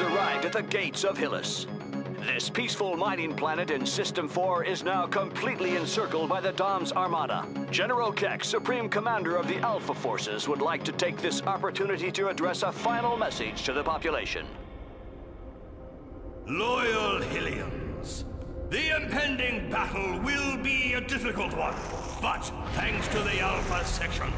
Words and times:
arrived 0.00 0.44
at 0.44 0.52
the 0.52 0.62
gates 0.62 1.04
of 1.04 1.18
Hillis. 1.18 1.66
This 2.26 2.50
peaceful 2.50 2.96
mining 2.96 3.34
planet 3.34 3.70
in 3.70 3.84
System 3.84 4.28
4 4.28 4.64
is 4.64 4.82
now 4.82 5.06
completely 5.06 5.76
encircled 5.76 6.28
by 6.28 6.40
the 6.40 6.52
Dom's 6.52 6.92
Armada. 6.92 7.46
General 7.70 8.12
Keck, 8.12 8.44
Supreme 8.44 8.88
Commander 8.88 9.36
of 9.36 9.48
the 9.48 9.58
Alpha 9.58 9.94
Forces, 9.94 10.46
would 10.46 10.60
like 10.60 10.84
to 10.84 10.92
take 10.92 11.16
this 11.16 11.42
opportunity 11.42 12.10
to 12.12 12.28
address 12.28 12.62
a 12.62 12.70
final 12.70 13.16
message 13.16 13.62
to 13.64 13.72
the 13.72 13.82
population. 13.82 14.46
Loyal 16.46 17.20
Hillians, 17.20 18.24
the 18.70 18.96
impending 18.96 19.70
battle 19.70 20.18
will 20.20 20.56
be 20.58 20.94
a 20.94 21.00
difficult 21.00 21.56
one, 21.56 21.74
but 22.20 22.42
thanks 22.74 23.08
to 23.08 23.18
the 23.20 23.40
Alpha 23.40 23.84
section, 23.84 24.32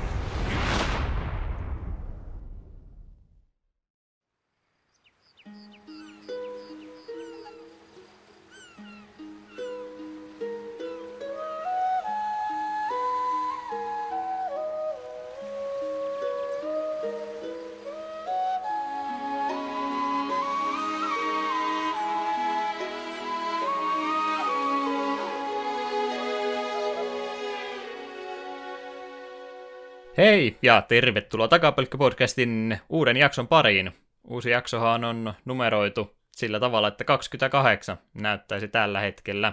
Hei 30.22 30.57
ja 30.62 30.82
tervetuloa 30.82 31.49
Takapelkkä-podcastin 31.49 32.78
uuden 32.89 33.17
jakson 33.17 33.48
pariin. 33.48 33.92
Uusi 34.25 34.50
jaksohan 34.50 35.05
on 35.05 35.34
numeroitu 35.45 36.17
sillä 36.33 36.61
tavalla, 36.61 36.89
että 36.89 37.05
28 37.05 37.98
näyttäisi 38.15 38.69
tällä 38.69 39.00
hetkellä. 39.00 39.53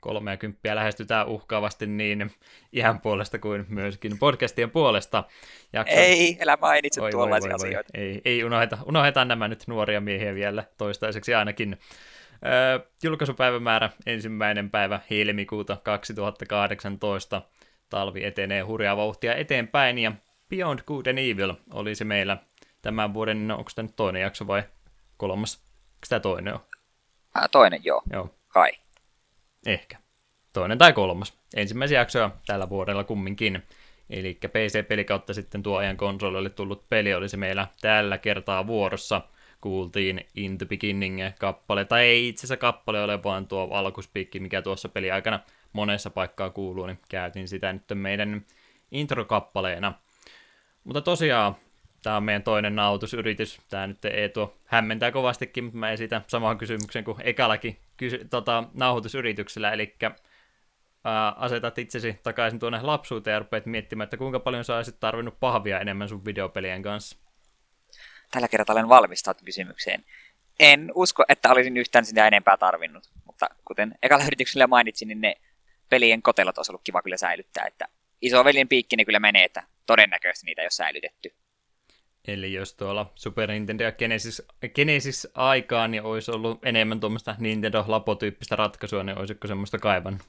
30 0.00 0.74
lähestytään 0.74 1.26
uhkaavasti 1.26 1.86
niin 1.86 2.30
ihan 2.72 3.00
puolesta 3.00 3.38
kuin 3.38 3.66
myöskin 3.68 4.18
podcastien 4.18 4.70
puolesta. 4.70 5.24
Jakso... 5.72 5.94
Ei, 5.94 6.38
älä 6.40 6.58
mainitse 6.60 7.02
oi, 7.02 7.10
tuollaisia 7.10 7.50
voi, 7.50 7.58
voi, 7.58 7.68
asioita. 7.68 7.90
Ei, 7.94 8.20
ei 8.24 8.44
unoheta, 8.44 8.78
unohdetaan 8.86 9.28
nämä 9.28 9.48
nyt 9.48 9.64
nuoria 9.66 10.00
miehiä 10.00 10.34
vielä 10.34 10.64
toistaiseksi 10.78 11.34
ainakin. 11.34 11.78
Öö, 12.46 12.88
julkaisupäivämäärä 13.02 13.90
ensimmäinen 14.06 14.70
päivä 14.70 15.00
helmikuuta 15.10 15.76
2018 15.82 17.42
talvi 17.90 18.24
etenee 18.24 18.60
hurjaa 18.62 18.96
vauhtia 18.96 19.34
eteenpäin, 19.34 19.98
ja 19.98 20.12
Beyond 20.48 20.78
Good 20.86 21.06
and 21.06 21.18
Evil 21.18 21.54
oli 21.72 21.94
se 21.94 22.04
meillä 22.04 22.36
tämän 22.82 23.14
vuoden, 23.14 23.48
no, 23.48 23.56
onko 23.56 23.70
tämä 23.74 23.86
nyt 23.86 23.96
toinen 23.96 24.22
jakso 24.22 24.46
vai 24.46 24.62
kolmas? 25.16 25.56
Onko 25.84 26.06
tämä 26.08 26.20
toinen 26.20 26.52
jo? 26.52 26.66
Ää, 27.34 27.48
toinen, 27.48 27.80
joo. 27.84 28.02
Joo. 28.12 28.34
Kai. 28.48 28.72
Ehkä. 29.66 29.98
Toinen 30.52 30.78
tai 30.78 30.92
kolmas. 30.92 31.38
Ensimmäisiä 31.56 31.98
jaksoja 31.98 32.30
tällä 32.46 32.68
vuodella 32.68 33.04
kumminkin. 33.04 33.62
Eli 34.10 34.34
PC-peli 34.34 35.04
kautta 35.04 35.34
sitten 35.34 35.62
tuo 35.62 35.76
ajan 35.76 35.96
konsolille 35.96 36.50
tullut 36.50 36.88
peli 36.88 37.14
oli 37.14 37.28
se 37.28 37.36
meillä 37.36 37.66
tällä 37.80 38.18
kertaa 38.18 38.66
vuorossa. 38.66 39.20
Kuultiin 39.60 40.24
In 40.34 40.58
the 40.58 40.66
Beginning-kappale, 40.66 41.84
tai 41.84 42.04
ei 42.04 42.28
itse 42.28 42.40
asiassa 42.40 42.56
kappale 42.56 43.02
ole, 43.02 43.22
vaan 43.22 43.46
tuo 43.46 43.68
alkuspiikki, 43.72 44.40
mikä 44.40 44.62
tuossa 44.62 44.88
peli 44.88 45.10
aikana 45.10 45.40
monessa 45.72 46.10
paikkaa 46.10 46.50
kuuluu, 46.50 46.86
niin 46.86 46.98
käytin 47.08 47.48
sitä 47.48 47.72
nyt 47.72 47.82
meidän 47.94 48.46
introkappaleena. 48.90 49.94
Mutta 50.84 51.00
tosiaan, 51.00 51.56
tämä 52.02 52.16
on 52.16 52.22
meidän 52.22 52.42
toinen 52.42 52.76
nautusyritys. 52.76 53.60
Tämä 53.68 53.86
nyt 53.86 54.04
ei 54.04 54.28
tuo 54.28 54.56
hämmentää 54.64 55.12
kovastikin, 55.12 55.64
mutta 55.64 55.78
mä 55.78 55.90
esitän 55.90 56.24
saman 56.26 56.58
kysymyksen 56.58 57.04
kuin 57.04 57.16
ekallakin 57.24 57.78
kysy- 57.96 58.26
tota, 58.30 58.64
nauhoitusyrityksellä, 58.74 59.72
eli 59.72 59.96
asetat 61.36 61.78
itsesi 61.78 62.20
takaisin 62.22 62.60
tuonne 62.60 62.82
lapsuuteen 62.82 63.32
ja 63.32 63.38
rupeat 63.38 63.66
miettimään, 63.66 64.04
että 64.04 64.16
kuinka 64.16 64.40
paljon 64.40 64.64
sä 64.64 64.76
olisit 64.76 65.00
tarvinnut 65.00 65.40
pahvia 65.40 65.80
enemmän 65.80 66.08
sun 66.08 66.24
videopelien 66.24 66.82
kanssa. 66.82 67.16
Tällä 68.30 68.48
kertaa 68.48 68.74
olen 68.74 68.88
valmistautunut 68.88 69.44
kysymykseen. 69.44 70.04
En 70.60 70.92
usko, 70.94 71.24
että 71.28 71.50
olisin 71.50 71.76
yhtään 71.76 72.04
sitä 72.04 72.26
enempää 72.26 72.56
tarvinnut, 72.56 73.10
mutta 73.24 73.46
kuten 73.64 73.94
ekalla 74.02 74.24
yrityksellä 74.24 74.66
mainitsin, 74.66 75.08
niin 75.08 75.20
ne 75.20 75.34
pelien 75.88 76.22
kotelot 76.22 76.58
olisi 76.58 76.72
ollut 76.72 76.84
kiva 76.84 77.02
kyllä 77.02 77.16
säilyttää, 77.16 77.66
että 77.66 77.88
isoveljen 78.22 78.68
piikki 78.68 78.96
ne 78.96 79.04
kyllä 79.04 79.20
menee, 79.20 79.44
että 79.44 79.62
todennäköisesti 79.86 80.46
niitä 80.46 80.62
ei 80.62 80.64
ole 80.64 80.70
säilytetty. 80.70 81.34
Eli 82.28 82.52
jos 82.52 82.74
tuolla 82.74 83.12
Super 83.14 83.50
Nintendo 83.50 83.84
ja 83.84 83.92
Genesis, 83.92 84.42
Genesis 84.74 85.28
aikaan 85.34 85.90
niin 85.90 86.02
olisi 86.02 86.30
ollut 86.30 86.64
enemmän 86.64 87.00
tuommoista 87.00 87.36
Nintendo-lapotyyppistä 87.38 88.56
ratkaisua, 88.56 89.02
niin 89.02 89.18
olisiko 89.18 89.48
semmoista 89.48 89.78
kaivan? 89.78 90.20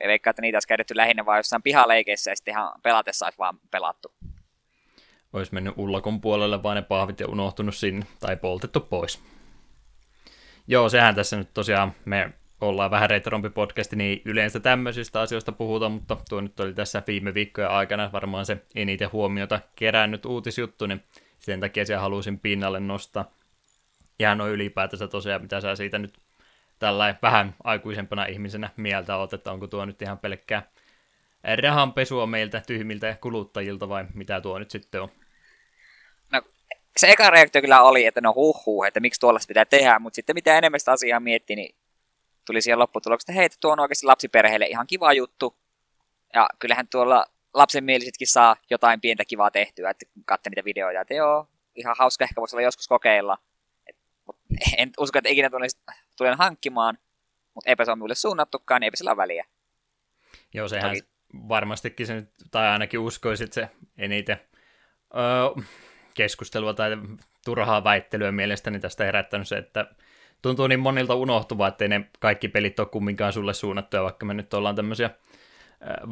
Me 0.00 0.08
veikkaan, 0.08 0.32
että 0.32 0.42
niitä 0.42 0.56
olisi 0.56 0.68
käytetty 0.68 0.96
lähinnä 0.96 1.26
vain 1.26 1.38
jossain 1.38 1.62
pihaleikeissä 1.62 2.30
ja 2.30 2.36
sitten 2.36 2.52
ihan 2.52 2.72
pelatessa 2.82 3.26
olisi 3.26 3.38
vaan 3.38 3.58
pelattu. 3.70 4.14
Olisi 5.32 5.54
mennyt 5.54 5.74
ullakon 5.76 6.20
puolelle 6.20 6.62
vaan 6.62 6.76
ne 6.76 6.82
pahvit 6.82 7.20
ja 7.20 7.28
unohtunut 7.28 7.74
sinne 7.74 8.06
tai 8.20 8.36
poltettu 8.36 8.80
pois. 8.80 9.22
Joo, 10.66 10.88
sehän 10.88 11.14
tässä 11.14 11.36
nyt 11.36 11.54
tosiaan 11.54 11.92
me 12.04 12.32
ollaan 12.68 12.90
vähän 12.90 13.10
retrompi 13.10 13.50
podcasti, 13.50 13.96
niin 13.96 14.22
yleensä 14.24 14.60
tämmöisistä 14.60 15.20
asioista 15.20 15.52
puhutaan, 15.52 15.92
mutta 15.92 16.16
tuo 16.28 16.40
nyt 16.40 16.60
oli 16.60 16.74
tässä 16.74 17.02
viime 17.06 17.34
viikkojen 17.34 17.70
aikana 17.70 18.12
varmaan 18.12 18.46
se 18.46 18.56
eniten 18.74 19.12
huomiota 19.12 19.60
kerännyt 19.76 20.26
uutisjuttu, 20.26 20.86
niin 20.86 21.02
sen 21.38 21.60
takia 21.60 21.86
siellä 21.86 22.02
halusin 22.02 22.38
pinnalle 22.38 22.80
nostaa. 22.80 23.30
Ja 24.18 24.34
no 24.34 24.48
ylipäätänsä 24.48 25.08
tosiaan, 25.08 25.42
mitä 25.42 25.60
sä 25.60 25.76
siitä 25.76 25.98
nyt 25.98 26.18
tällä 26.78 27.14
vähän 27.22 27.54
aikuisempana 27.64 28.26
ihmisenä 28.26 28.70
mieltä 28.76 29.16
oot, 29.16 29.32
että 29.32 29.52
onko 29.52 29.66
tuo 29.66 29.84
nyt 29.84 30.02
ihan 30.02 30.18
pelkkää 30.18 30.62
rahanpesua 31.62 32.26
meiltä 32.26 32.62
tyhmiltä 32.66 33.16
kuluttajilta 33.20 33.88
vai 33.88 34.04
mitä 34.14 34.40
tuo 34.40 34.58
nyt 34.58 34.70
sitten 34.70 35.02
on? 35.02 35.08
No 36.32 36.42
se 36.96 37.08
eka 37.08 37.30
reaktio 37.30 37.62
kyllä 37.62 37.82
oli, 37.82 38.06
että 38.06 38.20
no 38.20 38.32
huh, 38.34 38.66
huh 38.66 38.84
että 38.84 39.00
miksi 39.00 39.20
tuollaista 39.20 39.48
pitää 39.48 39.64
tehdä, 39.64 39.98
mutta 39.98 40.14
sitten 40.14 40.34
mitä 40.36 40.58
enemmän 40.58 40.80
sitä 40.80 40.92
asiaa 40.92 41.20
mietti, 41.20 41.56
niin 41.56 41.74
tuli 42.44 42.62
siihen 42.62 42.78
lopputulokseen, 42.78 43.34
että 43.34 43.40
hei, 43.40 43.48
tuo 43.60 43.72
on 43.72 43.80
oikeasti 43.80 44.06
lapsiperheelle 44.06 44.66
ihan 44.66 44.86
kiva 44.86 45.12
juttu. 45.12 45.56
Ja 46.34 46.48
kyllähän 46.58 46.88
tuolla 46.88 47.24
lapsenmielisetkin 47.54 48.28
saa 48.28 48.56
jotain 48.70 49.00
pientä 49.00 49.24
kivaa 49.24 49.50
tehtyä, 49.50 49.90
että 49.90 50.06
katse 50.24 50.50
niitä 50.50 50.64
videoita, 50.64 51.00
että 51.00 51.14
joo, 51.14 51.48
ihan 51.74 51.96
hauska 51.98 52.24
ehkä 52.24 52.40
voisi 52.40 52.56
olla 52.56 52.62
joskus 52.62 52.88
kokeilla. 52.88 53.38
Et, 53.86 53.96
en 54.78 54.90
usko, 54.98 55.18
että 55.18 55.30
ikinä 55.30 55.50
tulen, 55.50 55.70
tulen 56.16 56.38
hankkimaan, 56.38 56.98
mutta 57.54 57.70
eipä 57.70 57.84
se 57.84 57.90
ole 57.90 57.96
minulle 57.96 58.14
suunnattukaan, 58.14 58.80
niin 58.80 58.86
eipä 58.86 58.96
sillä 58.96 59.10
ole 59.10 59.16
väliä. 59.16 59.44
Joo, 60.54 60.68
sehän 60.68 60.90
Toki... 60.90 61.08
varmastikin 61.48 62.06
se 62.06 62.22
tai 62.50 62.68
ainakin 62.68 63.00
uskoisit 63.00 63.52
se 63.52 63.70
eniten 63.98 64.40
öö, 65.14 65.64
keskustelua 66.14 66.74
tai 66.74 66.90
turhaa 67.44 67.84
väittelyä 67.84 68.32
mielestäni 68.32 68.80
tästä 68.80 69.04
herättänyt 69.04 69.48
se, 69.48 69.56
että 69.56 69.94
tuntuu 70.42 70.66
niin 70.66 70.80
monilta 70.80 71.14
unohtuvaa, 71.14 71.68
ettei 71.68 71.88
ne 71.88 72.10
kaikki 72.20 72.48
pelit 72.48 72.80
ole 72.80 72.88
kumminkaan 72.88 73.32
sulle 73.32 73.54
suunnattuja, 73.54 74.02
vaikka 74.02 74.26
me 74.26 74.34
nyt 74.34 74.54
ollaan 74.54 74.76
tämmöisiä 74.76 75.10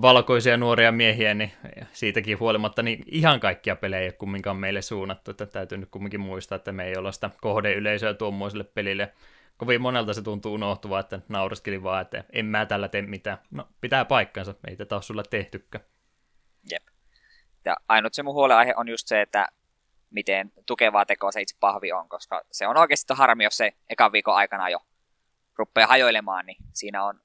valkoisia 0.02 0.56
nuoria 0.56 0.92
miehiä, 0.92 1.34
niin 1.34 1.52
siitäkin 1.92 2.40
huolimatta 2.40 2.82
niin 2.82 3.04
ihan 3.06 3.40
kaikkia 3.40 3.76
pelejä 3.76 4.00
ei 4.00 4.06
ole 4.06 4.12
kumminkaan 4.12 4.56
meille 4.56 4.82
suunnattu, 4.82 5.30
että 5.30 5.46
täytyy 5.46 5.78
nyt 5.78 5.88
kumminkin 5.90 6.20
muistaa, 6.20 6.56
että 6.56 6.72
me 6.72 6.84
ei 6.84 6.96
olla 6.96 7.12
sitä 7.12 7.30
kohdeyleisöä 7.40 8.14
tuommoiselle 8.14 8.64
pelille. 8.64 9.12
Kovin 9.56 9.82
monelta 9.82 10.14
se 10.14 10.22
tuntuu 10.22 10.54
unohtuvaa, 10.54 11.00
että 11.00 11.20
nauraskeli 11.28 11.82
vaan, 11.82 12.02
että 12.02 12.24
en 12.32 12.46
mä 12.46 12.66
tällä 12.66 12.88
tee 12.88 13.02
mitään. 13.02 13.38
No, 13.50 13.68
pitää 13.80 14.04
paikkansa, 14.04 14.54
ei 14.68 14.76
tätä 14.76 14.94
ole 14.94 15.02
sulle 15.02 15.22
tehtykään. 15.30 15.84
Jep. 16.70 16.82
Ja 17.64 17.76
ainut 17.88 18.14
se 18.14 18.22
mun 18.22 18.34
huolenaihe 18.34 18.74
on 18.76 18.88
just 18.88 19.08
se, 19.08 19.20
että 19.20 19.48
miten 20.12 20.52
tukevaa 20.66 21.06
tekoa 21.06 21.32
se 21.32 21.40
itse 21.40 21.56
pahvi 21.60 21.92
on, 21.92 22.08
koska 22.08 22.42
se 22.50 22.66
on 22.66 22.76
oikeasti 22.76 23.14
harmi, 23.16 23.44
jos 23.44 23.56
se 23.56 23.72
ekan 23.90 24.12
viikon 24.12 24.34
aikana 24.34 24.68
jo 24.68 24.78
rupeaa 25.56 25.86
hajoilemaan, 25.86 26.46
niin 26.46 26.56
siinä 26.72 27.04
on 27.04 27.20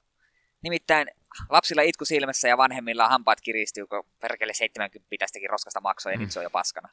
nimittäin 0.62 1.08
lapsilla 1.50 1.82
itku 1.82 2.04
silmässä 2.04 2.48
ja 2.48 2.56
vanhemmilla 2.56 3.08
hampaat 3.08 3.40
kiristyy, 3.40 3.86
kun 3.86 4.04
perkele 4.20 4.54
70 4.54 5.08
tästäkin 5.18 5.50
roskasta 5.50 5.80
maksoi 5.80 6.12
ja 6.12 6.18
mm. 6.18 6.22
nyt 6.22 6.30
se 6.30 6.38
on 6.38 6.42
jo 6.42 6.50
paskana. 6.50 6.88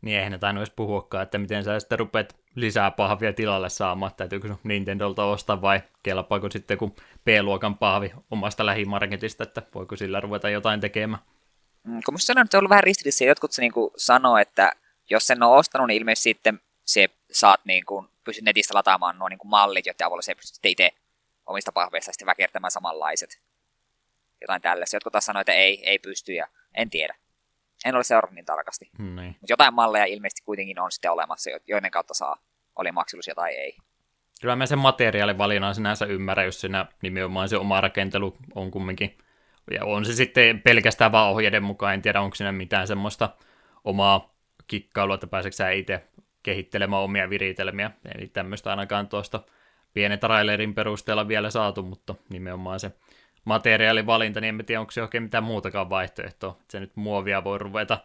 Niin 0.00 0.16
eihän 0.16 0.32
ne 0.32 0.38
tainnut 0.38 0.62
edes 0.62 0.74
puhuakaan, 0.76 1.22
että 1.22 1.38
miten 1.38 1.64
sä 1.64 1.80
sitten 1.80 1.98
rupeat 1.98 2.36
lisää 2.54 2.90
pahvia 2.90 3.32
tilalle 3.32 3.68
saamaan, 3.68 4.12
täytyykö 4.16 4.54
Nintendolta 4.62 5.24
ostaa 5.24 5.62
vai 5.62 5.80
kelpaako 6.02 6.50
sitten 6.50 6.78
kun 6.78 6.94
B-luokan 7.24 7.78
pahvi 7.78 8.12
omasta 8.30 8.66
lähimarketista, 8.66 9.42
että 9.42 9.62
voiko 9.74 9.96
sillä 9.96 10.20
ruveta 10.20 10.50
jotain 10.50 10.80
tekemään? 10.80 11.22
Mm, 11.84 12.00
kun 12.04 12.14
musta 12.14 12.26
sanon, 12.26 12.44
että 12.44 12.56
on 12.56 12.60
ollut 12.60 12.70
vähän 12.70 12.84
ristiriidassa, 12.84 13.24
jotkut 13.24 13.52
se 13.52 13.62
niin 13.62 13.72
sanoo, 13.96 14.38
että 14.38 14.72
jos 15.10 15.26
sen 15.26 15.42
on 15.42 15.56
ostanut, 15.56 15.86
niin 15.86 15.98
ilmeisesti 15.98 16.30
sitten 16.30 16.60
se 16.84 17.08
saat 17.32 17.60
niin 17.64 17.86
kuin, 17.86 18.08
pystyt 18.24 18.44
netistä 18.44 18.74
lataamaan 18.74 19.18
nuo 19.18 19.28
niin 19.28 19.38
kuin 19.38 19.50
mallit, 19.50 19.86
joiden 19.86 20.06
avulla 20.06 20.22
se 20.22 20.34
pystyt 20.34 20.64
itse 20.64 20.90
omista 21.46 21.72
pahveista 21.72 22.12
sitten 22.12 22.26
väkertämään 22.26 22.70
samanlaiset. 22.70 23.40
Jotain 24.40 24.62
tällaista. 24.62 24.96
Jotkut 24.96 25.12
taas 25.12 25.24
sanoo, 25.24 25.40
että 25.40 25.52
ei, 25.52 25.90
ei 25.90 25.98
pysty 25.98 26.32
ja 26.32 26.46
en 26.74 26.90
tiedä. 26.90 27.14
En 27.84 27.94
ole 27.94 28.04
seurannut 28.04 28.34
niin 28.34 28.44
tarkasti. 28.44 28.90
Mm, 28.98 29.16
niin. 29.16 29.28
Mutta 29.28 29.52
jotain 29.52 29.74
malleja 29.74 30.04
ilmeisesti 30.04 30.42
kuitenkin 30.44 30.80
on 30.80 30.92
sitten 30.92 31.12
olemassa, 31.12 31.50
joiden 31.66 31.90
kautta 31.90 32.14
saa 32.14 32.36
oli 32.76 32.92
maksillusia 32.92 33.34
tai 33.34 33.54
ei. 33.54 33.76
Kyllä 34.40 34.56
mä 34.56 34.66
sen 34.66 34.78
materiaalivalinnan 34.78 35.74
sinänsä 35.74 36.06
ymmärrän, 36.06 36.46
jos 36.46 36.60
siinä 36.60 36.86
nimenomaan 37.02 37.48
se 37.48 37.56
oma 37.56 37.80
rakentelu 37.80 38.36
on 38.54 38.70
kumminkin. 38.70 39.18
Ja 39.70 39.84
on 39.84 40.04
se 40.04 40.12
sitten 40.12 40.62
pelkästään 40.62 41.12
vaan 41.12 41.30
ohjeiden 41.30 41.62
mukaan, 41.62 41.94
en 41.94 42.02
tiedä 42.02 42.20
onko 42.20 42.34
siinä 42.34 42.52
mitään 42.52 42.86
semmoista 42.86 43.28
omaa 43.84 44.35
kikkailua, 44.66 45.14
että 45.14 45.26
pääseekö 45.26 45.56
sä 45.56 45.70
itse 45.70 46.04
kehittelemään 46.42 47.02
omia 47.02 47.30
viritelmiä. 47.30 47.90
Eli 48.14 48.26
tämmöistä 48.26 48.70
ainakaan 48.70 49.08
tuosta 49.08 49.40
pienen 49.94 50.18
trailerin 50.18 50.74
perusteella 50.74 51.28
vielä 51.28 51.50
saatu, 51.50 51.82
mutta 51.82 52.14
nimenomaan 52.28 52.80
se 52.80 52.92
materiaalivalinta, 53.44 54.40
niin 54.40 54.60
en 54.60 54.66
tiedä, 54.66 54.80
onko 54.80 54.90
se 54.90 55.02
oikein 55.02 55.22
mitään 55.22 55.44
muutakaan 55.44 55.90
vaihtoehtoa. 55.90 56.56
Se 56.68 56.80
nyt 56.80 56.96
muovia 56.96 57.44
voi 57.44 57.58
ruveta 57.58 57.98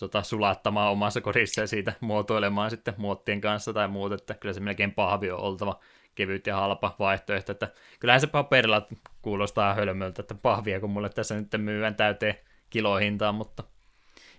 tota, 0.00 0.22
sulattamaan 0.22 0.90
omassa 0.92 1.20
kodissa 1.20 1.60
ja 1.60 1.66
siitä 1.66 1.92
muotoilemaan 2.00 2.70
sitten 2.70 2.94
muottien 2.96 3.40
kanssa 3.40 3.72
tai 3.72 3.88
muuta, 3.88 4.14
että 4.14 4.34
kyllä 4.34 4.52
se 4.52 4.60
melkein 4.60 4.92
pahvi 4.92 5.30
on 5.30 5.40
oltava 5.40 5.80
kevyt 6.14 6.46
ja 6.46 6.56
halpa 6.56 6.96
vaihtoehto, 6.98 7.52
että 7.52 7.68
kyllähän 8.00 8.20
se 8.20 8.26
paperilla 8.26 8.86
kuulostaa 9.22 9.74
hölmöltä, 9.74 10.22
että 10.22 10.34
pahvia, 10.34 10.80
kun 10.80 10.90
mulle 10.90 11.08
tässä 11.08 11.34
nyt 11.34 11.48
myyvän 11.56 11.94
täyteen 11.94 12.34
kilohintaan, 12.70 13.34
mutta 13.34 13.62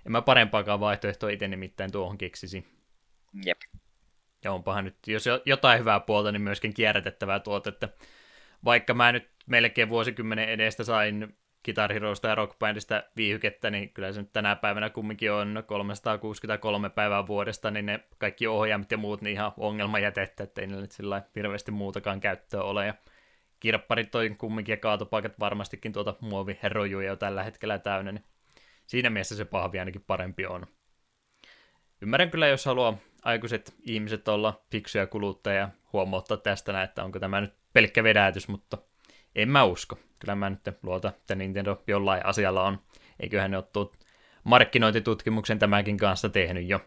en 0.07 0.11
mä 0.11 0.21
parempaakaan 0.21 0.79
vaihtoehtoa 0.79 1.29
itse 1.29 1.47
nimittäin 1.47 1.91
tuohon 1.91 2.17
keksisi. 2.17 2.65
Jep. 3.45 3.57
Ja 4.43 4.53
onpahan 4.53 4.85
nyt, 4.85 4.97
jos 5.07 5.25
jotain 5.45 5.79
hyvää 5.79 5.99
puolta, 5.99 6.31
niin 6.31 6.41
myöskin 6.41 6.73
kierrätettävää 6.73 7.39
tuotetta. 7.39 7.89
Vaikka 8.65 8.93
mä 8.93 9.11
nyt 9.11 9.29
melkein 9.45 9.89
vuosikymmenen 9.89 10.49
edestä 10.49 10.83
sain 10.83 11.37
Guitar 11.65 11.93
Heroista 11.93 12.27
ja 12.27 12.35
Rock 12.35 12.59
Bandista 12.59 13.03
viihykettä, 13.15 13.69
niin 13.69 13.93
kyllä 13.93 14.11
se 14.11 14.21
nyt 14.21 14.33
tänä 14.33 14.55
päivänä 14.55 14.89
kumminkin 14.89 15.31
on 15.31 15.63
363 15.67 16.89
päivää 16.89 17.27
vuodesta, 17.27 17.71
niin 17.71 17.85
ne 17.85 17.99
kaikki 18.17 18.47
ohjaimet 18.47 18.91
ja 18.91 18.97
muut 18.97 19.21
niin 19.21 19.33
ihan 19.33 19.51
ongelmajätettä, 19.57 20.43
että 20.43 20.61
ei 20.61 20.67
nyt 20.67 20.91
sillä 20.91 21.21
hirveästi 21.35 21.71
muutakaan 21.71 22.19
käyttöä 22.19 22.61
ole. 22.61 22.85
Ja 22.85 22.93
kirpparit 23.59 24.15
on 24.15 24.37
kumminkin 24.37 24.73
ja 24.73 24.77
kaatopaikat 24.77 25.39
varmastikin 25.39 25.93
tuota 25.93 26.15
muoviherojuja 26.21 27.07
jo 27.07 27.15
tällä 27.15 27.43
hetkellä 27.43 27.79
täynnä, 27.79 28.11
niin 28.11 28.23
siinä 28.87 29.09
mielessä 29.09 29.35
se 29.35 29.45
pahvi 29.45 29.79
ainakin 29.79 30.03
parempi 30.07 30.45
on. 30.45 30.67
Ymmärrän 32.01 32.31
kyllä, 32.31 32.47
jos 32.47 32.65
haluaa 32.65 32.97
aikuiset 33.23 33.73
ihmiset 33.81 34.27
olla 34.27 34.65
fiksuja 34.71 35.07
kuluttajia 35.07 35.69
huomauttaa 35.93 36.37
tästä, 36.37 36.83
että 36.83 37.03
onko 37.03 37.19
tämä 37.19 37.41
nyt 37.41 37.53
pelkkä 37.73 38.03
vedätys, 38.03 38.47
mutta 38.47 38.77
en 39.35 39.49
mä 39.49 39.63
usko. 39.63 39.99
Kyllä 40.19 40.35
mä 40.35 40.49
nyt 40.49 40.61
luota, 40.83 41.07
että 41.07 41.35
Nintendo 41.35 41.83
jollain 41.87 42.25
asialla 42.25 42.63
on. 42.63 42.79
Eiköhän 43.19 43.51
ne 43.51 43.57
ole 43.57 43.89
markkinointitutkimuksen 44.43 45.59
tämäkin 45.59 45.97
kanssa 45.97 46.29
tehnyt 46.29 46.67
jo. 46.67 46.79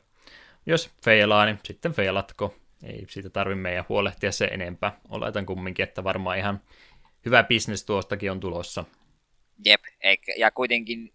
Jos 0.67 0.91
feilaa, 1.05 1.45
niin 1.45 1.59
sitten 1.65 1.93
feilatko. 1.93 2.55
Ei 2.83 3.07
siitä 3.09 3.31
tarvi 3.31 3.55
meidän 3.55 3.85
huolehtia 3.89 4.33
se 4.33 4.45
enempää. 4.45 5.01
Oletan 5.09 5.47
kumminkin, 5.47 5.83
että 5.83 6.05
varmaan 6.05 6.39
ihan 6.39 6.61
hyvä 7.27 7.43
bisnes 7.43 7.85
tuostakin 7.85 8.31
on 8.31 8.41
tulossa. 8.41 8.85
Jep, 9.65 9.81
ja 10.39 10.51
kuitenkin 10.51 11.13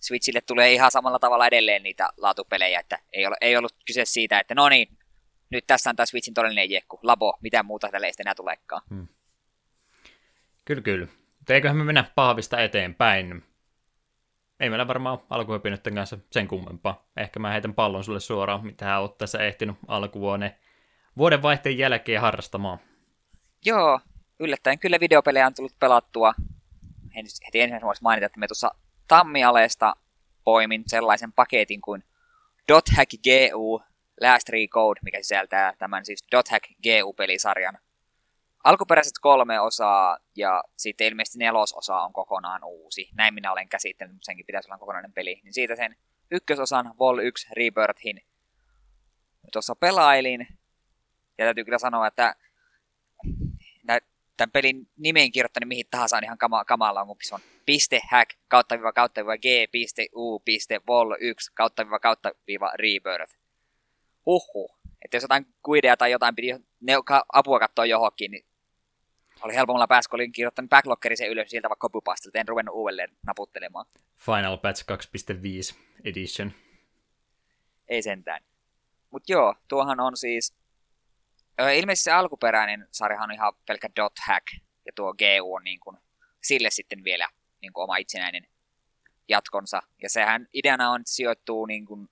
Switchille 0.00 0.40
tulee 0.40 0.72
ihan 0.72 0.90
samalla 0.90 1.18
tavalla 1.18 1.46
edelleen 1.46 1.82
niitä 1.82 2.08
laatupelejä, 2.16 2.80
että 2.80 2.98
ei, 3.12 3.26
ole, 3.26 3.36
ei 3.40 3.56
ollut 3.56 3.76
kyse 3.86 4.04
siitä, 4.04 4.40
että 4.40 4.54
no 4.54 4.68
niin, 4.68 4.98
nyt 5.50 5.64
tässä 5.66 5.90
on 5.90 5.96
tämä 5.96 6.06
Switchin 6.06 6.34
todellinen 6.34 6.70
jekku, 6.70 7.00
labo, 7.02 7.38
mitä 7.42 7.62
muuta 7.62 7.88
tälle 7.88 8.06
ei 8.06 8.12
enää 8.18 8.34
tulekaan. 8.34 8.82
Hmm. 8.90 9.08
Kyllä, 10.64 10.82
kyllä. 10.82 11.06
Eiköhän 11.48 11.76
me 11.76 11.84
mennä 11.84 12.10
pahvista 12.14 12.60
eteenpäin. 12.60 13.44
Ei 14.60 14.70
meillä 14.70 14.88
varmaan 14.88 15.18
alkuhypinnytten 15.30 15.94
kanssa 15.94 16.18
sen 16.32 16.48
kummempaa. 16.48 17.08
Ehkä 17.16 17.40
mä 17.40 17.50
heitän 17.50 17.74
pallon 17.74 18.04
sulle 18.04 18.20
suoraan, 18.20 18.66
mitä 18.66 18.84
hän 18.84 19.00
oot 19.00 19.18
tässä 19.18 19.38
ehtinyt 19.38 19.76
alkuvuoden 19.88 20.54
vuoden 21.18 21.42
vaihteen 21.42 21.78
jälkeen 21.78 22.20
harrastamaan. 22.20 22.78
Joo, 23.64 24.00
yllättäen 24.40 24.78
kyllä 24.78 25.00
videopelejä 25.00 25.46
on 25.46 25.54
tullut 25.54 25.78
pelattua. 25.78 26.34
Heti 27.46 27.60
ensin 27.60 27.80
voisi 27.82 28.02
mainita, 28.02 28.26
että 28.26 28.40
me 28.40 28.46
tuossa 28.46 28.74
tammialeesta 29.08 29.96
poimin 30.44 30.82
sellaisen 30.86 31.32
paketin 31.32 31.80
kuin 31.80 32.04
.hack 32.96 33.10
GU 33.24 33.82
Last 34.20 34.48
Recode, 34.48 35.00
mikä 35.04 35.18
sisältää 35.22 35.74
tämän 35.78 36.04
siis 36.04 36.24
.hack 36.50 36.64
GU-pelisarjan 36.82 37.78
alkuperäiset 38.64 39.18
kolme 39.20 39.60
osaa 39.60 40.18
ja 40.36 40.64
sitten 40.76 41.06
ilmeisesti 41.06 41.38
nelososa 41.38 42.00
on 42.00 42.12
kokonaan 42.12 42.64
uusi. 42.64 43.08
Näin 43.14 43.34
minä 43.34 43.52
olen 43.52 43.68
käsittänyt, 43.68 44.14
mutta 44.14 44.26
senkin 44.26 44.46
pitäisi 44.46 44.68
olla 44.68 44.78
kokonainen 44.78 45.12
peli. 45.12 45.40
Niin 45.44 45.54
siitä 45.54 45.76
sen 45.76 45.96
ykkösosan 46.30 46.94
Vol 46.98 47.18
1 47.18 47.48
Rebirthin 47.56 48.20
tuossa 49.52 49.76
pelailin. 49.76 50.46
Ja 51.38 51.44
täytyy 51.44 51.64
kyllä 51.64 51.78
sanoa, 51.78 52.06
että 52.06 52.34
tämän 54.38 54.52
pelin 54.52 54.88
nimen 54.96 55.32
kirjoittanut 55.32 55.68
mihin 55.68 55.86
tahansa 55.90 56.16
on 56.16 56.24
ihan 56.24 56.38
kama, 56.38 56.64
kamala, 56.64 57.06
kun 57.06 57.16
se 57.22 57.34
on 57.34 57.40
piste 57.66 58.00
hack 58.10 58.30
kautta 58.48 58.74
viiva 58.74 58.92
kautta 58.92 59.20
viiva 59.20 59.36
g 59.36 59.70
piste 59.72 60.06
u 60.14 60.40
piste 60.40 60.80
vol 60.86 61.14
1 61.20 61.50
kautta 61.54 61.84
viiva 61.84 61.98
kautta 61.98 62.32
viiva 62.46 62.72
rebirth. 62.74 63.34
Huhhuh. 64.26 64.78
Että 65.04 65.16
jos 65.16 65.24
jotain 65.24 65.46
kuidea 65.62 65.96
tai 65.96 66.10
jotain 66.10 66.34
piti 66.34 66.48
ne 66.80 66.92
apua 67.32 67.58
katsoa 67.58 67.86
johonkin, 67.86 68.30
niin 68.30 68.46
oli 69.42 69.54
helpommalla 69.54 69.86
päässä, 69.86 70.10
kun 70.10 70.16
olin 70.16 70.32
kirjoittanut 70.32 70.68
backloggerin 70.68 71.16
sen 71.16 71.30
ylös 71.30 71.50
sieltä 71.50 71.68
vaikka 71.68 71.88
copypastelta, 71.88 72.38
en 72.38 72.48
ruvennut 72.48 72.74
uudelleen 72.74 73.10
naputtelemaan. 73.26 73.86
Final 74.18 74.56
Patch 74.56 74.84
2.5 75.72 75.78
Edition. 76.04 76.52
Ei 77.88 78.02
sentään. 78.02 78.42
Mut 79.10 79.22
joo, 79.28 79.54
tuohan 79.68 80.00
on 80.00 80.16
siis... 80.16 80.57
Ilmeisesti 81.58 82.04
se 82.04 82.12
alkuperäinen 82.12 82.88
sarjahan 82.90 83.30
on 83.30 83.34
ihan 83.34 83.52
pelkkä 83.66 83.88
dot 83.96 84.12
hack, 84.26 84.46
ja 84.86 84.92
tuo 84.94 85.14
GU 85.14 85.54
on 85.54 85.64
niin 85.64 85.80
kuin, 85.80 85.96
sille 86.42 86.70
sitten 86.70 87.04
vielä 87.04 87.28
niin 87.60 87.72
kuin 87.72 87.84
oma 87.84 87.96
itsenäinen 87.96 88.46
jatkonsa. 89.28 89.82
Ja 90.02 90.10
sehän 90.10 90.48
ideana 90.52 90.90
on, 90.90 91.00
että 91.00 91.12
sijoittuu 91.12 91.66
niin 91.66 91.86
kuin, 91.86 92.08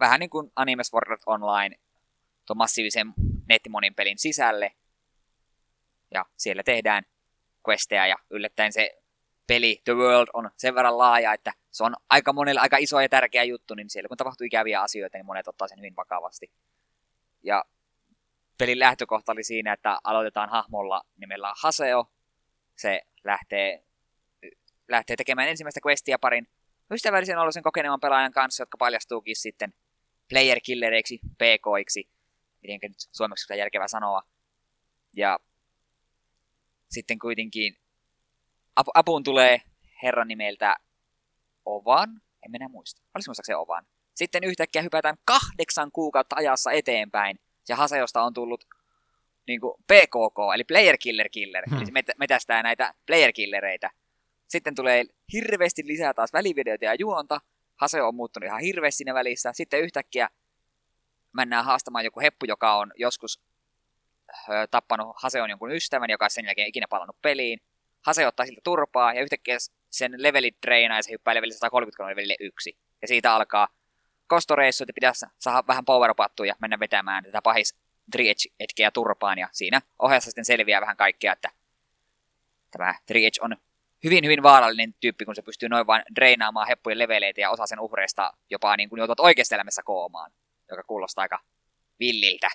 vähän 0.00 0.20
niin 0.20 0.30
kuin 0.30 0.52
Anime 0.56 0.84
Sword 0.84 1.18
Online 1.26 1.76
tuon 2.46 2.56
massiivisen 2.56 3.14
nettimonin 3.48 3.94
pelin 3.94 4.18
sisälle, 4.18 4.72
ja 6.10 6.24
siellä 6.36 6.62
tehdään 6.62 7.04
questeja 7.68 8.06
ja 8.06 8.16
yllättäen 8.30 8.72
se 8.72 9.02
peli 9.46 9.80
The 9.84 9.94
World 9.94 10.28
on 10.32 10.50
sen 10.56 10.74
verran 10.74 10.98
laaja, 10.98 11.32
että 11.32 11.52
se 11.70 11.84
on 11.84 11.96
aika 12.10 12.32
monelle 12.32 12.60
aika 12.60 12.76
iso 12.76 13.00
ja 13.00 13.08
tärkeä 13.08 13.44
juttu, 13.44 13.74
niin 13.74 13.90
siellä 13.90 14.08
kun 14.08 14.16
tapahtuu 14.16 14.44
ikäviä 14.44 14.80
asioita, 14.80 15.18
niin 15.18 15.26
monet 15.26 15.48
ottaa 15.48 15.68
sen 15.68 15.78
hyvin 15.78 15.96
vakavasti. 15.96 16.52
Ja 17.42 17.64
pelin 18.58 18.78
lähtökohta 18.78 19.32
oli 19.32 19.44
siinä, 19.44 19.72
että 19.72 19.98
aloitetaan 20.04 20.48
hahmolla 20.48 21.02
nimellä 21.16 21.52
Haseo. 21.62 22.10
Se 22.76 23.02
lähtee, 23.24 23.84
lähtee 24.88 25.16
tekemään 25.16 25.48
ensimmäistä 25.48 25.80
questia 25.86 26.18
parin 26.18 26.48
ystävällisen 26.90 27.38
oloisen 27.38 27.62
kokenevan 27.62 28.00
pelaajan 28.00 28.32
kanssa, 28.32 28.62
jotka 28.62 28.78
paljastuukin 28.78 29.36
sitten 29.36 29.74
player 30.28 30.60
killereiksi, 30.60 31.18
PKiksi, 31.18 32.08
miten 32.62 32.90
nyt 32.90 32.98
suomeksi 33.12 33.52
on 33.52 33.58
järkevää 33.58 33.88
sanoa. 33.88 34.22
Ja 35.16 35.38
sitten 36.90 37.18
kuitenkin 37.18 37.76
ap- 38.76 38.88
apuun 38.94 39.24
tulee 39.24 39.60
herran 40.02 40.28
nimeltä 40.28 40.76
Ovan, 41.64 42.22
en 42.44 42.50
minä 42.50 42.68
muista, 42.68 43.02
olisi 43.14 43.28
muistaakseni 43.28 43.56
Ovan. 43.56 43.86
Sitten 44.14 44.44
yhtäkkiä 44.44 44.82
hypätään 44.82 45.16
kahdeksan 45.24 45.92
kuukautta 45.92 46.36
ajassa 46.36 46.72
eteenpäin, 46.72 47.38
ja 47.68 47.76
Haseosta 47.76 48.22
on 48.22 48.34
tullut 48.34 48.64
niin 49.46 49.60
kuin 49.60 49.74
PKK, 49.82 50.54
eli 50.54 50.64
Player 50.64 50.96
Killer 50.98 51.28
Killer, 51.28 51.64
hmm. 51.70 51.78
eli 51.78 51.86
se 51.86 51.92
metästää 52.18 52.62
näitä 52.62 52.94
Player 53.06 53.32
Killereitä. 53.32 53.90
Sitten 54.48 54.74
tulee 54.74 55.04
hirveästi 55.32 55.82
lisää 55.86 56.14
taas 56.14 56.32
välivideoita 56.32 56.84
ja 56.84 56.94
juonta, 56.94 57.40
Hase 57.76 58.02
on 58.02 58.14
muuttunut 58.14 58.46
ihan 58.46 58.60
hirveästi 58.60 58.96
siinä 58.96 59.14
välissä. 59.14 59.52
Sitten 59.52 59.80
yhtäkkiä 59.80 60.28
mennään 61.32 61.64
haastamaan 61.64 62.04
joku 62.04 62.20
heppu, 62.20 62.46
joka 62.46 62.76
on 62.76 62.92
joskus 62.96 63.40
tappanut 64.70 65.16
Haseon 65.16 65.50
jonkun 65.50 65.72
ystävän, 65.72 66.10
joka 66.10 66.28
sen 66.28 66.44
jälkeen 66.44 66.68
ikinä 66.68 66.86
palannut 66.90 67.22
peliin. 67.22 67.60
Hase 68.06 68.26
ottaa 68.26 68.46
siltä 68.46 68.60
turpaa 68.64 69.14
ja 69.14 69.22
yhtäkkiä 69.22 69.56
sen 69.90 70.14
levelit 70.16 70.60
treenaa 70.60 70.98
ja 70.98 71.02
se 71.02 71.12
hyppää 71.12 71.34
levelistä 71.34 71.58
133 71.58 72.10
levelille 72.10 72.36
yksi. 72.40 72.76
Ja 73.02 73.08
siitä 73.08 73.34
alkaa 73.34 73.68
kostoreissu, 74.34 74.84
että 74.84 74.92
pitäisi 74.92 75.26
saada 75.38 75.66
vähän 75.68 75.84
power 75.84 76.14
ja 76.46 76.54
mennä 76.60 76.78
vetämään 76.78 77.24
tätä 77.24 77.42
pahis 77.42 77.76
Edgeä 78.60 78.90
turpaan 78.90 79.38
ja 79.38 79.48
siinä 79.52 79.80
ohjassa 79.98 80.30
sitten 80.30 80.44
selviää 80.44 80.80
vähän 80.80 80.96
kaikkea, 80.96 81.32
että 81.32 81.50
tämä 82.70 82.94
Edge 83.10 83.40
on 83.40 83.56
hyvin, 84.04 84.24
hyvin 84.24 84.42
vaarallinen 84.42 84.94
tyyppi, 85.00 85.24
kun 85.24 85.34
se 85.34 85.42
pystyy 85.42 85.68
noin 85.68 85.86
vain 85.86 86.02
dreinaamaan 86.14 86.68
heppujen 86.68 86.98
leveleitä 86.98 87.40
ja 87.40 87.50
osa 87.50 87.66
sen 87.66 87.80
uhreista 87.80 88.32
jopa 88.50 88.76
niin 88.76 88.88
kuin 88.88 88.98
joutuvat 88.98 89.20
oikeasti 89.20 89.54
elämässä 89.54 89.82
koomaan, 89.82 90.32
joka 90.70 90.82
kuulostaa 90.82 91.22
aika 91.22 91.38
villiltä. 92.00 92.48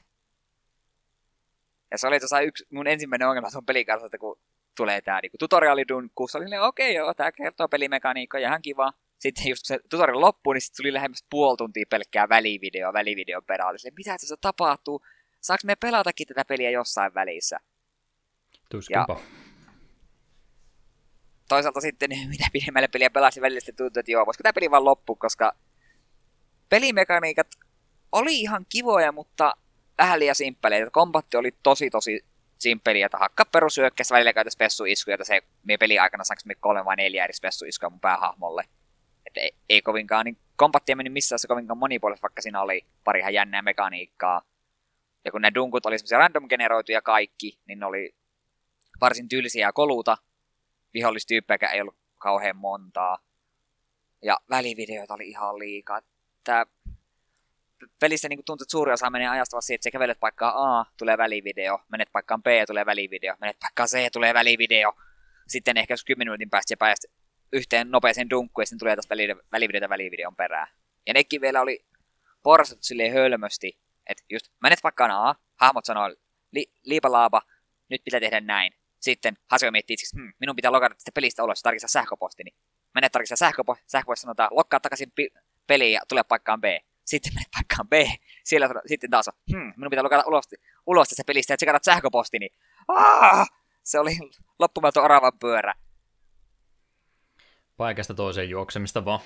Ja 1.91 1.97
se 1.97 2.07
oli 2.07 2.19
tuossa 2.19 2.41
yksi 2.41 2.65
mun 2.71 2.87
ensimmäinen 2.87 3.27
ongelma 3.27 3.51
tuon 3.51 3.65
pelin 3.65 3.85
kanssa, 3.85 4.05
että 4.05 4.17
kun 4.17 4.39
tulee 4.77 5.01
tämä 5.01 5.19
niinku 5.21 5.37
tutorialidunkku, 5.37 6.27
se 6.27 6.37
oli 6.37 6.45
okei 6.45 6.91
okay, 6.91 6.91
joo, 6.91 7.13
tämä 7.13 7.31
kertoo 7.31 7.67
pelimekaniikkaa, 7.67 8.39
ihan 8.39 8.61
kiva. 8.61 8.93
Sitten 9.19 9.49
just 9.49 9.67
kun 9.67 9.77
se 9.77 9.79
tutorial 9.89 10.21
loppui, 10.21 10.53
niin 10.53 10.61
sitten 10.61 10.83
tuli 10.83 10.93
lähemmäs 10.93 11.25
puoli 11.29 11.57
tuntia 11.57 11.85
pelkkää 11.89 12.29
välivideoa 12.29 12.93
välivideon. 12.93 13.43
Oli 13.69 13.91
mitä 13.97 14.11
tässä 14.11 14.35
tapahtuu? 14.41 15.01
Saanko 15.41 15.61
me 15.65 15.75
pelatakin 15.75 16.27
tätä 16.27 16.45
peliä 16.45 16.69
jossain 16.69 17.13
välissä? 17.13 17.59
Tuskinpa. 18.69 19.05
Ja 19.09 19.19
toisaalta 21.49 21.81
sitten, 21.81 22.09
mitä 22.29 22.45
pidemmälle 22.53 22.87
peliä 22.87 23.09
pelasin 23.09 23.41
välillä, 23.41 23.59
sitten 23.59 23.75
tuntui, 23.75 23.99
että 23.99 24.11
joo, 24.11 24.25
voisiko 24.25 24.43
tämä 24.43 24.53
peli 24.53 24.71
vaan 24.71 24.85
loppu, 24.85 25.15
koska 25.15 25.55
pelimekaniikat 26.69 27.47
oli 28.11 28.39
ihan 28.39 28.65
kivoja, 28.69 29.11
mutta 29.11 29.53
vähän 29.97 30.19
liian 30.19 30.35
simppeleitä. 30.35 30.91
Kombatti 30.91 31.37
oli 31.37 31.51
tosi 31.63 31.89
tosi 31.89 32.25
simppeliä, 32.57 33.05
että 33.05 33.17
hakka 33.17 33.45
perusyökkäs 33.45 34.11
välillä 34.11 34.33
käytä 34.33 34.49
spessuiskuja, 34.49 35.15
että 35.15 35.25
se 35.25 35.41
me 35.63 35.77
peli 35.77 35.99
aikana 35.99 36.23
saanko 36.23 36.41
me 36.45 36.55
kolme 36.55 36.85
vai 36.85 36.95
neljä 36.95 37.23
eri 37.23 37.33
spessuiskua 37.33 37.89
mun 37.89 37.99
päähahmolle. 37.99 38.63
Että 39.29 39.39
ei, 39.39 39.51
ei 39.69 39.81
kovinkaan, 39.81 40.25
niin 40.25 40.37
kombatti 40.55 40.91
ei 40.91 40.95
mennyt 40.95 41.13
missään 41.13 41.39
se 41.39 41.47
kovinkaan 41.47 41.77
monipuolista, 41.77 42.21
vaikka 42.21 42.41
siinä 42.41 42.61
oli 42.61 42.85
pari 43.03 43.19
ihan 43.19 43.33
jännää 43.33 43.61
mekaniikkaa. 43.61 44.41
Ja 45.25 45.31
kun 45.31 45.41
ne 45.41 45.51
dunkut 45.55 45.85
oli 45.85 45.97
semmoisia 45.97 46.17
random 46.17 46.47
generoituja 46.47 47.01
kaikki, 47.01 47.59
niin 47.67 47.79
ne 47.79 47.85
oli 47.85 48.15
varsin 49.01 49.29
tylsiä 49.29 49.71
koluta. 49.71 50.17
Vihollistyyppejäkään 50.93 51.73
ei 51.73 51.81
ollut 51.81 51.97
kauhean 52.17 52.55
montaa. 52.57 53.17
Ja 54.21 54.37
välivideoita 54.49 55.13
oli 55.13 55.27
ihan 55.27 55.59
liikaa. 55.59 56.01
Tää 56.43 56.65
pelissä 57.99 58.29
niin 58.29 58.45
tuntuu, 58.45 58.63
että 58.63 58.71
suuri 58.71 58.91
osa 58.91 59.09
menee 59.09 59.27
ajasta 59.27 59.53
vaan 59.53 59.61
siihen, 59.61 59.75
että 59.75 59.83
sä 59.83 59.91
kävelet 59.91 60.19
paikkaan 60.19 60.53
A, 60.55 60.85
tulee 60.97 61.17
välivideo, 61.17 61.79
menet 61.89 62.09
paikkaan 62.11 62.43
B, 62.43 62.47
tulee 62.67 62.85
välivideo, 62.85 63.35
menet 63.41 63.57
paikkaan 63.59 63.89
C, 63.89 64.11
tulee 64.11 64.33
välivideo. 64.33 64.93
Sitten 65.47 65.77
ehkä 65.77 65.93
jos 65.93 66.05
10 66.05 66.25
minuutin 66.25 66.49
päästä 66.49 66.77
päästä 66.77 67.07
yhteen 67.53 67.91
nopeeseen 67.91 68.29
dunkkuun, 68.29 68.61
ja 68.61 68.65
sitten 68.65 68.79
tulee 68.79 68.95
taas 68.95 69.09
välivideota 69.51 69.89
välivideon 69.89 70.35
perään. 70.35 70.67
Ja 71.07 71.13
nekin 71.13 71.41
vielä 71.41 71.61
oli 71.61 71.85
porsattu 72.43 72.83
silleen 72.83 73.13
hölmösti, 73.13 73.79
että 74.07 74.23
just 74.29 74.47
menet 74.61 74.79
paikkaan 74.83 75.11
A, 75.11 75.35
hahmot 75.55 75.85
sanoo 75.85 76.09
li, 76.51 76.71
liipalaapa, 76.83 77.41
nyt 77.89 78.03
pitää 78.03 78.19
tehdä 78.19 78.41
näin. 78.41 78.73
Sitten 78.99 79.37
Haseo 79.51 79.71
miettii 79.71 79.93
itse, 79.93 80.17
hm, 80.17 80.31
minun 80.39 80.55
pitää 80.55 80.71
logata 80.71 80.95
tästä 80.95 81.11
pelistä 81.15 81.43
ulos, 81.43 81.61
tarkistaa 81.61 81.87
sähköpostini. 81.87 82.51
Menet 82.95 83.11
tarkistaa 83.11 83.35
sähköposti, 83.35 83.83
sähköposti 83.87 84.21
sanotaan, 84.21 84.49
lokkaa 84.51 84.79
takaisin 84.79 85.11
pi- 85.15 85.33
peliin 85.67 85.93
ja 85.93 86.01
tule 86.09 86.23
paikkaan 86.23 86.61
B 86.61 86.65
sitten 87.09 87.33
menet 87.33 87.51
paikkaan 87.55 87.87
B, 87.89 87.93
siellä 88.43 88.69
sitten 88.85 89.09
taas 89.09 89.27
on, 89.27 89.33
hmm, 89.51 89.73
minun 89.77 89.89
pitää 89.89 90.03
lukata 90.03 90.23
ulos, 90.27 90.45
ulos 90.85 91.09
tästä 91.09 91.23
pelistä, 91.27 91.53
että 91.53 91.57
tsekata 91.57 91.85
sähköpostini. 91.85 92.49
Ah! 92.87 93.49
Se 93.83 93.99
oli 93.99 94.17
loppumaton 94.59 95.03
oravan 95.03 95.39
pyörä. 95.39 95.73
Paikasta 97.79 98.13
toiseen 98.13 98.49
juoksemista 98.49 99.05
vaan. 99.05 99.19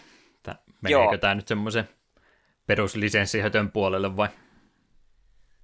Tää, 0.44 0.56
meneekö 0.82 1.18
tämä 1.18 1.36
nyt 1.36 1.48
semmoisen 1.48 1.90
peruslisenssihötön 2.68 3.72
puolelle 3.72 4.18
vai? 4.18 4.28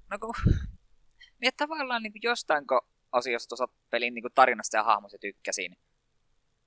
No 0.10 0.18
kun, 0.20 0.34
minä 1.40 1.52
tavallaan 1.58 2.04
niin 2.04 2.14
jostain 2.24 2.66
asioista 3.12 3.48
tuossa 3.50 3.68
pelin 3.90 4.14
niin 4.14 4.24
tarinasta 4.36 4.78
ja 4.78 4.84
hahmosta 4.84 5.18
tykkäsin. 5.18 5.78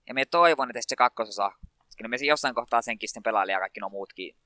Ja 0.09 0.14
minä 0.14 0.25
toivon, 0.31 0.71
että 0.71 0.81
se 0.88 0.97
kakkososa, 0.97 1.52
koska 1.87 2.09
me 2.09 2.17
jossain 2.21 2.55
kohtaa 2.55 2.83
senkin 2.83 3.09
sitten 3.09 3.23
pelaili 3.23 3.52
ja 3.52 3.59
kaikki 3.59 3.81
nuo 3.81 3.91
muutkin 3.91 4.37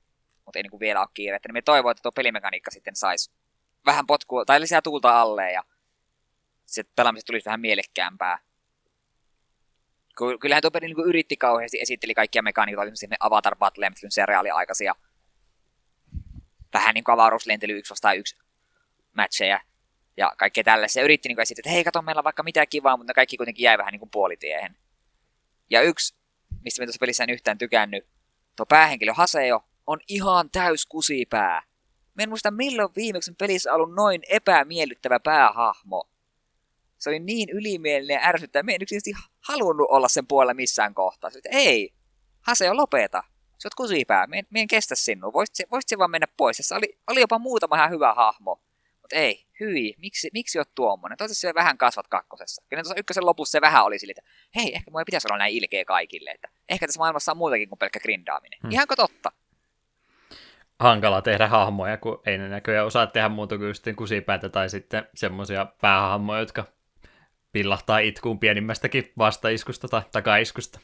mutta 0.47 0.59
ei 0.59 0.63
niin 0.63 0.71
kuin 0.71 0.79
vielä 0.79 0.99
ole 0.99 1.07
kiirettä. 1.13 1.49
Niin 1.49 1.53
me 1.53 1.61
toivon, 1.61 1.91
että 1.91 2.01
tuo 2.01 2.11
pelimekaniikka 2.11 2.71
sitten 2.71 2.95
saisi 2.95 3.31
vähän 3.85 4.07
potkua, 4.07 4.45
tai 4.45 4.61
lisää 4.61 4.81
tuulta 4.81 5.21
alle, 5.21 5.51
ja 5.51 5.63
se 6.65 6.83
pelaamiset 6.95 7.25
tulisi 7.25 7.45
vähän 7.45 7.61
mielekkäämpää. 7.61 8.39
Kyllähän 10.39 10.61
tuo 10.61 10.71
peli 10.71 10.85
niin 10.85 11.07
yritti 11.07 11.37
kauheasti, 11.37 11.81
esitteli 11.81 12.13
kaikkia 12.13 12.41
mekaniikoita, 12.41 12.91
oli 12.91 13.15
Avatar 13.19 13.55
Battle, 13.55 13.89
mitkä 13.89 14.25
reaaliaikaisia. 14.25 14.95
Vähän 16.73 16.93
niin 16.93 17.03
kuin 17.03 17.13
avaruuslentely 17.13 17.77
yksi 17.77 17.89
vastaan 17.89 18.17
yksi 18.17 18.35
matcheja 19.17 19.61
ja 20.17 20.33
kaikkea 20.37 20.63
tällaisia. 20.63 20.93
Se 20.93 21.05
yritti 21.05 21.29
niin 21.29 21.39
esittää, 21.39 21.61
että 21.61 21.69
hei, 21.69 21.83
kato, 21.83 22.01
meillä 22.01 22.19
on 22.19 22.23
vaikka 22.23 22.43
mitä 22.43 22.65
kivaa, 22.65 22.97
mutta 22.97 23.13
kaikki 23.13 23.37
kuitenkin 23.37 23.63
jäi 23.63 23.77
vähän 23.77 23.91
niin 23.91 23.99
kuin 23.99 24.11
puolitiehen. 24.11 24.77
Ja 25.69 25.81
yksi, 25.81 26.15
mistä 26.63 26.81
me 26.81 26.85
tuossa 26.85 26.99
pelissä 26.99 27.23
en 27.23 27.29
yhtään 27.29 27.57
tykännyt, 27.57 28.07
tuo 28.55 28.65
päähenkilö 28.65 29.13
Haseo 29.13 29.63
on 29.87 29.99
ihan 30.07 30.49
täys 30.49 30.85
kusipää. 30.85 31.63
Mä 32.15 32.23
en 32.23 32.29
muista 32.29 32.51
milloin 32.51 32.89
viimeksi 32.95 33.33
pelissä 33.37 33.73
ollut 33.73 33.95
noin 33.95 34.21
epämiellyttävä 34.29 35.19
päähahmo. 35.19 36.09
Se 36.97 37.09
oli 37.09 37.19
niin 37.19 37.49
ylimielinen 37.49 38.15
ja 38.15 38.27
ärsyttävä. 38.29 38.63
Mä 38.63 38.71
en 38.71 38.81
yksinkertaisesti 38.81 39.31
halunnut 39.39 39.87
olla 39.89 40.07
sen 40.07 40.27
puolella 40.27 40.53
missään 40.53 40.93
kohtaa. 40.93 41.29
Sitten, 41.29 41.53
ei, 41.53 41.93
Hase 42.47 42.69
on 42.69 42.77
lopeta. 42.77 43.23
Sä 43.57 43.67
oot 43.67 43.75
kusipää, 43.75 44.27
mä 44.27 44.35
en, 44.35 44.47
mä 44.49 44.59
en 44.59 44.67
kestä 44.67 44.95
sinua. 44.95 45.33
Voisit, 45.33 45.71
voisit 45.71 45.89
se 45.89 45.97
vaan 45.97 46.11
mennä 46.11 46.27
pois. 46.37 46.57
Se 46.61 46.75
oli, 46.75 46.99
oli 47.07 47.19
jopa 47.19 47.39
muutama 47.39 47.75
ihan 47.75 47.89
hyvä 47.89 48.13
hahmo. 48.13 48.61
Mutta 49.01 49.15
ei, 49.15 49.45
hyi, 49.59 49.93
miksi, 49.97 50.29
miksi 50.33 50.59
oot 50.59 50.75
tuommoinen? 50.75 51.17
Toivottavasti 51.17 51.41
se 51.41 51.53
vähän 51.53 51.77
kasvat 51.77 52.07
kakkosessa. 52.07 52.63
Kyllä 52.69 52.83
tuossa 52.83 52.99
ykkösen 52.99 53.25
lopussa 53.25 53.51
se 53.51 53.61
vähän 53.61 53.85
oli 53.85 53.99
sille, 53.99 54.13
että 54.17 54.29
hei, 54.55 54.75
ehkä 54.75 54.91
mua 54.91 55.01
ei 55.01 55.05
pitäisi 55.05 55.27
olla 55.27 55.37
näin 55.37 55.53
ilkeä 55.53 55.85
kaikille. 55.85 56.29
Että 56.29 56.49
ehkä 56.69 56.87
tässä 56.87 56.99
maailmassa 56.99 57.31
on 57.31 57.37
muutakin 57.37 57.69
kuin 57.69 57.79
pelkkä 57.79 57.99
grindaaminen. 57.99 58.59
Hmm. 58.61 58.71
Ihanko 58.71 58.95
totta? 58.95 59.31
hankala 60.79 61.21
tehdä 61.21 61.47
hahmoja, 61.47 61.97
kun 61.97 62.21
ei 62.25 62.37
ne 62.37 62.49
näköjään 62.49 62.85
osaa 62.85 63.07
tehdä 63.07 63.29
muuta 63.29 63.57
kuin 63.57 63.67
just 63.67 63.87
kusipäätä 63.95 64.49
tai 64.49 64.69
sitten 64.69 65.07
semmoisia 65.15 65.65
päähahmoja, 65.81 66.39
jotka 66.39 66.65
pillahtaa 67.51 67.99
itkuun 67.99 68.39
pienimmästäkin 68.39 69.13
vastaiskusta 69.17 69.87
tai 69.87 70.01
takaiskusta. 70.11 70.79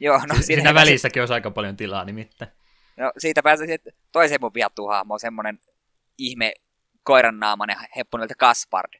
Joo, 0.00 0.18
no 0.18 0.34
siinä, 0.34 0.42
siinä 0.42 0.74
välissäkin 0.74 1.22
olisi 1.22 1.34
aika 1.34 1.50
paljon 1.50 1.76
tilaa 1.76 2.04
nimittäin. 2.04 2.50
No 2.96 3.12
siitä 3.18 3.42
pääsee 3.42 3.78
toiseen 4.12 4.40
mun 4.40 4.54
viattuun 4.54 4.90
hahmoon, 4.90 5.20
semmonen 5.20 5.58
ihme 6.18 6.52
koirannaamainen 7.02 7.76
heppunelta 7.96 8.34
Kaspard, 8.34 8.92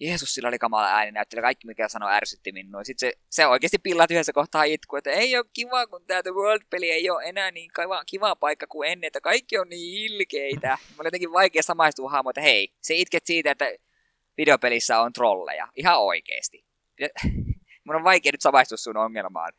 Jeesus, 0.00 0.34
sillä 0.34 0.48
oli 0.48 0.58
kamala 0.58 0.86
ääni 0.86 1.12
näyttely, 1.12 1.42
kaikki 1.42 1.66
mikä 1.66 1.88
sanoi 1.88 2.12
ärsytti 2.12 2.52
minua. 2.52 2.84
Sitten 2.84 3.10
se, 3.10 3.18
se 3.30 3.46
oikeasti 3.46 3.78
pillat 3.78 4.10
yhdessä 4.10 4.32
kohtaa 4.32 4.64
itku, 4.64 4.96
että 4.96 5.10
ei 5.10 5.36
ole 5.36 5.44
kiva, 5.52 5.86
kun 5.86 6.06
tämä 6.06 6.22
The 6.22 6.30
World-peli 6.30 6.90
ei 6.90 7.10
ole 7.10 7.24
enää 7.24 7.50
niin 7.50 7.70
kiva, 7.76 8.04
kiva 8.06 8.36
paikka 8.36 8.66
kuin 8.66 8.90
ennen, 8.90 9.06
että 9.06 9.20
kaikki 9.20 9.58
on 9.58 9.68
niin 9.68 10.12
ilkeitä. 10.12 10.68
Mä 10.68 10.96
oli 10.98 11.06
jotenkin 11.06 11.32
vaikea 11.32 11.62
samaistua 11.62 12.10
hahmo, 12.10 12.30
että 12.30 12.40
hei, 12.40 12.72
se 12.80 12.94
itket 12.94 13.26
siitä, 13.26 13.50
että 13.50 13.64
videopelissä 14.36 15.00
on 15.00 15.12
trolleja. 15.12 15.68
Ihan 15.76 16.00
oikeasti. 16.00 16.64
Mun 17.84 17.96
on 17.96 18.04
vaikea 18.04 18.32
nyt 18.32 18.40
samaistua 18.40 18.76
sun 18.76 18.96
ongelmaan. 18.96 19.52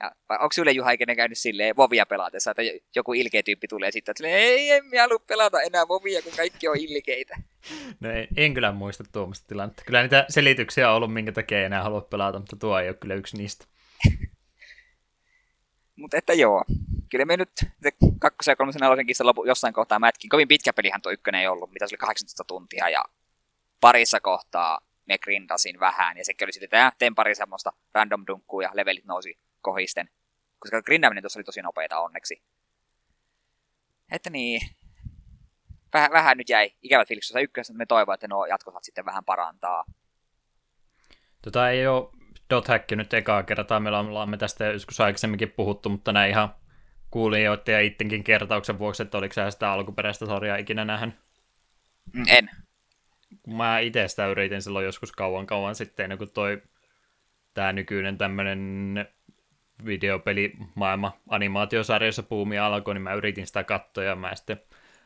Ja, 0.00 0.12
onko 0.30 0.52
sinulle 0.52 0.72
Juha 0.72 0.90
ikinä 0.90 1.14
käynyt 1.14 1.38
silleen 1.38 1.76
Vovia 1.76 2.06
pelatessa, 2.06 2.50
että 2.50 2.62
joku 2.94 3.12
ilkeä 3.12 3.42
tyyppi 3.42 3.68
tulee 3.68 3.92
sitten, 3.92 4.12
että 4.12 4.28
ei, 4.28 4.70
en 4.70 4.86
minä 4.86 5.02
halua 5.02 5.18
pelata 5.18 5.60
enää 5.60 5.88
Vovia, 5.88 6.22
kun 6.22 6.32
kaikki 6.36 6.68
on 6.68 6.76
ilkeitä. 6.78 7.36
No 8.00 8.10
en, 8.10 8.28
en 8.36 8.54
kyllä 8.54 8.72
muista 8.72 9.04
tuommoista 9.12 9.46
tilannetta. 9.48 9.82
Kyllä 9.86 10.02
niitä 10.02 10.26
selityksiä 10.28 10.90
on 10.90 10.96
ollut, 10.96 11.12
minkä 11.12 11.32
takia 11.32 11.58
ei 11.58 11.64
enää 11.64 11.82
halua 11.82 12.00
pelata, 12.00 12.38
mutta 12.38 12.56
tuo 12.56 12.78
ei 12.78 12.88
ole 12.88 12.96
kyllä 12.96 13.14
yksi 13.14 13.36
niistä. 13.36 13.66
mutta 16.00 16.16
että 16.16 16.32
joo, 16.32 16.64
kyllä 17.10 17.24
me 17.24 17.36
nyt 17.36 17.50
se 17.82 17.90
kakkosen 18.20 18.52
ja 18.52 18.56
kolmosen 18.56 18.82
lopu, 19.22 19.44
jossain 19.44 19.74
kohtaa 19.74 19.98
mätkin. 19.98 20.28
Kovin 20.28 20.48
pitkä 20.48 20.72
pelihän 20.72 21.02
tuo 21.02 21.12
ykkönen 21.12 21.40
ei 21.40 21.48
ollut, 21.48 21.72
mitä 21.72 21.86
se 21.86 21.92
oli 21.92 21.98
18 21.98 22.44
tuntia 22.44 22.88
ja 22.88 23.04
parissa 23.80 24.20
kohtaa 24.20 24.78
me 25.06 25.18
grindasin 25.18 25.80
vähän 25.80 26.18
ja 26.18 26.24
sekin 26.24 26.46
oli 26.46 26.52
sitten, 26.52 26.86
että 26.86 26.98
teen 26.98 27.14
pari 27.14 27.34
semmoista 27.34 27.72
random 27.94 28.24
dunkkuu 28.26 28.60
ja 28.60 28.70
levelit 28.72 29.04
nousi 29.04 29.38
kohisten. 29.60 30.10
Koska 30.58 30.82
grindaminen 30.82 31.22
tuossa 31.22 31.38
oli 31.38 31.44
tosi 31.44 31.62
nopeita 31.62 32.00
onneksi. 32.00 32.42
Että 34.12 34.30
niin, 34.30 34.60
vähän, 35.92 36.10
vähän 36.10 36.38
nyt 36.38 36.48
jäi 36.48 36.70
ikävät 36.82 37.08
fiilikset 37.08 37.28
tuossa 37.28 37.40
ykkössä, 37.40 37.74
me 37.74 37.86
toivon, 37.86 38.14
että 38.14 38.28
nuo 38.28 38.46
jatkosat 38.46 38.84
sitten 38.84 39.04
vähän 39.04 39.24
parantaa. 39.24 39.84
Tota 41.42 41.70
ei 41.70 41.86
ole 41.86 42.08
Dot 42.50 42.68
Hack 42.68 42.90
nyt 42.90 43.14
ekaa 43.14 43.42
kertaa, 43.42 43.80
meillä 43.80 43.98
ollaan 43.98 44.30
me 44.30 44.36
tästä 44.36 44.64
joskus 44.64 45.00
aikaisemminkin 45.00 45.50
puhuttu, 45.50 45.88
mutta 45.88 46.12
näin 46.12 46.30
ihan 46.30 46.54
kuulijoiden 47.10 47.72
ja 47.72 47.80
ittenkin 47.80 48.24
kertauksen 48.24 48.78
vuoksi, 48.78 49.02
että 49.02 49.18
oliko 49.18 49.32
sä 49.32 49.50
sitä 49.50 49.72
alkuperäistä 49.72 50.26
sarjaa 50.26 50.56
ikinä 50.56 50.84
nähnyt? 50.84 51.14
En. 52.26 52.50
Mä 53.46 53.78
itse 53.78 54.08
sitä 54.08 54.26
yritin 54.26 54.62
silloin 54.62 54.84
joskus 54.84 55.12
kauan 55.12 55.46
kauan 55.46 55.74
sitten, 55.74 56.18
kun 56.18 56.30
toi 56.30 56.62
tämä 57.54 57.72
nykyinen 57.72 58.18
tämmöinen 58.18 59.08
videopeli 59.84 60.52
maailma 60.74 61.12
animaatiosarjassa 61.28 62.22
puumi 62.22 62.58
alkoi, 62.58 62.94
niin 62.94 63.02
mä 63.02 63.14
yritin 63.14 63.46
sitä 63.46 63.64
katsoa 63.64 64.04
ja 64.04 64.16
mä 64.16 64.34
sitten 64.34 64.60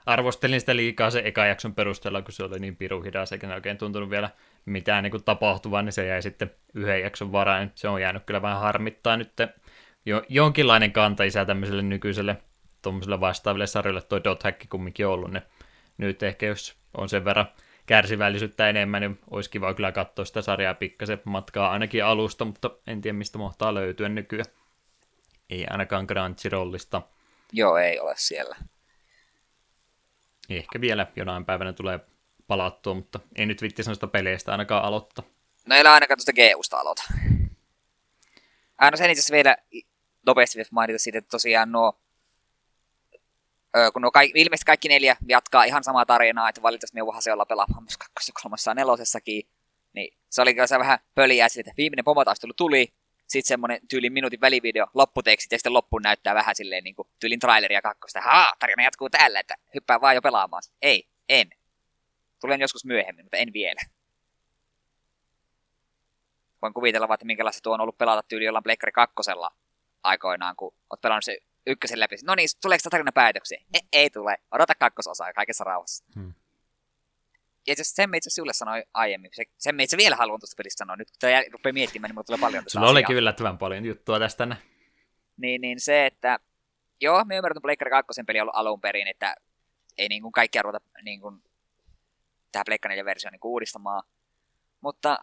arvostelin 0.07 0.61
sitä 0.61 0.77
liikaa 0.77 1.11
se 1.11 1.23
eka 1.25 1.47
jakson 1.47 1.75
perusteella, 1.75 2.23
kun 2.23 2.33
se 2.33 2.45
oli 2.45 2.59
niin 2.59 2.77
piru 2.77 3.03
hidas, 3.03 3.33
eikä 3.33 3.47
ne 3.47 3.55
oikein 3.55 3.79
tuntunut 3.79 4.11
vielä 4.11 4.31
mitään 4.65 5.05
niin 5.05 5.25
tapahtuvan, 5.25 5.85
niin 5.85 5.93
se 5.93 6.07
jäi 6.07 6.23
sitten 6.23 6.51
yhden 6.75 7.01
jakson 7.01 7.33
varaan. 7.33 7.73
Se 7.75 7.89
on 7.89 8.03
jäänyt 8.03 8.23
kyllä 8.25 8.43
vähän 8.43 8.61
harmittaa 8.61 9.17
nyt 9.17 9.33
jo, 10.07 10.23
jonkinlainen 10.29 10.93
kanta 10.93 11.25
isä 11.25 11.45
tämmöiselle 11.45 11.83
nykyiselle 11.83 12.37
tuommoiselle 12.83 13.21
vastaaville 13.21 13.67
sarjoille 13.67 14.03
toi 14.03 14.25
Dot 14.25 14.43
Hack 14.43 14.69
kumminkin 14.69 15.07
ollut, 15.07 15.31
niin 15.31 15.43
nyt 15.97 16.23
ehkä 16.23 16.47
jos 16.47 16.77
on 16.97 17.09
sen 17.09 17.25
verran 17.25 17.47
kärsivällisyyttä 17.87 18.69
enemmän, 18.69 19.03
niin 19.03 19.19
olisi 19.31 19.51
kiva 19.51 19.75
kyllä 19.75 19.93
katsoa 19.93 20.25
sitä 20.25 20.43
sarjaa 20.43 20.75
pikkasen 20.75 21.23
matkaa 21.25 21.71
ainakin 21.71 22.05
alusta, 22.05 22.45
mutta 22.45 22.71
en 22.87 23.01
tiedä 23.01 23.19
mistä 23.19 23.39
mahtaa 23.39 23.75
löytyä 23.75 24.09
nykyään. 24.09 24.47
Ei 25.51 25.67
ainakaan 25.71 26.07
Crunchyrollista. 26.07 27.03
Joo, 27.53 27.77
ei 27.77 28.01
ole 28.01 28.15
siellä. 28.17 28.57
Ehkä 30.51 30.81
vielä 30.81 31.07
jonain 31.17 31.45
päivänä 31.45 31.73
tulee 31.73 32.01
palattua, 32.47 32.95
mutta 32.95 33.21
ei 33.37 33.47
nyt 33.47 33.63
vitti 33.63 33.83
noista 33.87 34.07
peleistä 34.07 34.53
ainakaan 34.53 34.85
aloittaa. 34.85 35.25
No 35.67 35.77
ei 35.77 35.87
ainakaan 35.87 36.19
tuosta 36.19 36.33
GUsta 36.33 36.77
aloita. 36.77 37.03
Aina 38.79 38.97
sen 38.97 39.11
itse 39.11 39.33
vielä 39.33 39.57
nopeasti 40.27 40.63
mainita 40.71 40.99
siitä, 40.99 41.19
että 41.19 41.31
tosiaan 41.31 41.73
nuo, 41.73 42.02
kun 43.93 44.03
nuo 44.03 44.11
kaikki, 44.11 44.41
ilmeisesti 44.41 44.67
kaikki 44.67 44.89
neljä 44.89 45.17
jatkaa 45.29 45.65
ihan 45.65 45.85
samaa 45.85 46.07
tarinaa, 46.07 46.49
että 46.49 46.63
valitettavasti 46.63 47.01
me 47.01 47.07
vähän 47.07 47.23
se 47.23 47.33
olla 47.33 47.47
pelaamaan 47.47 47.83
myös 47.83 47.99
kakkosessa, 47.99 48.33
kolmassa 48.43 48.71
ja 48.71 48.75
nelosessakin, 48.75 49.49
niin 49.93 50.17
se 50.31 50.43
oli 50.43 50.57
se 50.67 50.79
vähän 50.79 50.99
pöliä, 51.15 51.47
että 51.59 51.73
viimeinen 51.77 52.05
pomotaistelu 52.05 52.53
tuli, 52.57 52.93
sitten 53.33 53.49
semmoinen 53.49 53.81
tyylin 53.89 54.13
minuutin 54.13 54.41
välivideo, 54.41 54.87
lopputekstit 54.95 55.53
ja 55.53 55.59
sitten 55.59 55.73
loppuun 55.73 56.03
näyttää 56.03 56.35
vähän 56.35 56.55
silleen 56.55 56.85
niin 56.85 56.95
kuin 56.95 57.09
tyylin 57.21 57.41
traileria 57.41 57.83
kakkosta. 57.83 58.21
Haa, 58.21 58.53
tarina 58.59 58.83
jatkuu 58.83 59.11
tällä, 59.11 59.41
että 59.41 59.55
hyppää 59.75 60.01
vaan 60.01 60.15
jo 60.15 60.23
pelaamaan. 60.23 60.63
Ei, 60.83 61.09
en. 61.29 61.51
Tulen 62.41 62.61
joskus 62.61 62.85
myöhemmin, 62.85 63.25
mutta 63.25 63.37
en 63.37 63.53
vielä. 63.53 63.81
Voin 66.63 66.75
kuvitella 66.75 67.09
vaan, 67.09 67.15
että 67.15 67.27
minkälaista 67.27 67.63
tuo 67.63 67.75
on 67.75 67.81
ollut 67.81 67.99
pelata 67.99 68.23
tyyli 68.29 68.45
jollain 68.45 68.63
Pleikkari 68.63 68.93
kakkosella 68.93 69.51
aikoinaan, 70.03 70.57
kun 70.57 70.75
oot 70.91 71.01
pelannut 71.01 71.25
se 71.25 71.39
ykkösen 71.67 72.01
läpi. 72.01 72.17
No 72.25 72.35
niin, 72.35 72.49
tuleeko 72.63 72.91
tarina 72.91 73.13
päätökseen? 73.13 73.63
Ei, 73.75 73.81
ei 73.93 74.11
tule. 74.11 74.37
Odota 74.53 74.75
kakkososaa 74.75 75.33
kaikessa 75.33 75.65
rauhassa. 75.65 76.05
Hmm. 76.15 76.35
Ja 77.67 77.73
itse 77.73 77.85
sen 77.85 78.15
itse 78.15 78.31
sinulle 78.31 78.53
sanoi 78.53 78.85
aiemmin. 78.95 79.31
Se, 79.35 79.45
sen 79.59 79.81
itse 79.81 79.97
vielä 79.97 80.17
haluan 80.17 80.41
tuosta 80.41 80.57
pelistä 80.57 80.79
sanoa. 80.79 80.97
Nyt 80.97 81.11
kun 81.11 81.17
tämä 81.21 81.43
rupeaa 81.53 81.73
miettimään, 81.73 82.09
niin 82.09 82.15
mulla 82.15 82.25
tulee 82.25 82.41
paljon 82.41 82.65
tästä 82.65 82.79
Sulla 82.79 82.91
oli 82.91 83.05
kyllä 83.05 83.19
yllättävän 83.19 83.59
paljon 83.59 83.85
juttua 83.85 84.19
tästä. 84.19 84.47
Ne. 84.47 84.57
Niin, 85.37 85.61
niin 85.61 85.81
se, 85.81 86.07
että 86.07 86.39
joo, 87.01 87.25
me 87.25 87.37
ymmärrän, 87.37 87.57
että 87.57 87.63
Pleikkari 87.63 87.91
2 87.91 88.23
peli 88.27 88.41
on 88.41 88.43
ollut 88.43 88.57
alun 88.57 88.81
perin, 88.81 89.09
että 89.09 89.35
ei 89.99 90.09
niin 90.09 90.23
kuin 90.23 90.33
kaikkia 90.33 90.63
ruveta 90.63 90.81
niin 91.03 91.21
kuin, 91.21 91.43
tähän 92.53 92.65
Pleikkari 92.67 92.93
4 92.93 93.05
versioon 93.05 93.33
niin 93.33 93.41
uudistamaan. 93.45 94.03
Mutta 94.81 95.19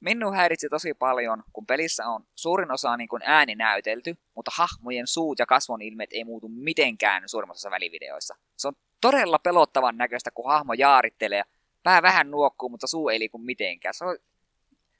minun 0.00 0.34
häiritsi 0.34 0.68
tosi 0.68 0.94
paljon, 0.94 1.42
kun 1.52 1.66
pelissä 1.66 2.06
on 2.06 2.26
suurin 2.34 2.70
osa 2.70 2.96
niin 2.96 3.08
kuin 3.08 3.22
ääni 3.26 3.54
näytelty, 3.54 4.16
mutta 4.34 4.50
hahmojen 4.54 5.06
suut 5.06 5.38
ja 5.38 5.46
kasvon 5.46 5.82
ilmeet 5.82 6.10
ei 6.12 6.24
muutu 6.24 6.48
mitenkään 6.48 7.28
suurimmassa 7.28 7.70
välivideoissa. 7.70 8.36
Se 8.56 8.68
on 8.68 8.74
todella 9.00 9.38
pelottavan 9.38 9.96
näköistä, 9.96 10.30
kun 10.30 10.50
hahmo 10.50 10.72
jaarittelee 10.72 11.42
pää 11.82 12.02
vähän 12.02 12.30
nuokkuu, 12.30 12.68
mutta 12.68 12.86
suu 12.86 13.08
ei 13.08 13.18
liiku 13.18 13.38
mitenkään. 13.38 13.94
Se 13.94 14.04
on... 14.04 14.16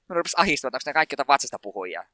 Minun 0.08 0.16
rupesi 0.16 0.36
ahistamaan, 0.38 0.76
että 0.76 0.92
kaikki 0.92 1.12
jotain 1.12 1.28
vatsasta 1.28 1.58
puhujia. 1.62 2.04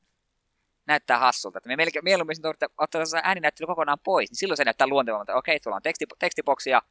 Näyttää 0.86 1.18
hassulta. 1.18 1.58
Että 1.58 1.68
me 1.68 1.76
melkein 1.76 2.04
mieluummin 2.04 2.46
ottaa, 2.46 2.68
ottaa 2.78 3.02
ääninäyttely 3.22 3.66
kokonaan 3.66 3.98
pois, 4.04 4.30
niin 4.30 4.36
silloin 4.36 4.56
se 4.56 4.64
näyttää 4.64 4.86
luontevammalta. 4.86 5.34
Okei, 5.34 5.60
tuolla 5.60 5.76
on 5.76 5.82
teksti, 5.82 6.04
tekstiboksi 6.18 6.70
ja 6.70 6.82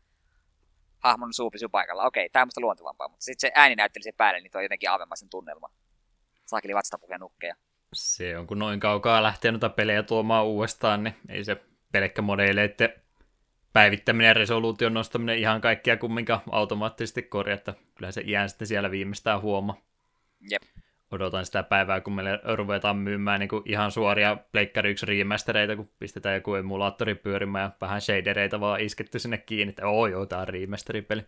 hahmon 0.99 1.33
suu 1.33 1.51
pysyy 1.51 1.69
paikalla. 1.69 2.03
Okei, 2.03 2.29
tämä 2.29 2.41
on 2.41 2.47
musta 2.47 2.61
luontevampaa, 2.61 3.07
mutta 3.07 3.23
sitten 3.23 3.49
se 3.49 3.51
ääninäyttely 3.55 4.03
sen 4.03 4.13
päälle, 4.17 4.41
niin 4.41 4.51
tuo 4.51 4.61
jotenkin 4.61 4.89
avemmaisen 4.89 5.29
tunnelma. 5.29 5.69
Saakeli 6.45 6.75
vatsasta 6.75 7.17
nukkeja. 7.19 7.55
Se 7.93 8.37
on, 8.37 8.47
kun 8.47 8.59
noin 8.59 8.79
kaukaa 8.79 9.23
lähtee 9.23 9.51
noita 9.51 9.69
pelejä 9.69 10.03
tuomaan 10.03 10.45
uudestaan, 10.45 11.03
niin 11.03 11.15
ei 11.29 11.43
se 11.43 11.61
pelkkä 11.91 12.21
modeileiden 12.21 12.93
päivittäminen 13.73 14.27
ja 14.27 14.33
resoluution 14.33 14.93
nostaminen 14.93 15.37
ihan 15.37 15.61
kaikkia 15.61 15.97
kumminkaan 15.97 16.41
automaattisesti 16.51 17.21
korjaa, 17.21 17.55
että 17.55 17.73
kyllä 17.95 18.11
se 18.11 18.21
iän 18.21 18.49
sitten 18.49 18.67
siellä 18.67 18.91
viimeistään 18.91 19.41
huoma. 19.41 19.77
Jep. 20.51 20.61
Odotan 21.11 21.45
sitä 21.45 21.63
päivää, 21.63 22.01
kun 22.01 22.13
meille 22.13 22.39
ruvetaan 22.55 22.97
myymään 22.97 23.39
niin 23.39 23.49
kuin 23.49 23.63
ihan 23.65 23.91
suoria 23.91 24.37
Pleikkari 24.51 24.91
1 24.91 25.05
remastereita, 25.05 25.75
kun 25.75 25.91
pistetään 25.99 26.35
joku 26.35 26.55
emulaattori 26.55 27.15
pyörimään 27.15 27.63
ja 27.63 27.71
vähän 27.81 28.01
shadereita 28.01 28.59
vaan 28.59 28.81
isketty 28.81 29.19
sinne 29.19 29.37
kiinni, 29.37 29.69
että 29.69 29.87
oo 29.87 30.07
joo, 30.07 30.25
tää 30.25 30.39
on 30.39 30.47
remasteripeli. 30.47 31.25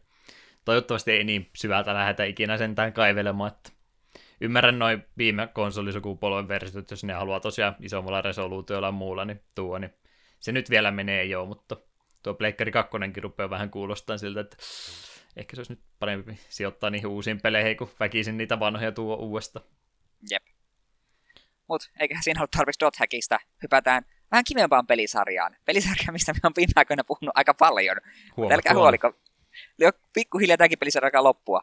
Toivottavasti 0.66 1.12
ei 1.12 1.24
niin 1.24 1.50
syvältä 1.56 1.94
lähdetä 1.94 2.24
ikinä 2.24 2.58
sentään 2.58 2.94
kaivelemaan, 2.94 3.52
että 3.52 3.70
ymmärrän 4.42 4.80
noin 4.80 5.06
viime 5.18 5.48
konsolisukupolven 5.48 6.48
versiot, 6.48 6.92
jos 6.92 7.04
ne 7.04 7.14
haluaa 7.14 7.40
tosiaan 7.40 7.76
isommalla 7.80 8.22
resoluutiolla 8.22 8.88
ja 8.88 8.92
muulla, 8.92 9.26
niin 9.26 9.44
tuo, 9.56 9.78
niin 9.78 9.94
se 10.40 10.52
nyt 10.52 10.70
vielä 10.70 10.92
menee 10.92 11.24
jo, 11.24 11.46
mutta 11.46 11.78
tuo 12.24 12.34
Pleikkari 12.34 12.72
2 12.72 12.98
rupeaa 13.22 13.50
vähän 13.50 13.70
kuulostaa 13.70 14.18
siltä, 14.18 14.40
että 14.40 14.58
ehkä 15.36 15.56
se 15.56 15.60
olisi 15.60 15.74
nyt 15.74 15.82
parempi 16.00 16.40
sijoittaa 16.50 16.90
niihin 16.90 17.08
uusiin 17.08 17.42
peleihin, 17.42 17.78
kun 17.78 17.90
väkisin 18.00 18.38
niitä 18.38 18.60
vanhoja 18.60 18.92
tuo 18.92 19.16
uudesta. 19.16 19.62
Jep. 20.32 20.44
Mut 21.68 21.92
eiköhän 22.00 22.24
siinä 22.24 22.40
ollut 22.40 22.52
tarpeeksi 22.52 22.80
Dot 22.80 22.96
Hackista. 22.96 23.40
Hypätään 23.64 24.06
vähän 24.32 24.44
kivempaan 24.48 24.88
pelisarjaan. 24.88 25.56
Pelisarja, 25.66 26.12
mistä 26.12 26.34
me 26.34 26.40
on 26.44 26.52
viime 26.58 26.72
aikoina 26.76 27.04
puhunut 27.04 27.38
aika 27.38 27.54
paljon. 27.54 27.98
Älkää 28.52 28.74
huoliko. 28.74 29.14
Pikkuhiljaa 30.14 30.58
tämäkin 30.58 30.80
pelisarja 30.80 31.08
alkaa 31.08 31.24
loppua. 31.24 31.62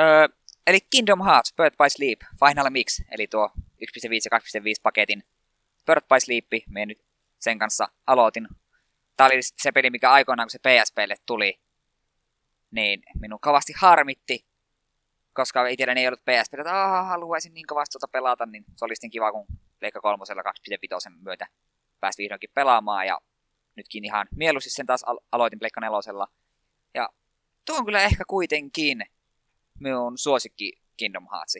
Öö, 0.00 0.28
eli 0.66 0.78
Kingdom 0.90 1.24
Hearts 1.24 1.54
Birth 1.56 1.76
by 1.76 1.90
Sleep 1.90 2.20
Final 2.46 2.70
Mix, 2.70 3.00
eli 3.10 3.26
tuo 3.26 3.50
1.5 3.56 3.60
ja 4.30 4.38
2.5 4.38 4.74
paketin 4.82 5.22
Birth 5.86 6.08
by 6.08 6.20
Sleep, 6.20 6.46
me 6.68 6.86
nyt 6.86 7.04
sen 7.38 7.58
kanssa 7.58 7.88
aloitin 8.06 8.48
Tämä 9.16 9.26
oli 9.26 9.42
se 9.42 9.72
peli, 9.72 9.90
mikä 9.90 10.10
aikoinaan, 10.10 10.46
kun 10.46 10.50
se 10.50 10.58
PSPlle 10.58 11.14
tuli, 11.26 11.60
niin 12.70 13.02
minun 13.20 13.40
kovasti 13.40 13.72
harmitti, 13.76 14.46
koska 15.32 15.66
itselläni 15.66 16.00
ei 16.00 16.08
ollut 16.08 16.24
PSP, 16.24 16.54
että 16.54 16.72
haluaisin 17.04 17.54
niin 17.54 17.66
kovasti 17.66 17.92
tuota 17.92 18.12
pelata, 18.12 18.46
niin 18.46 18.64
se 18.76 18.84
olisi 18.84 19.02
niin 19.02 19.10
kiva, 19.10 19.32
kun 19.32 19.46
Leikka 19.80 20.00
3 20.00 20.24
2.5 21.08 21.16
myötä 21.22 21.46
pääsi 22.00 22.22
vihdoinkin 22.22 22.50
pelaamaan, 22.54 23.06
ja 23.06 23.18
nytkin 23.76 24.04
ihan 24.04 24.28
mieluusti 24.30 24.70
sen 24.70 24.86
taas 24.86 25.04
aloitin 25.32 25.58
Pleikka 25.58 25.80
4. 25.80 26.26
Ja 26.94 27.08
tuo 27.64 27.76
on 27.76 27.84
kyllä 27.84 28.02
ehkä 28.02 28.24
kuitenkin 28.26 29.06
minun 29.80 30.18
suosikki 30.18 30.72
Kingdom 30.96 31.26
Hearts 31.32 31.56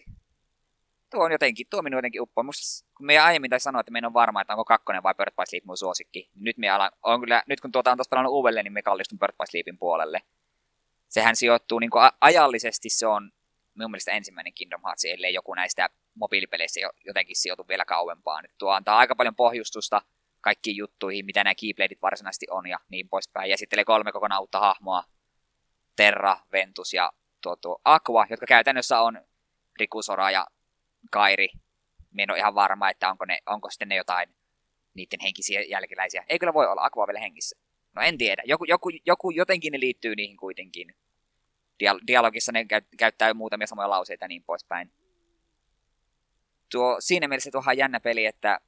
tuo 1.11 1.25
on 1.25 1.33
jotenkin, 1.33 1.67
tuo 1.71 1.83
minun 1.83 1.99
jotenkin 1.99 2.23
uppoa. 2.23 2.45
Musta, 2.45 2.87
kun 2.97 3.07
me 3.07 3.19
aiemmin 3.19 3.51
tai 3.51 3.61
sanoa, 3.61 3.81
että 3.81 3.93
meidän 3.93 4.07
on 4.07 4.15
varma, 4.15 4.41
että 4.41 4.53
onko 4.53 4.65
kakkonen 4.65 5.03
vai 5.03 5.15
Bird 5.15 5.33
by 5.37 5.43
Sleep 5.49 5.65
mun 5.65 5.77
suosikki, 5.77 6.31
niin 6.35 6.45
nyt, 6.45 6.59
me 6.59 6.69
alan, 6.69 6.91
on 7.03 7.21
kyllä, 7.21 7.43
nyt 7.47 7.61
kun 7.61 7.73
tuota 7.73 7.91
on 7.91 7.97
tuossa 7.99 8.11
pelannut 8.11 8.33
uudelleen, 8.33 8.65
niin 8.65 8.73
me 8.73 8.83
kallistun 8.83 9.19
Bird 9.19 9.33
by 9.33 9.45
Sleepin 9.51 9.79
puolelle. 9.79 10.23
Sehän 11.09 11.37
sijoittuu 11.37 11.79
niin 11.79 11.91
kuin 11.91 12.11
ajallisesti, 12.21 12.91
se 12.91 13.07
on 13.07 13.33
minun 13.75 13.91
mielestä 13.91 14.13
ensimmäinen 14.13 14.55
Kingdom 14.55 14.81
Hearts, 14.85 15.05
ellei 15.05 15.35
joku 15.35 15.55
näistä 15.55 15.91
mobiilipeleistä 16.15 16.81
jotenkin 17.05 17.37
sijoitu 17.37 17.69
vielä 17.69 17.85
kauempaan. 17.85 18.45
Nyt 18.45 18.53
tuo 18.59 18.71
antaa 18.71 18.99
aika 18.99 19.15
paljon 19.15 19.37
pohjustusta 19.37 20.03
kaikkiin 20.41 20.77
juttuihin, 20.77 21.27
mitä 21.27 21.45
nämä 21.45 21.55
Keybladeit 21.55 22.03
varsinaisesti 22.03 22.47
on 22.51 22.67
ja 22.67 22.79
niin 22.89 23.09
poispäin. 23.09 23.51
Ja 23.51 23.55
esittelee 23.55 23.85
kolme 23.85 24.13
kokonaan 24.13 24.41
uutta 24.41 24.61
hahmoa, 24.61 25.05
Terra, 25.97 26.37
Ventus 26.53 26.95
ja 26.95 27.13
tuo, 27.47 27.57
tuo 27.57 27.81
Aqua, 27.85 28.27
jotka 28.31 28.47
käytännössä 28.47 29.01
on 29.01 29.21
Rikusora 29.81 30.31
ja 30.31 30.47
Kairi. 31.11 31.49
Mä 32.11 32.23
en 32.23 32.31
ole 32.31 32.39
ihan 32.39 32.55
varma, 32.55 32.91
että 32.91 33.11
onko, 33.11 33.25
ne, 33.25 33.39
onko 33.47 33.71
sitten 33.71 33.89
ne 33.89 33.97
jotain 33.97 34.29
niiden 34.95 35.21
henkisiä 35.23 35.63
jälkeläisiä. 35.63 36.25
Ei 36.29 36.39
kyllä 36.39 36.55
voi 36.55 36.67
olla, 36.67 36.85
Aqua 36.85 37.07
vielä 37.07 37.21
hengissä. 37.21 37.59
No 37.95 38.03
en 38.03 38.19
tiedä. 38.19 38.43
Joku, 38.47 38.65
joku, 38.65 38.91
joku 39.07 39.31
jotenkin 39.31 39.73
ne 39.73 39.81
liittyy 39.81 40.15
niihin 40.17 40.37
kuitenkin. 40.37 40.95
Dialogissa 42.07 42.53
ne 42.53 42.67
käyttää 42.99 43.35
muutamia 43.35 43.67
samoja 43.67 43.91
lauseita 43.91 44.25
ja 44.25 44.29
niin 44.29 44.45
poispäin. 44.45 44.93
Tuo, 46.73 46.97
siinä 46.99 47.29
mielessä 47.29 47.51
tuohan 47.51 47.79
jännä 47.79 48.01
peli, 48.01 48.27
että 48.27 48.61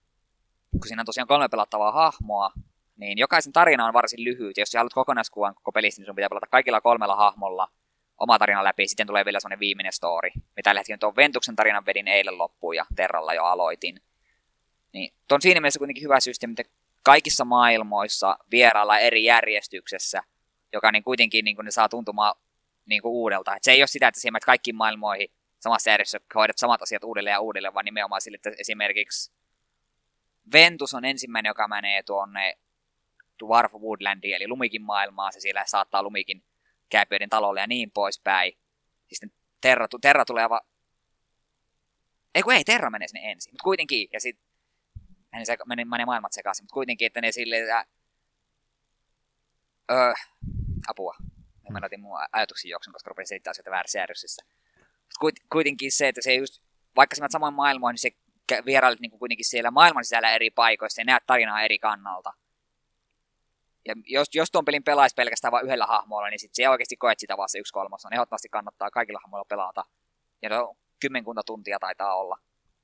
kun 0.70 0.86
siinä 0.86 1.02
on 1.02 1.06
tosiaan 1.06 1.28
kolme 1.28 1.48
pelattavaa 1.48 1.92
hahmoa, 1.92 2.52
niin 2.96 3.18
jokaisen 3.18 3.52
tarina 3.52 3.86
on 3.86 3.92
varsin 3.92 4.24
lyhyt. 4.24 4.56
Ja 4.56 4.62
jos 4.62 4.68
sä 4.68 4.78
haluat 4.78 4.94
kokonaiskuvan 4.94 5.54
koko 5.54 5.72
pelistä, 5.72 6.00
niin 6.00 6.06
sun 6.06 6.14
pitää 6.14 6.28
pelata 6.28 6.46
kaikilla 6.46 6.80
kolmella 6.80 7.16
hahmolla 7.16 7.68
oma 8.18 8.38
tarina 8.38 8.64
läpi, 8.64 8.88
sitten 8.88 9.06
tulee 9.06 9.24
vielä 9.24 9.40
semmoinen 9.40 9.60
viimeinen 9.60 9.92
story. 9.92 10.30
Me 10.56 10.62
tällä 10.62 10.78
hetkellä 10.80 10.98
tuon 10.98 11.16
Ventuksen 11.16 11.56
tarinan 11.56 11.86
vedin 11.86 12.08
eilen 12.08 12.38
loppuun 12.38 12.76
ja 12.76 12.86
Terralla 12.96 13.34
jo 13.34 13.44
aloitin. 13.44 14.00
Niin, 14.92 15.14
on 15.32 15.42
siinä 15.42 15.60
mielessä 15.60 15.78
kuitenkin 15.78 16.04
hyvä 16.04 16.20
systeemi, 16.20 16.54
että 16.58 16.72
kaikissa 17.02 17.44
maailmoissa 17.44 18.38
vierailla 18.50 18.98
eri 18.98 19.24
järjestyksessä, 19.24 20.22
joka 20.72 20.92
niin 20.92 21.04
kuitenkin 21.04 21.44
niin 21.44 21.56
kuin 21.56 21.64
ne 21.64 21.70
saa 21.70 21.88
tuntumaan 21.88 22.34
niin 22.86 23.02
kuin 23.02 23.12
uudelta. 23.12 23.56
Et 23.56 23.64
se 23.64 23.72
ei 23.72 23.80
ole 23.80 23.86
sitä, 23.86 24.08
että 24.08 24.20
siellä 24.20 24.40
kaikkiin 24.46 24.76
maailmoihin 24.76 25.28
samassa 25.60 25.90
järjestyksessä 25.90 26.38
hoidat 26.38 26.58
samat 26.58 26.82
asiat 26.82 27.04
uudelleen 27.04 27.32
ja 27.32 27.40
uudelleen, 27.40 27.74
vaan 27.74 27.84
nimenomaan 27.84 28.20
sille, 28.20 28.36
että 28.36 28.50
esimerkiksi 28.58 29.32
Ventus 30.52 30.94
on 30.94 31.04
ensimmäinen, 31.04 31.50
joka 31.50 31.68
menee 31.68 32.02
tuonne 32.02 32.58
Dwarf 33.44 33.72
Woodlandiin, 33.72 34.34
eli 34.34 34.48
Lumikin 34.48 34.82
maailmaa, 34.82 35.30
se 35.30 35.40
siellä 35.40 35.62
saattaa 35.66 36.02
Lumikin 36.02 36.42
kääpiöiden 36.88 37.28
talolle 37.28 37.60
ja 37.60 37.66
niin 37.66 37.90
poispäin. 37.90 38.52
Siis 39.06 39.32
Terra, 39.60 39.88
Terra 40.00 40.24
tulee 40.24 40.48
va... 40.48 40.60
Ei 42.34 42.42
kun 42.42 42.52
ei, 42.52 42.64
Terra 42.64 42.90
menee 42.90 43.08
sinne 43.08 43.30
ensin, 43.30 43.52
mutta 43.52 43.64
kuitenkin, 43.64 44.08
ja 44.12 44.20
sitten 44.20 44.48
menee, 45.32 45.44
se, 45.44 45.56
menee, 45.66 45.84
menee 45.84 46.06
maailmat 46.06 46.32
sekaisin, 46.32 46.64
mutta 46.64 46.74
kuitenkin, 46.74 47.06
että 47.06 47.20
ne 47.20 47.32
silleen, 47.32 47.62
että... 47.62 47.86
Öö, 49.90 50.12
apua. 50.88 51.14
Mä 51.62 51.72
menetin 51.72 52.00
mun 52.00 52.18
ajatuksen 52.32 52.68
juoksun, 52.68 52.92
koska 52.92 53.08
rupesin 53.08 53.28
selittämään 53.28 53.50
asioita 53.50 53.70
väärässä 53.70 53.98
järjestyksessä. 53.98 54.42
Kuitenkin 55.52 55.92
se, 55.92 56.08
että 56.08 56.22
se 56.22 56.34
just, 56.34 56.62
vaikka 56.96 57.16
sä 57.16 57.26
samoin 57.30 57.54
maailmoin, 57.54 57.94
niin 57.94 58.00
se 58.00 58.10
vierailet 58.66 59.00
niin 59.00 59.10
kuin 59.10 59.18
kuitenkin 59.18 59.48
siellä 59.48 59.70
maailman 59.70 60.04
sisällä 60.04 60.30
eri 60.30 60.50
paikoissa 60.50 61.00
ja 61.00 61.04
näet 61.04 61.22
tarinaa 61.26 61.62
eri 61.62 61.78
kannalta. 61.78 62.32
Ja 63.88 63.94
jos, 64.06 64.28
jos 64.34 64.50
tuon 64.50 64.64
pelin 64.64 64.84
pelaisi 64.84 65.14
pelkästään 65.14 65.52
vain 65.52 65.64
yhdellä 65.66 65.86
hahmolla, 65.86 66.28
niin 66.28 66.38
sitten 66.40 66.64
se 66.64 66.68
oikeasti 66.68 66.96
koet 66.96 67.18
sitä 67.18 67.36
vaan 67.36 67.48
se 67.48 67.58
yksi 67.58 67.72
kolmas. 67.72 68.04
On 68.04 68.12
ehdottomasti 68.12 68.48
kannattaa 68.48 68.90
kaikilla 68.90 69.20
hahmoilla 69.24 69.44
pelata. 69.48 69.84
Ja 70.42 70.48
no, 70.48 70.76
kymmenkunta 71.00 71.42
tuntia 71.46 71.78
taitaa 71.78 72.14
olla 72.16 72.36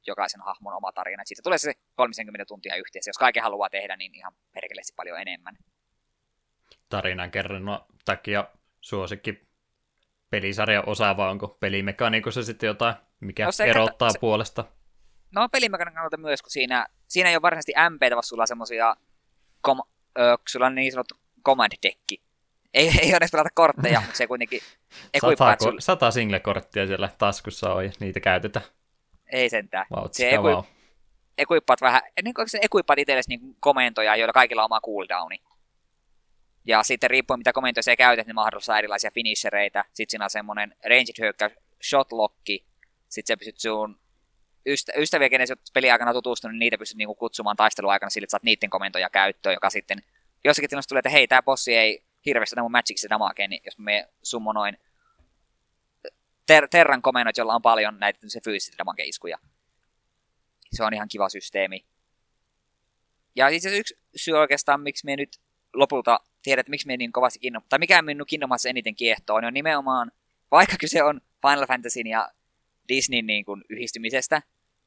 jokaisen 0.06 0.40
hahmon 0.40 0.74
oma 0.74 0.92
tarina. 0.92 1.22
Et 1.22 1.28
siitä 1.28 1.42
tulee 1.42 1.58
se 1.58 1.72
30 1.94 2.44
tuntia 2.44 2.76
yhteensä. 2.76 3.08
Jos 3.08 3.18
kaiken 3.18 3.42
haluaa 3.42 3.70
tehdä, 3.70 3.96
niin 3.96 4.14
ihan 4.14 4.32
perkeleesti 4.52 4.92
paljon 4.96 5.18
enemmän. 5.20 5.56
Tarinan 6.88 7.30
kerran 7.30 7.62
takia 8.04 8.44
suosikki 8.80 9.48
pelisarjan 10.30 10.88
osa, 10.88 11.16
vai 11.16 11.30
onko 11.30 11.48
pelimekaniikossa 11.48 12.42
sitten 12.42 12.66
jotain, 12.66 12.94
mikä 13.20 13.44
No 13.44 13.52
se- 13.52 13.64
erottaa 13.64 14.10
se- 14.10 14.18
puolesta? 14.18 14.64
No 15.34 15.48
pelimekaniikan 15.48 15.94
kannalta 15.94 16.16
myös, 16.16 16.42
kun 16.42 16.50
siinä, 16.50 16.86
siinä 17.08 17.28
ei 17.30 17.36
ole 17.36 17.42
varsinaisesti 17.42 17.72
MPtä, 17.90 18.10
vaan 18.16 18.22
sulla 18.22 18.42
on 18.42 18.46
semmosia, 18.48 18.96
kom, 19.60 19.78
ö, 20.18 20.36
kun 20.36 20.44
sulla 20.48 20.66
on 20.66 20.74
niin 20.74 20.92
sanottu 20.92 21.14
command 21.44 21.72
dekki. 21.82 22.22
Ei, 22.74 22.92
ei 23.02 23.08
ole 23.08 23.16
edes 23.16 23.30
pelata 23.30 23.48
kortteja, 23.54 24.00
mutta 24.00 24.16
se 24.16 24.26
kuitenkin 24.26 24.60
Sata, 25.20 25.54
ko- 25.54 25.76
sata 25.78 26.10
single-korttia 26.10 26.86
siellä 26.86 27.08
taskussa 27.18 27.74
on, 27.74 27.84
ja 27.84 27.90
niitä 28.00 28.20
käytetään. 28.20 28.66
ei 29.32 29.48
sentään. 29.48 29.86
Wow, 29.96 30.04
se 30.12 30.38
wow. 30.38 30.52
equi, 30.52 30.68
equipaat 31.38 31.80
vähän, 31.80 32.02
ennen 32.16 32.34
kuin 32.34 32.48
se 32.48 32.58
equipaat 32.62 32.98
itsellesi 32.98 33.28
niin 33.28 33.56
komentoja, 33.60 34.16
joilla 34.16 34.32
kaikilla 34.32 34.62
on 34.62 34.66
oma 34.66 34.80
cooldowni. 34.80 35.36
Ja 36.66 36.82
sitten 36.82 37.10
riippuen 37.10 37.40
mitä 37.40 37.52
komentoja 37.52 37.82
sä 37.82 37.96
käytät, 37.96 38.26
niin 38.26 38.34
mahdollistaa 38.34 38.78
erilaisia 38.78 39.10
finishereitä. 39.14 39.84
Sitten 39.92 40.10
siinä 40.10 40.24
on 40.24 40.30
semmonen 40.30 40.76
ranged 40.84 41.14
hyökkäys, 41.20 41.52
shotlocki. 41.88 42.66
Sitten 43.08 43.34
sä 43.34 43.36
pystyt 43.36 43.60
sun 43.60 44.00
ystä, 44.66 44.92
ystäviä, 44.96 45.28
kenen 45.28 45.46
sä 45.46 45.52
oot 45.52 45.72
peliaikana 45.72 46.12
tutustunut, 46.12 46.52
niin 46.52 46.58
niitä 46.58 46.78
pystyt 46.78 46.98
niinku 46.98 47.14
kutsumaan 47.14 47.56
taisteluaikana 47.56 48.10
sille, 48.10 48.24
että 48.24 48.30
saat 48.30 48.42
niiden 48.42 48.70
komentoja 48.70 49.10
käyttöön, 49.10 49.54
joka 49.54 49.70
sitten 49.70 50.02
jossakin 50.44 50.70
tilanteessa 50.70 50.88
tulee, 50.88 50.98
että 50.98 51.10
hei, 51.10 51.28
tää 51.28 51.42
bossi 51.42 51.76
ei 51.76 52.04
hirveästi 52.26 52.60
mun 52.60 52.70
magiciksi 52.70 53.08
damakeen, 53.10 53.50
niin 53.50 53.62
jos 53.64 53.78
me 53.78 54.08
summonoin 54.22 54.78
ter- 56.46 56.68
Terran 56.68 57.02
komennot, 57.02 57.36
jolla 57.36 57.54
on 57.54 57.62
paljon 57.62 58.00
näitä 58.00 58.18
se 58.26 58.40
fyysisiä 58.44 58.74
damakeiskuja. 58.78 59.38
Se 60.72 60.84
on 60.84 60.94
ihan 60.94 61.08
kiva 61.08 61.28
systeemi. 61.28 61.84
Ja 63.36 63.48
itse 63.48 63.78
yksi 63.78 63.98
syy 64.16 64.34
oikeastaan, 64.34 64.80
miksi 64.80 65.04
me 65.04 65.16
nyt 65.16 65.40
lopulta 65.74 66.20
tiedät, 66.42 66.60
että 66.60 66.70
miksi 66.70 66.86
me 66.86 66.96
niin 66.96 67.12
kovasti 67.12 67.38
Kingdom, 67.38 67.62
tai 67.68 67.78
mikä 67.78 68.02
minun 68.02 68.26
Hearts 68.48 68.66
eniten 68.66 68.94
kiehtoo, 68.94 69.40
niin 69.40 69.46
on 69.46 69.54
nimenomaan, 69.54 70.12
vaikka 70.50 70.76
kyse 70.80 71.02
on 71.02 71.20
Final 71.46 71.66
Fantasyn 71.66 72.06
ja 72.06 72.28
Disneyn 72.88 73.26
niin 73.26 73.44
kuin 73.44 73.64
yhdistymisestä, 73.68 74.42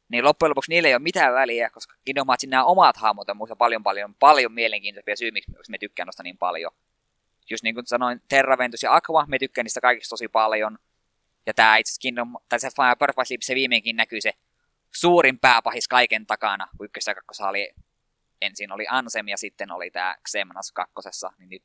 niin 0.09 0.23
loppujen 0.23 0.49
lopuksi 0.49 0.71
niillä 0.71 0.87
ei 0.87 0.95
ole 0.95 1.01
mitään 1.01 1.33
väliä, 1.33 1.69
koska 1.69 1.95
Kingdom 2.05 2.27
Heartsin 2.27 2.49
nämä 2.49 2.63
omat 2.63 2.97
hahmot 2.97 3.29
on 3.29 3.37
muista 3.37 3.55
paljon 3.55 3.83
paljon, 3.83 4.15
paljon 4.15 4.51
mielenkiintoisempia 4.51 5.15
syy, 5.15 5.31
miksi 5.31 5.51
me 5.69 5.77
tykkään 5.77 6.07
noista 6.07 6.23
niin 6.23 6.37
paljon. 6.37 6.71
Just 7.49 7.63
niin 7.63 7.75
kuin 7.75 7.85
sanoin, 7.85 8.21
Terra, 8.29 8.57
Ventus 8.57 8.83
ja 8.83 8.95
Aqua, 8.95 9.25
me 9.27 9.39
tykkään 9.39 9.65
niistä 9.65 9.81
kaikista 9.81 10.13
tosi 10.13 10.27
paljon. 10.27 10.77
Ja 11.45 11.53
tämä 11.53 11.77
itse 11.77 11.99
Kingdom, 12.01 12.33
tai 12.49 12.59
se 12.59 12.69
Purpose 12.99 13.27
Sleep, 13.27 13.41
se 13.41 13.55
viimeinkin 13.55 13.95
näkyy 13.95 14.21
se 14.21 14.33
suurin 14.95 15.39
pääpahis 15.39 15.87
kaiken 15.87 16.25
takana, 16.25 16.67
kun 16.77 16.85
ykkössä 16.85 17.11
ja 17.11 17.47
oli, 17.47 17.73
ensin 18.41 18.71
oli 18.71 18.85
Ansem 18.89 19.27
ja 19.27 19.37
sitten 19.37 19.71
oli 19.71 19.91
tämä 19.91 20.15
Xemnas 20.29 20.71
kakkosessa, 20.71 21.31
niin 21.37 21.49
nyt 21.49 21.63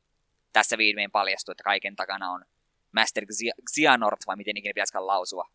tässä 0.53 0.79
viimein 0.79 1.11
paljastui, 1.11 1.53
että 1.53 1.65
kaiken 1.65 1.97
takana 1.97 2.31
on 2.31 2.45
Master 2.93 3.25
Xia- 3.25 3.63
Xehanort, 3.71 4.21
vai 4.27 4.37
miten 4.37 4.57
ikinä 4.57 4.73
pitäisikään 4.75 5.07
lausua. 5.07 5.49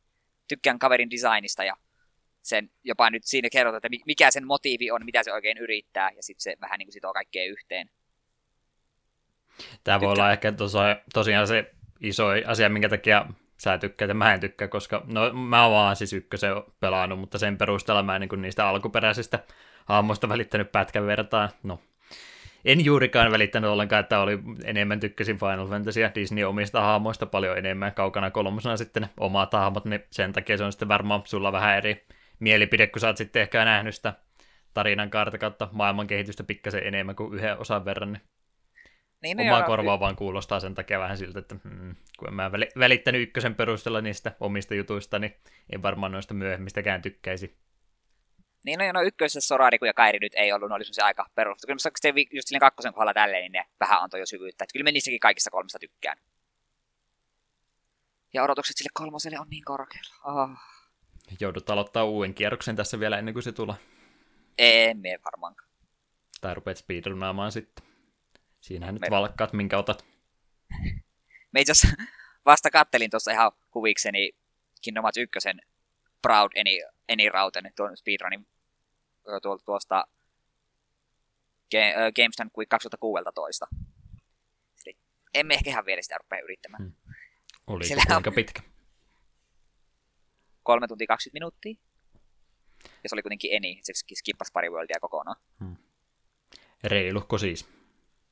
Tykkään 0.47 0.79
kaverin 0.79 1.11
designista 1.11 1.63
ja 1.63 1.77
sen 2.47 2.69
jopa 2.83 3.09
nyt 3.09 3.23
siinä 3.23 3.49
kerrotaan, 3.51 3.77
että 3.77 3.89
mi- 3.89 4.03
mikä 4.05 4.31
sen 4.31 4.47
motiivi 4.47 4.91
on, 4.91 5.05
mitä 5.05 5.23
se 5.23 5.33
oikein 5.33 5.57
yrittää, 5.57 6.11
ja 6.15 6.23
sitten 6.23 6.41
se 6.41 6.55
vähän 6.61 6.77
niin 6.77 6.87
kuin 6.87 6.93
sitoo 6.93 7.13
kaikkea 7.13 7.45
yhteen. 7.45 7.89
Tämä 9.83 10.01
voi 10.01 10.11
olla 10.11 10.31
ehkä 10.31 10.51
tosa, 10.51 10.79
tosiaan 11.13 11.47
se 11.47 11.71
iso 12.01 12.27
asia, 12.45 12.69
minkä 12.69 12.89
takia 12.89 13.25
sä 13.57 13.77
tykkäät 13.77 14.09
ja 14.09 14.15
mä 14.15 14.33
en 14.33 14.39
tykkää, 14.39 14.67
koska 14.67 15.03
no, 15.05 15.33
mä 15.33 15.63
oon 15.63 15.73
vaan 15.73 15.95
siis 15.95 16.13
ykkösen 16.13 16.51
pelannut, 16.79 17.19
mutta 17.19 17.37
sen 17.37 17.57
perusteella 17.57 18.03
mä 18.03 18.15
en 18.15 18.21
niin 18.21 18.41
niistä 18.41 18.67
alkuperäisistä 18.67 19.39
hahmoista 19.85 20.29
välittänyt 20.29 20.71
pätkän 20.71 21.07
vertaan. 21.07 21.49
No, 21.63 21.79
en 22.65 22.85
juurikaan 22.85 23.31
välittänyt 23.31 23.69
ollenkaan, 23.69 23.99
että 23.99 24.19
oli 24.19 24.39
enemmän 24.63 24.99
tykkäsin 24.99 25.39
Final 25.39 25.67
Fantasy 25.67 25.99
ja 25.99 26.11
Disney 26.15 26.43
omista 26.43 26.81
hahmoista 26.81 27.25
paljon 27.25 27.57
enemmän 27.57 27.93
kaukana 27.93 28.31
kolmosena 28.31 28.77
sitten 28.77 29.01
ne 29.01 29.09
omat 29.19 29.53
hahmot, 29.53 29.85
niin 29.85 30.03
sen 30.11 30.33
takia 30.33 30.57
se 30.57 30.63
on 30.63 30.71
sitten 30.71 30.87
varmaan 30.87 31.21
sulla 31.25 31.51
vähän 31.51 31.77
eri 31.77 32.05
mielipide, 32.39 32.87
kun 32.87 32.99
sä 32.99 33.07
oot 33.07 33.17
sitten 33.17 33.41
ehkä 33.41 33.65
nähnyt 33.65 33.95
sitä 33.95 34.13
tarinan 34.73 35.09
kaarta 35.09 35.37
kautta 35.37 35.69
maailman 35.71 36.07
kehitystä 36.07 36.43
pikkasen 36.43 36.87
enemmän 36.87 37.15
kuin 37.15 37.33
yhden 37.33 37.57
osan 37.57 37.85
verran, 37.85 38.13
niin 38.13 38.21
Niin, 39.21 39.39
Omaa 39.39 39.59
joo, 39.59 39.67
korvaa 39.67 39.99
vaan 39.99 40.15
kuulostaa 40.15 40.59
sen 40.59 40.75
takia 40.75 40.99
vähän 40.99 41.17
siltä, 41.17 41.39
että 41.39 41.55
hmm, 41.63 41.95
kun 42.19 42.27
en 42.27 42.33
mä 42.33 42.51
väli- 42.51 42.71
välittänyt 42.79 43.21
ykkösen 43.21 43.55
perusteella 43.55 44.01
niistä 44.01 44.31
omista 44.39 44.75
jutuista, 44.75 45.19
niin 45.19 45.35
en 45.73 45.81
varmaan 45.81 46.11
noista 46.11 46.33
myöhemmistäkään 46.33 47.01
tykkäisi. 47.01 47.57
Niin, 48.65 48.79
no, 48.79 48.91
no 48.91 49.01
ykkösessä 49.01 49.47
Sorariku 49.47 49.85
ja 49.85 49.93
Kairi 49.93 50.19
nyt 50.19 50.33
ei 50.35 50.53
ollut, 50.53 50.69
ne 50.69 50.75
oli 50.75 50.83
semmoisia 50.83 51.05
aika 51.05 51.25
perusteltu. 51.35 51.67
Kyllä 51.67 51.75
mä 51.75 51.79
sitten 51.79 52.35
just 52.37 52.47
silleen 52.47 52.59
kakkosen 52.59 52.93
kohdalla 52.93 53.13
tälleen, 53.13 53.41
niin 53.41 53.51
ne 53.51 53.65
vähän 53.79 54.01
antoi 54.01 54.19
jo 54.19 54.25
syvyyttä. 54.25 54.63
Että 54.63 54.73
kyllä 54.73 54.83
me 54.83 54.91
niissäkin 54.91 55.19
kaikista 55.19 55.49
kolmesta 55.49 55.79
tykkään. 55.79 56.17
Ja 58.33 58.43
odotukset 58.43 58.77
sille 58.77 58.89
kolmoselle 58.93 59.39
on 59.39 59.47
niin 59.49 59.65
korkealla. 59.65 60.15
Oh. 60.23 60.49
Joudut 61.39 61.69
aloittaa 61.69 62.03
uuden 62.03 62.33
kierroksen 62.33 62.75
tässä 62.75 62.99
vielä 62.99 63.17
ennen 63.17 63.33
kuin 63.33 63.43
se 63.43 63.51
tulee. 63.51 63.75
En 64.57 64.97
mene 64.97 65.19
varmaankaan. 65.25 65.69
Tai 66.41 66.53
rupeat 66.55 66.77
speedrunaamaan 66.77 67.51
sitten. 67.51 67.85
Siinähän 68.61 68.95
nyt 68.95 69.01
Me- 69.01 69.07
valkkaat, 69.09 69.53
minkä 69.53 69.77
otat. 69.77 70.05
Me 71.51 71.61
itse 71.61 71.71
asiassa 71.71 71.97
vasta 72.45 72.69
kattelin 72.71 73.09
tuossa 73.09 73.31
ihan 73.31 73.51
huvikseni 73.75 74.31
Kingdom 74.81 75.03
Hearts 75.03 75.17
1 75.17 75.49
Proud 76.21 76.51
Any, 76.59 76.97
Any 77.13 77.29
Rauten 77.29 77.71
tuon 77.75 77.97
speedrunin 77.97 78.47
tuolta 79.41 79.65
tuosta 79.65 80.07
Ga- 81.75 81.99
ö, 81.99 82.11
Games 82.15 82.37
Done 82.37 82.49
Quick 82.57 82.69
2016. 82.69 83.67
Eli 84.85 84.97
emme 85.33 85.53
ehkä 85.53 85.69
ihan 85.69 85.85
vielä 85.85 86.01
sitä 86.01 86.17
rupea 86.17 86.39
yrittämään. 86.39 86.83
Hmm. 86.83 86.93
Oli 87.67 87.83
on- 87.95 88.05
kuinka 88.13 88.31
pitkä. 88.31 88.61
3 90.67 90.87
tuntia 90.87 91.07
20 91.07 91.35
minuuttia. 91.35 91.75
Ja 92.83 93.09
se 93.09 93.15
oli 93.15 93.21
kuitenkin 93.21 93.53
Eni, 93.53 93.79
se 93.83 93.93
skippasi 94.15 94.51
pari 94.53 94.69
worldia 94.69 94.99
kokonaan. 95.01 95.35
Reiluhko 96.83 97.37
siis. 97.37 97.67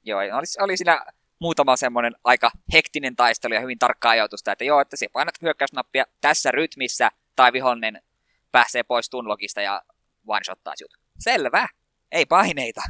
Joo, 0.04 0.22
ja 0.22 0.38
oli, 0.38 0.46
oli 0.60 0.78
siinä 0.78 1.06
muutama 1.40 1.76
semmoinen 1.76 2.16
aika 2.24 2.52
hektinen 2.74 3.16
taistelu 3.16 3.54
ja 3.54 3.60
hyvin 3.60 3.80
tarkkaa 3.80 4.12
ajoitusta, 4.12 4.52
että 4.52 4.64
joo, 4.64 4.82
että 4.82 4.98
se 4.98 5.08
painat 5.14 5.42
hyökkäysnappia 5.42 6.06
tässä 6.22 6.52
rytmissä, 6.52 7.12
tai 7.36 7.54
vihollinen 7.54 8.02
pääsee 8.52 8.84
pois 8.84 9.10
tunlogista 9.10 9.62
ja 9.62 9.82
one-shottaa 10.28 10.74
sinut. 10.76 10.94
Selvä, 11.20 11.68
ei 12.12 12.26
paineita. 12.26 12.82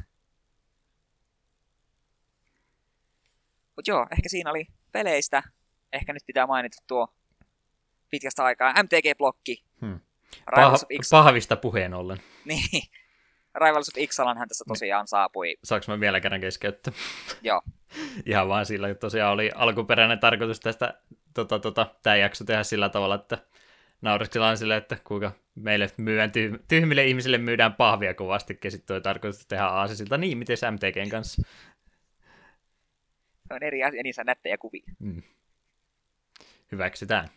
Mut 3.75 3.87
joo, 3.87 4.07
ehkä 4.11 4.29
siinä 4.29 4.49
oli 4.49 4.67
peleistä. 4.91 5.43
Ehkä 5.93 6.13
nyt 6.13 6.23
pitää 6.25 6.47
mainita 6.47 6.77
tuo 6.87 7.07
pitkästä 8.15 8.43
aikaa 8.43 8.73
MTG-blokki. 8.73 9.63
Hmm. 9.81 9.99
Rivals 10.47 10.85
pahvista 11.11 11.55
puheen 11.55 11.93
ollen. 11.93 12.17
Niin. 12.45 12.83
Rivals 13.55 13.89
of 13.89 13.97
Ixalanhan 13.97 14.47
tässä 14.47 14.63
tosiaan 14.67 15.07
saapui. 15.07 15.57
Saanko 15.63 15.85
mä 15.87 15.99
vielä 15.99 16.19
kerran 16.19 16.41
keskeyttää? 16.41 16.93
Joo. 17.41 17.61
Ihan 18.25 18.47
vaan 18.47 18.65
sillä, 18.65 18.89
että 18.89 18.99
tosiaan 18.99 19.33
oli 19.33 19.51
alkuperäinen 19.55 20.19
tarkoitus 20.19 20.59
tästä, 20.59 20.93
tota, 21.33 21.59
tota, 21.59 21.95
tämä 22.03 22.15
jakso 22.15 22.43
tehdä 22.43 22.63
sillä 22.63 22.89
tavalla, 22.89 23.15
että 23.15 23.37
naureskellaan 24.01 24.57
sille, 24.57 24.77
että 24.77 24.97
kuinka 25.03 25.31
meille 25.55 25.87
myydään 25.97 26.29
tyh- 26.29 26.59
tyhmille 26.67 27.05
ihmisille 27.05 27.37
myydään 27.37 27.73
pahvia 27.73 28.13
kovasti, 28.13 28.59
ja 28.63 28.71
sitten 28.71 28.87
toi 28.87 29.01
tarkoitus 29.01 29.47
tehdä 29.47 29.65
aasisilta, 29.65 30.17
niin 30.17 30.37
miten 30.37 30.57
MTGn 30.71 31.09
kanssa. 31.09 31.41
Se 33.47 33.53
on 33.53 33.63
eri 33.63 33.83
asia, 33.83 34.03
niissä 34.03 34.21
on 34.21 34.25
nättejä 34.25 34.57
kuvia. 34.57 34.83
Mm. 34.99 35.23
Hyväksytään. 36.71 37.29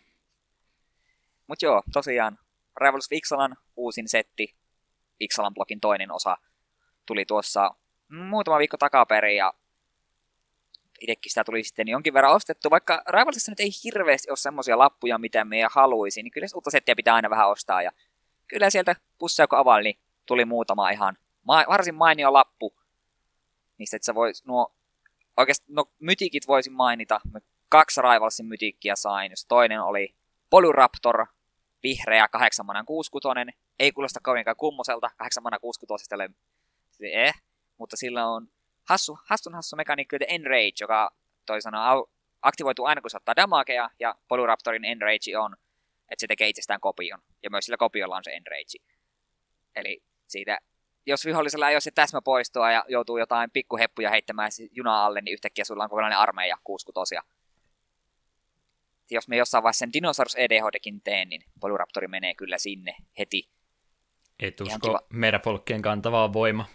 Mutta 1.49 1.65
joo, 1.65 1.83
tosiaan 1.93 2.39
Rivals 2.81 3.05
of 3.05 3.11
Ixalan 3.11 3.57
uusin 3.75 4.09
setti, 4.09 4.55
Ixalan 5.19 5.53
blogin 5.53 5.79
toinen 5.79 6.11
osa, 6.11 6.37
tuli 7.05 7.25
tuossa 7.25 7.71
muutama 8.09 8.57
viikko 8.59 8.77
takaperin 8.77 9.37
ja 9.37 9.53
itsekin 10.99 11.31
sitä 11.31 11.43
tuli 11.43 11.63
sitten 11.63 11.87
jonkin 11.87 12.13
verran 12.13 12.33
ostettu, 12.33 12.69
vaikka 12.69 13.03
Rivalsissa 13.07 13.51
nyt 13.51 13.59
ei 13.59 13.69
hirveästi 13.83 14.31
ole 14.31 14.37
semmoisia 14.37 14.77
lappuja, 14.77 15.17
mitä 15.17 15.45
me 15.45 15.57
haluaisin, 15.71 16.23
niin 16.23 16.31
kyllä 16.31 16.47
se 16.47 16.55
uutta 16.55 16.71
settiä 16.71 16.95
pitää 16.95 17.15
aina 17.15 17.29
vähän 17.29 17.49
ostaa. 17.49 17.81
Ja 17.81 17.91
kyllä 18.47 18.69
sieltä 18.69 18.95
pussia 19.17 19.47
kun 19.47 19.57
availi, 19.59 19.83
niin 19.83 19.99
tuli 20.25 20.45
muutama 20.45 20.89
ihan 20.89 21.17
ma- 21.43 21.65
varsin 21.69 21.95
mainio 21.95 22.33
lappu, 22.33 22.75
niistä 23.77 23.95
että 23.95 24.05
sä 24.05 24.15
vois 24.15 24.45
nuo, 24.45 24.75
oikeastaan 25.37 25.75
no 25.75 25.85
mytikit 25.99 26.47
voisin 26.47 26.73
mainita, 26.73 27.21
kaksi 27.69 28.01
Rivalsin 28.01 28.45
mytikkiä 28.45 28.95
sain, 28.95 29.31
jos 29.31 29.45
toinen 29.45 29.81
oli 29.81 30.15
Polyraptor, 30.49 31.25
vihreä 31.83 32.27
8 32.27 32.65
manan 32.65 32.85
66, 32.85 33.39
ei 33.79 33.91
kuulosta 33.91 34.19
kovinkaan 34.23 34.55
kummoselta, 34.57 35.09
8 35.17 35.43
manan 35.43 35.59
66 35.59 36.05
eh, 37.13 37.33
mutta 37.77 37.97
sillä 37.97 38.27
on 38.27 38.47
hassu, 38.89 39.19
hassun 39.25 39.55
hassu 39.55 39.75
mekaniikka, 39.75 40.17
Enrage, 40.27 40.81
joka 40.81 41.11
toisena 41.45 42.03
aktivoituu 42.41 42.85
aina, 42.85 43.01
kun 43.01 43.09
se 43.09 43.17
ottaa 43.17 43.35
damagea, 43.35 43.89
ja 43.99 44.15
Polyraptorin 44.27 44.85
Enrage 44.85 45.37
on, 45.37 45.53
että 46.11 46.21
se 46.21 46.27
tekee 46.27 46.47
itsestään 46.49 46.79
kopion. 46.79 47.19
Ja 47.43 47.49
myös 47.49 47.65
sillä 47.65 47.77
kopiolla 47.77 48.15
on 48.15 48.23
se 48.23 48.31
Enrage. 48.31 48.77
Eli 49.75 50.03
siitä, 50.27 50.57
jos 51.05 51.25
vihollisella 51.25 51.69
ei 51.69 51.75
ole 51.75 51.81
se 51.81 51.91
täsmäpoistoa 51.91 52.71
ja 52.71 52.85
joutuu 52.87 53.17
jotain 53.17 53.51
pikkuheppuja 53.51 54.09
heittämään 54.09 54.51
junaa 54.71 55.05
alle, 55.05 55.21
niin 55.21 55.33
yhtäkkiä 55.33 55.65
sulla 55.65 55.83
on 55.83 55.89
kokonainen 55.89 56.19
armeija 56.19 56.57
kuuskutosia. 56.63 57.21
Jos 59.11 59.27
me 59.27 59.37
jossain 59.37 59.63
vaiheessa 59.63 59.79
sen 59.79 59.93
Dinosaurus 59.93 60.35
EDHDkin 60.35 61.01
teen, 61.01 61.29
niin 61.29 61.41
Polyraptori 61.59 62.07
menee 62.07 62.35
kyllä 62.35 62.57
sinne 62.57 62.95
heti. 63.19 63.49
Et 64.39 64.61
usko 64.61 64.99
Merfolkien 65.09 65.81
kantavaa 65.81 66.33
voima. 66.33 66.65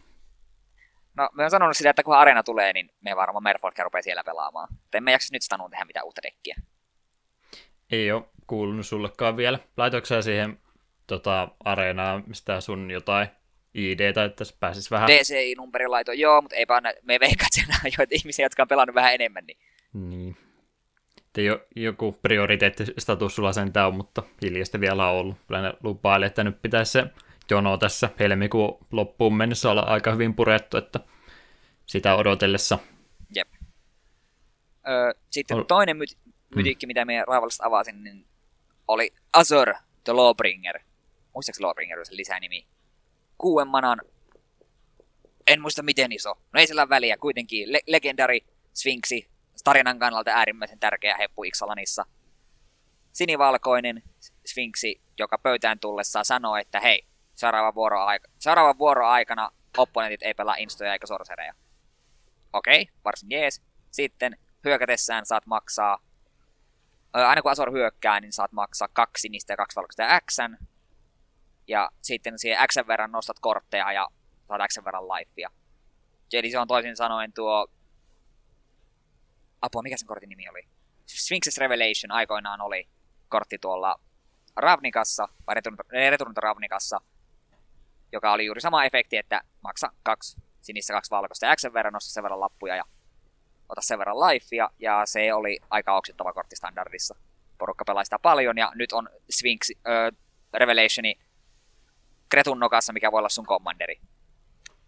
No, 1.16 1.28
mä 1.32 1.42
oon 1.42 1.50
sanonut 1.50 1.76
sitä, 1.76 1.90
että 1.90 2.02
kun 2.02 2.16
arena 2.16 2.42
tulee, 2.42 2.72
niin 2.72 2.90
me 3.00 3.16
varmaan 3.16 3.42
Merfolkia 3.42 3.84
rupeaa 3.84 4.02
siellä 4.02 4.24
pelaamaan. 4.24 4.68
Mutta 4.70 4.98
emme 4.98 5.12
jaksa 5.12 5.28
nyt 5.32 5.42
Stanuun 5.42 5.70
tehdä 5.70 5.84
mitään 5.84 6.04
uutta 6.04 6.22
dekkiä. 6.22 6.56
Ei 7.90 8.12
ole 8.12 8.24
kuulunut 8.46 8.86
sullekaan 8.86 9.36
vielä. 9.36 9.58
Laitoiko 9.76 10.22
siihen 10.22 10.58
tota, 11.06 11.48
areenaan 11.64 12.24
mistä 12.26 12.60
sun 12.60 12.90
jotain 12.90 13.28
ID-tä, 13.74 14.24
että 14.24 14.44
pääsis 14.60 14.90
vähän... 14.90 15.08
DCI-numerin 15.08 15.90
laito, 15.90 16.12
joo, 16.12 16.40
mutta 16.40 16.56
eipä 16.56 16.82
me 17.02 17.20
veikkaat 17.20 17.52
siellä 17.52 17.74
joita 17.98 18.14
ihmisiä, 18.14 18.44
jotka 18.44 18.62
on 18.62 18.68
pelannut 18.68 18.94
vähän 18.94 19.14
enemmän. 19.14 19.44
Niin, 19.46 19.58
niin. 19.92 20.36
Ei 21.38 21.44
jo, 21.44 21.66
joku 21.76 22.12
prioriteettistatus 22.22 23.36
sulla 23.36 23.52
sentään 23.52 23.86
on, 23.86 23.94
mutta 23.94 24.22
hiljasta 24.42 24.80
vielä 24.80 25.10
on 25.10 25.16
ollut. 25.16 25.36
Kyllä 25.46 25.62
ne 25.62 25.72
lupaili, 25.82 26.26
että 26.26 26.44
nyt 26.44 26.62
pitäisi 26.62 26.92
se 26.92 27.04
jono 27.50 27.76
tässä 27.78 28.10
helmikuun 28.18 28.86
loppuun 28.92 29.34
mennessä 29.34 29.70
olla 29.70 29.80
aika 29.80 30.12
hyvin 30.12 30.34
purettu, 30.34 30.76
että 30.76 31.00
sitä 31.86 32.14
odotellessa. 32.14 32.78
Jep. 33.34 33.48
Öö, 34.88 35.12
sitten 35.30 35.56
Ol... 35.56 35.62
toinen 35.62 35.96
myt- 35.96 36.32
mytiikki, 36.54 36.86
hmm. 36.86 36.88
mitä 36.88 37.04
me 37.04 37.24
Raivallista 37.26 37.66
avasin, 37.66 38.04
niin 38.04 38.26
oli 38.88 39.14
Azor 39.32 39.74
the 40.04 40.12
Lawbringer. 40.12 40.78
Muistaaks 41.34 41.60
Lawbringer 41.60 41.98
oli 41.98 42.06
se 42.06 42.16
lisänimi? 42.16 42.66
Kuuden 43.38 43.68
manan, 43.68 44.00
en 45.46 45.60
muista 45.60 45.82
miten 45.82 46.12
iso. 46.12 46.34
No 46.52 46.60
ei 46.60 46.66
sillä 46.66 46.88
väliä, 46.88 47.16
kuitenkin 47.16 47.72
Le- 47.72 47.80
legendary 47.86 48.38
Sphinxi, 48.74 49.28
tarinan 49.64 49.98
kannalta 49.98 50.30
äärimmäisen 50.30 50.80
tärkeä 50.80 51.16
heppu 51.16 51.44
Ixalanissa. 51.44 52.06
Sinivalkoinen 53.12 54.02
Sphinxi, 54.46 55.02
joka 55.18 55.38
pöytään 55.38 55.78
tullessaan 55.78 56.24
sanoo, 56.24 56.56
että 56.56 56.80
hei, 56.80 57.06
seuraavan 57.34 57.74
vuoron, 57.74 58.06
aika, 58.06 58.28
seuraavan 58.38 58.78
vuoron 58.78 59.08
aikana 59.08 59.50
opponentit 59.78 60.22
ei 60.22 60.34
pelaa 60.34 60.54
instoja 60.54 60.92
eikä 60.92 61.06
sorcereja. 61.06 61.54
Okei, 62.52 62.82
okay, 62.82 62.94
varsin 63.04 63.30
jees. 63.30 63.62
Sitten 63.90 64.38
hyökätessään 64.64 65.26
saat 65.26 65.46
maksaa, 65.46 65.98
aina 67.12 67.42
kun 67.42 67.50
Azor 67.50 67.72
hyökkää, 67.72 68.20
niin 68.20 68.32
saat 68.32 68.52
maksaa 68.52 68.88
kaksi 68.92 69.28
niistä 69.28 69.52
ja 69.52 69.56
kaksi 69.56 69.76
valkoista 69.76 70.20
X. 70.30 70.36
Ja 71.68 71.90
sitten 72.02 72.38
siihen 72.38 72.68
X 72.68 72.76
verran 72.86 73.12
nostat 73.12 73.38
kortteja 73.40 73.92
ja 73.92 74.08
saat 74.48 74.60
X 74.68 74.84
verran 74.84 75.08
lifea. 75.08 75.50
Eli 76.32 76.50
se 76.50 76.58
on 76.58 76.68
toisin 76.68 76.96
sanoen 76.96 77.32
tuo... 77.32 77.66
Apua, 79.64 79.82
mikä 79.82 79.96
sen 79.96 80.08
kortin 80.08 80.28
nimi 80.28 80.48
oli? 80.48 80.62
Sphinx's 81.10 81.58
Revelation 81.58 82.10
aikoinaan 82.10 82.60
oli 82.60 82.88
kortti 83.28 83.58
tuolla 83.58 84.00
Ravnikassa, 84.56 85.28
vai 85.46 85.54
Returnta 85.90 86.40
Ravnikassa, 86.40 87.00
joka 88.12 88.32
oli 88.32 88.46
juuri 88.46 88.60
sama 88.60 88.84
efekti, 88.84 89.16
että 89.16 89.42
maksa 89.60 89.92
kaksi 90.02 90.36
sinistä 90.60 90.92
kaksi 90.92 91.10
valkoista 91.10 91.56
X 91.56 91.64
verran, 91.72 91.92
nosta 91.92 92.10
sen 92.10 92.22
verran 92.22 92.40
lappuja 92.40 92.76
ja 92.76 92.84
ota 93.68 93.80
sen 93.80 93.98
verran 93.98 94.20
lifea, 94.20 94.70
ja 94.78 95.02
se 95.04 95.34
oli 95.34 95.58
aika 95.70 95.96
oksittava 95.96 96.32
kortti 96.32 96.56
standardissa. 96.56 97.14
Porukka 97.58 97.84
pelaa 97.84 98.04
sitä 98.04 98.18
paljon, 98.18 98.58
ja 98.58 98.72
nyt 98.74 98.92
on 98.92 99.08
Sphinx 99.30 99.70
äh, 99.70 100.18
Revelationi 100.54 101.18
Kretun 102.28 102.60
nokassa, 102.60 102.92
mikä 102.92 103.12
voi 103.12 103.18
olla 103.18 103.28
sun 103.28 103.46
kommanderi. 103.46 104.00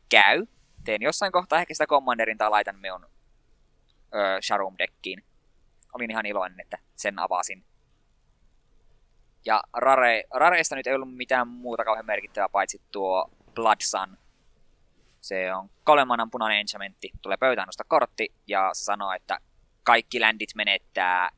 Käy. 0.09 0.47
Teen 0.85 1.03
jossain 1.03 1.33
kohtaa 1.33 1.61
ehkä 1.61 1.75
sitä 1.75 1.87
commanderin 1.87 2.39
tai 2.39 2.51
laitan 2.51 2.77
minun 4.12 4.25
äh, 4.25 4.40
Sharum-dekkiin. 4.40 5.25
Olin 5.92 6.11
ihan 6.11 6.27
iloinen, 6.27 6.61
että 6.61 6.79
sen 6.97 7.19
avasin 7.19 7.64
ja 9.47 9.62
Rare, 9.73 10.25
Rareista 10.35 10.77
nyt 10.77 10.87
ei 10.87 10.95
ollut 10.95 11.16
mitään 11.16 11.49
muuta 11.49 11.85
kauhean 11.85 12.07
merkittävää, 12.07 12.49
paitsi 12.49 12.81
tuo 12.92 13.31
Blood 13.55 13.81
Sun. 13.81 14.19
Se 15.21 15.55
on 15.55 15.71
kolmannen 15.85 16.31
punainen 16.31 16.59
enchantmentti. 16.59 17.11
Tulee 17.23 17.37
pöytään 17.37 17.66
nosta 17.66 17.85
kortti, 17.85 18.35
ja 18.47 18.71
se 18.73 18.85
sanoo, 18.85 19.12
että 19.12 19.38
kaikki 19.83 20.21
landit 20.21 20.55
menettää... 20.55 21.31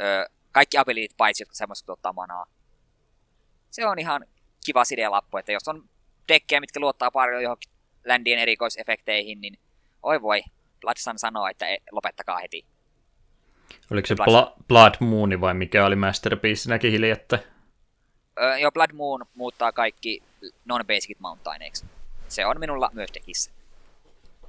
Ö, 0.00 0.28
kaikki 0.52 0.78
abilityt 0.78 1.16
paitsi, 1.16 1.42
jotka 1.42 1.54
semmoiset 1.54 1.86
tuottaa 1.86 2.12
manaa. 2.12 2.46
Se 3.70 3.86
on 3.86 3.98
ihan 3.98 4.26
kiva 4.66 4.84
sidelappu, 4.84 5.36
että 5.36 5.52
jos 5.52 5.68
on 5.68 5.88
dekkejä, 6.28 6.60
mitkä 6.60 6.80
luottaa 6.80 7.10
paljon 7.10 7.42
johonkin 7.42 7.72
landien 8.06 8.38
erikoisefekteihin, 8.38 9.40
niin 9.40 9.58
oi 10.02 10.22
voi, 10.22 10.42
Blood 10.80 10.96
Sun 10.98 11.18
sanoo, 11.18 11.48
että 11.48 11.68
e, 11.68 11.76
lopettakaa 11.90 12.38
heti. 12.38 12.64
Oliko 13.90 14.06
se 14.06 14.14
Bla- 14.14 14.62
Blood 14.68 14.94
Moon 15.00 15.40
vai 15.40 15.54
mikä 15.54 15.86
oli 15.86 15.96
Masterpiece-näkin 15.96 16.92
hiljattain? 16.92 17.42
Öö, 18.40 18.58
joo, 18.58 18.72
Blood 18.72 18.92
Moon 18.92 19.24
muuttaa 19.34 19.72
kaikki 19.72 20.22
non-basicit 20.64 21.20
mountaineiksi. 21.20 21.86
Se 22.28 22.46
on 22.46 22.60
minulla 22.60 22.90
myös 22.92 23.10
tekissä. 23.12 23.50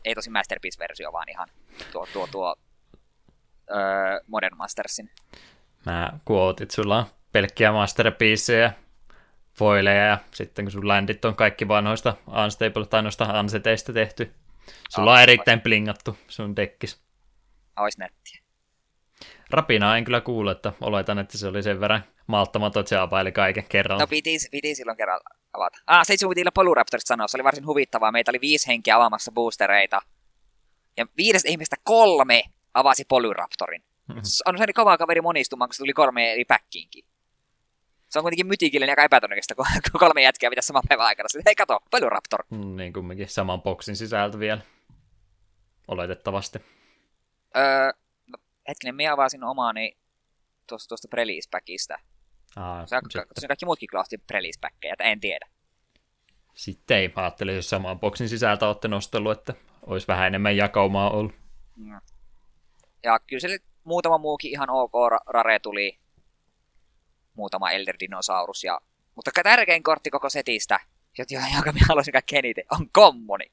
Ei 0.05 0.15
tosi 0.15 0.29
Masterpiece-versio, 0.29 1.11
vaan 1.13 1.29
ihan 1.29 1.47
tuo, 1.91 2.07
tuo, 2.13 2.27
tuo 2.27 2.55
öö, 3.71 4.19
Modern 4.27 4.57
Mastersin. 4.57 5.09
Mä 5.85 6.13
kuotit, 6.25 6.71
sulla 6.71 6.97
on 6.97 7.05
pelkkiä 7.31 7.71
Masterpieceja, 7.71 8.71
foileja 9.53 10.05
ja 10.05 10.17
sitten 10.31 10.65
kun 10.65 10.71
sun 10.71 10.87
landit 10.87 11.25
on 11.25 11.35
kaikki 11.35 11.67
vanhoista 11.67 12.15
unstable 12.43 12.85
tai 12.85 13.03
noista 13.03 13.23
anseteista 13.25 13.93
tehty. 13.93 14.33
Sulla 14.89 15.13
on 15.13 15.21
erittäin 15.21 15.61
blingattu 15.61 16.17
sun 16.27 16.55
dekkis. 16.55 17.01
Ois 17.79 17.97
nettiä. 17.97 18.41
Rapinaa 19.49 19.97
en 19.97 20.03
kyllä 20.03 20.21
kuule, 20.21 20.51
että 20.51 20.73
oletan, 20.81 21.19
että 21.19 21.37
se 21.37 21.47
oli 21.47 21.63
sen 21.63 21.79
verran 21.79 22.03
malttamaton, 22.27 22.79
että 22.79 22.89
se 22.89 22.97
apaili 22.97 23.31
kaiken 23.31 23.63
kerralla. 23.69 24.03
No 24.03 24.07
piti, 24.07 24.37
piti 24.51 24.75
silloin 24.75 24.97
kerralla 24.97 25.29
avata. 25.53 25.77
Ah, 25.87 26.05
se 26.05 26.27
piti 26.27 26.51
Polyraptorista 26.53 27.07
sanoa, 27.07 27.27
se 27.27 27.37
oli 27.37 27.43
varsin 27.43 27.65
huvittavaa. 27.65 28.11
Meitä 28.11 28.31
oli 28.31 28.41
viisi 28.41 28.67
henkeä 28.67 28.95
avaamassa 28.95 29.31
boostereita. 29.31 30.01
Ja 30.97 31.07
viidestä 31.17 31.49
ihmistä 31.49 31.75
kolme 31.83 32.43
avasi 32.73 33.05
Polyraptorin. 33.05 33.81
Mm-hmm. 34.07 34.21
On 34.45 34.57
se 34.57 34.73
kova 34.73 34.97
kaveri 34.97 35.21
monistumaan, 35.21 35.69
kun 35.69 35.73
se 35.73 35.77
tuli 35.77 35.93
kolme 35.93 36.31
eri 36.31 36.45
päkkiinkin. 36.45 37.05
Se 38.11 38.19
on 38.19 38.23
kuitenkin 38.23 38.47
mytikille 38.47 38.89
aika 38.89 39.03
epätodennäköistä, 39.03 39.55
kun 39.55 39.65
kolme 39.99 40.21
jätkää 40.21 40.49
pitäisi 40.49 40.67
saman 40.67 40.83
päivän 40.89 41.05
aikana. 41.05 41.29
Sitten, 41.29 41.43
hei 41.45 41.55
kato, 41.55 41.79
Polyraptor. 41.91 42.43
Mm, 42.49 42.75
niin 42.75 42.93
kumminkin 42.93 43.29
saman 43.29 43.61
boksin 43.61 43.95
sisältö 43.95 44.39
vielä. 44.39 44.61
Oletettavasti. 45.87 46.59
Öö, 47.57 47.91
hetkinen, 48.67 48.95
minä 48.95 49.13
avasin 49.13 49.43
omaani 49.43 49.97
tuosta, 50.67 50.87
tuosta 50.87 51.07
Prelispäkistä. 51.07 51.99
Aa, 52.55 52.85
se, 52.85 52.97
se, 53.39 53.47
kaikki 53.47 53.65
muutkin 53.65 53.87
kyllä 53.87 54.01
osti 54.01 54.17
Prelispäkkejä, 54.17 54.95
en 54.99 55.19
tiedä. 55.19 55.47
Sitten 56.53 56.97
ei, 56.97 57.07
mä 57.15 57.21
ajattelin, 57.21 57.55
jos 57.55 57.69
saman 57.69 57.99
boksin 57.99 58.29
sisältä 58.29 58.67
olette 58.67 58.87
nostellut, 58.87 59.39
että 59.39 59.53
olisi 59.81 60.07
vähän 60.07 60.27
enemmän 60.27 60.57
jakaumaa 60.57 61.09
ollut. 61.09 61.35
Ja 63.03 63.19
kyllä 63.19 63.39
se 63.39 63.59
muutama 63.83 64.17
muukin 64.17 64.51
ihan 64.51 64.69
ok 64.69 64.93
rare 65.27 65.59
tuli. 65.59 66.00
Muutama 67.41 67.71
Elder 67.71 67.95
Dinosaurus. 67.99 68.63
Ja... 68.63 68.81
Mutta 69.15 69.31
tärkein 69.43 69.83
kortti 69.83 70.09
koko 70.09 70.29
setistä, 70.29 70.79
jonka 71.53 71.71
minä 71.71 71.85
haluaisin 71.89 72.11
kaikkein 72.11 72.45
eniten, 72.45 72.65
on 72.71 72.89
Commoni. 72.89 73.51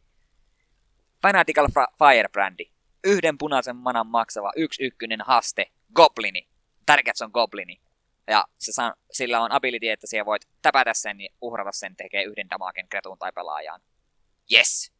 Fanatical 1.22 1.68
Firebrandi 1.98 2.70
yhden 3.05 3.38
punaisen 3.38 3.77
manan 3.77 4.07
maksava 4.07 4.53
yksi 4.57 4.85
ykkönen 4.85 5.20
haste, 5.20 5.66
goblini. 5.94 6.48
Tärkeät 6.87 7.16
se 7.16 7.24
on 7.24 7.31
goblini. 7.35 7.81
Ja 8.27 8.44
se 8.59 8.72
saa, 8.72 8.94
sillä 9.11 9.40
on 9.40 9.53
ability, 9.53 9.88
että 9.88 10.07
siellä 10.07 10.27
voit 10.27 10.48
täpätä 10.62 10.94
sen 10.94 11.16
niin 11.16 11.35
uhrata 11.40 11.72
sen, 11.72 11.96
tekee 11.96 12.22
yhden 12.22 12.51
damagen 12.51 12.88
kretuun 12.88 13.18
tai 13.18 13.33
pelaajaan. 13.33 13.81
Yes! 14.53 14.92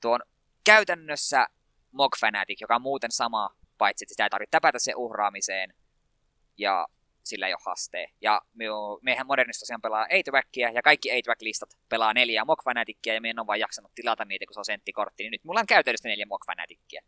Tuo 0.00 0.14
on 0.14 0.20
käytännössä 0.64 1.46
Mog 1.92 2.16
Fanatic, 2.20 2.60
joka 2.60 2.74
on 2.74 2.82
muuten 2.82 3.10
sama, 3.10 3.56
paitsi 3.78 4.04
että 4.04 4.12
sitä 4.12 4.24
ei 4.24 4.30
tarvitse 4.30 4.50
täpätä 4.50 4.78
sen 4.78 4.96
uhraamiseen. 4.96 5.74
Ja 6.56 6.86
sillä 7.24 7.46
ei 7.46 7.52
ole 7.52 7.60
hastee. 7.66 8.06
Ja 8.20 8.40
mehän 9.02 9.26
modernista 9.26 9.62
tosiaan 9.62 9.80
pelaa 9.80 10.06
8 10.30 10.74
ja 10.74 10.82
kaikki 10.82 11.08
8-listat 11.10 11.78
pelaa 11.88 12.14
neljää 12.14 12.44
Fanatickia, 12.64 13.14
ja 13.14 13.20
me 13.20 13.30
en 13.30 13.38
ole 13.38 13.46
vaan 13.46 13.60
jaksanut 13.60 13.94
tilata 13.94 14.24
niitä, 14.24 14.46
kun 14.46 14.54
se 14.54 14.60
on 14.60 14.64
senttikortti, 14.64 15.22
niin 15.22 15.30
nyt 15.30 15.44
mulla 15.44 15.60
on 15.60 15.66
käytännössä 15.66 16.08
neljä 16.08 16.26
Fanatickia. 16.46 17.02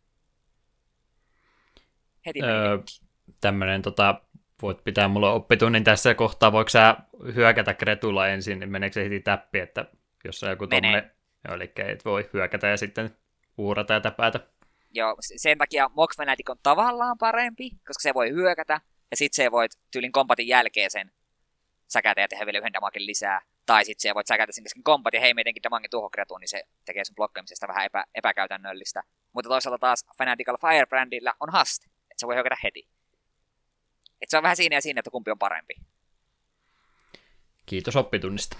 Heti 2.25 2.43
öö, 2.43 2.77
Tämmöinen 3.41 3.81
tota, 3.81 4.21
voit 4.61 4.83
pitää 4.83 5.07
mulle 5.07 5.29
oppitunnin 5.29 5.83
tässä 5.83 6.13
kohtaa. 6.13 6.51
Voiko 6.51 6.69
sä 6.69 6.95
hyökätä 7.35 7.73
Kretulla 7.73 8.27
ensin, 8.27 8.59
niin 8.59 8.69
meneekö 8.69 8.93
se 8.93 9.03
heti 9.03 9.19
täppi, 9.19 9.59
että 9.59 9.85
jos 10.23 10.43
on 10.43 10.49
joku 10.49 10.67
tommonen, 10.67 11.11
eli 11.53 11.71
et 11.77 12.05
voi 12.05 12.29
hyökätä 12.33 12.67
ja 12.67 12.77
sitten 12.77 13.17
uurata 13.57 13.93
ja 13.93 14.01
täpätä. 14.01 14.39
Joo, 14.91 15.15
sen 15.19 15.57
takia 15.57 15.89
Fanatic 16.17 16.49
on 16.49 16.57
tavallaan 16.63 17.17
parempi, 17.17 17.69
koska 17.69 18.01
se 18.01 18.13
voi 18.13 18.29
hyökätä, 18.29 18.81
ja 19.13 19.17
sitten 19.17 19.43
se 19.43 19.51
voit 19.51 19.71
tyylin 19.91 20.11
kompatin 20.11 20.47
jälkeen 20.47 20.91
sen 20.91 21.11
säkätä 21.87 22.21
ja 22.21 22.27
tehdä 22.27 22.45
vielä 22.45 22.57
yhden 22.57 22.73
damakin 22.73 23.05
lisää. 23.05 23.41
Tai 23.65 23.85
sitten 23.85 24.01
se 24.01 24.15
voit 24.15 24.27
säkätä 24.27 24.51
sen 24.51 24.63
kesken 24.63 24.83
kompat 24.83 25.13
ja 25.13 25.19
hei 25.19 25.33
meidenkin 25.33 25.63
damangin 25.63 25.89
tuhokretuun, 25.89 26.39
niin 26.39 26.47
se 26.47 26.63
tekee 26.85 27.05
sun 27.05 27.15
blokkaamisesta 27.15 27.67
vähän 27.67 27.85
epä, 27.85 28.03
epäkäytännöllistä. 28.15 29.03
Mutta 29.33 29.49
toisaalta 29.49 29.79
taas 29.79 30.05
Fanatical 30.17 30.57
Firebrandilla 30.61 31.33
on 31.39 31.49
haste, 31.49 31.85
että 31.85 32.15
se 32.17 32.27
voi 32.27 32.35
hyökätä 32.35 32.57
heti. 32.63 32.87
Et 34.21 34.29
se 34.29 34.37
on 34.37 34.43
vähän 34.43 34.55
siinä 34.55 34.75
ja 34.75 34.81
siinä, 34.81 34.99
että 34.99 35.11
kumpi 35.11 35.31
on 35.31 35.39
parempi. 35.39 35.73
Kiitos 37.65 37.95
oppitunnista. 37.95 38.57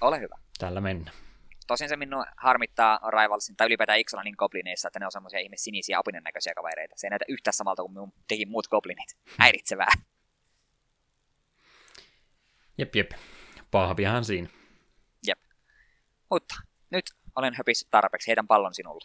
Ole 0.00 0.20
hyvä. 0.20 0.38
Tällä 0.58 0.80
mennään. 0.80 1.16
Tosin 1.72 1.88
se 1.88 1.96
minun 1.96 2.24
harmittaa 2.36 3.00
Rivalsin 3.10 3.56
tai 3.56 3.66
ylipäätään 3.66 3.98
Ixolanin 3.98 4.34
goblineissa, 4.38 4.88
että 4.88 4.98
ne 4.98 5.06
on 5.06 5.12
semmoisia 5.12 5.40
ihme 5.40 5.56
sinisiä 5.56 5.98
apinen 5.98 6.22
näköisiä 6.22 6.54
kavereita. 6.54 6.94
Se 6.96 7.06
ei 7.06 7.10
näytä 7.10 7.24
yhtä 7.28 7.52
samalta 7.52 7.82
kuin 7.82 7.92
minun 7.92 8.12
teki 8.28 8.46
muut 8.46 8.68
goblinit. 8.68 9.16
Häiritsevää. 9.38 9.88
Jep, 12.78 12.96
jep. 12.96 13.10
Pahvihan 13.70 14.24
siinä. 14.24 14.48
Jep. 15.26 15.38
Mutta 16.30 16.54
nyt 16.90 17.04
olen 17.36 17.54
höpissyt 17.54 17.88
tarpeeksi. 17.90 18.28
Heitän 18.28 18.46
pallon 18.46 18.74
sinulle. 18.74 19.04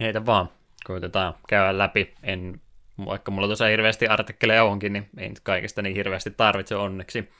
Heitä 0.00 0.26
vaan. 0.26 0.48
Koitetaan 0.84 1.34
käydä 1.48 1.78
läpi. 1.78 2.14
En, 2.22 2.60
vaikka 3.06 3.30
mulla 3.30 3.46
tuossa 3.46 3.66
hirveästi 3.66 4.06
artikkeleja 4.06 4.64
onkin, 4.64 4.92
niin 4.92 5.08
ei 5.18 5.28
nyt 5.28 5.40
kaikesta 5.40 5.82
niin 5.82 5.96
hirveästi 5.96 6.30
tarvitse 6.30 6.76
onneksi. 6.76 7.32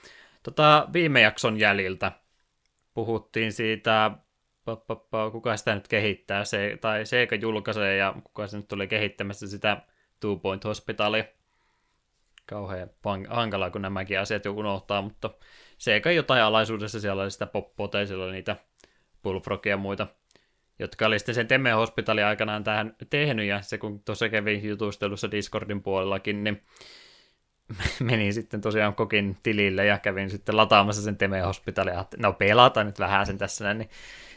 Tota, 0.43 0.87
viime 0.93 1.21
jakson 1.21 1.59
jäljiltä 1.59 2.11
puhuttiin 2.93 3.53
siitä, 3.53 4.11
kuka 5.31 5.57
sitä 5.57 5.75
nyt 5.75 5.87
kehittää, 5.87 6.45
se, 6.45 6.77
tai 6.81 7.05
Seika 7.05 7.35
julkaisee 7.35 7.97
ja 7.97 8.15
kuka 8.23 8.47
se 8.47 8.57
nyt 8.57 8.67
tuli 8.67 8.87
kehittämässä 8.87 9.47
sitä 9.47 9.81
Two 10.19 10.35
Point 10.35 10.63
Hospitalia. 10.63 11.23
Kauhean 12.45 12.89
hankalaa, 13.29 13.71
kun 13.71 13.81
nämäkin 13.81 14.19
asiat 14.19 14.45
jo 14.45 14.51
unohtaa, 14.51 15.01
mutta 15.01 15.29
Seika 15.77 16.11
jotain 16.11 16.43
alaisuudessa 16.43 16.99
siellä 16.99 17.23
oli 17.23 17.31
sitä 17.31 17.45
poppoa, 17.45 18.05
siellä 18.05 18.25
oli 18.25 18.31
niitä 18.31 18.55
Bullfrogia 19.23 19.69
ja 19.69 19.77
muita, 19.77 20.07
jotka 20.79 21.05
oli 21.05 21.19
sitten 21.19 21.35
sen 21.35 21.47
Temme 21.47 21.71
Hospitali 21.71 22.23
aikanaan 22.23 22.63
tähän 22.63 22.95
tehnyt, 23.09 23.45
ja 23.45 23.61
se 23.61 23.77
kun 23.77 24.03
tuossa 24.03 24.29
kävi 24.29 24.67
jutustelussa 24.67 25.31
Discordin 25.31 25.83
puolellakin, 25.83 26.43
niin 26.43 26.63
menin 27.99 28.33
sitten 28.33 28.61
tosiaan 28.61 28.95
kokin 28.95 29.37
tilille 29.43 29.85
ja 29.85 29.97
kävin 29.97 30.29
sitten 30.29 30.57
lataamassa 30.57 31.01
sen 31.01 31.17
Teme 31.17 31.41
Hospitalia, 31.41 31.93
ja 31.93 32.05
no 32.17 32.33
pelataan 32.33 32.85
nyt 32.85 32.99
vähän 32.99 33.25
sen 33.25 33.37
tässä 33.37 33.63
näin, 33.63 33.77
niin 33.77 33.89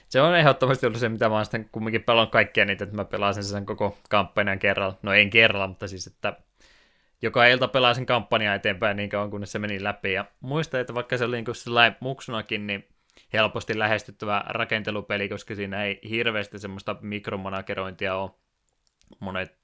se 0.09 0.21
on 0.21 0.37
ehdottomasti 0.37 0.87
ollut 0.87 1.01
se, 1.01 1.09
mitä 1.09 1.29
mä 1.29 1.35
oon 1.35 1.45
sitten 1.45 1.69
kumminkin 1.73 2.05
pelannut 2.05 2.33
kaikkia 2.33 2.65
niitä, 2.65 2.85
että 2.85 2.97
mä 2.97 3.05
pelasin 3.05 3.45
sen 3.45 3.67
koko 3.67 3.99
kampanjan 4.09 4.59
kerralla. 4.59 4.99
No 5.03 5.13
en 5.13 5.31
kerralla, 5.31 5.67
mutta 5.67 5.89
siis, 5.89 6.07
että 6.07 6.37
joka 7.23 7.47
ilta 7.47 7.69
pelasin 7.69 8.07
kampanjaa 8.07 8.55
eteenpäin 8.55 8.97
niin 8.97 9.11
kauan, 9.11 9.31
kunnes 9.31 9.53
se 9.53 9.59
meni 9.59 9.83
läpi. 9.83 10.13
Ja 10.13 10.25
muista, 10.41 10.81
että 10.81 10.95
vaikka 10.95 11.19
se 11.19 11.25
oli 11.25 11.43
niin 11.43 11.55
sellainen 11.55 11.97
muksunakin, 12.01 12.67
niin 12.67 12.89
helposti 13.33 13.79
lähestyttävä 13.79 14.45
rakentelupeli, 14.47 15.29
koska 15.29 15.55
siinä 15.55 15.85
ei 15.85 16.01
hirveästi 16.09 16.59
semmoista 16.59 16.97
mikromanagerointia 17.01 18.17
ole. 18.17 18.31
Monet 19.21 19.58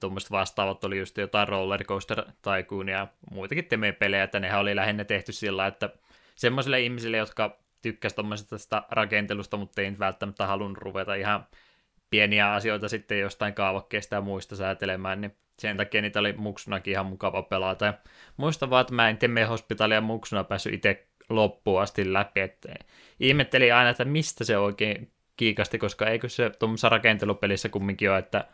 tuommoiset 0.00 0.30
vastaavat 0.30 0.84
oli 0.84 0.98
just 0.98 1.18
jotain 1.18 1.48
Roller 1.48 1.84
Coaster 1.84 2.22
Tycoon 2.42 2.88
ja 2.88 3.06
muitakin 3.30 3.64
temepelejä, 3.64 4.22
että 4.22 4.40
nehän 4.40 4.60
oli 4.60 4.76
lähinnä 4.76 5.04
tehty 5.04 5.32
sillä, 5.32 5.66
että 5.66 5.90
semmoisille 6.34 6.80
ihmisille, 6.80 7.16
jotka 7.16 7.58
tykkäsi 7.82 8.14
tuommoisesta 8.14 8.82
rakentelusta, 8.90 9.56
mutta 9.56 9.82
ei 9.82 9.98
välttämättä 9.98 10.46
halunnut 10.46 10.78
ruveta 10.78 11.14
ihan 11.14 11.46
pieniä 12.10 12.52
asioita 12.52 12.88
sitten 12.88 13.20
jostain 13.20 13.54
kaavakkeista 13.54 14.14
ja 14.14 14.20
muista 14.20 14.56
säätelemään, 14.56 15.20
niin 15.20 15.36
sen 15.58 15.76
takia 15.76 16.02
niitä 16.02 16.20
oli 16.20 16.32
muksunakin 16.32 16.92
ihan 16.92 17.06
mukava 17.06 17.42
pelata. 17.42 17.84
Ja 17.84 17.94
muista 18.36 18.70
vaan, 18.70 18.80
että 18.80 18.94
mä 18.94 19.08
en 19.08 19.18
Temme 19.18 19.44
Hospitalia 19.44 20.00
muksuna 20.00 20.44
päässyt 20.44 20.74
itse 20.74 21.06
loppuun 21.28 21.82
asti 21.82 22.12
läpi, 22.12 22.40
että 22.40 22.74
ihmettelin 23.20 23.74
aina, 23.74 23.90
että 23.90 24.04
mistä 24.04 24.44
se 24.44 24.58
oikein 24.58 25.12
kiikasti, 25.36 25.78
koska 25.78 26.06
eikö 26.06 26.28
se 26.28 26.50
tuommoisessa 26.50 26.88
rakentelupelissä 26.88 27.68
kumminkin 27.68 28.10
ole, 28.10 28.18
että 28.18 28.44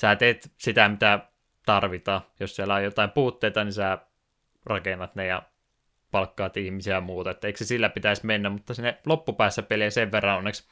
sä 0.00 0.16
teet 0.16 0.52
sitä, 0.58 0.88
mitä 0.88 1.20
tarvitaan. 1.66 2.20
Jos 2.40 2.56
siellä 2.56 2.74
on 2.74 2.84
jotain 2.84 3.10
puutteita, 3.10 3.64
niin 3.64 3.72
sä 3.72 3.98
rakennat 4.66 5.14
ne 5.14 5.26
ja 5.26 5.42
palkkaat 6.10 6.56
ihmisiä 6.56 6.94
ja 6.94 7.00
muuta, 7.00 7.30
että 7.30 7.46
eikö 7.46 7.58
se 7.58 7.64
sillä 7.64 7.88
pitäisi 7.88 8.26
mennä, 8.26 8.50
mutta 8.50 8.74
sinne 8.74 8.98
loppupäässä 9.06 9.62
peliä 9.62 9.90
sen 9.90 10.12
verran 10.12 10.38
onneksi 10.38 10.68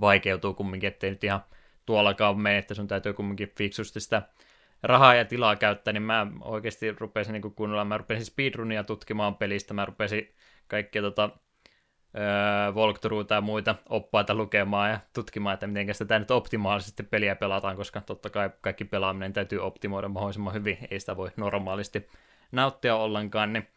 vaikeutuu 0.00 0.54
kumminkin, 0.54 0.88
ettei 0.88 1.10
nyt 1.10 1.24
ihan 1.24 1.44
tuollakaan 1.86 2.40
mene, 2.40 2.58
että 2.58 2.74
sun 2.74 2.88
täytyy 2.88 3.12
kumminkin 3.12 3.52
fiksusti 3.56 4.00
sitä 4.00 4.22
rahaa 4.82 5.14
ja 5.14 5.24
tilaa 5.24 5.56
käyttää, 5.56 5.92
niin 5.92 6.02
mä 6.02 6.26
oikeasti 6.40 6.92
rupesin 6.92 7.32
niin 7.32 7.54
kuunnella, 7.54 7.84
mä 7.84 7.98
rupesin 7.98 8.24
speedrunia 8.24 8.84
tutkimaan 8.84 9.36
pelistä, 9.36 9.74
mä 9.74 9.84
rupesin 9.84 10.34
kaikkia 10.68 11.02
tota, 11.02 11.30
walkthroughta 12.74 13.34
ja 13.34 13.40
muita 13.40 13.74
oppaita 13.88 14.34
lukemaan 14.34 14.90
ja 14.90 15.00
tutkimaan, 15.12 15.54
että 15.54 15.66
miten 15.66 15.94
sitä 15.94 16.18
nyt 16.18 16.30
optimaalisesti 16.30 17.02
peliä 17.02 17.36
pelataan, 17.36 17.76
koska 17.76 18.00
totta 18.00 18.30
kai 18.30 18.50
kaikki 18.60 18.84
pelaaminen 18.84 19.32
täytyy 19.32 19.58
optimoida 19.58 20.08
mahdollisimman 20.08 20.54
hyvin, 20.54 20.78
ei 20.90 21.00
sitä 21.00 21.16
voi 21.16 21.30
normaalisti 21.36 22.08
nauttia 22.52 22.96
ollenkaan, 22.96 23.52
niin 23.52 23.68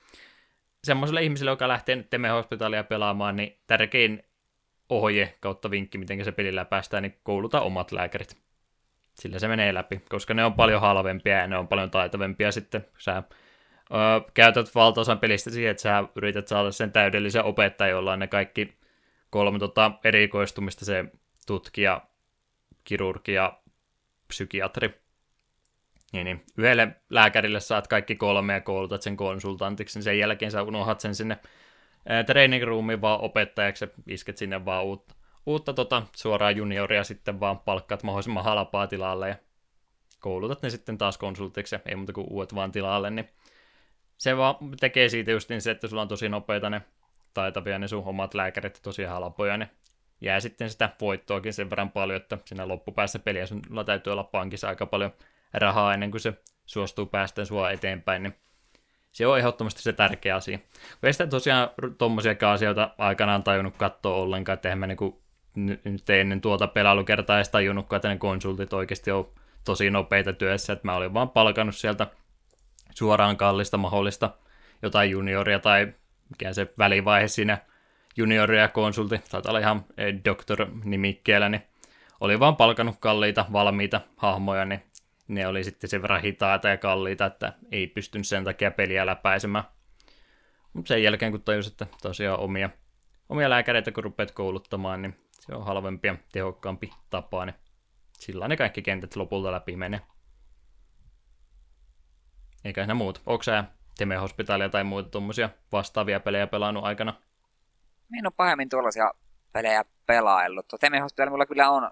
semmoiselle 0.84 1.24
ihmiselle, 1.24 1.52
joka 1.52 1.68
lähtee 1.68 1.96
nyt 1.96 2.10
Teme 2.10 2.30
Hospitalia 2.30 2.84
pelaamaan, 2.84 3.36
niin 3.36 3.58
tärkein 3.68 4.24
ohje 4.90 5.36
kautta 5.40 5.72
vinkki, 5.72 5.98
miten 5.98 6.26
se 6.26 6.32
pelillä 6.32 6.66
päästään, 6.66 7.04
niin 7.04 7.20
kouluta 7.24 7.62
omat 7.62 7.92
lääkärit. 7.92 8.38
Sillä 9.14 9.40
se 9.40 9.48
menee 9.48 9.74
läpi, 9.74 10.02
koska 10.10 10.34
ne 10.34 10.46
on 10.46 10.54
paljon 10.54 10.82
halvempia 10.82 11.38
ja 11.38 11.48
ne 11.48 11.58
on 11.58 11.68
paljon 11.68 11.92
taitavempia 11.92 12.52
sitten. 12.52 12.86
Sä 12.98 13.18
ö, 13.18 13.24
käytät 14.34 14.76
valtaosan 14.76 15.20
pelistä 15.20 15.50
siihen, 15.50 15.72
että 15.72 15.82
sä 15.82 16.04
yrität 16.16 16.48
saada 16.48 16.72
sen 16.72 16.92
täydellisen 16.92 17.44
opettajan, 17.44 17.92
jolla 17.92 18.14
on 18.14 18.20
ne 18.20 18.28
kaikki 18.28 18.78
kolme 19.30 19.60
tota, 19.60 19.92
erikoistumista, 20.04 20.86
se 20.86 21.06
tutkija, 21.48 22.02
kirurgi 22.84 23.34
ja 23.34 23.60
psykiatri. 24.28 25.02
Niin, 26.14 26.26
niin. 26.26 26.46
Yhdelle 26.58 26.96
lääkärille 27.10 27.60
saat 27.60 27.88
kaikki 27.88 28.16
kolme 28.16 28.54
ja 28.54 28.62
koulutat 28.62 29.02
sen 29.02 29.18
konsultantiksi, 29.18 30.00
niin 30.00 30.04
sen 30.04 30.20
jälkeen 30.20 30.52
sä 30.52 30.64
unohdat 30.64 31.00
sen 31.00 31.16
sinne 31.16 31.40
training 32.26 32.64
roomiin 32.64 33.02
vaan 33.02 33.22
opettajaksi, 33.22 33.86
isket 34.08 34.38
sinne 34.38 34.66
vaan 34.66 34.84
uutta, 34.86 35.16
uutta 35.46 35.74
tota, 35.74 36.04
suoraan 36.16 36.56
junioria 36.56 37.04
sitten 37.04 37.40
vaan 37.40 37.60
palkkaat 37.60 38.04
mahdollisimman 38.04 38.44
halpaa 38.44 38.88
tilalle 38.88 39.30
ja 39.30 39.36
koulutat 40.20 40.62
ne 40.62 40.70
sitten 40.70 40.98
taas 40.98 41.18
konsultiksi, 41.18 41.76
ei 41.86 41.96
muuta 41.96 42.14
kuin 42.14 42.28
uudet 42.30 42.56
vaan 42.56 42.72
tilalle, 42.72 43.10
niin 43.10 43.30
se 44.18 44.38
vaan 44.38 44.56
tekee 44.80 45.10
siitä 45.10 45.32
just 45.32 45.50
niin 45.50 45.62
se, 45.62 45.72
että 45.72 45.88
sulla 45.88 46.02
on 46.02 46.08
tosi 46.08 46.30
nopeita 46.30 46.70
ne 46.70 46.82
taitavia 47.34 47.80
ne 47.80 47.88
sun 47.88 48.04
omat 48.06 48.34
lääkärit 48.34 48.80
tosi 48.84 49.04
halpoja, 49.04 49.58
ne 49.58 49.70
jää 50.22 50.40
sitten 50.40 50.70
sitä 50.70 50.90
voittoakin 51.02 51.54
sen 51.54 51.70
verran 51.70 51.92
paljon, 51.92 52.22
että 52.22 52.38
siinä 52.46 52.68
loppupäässä 52.68 53.20
peliä 53.20 53.46
sulla 53.46 53.84
täytyy 53.84 54.14
olla 54.14 54.24
pankissa 54.24 54.68
aika 54.68 54.86
paljon 54.86 55.14
rahaa 55.54 55.94
ennen 55.94 56.12
kuin 56.12 56.22
se 56.22 56.34
suostuu 56.66 57.06
päästä 57.06 57.46
sua 57.46 57.72
eteenpäin, 57.72 58.24
niin 58.24 58.36
se 59.12 59.28
on 59.28 59.40
ehdottomasti 59.40 59.82
se 59.82 59.94
tärkeä 59.94 60.36
asia. 60.36 60.58
Kun 60.58 61.08
ei 61.08 61.14
sitä 61.14 61.28
tosiaan 61.28 61.70
tuommoisia 61.98 62.52
asioita 62.52 62.90
aikanaan 62.98 63.44
tajunnut 63.44 63.78
katsoa 63.78 64.16
ollenkaan, 64.16 64.54
että 64.54 64.70
eihän 64.70 64.80
mä 64.80 64.88
niinku, 64.88 65.22
nyt 65.56 66.10
ennen 66.10 66.42
tuota 66.42 66.68
pelailukertaa 66.68 67.36
edes 67.36 67.50
tajunnutkaan, 67.50 67.98
että 67.98 68.10
ne 68.10 68.18
konsultit 68.18 68.74
oikeasti 68.74 69.12
on 69.12 69.30
tosi 69.64 69.90
nopeita 69.90 70.34
työssä, 70.34 70.74
että 70.74 70.88
mä 70.88 70.96
olin 70.96 71.14
vaan 71.14 71.30
palkannut 71.30 71.76
sieltä 71.76 72.08
suoraan 72.98 73.38
kallista 73.38 73.78
mahdollista 73.78 74.30
jotain 74.82 75.12
junioria 75.12 75.60
tai 75.60 75.94
mikä 76.30 76.54
se 76.54 76.74
välivaihe 76.78 77.28
siinä 77.28 77.58
junioria 78.18 78.62
ja 78.62 78.68
konsulti, 78.68 79.22
taitaa 79.30 79.50
olla 79.50 79.60
ihan 79.60 79.86
eh, 79.98 80.16
doktor-nimikkeellä, 80.26 81.50
niin 81.50 81.64
oli 82.20 82.40
vaan 82.40 82.56
palkannut 82.56 82.96
kalliita, 83.00 83.46
valmiita 83.52 84.02
hahmoja, 84.18 84.66
niin 84.66 84.84
ne 85.28 85.48
oli 85.48 85.64
sitten 85.64 85.90
sen 85.90 86.02
verran 86.02 86.22
hitaita 86.22 86.70
ja 86.70 86.78
kalliita, 86.78 87.26
että 87.26 87.54
ei 87.72 87.88
pystynyt 87.88 88.28
sen 88.28 88.44
takia 88.44 88.72
peliä 88.72 89.06
läpäisemään. 89.06 89.64
Mutta 90.74 90.88
sen 90.88 91.04
jälkeen, 91.04 91.32
kun 91.32 91.42
tajus, 91.42 91.68
että 91.68 91.88
tosiaan 92.02 92.40
omia, 92.40 92.70
omia 93.30 93.50
lääkäreitä 93.50 93.92
kun 93.92 94.04
rupeat 94.04 94.32
kouluttamaan, 94.32 95.02
niin 95.02 95.16
se 95.32 95.56
on 95.56 95.66
halvempi 95.66 96.08
ja 96.08 96.16
tehokkaampi 96.32 96.90
tapa, 97.10 97.46
niin 97.46 97.56
sillä 98.14 98.48
ne 98.48 98.58
kaikki 98.58 98.82
kentät 98.82 99.16
lopulta 99.16 99.52
läpi 99.52 99.76
menee. 99.76 100.02
Eikä 102.66 102.86
ne 102.86 102.94
muut. 102.94 103.22
Onko 103.26 103.44
sä 103.44 103.64
Teme 103.98 104.16
Hospitalia 104.16 104.70
tai 104.70 104.84
muita 104.84 105.10
tuommoisia 105.10 105.50
vastaavia 105.72 106.20
pelejä 106.20 106.48
pelannut 106.48 106.84
aikana? 106.84 107.14
Minä 108.10 108.20
en 108.20 108.28
ole 108.28 108.34
pahemmin 108.38 108.70
tuollaisia 108.70 109.12
pelejä 109.52 109.86
pelaillut. 110.06 110.66
Teme 110.80 111.00
Hospitalia 111.00 111.32
mulla 111.32 111.46
kyllä 111.46 111.70
on 111.70 111.92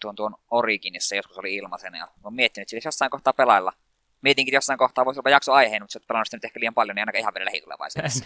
tuon, 0.00 0.14
tuon 0.14 0.34
Originissa 0.50 1.16
joskus 1.16 1.38
oli 1.38 1.54
ilmaisen 1.54 1.94
ja 1.94 2.08
olen 2.22 2.34
miettinyt, 2.34 2.72
että 2.72 2.88
jossain 2.88 3.10
kohtaa 3.10 3.32
pelailla. 3.32 3.72
mietinkin 4.22 4.54
jossain 4.54 4.78
kohtaa 4.78 5.04
voisi 5.04 5.20
olla 5.20 5.30
jakso 5.30 5.52
aiheen, 5.52 5.82
mutta 5.82 5.92
sä 5.92 5.98
oot 5.98 6.06
pelannut 6.06 6.26
sitä 6.26 6.36
nyt 6.36 6.44
ehkä 6.44 6.60
liian 6.60 6.74
paljon, 6.74 6.94
niin 6.94 7.02
ainakaan 7.02 7.20
ihan 7.20 7.34
vielä 7.34 7.44
lähitulevaisuudessa. 7.44 8.24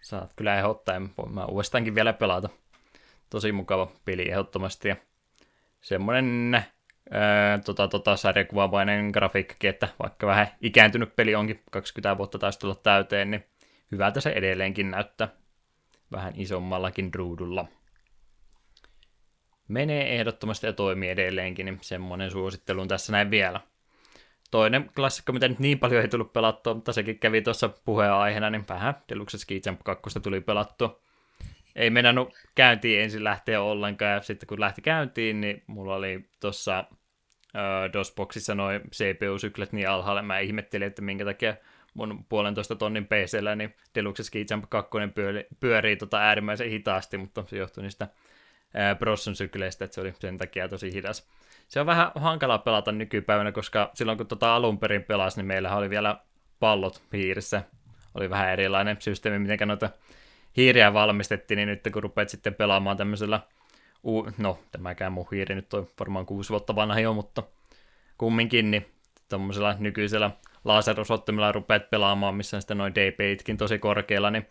Saat 0.00 0.32
kyllä 0.36 0.58
ehdottaa, 0.58 1.00
mä 1.30 1.44
uudestaankin 1.44 1.94
vielä 1.94 2.12
pelata. 2.12 2.48
Tosi 3.30 3.52
mukava 3.52 3.92
peli 4.04 4.30
ehdottomasti 4.30 4.88
ja 4.88 4.96
semmoinen 5.80 6.64
tota, 7.64 7.88
tota, 7.88 8.16
sarjakuvamainen 8.16 9.10
grafiikkakin, 9.10 9.70
että 9.70 9.88
vaikka 10.02 10.26
vähän 10.26 10.48
ikääntynyt 10.60 11.16
peli 11.16 11.34
onkin, 11.34 11.62
20 11.70 12.18
vuotta 12.18 12.38
taisi 12.38 12.58
tulla 12.58 12.74
täyteen, 12.74 13.30
niin 13.30 13.44
hyvältä 13.92 14.20
se 14.20 14.30
edelleenkin 14.30 14.90
näyttää 14.90 15.28
vähän 16.12 16.32
isommallakin 16.36 17.14
ruudulla. 17.14 17.66
Menee 19.68 20.16
ehdottomasti 20.16 20.66
ja 20.66 20.72
toimii 20.72 21.10
edelleenkin, 21.10 21.66
niin 21.66 21.78
semmoinen 21.80 22.30
suosittelun 22.30 22.88
tässä 22.88 23.12
näin 23.12 23.30
vielä. 23.30 23.60
Toinen 24.50 24.90
klassikko, 24.96 25.32
mitä 25.32 25.48
nyt 25.48 25.58
niin 25.58 25.78
paljon 25.78 26.02
ei 26.02 26.08
tullut 26.08 26.32
pelattua, 26.32 26.74
mutta 26.74 26.92
sekin 26.92 27.18
kävi 27.18 27.42
tuossa 27.42 27.68
puheenaiheena, 27.68 28.50
niin 28.50 28.64
vähän 28.68 28.94
Deluxe 29.08 29.38
Ski 29.38 29.60
Jump 29.66 29.80
2 29.84 30.20
tuli 30.20 30.40
pelattua. 30.40 31.00
Ei 31.76 31.90
mennyt 31.90 32.28
käyntiin 32.54 33.00
ensin 33.00 33.24
lähteä 33.24 33.62
ollenkaan, 33.62 34.12
ja 34.12 34.20
sitten 34.20 34.46
kun 34.46 34.60
lähti 34.60 34.82
käyntiin, 34.82 35.40
niin 35.40 35.62
mulla 35.66 35.94
oli 35.94 36.28
tuossa 36.40 36.84
DOS-boxissa 37.92 38.54
noin 38.54 38.80
CPU-syklet 38.80 39.72
niin 39.72 39.88
alhaalla, 39.88 40.22
mä 40.22 40.38
ihmettelin, 40.38 40.86
että 40.86 41.02
minkä 41.02 41.24
takia 41.24 41.56
mun 41.94 42.24
puolentoista 42.28 42.76
tonnin 42.76 43.06
PCllä, 43.06 43.56
niin 43.56 43.74
Deluxe 43.94 44.22
Ski 44.22 44.46
Jump 44.50 44.64
2 44.68 44.90
pyörii, 45.14 45.46
pyörii 45.60 45.96
tota 45.96 46.18
äärimmäisen 46.18 46.70
hitaasti, 46.70 47.18
mutta 47.18 47.44
se 47.46 47.56
johtui 47.56 47.82
niistä 47.82 48.08
Brosson 48.98 49.34
sykleistä, 49.34 49.84
että 49.84 49.94
se 49.94 50.00
oli 50.00 50.14
sen 50.18 50.38
takia 50.38 50.68
tosi 50.68 50.92
hidas. 50.92 51.30
Se 51.68 51.80
on 51.80 51.86
vähän 51.86 52.12
hankala 52.14 52.58
pelata 52.58 52.92
nykypäivänä, 52.92 53.52
koska 53.52 53.90
silloin 53.94 54.18
kun 54.18 54.26
tota 54.26 54.54
alun 54.54 54.78
perin 54.78 55.04
pelasi, 55.04 55.36
niin 55.36 55.46
meillä 55.46 55.76
oli 55.76 55.90
vielä 55.90 56.16
pallot 56.60 57.02
hiirissä. 57.12 57.62
Oli 58.14 58.30
vähän 58.30 58.50
erilainen 58.50 58.96
systeemi, 58.98 59.38
miten 59.38 59.68
noita 59.68 59.90
hiiriä 60.56 60.92
valmistettiin, 60.92 61.56
niin 61.56 61.68
nyt 61.68 61.80
kun 61.92 62.02
rupeat 62.02 62.28
sitten 62.28 62.54
pelaamaan 62.54 62.96
tämmöisellä, 62.96 63.40
u- 64.06 64.28
no 64.38 64.58
tämäkään 64.70 65.12
mun 65.12 65.26
hiiri 65.32 65.54
nyt 65.54 65.74
on 65.74 65.88
varmaan 66.00 66.26
kuusi 66.26 66.50
vuotta 66.50 66.74
vanha 66.74 67.00
jo, 67.00 67.14
mutta 67.14 67.42
kumminkin, 68.18 68.70
niin 68.70 68.86
tämmöisellä 69.28 69.76
nykyisellä 69.78 70.30
laserosottimella 70.64 71.52
rupeat 71.52 71.90
pelaamaan, 71.90 72.34
missä 72.34 72.60
sitten 72.60 72.78
noin 72.78 72.94
DPItkin 72.94 73.56
tosi 73.56 73.78
korkealla, 73.78 74.30
niin 74.30 74.46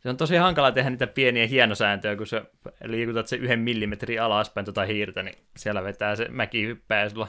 se 0.00 0.08
on 0.08 0.16
tosi 0.16 0.36
hankala 0.36 0.72
tehdä 0.72 0.90
niitä 0.90 1.06
pieniä 1.06 1.46
hienosääntöjä, 1.46 2.16
kun 2.16 2.26
sä 2.26 2.44
liikutat 2.84 3.26
se 3.26 3.36
yhden 3.36 3.58
millimetrin 3.58 4.22
alaspäin 4.22 4.64
tuota 4.64 4.84
hiirtä, 4.84 5.22
niin 5.22 5.34
siellä 5.56 5.84
vetää 5.84 6.16
se 6.16 6.28
mäki 6.28 6.66
hyppää 6.66 7.08
sulla 7.08 7.28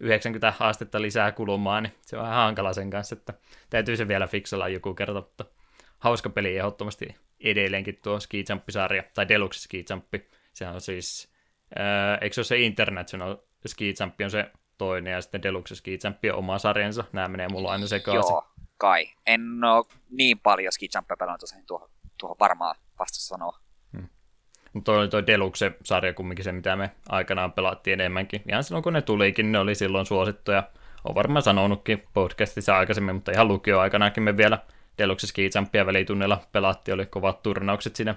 90 0.00 0.52
astetta 0.60 1.02
lisää 1.02 1.32
kulumaan, 1.32 1.82
niin 1.82 1.92
se 2.00 2.16
on 2.16 2.22
vähän 2.22 2.36
hankala 2.36 2.72
sen 2.72 2.90
kanssa, 2.90 3.16
että 3.16 3.34
täytyy 3.70 3.96
se 3.96 4.08
vielä 4.08 4.26
fiksalla 4.26 4.68
joku 4.68 4.94
kerta, 4.94 5.14
mutta 5.14 5.44
hauska 5.98 6.30
peli 6.30 6.56
ehdottomasti 6.56 7.16
edelleenkin 7.40 7.98
tuo 8.02 8.20
Ski 8.20 8.44
Jump-sarja, 8.48 9.02
tai 9.14 9.28
Deluxe 9.28 9.60
Ski 9.60 9.84
Jump, 9.90 10.14
se 10.52 10.66
on 10.66 10.80
siis, 10.80 11.32
ää, 11.76 12.18
eikö 12.20 12.34
se 12.34 12.40
ole 12.40 12.44
se 12.44 12.58
International 12.58 13.36
Ski 13.66 13.94
Jump 14.00 14.14
on 14.24 14.30
se 14.30 14.50
toinen, 14.78 15.12
ja 15.12 15.20
sitten 15.20 15.42
Deluxe 15.42 15.74
Ski 15.74 15.98
Jump 16.04 16.18
on 16.32 16.38
oma 16.38 16.58
sarjansa, 16.58 17.04
nämä 17.12 17.28
menee 17.28 17.48
mulla 17.48 17.70
aina 17.70 17.86
sekaisin. 17.86 18.32
Joo, 18.32 18.44
kai. 18.78 19.10
En 19.26 19.64
ole 19.64 19.84
niin 20.10 20.38
paljon 20.38 20.72
Ski 20.72 20.88
Jumpia 20.94 21.16
pelannut 21.16 21.40
tosiaan 21.40 21.66
tuohon 21.66 21.90
tuohon 22.18 22.36
varmaan 22.40 22.76
vasta 22.98 23.18
sanoa. 23.18 23.58
Hmm. 23.92 24.08
Mutta 24.72 24.92
oli 24.92 25.08
toi 25.08 25.26
Deluxe-sarja 25.26 26.14
kumminkin 26.14 26.44
se, 26.44 26.52
mitä 26.52 26.76
me 26.76 26.90
aikanaan 27.08 27.52
pelattiin 27.52 28.00
enemmänkin. 28.00 28.42
Ihan 28.48 28.64
silloin 28.64 28.82
kun 28.82 28.92
ne 28.92 29.02
tulikin, 29.02 29.52
ne 29.52 29.58
oli 29.58 29.74
silloin 29.74 30.06
suosittuja. 30.06 30.62
Olen 31.04 31.14
varmaan 31.14 31.42
sanonutkin 31.42 32.02
podcastissa 32.12 32.76
aikaisemmin, 32.76 33.14
mutta 33.14 33.32
ihan 33.32 33.48
lukio 33.48 33.80
aikanaankin 33.80 34.22
me 34.22 34.36
vielä 34.36 34.58
Deluxe 34.98 35.26
Ski 35.26 35.50
Jumpia 35.54 35.86
välitunnella 35.86 36.40
pelattiin, 36.52 36.94
oli 36.94 37.06
kovat 37.06 37.42
turnaukset 37.42 37.96
siinä. 37.96 38.14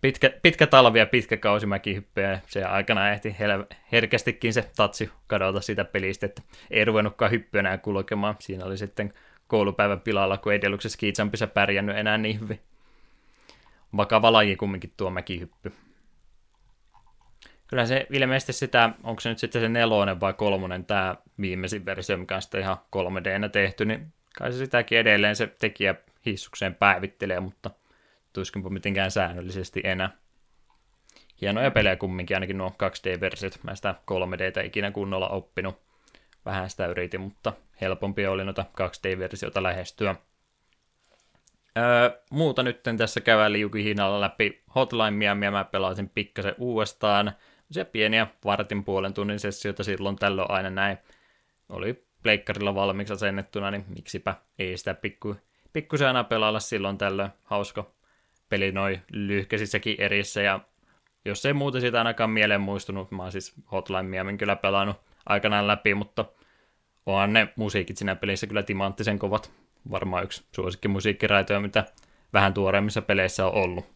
Pitkä, 0.00 0.30
pitkä 0.42 0.66
talvi 0.66 0.98
ja 0.98 1.06
pitkä 1.06 1.36
kausi 1.36 1.66
mäkihyppyjä, 1.66 2.40
se 2.46 2.64
aikana 2.64 3.10
ehti 3.10 3.36
hel- 3.40 3.76
herkästikin 3.92 4.52
se 4.52 4.70
tatsi 4.76 5.10
kadota 5.26 5.60
sitä 5.60 5.84
pelistä, 5.84 6.26
että 6.26 6.42
ei 6.70 6.84
ruvennutkaan 6.84 7.30
hyppyä 7.30 7.58
enää 7.58 7.78
kulkemaan. 7.78 8.36
Siinä 8.38 8.64
oli 8.64 8.78
sitten 8.78 9.14
koulupäivän 9.46 10.00
pilalla, 10.00 10.36
kun 10.36 10.52
ei 10.52 10.60
Deluxe 10.60 10.88
Ski 10.88 11.12
Jumpissa 11.18 11.46
pärjännyt 11.46 11.96
enää 11.96 12.18
niin 12.18 12.40
hyvin 12.40 12.60
vakava 13.96 14.32
laji 14.32 14.56
kumminkin 14.56 14.92
tuo 14.96 15.10
mäkihyppy. 15.10 15.72
Kyllä 17.66 17.86
se 17.86 18.06
ilmeisesti 18.10 18.52
sitä, 18.52 18.90
onko 19.02 19.20
se 19.20 19.28
nyt 19.28 19.38
sitten 19.38 19.62
se 19.62 19.68
nelonen 19.68 20.20
vai 20.20 20.32
kolmonen, 20.32 20.84
tämä 20.84 21.16
viimeisin 21.40 21.86
versio, 21.86 22.16
mikä 22.16 22.36
on 22.36 22.42
sitten 22.42 22.60
ihan 22.60 22.76
3 22.90 23.24
d 23.24 23.48
tehty, 23.52 23.84
niin 23.84 24.12
kai 24.38 24.52
se 24.52 24.58
sitäkin 24.58 24.98
edelleen 24.98 25.36
se 25.36 25.46
tekijä 25.46 25.94
hissukseen 26.26 26.74
päivittelee, 26.74 27.40
mutta 27.40 27.70
tuskinpa 28.32 28.70
mitenkään 28.70 29.10
säännöllisesti 29.10 29.80
enää. 29.84 30.10
Hienoja 31.40 31.70
pelejä 31.70 31.96
kumminkin, 31.96 32.36
ainakin 32.36 32.58
nuo 32.58 32.68
2D-versiot. 32.68 33.58
Mä 33.62 33.74
sitä 33.74 33.94
3Dtä 34.10 34.66
ikinä 34.66 34.90
kunnolla 34.90 35.28
oppinut. 35.28 35.80
Vähän 36.44 36.70
sitä 36.70 36.86
yritin, 36.86 37.20
mutta 37.20 37.52
helpompi 37.80 38.26
oli 38.26 38.44
noita 38.44 38.64
2D-versioita 38.80 39.62
lähestyä. 39.62 40.16
Öö, 41.78 42.20
muuta 42.30 42.62
nyt 42.62 42.82
tässä 42.96 43.20
käväli 43.20 43.60
Jukihinalla 43.60 44.20
läpi 44.20 44.62
Hotline 44.74 45.10
Miamia, 45.10 45.50
mä 45.50 45.64
pelasin 45.64 46.08
pikkasen 46.08 46.54
uudestaan. 46.58 47.32
Se 47.70 47.84
pieniä 47.84 48.26
vartin 48.44 48.84
puolen 48.84 49.14
tunnin 49.14 49.40
sessioita 49.40 49.84
silloin 49.84 50.16
tällöin 50.16 50.50
aina 50.50 50.70
näin. 50.70 50.98
Oli 51.68 52.04
pleikkarilla 52.22 52.74
valmiiksi 52.74 53.14
asennettuna, 53.14 53.70
niin 53.70 53.84
miksipä 53.88 54.34
ei 54.58 54.76
sitä 54.76 54.94
pikku, 54.94 55.36
pikkusen 55.72 56.06
aina 56.06 56.24
pelailla 56.24 56.60
silloin 56.60 56.98
tällöin. 56.98 57.30
Hauska 57.44 57.84
peli 58.48 58.72
noin 58.72 59.02
lyhkäisissäkin 59.12 60.00
erissä, 60.00 60.42
ja 60.42 60.60
jos 61.24 61.46
ei 61.46 61.52
muuta 61.52 61.80
sitä 61.80 61.98
ainakaan 61.98 62.30
mieleen 62.30 62.60
muistunut, 62.60 63.10
mä 63.10 63.22
oon 63.22 63.32
siis 63.32 63.54
Hotline 63.72 64.02
Miamin 64.02 64.38
kyllä 64.38 64.56
pelannut 64.56 64.96
aikanaan 65.26 65.66
läpi, 65.66 65.94
mutta 65.94 66.24
onhan 67.06 67.32
ne 67.32 67.52
musiikit 67.56 67.96
siinä 67.96 68.16
pelissä 68.16 68.46
kyllä 68.46 68.62
timanttisen 68.62 69.18
kovat 69.18 69.52
varmaan 69.90 70.24
yksi 70.24 70.44
suosikki 70.54 70.88
musiikkiraitoja, 70.88 71.60
mitä 71.60 71.84
vähän 72.32 72.54
tuoreimmissa 72.54 73.02
peleissä 73.02 73.46
on 73.46 73.54
ollut. 73.54 73.92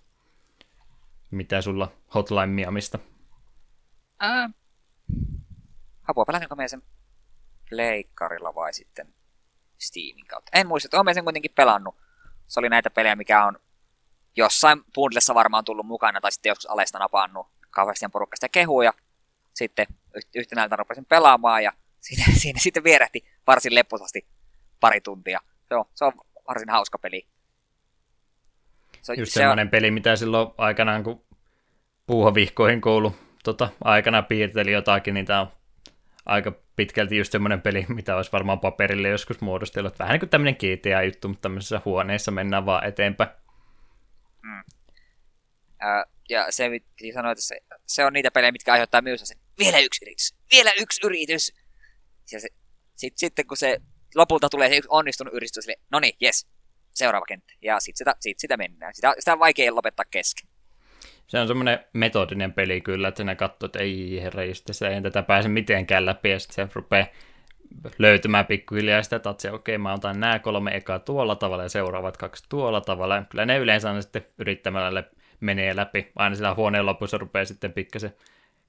Mitä 1.30 1.60
sulla 1.60 1.92
Hotline 2.14 2.46
Miamista? 2.46 2.98
Ää, 4.20 4.50
apua, 6.08 6.24
pelasinko 6.24 6.56
me 6.56 6.68
sen 6.68 6.82
leikkarilla 7.76 8.54
vai 8.54 8.74
sitten 8.74 9.14
Steamin 9.78 10.26
kautta? 10.26 10.50
En 10.54 10.66
muista, 10.66 10.86
että 10.86 11.00
olen 11.00 11.14
sen 11.14 11.24
kuitenkin 11.24 11.52
pelannut. 11.54 11.96
Se 12.46 12.60
oli 12.60 12.68
näitä 12.68 12.90
pelejä, 12.90 13.16
mikä 13.16 13.44
on 13.44 13.58
jossain 14.36 14.84
bundlessa 14.94 15.34
varmaan 15.34 15.64
tullut 15.64 15.86
mukana, 15.86 16.20
tai 16.20 16.32
sitten 16.32 16.50
joskus 16.50 16.70
alesta 16.70 16.98
napannut 16.98 17.46
kauheasti 17.70 18.06
porukasta 18.12 18.48
kehuja. 18.48 18.92
Sitten 19.54 19.86
yhtenä 20.34 20.68
rupesin 20.76 21.04
pelaamaan, 21.04 21.62
ja 21.62 21.72
siinä, 22.00 22.24
siinä 22.42 22.60
sitten 22.62 22.84
vierähti 22.84 23.24
varsin 23.46 23.74
lepposasti 23.74 24.26
pari 24.80 25.00
tuntia 25.00 25.40
se 25.68 25.74
on, 25.74 25.84
se 25.94 26.04
on 26.04 26.12
varsin 26.48 26.70
hauska 26.70 26.98
peli. 26.98 27.26
Se, 29.02 29.14
Just 29.14 29.32
se 29.32 29.38
semmoinen 29.38 29.66
on... 29.66 29.70
peli, 29.70 29.90
mitä 29.90 30.16
silloin 30.16 30.48
aikanaan, 30.58 31.04
kun 31.04 31.24
puuhavihkoihin 32.06 32.80
koulu 32.80 33.16
tota, 33.44 33.68
aikana 33.84 34.22
piirteli 34.22 34.72
jotakin, 34.72 35.14
niin 35.14 35.26
tämä 35.26 35.40
on 35.40 35.52
aika 36.26 36.52
pitkälti 36.76 37.16
just 37.16 37.32
semmoinen 37.32 37.62
peli, 37.62 37.86
mitä 37.88 38.16
olisi 38.16 38.32
varmaan 38.32 38.60
paperille 38.60 39.08
joskus 39.08 39.40
muodostellut. 39.40 39.98
Vähän 39.98 40.12
niin 40.12 40.20
kuin 40.20 40.30
tämmöinen 40.30 40.54
GTA-juttu, 40.54 41.28
mutta 41.28 41.42
tämmöisessä 41.42 41.80
huoneessa 41.84 42.30
mennään 42.30 42.66
vaan 42.66 42.84
eteenpäin. 42.84 43.30
Mm. 44.42 44.58
Äh, 45.84 46.04
ja 46.28 46.46
se 46.50 46.70
piti 46.70 47.12
sanoa, 47.12 47.32
että 47.32 47.44
se, 47.44 47.60
se 47.86 48.04
on 48.04 48.12
niitä 48.12 48.30
pelejä, 48.30 48.52
mitkä 48.52 48.72
aiheuttaa 48.72 49.02
myös 49.02 49.20
sen, 49.24 49.38
vielä 49.58 49.78
yksi 49.78 50.04
yritys, 50.04 50.34
vielä 50.52 50.72
yksi 50.80 51.00
yritys. 51.06 51.52
Ja 52.32 52.40
se, 52.40 52.48
sit, 52.96 53.18
sitten 53.18 53.46
kun 53.46 53.56
se 53.56 53.80
lopulta 54.14 54.48
tulee 54.48 54.68
se 54.68 54.80
onnistunut 54.88 55.34
yritys 55.34 55.66
no 55.90 56.00
niin, 56.00 56.16
jes, 56.20 56.46
seuraava 56.94 57.26
kenttä. 57.26 57.52
Ja 57.62 57.80
sitten 57.80 57.98
sitä, 57.98 58.16
sit 58.20 58.38
sitä 58.38 58.56
mennään. 58.56 58.94
Sitä, 58.94 59.14
sitä 59.18 59.32
on 59.32 59.38
vaikea 59.38 59.74
lopettaa 59.74 60.04
kesken. 60.10 60.48
Se 61.26 61.38
on 61.38 61.48
semmoinen 61.48 61.78
metodinen 61.92 62.52
peli 62.52 62.80
kyllä, 62.80 63.08
että 63.08 63.24
ne 63.24 63.36
katsoo, 63.36 63.66
että 63.66 63.78
ei 63.78 64.20
herra, 64.22 64.42
se 64.70 64.88
ei 64.88 65.02
tätä 65.02 65.22
pääse 65.22 65.48
mitenkään 65.48 66.06
läpi, 66.06 66.30
ja 66.30 66.38
sitten 66.38 66.68
se 66.68 66.72
rupeaa 66.74 67.06
löytymään 67.98 68.46
pikkuhiljaa 68.46 69.02
sitä, 69.02 69.16
että 69.16 69.30
okei, 69.30 69.50
okay, 69.52 69.78
mä 69.78 69.92
otan 69.92 70.20
nämä 70.20 70.38
kolme 70.38 70.70
ekaa 70.76 70.98
tuolla 70.98 71.36
tavalla 71.36 71.62
ja 71.62 71.68
seuraavat 71.68 72.16
kaksi 72.16 72.44
tuolla 72.48 72.80
tavalla. 72.80 73.24
Kyllä 73.28 73.46
ne 73.46 73.58
yleensä 73.58 73.90
on 73.90 74.02
sitten 74.02 74.26
yrittämällä 74.38 75.02
menee 75.40 75.76
läpi. 75.76 76.12
Aina 76.16 76.36
sillä 76.36 76.54
huoneen 76.54 76.86
lopussa 76.86 77.18
rupeaa 77.18 77.44
sitten 77.44 77.72
pikkasen 77.72 78.14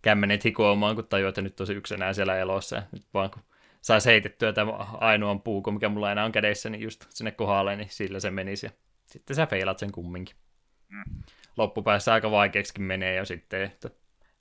kämmenet 0.02 0.46
hikoamaan, 0.46 0.96
kun 0.96 1.08
tajuaa, 1.08 1.30
että 1.30 1.42
nyt 1.42 1.56
tosi 1.56 1.74
yksinään 1.74 2.16
siellä 2.16 2.38
elossa. 2.38 2.76
Ja 2.76 2.84
nyt 2.92 3.04
vaan 3.14 3.32
kun 3.32 3.44
saisi 3.82 4.10
heitettyä 4.10 4.54
tämän 4.54 4.76
ainoan 4.92 5.42
puukon, 5.42 5.74
mikä 5.74 5.90
mulla 5.90 6.08
aina 6.08 6.26
on 6.26 6.32
kädessä, 6.32 6.70
niin 6.70 6.82
just 6.82 7.06
sinne 7.10 7.32
kohdalle, 7.32 7.76
niin 7.76 7.90
sillä 7.90 8.20
se 8.20 8.32
menisi. 8.32 8.66
Ja 8.66 8.72
sitten 9.06 9.36
sä 9.36 9.46
feilat 9.46 9.80
sen 9.80 9.92
kumminkin. 9.92 10.36
Mm. 10.90 11.24
Loppupäässä 11.58 12.14
aika 12.14 12.32
vaikeaksikin 12.32 12.84
menee 12.84 13.16
jo 13.16 13.26
sitten, 13.26 13.62
että 13.62 13.90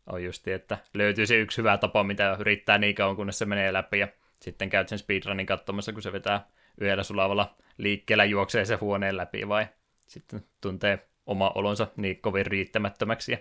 on 0.07 0.25
justi, 0.25 0.53
että 0.53 0.79
löytyy 0.95 1.27
se 1.27 1.37
yksi 1.37 1.59
hyvä 1.59 1.79
tapa, 1.79 2.05
mitä 2.05 2.37
yrittää 2.41 2.79
niin 2.79 2.95
kauan, 2.95 3.17
kunnes 3.17 3.39
se 3.39 3.45
menee 3.45 3.73
läpi, 3.73 3.99
ja 3.99 4.09
sitten 4.41 4.71
käyt 4.71 4.89
sen 4.89 4.99
speedrunin 4.99 5.47
katsomassa, 5.47 5.93
kun 5.93 6.03
se 6.03 6.13
vetää 6.13 6.49
yöllä 6.81 7.03
sulavalla 7.03 7.57
liikkeellä 7.79 8.25
juoksee 8.25 8.65
se 8.65 8.75
huoneen 8.75 9.17
läpi, 9.17 9.49
vai 9.49 9.67
sitten 10.07 10.45
tuntee 10.61 11.09
oma 11.27 11.53
olonsa 11.55 11.87
niin 11.97 12.21
kovin 12.21 12.47
riittämättömäksi 12.47 13.33
ja 13.33 13.39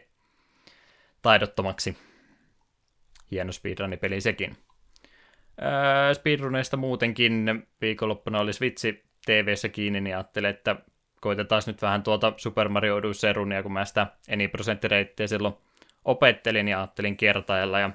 taidottomaksi. 1.21 1.97
Hieno 3.31 3.51
speedrunipeli 3.51 4.21
sekin. 4.21 4.57
Öö, 5.61 6.13
speedruneista 6.13 6.77
muutenkin 6.77 7.63
viikonloppuna 7.81 8.39
oli 8.39 8.53
Switchi 8.53 9.03
TV-ssä 9.25 9.69
kiinni, 9.69 10.01
niin 10.01 10.15
ajattelin, 10.15 10.49
että 10.49 10.75
koitetaan 11.23 11.61
nyt 11.67 11.81
vähän 11.81 12.03
tuota 12.03 12.33
Super 12.37 12.69
Mario 12.69 12.95
Odyssey 12.95 13.33
runia, 13.33 13.63
kun 13.63 13.73
mä 13.73 13.85
sitä 13.85 14.07
eniprosenttireittiä 14.27 15.27
silloin 15.27 15.53
opettelin 16.05 16.67
ja 16.67 16.77
ajattelin 16.77 17.17
kertailla. 17.17 17.79
Ja 17.79 17.89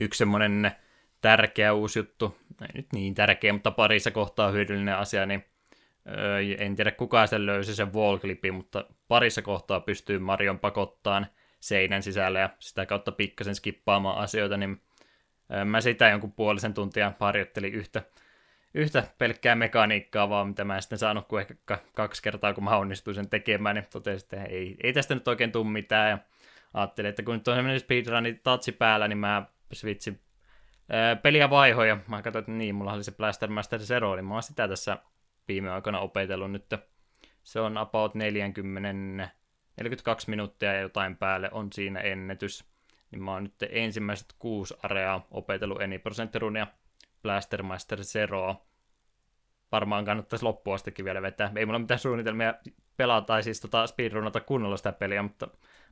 yksi 0.00 0.18
semmoinen 0.18 0.70
tärkeä 1.20 1.72
uusi 1.72 1.98
juttu, 1.98 2.38
ei 2.62 2.68
nyt 2.74 2.86
niin 2.92 3.14
tärkeä, 3.14 3.52
mutta 3.52 3.70
parissa 3.70 4.10
kohtaa 4.10 4.50
hyödyllinen 4.50 4.96
asia, 4.96 5.26
niin 5.26 5.44
öö, 6.08 6.40
en 6.58 6.76
tiedä 6.76 6.90
kuka 6.90 7.26
sen 7.26 7.46
löysi 7.46 7.74
sen 7.74 7.92
wall 7.92 8.18
mutta 8.52 8.84
parissa 9.08 9.42
kohtaa 9.42 9.80
pystyy 9.80 10.18
Marion 10.18 10.58
pakottaan 10.58 11.26
seinän 11.60 12.02
sisällä 12.02 12.38
ja 12.38 12.50
sitä 12.58 12.86
kautta 12.86 13.12
pikkasen 13.12 13.54
skippaamaan 13.54 14.18
asioita, 14.18 14.56
niin 14.56 14.80
öö, 15.52 15.64
mä 15.64 15.80
sitä 15.80 16.08
jonkun 16.08 16.32
puolisen 16.32 16.74
tuntia 16.74 17.12
harjoittelin 17.20 17.74
yhtä, 17.74 18.02
yhtä 18.74 19.04
pelkkää 19.18 19.54
mekaniikkaa 19.54 20.28
vaan, 20.28 20.48
mitä 20.48 20.64
mä 20.64 20.76
en 20.76 20.82
sitten 20.82 20.98
saanut 20.98 21.28
kuin 21.28 21.40
ehkä 21.40 21.78
kaksi 21.94 22.22
kertaa, 22.22 22.54
kun 22.54 22.64
mä 22.64 22.76
onnistuin 22.76 23.14
sen 23.14 23.30
tekemään, 23.30 23.76
niin 23.76 23.86
totesin, 23.92 24.24
että 24.24 24.44
ei, 24.44 24.76
ei 24.82 24.92
tästä 24.92 25.14
nyt 25.14 25.28
oikein 25.28 25.52
tule 25.52 25.70
mitään, 25.70 26.10
ja 26.10 26.18
ajattelin, 26.74 27.08
että 27.08 27.22
kun 27.22 27.34
nyt 27.34 27.48
on 27.48 27.54
sellainen 27.54 27.80
speedrunin 27.80 28.40
tatsi 28.42 28.72
päällä, 28.72 29.08
niin 29.08 29.18
mä 29.18 29.42
switchin 29.72 30.20
peliä 31.22 31.50
vaihoja. 31.50 31.98
Mä 32.08 32.22
katsoin, 32.22 32.40
että 32.40 32.52
niin, 32.52 32.74
mulla 32.74 32.92
oli 32.92 33.04
se 33.04 33.12
Blaster 33.12 33.50
Master 33.50 33.80
Zero, 33.80 34.16
niin 34.16 34.24
mä 34.24 34.34
oon 34.34 34.42
sitä 34.42 34.68
tässä 34.68 34.98
viime 35.48 35.70
aikoina 35.70 35.98
opetellut 35.98 36.52
nyt. 36.52 36.74
Se 37.42 37.60
on 37.60 37.78
about 37.78 38.14
40, 38.14 39.28
42 39.76 40.30
minuuttia 40.30 40.72
ja 40.72 40.80
jotain 40.80 41.16
päälle 41.16 41.50
on 41.52 41.72
siinä 41.72 42.00
ennätys. 42.00 42.64
Niin 43.10 43.22
mä 43.22 43.32
oon 43.32 43.42
nyt 43.42 43.54
ensimmäiset 43.70 44.34
kuusi 44.38 44.74
areaa 44.82 45.26
opetellut 45.30 45.82
eni 45.82 45.98
prosenttirunia 45.98 46.66
Blaster 47.22 47.62
Master 47.62 48.04
Zeroa. 48.04 48.66
Varmaan 49.72 50.04
kannattaisi 50.04 50.44
loppuun 50.44 50.74
astikin 50.74 51.04
vielä 51.04 51.22
vetää. 51.22 51.52
Ei 51.56 51.66
mulla 51.66 51.78
mitään 51.78 52.00
suunnitelmia 52.00 52.54
pelata 52.96 53.26
tai 53.26 53.42
siis 53.42 53.60
tota 53.60 53.86
speedrunata 53.86 54.40
kunnolla 54.40 54.76
sitä 54.76 54.92
peliä, 54.92 55.22
mutta 55.22 55.48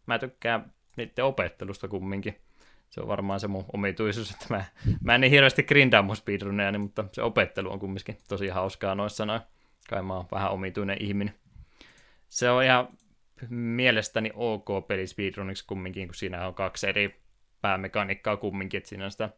mä 0.06 0.18
tykkään 0.18 0.72
niiden 0.96 1.24
opettelusta 1.24 1.88
kumminkin 1.88 2.36
se 2.90 3.00
on 3.00 3.08
varmaan 3.08 3.40
se 3.40 3.48
mun 3.48 3.64
omituisuus, 3.72 4.30
että 4.30 4.46
mä, 4.50 4.64
mä 5.04 5.14
en 5.14 5.20
niin 5.20 5.30
hirveästi 5.30 5.62
grindaa 5.62 6.02
mun 6.02 6.16
speedruneja, 6.16 6.72
niin, 6.72 6.80
mutta 6.80 7.04
se 7.12 7.22
opettelu 7.22 7.72
on 7.72 7.78
kumminkin 7.78 8.18
tosi 8.28 8.48
hauskaa 8.48 8.94
noissa 8.94 9.26
noin. 9.26 9.40
Kai 9.90 10.02
mä 10.02 10.14
oon 10.16 10.28
vähän 10.32 10.50
omituinen 10.50 10.96
ihminen. 11.00 11.34
Se 12.28 12.50
on 12.50 12.64
ihan 12.64 12.88
mielestäni 13.50 14.30
ok 14.34 14.68
peli 14.88 15.06
speedruniksi 15.06 15.64
kumminkin, 15.66 16.08
kun 16.08 16.14
siinä 16.14 16.46
on 16.46 16.54
kaksi 16.54 16.88
eri 16.88 17.20
päämekaniikkaa 17.60 18.36
kumminkin, 18.36 18.78
että 18.78 18.88
siinä 18.88 19.04
on 19.04 19.10
sitä 19.10 19.30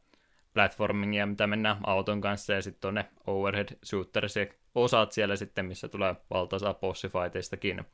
platformingia, 0.59 1.27
mitä 1.27 1.47
mennään 1.47 1.79
auton 1.87 2.21
kanssa, 2.21 2.53
ja 2.53 2.63
sitten 2.63 2.89
on 2.89 2.95
ne 2.95 3.09
overhead 3.27 3.69
shooters 3.85 4.35
osat 4.75 5.13
siellä 5.13 5.37
sitten, 5.37 5.67
missä 5.67 5.89
tulee 5.89 6.17
valtaosa 6.31 6.75
bossifighteistakin. 6.75 7.85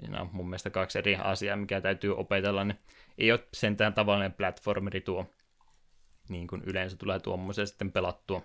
Siinä 0.00 0.20
on 0.20 0.30
mun 0.32 0.48
mielestä 0.48 0.70
kaksi 0.70 0.98
eri 0.98 1.16
asiaa, 1.16 1.56
mikä 1.56 1.80
täytyy 1.80 2.16
opetella, 2.16 2.64
niin 2.64 2.78
ei 3.18 3.32
ole 3.32 3.40
sentään 3.54 3.94
tavallinen 3.94 4.32
platformeri 4.32 5.00
tuo, 5.00 5.26
niin 6.28 6.46
kuin 6.46 6.62
yleensä 6.66 6.96
tulee 6.96 7.20
tuommoisen 7.20 7.66
sitten 7.66 7.92
pelattua. 7.92 8.42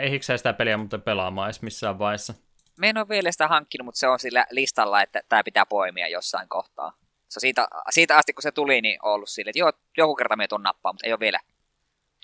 Eikö 0.00 0.24
sä 0.24 0.36
sitä 0.36 0.52
peliä 0.52 0.76
mutta 0.76 0.98
pelaamaan 0.98 1.46
edes 1.46 1.62
missään 1.62 1.98
vaiheessa? 1.98 2.34
Me 2.76 2.88
en 2.88 2.98
ole 2.98 3.08
vielä 3.08 3.32
sitä 3.32 3.48
hankkinut, 3.48 3.84
mutta 3.84 3.98
se 3.98 4.08
on 4.08 4.18
sillä 4.18 4.46
listalla, 4.50 5.02
että 5.02 5.22
tämä 5.28 5.44
pitää 5.44 5.66
poimia 5.66 6.08
jossain 6.08 6.48
kohtaa. 6.48 6.92
Se 7.28 7.40
siitä, 7.40 7.68
siitä 7.90 8.16
asti, 8.16 8.32
kun 8.32 8.42
se 8.42 8.52
tuli, 8.52 8.80
niin 8.80 8.98
on 9.02 9.12
ollut 9.12 9.28
sille, 9.28 9.50
että 9.50 9.58
joo, 9.58 9.72
joku 9.96 10.14
kerta 10.14 10.36
me 10.36 10.48
tuon 10.48 10.62
nappaa, 10.62 10.92
mutta 10.92 11.06
ei 11.06 11.12
ole 11.12 11.20
vielä 11.20 11.40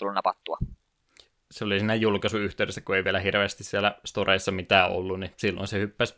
tullut 0.00 0.14
napattua. 0.14 0.58
Se 1.50 1.64
oli 1.64 1.78
siinä 1.78 1.94
julkaisuyhteydessä, 1.94 2.80
kun 2.80 2.96
ei 2.96 3.04
vielä 3.04 3.20
hirveästi 3.20 3.64
siellä 3.64 3.98
storeissa 4.04 4.52
mitään 4.52 4.90
ollut, 4.90 5.20
niin 5.20 5.32
silloin 5.36 5.68
se 5.68 5.78
hyppäsi 5.78 6.14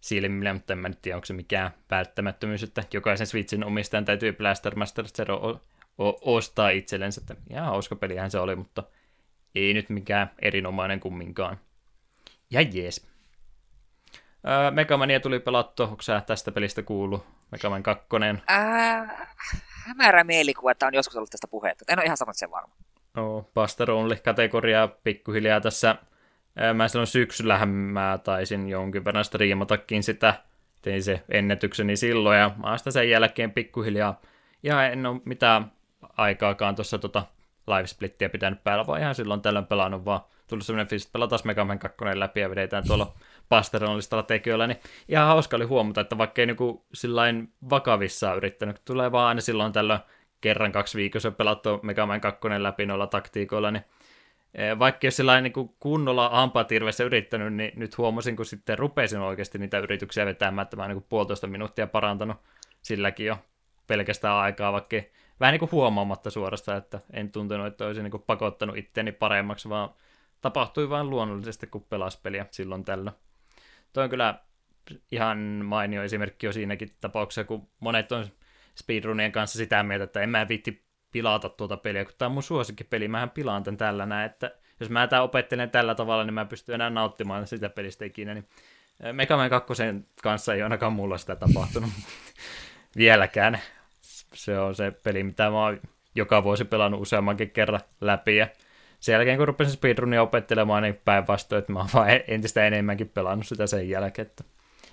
silmille, 0.00 0.52
mutta 0.52 0.72
en 0.72 0.78
mä 0.78 0.88
nyt 0.88 1.02
tiedä, 1.02 1.16
onko 1.16 1.26
se 1.26 1.32
mikään 1.32 1.70
välttämättömyys, 1.90 2.62
että 2.62 2.84
jokaisen 2.92 3.26
Switchin 3.26 3.64
omistajan 3.64 4.04
täytyy 4.04 4.32
Blaster 4.32 4.76
Master 4.76 5.04
Zero 5.08 5.36
o- 5.36 5.60
o- 5.98 6.34
ostaa 6.36 6.70
itsellensä, 6.70 7.20
että 7.20 7.36
ihan 7.50 7.66
hauska 7.66 7.96
pelihän 7.96 8.30
se 8.30 8.38
oli, 8.38 8.56
mutta 8.56 8.82
ei 9.54 9.74
nyt 9.74 9.88
mikään 9.88 10.30
erinomainen 10.42 11.00
kumminkaan. 11.00 11.60
Ja 12.50 12.60
jees. 12.60 13.06
Öö, 14.48 14.70
Megamania 14.70 15.20
tuli 15.20 15.40
pelattu, 15.40 15.82
onko 15.82 16.02
sä 16.02 16.20
tästä 16.20 16.52
pelistä 16.52 16.82
kuullut? 16.82 17.26
Megaman 17.50 17.82
2. 17.82 18.06
Ää, 18.46 19.34
hämärä 19.86 20.24
mielikuva, 20.24 20.70
että 20.70 20.86
on 20.86 20.94
joskus 20.94 21.16
ollut 21.16 21.30
tästä 21.30 21.48
puhetta. 21.48 21.84
En 21.88 21.98
ole 21.98 22.04
ihan 22.04 22.16
sanonut 22.16 22.36
sen 22.36 22.50
varma. 22.50 22.74
No, 23.16 23.50
Buster 23.54 23.90
Only 23.90 24.16
kategoriaa 24.16 24.88
pikkuhiljaa 24.88 25.60
tässä. 25.60 25.96
Mä 26.74 26.88
silloin 26.88 27.06
syksyllähän 27.06 27.68
mä 27.68 28.18
taisin 28.24 28.68
jonkin 28.68 29.04
verran 29.04 29.24
striimatakin 29.24 30.02
sitä, 30.02 30.34
tein 30.82 31.02
se 31.02 31.22
ennätykseni 31.28 31.96
silloin, 31.96 32.38
ja 32.38 32.50
mä 32.56 32.78
sitä 32.78 32.90
sen 32.90 33.10
jälkeen 33.10 33.52
pikkuhiljaa, 33.52 34.20
ja 34.62 34.86
en 34.86 35.06
ole 35.06 35.20
mitään 35.24 35.72
aikaakaan 36.16 36.74
tuossa 36.74 36.98
tota 36.98 37.22
live 37.66 37.86
splittiä 37.86 38.28
pitänyt 38.28 38.64
päällä, 38.64 38.86
vaan 38.86 39.00
ihan 39.00 39.14
silloin 39.14 39.42
tällöin 39.42 39.66
pelannut, 39.66 40.04
vaan 40.04 40.20
tullut 40.46 40.66
semmoinen 40.66 40.86
fiilis, 40.86 41.04
että 41.04 41.12
pelataan 41.12 41.40
Mega 41.44 41.64
Man 41.64 41.78
2 41.78 41.98
läpi 42.14 42.40
ja 42.40 42.50
vedetään 42.50 42.86
tuolla 42.86 43.12
pasteronlistalla 43.48 44.22
tekijöillä, 44.22 44.66
niin 44.66 44.80
ihan 45.08 45.26
hauska 45.26 45.56
oli 45.56 45.64
huomata, 45.64 46.00
että 46.00 46.18
vaikka 46.18 46.42
ei 46.42 46.46
niinku 46.46 46.86
sillain 46.94 47.52
vakavissaan 47.70 48.36
yrittänyt, 48.36 48.80
tulee 48.84 49.12
vaan 49.12 49.28
aina 49.28 49.40
silloin 49.40 49.72
tällöin 49.72 50.00
kerran 50.40 50.72
kaksi 50.72 50.98
viikossa 50.98 51.30
pelattu 51.30 51.80
Mega 51.82 52.06
Man 52.06 52.20
2 52.20 52.40
läpi 52.58 52.86
noilla 52.86 53.06
taktiikoilla, 53.06 53.70
niin 53.70 53.84
Eh, 54.54 54.78
vaikka 54.78 55.06
jos 55.06 55.16
sillä 55.16 55.40
niin 55.40 55.52
kunnolla 55.80 56.28
hampaatirvessä 56.28 57.04
yrittänyt, 57.04 57.54
niin 57.54 57.72
nyt 57.76 57.98
huomasin, 57.98 58.36
kun 58.36 58.46
sitten 58.46 58.78
rupesin 58.78 59.20
oikeasti 59.20 59.58
niitä 59.58 59.78
yrityksiä 59.78 60.26
vetämään, 60.26 60.62
että 60.62 60.76
mä 60.76 60.88
niin 60.88 61.04
puolitoista 61.08 61.46
minuuttia 61.46 61.86
parantanut 61.86 62.36
silläkin 62.82 63.26
jo 63.26 63.38
pelkästään 63.86 64.36
aikaa, 64.36 64.72
vaikka 64.72 64.96
vähän 65.40 65.52
niin 65.52 65.58
kuin 65.60 65.72
huomaamatta 65.72 66.30
suorastaan, 66.30 66.78
että 66.78 67.00
en 67.12 67.32
tuntenut, 67.32 67.66
että 67.66 67.86
olisin 67.86 68.04
niin 68.04 68.22
pakottanut 68.26 68.76
itteeni 68.76 69.12
paremmaksi, 69.12 69.68
vaan 69.68 69.90
tapahtui 70.40 70.90
vain 70.90 71.10
luonnollisesti, 71.10 71.66
kun 71.66 71.84
pelas 71.84 72.16
peliä 72.16 72.46
silloin 72.50 72.84
tällä. 72.84 73.12
Tuo 73.92 74.02
on 74.02 74.10
kyllä 74.10 74.34
ihan 75.12 75.38
mainio 75.64 76.02
esimerkki 76.02 76.46
jo 76.46 76.52
siinäkin 76.52 76.90
tapauksessa, 77.00 77.44
kun 77.44 77.68
monet 77.80 78.12
on 78.12 78.26
speedrunien 78.80 79.32
kanssa 79.32 79.58
sitä 79.58 79.82
mieltä, 79.82 80.04
että 80.04 80.20
en 80.20 80.30
mä 80.30 80.48
viitti 80.48 80.84
pilata 81.12 81.48
tuota 81.48 81.76
peliä, 81.76 82.04
kun 82.04 82.14
tämä 82.18 82.26
on 82.26 82.32
mun 82.32 82.42
suosikkipeli, 82.42 83.08
mähän 83.08 83.30
pilaan 83.30 83.62
tämän 83.62 83.78
tällä 83.78 84.06
näin, 84.06 84.30
että 84.30 84.50
jos 84.80 84.90
mä 84.90 85.06
tämä 85.06 85.22
opettelen 85.22 85.70
tällä 85.70 85.94
tavalla, 85.94 86.24
niin 86.24 86.34
mä 86.34 86.44
pystyn 86.44 86.74
enää 86.74 86.90
nauttimaan 86.90 87.46
sitä 87.46 87.68
pelistä 87.68 88.04
ikinä, 88.04 88.34
niin 88.34 88.48
Mega 89.12 89.36
Man 89.36 89.50
2 89.50 89.72
kanssa 90.22 90.54
ei 90.54 90.62
ainakaan 90.62 90.92
mulla 90.92 91.18
sitä 91.18 91.36
tapahtunut 91.36 91.90
vieläkään. 92.96 93.60
Se 94.34 94.58
on 94.58 94.74
se 94.74 94.90
peli, 94.90 95.22
mitä 95.22 95.50
mä 95.50 95.62
oon 95.62 95.80
joka 96.14 96.42
vuosi 96.42 96.64
pelannut 96.64 97.00
useammankin 97.00 97.50
kerran 97.50 97.80
läpi, 98.00 98.36
ja 98.36 98.48
sen 99.00 99.12
jälkeen 99.12 99.38
kun 99.38 99.48
rupesin 99.48 99.72
speedrunia 99.72 100.22
opettelemaan, 100.22 100.82
niin 100.82 101.00
päinvastoin, 101.04 101.58
että 101.58 101.72
mä 101.72 101.78
oon 101.78 101.88
vaan 101.94 102.08
entistä 102.28 102.66
enemmänkin 102.66 103.08
pelannut 103.08 103.46
sitä 103.46 103.66
sen 103.66 103.88
jälkeen, 103.88 104.26
että 104.26 104.44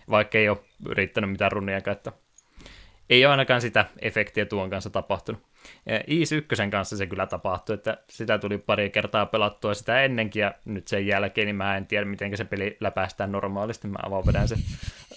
vaikka 0.09 0.37
ei 0.37 0.49
ole 0.49 0.57
yrittänyt 0.89 1.31
mitään 1.31 1.51
runia 1.51 1.77
että 1.77 2.11
ei 3.09 3.25
ole 3.25 3.31
ainakaan 3.31 3.61
sitä 3.61 3.85
efektiä 3.99 4.45
tuon 4.45 4.69
kanssa 4.69 4.89
tapahtunut. 4.89 5.41
Iis 6.07 6.31
1 6.31 6.55
kanssa 6.71 6.97
se 6.97 7.07
kyllä 7.07 7.25
tapahtui, 7.25 7.73
että 7.73 7.97
sitä 8.09 8.37
tuli 8.37 8.57
pari 8.57 8.89
kertaa 8.89 9.25
pelattua 9.25 9.73
sitä 9.73 10.03
ennenkin, 10.03 10.39
ja 10.39 10.53
nyt 10.65 10.87
sen 10.87 11.07
jälkeen 11.07 11.45
niin 11.45 11.55
mä 11.55 11.77
en 11.77 11.87
tiedä, 11.87 12.05
miten 12.05 12.37
se 12.37 12.45
peli 12.45 12.77
läpäistään 12.79 13.31
normaalisti. 13.31 13.87
Mä 13.87 13.99
avaan 14.03 14.25
vedän 14.25 14.47
sen 14.47 14.57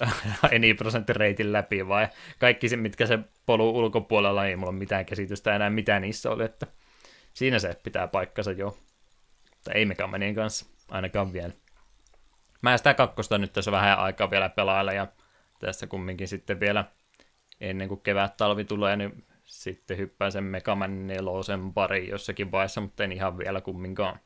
eni 0.51 0.75
prosentin 0.75 1.17
reitin 1.17 1.53
läpi, 1.53 1.89
vai 1.89 2.09
kaikki 2.39 2.69
se, 2.69 2.77
mitkä 2.77 3.07
se 3.07 3.19
polu 3.47 3.71
ulkopuolella, 3.79 4.47
ei 4.47 4.57
mulla 4.57 4.71
ole 4.71 4.79
mitään 4.79 5.07
käsitystä 5.07 5.57
enää, 5.57 5.71
mitä 5.71 6.01
niissä 6.01 6.31
oli, 6.31 6.45
että 6.45 6.67
siinä 7.33 7.59
se 7.59 7.77
pitää 7.83 8.09
paikkansa 8.09 8.53
jo. 8.53 8.79
Tai 9.65 9.75
ei 9.75 9.87
Megamanien 9.87 10.35
kanssa, 10.35 10.67
ainakaan 10.91 11.33
vielä. 11.33 11.53
Mä 12.63 12.77
sitä 12.77 12.95
kakkosta 12.95 13.39
nyt 13.39 13.53
tässä 13.53 13.73
vähän 13.73 13.99
aikaa 13.99 14.31
vielä 14.31 14.49
pelailla, 14.49 14.93
ja 14.93 15.07
tässä 15.61 15.87
kumminkin 15.87 16.29
sitten 16.29 16.61
vielä 16.61 16.85
ennen 17.61 17.89
kuin 17.89 18.01
kevät 18.01 18.37
talvi 18.37 18.65
tulee, 18.65 18.97
niin 18.97 19.25
sitten 19.45 19.99
hyppään 19.99 20.33
sen 20.33 20.45
Megaman 20.45 21.07
4 21.07 21.23
pari 21.75 22.09
jossakin 22.09 22.53
vaiheessa, 22.53 22.81
mutta 22.81 23.05
en 23.05 23.13
ihan 23.13 23.39
vielä 23.39 23.61
kumminkaan. 23.61 24.21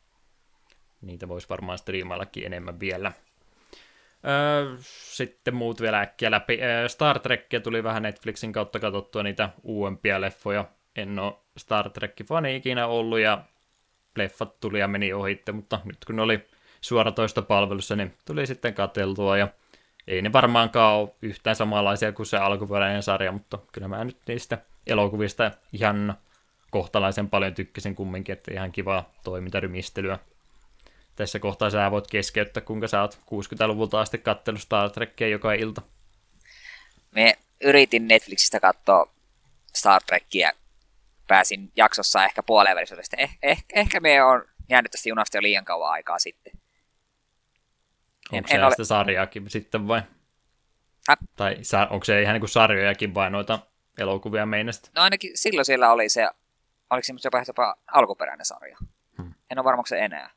Niitä 1.01 1.29
voisi 1.29 1.49
varmaan 1.49 1.79
striimaillakin 1.79 2.47
enemmän 2.47 2.81
vielä. 2.81 3.13
Öö, 4.27 4.77
sitten 4.81 5.55
muut 5.55 5.81
vielä 5.81 6.01
äkkiä 6.01 6.31
läpi. 6.31 6.59
Öö, 6.63 6.89
Star 6.89 7.19
Trekkia 7.19 7.61
tuli 7.61 7.85
vähän 7.85 8.03
Netflixin 8.03 8.53
kautta 8.53 8.81
katsottua 8.81 9.23
niitä 9.23 9.51
uudempia 9.63 10.21
leffoja. 10.21 10.65
En 10.97 11.19
ole 11.19 11.35
Star 11.57 11.91
Trek-fani 11.91 12.57
ikinä 12.57 12.87
ollut 12.87 13.19
ja 13.19 13.45
leffat 14.17 14.61
tuli 14.61 14.81
ja 14.81 14.89
meni 14.89 15.13
ohitte, 15.13 15.53
mutta 15.53 15.81
nyt 15.85 16.05
kun 16.05 16.17
ne 16.17 16.23
oli 16.23 16.47
suoratoistopalvelussa, 16.81 17.97
niin 17.97 18.15
tuli 18.25 18.47
sitten 18.47 18.75
kateltua 18.75 19.39
ja 19.39 19.49
ei 20.09 20.23
ne 20.23 20.33
varmaankaan 20.33 20.95
ole 20.95 21.15
yhtään 21.23 21.57
samanlaisia 21.57 22.13
kuin 22.13 22.27
se 22.27 22.37
alkuperäinen 22.37 23.03
sarja, 23.03 23.33
mutta 23.33 23.59
kyllä 23.73 23.89
mä 23.89 24.05
nyt 24.05 24.19
niistä 24.29 24.59
elokuvista 24.87 25.51
ihan 25.73 26.15
kohtalaisen 26.71 27.31
paljon 27.31 27.55
tykkäsin 27.55 27.95
kumminkin, 27.95 28.33
että 28.33 28.53
ihan 28.55 28.73
kivaa 28.73 29.13
toimintarymistelyä. 29.25 30.19
Tässä 31.17 31.39
kohtaa 31.39 31.71
sä 31.71 31.91
voit 31.91 32.07
keskeyttää, 32.07 32.63
kuinka 32.63 32.89
sä 32.89 33.01
oot 33.01 33.15
60-luvulta 33.15 34.01
asti 34.01 34.19
kattellut 34.19 34.61
Star 34.63 34.91
Trekkia 34.91 35.29
joka 35.29 35.53
ilta. 35.53 35.83
Me 37.11 37.35
yritin 37.61 38.09
Netflixistä 38.09 38.61
katsoa 38.61 39.13
Star 39.75 40.03
Trekkiä. 40.07 40.53
Pääsin 41.29 41.73
jaksossa 41.77 42.25
ehkä 42.25 42.43
puoleen 42.43 42.77
välissä. 42.77 42.97
Eh, 43.19 43.39
eh, 43.43 43.65
ehkä 43.75 44.01
me 44.01 44.23
on 44.23 44.45
jäänyt 44.69 44.91
tästä 44.91 45.09
junasta 45.09 45.37
jo 45.37 45.43
liian 45.43 45.65
kauan 45.65 45.93
aikaa 45.93 46.19
sitten. 46.19 46.53
Onko 48.33 48.49
se 48.49 48.65
ole... 48.65 48.71
sitä 48.71 48.85
sarjaakin 48.85 49.51
sitten 49.51 49.89
vai? 49.89 50.03
Häh? 51.09 51.19
Tai 51.37 51.57
onko 51.91 52.05
se 52.05 52.23
ihan 52.23 52.35
niin 52.35 52.41
kuin 52.41 52.51
sarjojakin 52.51 53.15
vai 53.15 53.31
noita 53.31 53.59
elokuvia 53.99 54.47
meinasta? 54.47 54.91
No 54.95 55.03
ainakin 55.03 55.31
silloin 55.35 55.65
siellä 55.65 55.93
oli 55.93 56.09
se, 56.09 56.29
oliko 56.91 57.05
se 57.05 57.13
jopa, 57.25 57.43
jopa 57.47 57.77
alkuperäinen 57.87 58.47
sarja. 58.47 58.77
Hmm. 59.17 59.35
En 59.51 59.59
ole 59.59 59.65
varma, 59.65 59.79
onko 59.79 59.87
se 59.87 59.99
enää. 59.99 60.31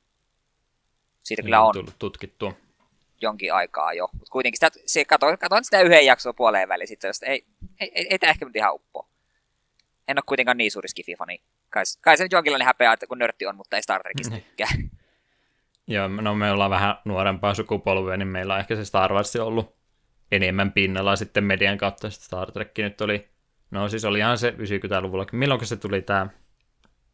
Siitä 1.24 1.44
kyllä 1.44 1.62
on 1.62 1.74
tullut 1.74 2.00
tutkittua. 2.00 2.54
jonkin 3.22 3.54
aikaa 3.54 3.94
jo. 3.94 4.10
Mutta 4.14 4.32
kuitenkin 4.32 4.58
sitä, 4.58 4.80
se, 4.86 5.06
katoin, 5.06 5.38
katoin 5.38 5.64
sitä 5.64 5.82
yhden 5.82 6.06
jakson 6.06 6.36
puoleen 6.36 6.70
väliin 6.70 6.88
sitten, 6.88 7.12
ei, 7.26 7.46
ei, 7.80 7.92
ei, 7.96 8.08
ei 8.10 8.20
tämä 8.20 8.30
ehkä 8.30 8.46
nyt 8.46 8.56
ihan 8.56 8.76
uppo. 8.76 9.10
En 10.08 10.18
ole 10.18 10.24
kuitenkaan 10.26 10.58
niin 10.58 10.72
suuri 10.72 10.90
skififani. 10.90 11.42
Kai, 11.70 11.84
kai 12.02 12.18
se 12.18 12.24
nyt 12.24 12.32
jonkinlainen 12.32 12.66
häpeä, 12.66 12.94
että 12.94 13.08
kun 13.08 13.18
nörtti 13.18 13.46
on, 13.46 13.56
mutta 13.56 13.76
ei 13.76 13.82
Star 13.82 14.02
Trekista 14.02 14.36
niin. 14.36 14.44
tykkää. 14.44 14.68
Joo, 15.88 16.08
no 16.08 16.36
me 16.36 16.52
ollaan 16.52 16.72
vähän 16.72 16.96
nuorempaa 17.06 17.54
sukupolvea, 17.54 18.18
niin 18.18 18.28
meillä 18.28 18.54
on 18.54 18.60
ehkä 18.60 18.76
se 18.76 18.86
Star 18.86 19.14
Wars 19.14 19.36
ollut 19.36 19.76
enemmän 20.32 20.72
pinnalla 20.72 21.16
sitten 21.16 21.44
median 21.44 21.78
kautta. 21.78 22.10
Star 22.10 22.52
Trek 22.52 22.78
nyt 22.78 23.02
oli, 23.02 23.28
no 23.72 23.90
siis 23.90 24.06
oli 24.06 24.20
ihan 24.20 24.38
se 24.38 24.50
90-luvulla. 24.50 25.26
Milloin 25.32 25.66
se 25.66 25.78
tuli 25.78 26.02
tämä 26.02 26.28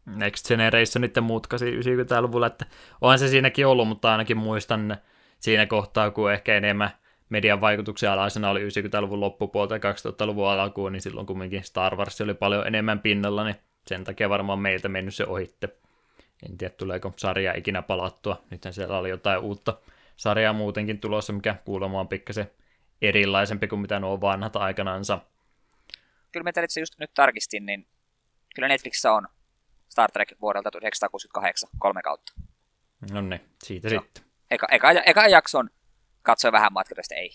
Next 0.06 0.48
Generation 0.48 1.02
nyt 1.02 1.18
muutkasi 1.22 1.72
90-luvulla, 1.72 2.48
että 2.48 2.66
onhan 3.02 3.20
se 3.20 3.28
siinäkin 3.28 3.68
ollut, 3.68 3.88
mutta 3.88 4.12
ainakin 4.12 4.38
muistan 4.38 4.98
siinä 5.40 5.66
kohtaa, 5.66 6.12
kun 6.12 6.32
ehkä 6.32 6.58
enemmän 6.58 6.90
median 7.30 7.62
vaikutuksia 7.62 8.14
alaisena 8.14 8.50
oli 8.50 8.68
90-luvun 8.68 9.20
loppupuolta 9.20 9.76
ja 9.76 9.80
2000-luvun 9.80 10.50
alkuun, 10.50 10.92
niin 10.92 11.02
silloin 11.02 11.28
kumminkin 11.28 11.64
Star 11.64 11.96
Wars 11.96 12.22
oli 12.22 12.34
paljon 12.34 12.68
enemmän 12.68 13.00
pinnalla, 13.00 13.44
niin 13.44 13.56
sen 13.88 14.04
takia 14.04 14.30
varmaan 14.30 14.60
meiltä 14.60 14.90
mennyt 14.90 15.16
se 15.16 15.26
ohitte. 15.26 15.70
En 16.50 16.58
tiedä, 16.58 16.74
tuleeko 16.78 17.14
sarja 17.18 17.54
ikinä 17.58 17.82
palattua. 17.82 18.44
Nythän 18.50 18.74
siellä 18.74 18.98
oli 18.98 19.10
jotain 19.10 19.40
uutta 19.40 19.78
sarjaa 20.16 20.54
muutenkin 20.54 21.00
tulossa, 21.00 21.34
mikä 21.34 21.56
kuulemma 21.66 22.00
on 22.00 22.08
pikkasen 22.08 22.52
erilaisempi 23.02 23.68
kuin 23.68 23.80
mitä 23.80 24.00
nuo 24.00 24.22
vanhat 24.22 24.56
aikanaansa. 24.56 25.20
Kyllä 26.32 26.44
me 26.44 26.64
itse 26.64 26.80
just 26.80 26.94
nyt 27.00 27.14
tarkistin, 27.14 27.66
niin 27.66 27.88
kyllä 28.56 28.68
Netflixissä 28.68 29.14
on 29.14 29.28
Star 29.90 30.12
Trek 30.12 30.30
vuodelta 30.42 30.72
1968, 30.72 31.70
kolme 31.80 32.02
kautta. 32.02 32.34
No 33.12 33.22
niin, 33.22 33.42
siitä 33.64 33.90
no. 33.90 34.02
sitten. 34.02 34.24
Eka, 34.52 34.68
eka, 34.72 34.92
eka 34.92 35.28
jakson 35.28 35.70
katsoi 36.22 36.52
vähän 36.52 36.74
matkatoista, 36.74 37.16
ei, 37.16 37.30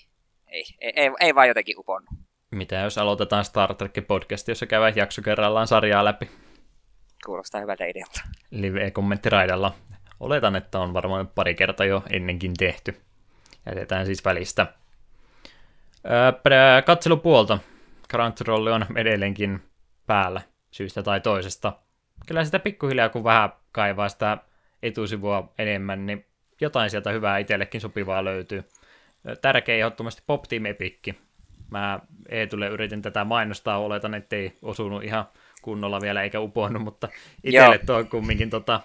ei, 0.47 0.65
ei, 0.81 0.93
ei, 0.97 1.11
ei 1.21 1.35
vaan 1.35 1.49
jotenkin 1.49 1.79
uponnut. 1.79 2.11
Mitä 2.51 2.77
jos 2.77 2.99
aloitetaan 2.99 3.45
Star 3.45 3.75
Trek-podcast, 3.75 4.49
jossa 4.49 4.67
käydään 4.67 4.97
jakso 4.97 5.23
kerrallaan 5.23 5.67
sarjaa 5.67 6.05
läpi? 6.05 6.31
Kuulostaa 7.25 7.61
hyvältä 7.61 7.85
idealta. 7.85 8.21
Live-kommenttiraidalla. 8.51 9.75
Oletan, 10.21 10.57
että 10.57 10.81
on 10.81 10.95
varmaan 10.95 11.29
pari 11.29 11.55
kertaa 11.55 11.87
jo 11.87 12.03
ennenkin 12.11 12.55
tehty. 12.59 13.01
Jätetään 13.67 14.07
siis 14.07 14.25
välistä. 14.25 14.67
Öö, 16.05 16.83
katselupuolta. 16.83 17.59
Crunchyroll 18.11 18.67
on 18.67 18.87
edelleenkin 18.97 19.63
päällä 20.07 20.41
syystä 20.71 21.03
tai 21.03 21.21
toisesta 21.21 21.73
kyllä 22.27 22.45
sitä 22.45 22.59
pikkuhiljaa, 22.59 23.09
kun 23.09 23.25
vähän 23.25 23.53
kaivaa 23.73 24.09
sitä 24.09 24.39
etusivua 24.83 25.53
enemmän, 25.59 26.07
niin 26.07 26.27
jotain 26.61 26.91
sieltä 26.91 27.11
hyvää 27.11 27.39
itsellekin 27.39 27.81
sopivaa 27.81 28.25
löytyy. 28.25 28.65
Tärkeä 29.43 29.77
ehdottomasti 29.77 30.23
Pop 30.27 30.43
Team 30.43 30.67
Epic. 30.67 31.15
Mä 31.71 32.01
Eetulle 32.29 32.69
yritin 32.69 33.03
tätä 33.03 33.25
mainostaa, 33.25 33.79
oletan, 33.79 34.15
ettei 34.15 34.59
osunut 34.63 35.05
ihan 35.05 35.29
kunnolla 35.63 36.01
vielä 36.01 36.23
eikä 36.23 36.41
uponnut, 36.41 36.83
mutta 36.83 37.09
itselle 37.45 37.79
tuo 37.79 38.05
kumminkin 38.05 38.51
tota, 38.51 38.81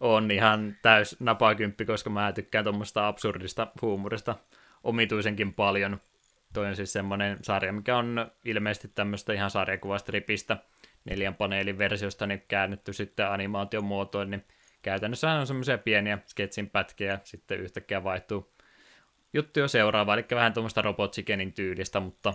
on 0.00 0.30
ihan 0.30 0.76
täys 0.82 1.16
napakymppi, 1.20 1.84
koska 1.84 2.10
mä 2.10 2.32
tykkään 2.32 2.64
tuommoista 2.64 3.08
absurdista 3.08 3.66
huumorista 3.82 4.36
omituisenkin 4.84 5.54
paljon. 5.54 6.00
Toi 6.52 6.66
on 6.66 6.76
siis 6.76 6.92
semmoinen 6.92 7.38
sarja, 7.42 7.72
mikä 7.72 7.96
on 7.96 8.30
ilmeisesti 8.44 8.88
tämmöistä 8.88 9.32
ihan 9.32 9.50
sarjakuvasta 9.50 10.12
ripistä 10.12 10.56
neljän 11.04 11.34
paneelin 11.34 11.78
versiosta 11.78 12.26
niin 12.26 12.42
käännetty 12.48 12.92
sitten 12.92 13.30
animaation 13.30 13.84
muotoon, 13.84 14.30
niin 14.30 14.44
käytännössä 14.82 15.30
on 15.30 15.46
semmoisia 15.46 15.78
pieniä 15.78 16.18
sketsin 16.26 16.70
pätkiä, 16.70 17.18
sitten 17.24 17.60
yhtäkkiä 17.60 18.04
vaihtuu 18.04 18.52
juttu 19.32 19.60
jo 19.60 19.68
seuraava, 19.68 20.14
eli 20.14 20.24
vähän 20.30 20.52
tuommoista 20.52 20.82
Robot 20.82 21.12
Chickenin 21.12 21.52
tyylistä, 21.52 22.00
mutta 22.00 22.34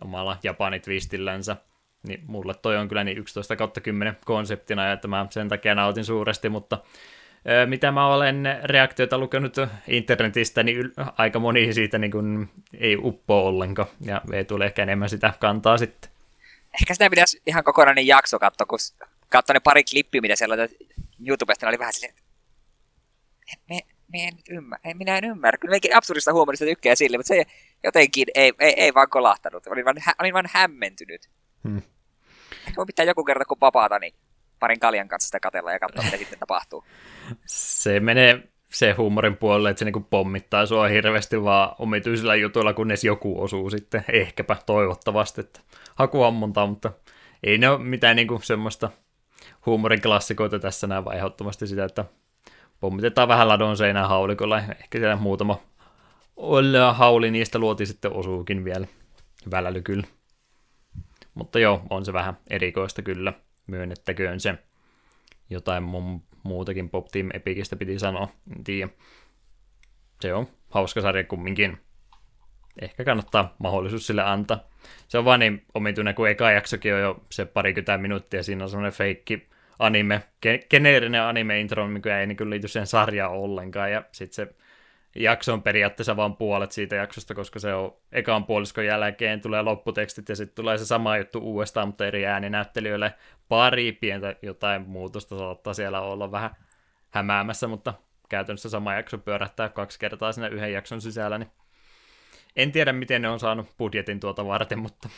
omalla 0.00 0.38
Japani 0.42 0.80
twistillänsä. 0.80 1.56
Niin 2.04 2.22
mulle 2.26 2.54
toi 2.54 2.76
on 2.76 2.88
kyllä 2.88 3.04
niin 3.04 3.18
11 3.18 3.56
kautta 3.56 3.80
10 3.80 4.16
konseptina, 4.24 4.86
ja 4.86 4.92
että 4.92 5.08
mä 5.08 5.26
sen 5.30 5.48
takia 5.48 5.74
nautin 5.74 6.04
suuresti, 6.04 6.48
mutta 6.48 6.78
mitä 7.66 7.92
mä 7.92 8.06
olen 8.06 8.44
reaktioita 8.64 9.18
lukenut 9.18 9.56
internetistä, 9.88 10.62
niin 10.62 10.92
aika 11.18 11.38
moni 11.38 11.72
siitä 11.72 11.98
niin 11.98 12.10
kuin 12.10 12.48
ei 12.78 12.96
uppo 12.96 13.46
ollenkaan, 13.46 13.88
ja 14.00 14.20
ei 14.32 14.44
tule 14.44 14.64
ehkä 14.64 14.82
enemmän 14.82 15.08
sitä 15.08 15.32
kantaa 15.40 15.78
sitten 15.78 16.14
ehkä 16.80 16.94
sitä 16.94 17.10
pitäisi 17.10 17.42
ihan 17.46 17.64
kokonainen 17.64 18.06
jakso 18.06 18.38
katsoa, 18.38 18.66
kun 18.66 18.78
katsoin 19.28 19.54
ne 19.54 19.60
pari 19.60 19.84
klippiä, 19.84 20.20
mitä 20.20 20.36
siellä 20.36 20.54
oli 20.54 20.76
YouTubesta, 21.26 21.68
oli 21.68 21.78
vähän 21.78 21.92
silleen, 21.92 22.14
me, 23.68 23.80
me 24.12 24.24
en 24.24 24.34
nyt 24.34 24.48
ymmärrä, 24.48 24.94
minä 24.94 25.18
en 25.18 25.24
ymmärrä. 25.24 25.58
Kyllä 25.58 25.74
mekin 25.74 25.96
absurdista 25.96 26.32
huumorista 26.32 26.64
tykkää 26.64 26.94
sille, 26.94 27.16
mutta 27.16 27.28
se 27.28 27.44
jotenkin 27.84 28.26
ei, 28.34 28.52
ei, 28.58 28.74
ei 28.76 28.94
vaan 28.94 29.10
kolahtanut. 29.10 29.66
Olin 29.66 29.84
vaan, 29.84 29.96
olin 30.20 30.34
vaan 30.34 30.50
hämmentynyt. 30.52 31.28
Hmm. 31.68 31.82
Voi 32.76 32.86
pitää 32.86 33.04
joku 33.04 33.24
kerta, 33.24 33.44
kun 33.44 33.56
vapaata, 33.60 33.98
niin 33.98 34.14
parin 34.60 34.80
kaljan 34.80 35.08
kanssa 35.08 35.26
sitä 35.26 35.40
katella 35.40 35.72
ja 35.72 35.78
katsoa, 35.78 36.04
mitä 36.04 36.16
sitten 36.16 36.38
tapahtuu. 36.38 36.84
Se 37.46 38.00
menee 38.00 38.48
se 38.70 38.92
huumorin 38.92 39.36
puolelle, 39.36 39.70
että 39.70 39.78
se 39.78 39.84
niinku 39.84 40.00
pommittaa 40.00 40.66
sua 40.66 40.88
hirveästi 40.88 41.42
vaan 41.42 41.74
omituisilla 41.78 42.34
jutuilla, 42.34 42.74
kunnes 42.74 43.04
joku 43.04 43.42
osuu 43.42 43.70
sitten 43.70 44.04
ehkäpä 44.12 44.56
toivottavasti, 44.66 45.40
että 45.40 45.60
hakuammuntaa, 45.94 46.66
mutta 46.66 46.92
ei 47.42 47.58
ne 47.58 47.68
ole 47.68 47.78
mitään 47.78 48.16
niinku 48.16 48.40
semmoista 48.42 48.90
huumorin 49.66 50.02
klassikoita 50.02 50.58
tässä 50.58 50.86
näin, 50.86 51.04
vaan 51.04 51.16
ehdottomasti 51.16 51.66
sitä, 51.66 51.84
että 51.84 52.04
pommitetaan 52.80 53.28
vähän 53.28 53.48
ladon 53.48 53.76
seinään 53.76 54.08
haulikolla, 54.08 54.58
ehkä 54.58 54.98
siellä 54.98 55.16
muutama 55.16 55.60
hauli 56.92 57.30
niistä 57.30 57.58
luoti 57.58 57.86
sitten 57.86 58.12
osuukin 58.12 58.64
vielä 58.64 58.86
väläly 59.50 59.82
kyllä. 59.82 60.06
Mutta 61.34 61.58
joo, 61.58 61.82
on 61.90 62.04
se 62.04 62.12
vähän 62.12 62.36
erikoista 62.50 63.02
kyllä, 63.02 63.32
myönnettäköön 63.66 64.40
se. 64.40 64.58
Jotain 65.50 65.82
mun 65.82 66.22
muutakin 66.42 66.90
Pop 66.90 67.06
Team 67.08 67.28
Epicistä 67.34 67.76
piti 67.76 67.98
sanoa, 67.98 68.28
en 68.56 68.64
tiedä. 68.64 68.88
Se 70.20 70.34
on 70.34 70.46
hauska 70.70 71.00
sarja 71.00 71.24
kumminkin. 71.24 71.78
Ehkä 72.80 73.04
kannattaa 73.04 73.54
mahdollisuus 73.58 74.06
sille 74.06 74.22
antaa. 74.22 74.68
Se 75.08 75.18
on 75.18 75.24
vaan 75.24 75.40
niin 75.40 75.64
omituinen, 75.74 76.14
kun 76.14 76.28
eka 76.28 76.50
jaksokin 76.50 76.94
on 76.94 77.00
jo 77.00 77.24
se 77.30 77.44
parikymmentä 77.44 77.98
minuuttia, 77.98 78.42
siinä 78.42 78.64
on 78.64 78.70
semmoinen 78.70 78.92
feikki 78.92 79.48
anime, 79.78 80.22
geneerinen 80.70 81.22
anime-intro, 81.22 81.88
mikä 81.88 82.20
ei 82.20 82.26
niin 82.26 82.50
liity 82.50 82.68
siihen 82.68 82.86
sarjaan 82.86 83.32
ollenkaan, 83.32 83.92
ja 83.92 84.04
sitten 84.12 84.34
se 84.34 84.54
jakso 85.14 85.52
on 85.52 85.62
periaatteessa 85.62 86.16
vain 86.16 86.36
puolet 86.36 86.72
siitä 86.72 86.96
jaksosta, 86.96 87.34
koska 87.34 87.58
se 87.58 87.74
on 87.74 87.96
ekan 88.12 88.44
puoliskon 88.44 88.86
jälkeen 88.86 89.40
tulee 89.40 89.62
lopputekstit 89.62 90.28
ja 90.28 90.36
sitten 90.36 90.56
tulee 90.56 90.78
se 90.78 90.86
sama 90.86 91.16
juttu 91.16 91.38
uudestaan, 91.38 91.88
mutta 91.88 92.06
eri 92.06 92.26
ääninäyttelijöille 92.26 93.14
pari 93.48 93.92
pientä 93.92 94.36
jotain 94.42 94.82
muutosta 94.88 95.38
saattaa 95.38 95.74
siellä 95.74 96.00
olla 96.00 96.30
vähän 96.30 96.56
hämäämässä, 97.10 97.68
mutta 97.68 97.94
käytännössä 98.28 98.68
sama 98.68 98.94
jakso 98.94 99.18
pyörähtää 99.18 99.68
kaksi 99.68 99.98
kertaa 99.98 100.32
siinä 100.32 100.48
yhden 100.48 100.72
jakson 100.72 101.00
sisällä, 101.00 101.38
niin 101.38 101.50
en 102.56 102.72
tiedä 102.72 102.92
miten 102.92 103.22
ne 103.22 103.28
on 103.28 103.40
saanut 103.40 103.76
budjetin 103.78 104.20
tuota 104.20 104.46
varten, 104.46 104.78
mutta 104.78 105.08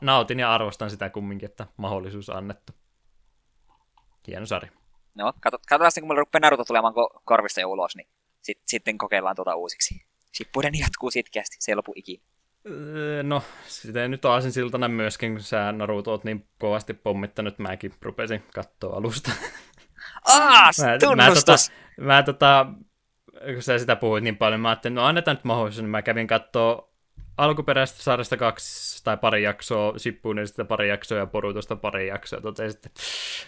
nautin 0.00 0.38
ja 0.38 0.54
arvostan 0.54 0.90
sitä 0.90 1.10
kumminkin, 1.10 1.50
että 1.50 1.66
mahdollisuus 1.76 2.30
annettu. 2.30 2.72
Hieno 4.26 4.46
sarja. 4.46 4.70
No, 5.14 5.32
katsotaan 5.40 5.90
kun 6.00 6.08
mulla 6.08 6.20
rupeaa 6.20 6.40
Naruto 6.40 6.64
tulemaan 6.64 6.94
korvista 7.24 7.60
jo 7.60 7.68
ulos, 7.68 7.96
niin 7.96 8.08
sit, 8.42 8.58
sitten 8.66 8.98
kokeillaan 8.98 9.36
tuota 9.36 9.54
uusiksi. 9.54 10.02
Shippuden 10.36 10.78
jatkuu 10.78 11.10
sitkeästi, 11.10 11.56
se 11.60 11.72
ei 11.72 11.76
lopu 11.76 11.92
ikinä. 11.96 12.22
Öö, 12.66 13.22
no, 13.22 13.42
sitä 13.66 14.08
nyt 14.08 14.24
aasin 14.24 14.52
siltana 14.52 14.88
myöskin, 14.88 15.32
kun 15.32 15.42
sä 15.42 15.72
Naruto 15.72 16.10
oot 16.10 16.24
niin 16.24 16.48
kovasti 16.58 16.94
pommittanut, 16.94 17.58
mäkin 17.58 17.92
rupesin 18.02 18.42
katsoa 18.54 18.96
alusta. 18.96 19.30
Aas, 20.24 20.78
Mä, 20.78 21.16
mä, 21.16 21.34
tota, 21.34 21.56
mä 22.00 22.22
tota, 22.22 22.66
kun 23.54 23.62
sä 23.62 23.78
sitä 23.78 23.96
puhuit 23.96 24.24
niin 24.24 24.36
paljon, 24.36 24.60
mä 24.60 24.68
ajattelin, 24.68 24.94
no 24.94 25.04
annetaan 25.04 25.36
nyt 25.36 25.44
mahdollisuus, 25.44 25.82
niin 25.82 25.90
mä 25.90 26.02
kävin 26.02 26.26
katsoa 26.26 26.90
alkuperäisestä 27.36 28.02
sarjasta 28.02 28.36
kaksi 28.36 29.04
tai 29.04 29.16
pari 29.16 29.42
jaksoa, 29.42 29.98
Sippuunista 29.98 30.64
pari 30.64 30.88
jaksoa 30.88 31.18
ja 31.18 31.26
Porutosta 31.26 31.76
pari 31.76 32.08
jaksoa. 32.08 32.40
Totesin 32.40 32.72
sitten, 32.72 32.92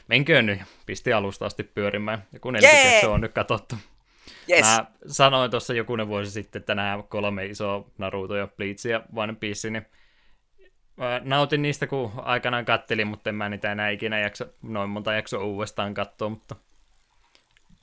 menköön 0.08 0.46
nyt. 0.46 0.60
Pisti 0.86 1.12
alusta 1.12 1.46
asti 1.46 1.62
pyörimään. 1.62 2.24
Ja 2.32 2.40
kun 2.40 2.54
jakso 2.54 3.12
on 3.12 3.20
nyt 3.20 3.32
katsottu. 3.32 3.76
Yes. 4.50 4.62
Mä 4.62 4.84
sanoin 5.06 5.50
tuossa 5.50 5.74
jokunen 5.74 6.08
vuosi 6.08 6.30
sitten, 6.30 6.60
että 6.60 6.74
nämä 6.74 7.02
kolme 7.08 7.46
isoa 7.46 7.90
Naruto 7.98 8.36
ja 8.36 8.46
Bleach 8.46 8.86
ja 8.86 9.02
One 9.16 9.34
Piece, 9.34 9.70
niin 9.70 9.86
mä 10.96 11.20
nautin 11.24 11.62
niistä, 11.62 11.86
kun 11.86 12.12
aikanaan 12.16 12.64
kattelin, 12.64 13.06
mutta 13.06 13.30
en 13.30 13.34
mä 13.36 13.48
niitä 13.48 13.72
enää 13.72 13.90
ikinä 13.90 14.18
jaksa 14.18 14.46
noin 14.62 14.90
monta 14.90 15.12
jaksoa 15.12 15.44
uudestaan 15.44 15.94
katsoa, 15.94 16.28
mutta 16.28 16.56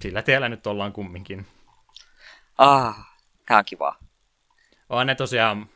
sillä 0.01 0.21
tiellä 0.21 0.49
nyt 0.49 0.67
ollaan 0.67 0.93
kumminkin. 0.93 1.45
Ah, 2.57 2.95
tää 3.47 3.57
on 3.57 3.65
kivaa. 3.65 3.99
On 4.89 5.07
ne 5.07 5.15
tosiaan, 5.15 5.69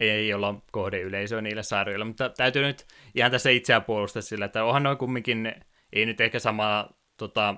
ei 0.00 0.34
olla 0.34 0.54
kohdeyleisöä 0.72 1.40
niille 1.40 1.62
sarjoille, 1.62 2.04
mutta 2.04 2.28
täytyy 2.28 2.62
nyt 2.62 2.86
ihan 3.14 3.30
tässä 3.30 3.50
itseään 3.50 3.84
puolustaa 3.84 4.22
sillä, 4.22 4.44
että 4.44 4.64
onhan 4.64 4.82
noin 4.82 4.98
kumminkin, 4.98 5.54
ei 5.92 6.06
nyt 6.06 6.20
ehkä 6.20 6.38
samalla 6.38 6.90
tota, 7.16 7.54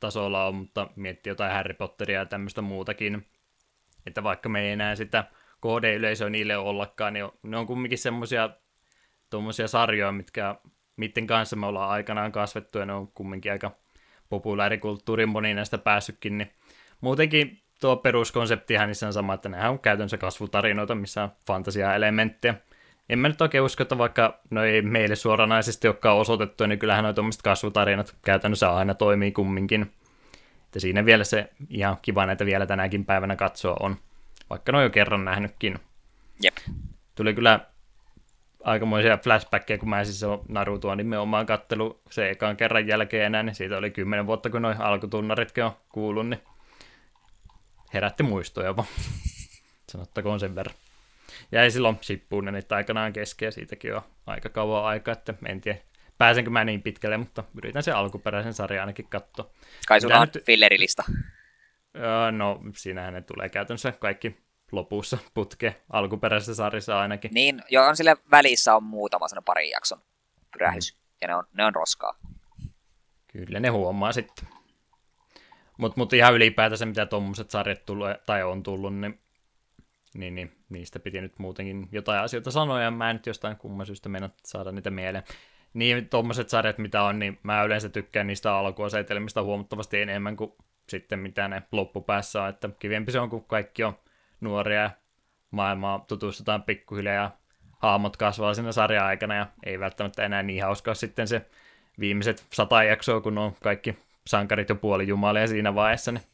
tasolla 0.00 0.46
ole, 0.46 0.54
mutta 0.54 0.88
miettii 0.96 1.30
jotain 1.30 1.52
Harry 1.52 1.74
Potteria 1.74 2.18
ja 2.18 2.26
tämmöistä 2.26 2.62
muutakin, 2.62 3.26
että 4.06 4.22
vaikka 4.22 4.48
me 4.48 4.60
ei 4.60 4.72
enää 4.72 4.96
sitä 4.96 5.24
kohdeyleisöä 5.60 6.30
niille 6.30 6.56
ollakaan, 6.56 7.12
niin 7.12 7.28
ne 7.42 7.56
on 7.56 7.66
kumminkin 7.66 7.98
semmoisia 7.98 8.50
tuommoisia 9.30 9.68
sarjoja, 9.68 10.12
mitkä, 10.12 10.54
mitten 10.96 11.26
kanssa 11.26 11.56
me 11.56 11.66
ollaan 11.66 11.90
aikanaan 11.90 12.32
kasvettu, 12.32 12.78
ja 12.78 12.86
ne 12.86 12.92
on 12.92 13.08
kumminkin 13.08 13.52
aika 13.52 13.70
populaarikulttuurin 14.28 15.28
moni 15.28 15.54
näistä 15.54 15.78
päässytkin, 15.78 16.38
niin 16.38 16.52
muutenkin 17.00 17.62
tuo 17.80 17.96
peruskonseptihan 17.96 18.88
niissä 18.88 19.06
on 19.06 19.12
sama, 19.12 19.34
että 19.34 19.48
nehän 19.48 19.70
on 19.70 19.78
käytännössä 19.78 20.18
kasvutarinoita, 20.18 20.94
missä 20.94 21.22
on 21.22 21.32
fantasiaelementtejä. 21.46 22.54
En 23.08 23.18
mä 23.18 23.28
nyt 23.28 23.40
oikein 23.40 23.64
usko, 23.64 23.82
että 23.82 23.98
vaikka 23.98 24.40
no 24.50 24.64
ei 24.64 24.82
meille 24.82 25.16
suoranaisesti 25.16 25.88
olekaan 25.88 26.16
osoitettu, 26.16 26.66
niin 26.66 26.78
kyllähän 26.78 27.04
noin 27.04 27.14
tuommoiset 27.14 27.42
kasvutarinat 27.42 28.16
käytännössä 28.24 28.70
aina 28.70 28.94
toimii 28.94 29.32
kumminkin. 29.32 29.92
Että 30.64 30.80
siinä 30.80 31.04
vielä 31.04 31.24
se 31.24 31.50
ihan 31.68 31.96
kiva 32.02 32.26
näitä 32.26 32.46
vielä 32.46 32.66
tänäkin 32.66 33.04
päivänä 33.04 33.36
katsoa 33.36 33.76
on, 33.80 33.96
vaikka 34.50 34.72
ne 34.72 34.78
on 34.78 34.84
jo 34.84 34.90
kerran 34.90 35.24
nähnytkin. 35.24 35.78
Jep. 36.42 36.56
Tuli 37.14 37.34
kyllä 37.34 37.60
aikamoisia 38.64 39.18
flashbackkejä, 39.18 39.78
kun 39.78 39.88
mä 39.88 40.04
siis 40.04 40.22
on 40.22 40.42
Narutoa 40.48 40.96
nimenomaan 40.96 41.46
kattelu 41.46 42.00
se 42.10 42.30
ekan 42.30 42.56
kerran 42.56 42.86
jälkeen 42.86 43.26
enää, 43.26 43.42
niin 43.42 43.54
siitä 43.54 43.78
oli 43.78 43.90
kymmenen 43.90 44.26
vuotta, 44.26 44.50
kun 44.50 44.62
noin 44.62 44.80
alkutunnaritkin 44.80 45.64
on 45.64 45.72
kuullut, 45.88 46.28
niin 46.28 46.40
herätti 47.94 48.22
muistoja 48.22 48.76
vaan. 48.76 48.88
Sanottakoon 49.92 50.40
sen 50.40 50.54
verran. 50.54 50.76
Jäi 51.52 51.70
silloin 51.70 51.98
Shippunen 52.02 52.54
niitä 52.54 52.76
aikanaan 52.76 53.12
keskeä, 53.12 53.50
siitäkin 53.50 53.94
on 53.94 54.02
aika 54.26 54.48
kauan 54.48 54.84
aika, 54.84 55.12
että 55.12 55.34
en 55.46 55.60
tiedä, 55.60 55.78
pääsenkö 56.18 56.50
mä 56.50 56.64
niin 56.64 56.82
pitkälle, 56.82 57.16
mutta 57.16 57.44
yritän 57.56 57.82
sen 57.82 57.96
alkuperäisen 57.96 58.54
sarjan 58.54 58.82
ainakin 58.82 59.08
katsoa. 59.08 59.50
Kai 59.88 60.00
sulla 60.00 60.18
on 60.18 60.28
nyt- 60.34 60.44
fillerilista. 60.44 61.04
Öö, 61.96 62.32
no, 62.32 62.60
siinähän 62.76 63.14
ne 63.14 63.20
tulee 63.20 63.48
käytännössä 63.48 63.92
kaikki 63.92 64.36
lopussa 64.72 65.18
putke 65.34 65.76
alkuperäisessä 65.90 66.54
sarjassa 66.54 67.00
ainakin. 67.00 67.30
Niin, 67.34 67.62
jo 67.70 67.84
on 67.84 67.96
sille 67.96 68.16
välissä 68.30 68.76
on 68.76 68.82
muutama 68.82 69.28
sellainen 69.28 69.44
pari 69.44 69.70
jakson 69.70 69.98
pyrähdys. 70.52 70.98
Ja 71.20 71.28
ne 71.28 71.34
on, 71.34 71.44
ne 71.52 71.64
on 71.64 71.74
roskaa. 71.74 72.16
Kyllä 73.32 73.60
ne 73.60 73.68
huomaa 73.68 74.12
sitten. 74.12 74.48
Mutta 75.76 76.00
mut 76.00 76.12
ihan 76.12 76.34
ylipäätänsä, 76.34 76.86
mitä 76.86 77.06
tuommoiset 77.06 77.50
sarjat 77.50 77.84
tulee, 77.86 78.20
tai 78.26 78.42
on 78.42 78.62
tullut, 78.62 78.96
niin, 78.96 79.20
niin, 80.14 80.34
niin, 80.34 80.52
niistä 80.68 81.00
piti 81.00 81.20
nyt 81.20 81.38
muutenkin 81.38 81.88
jotain 81.92 82.20
asioita 82.20 82.50
sanoa, 82.50 82.82
ja 82.82 82.90
mä 82.90 83.10
en 83.10 83.16
nyt 83.16 83.26
jostain 83.26 83.56
kumman 83.56 83.86
syystä 83.86 84.08
mennä 84.08 84.30
saada 84.44 84.72
niitä 84.72 84.90
mieleen. 84.90 85.24
Niin 85.74 86.08
tuommoiset 86.08 86.48
sarjat, 86.48 86.78
mitä 86.78 87.02
on, 87.02 87.18
niin 87.18 87.38
mä 87.42 87.62
yleensä 87.62 87.88
tykkään 87.88 88.26
niistä 88.26 88.54
alkuasetelmista 88.56 89.42
huomattavasti 89.42 90.00
enemmän 90.00 90.36
kuin 90.36 90.52
sitten 90.88 91.18
mitä 91.18 91.48
ne 91.48 91.62
loppupäässä 91.72 92.42
on, 92.42 92.48
että 92.48 92.70
kivempi 92.78 93.12
se 93.12 93.20
on, 93.20 93.30
kun 93.30 93.44
kaikki 93.44 93.84
on 93.84 93.98
nuoria 94.40 94.80
ja 94.80 94.90
maailmaa 95.50 96.04
tutustutaan 96.08 96.62
pikkuhiljaa 96.62 97.14
ja 97.14 97.30
haamot 97.78 98.16
kasvaa 98.16 98.54
siinä 98.54 98.72
sarjan 98.72 99.06
aikana 99.06 99.34
ja 99.34 99.46
ei 99.66 99.80
välttämättä 99.80 100.24
enää 100.24 100.42
niin 100.42 100.64
hauskaa 100.64 100.94
sitten 100.94 101.28
se 101.28 101.46
viimeiset 102.00 102.46
sata 102.52 102.82
jaksoa, 102.82 103.20
kun 103.20 103.38
on 103.38 103.52
kaikki 103.62 103.98
sankarit 104.26 104.68
jo 104.68 104.74
puoli 104.74 105.08
jumalia 105.08 105.46
siinä 105.46 105.74
vaiheessa, 105.74 106.12
niin 106.12 106.24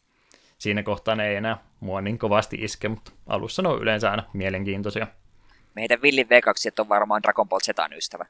siinä 0.60 0.82
kohtaa 0.82 1.16
ne 1.16 1.28
ei 1.28 1.36
enää 1.36 1.58
mua 1.80 2.00
niin 2.00 2.18
kovasti 2.18 2.56
iske, 2.60 2.88
mutta 2.88 3.12
alussa 3.26 3.62
ne 3.62 3.68
on 3.68 3.82
yleensä 3.82 4.10
aina 4.10 4.22
mielenkiintoisia. 4.32 5.06
Meidän 5.74 6.02
villin 6.02 6.26
V2 6.26 6.80
on 6.80 6.88
varmaan 6.88 7.22
Dragon 7.22 7.48
Ball 7.48 7.60
Zetan 7.60 7.92
ystävä. 7.92 8.26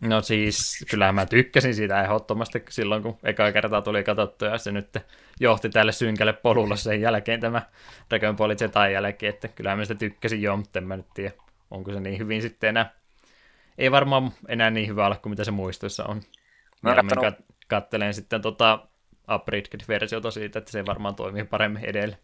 No 0.00 0.22
siis, 0.22 0.84
kyllähän 0.90 1.14
mä 1.14 1.26
tykkäsin 1.26 1.74
siitä 1.74 2.02
ehdottomasti 2.02 2.64
silloin, 2.70 3.02
kun 3.02 3.18
eka 3.22 3.52
kertaa 3.52 3.82
tuli 3.82 4.04
katsottu 4.04 4.44
ja 4.44 4.58
se 4.58 4.72
nyt 4.72 4.96
johti 5.40 5.68
tälle 5.68 5.92
synkälle 5.92 6.32
polulle 6.32 6.76
sen 6.76 7.00
jälkeen 7.00 7.40
tämä 7.40 7.62
Dragon 8.10 8.36
Ball 8.36 8.54
Zetan 8.54 8.92
jälkeen, 8.92 9.34
että 9.34 9.48
kyllähän 9.48 9.78
mä 9.78 9.84
sitä 9.84 9.98
tykkäsin 9.98 10.42
jo, 10.42 10.56
mutta 10.56 10.78
en 10.78 10.86
mä 10.86 10.96
nyt 10.96 11.06
tiedä, 11.14 11.32
onko 11.70 11.92
se 11.92 12.00
niin 12.00 12.18
hyvin 12.18 12.42
sitten 12.42 12.68
enää. 12.68 12.90
Ei 13.78 13.90
varmaan 13.90 14.32
enää 14.48 14.70
niin 14.70 14.88
hyvä 14.88 15.06
olla 15.06 15.16
kuin 15.16 15.30
mitä 15.30 15.44
se 15.44 15.50
muistoissa 15.50 16.04
on. 16.04 16.16
Mä 16.16 16.90
oon 16.90 16.96
Mieluummin 17.06 17.10
kattonut- 17.10 17.40
kat- 17.40 17.54
kattelen 17.68 18.14
sitten 18.14 18.42
tota 18.42 18.88
upgraded-versiota 19.34 20.30
siitä, 20.30 20.58
että 20.58 20.70
se 20.72 20.86
varmaan 20.86 21.14
toimii 21.14 21.44
paremmin 21.44 21.84
edellä. 21.84 22.16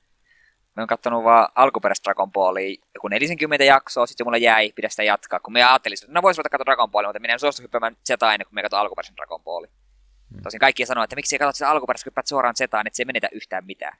Mä 0.76 0.82
oon 0.82 0.86
kattonut 0.86 1.24
vaan 1.24 1.48
alkuperäistä 1.54 2.04
Dragon 2.04 2.32
Ballia, 2.32 2.76
joku 2.94 3.08
40 3.08 3.64
jaksoa, 3.64 4.06
sitten 4.06 4.26
mulla 4.26 4.36
jäi, 4.36 4.72
pidä 4.72 4.88
sitä 4.88 5.02
jatkaa, 5.02 5.40
kun 5.40 5.52
me 5.52 5.64
ajattelin, 5.64 5.98
että 6.02 6.12
no 6.12 6.22
vois 6.22 6.38
ruveta 6.38 6.48
katsoa 6.48 6.64
Dragon 6.64 6.90
Ballia, 6.90 7.08
mutta 7.08 7.20
minä 7.20 7.32
en 7.32 7.40
suostu 7.40 7.62
hyppäämään 7.62 7.96
Zetaa 8.08 8.34
ennen 8.34 8.46
kuin 8.46 8.54
me 8.54 8.62
katson 8.62 8.80
alkuperäisen 8.80 9.16
Dragon 9.16 9.42
Ballin. 9.42 9.70
Hmm. 10.34 10.42
Tosin 10.42 10.60
kaikki 10.60 10.86
sanoo, 10.86 11.04
että 11.04 11.16
miksi 11.16 11.34
ei 11.34 11.38
katsot 11.38 11.54
sitä 11.54 11.70
alkuperäistä, 11.70 12.10
kun 12.10 12.22
suoraan 12.26 12.56
Zetaan, 12.56 12.86
että 12.86 12.96
se 12.96 13.02
ei 13.02 13.06
menetä 13.06 13.28
yhtään 13.32 13.66
mitään. 13.66 13.98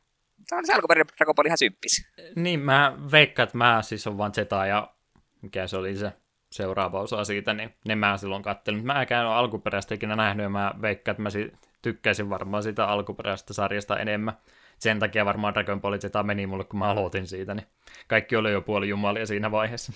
Se 0.48 0.54
on 0.54 0.66
se 0.66 0.72
alkuperäinen 0.72 1.14
Dragon 1.16 1.34
Ball 1.34 1.46
ihan 1.46 1.58
symppis. 1.58 2.12
Niin, 2.36 2.60
mä 2.60 2.96
veikkaan, 3.12 3.44
että 3.44 3.58
mä 3.58 3.82
siis 3.82 4.06
on 4.06 4.18
vaan 4.18 4.34
Zeta 4.34 4.66
ja 4.66 4.94
mikä 5.42 5.66
se 5.66 5.76
oli 5.76 5.96
se 5.96 6.12
seuraava 6.52 7.00
osa 7.00 7.24
siitä, 7.24 7.54
niin 7.54 7.74
ne 7.84 7.94
mä 7.94 8.16
silloin 8.16 8.42
kattelin. 8.42 8.86
Mä 8.86 9.02
en 9.02 9.26
ole 9.26 9.34
alkuperäistä 9.34 9.94
ikinä 9.94 10.16
nähnyt 10.16 10.44
ja 10.44 10.50
mä 10.50 10.74
veikkaan, 10.82 11.12
että 11.12 11.22
mä 11.22 11.30
si- 11.30 11.52
tykkäisin 11.82 12.30
varmaan 12.30 12.62
sitä 12.62 12.86
alkuperäisestä 12.86 13.52
sarjasta 13.52 13.98
enemmän. 13.98 14.34
Sen 14.78 14.98
takia 14.98 15.24
varmaan 15.24 15.54
Dragon 15.54 15.80
Ball 15.80 15.98
Z 15.98 16.04
meni 16.22 16.46
mulle, 16.46 16.64
kun 16.64 16.78
mä 16.78 16.90
aloitin 16.90 17.26
siitä, 17.26 17.54
niin 17.54 17.66
kaikki 18.08 18.36
oli 18.36 18.52
jo 18.52 18.62
puoli 18.62 18.88
jumalia 18.88 19.26
siinä 19.26 19.50
vaiheessa. 19.50 19.92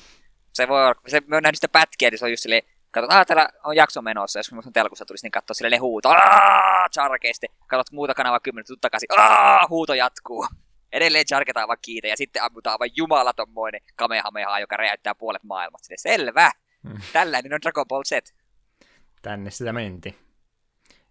Se 0.53 0.69
voi 0.69 0.85
olla, 0.85 0.95
se, 1.07 1.23
me 1.27 1.37
on 1.37 1.43
nähnyt 1.43 1.57
sitä 1.57 1.69
pätkiä, 1.69 2.11
niin 2.11 2.19
se 2.19 2.25
on 2.25 2.31
just 2.31 2.43
silleen, 2.43 2.63
katsot, 2.91 3.13
ah, 3.13 3.27
täällä 3.27 3.49
on 3.65 3.77
jakso 3.77 4.03
menossa, 4.03 4.39
jos 4.39 4.53
on 4.53 4.73
telkussa 4.73 5.05
tulisi, 5.05 5.25
niin 5.25 5.33
katsoa 5.33 5.55
sille 5.55 5.71
ne 5.71 5.77
huuto, 5.77 6.09
aah, 6.09 6.91
charkeesti, 6.91 7.47
katsot 7.67 7.93
muuta 7.93 8.15
kanavaa 8.15 8.41
kymmenen 8.41 8.65
minuutin 8.69 8.81
takaisin, 8.81 9.09
aah, 9.21 9.69
huuto 9.69 9.95
jatkuu. 9.95 10.47
Edelleen 10.93 11.27
charketaan 11.27 11.69
vaan 11.69 11.79
kiitä 11.83 12.09
ja 12.09 12.17
sitten 12.17 12.43
ammutaan 12.43 12.79
vaan 12.79 12.91
jumalatommoinen 12.97 13.81
kamehameha, 13.97 14.61
joka 14.61 14.77
räjäyttää 14.77 15.15
puolet 15.15 15.43
maailmasta. 15.45 15.87
Sille, 15.87 16.17
selvä, 16.17 16.51
Hmm. 16.89 17.01
tällainen 17.13 17.55
on 17.55 17.61
Dragon 17.63 17.87
Ball 17.89 18.03
Z. 18.03 18.13
Tänne 19.23 19.51
sitä 19.51 19.73
menti. 19.73 20.26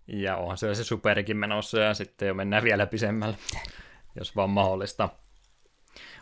Ja 0.08 0.38
onhan 0.38 0.58
se 0.58 0.76
se 0.76 0.84
superikin 0.84 1.38
menossa 1.38 1.80
ja 1.80 1.94
sitten 1.94 2.28
jo 2.28 2.34
mennään 2.34 2.64
vielä 2.64 2.88
pisemmälle, 2.88 3.38
jos 4.16 4.36
vaan 4.36 4.50
mahdollista. 4.50 5.10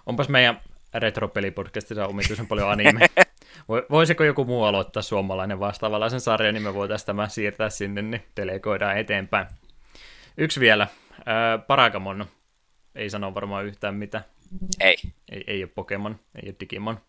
Onpas 0.06 0.30
meidän 0.30 0.62
retropelipodcastissa 0.94 2.08
omituisen 2.08 2.48
paljon 2.48 2.72
anime. 2.72 3.00
Voi- 3.70 3.86
Voisiko 3.92 4.24
joku 4.24 4.46
muu 4.46 4.64
aloittaa 4.64 5.04
suomalainen 5.04 5.60
vastaavanlaisen 5.60 6.22
sarjan, 6.22 6.54
niin 6.54 6.64
me 6.64 6.74
voitaisiin 6.74 7.06
tämä 7.06 7.28
siirtää 7.30 7.70
sinne, 7.70 8.02
niin 8.02 8.24
delegoidaan 8.38 8.98
eteenpäin. 8.98 9.48
Yksi 10.38 10.60
vielä. 10.60 10.88
Ää, 11.26 11.58
Paragamon. 11.58 12.26
Ei 12.96 13.10
sano 13.10 13.34
varmaan 13.34 13.66
yhtään 13.66 13.96
mitä. 13.96 14.22
Ei. 14.80 14.96
Ei, 15.32 15.44
ei 15.48 15.64
ole 15.64 15.72
Pokemon, 15.76 16.20
ei 16.36 16.50
ole 16.50 16.56
Digimon. 16.60 17.00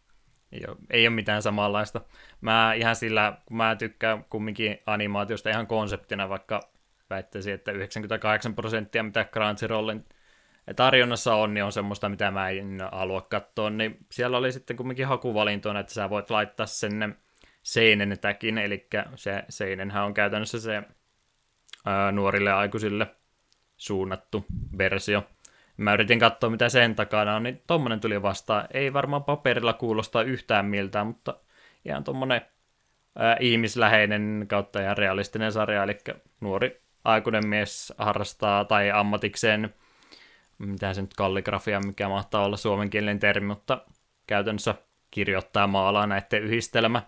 Ei 0.54 0.60
ole, 0.68 0.76
ei 0.90 1.06
ole 1.08 1.14
mitään 1.14 1.42
samanlaista. 1.42 2.00
Mä 2.40 2.74
ihan 2.74 2.96
sillä, 2.96 3.38
kun 3.46 3.56
mä 3.56 3.76
tykkään 3.76 4.24
kumminkin 4.24 4.78
animaatiosta 4.86 5.50
ihan 5.50 5.66
konseptina, 5.66 6.28
vaikka 6.28 6.60
väittäisin, 7.10 7.54
että 7.54 7.72
98 7.72 8.54
prosenttia, 8.54 9.02
mitä 9.02 9.24
Crunchyrollin 9.24 10.04
tarjonnassa 10.76 11.34
on, 11.34 11.54
niin 11.54 11.64
on 11.64 11.72
semmoista, 11.72 12.08
mitä 12.08 12.30
mä 12.30 12.48
en 12.48 12.78
halua 12.92 13.20
katsoa, 13.20 13.70
niin 13.70 13.98
siellä 14.10 14.38
oli 14.38 14.52
sitten 14.52 14.76
kumminkin 14.76 15.06
hakuvalintoina, 15.06 15.80
että 15.80 15.94
sä 15.94 16.10
voit 16.10 16.30
laittaa 16.30 16.66
sen 16.66 17.16
seinen 17.62 18.18
täkin, 18.20 18.58
eli 18.58 18.88
se 19.14 19.44
seinenhän 19.48 20.04
on 20.04 20.14
käytännössä 20.14 20.60
se 20.60 20.82
ää, 21.84 22.12
nuorille 22.12 22.52
aikuisille 22.52 23.06
suunnattu 23.76 24.44
versio. 24.78 25.26
Mä 25.76 25.94
yritin 25.94 26.18
katsoa, 26.18 26.50
mitä 26.50 26.68
sen 26.68 26.94
takana 26.94 27.36
on, 27.36 27.42
niin 27.42 27.62
tommonen 27.66 28.00
tuli 28.00 28.22
vastaan. 28.22 28.66
Ei 28.74 28.92
varmaan 28.92 29.24
paperilla 29.24 29.72
kuulosta 29.72 30.22
yhtään 30.22 30.66
miltään, 30.66 31.06
mutta 31.06 31.36
ihan 31.84 32.04
tommonen 32.04 32.42
ää, 33.18 33.36
ihmisläheinen 33.40 34.44
kautta 34.48 34.80
ja 34.80 34.94
realistinen 34.94 35.52
sarja, 35.52 35.82
eli 35.82 35.98
nuori 36.40 36.82
aikuinen 37.04 37.48
mies 37.48 37.92
harrastaa 37.98 38.64
tai 38.64 38.90
ammatikseen, 38.90 39.74
mitä 40.58 40.94
se 40.94 41.00
nyt 41.00 41.14
kalligrafia, 41.14 41.80
mikä 41.80 42.08
mahtaa 42.08 42.44
olla 42.44 42.56
suomenkielinen 42.56 43.18
termi, 43.18 43.46
mutta 43.46 43.86
käytännössä 44.26 44.74
kirjoittaa 45.10 45.66
maalaa 45.66 46.06
näiden 46.06 46.42
yhdistelmä 46.42 47.02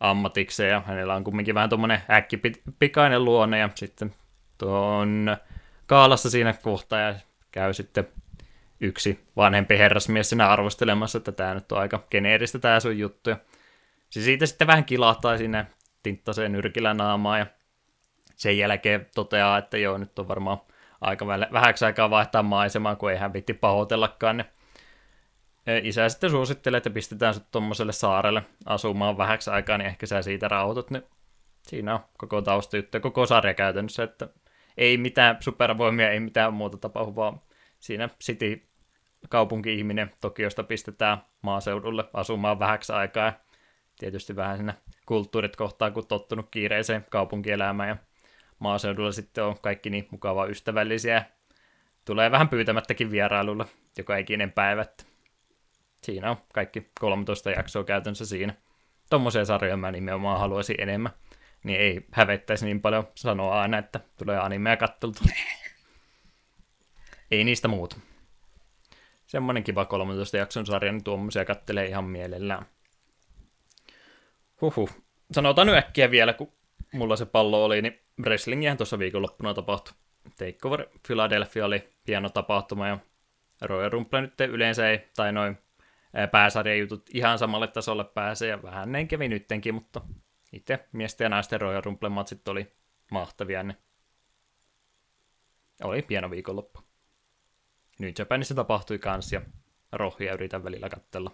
ammatikseen 0.00 0.70
ja 0.70 0.82
hänellä 0.86 1.14
on 1.14 1.24
kumminkin 1.24 1.54
vähän 1.54 1.68
tuommoinen 1.68 2.02
äkkipikainen 2.10 3.24
luonne 3.24 3.58
ja 3.58 3.70
sitten 3.74 4.14
tuon 4.58 5.36
kaalassa 5.86 6.30
siinä 6.30 6.52
kohtaa 6.52 7.00
ja 7.00 7.14
käy 7.52 7.74
sitten 7.74 8.08
yksi 8.80 9.24
vanhempi 9.36 9.78
herrasmies 9.78 10.28
siinä 10.28 10.48
arvostelemassa, 10.48 11.18
että 11.18 11.32
tämä 11.32 11.54
nyt 11.54 11.72
on 11.72 11.78
aika 11.78 12.04
geneeristä 12.10 12.58
tämä 12.58 12.80
sun 12.80 12.98
juttu. 12.98 13.30
Ja 13.30 13.36
se 14.10 14.22
siitä 14.22 14.46
sitten 14.46 14.66
vähän 14.66 14.84
kilahtaa 14.84 15.38
sinne 15.38 15.66
tinttaseen 16.02 16.52
nyrkillä 16.52 16.94
naamaa 16.94 17.38
ja 17.38 17.46
sen 18.36 18.58
jälkeen 18.58 19.06
toteaa, 19.14 19.58
että 19.58 19.78
joo, 19.78 19.98
nyt 19.98 20.18
on 20.18 20.28
varmaan 20.28 20.60
aika 21.00 21.26
vähäksi 21.26 21.84
aikaa 21.84 22.10
vaihtaa 22.10 22.42
maisemaa, 22.42 22.96
kun 22.96 23.10
ei 23.10 23.16
hän 23.16 23.32
vitti 23.32 23.54
pahoitellakaan. 23.54 24.36
Ne. 24.36 24.46
Isä 25.82 26.08
sitten 26.08 26.30
suosittelee, 26.30 26.78
että 26.78 26.90
pistetään 26.90 27.34
sut 27.34 27.50
tuommoiselle 27.50 27.92
saarelle 27.92 28.42
asumaan 28.66 29.18
vähäksi 29.18 29.50
aikaa, 29.50 29.78
niin 29.78 29.86
ehkä 29.86 30.06
sä 30.06 30.22
siitä 30.22 30.48
rauhoitut. 30.48 30.90
Niin 30.90 31.02
siinä 31.62 31.94
on 31.94 32.00
koko 32.18 32.42
taustajuttu 32.42 32.96
ja 32.96 33.00
koko 33.00 33.26
sarja 33.26 33.54
käytännössä, 33.54 34.02
että 34.02 34.28
ei 34.76 34.96
mitään 34.96 35.36
supervoimia, 35.40 36.10
ei 36.10 36.20
mitään 36.20 36.54
muuta 36.54 36.76
tapahdu, 36.76 37.16
vaan 37.16 37.40
siinä 37.80 38.08
City 38.22 38.62
kaupunki-ihminen 39.28 40.10
Tokiosta 40.20 40.62
pistetään 40.62 41.18
maaseudulle 41.42 42.04
asumaan 42.12 42.58
vähäksi 42.58 42.92
aikaa. 42.92 43.24
Ja 43.24 43.32
tietysti 43.98 44.36
vähän 44.36 44.56
siinä 44.56 44.74
kulttuurit 45.06 45.56
kohtaa, 45.56 45.90
kun 45.90 46.06
tottunut 46.06 46.48
kiireiseen 46.50 47.06
kaupunkielämään 47.10 47.88
ja 47.88 47.96
maaseudulla 48.58 49.12
sitten 49.12 49.44
on 49.44 49.60
kaikki 49.60 49.90
niin 49.90 50.08
mukavaa 50.10 50.46
ystävällisiä. 50.46 51.24
Tulee 52.04 52.30
vähän 52.30 52.48
pyytämättäkin 52.48 53.10
vierailulla 53.10 53.66
joka 53.98 54.16
ikinen 54.16 54.52
päivä. 54.52 54.84
Siinä 56.02 56.30
on 56.30 56.36
kaikki 56.54 56.90
13 57.00 57.50
jaksoa 57.50 57.84
käytännössä 57.84 58.26
siinä. 58.26 58.54
Tuommoisia 59.10 59.44
sarjoja 59.44 59.76
mä 59.76 59.92
nimenomaan 59.92 60.40
haluaisin 60.40 60.76
enemmän. 60.78 61.12
Niin 61.62 61.80
ei 61.80 62.06
hävettäisi 62.12 62.64
niin 62.64 62.80
paljon 62.80 63.08
sanoa 63.14 63.60
aina, 63.60 63.78
että 63.78 64.00
tulee 64.18 64.38
animea 64.38 64.76
katteltu. 64.76 65.20
ei 67.30 67.44
niistä 67.44 67.68
muuta. 67.68 67.96
Semmoinen 69.26 69.64
kiva 69.64 69.84
13 69.84 70.36
jakson 70.36 70.66
sarja, 70.66 70.92
niin 70.92 71.04
tuommoisia 71.04 71.44
kattelee 71.44 71.86
ihan 71.86 72.04
mielellään. 72.04 72.66
Huhu. 74.60 74.88
Sanotaan 75.32 75.66
nyt 75.66 75.76
äkkiä 75.76 76.10
vielä, 76.10 76.32
kun 76.32 76.52
mulla 76.92 77.16
se 77.16 77.26
pallo 77.26 77.64
oli, 77.64 77.82
niin 77.82 78.00
wrestlingihän 78.22 78.76
tuossa 78.76 78.98
viikonloppuna 78.98 79.54
tapahtui. 79.54 79.94
Takeover 80.38 80.86
Philadelphia 81.06 81.66
oli 81.66 81.92
hieno 82.08 82.28
tapahtuma 82.28 82.88
ja 82.88 82.98
Royal 83.62 83.90
Rumble 83.90 84.20
nyt 84.20 84.40
yleensä 84.40 84.90
ei, 84.90 85.08
tai 85.16 85.32
noin 85.32 85.58
pääsarjajutut 86.30 87.10
ihan 87.14 87.38
samalle 87.38 87.68
tasolle 87.68 88.04
pääsee 88.04 88.48
ja 88.48 88.62
vähän 88.62 88.92
näin 88.92 89.08
kävi 89.08 89.28
nyttenkin, 89.28 89.74
mutta 89.74 90.00
itse 90.52 90.88
miesten 90.92 91.24
ja 91.24 91.28
naisten 91.28 91.60
Royal 91.60 91.82
Rumble 91.84 92.08
matsit 92.08 92.48
oli 92.48 92.72
mahtavia, 93.10 93.62
niin 93.62 93.76
oli 95.82 96.02
pieno 96.02 96.30
viikonloppu. 96.30 96.80
Nyt 97.98 98.18
Japanissa 98.18 98.54
tapahtui 98.54 98.98
kans 98.98 99.32
ja 99.32 99.40
rohja 99.92 100.34
yritän 100.34 100.64
välillä 100.64 100.88
katsella. 100.88 101.30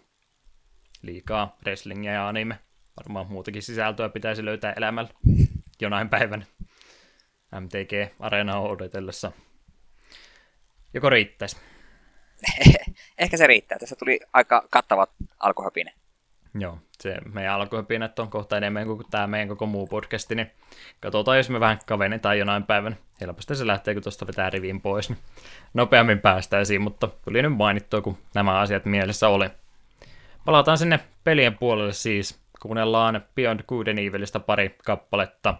Liikaa 1.02 1.56
wrestlingia 1.62 2.12
ja 2.12 2.28
anime. 2.28 2.58
Varmaan 2.96 3.26
muutakin 3.26 3.62
sisältöä 3.62 4.08
pitäisi 4.08 4.44
löytää 4.44 4.72
elämällä 4.72 5.10
jonain 5.80 6.08
päivänä. 6.08 6.46
MTG-areenaa 7.60 8.60
odotellessa. 8.60 9.32
Joko 10.94 11.10
riittäisi? 11.10 11.56
Ehkä 13.18 13.36
se 13.36 13.46
riittää. 13.46 13.78
Tässä 13.78 13.96
tuli 13.96 14.20
aika 14.32 14.66
kattavat 14.70 15.10
alkuhöpine. 15.38 15.92
Joo, 16.58 16.78
se 17.00 17.16
meidän 17.32 17.54
alkuhöpinät 17.54 18.18
on 18.18 18.30
kohta 18.30 18.56
enemmän 18.56 18.86
kuin 18.86 19.02
tämä 19.10 19.26
meidän 19.26 19.48
koko 19.48 19.66
muu 19.66 19.86
podcasti, 19.86 20.34
niin 20.34 20.50
katsotaan, 21.00 21.36
jos 21.36 21.50
me 21.50 21.60
vähän 21.60 21.78
kavennetaan 21.86 22.38
jonain 22.38 22.62
päivänä. 22.62 22.96
Helposti 23.20 23.56
se 23.56 23.66
lähtee, 23.66 23.94
kun 23.94 24.02
tuosta 24.02 24.26
vetää 24.26 24.50
riviin 24.50 24.80
pois, 24.80 25.08
niin 25.08 25.18
nopeammin 25.74 26.20
päästäisiin, 26.20 26.80
mutta 26.80 27.08
tuli 27.24 27.42
nyt 27.42 27.56
mainittua, 27.56 28.00
kun 28.00 28.18
nämä 28.34 28.58
asiat 28.58 28.84
mielessä 28.84 29.28
oli. 29.28 29.50
Palataan 30.44 30.78
sinne 30.78 31.00
pelien 31.24 31.58
puolelle 31.58 31.92
siis. 31.92 32.40
Kuunnellaan 32.62 33.24
Beyond 33.34 33.60
Good 33.68 33.86
and 33.86 33.98
Evilistä 33.98 34.40
pari 34.40 34.76
kappaletta. 34.84 35.54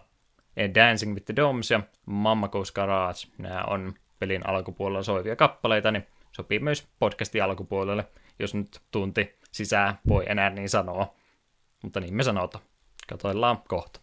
Dancing 0.75 1.13
with 1.13 1.25
the 1.25 1.35
Doms 1.35 1.71
ja 1.71 1.81
Mamma 2.05 2.47
Goes 2.47 2.71
Garage. 2.71 3.27
Nämä 3.37 3.63
on 3.63 3.93
pelin 4.19 4.49
alkupuolella 4.49 5.03
soivia 5.03 5.35
kappaleita, 5.35 5.91
niin 5.91 6.05
sopii 6.31 6.59
myös 6.59 6.87
podcastin 6.99 7.43
alkupuolelle, 7.43 8.07
jos 8.39 8.53
nyt 8.53 8.81
tunti 8.91 9.38
sisään 9.51 9.99
voi 10.07 10.23
enää 10.27 10.49
niin 10.49 10.69
sanoa. 10.69 11.15
Mutta 11.83 11.99
niin 11.99 12.13
me 12.13 12.23
sanotaan. 12.23 12.63
Katoillaan 13.09 13.63
kohta. 13.67 13.99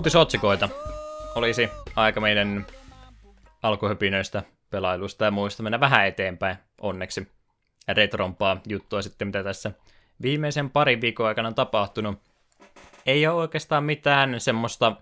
Uutisotsikoita. 0.00 0.68
Olisi 1.34 1.68
aika 1.96 2.20
meidän 2.20 2.66
alkuhöpinöistä, 3.62 4.42
pelailusta 4.70 5.24
ja 5.24 5.30
muista 5.30 5.62
mennä 5.62 5.80
vähän 5.80 6.06
eteenpäin, 6.06 6.56
onneksi. 6.80 7.28
Retrompaa 7.88 8.60
juttua 8.68 9.02
sitten, 9.02 9.28
mitä 9.28 9.44
tässä 9.44 9.72
viimeisen 10.22 10.70
parin 10.70 11.00
viikon 11.00 11.26
aikana 11.26 11.48
on 11.48 11.54
tapahtunut. 11.54 12.18
Ei 13.06 13.26
ole 13.26 13.34
oikeastaan 13.34 13.84
mitään 13.84 14.40
semmoista 14.40 14.96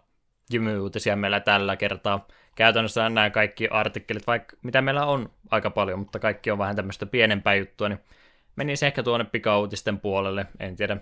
jymyyutisia 0.53 1.17
meillä 1.17 1.41
tällä 1.41 1.77
kertaa 1.77 2.27
käytännössä 2.55 3.09
nämä 3.09 3.31
kaikki 3.31 3.69
artikkelit, 3.69 4.27
vaikka 4.27 4.57
mitä 4.63 4.83
meillä 4.83 5.07
on 5.07 5.31
aika 5.51 5.71
paljon, 5.71 5.99
mutta 5.99 6.19
kaikki 6.19 6.51
on 6.51 6.59
vähän 6.59 6.77
tämmöistä 6.77 7.07
pienempää 7.07 7.55
juttua, 7.55 7.89
niin 7.89 8.01
menisi 8.57 8.87
ehkä 8.87 9.03
tuonne 9.03 9.25
pikauutisten 9.25 10.01
puolelle. 10.01 10.47
En 10.61 10.77
tiedä, 10.77 10.97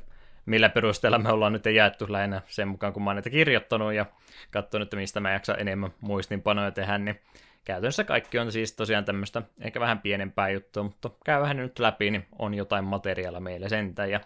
millä 0.46 0.68
perusteella 0.68 1.18
me 1.18 1.32
ollaan 1.32 1.52
nyt 1.52 1.66
jaettu 1.66 2.06
lähinnä 2.08 2.42
sen 2.46 2.68
mukaan, 2.68 2.92
kun 2.92 3.02
mä 3.02 3.10
oon 3.10 3.16
näitä 3.16 3.30
kirjoittanut 3.30 3.92
ja 3.92 4.06
katsonut, 4.50 4.86
että 4.86 4.96
mistä 4.96 5.20
mä 5.20 5.32
jaksan 5.32 5.60
enemmän 5.60 5.90
muistinpanoja 6.00 6.70
tehdä, 6.70 6.98
niin 6.98 7.20
käytännössä 7.64 8.04
kaikki 8.04 8.38
on 8.38 8.52
siis 8.52 8.72
tosiaan 8.72 9.04
tämmöistä 9.04 9.42
ehkä 9.60 9.80
vähän 9.80 9.98
pienempää 9.98 10.48
juttua, 10.48 10.82
mutta 10.82 11.10
käy 11.24 11.40
vähän 11.40 11.56
nyt 11.56 11.78
läpi, 11.78 12.10
niin 12.10 12.26
on 12.38 12.54
jotain 12.54 12.84
materiaalia 12.84 13.40
meille 13.40 13.68
sentään, 13.68 14.10
ja 14.10 14.20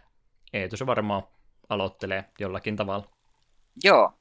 Eetu 0.52 0.76
se 0.76 0.86
varmaan 0.86 1.22
aloittelee 1.68 2.24
jollakin 2.38 2.76
tavalla. 2.76 3.08
Joo. 3.84 4.12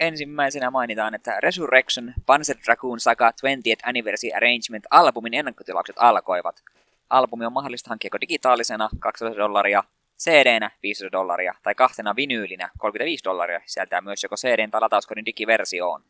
Ensimmäisenä 0.00 0.70
mainitaan, 0.70 1.14
että 1.14 1.40
Resurrection 1.40 2.14
Panzer 2.26 2.56
Dragoon 2.66 3.00
Saga 3.00 3.30
20th 3.30 3.88
Anniversary 3.88 4.32
Arrangement 4.36 4.86
albumin 4.90 5.34
ennakkotilaukset 5.34 5.96
alkoivat. 5.98 6.62
Albumi 7.10 7.46
on 7.46 7.52
mahdollista 7.52 7.88
hankkia 7.88 8.10
digitaalisena 8.20 8.88
200 9.00 9.36
dollaria, 9.36 9.84
cd 10.18 10.70
500 10.82 11.12
dollaria 11.12 11.54
tai 11.62 11.74
kahtena 11.74 12.16
vinyylinä 12.16 12.70
35 12.78 13.24
dollaria 13.24 13.60
sisältää 13.66 14.00
myös 14.00 14.22
joko 14.22 14.36
CD- 14.36 14.70
tai 14.70 14.80
latauskodin 14.80 15.26
digiversioon. 15.26 16.04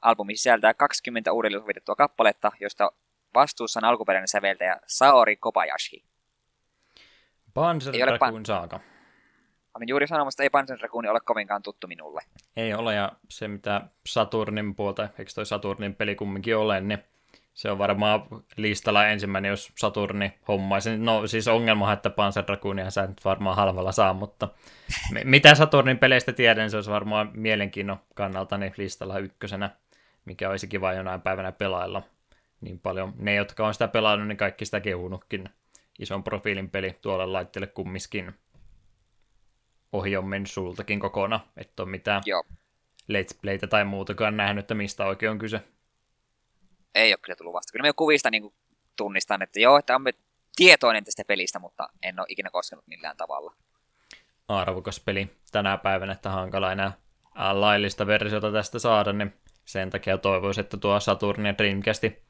Albumi 0.00 0.36
sisältää 0.36 0.74
20 0.74 1.32
uudelleen 1.32 1.62
sovitettua 1.62 1.94
kappaletta, 1.94 2.52
josta 2.60 2.92
vastuussa 3.34 3.80
on 3.80 3.84
alkuperäinen 3.84 4.28
säveltäjä 4.28 4.80
Saori 4.86 5.36
Kobayashi. 5.36 6.04
Panzer 7.54 7.94
Dragoon 7.94 8.46
Saga. 8.46 8.80
Olin 9.74 9.88
juuri 9.88 10.06
sanomassa, 10.06 10.34
että 10.34 10.42
ei 10.42 10.50
Panzer 10.50 10.78
Dragoon 10.78 11.06
ole 11.06 11.20
kovinkaan 11.20 11.62
tuttu 11.62 11.86
minulle. 11.86 12.20
Ei 12.56 12.74
ole, 12.74 12.94
ja 12.94 13.12
se 13.28 13.48
mitä 13.48 13.80
Saturnin 14.06 14.74
puolta, 14.74 15.08
eikö 15.18 15.30
toi 15.34 15.46
Saturnin 15.46 15.94
peli 15.94 16.14
kumminkin 16.14 16.56
ole, 16.56 16.80
niin 16.80 16.98
se 17.54 17.70
on 17.70 17.78
varmaan 17.78 18.22
listalla 18.56 19.06
ensimmäinen, 19.06 19.48
jos 19.48 19.72
Saturni 19.78 20.34
hommaisi. 20.48 20.96
No 20.96 21.26
siis 21.26 21.48
ongelma, 21.48 21.92
että 21.92 22.10
Panzer 22.10 22.44
Dragoonia 22.46 22.90
sä 22.90 23.06
nyt 23.06 23.24
varmaan 23.24 23.56
halvalla 23.56 23.92
saa, 23.92 24.12
mutta 24.12 24.48
mitä 25.24 25.54
Saturnin 25.54 25.98
peleistä 25.98 26.32
tiedän, 26.32 26.70
se 26.70 26.76
olisi 26.76 26.90
varmaan 26.90 27.30
mielenkiinnon 27.34 28.00
kannalta 28.14 28.58
niin 28.58 28.74
listalla 28.76 29.18
ykkösenä, 29.18 29.70
mikä 30.24 30.50
olisi 30.50 30.68
kiva 30.68 30.92
jonain 30.92 31.20
päivänä 31.20 31.52
pelailla. 31.52 32.02
Niin 32.60 32.78
paljon 32.78 33.12
ne, 33.16 33.34
jotka 33.34 33.66
on 33.66 33.72
sitä 33.74 33.88
pelannut, 33.88 34.28
niin 34.28 34.36
kaikki 34.36 34.64
sitä 34.64 34.80
kehunutkin. 34.80 35.48
Ison 35.98 36.24
profiilin 36.24 36.70
peli 36.70 36.98
tuolle 37.00 37.26
laitteelle 37.26 37.66
kummiskin. 37.66 38.34
Ohi 39.92 40.16
on 40.16 40.28
mennyt 40.28 40.50
sultakin 40.50 41.00
kokonaan, 41.00 41.40
että 41.56 41.82
on 41.82 41.88
mitään 41.88 42.22
Joo. 42.26 42.44
let's 43.12 43.38
playtä 43.42 43.66
tai 43.66 43.84
muutakaan 43.84 44.36
nähnyt, 44.36 44.62
että 44.62 44.74
mistä 44.74 45.06
oikein 45.06 45.32
on 45.32 45.38
kyse 45.38 45.60
ei 46.94 47.12
ole 47.12 47.18
kyllä 47.22 47.36
tullut 47.36 47.54
vasta. 47.54 47.72
Kyllä 47.72 47.88
mä 47.88 47.92
kuvista 47.92 48.30
niin 48.30 48.42
kuin 48.42 48.54
tunnistan, 48.96 49.42
että 49.42 49.60
joo, 49.60 49.78
että 49.78 49.96
on 49.96 50.04
tietoinen 50.56 51.04
tästä 51.04 51.22
pelistä, 51.26 51.58
mutta 51.58 51.88
en 52.02 52.20
ole 52.20 52.26
ikinä 52.30 52.50
koskenut 52.50 52.86
millään 52.86 53.16
tavalla. 53.16 53.54
Arvokas 54.48 55.00
peli 55.00 55.30
tänä 55.52 55.76
päivänä, 55.78 56.12
että 56.12 56.30
hankala 56.30 56.72
enää 56.72 56.92
laillista 57.52 58.06
versiota 58.06 58.52
tästä 58.52 58.78
saada, 58.78 59.12
niin 59.12 59.34
sen 59.64 59.90
takia 59.90 60.18
toivoisin, 60.18 60.64
että 60.64 60.76
tuo 60.76 61.00
Saturn 61.00 61.46
ja 61.46 61.58
Dreamcasti 61.58 62.22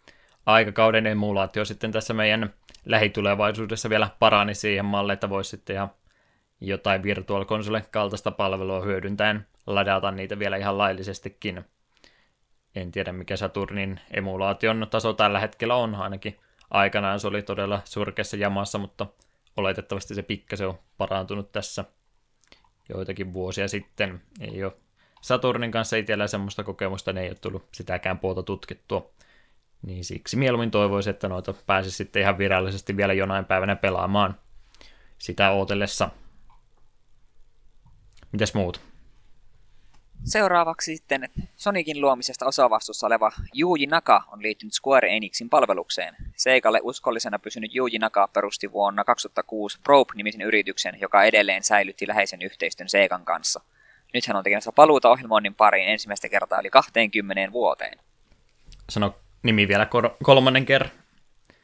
aikakauden 0.47 1.07
emulaatio 1.07 1.65
sitten 1.65 1.93
tässä 1.93 2.15
meidän 2.15 2.55
lähitulevaisuudessa 2.85 3.91
vielä 3.91 4.09
parani 4.19 4.55
siihen 4.55 4.85
malliin, 4.85 5.15
että 5.15 5.31
voisi 5.31 5.51
sitten 5.51 5.77
ihan 5.77 5.91
jotain 6.61 7.03
Virtual 7.03 7.45
Console 7.45 7.85
kaltaista 7.91 8.31
palvelua 8.31 8.81
hyödyntäen 8.81 9.47
ladata 9.67 10.11
niitä 10.11 10.39
vielä 10.39 10.57
ihan 10.57 10.79
laillisestikin 10.79 11.65
en 12.75 12.93
tiedä 12.93 13.13
mikä 13.13 13.37
Saturnin 13.37 14.01
emulaation 14.11 14.87
taso 14.91 15.13
tällä 15.13 15.41
hetkellä 15.41 15.75
on, 15.75 15.95
ainakin 15.95 16.39
aikanaan 16.71 17.21
se 17.21 17.27
oli 17.27 17.43
todella 17.43 17.81
surkeassa 17.85 18.37
jamassa, 18.37 18.79
mutta 18.79 19.07
oletettavasti 19.57 20.15
se 20.15 20.23
pikkasen 20.23 20.69
on 20.69 20.79
parantunut 20.99 21.53
tässä 21.53 21.85
joitakin 22.89 23.33
vuosia 23.33 23.69
sitten. 23.69 24.23
Ei 24.41 24.65
ole 24.65 24.73
Saturnin 25.21 25.71
kanssa 25.71 25.97
itsellä 25.97 26.27
semmoista 26.27 26.65
kokemusta, 26.65 27.13
ne 27.13 27.23
ei 27.23 27.29
ole 27.29 27.37
tullut 27.41 27.69
sitäkään 27.73 28.19
puolta 28.19 28.43
tutkittua. 28.43 29.11
Niin 29.87 30.05
siksi 30.05 30.37
mieluummin 30.37 30.71
toivoisin, 30.71 31.11
että 31.11 31.29
noita 31.29 31.55
pääsisi 31.67 31.97
sitten 31.97 32.23
ihan 32.23 32.39
virallisesti 32.39 32.97
vielä 32.97 33.13
jonain 33.13 33.45
päivänä 33.45 33.77
pelaamaan 33.77 34.39
sitä 35.19 35.51
ootellessa. 35.51 36.11
Mitäs 38.33 38.55
muut? 38.55 38.92
Seuraavaksi 40.25 40.97
sitten 40.97 41.29
Sonicin 41.57 42.01
luomisesta 42.01 42.47
osavastuussa 42.47 43.07
oleva 43.07 43.33
Yuji 43.61 43.87
Naka 43.87 44.23
on 44.33 44.43
liittynyt 44.43 44.75
Square 44.75 45.17
Enixin 45.17 45.51
palvelukseen. 45.51 46.17
Seikalle 46.37 46.81
uskollisena 46.83 47.39
pysynyt 47.39 47.75
Yuji 47.75 47.99
Naka 47.99 48.29
perusti 48.29 48.73
vuonna 48.73 49.05
2006 49.05 49.79
Probe-nimisen 49.83 50.43
yrityksen, 50.43 50.99
joka 51.01 51.25
edelleen 51.25 51.63
säilytti 51.63 52.09
läheisen 52.09 52.43
yhteistyön 52.43 52.89
Seikan 52.89 53.25
kanssa. 53.25 53.61
Nyt 54.15 54.27
hän 54.27 54.37
on 54.37 54.45
tekemässä 54.45 54.73
paluuta 54.73 55.11
ohjelmoinnin 55.11 55.55
pariin 55.55 55.89
ensimmäistä 55.89 56.29
kertaa 56.29 56.61
yli 56.61 56.71
20 56.71 57.53
vuoteen. 57.53 57.99
Sano 58.91 59.15
nimi 59.43 59.69
vielä 59.69 59.87
kor- 59.87 60.17
kolmannen 60.23 60.67
kerran. 60.67 60.91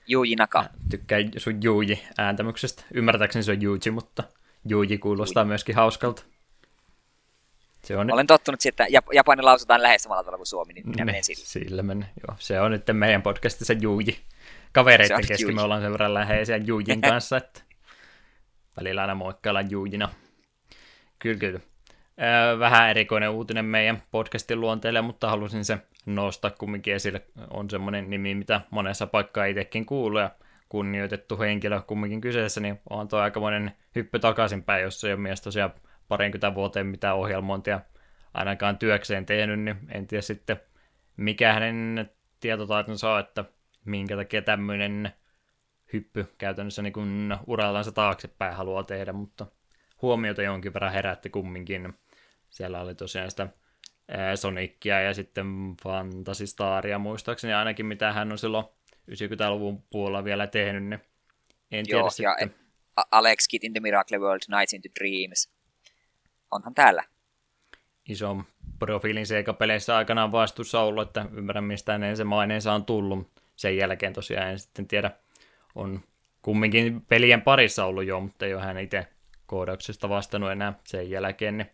Yuji 0.09 0.36
Naka. 0.36 0.64
Tykkään 0.90 1.30
sun 1.36 1.61
Yuji 1.64 2.02
ääntämyksestä. 2.18 2.84
Ymmärtääkseni 2.94 3.42
se 3.42 3.52
on 3.52 3.62
Yuji, 3.62 3.90
mutta 3.90 4.22
Yuji 4.70 4.98
kuulostaa 4.98 5.42
Yuji. 5.42 5.48
myöskin 5.48 5.74
hauskalta. 5.74 6.22
Se 7.85 7.97
on 7.97 8.12
Olen 8.12 8.26
tottunut 8.26 8.61
siihen, 8.61 8.72
että 8.72 8.87
Japani 9.12 9.43
lausutaan 9.43 9.83
lähes 9.83 10.03
samalla 10.03 10.22
tavalla 10.22 10.39
kuin 10.39 10.47
suomi, 10.47 10.72
niin 10.72 10.89
minä 10.89 11.05
menen 11.05 11.24
sillä. 11.24 11.45
Sillä 11.45 11.83
menen, 11.83 12.09
joo. 12.29 12.37
Se 12.39 12.61
on 12.61 12.70
nyt 12.70 12.85
meidän 12.93 13.22
podcastissa 13.22 13.72
Juuji. 13.72 14.18
Kavereiden 14.72 15.26
kesken 15.26 15.55
me 15.55 15.62
ollaan 15.62 15.83
sen 15.83 15.93
verran 15.93 16.14
läheisiä 16.14 16.57
Juujin 16.57 17.01
kanssa, 17.11 17.37
että 17.37 17.61
välillä 18.76 19.01
aina 19.01 19.14
moikkaillaan 19.14 19.70
Juujina. 19.70 20.09
Kyllä, 21.18 21.39
kyllä. 21.39 21.61
Vähän 22.59 22.91
erikoinen 22.91 23.31
uutinen 23.31 23.64
meidän 23.64 24.03
podcastin 24.11 24.61
luonteelle, 24.61 25.01
mutta 25.01 25.31
halusin 25.31 25.64
se 25.64 25.79
nostaa 26.07 26.51
kumminkin 26.51 26.95
esille. 26.95 27.22
On 27.51 27.70
semmoinen 27.70 28.11
nimi, 28.11 28.35
mitä 28.35 28.61
monessa 28.70 29.07
paikkaa 29.07 29.45
itsekin 29.45 29.87
kuuluu 29.87 30.18
ja 30.18 30.31
kunnioitettu 30.68 31.39
henkilö 31.39 31.81
kumminkin 31.81 32.20
kyseessä, 32.20 32.61
niin 32.61 32.81
on 32.91 33.09
tuo 33.09 33.18
aikamoinen 33.18 33.72
hyppy 33.95 34.18
takaisinpäin, 34.18 34.83
jos 34.83 35.05
ei 35.05 35.12
ole 35.12 35.20
mies 35.20 35.41
tosiaan 35.41 35.72
parinkymmentä 36.09 36.54
vuoteen 36.54 36.86
mitään 36.86 37.16
ohjelmointia 37.16 37.80
ainakaan 38.34 38.78
työkseen 38.78 39.26
tehnyt, 39.26 39.61
niin 39.61 39.76
en 39.90 40.06
tiedä 40.06 40.22
sitten 40.22 40.61
mikä 41.16 41.52
hänen 41.52 42.11
tietotaitonsa 42.40 43.12
on, 43.12 43.20
että 43.20 43.44
minkä 43.84 44.16
takia 44.16 44.42
tämmöinen 44.42 45.12
hyppy 45.92 46.26
käytännössä 46.38 46.82
niin 46.82 46.92
kuin 46.92 47.36
urallansa 47.46 47.92
taaksepäin 47.92 48.56
haluaa 48.56 48.82
tehdä, 48.82 49.12
mutta 49.12 49.46
huomiota 50.02 50.42
jonkin 50.42 50.74
verran 50.74 50.92
herätti 50.92 51.30
kumminkin. 51.30 51.94
Siellä 52.50 52.80
oli 52.80 52.94
tosiaan 52.94 53.30
sitä 53.30 53.48
Sonicia 54.34 55.00
ja 55.00 55.14
sitten 55.14 55.46
Fantasy 55.82 56.46
Staria 56.46 56.98
muistaakseni 56.98 57.52
ainakin, 57.52 57.86
mitä 57.86 58.12
hän 58.12 58.32
on 58.32 58.38
silloin 58.38 58.66
90-luvun 59.11 59.82
puolella 59.90 60.24
vielä 60.24 60.46
tehnyt, 60.46 60.82
niin 60.82 61.00
en 61.70 61.86
tiedä 61.86 62.00
Joo, 62.00 62.11
sitten. 62.11 62.54
ja 62.96 63.04
Alex 63.11 63.48
Kid 63.50 63.64
in 63.64 63.72
the 63.72 63.80
Miracle 63.80 64.18
World, 64.18 64.40
Nights 64.48 64.72
into 64.72 64.88
Dreams 65.00 65.57
onhan 66.51 66.74
täällä. 66.74 67.05
Iso 68.09 68.36
profiilin 68.78 69.26
seikapeleissä 69.26 69.96
aikanaan 69.96 70.32
vastuussa 70.32 70.80
ollut, 70.80 71.09
että 71.09 71.26
ymmärrän 71.32 71.64
mistä 71.64 71.92
hänen 71.92 72.16
se 72.16 72.24
maineensa 72.24 72.72
on 72.72 72.84
tullut. 72.84 73.42
Sen 73.57 73.76
jälkeen 73.76 74.12
tosiaan 74.12 74.49
en 74.49 74.59
sitten 74.59 74.88
tiedä, 74.88 75.11
on 75.74 76.01
kumminkin 76.42 77.01
pelien 77.01 77.42
parissa 77.42 77.84
ollut 77.84 78.05
jo, 78.05 78.20
mutta 78.20 78.46
ei 78.46 78.55
ole 78.55 78.62
hän 78.62 78.78
itse 78.78 79.07
koodauksesta 79.46 80.09
vastannut 80.09 80.51
enää 80.51 80.72
sen 80.84 81.11
jälkeen. 81.11 81.59
Niin 81.59 81.70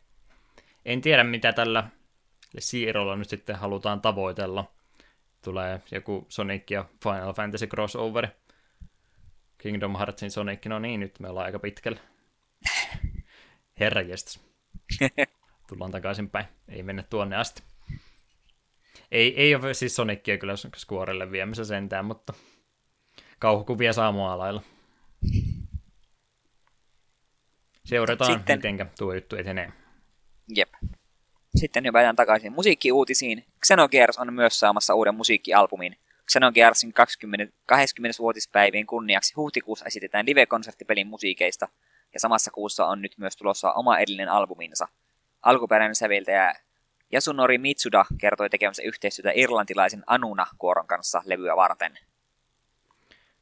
en 0.85 1.01
tiedä, 1.01 1.25
mitä 1.25 1.53
tällä 1.53 1.89
siirrolla 2.59 3.17
nyt 3.17 3.29
sitten 3.29 3.57
halutaan 3.57 4.01
tavoitella. 4.01 4.73
Tulee 5.45 5.81
joku 5.91 6.27
Sonic 6.29 6.71
ja 6.71 6.85
Final 7.03 7.33
Fantasy 7.33 7.67
crossover. 7.67 8.29
Kingdom 9.59 9.97
Heartsin 9.97 10.31
Sonic, 10.31 10.67
no 10.67 10.79
niin, 10.79 11.01
nyt 11.01 11.21
me 11.21 11.29
ollaan 11.29 11.47
aika 11.47 11.59
pitkällä. 11.59 12.01
Herranjestas. 13.81 14.44
Tullaan 15.69 15.91
takaisinpäin. 15.91 16.47
Ei 16.69 16.83
mennä 16.83 17.03
tuonne 17.03 17.37
asti. 17.37 17.63
Ei, 19.11 19.41
ei 19.41 19.55
ole 19.55 19.75
siis 19.75 19.97
Sonicia 19.97 20.39
kyllä 20.39 20.55
Squarelle 20.77 21.31
viemässä 21.31 21.65
sentään, 21.65 22.05
mutta 22.05 22.35
kauhukuvia 23.39 23.93
saa 23.93 24.39
lailla. 24.39 24.63
Seurataan, 27.85 28.33
Sitten... 28.33 28.59
miten 28.59 28.91
tuo 28.99 29.15
juttu 29.15 29.37
etenee. 29.37 29.73
Jep. 30.57 30.69
Sitten 31.57 31.85
hypätään 31.85 32.17
takaisin 32.17 32.53
musiikkiuutisiin. 32.53 33.45
Xenogears 33.67 34.19
on 34.19 34.35
myös 34.35 34.61
saamassa 34.61 34.95
uuden 34.95 35.15
musiikkialbumin. 35.15 35.97
Xenogearsin 36.33 36.93
20, 36.93 37.57
20-vuotispäivien 37.73 38.87
kunniaksi 38.87 39.35
huhtikuussa 39.35 39.85
esitetään 39.85 40.27
live-konserttipelin 40.27 41.07
musiikeista– 41.07 41.69
ja 42.15 42.21
samassa 42.21 42.51
kuussa 42.51 42.87
on 42.87 43.03
nyt 43.03 43.13
myös 43.19 43.37
tulossa 43.37 43.73
oma 43.73 43.99
edellinen 43.99 44.29
albuminsa. 44.29 44.89
Alkuperäinen 45.43 45.95
säveltäjä 45.95 46.55
Yasunori 47.13 47.59
Mitsuda 47.59 48.05
kertoi 48.19 48.51
tekemänsä 48.51 48.83
yhteistyötä 48.83 49.33
irlantilaisen 49.35 50.03
Anuna-kuoron 50.07 50.87
kanssa 50.87 51.23
levyä 51.25 51.57
varten. 51.57 51.99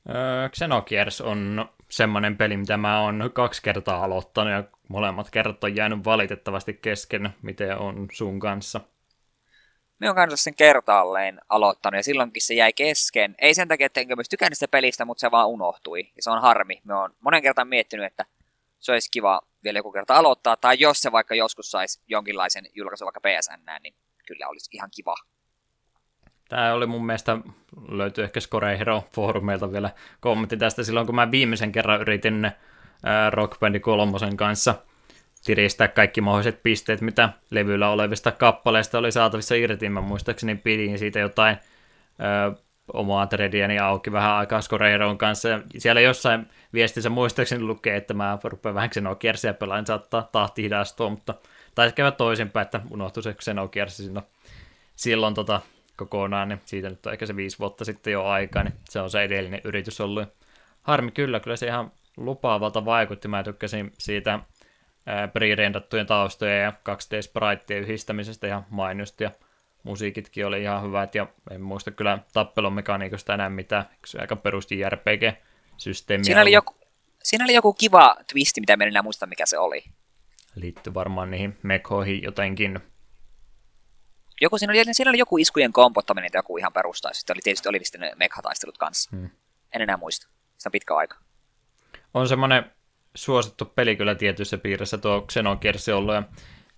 Öö, 0.08 0.48
Xenogears 0.48 1.20
on 1.20 1.68
semmoinen 1.90 2.36
peli, 2.36 2.56
mitä 2.56 2.76
mä 2.76 3.00
oon 3.00 3.30
kaksi 3.32 3.62
kertaa 3.62 4.04
aloittanut 4.04 4.52
ja 4.52 4.64
molemmat 4.88 5.30
kerrat 5.30 5.64
on 5.64 5.76
jäänyt 5.76 6.04
valitettavasti 6.04 6.74
kesken, 6.74 7.30
miten 7.42 7.78
on 7.78 8.08
sun 8.12 8.40
kanssa. 8.40 8.80
Me 9.98 10.10
on 10.10 10.14
kanssa 10.14 10.36
sen 10.36 10.54
kertaalleen 10.54 11.40
aloittanut 11.48 11.98
ja 11.98 12.02
silloinkin 12.02 12.42
se 12.42 12.54
jäi 12.54 12.72
kesken. 12.72 13.34
Ei 13.38 13.54
sen 13.54 13.68
takia, 13.68 13.86
että 13.86 14.00
enkä 14.00 14.16
myös 14.16 14.28
tykännyt 14.28 14.58
sitä 14.58 14.68
pelistä, 14.68 15.04
mutta 15.04 15.20
se 15.20 15.30
vaan 15.30 15.48
unohtui. 15.48 16.00
Ja 16.00 16.22
se 16.22 16.30
on 16.30 16.42
harmi. 16.42 16.80
Me 16.84 16.94
on 16.94 17.10
monen 17.20 17.42
kertaan 17.42 17.68
miettinyt, 17.68 18.06
että 18.06 18.24
se 18.82 18.92
olisi 18.92 19.10
kiva 19.10 19.40
vielä 19.64 19.78
joku 19.78 19.92
kerta 19.92 20.14
aloittaa, 20.14 20.56
tai 20.56 20.76
jos 20.80 21.02
se 21.02 21.12
vaikka 21.12 21.34
joskus 21.34 21.70
saisi 21.70 22.00
jonkinlaisen 22.08 22.64
julkaisun 22.74 23.06
vaikka 23.06 23.20
PSN, 23.20 23.82
niin 23.82 23.94
kyllä 24.26 24.48
olisi 24.48 24.70
ihan 24.72 24.90
kiva. 24.96 25.14
Tämä 26.48 26.72
oli 26.72 26.86
mun 26.86 27.06
mielestä, 27.06 27.38
löytyy 27.88 28.24
ehkä 28.24 28.40
Score 28.40 28.78
Hero 28.78 29.04
foorumeilta 29.14 29.72
vielä 29.72 29.90
kommentti 30.20 30.56
tästä 30.56 30.82
silloin, 30.82 31.06
kun 31.06 31.14
mä 31.14 31.30
viimeisen 31.30 31.72
kerran 31.72 32.00
yritin 32.00 32.50
Rock 33.30 33.60
Band 33.60 33.80
3 33.80 34.12
kanssa 34.36 34.74
tiristää 35.44 35.88
kaikki 35.88 36.20
mahdolliset 36.20 36.62
pisteet, 36.62 37.00
mitä 37.00 37.28
levyllä 37.50 37.88
olevista 37.88 38.32
kappaleista 38.32 38.98
oli 38.98 39.12
saatavissa 39.12 39.54
irti. 39.54 39.88
Mä 39.88 40.00
muistaakseni 40.00 40.54
pidin 40.54 40.98
siitä 40.98 41.18
jotain 41.18 41.56
ö, 41.56 42.62
omaa 42.92 43.26
threadiäni 43.26 43.78
auki 43.78 44.12
vähän 44.12 44.32
aikaa 44.32 44.60
Scoreiron 44.60 45.18
kanssa. 45.18 45.48
Ja 45.48 45.60
siellä 45.78 46.00
jossain 46.00 46.46
viestissä 46.72 47.10
muistaakseni 47.10 47.62
lukee, 47.62 47.96
että 47.96 48.14
mä 48.14 48.38
rupean 48.44 48.74
vähän 48.74 48.90
Xenokiersiä 48.90 49.54
pelaan, 49.54 49.86
saattaa 49.86 50.28
tahti 50.32 50.62
hidastua, 50.62 51.10
mutta 51.10 51.34
taisi 51.74 51.94
käydä 51.94 52.10
toisinpäin, 52.10 52.64
että 52.64 52.80
unohtui 52.90 53.22
se 53.22 53.34
Xenokiersi 53.34 54.04
silloin, 54.04 54.24
silloin 54.96 55.34
tota, 55.34 55.60
kokonaan, 55.96 56.48
niin 56.48 56.60
siitä 56.64 56.90
nyt 56.90 57.06
on 57.06 57.12
ehkä 57.12 57.26
se 57.26 57.36
viisi 57.36 57.58
vuotta 57.58 57.84
sitten 57.84 58.12
jo 58.12 58.24
aikaa, 58.24 58.62
niin 58.62 58.74
se 58.90 59.00
on 59.00 59.10
se 59.10 59.22
edellinen 59.22 59.60
yritys 59.64 60.00
ollut. 60.00 60.28
Harmi 60.82 61.10
kyllä, 61.10 61.40
kyllä 61.40 61.56
se 61.56 61.66
ihan 61.66 61.92
lupaavalta 62.16 62.84
vaikutti. 62.84 63.28
Mä 63.28 63.42
tykkäsin 63.42 63.92
siitä 63.98 64.38
pre-rendattujen 65.06 66.06
taustojen 66.06 66.62
ja 66.62 66.72
2D-spritejen 66.88 67.82
yhdistämisestä 67.82 68.46
ihan 68.46 68.66
mainiosti, 68.70 69.24
ja 69.24 69.30
musiikitkin 69.82 70.46
oli 70.46 70.62
ihan 70.62 70.82
hyvät, 70.82 71.14
ja 71.14 71.26
en 71.50 71.60
muista 71.60 71.90
kyllä 71.90 72.18
tappelun 72.32 72.72
mekaniikosta 72.72 73.34
enää 73.34 73.50
mitään, 73.50 73.84
se 74.06 74.18
aika 74.20 74.36
perusti 74.36 74.78
JRPG-systeemiä. 75.72 76.24
Siinä 76.24 76.40
oli, 76.40 76.52
joku, 76.52 76.74
siinä 77.22 77.44
oli 77.44 77.54
joku 77.54 77.72
kiva 77.72 78.16
twisti, 78.32 78.60
mitä 78.60 78.72
en 78.72 78.82
enää 78.82 79.02
muista, 79.02 79.26
mikä 79.26 79.46
se 79.46 79.58
oli. 79.58 79.84
Liittyy 80.54 80.94
varmaan 80.94 81.30
niihin 81.30 81.58
mekhoihin 81.62 82.22
jotenkin. 82.22 82.80
Joku, 84.40 84.58
siinä, 84.58 84.72
oli, 84.72 84.94
siinä 84.94 85.10
oli 85.10 85.18
joku 85.18 85.38
iskujen 85.38 85.72
kompottaminen 85.72 86.30
tai 86.30 86.38
joku 86.38 86.56
ihan 86.56 86.72
perusta, 86.72 87.08
sitten 87.12 87.34
oli 87.34 87.40
tietysti 87.42 87.68
oli 87.68 87.80
ne 87.98 88.12
mekhataistelut 88.16 88.78
kanssa. 88.78 89.10
Hmm. 89.16 89.30
En 89.72 89.82
enää 89.82 89.96
muista. 89.96 90.28
Sitä 90.58 90.68
on 90.68 90.72
pitkä 90.72 90.96
aika. 90.96 91.16
On 92.14 92.28
semmoinen 92.28 92.72
suosittu 93.14 93.64
peli 93.64 93.96
kyllä 93.96 94.14
tietyissä 94.14 94.58
piirissä 94.58 94.98
tuo 94.98 95.26
Xenogears 95.28 95.88
ollut, 95.88 96.14
ja 96.14 96.22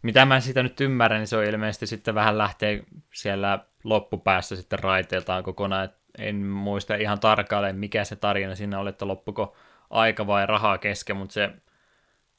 mitä 0.03 0.24
mä 0.24 0.40
sitä 0.40 0.62
nyt 0.62 0.80
ymmärrän, 0.80 1.20
niin 1.20 1.28
se 1.28 1.36
on 1.36 1.45
ilmeisesti 1.45 1.86
sitten 1.86 2.14
vähän 2.14 2.38
lähtee 2.38 2.84
siellä 3.14 3.59
loppupäässä 3.84 4.57
sitten 4.57 4.78
raiteiltaan 4.78 5.45
kokonaan, 5.45 5.84
Et 5.84 6.03
en 6.18 6.36
muista 6.36 6.94
ihan 6.94 7.20
tarkalleen, 7.20 7.76
mikä 7.76 8.04
se 8.04 8.16
tarina 8.16 8.54
siinä 8.54 8.78
oli, 8.78 8.90
että 8.90 9.08
loppuko 9.08 9.56
aika 9.90 10.26
vai 10.26 10.46
rahaa 10.46 10.78
kesken, 10.78 11.16
mutta 11.16 11.32
se 11.32 11.50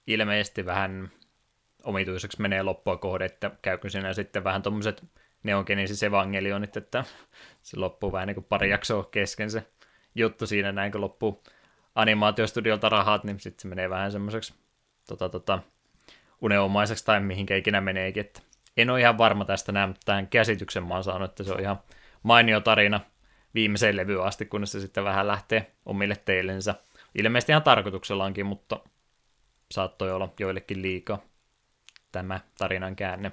ilmeisesti 0.08 0.66
vähän 0.66 1.12
omituiseksi 1.84 2.42
menee 2.42 2.64
loppua 2.64 2.98
kohde, 2.98 3.26
että 3.26 3.52
käykö 3.62 3.90
siinä 3.90 4.14
sitten 4.14 4.44
vähän 4.44 4.62
tuommoiset 4.62 5.04
neongenesis 5.44 6.04
evangelionit, 6.04 6.78
että 6.78 7.04
se 7.62 7.80
loppuu 7.80 8.12
vähän 8.12 8.28
niin 8.28 8.36
kuin 8.36 8.46
pari 8.50 8.70
jaksoa 8.70 9.04
kesken 9.04 9.52
se 9.52 9.68
juttu 10.16 10.48
siinä 10.48 10.72
näin, 10.72 10.92
kun 10.92 11.02
loppuu 11.02 11.44
animaatiostudiolta 11.96 12.90
rahat, 12.90 13.24
niin 13.24 13.40
sitten 13.40 13.62
se 13.62 13.68
menee 13.68 13.90
vähän 13.90 14.12
semmoiseksi 14.12 14.54
tota, 15.08 15.30
tota, 15.30 15.60
uneomaiseksi 16.42 17.06
tai 17.06 17.20
mihinkä 17.20 17.56
ikinä 17.56 17.82
meneekin. 17.82 18.22
Että 18.22 18.42
en 18.78 18.90
ole 18.90 19.00
ihan 19.00 19.18
varma 19.18 19.46
tästä 19.46 19.72
näin, 19.72 19.90
mutta 19.90 20.06
tämän 20.06 20.28
käsityksen 20.28 20.84
mä 20.84 20.94
oon 20.94 21.04
saanut, 21.04 21.32
että 21.32 21.44
se 21.44 21.54
on 21.54 21.60
ihan 21.60 21.80
mainio 22.24 22.62
tarina 22.62 23.00
viimeiseen 23.56 23.98
levyyn 23.98 24.24
asti, 24.24 24.46
kunnes 24.46 24.72
se 24.72 24.80
sitten 24.80 25.04
vähän 25.04 25.28
lähtee 25.28 25.72
omille 25.86 26.16
teillensä. 26.26 26.76
Ilmeisesti 27.16 27.52
ihan 27.52 27.64
tarkoituksellaankin, 27.64 28.46
mutta 28.46 28.80
saattoi 29.72 30.12
olla 30.12 30.34
joillekin 30.40 30.82
liikaa 30.82 31.22
tämä 32.12 32.40
tarinan 32.58 32.96
käänne. 32.96 33.32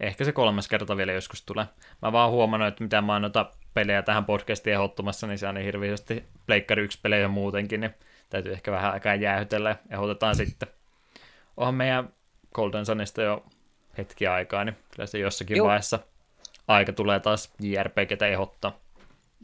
Ehkä 0.00 0.24
se 0.24 0.32
kolmas 0.32 0.68
kerta 0.68 0.96
vielä 0.96 1.12
joskus 1.12 1.42
tulee. 1.42 1.66
Mä 2.02 2.12
vaan 2.12 2.30
huomannut, 2.30 2.68
että 2.68 2.84
mitä 2.84 3.00
mä 3.00 3.12
oon 3.12 3.22
noita 3.22 3.50
pelejä 3.74 4.02
tähän 4.02 4.24
podcastiin 4.24 4.74
ehdottomassa, 4.74 5.26
niin 5.26 5.38
se 5.38 5.48
on 5.48 5.54
niin 5.54 5.64
hirveästi 5.64 6.24
Pleikkari 6.46 6.82
1 6.82 6.98
pelejä 7.02 7.28
muutenkin, 7.28 7.80
niin 7.80 7.94
täytyy 8.30 8.52
ehkä 8.52 8.72
vähän 8.72 8.92
aikaa 8.92 9.14
jäähytellä 9.14 9.70
ja 9.70 9.96
ehdotetaan 9.96 10.36
sitten. 10.36 10.68
Onhan 11.56 11.74
meidän 11.74 12.12
Golden 12.54 12.86
Sunista 12.86 13.22
jo 13.22 13.44
hetki 13.98 14.26
aikaa, 14.26 14.64
niin 14.64 14.76
kyllä 14.94 15.06
se 15.06 15.18
jossakin 15.18 15.56
Juh. 15.56 15.66
vaiheessa 15.66 15.98
aika 16.68 16.92
tulee 16.92 17.20
taas 17.20 17.52
JRPGtä 17.60 18.26
ehdottaa. 18.26 18.78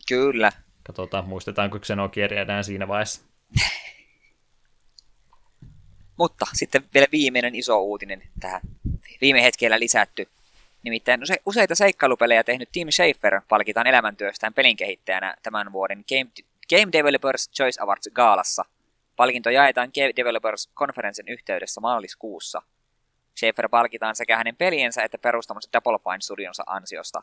Kyllä. 0.09 0.53
Katsotaan, 0.83 1.29
muistetaanko 1.29 1.79
Xenogear 1.79 2.33
enää 2.33 2.63
siinä 2.63 2.89
vaiheessa. 2.89 3.23
Mutta 6.19 6.47
sitten 6.53 6.85
vielä 6.95 7.07
viimeinen 7.13 7.55
iso 7.55 7.83
uutinen 7.83 8.23
tähän 8.41 8.61
viime 9.21 9.43
hetkellä 9.43 9.81
lisätty. 9.81 10.29
Nimittäin 10.83 11.21
useita 11.47 11.75
seikkailupelejä 11.75 12.45
tehnyt 12.45 12.69
Tim 12.73 12.89
Schafer 12.91 13.41
palkitaan 13.49 13.87
elämäntyöstään 13.87 14.55
pelin 14.55 14.77
kehittäjänä 14.77 15.37
tämän 15.43 15.73
vuoden 15.73 16.05
Game, 16.09 16.31
Game 16.71 16.93
Developers 16.93 17.51
Choice 17.51 17.83
Awards 17.83 18.09
gaalassa. 18.15 18.65
Palkinto 19.17 19.51
jaetaan 19.51 19.91
Game 19.95 20.13
Developers 20.17 20.71
konferenssin 20.75 21.29
yhteydessä 21.29 21.81
maaliskuussa. 21.81 22.63
Schaefer 23.39 23.69
palkitaan 23.69 24.17
sekä 24.17 24.37
hänen 24.37 24.57
peliensä 24.57 25.03
että 25.03 25.19
perustamansa 25.19 25.71
Double 25.73 25.99
Fine 25.99 26.21
studionsa 26.21 26.63
ansiosta. 26.67 27.23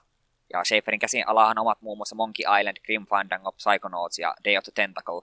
Ja 0.53 0.63
Schaeferin 0.63 0.99
käsin 0.99 1.27
alahan 1.27 1.59
ovat 1.59 1.81
muun 1.81 1.97
muassa 1.97 2.15
Monkey 2.15 2.45
Island, 2.59 2.77
Grim 2.85 3.05
Fandango, 3.05 3.51
Psychonauts 3.51 4.19
ja 4.19 4.35
Day 4.45 4.57
of 4.57 4.63
the 4.63 4.71
Tentacle. 4.75 5.21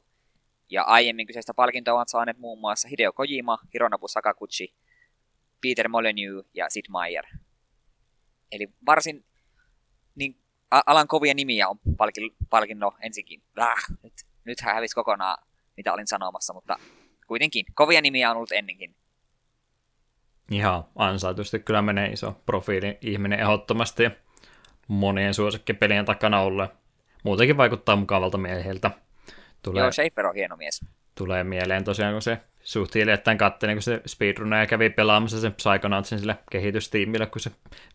Ja 0.70 0.82
aiemmin 0.82 1.26
kyseistä 1.26 1.55
palkintoa 1.55 1.95
ovat 1.95 2.09
saaneet 2.09 2.38
muun 2.38 2.59
muassa 2.59 2.88
Hideo 2.88 3.12
Kojima, 3.12 3.59
Hironobu 3.74 4.09
Sakaguchi, 4.09 4.74
Peter 5.62 5.88
Molyneux 5.88 6.47
ja 6.55 6.70
Sid 6.70 6.84
Meier. 6.88 7.24
Eli 8.53 8.68
varsin 8.86 9.24
niin, 10.14 10.36
alan 10.70 11.09
kovia 11.09 11.34
nimiä 11.34 11.68
on 11.68 11.78
palkin, 11.97 12.36
palkinno 12.51 12.93
ensinkin. 13.01 13.43
Äh, 13.61 13.74
nyt, 14.03 14.14
nyt 14.45 14.61
hän 14.61 14.74
hävisi 14.74 14.95
kokonaan, 14.95 15.47
mitä 15.76 15.93
olin 15.93 16.07
sanomassa, 16.07 16.53
mutta 16.53 16.76
kuitenkin 17.26 17.66
kovia 17.74 18.01
nimiä 18.01 18.31
on 18.31 18.36
ollut 18.36 18.52
ennenkin. 18.52 18.97
Ihan 20.52 20.84
ansaitusti 20.96 21.58
kyllä 21.58 21.82
menee 21.82 22.08
iso 22.08 22.40
profiili 22.46 22.98
ihminen 23.00 23.40
ehdottomasti 23.40 24.10
monien 24.88 25.34
suosikkipelien 25.34 26.04
takana 26.04 26.40
ollut. 26.40 26.70
Muutenkin 27.24 27.56
vaikuttaa 27.56 27.96
mukavalta 27.96 28.38
mieheltä. 28.38 28.90
Tulee, 29.62 29.82
Joo, 29.82 29.92
Schaefer 29.92 30.26
on 30.26 30.34
hieno 30.34 30.56
mies. 30.56 30.84
Tulee 31.14 31.44
mieleen 31.44 31.84
tosiaan, 31.84 32.14
kun 32.14 32.22
se 32.22 32.38
suht 32.62 32.94
hiljattain 32.94 33.38
katselin, 33.38 33.76
kun 33.76 33.82
se 33.82 34.02
speedrunner 34.06 34.66
kävi 34.66 34.90
pelaamassa 34.90 35.40
sen 35.40 35.54
Psychonautsin 35.54 36.18
sille 36.18 36.36
kehitystiimille, 36.50 37.26
kun 37.26 37.40
se 37.40 37.50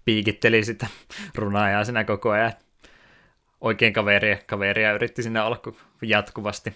piikitteli 0.05 0.63
sitä 0.63 0.87
runaajaa 1.35 1.83
siinä 1.83 2.03
koko 2.03 2.29
ajan. 2.29 2.53
Oikein 3.61 3.93
kaveria, 3.93 4.37
kaveria 4.45 4.93
yritti 4.93 5.23
sinne 5.23 5.41
olla 5.41 5.61
jatkuvasti. 6.01 6.73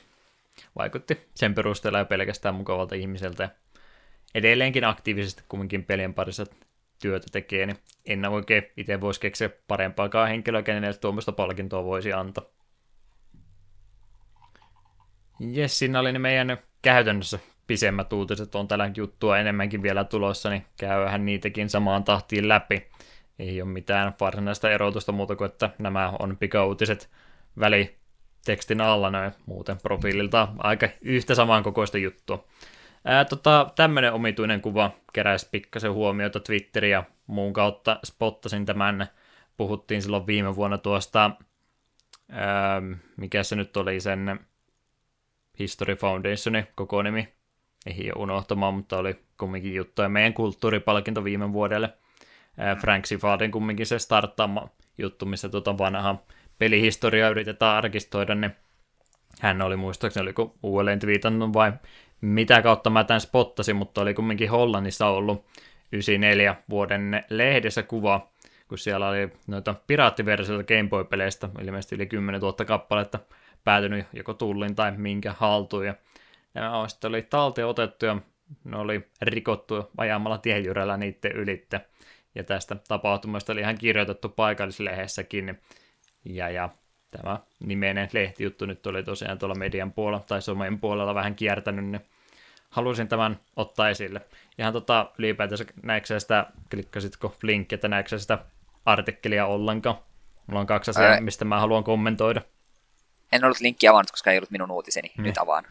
Vaikutti 0.75 1.27
sen 1.35 1.55
perusteella 1.55 1.97
ja 1.97 2.05
pelkästään 2.05 2.55
mukavalta 2.55 2.95
ihmiseltä. 2.95 3.49
Edelleenkin 4.35 4.83
aktiivisesti 4.83 5.43
kumminkin 5.47 5.83
pelien 5.83 6.13
parissa 6.13 6.45
työtä 7.01 7.27
tekee, 7.31 7.65
niin 7.65 7.77
en 8.05 8.25
oikein 8.25 8.63
itse 8.77 9.01
voisi 9.01 9.19
keksiä 9.19 9.49
parempaakaan 9.67 10.29
henkilöä, 10.29 10.63
kenelle 10.63 10.97
tuommoista 10.97 11.31
palkintoa 11.31 11.83
voisi 11.83 12.13
antaa. 12.13 12.43
Jes, 15.39 15.79
siinä 15.79 15.99
oli 15.99 16.11
ne 16.11 16.19
meidän 16.19 16.57
käytännössä 16.81 17.39
pisemmät 17.67 18.13
uutiset 18.13 18.55
on 18.55 18.67
tällä 18.67 18.91
juttua 18.95 19.37
enemmänkin 19.37 19.83
vielä 19.83 20.03
tulossa, 20.03 20.49
niin 20.49 20.65
käyhän 20.79 21.25
niitäkin 21.25 21.69
samaan 21.69 22.03
tahtiin 22.03 22.47
läpi. 22.47 22.87
Ei 23.39 23.61
ole 23.61 23.69
mitään 23.69 24.13
varsinaista 24.19 24.71
erotusta 24.71 25.11
muuta 25.11 25.35
kuin, 25.35 25.49
että 25.49 25.69
nämä 25.79 26.13
on 26.19 26.37
pikauutiset 26.37 27.09
välitekstin 27.59 28.81
alla 28.81 29.09
noin 29.09 29.31
muuten 29.45 29.77
profiililta 29.83 30.47
aika 30.57 30.89
yhtä 31.01 31.35
samankokoista 31.35 31.97
juttua. 31.97 32.47
Ää, 33.05 33.25
tota, 33.25 33.71
tämmöinen 33.75 34.13
omituinen 34.13 34.61
kuva 34.61 34.91
keräsi 35.13 35.47
pikkasen 35.51 35.93
huomiota 35.93 36.39
Twitterin 36.39 36.91
ja 36.91 37.03
muun 37.27 37.53
kautta 37.53 37.99
spottasin 38.05 38.65
tämän. 38.65 39.07
Puhuttiin 39.57 40.01
silloin 40.01 40.27
viime 40.27 40.55
vuonna 40.55 40.77
tuosta, 40.77 41.31
ää, 42.29 42.81
mikä 43.17 43.43
se 43.43 43.55
nyt 43.55 43.77
oli 43.77 43.99
sen 43.99 44.39
History 45.59 45.95
Foundationin 45.95 46.67
koko 46.75 47.01
nimi, 47.01 47.33
ei 47.85 48.11
ole 48.15 48.23
unohtamaan, 48.23 48.73
mutta 48.73 48.97
oli 48.97 49.19
kumminkin 49.39 49.75
juttu. 49.75 50.01
Ja 50.01 50.09
meidän 50.09 50.33
kulttuuripalkinto 50.33 51.23
viime 51.23 51.53
vuodelle. 51.53 51.93
Frank 52.81 53.05
Sifardin 53.05 53.51
kumminkin 53.51 53.85
se 53.85 53.99
starttaama 53.99 54.69
juttu, 54.97 55.25
missä 55.25 55.49
tuota 55.49 55.77
vanha 55.77 56.23
pelihistoria 56.57 57.29
yritetään 57.29 57.77
arkistoida, 57.77 58.35
niin 58.35 58.55
hän 59.39 59.61
oli 59.61 59.75
muistaakseni, 59.75 60.23
oliko 60.23 60.55
uudelleen 60.63 60.99
twiitannut 60.99 61.53
vai 61.53 61.73
mitä 62.21 62.61
kautta 62.61 62.89
mä 62.89 63.03
tämän 63.03 63.21
spottasin, 63.21 63.75
mutta 63.75 64.01
oli 64.01 64.13
kumminkin 64.13 64.49
Hollannissa 64.49 65.07
ollut 65.07 65.45
94 65.91 66.55
vuoden 66.69 67.23
lehdessä 67.29 67.83
kuva, 67.83 68.31
kun 68.67 68.77
siellä 68.77 69.07
oli 69.07 69.31
noita 69.47 69.75
piraattiversioita 69.87 70.73
Game 70.75 70.89
Boy-peleistä, 70.89 71.49
ilmeisesti 71.61 71.95
yli 71.95 72.05
10 72.05 72.41
000 72.41 72.65
kappaletta 72.65 73.19
päätynyt 73.63 74.05
joko 74.13 74.33
tullin 74.33 74.75
tai 74.75 74.91
minkä 74.97 75.35
haltuun, 75.37 75.85
ja 75.85 75.95
nämä 76.53 76.87
sitten 76.87 77.09
oli 77.09 77.21
talteen 77.21 77.67
otettu 77.67 78.05
ja 78.05 78.17
ne 78.63 78.77
oli 78.77 79.09
rikottu 79.21 79.91
ajamalla 79.97 80.37
tienjyrällä 80.37 80.97
niiden 80.97 81.31
ylitte. 81.31 81.81
Ja 82.35 82.43
tästä 82.43 82.75
tapahtumasta 82.87 83.53
oli 83.53 83.61
ihan 83.61 83.77
kirjoitettu 83.77 84.29
paikallislehdessäkin. 84.29 85.61
Ja, 86.25 86.49
ja 86.49 86.69
tämä 87.11 87.39
nimenen 87.59 88.09
lehtijuttu 88.13 88.65
nyt 88.65 88.87
oli 88.87 89.03
tosiaan 89.03 89.39
tuolla 89.39 89.55
median 89.55 89.91
puolella 89.91 90.25
tai 90.27 90.41
somen 90.41 90.79
puolella 90.79 91.15
vähän 91.15 91.35
kiertänyt, 91.35 91.85
niin 91.85 92.01
halusin 92.69 93.07
tämän 93.07 93.39
ottaa 93.55 93.89
esille. 93.89 94.21
Ihan 94.57 94.73
tota 94.73 95.11
ylipäätänsä 95.17 95.65
näetkö 95.83 96.19
sitä, 96.19 96.45
klikkasitko 96.69 97.35
linkki, 97.43 97.75
että 97.75 97.87
näetkö 97.87 98.19
sitä 98.19 98.39
artikkelia 98.85 99.45
ollenkaan? 99.45 99.95
Mulla 100.47 100.59
on 100.59 100.67
kaksi 100.67 100.91
asiaa, 100.91 101.11
Ää... 101.11 101.21
mistä 101.21 101.45
mä 101.45 101.59
haluan 101.59 101.83
kommentoida. 101.83 102.41
En 103.31 103.43
ollut 103.43 103.59
linkki 103.59 103.87
avannut, 103.87 104.11
koska 104.11 104.31
ei 104.31 104.37
ollut 104.37 104.51
minun 104.51 104.71
uutiseni. 104.71 105.11
Mm. 105.17 105.23
Nyt 105.23 105.37
avaan. 105.37 105.63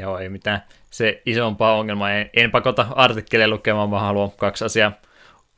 Joo, 0.00 0.18
ei 0.18 0.28
mitään. 0.28 0.62
Se 0.90 1.22
isompaa 1.26 1.74
ongelmaa. 1.74 2.12
En, 2.12 2.30
en 2.34 2.50
pakota 2.50 2.86
artikkeleja 2.96 3.48
lukemaan, 3.48 3.90
vaan 3.90 4.02
haluan 4.02 4.32
kaksi 4.32 4.64
asiaa 4.64 4.92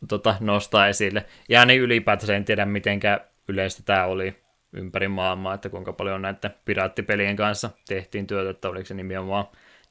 tota, 0.08 0.34
nostaa 0.40 0.88
esille. 0.88 1.24
Ja 1.48 1.64
niin 1.64 1.80
ylipäätänsä 1.80 2.36
en 2.36 2.44
tiedä, 2.44 2.64
mitenkä 2.64 3.20
yleistä 3.48 3.82
tämä 3.82 4.04
oli 4.04 4.45
ympäri 4.76 5.08
maailmaa, 5.08 5.54
että 5.54 5.68
kuinka 5.68 5.92
paljon 5.92 6.22
näiden 6.22 6.54
piraattipelien 6.64 7.36
kanssa 7.36 7.70
tehtiin 7.88 8.26
työtä, 8.26 8.50
että 8.50 8.68
oliko 8.68 8.86
se 8.86 8.94
nimenomaan 8.94 9.44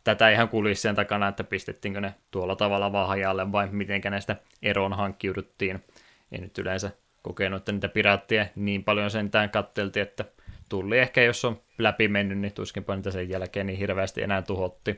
tätä 0.03 0.29
ihan 0.29 0.49
kulissien 0.49 0.95
takana, 0.95 1.27
että 1.27 1.43
pistettiinkö 1.43 2.01
ne 2.01 2.13
tuolla 2.31 2.55
tavalla 2.55 2.91
vahajalle 2.91 3.51
vai 3.51 3.67
mitenkä 3.71 4.09
näistä 4.09 4.35
eroon 4.61 4.93
hankkiuduttiin. 4.93 5.83
Ei 6.31 6.41
nyt 6.41 6.57
yleensä 6.57 6.91
kokenut, 7.21 7.57
että 7.57 7.71
niitä 7.71 7.89
piraattia 7.89 8.45
niin 8.55 8.83
paljon 8.83 9.11
sentään 9.11 9.49
katteltiin, 9.49 10.03
että 10.03 10.25
tulli 10.69 10.97
ehkä, 10.99 11.23
jos 11.23 11.45
on 11.45 11.61
läpi 11.77 12.07
mennyt, 12.07 12.37
niin 12.37 12.53
tuskinpa 12.53 12.95
niitä 12.95 13.11
sen 13.11 13.29
jälkeen 13.29 13.65
niin 13.65 13.79
hirveästi 13.79 14.23
enää 14.23 14.41
tuhotti. 14.41 14.91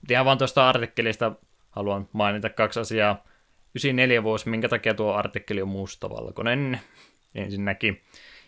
Mutta 0.00 0.12
ihan 0.12 0.24
vaan 0.24 0.38
tuosta 0.38 0.68
artikkelista 0.68 1.32
haluan 1.70 2.08
mainita 2.12 2.50
kaksi 2.50 2.80
asiaa. 2.80 3.24
94 3.74 4.22
vuosi, 4.22 4.48
minkä 4.48 4.68
takia 4.68 4.94
tuo 4.94 5.12
artikkeli 5.12 5.62
on 5.62 5.68
mustavalkoinen 5.68 6.80
ensinnäkin. 7.34 8.02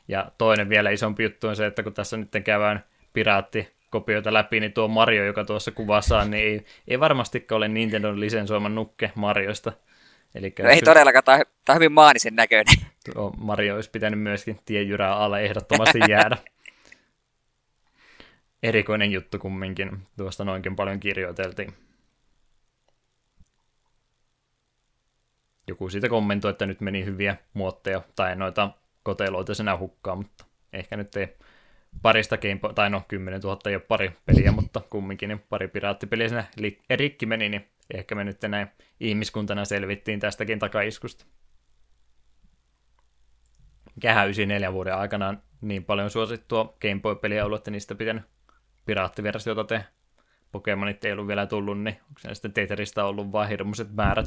Ja 0.09 0.33
toinen 0.39 0.69
vielä 0.69 0.91
isompi 0.91 1.23
juttu 1.23 1.49
on 1.49 1.57
se, 1.57 1.67
että 1.67 1.83
kun 1.83 1.95
tässä 1.95 2.17
nyt 2.17 2.31
käydään 2.45 2.85
piraatikopioita 3.13 4.33
läpi, 4.33 4.61
niin 4.61 4.73
tuo 4.73 4.89
Mario, 4.89 5.25
joka 5.25 5.45
tuossa 5.45 5.71
kuvassa 5.71 6.19
on, 6.19 6.31
niin 6.31 6.45
ei, 6.45 6.65
ei 6.89 7.01
varmastikaan 7.01 7.57
ole 7.57 7.69
Nintendon 7.69 8.21
lisensoima 8.21 8.69
nukke 8.69 9.13
Mariosta. 9.15 9.73
Elikkä 10.35 10.63
no 10.63 10.69
ei 10.69 10.83
todellakaan, 10.83 11.25
tämä 11.25 11.45
on 11.69 11.75
hyvin 11.75 11.93
maanisen 11.93 12.37
näköinen. 12.37 12.75
Tuo 13.15 13.35
Mario 13.39 13.75
olisi 13.75 13.91
pitänyt 13.91 14.21
myöskin 14.21 14.61
tiejyrää 14.65 15.17
alle 15.17 15.43
ehdottomasti 15.43 15.99
jäädä. 16.09 16.37
Erikoinen 18.63 19.13
juttu 19.13 19.39
kumminkin, 19.39 19.99
tuosta 20.17 20.45
noinkin 20.45 20.77
paljon 20.77 21.01
kirjoiteltiin. 21.01 21.75
Joku 25.69 25.89
siitä 25.89 26.09
kommentoi, 26.09 26.51
että 26.51 26.67
nyt 26.67 26.81
meni 26.81 27.05
hyviä 27.05 27.37
muotteja 27.53 28.03
tai 28.17 28.37
noita 28.37 28.71
koteloita 29.07 29.55
sinä 29.55 29.77
hukkaan, 29.77 30.19
mutta 30.19 30.45
ehkä 30.73 30.97
nyt 30.97 31.17
ei 31.17 31.37
parista 32.03 32.37
game, 32.37 32.61
tai 32.75 32.91
no 32.91 33.03
10 33.09 33.41
000 33.41 33.61
ei 33.67 33.75
ole 33.75 33.83
pari 33.83 34.13
peliä, 34.25 34.53
mutta 34.53 34.81
kumminkin 34.91 35.29
niin 35.29 35.45
pari 35.49 35.69
piraattipeliä 35.69 36.29
siinä 36.29 36.45
rikki 36.91 37.27
meni, 37.27 37.49
niin 37.49 37.67
ehkä 37.95 38.15
me 38.15 38.25
nyt 38.25 38.43
näin 38.43 38.69
ihmiskuntana 39.01 39.65
selvittiin 39.65 40.21
tästäkin 40.21 40.59
takaiskusta. 40.59 41.25
Mikähän 43.95 44.27
94 44.27 44.73
vuoden 44.73 44.95
aikana 44.95 45.35
niin 45.61 45.85
paljon 45.85 46.11
suosittua 46.11 46.77
Game 46.81 47.01
Boy-peliä 47.01 47.45
ollut, 47.45 47.61
että 47.61 47.71
niistä 47.71 47.95
pitänyt 47.95 48.25
piraattiversiota 48.87 49.65
tehdä. 49.65 49.85
Pokemonit 50.53 51.05
ei 51.05 51.13
ollut 51.13 51.29
vielä 51.29 51.47
tullut, 51.47 51.81
niin 51.81 51.97
onko 52.09 52.21
se 52.21 52.35
sitten 52.35 52.53
Tetristä 52.53 53.05
ollut 53.05 53.33
vain 53.33 53.49
hirmuiset 53.49 53.95
määrät? 53.95 54.27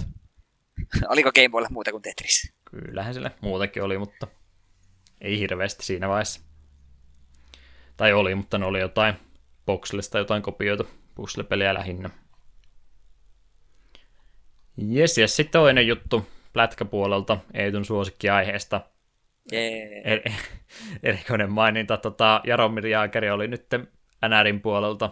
Oliko 1.07 1.31
Game 1.31 1.49
Boylla 1.49 1.68
muuta 1.72 1.91
kuin 1.91 2.01
Tetris? 2.03 2.53
Kyllähän 2.72 3.14
sille 3.14 3.31
muutakin 3.41 3.84
oli, 3.84 3.97
mutta 3.97 4.27
ei 5.22 5.40
hirveästi 5.40 5.86
siinä 5.86 6.10
vaiheessa. 6.10 6.41
Tai 7.98 8.14
oli, 8.14 8.36
mutta 8.36 8.58
ne 8.58 8.66
oli 8.66 8.80
jotain 8.80 9.16
Boxlista, 9.66 10.18
jotain 10.18 10.41
kopioita 10.41 10.84
puzzle-peliä 11.16 11.74
lähinnä. 11.74 12.10
Jes, 14.78 15.18
ja 15.18 15.28
sitten 15.28 15.52
toinen 15.52 15.88
juttu 15.88 16.28
plätkäpuolelta 16.54 17.38
Eetun 17.54 17.86
suosikkiaiheesta. 17.86 18.82
Yeah. 19.54 20.02
Er, 20.04 20.32
erikoinen 21.04 21.52
maininta. 21.52 21.98
Tota, 21.98 22.41
Jaromir 22.44 22.88
Jaakeri 22.88 23.30
oli 23.30 23.48
nyt 23.48 23.66
NRin 24.30 24.62
puolelta. 24.62 25.10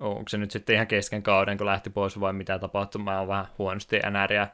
Onko 0.00 0.28
se 0.28 0.38
nyt 0.38 0.50
sitten 0.50 0.74
ihan 0.74 0.86
kesken 0.86 1.22
kauden, 1.22 1.58
kun 1.58 1.66
lähti 1.66 1.90
pois 1.90 2.20
vai 2.20 2.32
mitä 2.32 2.58
tapahtui? 2.58 3.02
Mä 3.02 3.18
oon 3.18 3.28
vähän 3.28 3.46
huonosti 3.58 3.98
NRiä 3.98 4.48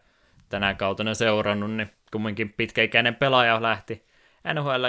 tänä 0.49 0.74
kautena 0.74 1.15
seurannut, 1.15 1.70
niin 1.70 1.91
kumminkin 2.12 2.53
pitkäikäinen 2.53 3.15
pelaaja 3.15 3.62
lähti 3.62 4.07
NHL 4.55 4.85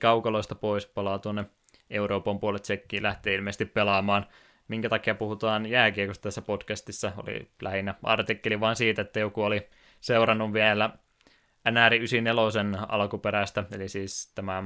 kaukaloista 0.00 0.54
pois, 0.54 0.86
palaa 0.86 1.18
tuonne 1.18 1.44
Euroopan 1.90 2.40
puolet 2.40 2.62
tsekkiin, 2.62 3.02
lähtee 3.02 3.34
ilmeisesti 3.34 3.64
pelaamaan. 3.64 4.26
Minkä 4.68 4.88
takia 4.88 5.14
puhutaan 5.14 5.66
jääkiekosta 5.66 6.22
tässä 6.22 6.42
podcastissa, 6.42 7.12
oli 7.16 7.50
lähinnä 7.62 7.94
artikkeli 8.02 8.60
vain 8.60 8.76
siitä, 8.76 9.02
että 9.02 9.20
joku 9.20 9.42
oli 9.42 9.68
seurannut 10.00 10.52
vielä 10.52 10.90
NR 11.70 11.94
94 11.94 12.86
alkuperäistä, 12.88 13.64
eli 13.72 13.88
siis 13.88 14.32
tämä 14.34 14.64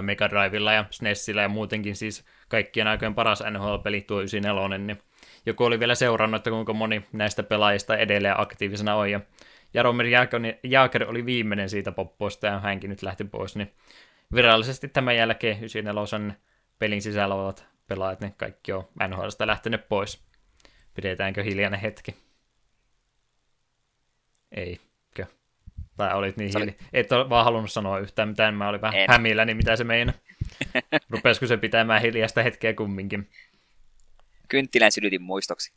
Mega 0.00 0.30
Drivella 0.30 0.72
ja 0.72 0.84
SNESillä 0.90 1.42
ja 1.42 1.48
muutenkin 1.48 1.96
siis 1.96 2.24
kaikkien 2.48 2.86
aikojen 2.86 3.14
paras 3.14 3.42
NHL-peli 3.50 4.00
tuo 4.00 4.18
94, 4.18 4.78
niin 4.78 5.02
joku 5.46 5.64
oli 5.64 5.80
vielä 5.80 5.94
seurannut, 5.94 6.38
että 6.38 6.50
kuinka 6.50 6.72
moni 6.72 7.06
näistä 7.12 7.42
pelaajista 7.42 7.96
edelleen 7.96 8.40
aktiivisena 8.40 8.94
on, 8.94 9.10
ja 9.10 9.20
Jaromir 9.74 10.06
Jaaker 10.62 11.08
oli 11.08 11.26
viimeinen 11.26 11.70
siitä 11.70 11.92
poppoista, 11.92 12.46
ja 12.46 12.60
hänkin 12.60 12.90
nyt 12.90 13.02
lähti 13.02 13.24
pois, 13.24 13.56
niin 13.56 13.72
virallisesti 14.34 14.88
tämän 14.88 15.16
jälkeen 15.16 15.56
94 15.56 16.34
pelin 16.78 17.02
sisällä 17.02 17.34
olevat 17.34 17.66
pelaajat, 17.86 18.20
niin 18.20 18.34
kaikki 18.36 18.72
on 18.72 18.88
NHLsta 19.08 19.46
lähtenyt 19.46 19.88
pois. 19.88 20.24
Pidetäänkö 20.94 21.42
hiljainen 21.42 21.80
hetki? 21.80 22.16
Eikö? 24.52 25.26
Tai 25.96 26.14
olit 26.14 26.36
niin 26.36 26.50
hiljaa. 26.58 26.74
Et 26.92 27.12
ole 27.12 27.28
vaan 27.28 27.44
halunnut 27.44 27.72
sanoa 27.72 27.98
yhtään 27.98 28.28
mitään, 28.28 28.54
mä 28.54 28.68
olin 28.68 28.80
vähän 28.80 29.00
en. 29.00 29.10
hämillä, 29.10 29.44
niin 29.44 29.56
mitä 29.56 29.76
se 29.76 29.84
meina. 29.84 30.12
Rupesiko 31.10 31.46
se 31.46 31.56
pitämään 31.56 32.02
hiljaista 32.02 32.42
hetkeä 32.42 32.74
kumminkin? 32.74 33.30
Kynttilän 34.48 34.92
sylytin 34.92 35.22
muistoksi. 35.22 35.72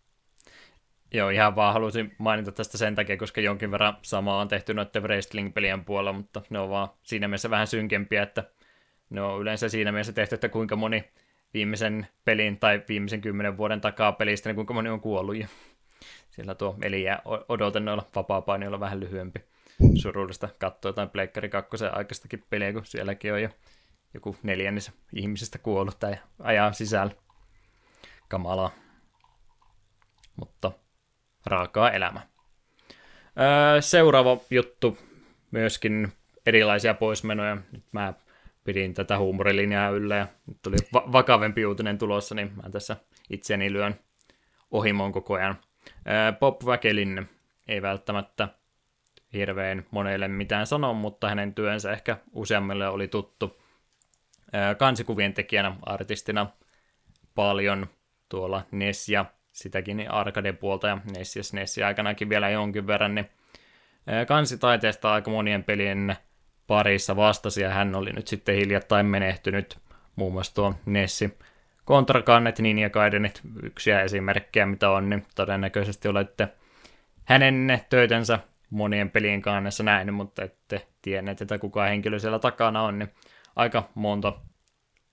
Joo, 1.16 1.30
ihan 1.30 1.56
vaan 1.56 1.74
halusin 1.74 2.16
mainita 2.18 2.52
tästä 2.52 2.78
sen 2.78 2.96
takia, 2.96 3.18
koska 3.18 3.42
jonkin 3.42 3.72
verran 3.72 3.98
samaa 4.02 4.40
on 4.42 4.48
tehty 4.48 4.74
noiden 4.74 5.04
wrestling-pelien 5.04 5.86
puolella, 5.86 6.14
mutta 6.14 6.42
ne 6.50 6.60
on 6.60 6.70
vaan 6.70 6.90
siinä 7.04 7.28
mielessä 7.28 7.50
vähän 7.50 7.68
synkempiä, 7.68 8.24
että 8.24 8.44
ne 9.10 9.22
on 9.22 9.42
yleensä 9.42 9.70
siinä 9.70 9.92
mielessä 9.92 10.14
tehty, 10.14 10.36
että 10.36 10.50
kuinka 10.50 10.76
moni 10.76 11.12
viimeisen 11.54 12.08
pelin 12.26 12.60
tai 12.60 12.84
viimeisen 12.90 13.22
kymmenen 13.22 13.58
vuoden 13.58 13.82
takaa 13.82 14.12
pelistä, 14.12 14.50
niin 14.50 14.56
kuinka 14.56 14.74
moni 14.74 14.90
on 14.90 15.02
kuollut. 15.02 15.36
Ja 15.36 15.48
sillä 16.30 16.56
tuo 16.56 16.78
eliä 16.82 17.20
odote 17.50 17.80
noilla 17.80 18.08
vapaa-painioilla 18.16 18.80
vähän 18.80 19.00
lyhyempi. 19.00 19.40
Surullista 20.02 20.50
katsoa 20.60 20.90
jotain 20.90 21.10
Pleikkari 21.10 21.50
2 21.50 21.86
aikaistakin 21.92 22.44
peliä, 22.50 22.74
kun 22.74 22.86
sielläkin 22.86 23.34
on 23.34 23.42
jo 23.42 23.50
joku 24.14 24.36
neljännes 24.44 24.92
ihmisestä 25.14 25.58
kuollut 25.58 26.00
tai 26.00 26.16
ajan 26.40 26.74
sisällä. 26.74 27.14
Kamalaa. 28.28 28.72
Mutta 30.36 30.72
raakaa 31.46 31.92
elämä. 31.92 32.22
Öö, 33.40 33.82
seuraava 33.82 34.38
juttu, 34.50 34.98
myöskin 35.52 36.14
erilaisia 36.46 36.94
poismenoja. 36.94 37.58
Nyt 37.72 37.84
mä 37.92 38.14
pidin 38.64 38.94
tätä 38.94 39.18
huumorilinjaa 39.18 39.90
yllä 39.90 40.16
ja 40.16 40.28
nyt 40.48 40.58
tuli 40.62 40.76
va- 40.94 41.12
vakavempi 41.12 41.66
uutinen 41.66 41.98
tulossa, 41.98 42.36
niin 42.36 42.52
mä 42.64 42.70
tässä 42.70 42.98
itseni 43.30 43.74
lyön 43.74 44.00
ohimoon 44.72 45.12
koko 45.12 45.34
ajan. 45.34 45.58
Bob 46.40 46.66
Väkelin 46.66 47.30
ei 47.68 47.82
välttämättä 47.82 48.48
hirveän 49.34 49.86
monelle 49.92 50.28
mitään 50.28 50.68
sano, 50.68 50.94
mutta 50.94 51.30
hänen 51.30 51.54
työnsä 51.54 51.92
ehkä 51.92 52.18
useammille 52.32 52.88
oli 52.88 53.08
tuttu. 53.08 53.62
Kansikuvien 54.78 55.34
tekijänä, 55.34 55.76
artistina 55.86 56.48
paljon 57.36 57.88
tuolla 58.30 58.66
NES 58.72 59.10
ja 59.10 59.26
sitäkin 59.54 60.12
arcade-puolta 60.12 60.88
ja 60.88 60.98
NES 61.18 61.36
ja 61.36 61.44
SNES 61.44 61.78
aikanakin 61.86 62.30
vielä 62.30 62.50
jonkin 62.50 62.88
verran, 62.88 63.16
niin 63.16 63.30
kansitaiteesta 64.28 65.14
aika 65.14 65.32
monien 65.32 65.64
pelien 65.64 66.16
parissa 66.68 67.16
vastasi, 67.16 67.62
ja 67.62 67.70
hän 67.70 67.96
oli 67.96 68.12
nyt 68.12 68.28
sitten 68.28 68.56
hiljattain 68.56 69.06
menehtynyt, 69.06 69.80
muun 70.16 70.34
muassa 70.34 70.56
tuo 70.56 70.74
Nessi 70.86 71.38
Kontrakannet, 71.86 72.60
Ninja 72.60 72.90
Gaidenit, 72.90 73.42
yksiä 73.64 74.02
esimerkkejä 74.02 74.66
mitä 74.66 74.90
on, 74.90 75.10
niin 75.10 75.26
todennäköisesti 75.36 76.08
olette 76.08 76.48
hänen 77.26 77.82
töitensä 77.90 78.40
monien 78.70 79.10
pelien 79.10 79.42
kannessa 79.42 79.84
nähnyt, 79.84 80.16
mutta 80.16 80.44
ette 80.44 80.88
tienneet, 81.02 81.42
että 81.42 81.58
kuka 81.58 81.84
henkilö 81.84 82.20
siellä 82.20 82.40
takana 82.40 82.82
on, 82.82 83.00
niin 83.00 83.10
aika 83.56 83.90
monta 83.96 84.34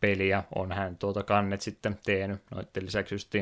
peliä 0.00 0.44
on 0.54 0.72
hän 0.72 0.96
tuota 0.96 1.22
kannet 1.22 1.60
sitten 1.60 1.98
tehnyt. 2.06 2.42
Noitten 2.54 2.86
lisäksi 2.86 3.14
just 3.14 3.34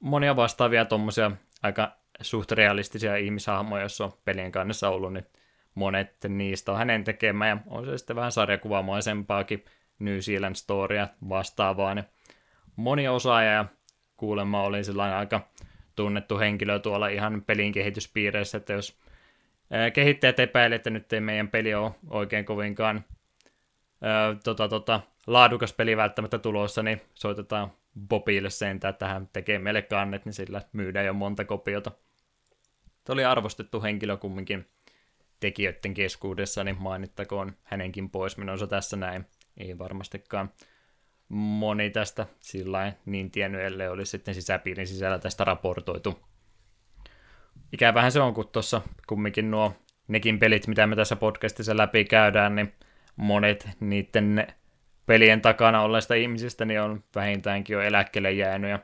monia 0.00 0.36
vastaavia 0.36 0.84
tuommoisia 0.84 1.30
aika 1.62 1.96
suht 2.20 2.52
realistisia 2.52 3.16
ihmishahmoja, 3.16 3.82
jos 3.82 4.00
on 4.00 4.12
pelien 4.24 4.52
kannessa 4.52 4.88
ollut, 4.88 5.12
niin 5.12 5.26
monet 5.74 6.16
niistä 6.28 6.72
on 6.72 6.78
hänen 6.78 7.04
tekemä, 7.04 7.48
ja 7.48 7.58
on 7.66 7.84
se 7.84 7.98
sitten 7.98 8.16
vähän 8.16 8.32
sarjakuvaamaisempaakin 8.32 9.64
New 9.98 10.18
Zealand 10.18 10.54
Storya 10.54 11.08
vastaavaa, 11.28 11.94
niin 11.94 12.04
moni 12.76 13.08
osaaja, 13.08 13.52
ja 13.52 13.64
kuulemma 14.16 14.62
oli 14.62 14.84
sellainen 14.84 15.18
aika 15.18 15.48
tunnettu 15.96 16.38
henkilö 16.38 16.78
tuolla 16.78 17.08
ihan 17.08 17.42
pelin 17.42 17.72
kehityspiireissä, 17.72 18.58
että 18.58 18.72
jos 18.72 18.98
kehittäjät 19.92 20.40
epäilevät, 20.40 20.80
että 20.80 20.90
nyt 20.90 21.12
ei 21.12 21.20
meidän 21.20 21.48
peli 21.48 21.74
ole 21.74 21.92
oikein 22.10 22.44
kovinkaan 22.44 23.04
ää, 24.02 24.36
tota, 24.44 24.68
tota, 24.68 25.00
laadukas 25.26 25.72
peli 25.72 25.96
välttämättä 25.96 26.38
tulossa, 26.38 26.82
niin 26.82 27.00
soitetaan 27.14 27.72
Bobille 28.08 28.50
sentään, 28.50 28.92
että 28.92 29.08
hän 29.08 29.28
tekee 29.32 29.58
meille 29.58 29.82
kannet, 29.82 30.24
niin 30.24 30.32
sillä 30.32 30.62
myydään 30.72 31.06
jo 31.06 31.12
monta 31.12 31.44
kopiota. 31.44 31.90
Tuo 33.04 33.12
oli 33.12 33.24
arvostettu 33.24 33.82
henkilö 33.82 34.16
kumminkin 34.16 34.66
tekijöiden 35.40 35.94
keskuudessa, 35.94 36.64
niin 36.64 36.76
mainittakoon 36.80 37.52
hänenkin 37.62 38.10
poismenonsa 38.10 38.66
tässä 38.66 38.96
näin. 38.96 39.26
Ei 39.56 39.78
varmastikaan 39.78 40.52
moni 41.28 41.90
tästä 41.90 42.26
sillä 42.40 42.92
niin 43.06 43.30
tiennyt, 43.30 43.60
ellei 43.60 43.88
olisi 43.88 44.10
sitten 44.10 44.34
sisäpiirin 44.34 44.86
sisällä 44.86 45.18
tästä 45.18 45.44
raportoitu. 45.44 46.20
Ikävähän 47.72 48.12
se 48.12 48.20
on, 48.20 48.34
kun 48.34 48.48
tuossa 48.48 48.82
kumminkin 49.06 49.50
nuo 49.50 49.72
nekin 50.08 50.38
pelit, 50.38 50.66
mitä 50.66 50.86
me 50.86 50.96
tässä 50.96 51.16
podcastissa 51.16 51.76
läpi 51.76 52.04
käydään, 52.04 52.56
niin 52.56 52.74
monet 53.16 53.68
niiden 53.80 54.46
pelien 55.06 55.40
takana 55.40 55.82
olleista 55.82 56.14
ihmisistä 56.14 56.64
niin 56.64 56.80
on 56.80 57.04
vähintäänkin 57.14 57.74
jo 57.74 57.80
eläkkeelle 57.80 58.32
jäänyt 58.32 58.70
ja 58.70 58.78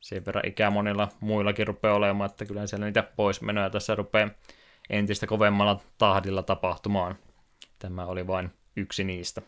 sen 0.00 0.26
verran 0.26 0.46
ikää 0.46 0.70
monilla 0.70 1.08
muillakin 1.20 1.66
rupeaa 1.66 1.94
olemaan, 1.94 2.30
että 2.30 2.44
kyllä 2.44 2.66
siellä 2.66 2.86
niitä 2.86 3.02
poismenoja 3.02 3.70
tässä 3.70 3.94
rupeaa 3.94 4.30
entistä 4.90 5.26
kovemmalla 5.26 5.80
tahdilla 5.98 6.42
tapahtumaan. 6.42 7.18
Tämä 7.78 8.06
oli 8.06 8.26
vain 8.26 8.50
yksi 8.76 9.04
niistä. 9.04 9.42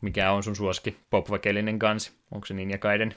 Mikä 0.00 0.32
on 0.32 0.42
sun 0.42 0.56
suosikki 0.56 0.96
popvakelinen 1.10 1.78
kansi? 1.78 2.12
Onko 2.30 2.46
se 2.46 2.54
niin 2.54 2.70
ja 2.70 2.78
Kaiden? 2.78 3.14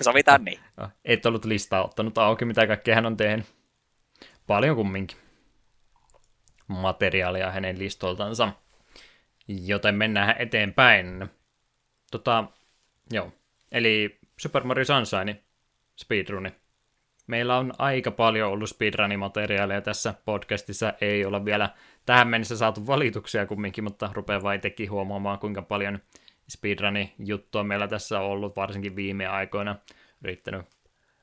Sovitaan 0.00 0.44
niin. 0.44 0.60
Ah, 0.76 0.92
et 1.04 1.26
ollut 1.26 1.44
listaa 1.44 1.84
ottanut 1.84 2.18
auki, 2.18 2.44
mitä 2.44 2.66
kaikkea 2.66 2.94
hän 2.94 3.06
on 3.06 3.16
tehnyt. 3.16 3.46
Paljon 4.46 4.76
kumminkin 4.76 5.18
materiaalia 6.68 7.50
hänen 7.50 7.78
listoltansa. 7.78 8.52
Joten 9.48 9.94
mennään 9.94 10.34
eteenpäin. 10.38 11.28
Tota, 12.10 12.44
joo. 13.10 13.32
Eli 13.72 14.18
Super 14.40 14.64
Mario 14.64 14.84
Sunshine 14.84 15.42
speedruni. 15.96 16.52
Meillä 17.26 17.58
on 17.58 17.72
aika 17.78 18.10
paljon 18.10 18.50
ollut 18.50 18.68
speedrunimateriaalia 18.68 19.80
tässä 19.80 20.14
podcastissa. 20.24 20.92
Ei 21.00 21.24
olla 21.24 21.44
vielä 21.44 21.70
tähän 22.06 22.28
mennessä 22.28 22.56
saatu 22.56 22.86
valituksia 22.86 23.46
kumminkin, 23.46 23.84
mutta 23.84 24.10
rupeaa 24.14 24.42
vain 24.42 24.60
teki 24.60 24.86
huomaamaan, 24.86 25.38
kuinka 25.38 25.62
paljon 25.62 25.98
speedruni 26.48 27.14
juttua 27.18 27.64
meillä 27.64 27.88
tässä 27.88 28.20
on 28.20 28.26
ollut, 28.26 28.56
varsinkin 28.56 28.96
viime 28.96 29.26
aikoina. 29.26 29.76
Yrittänyt 30.24 30.66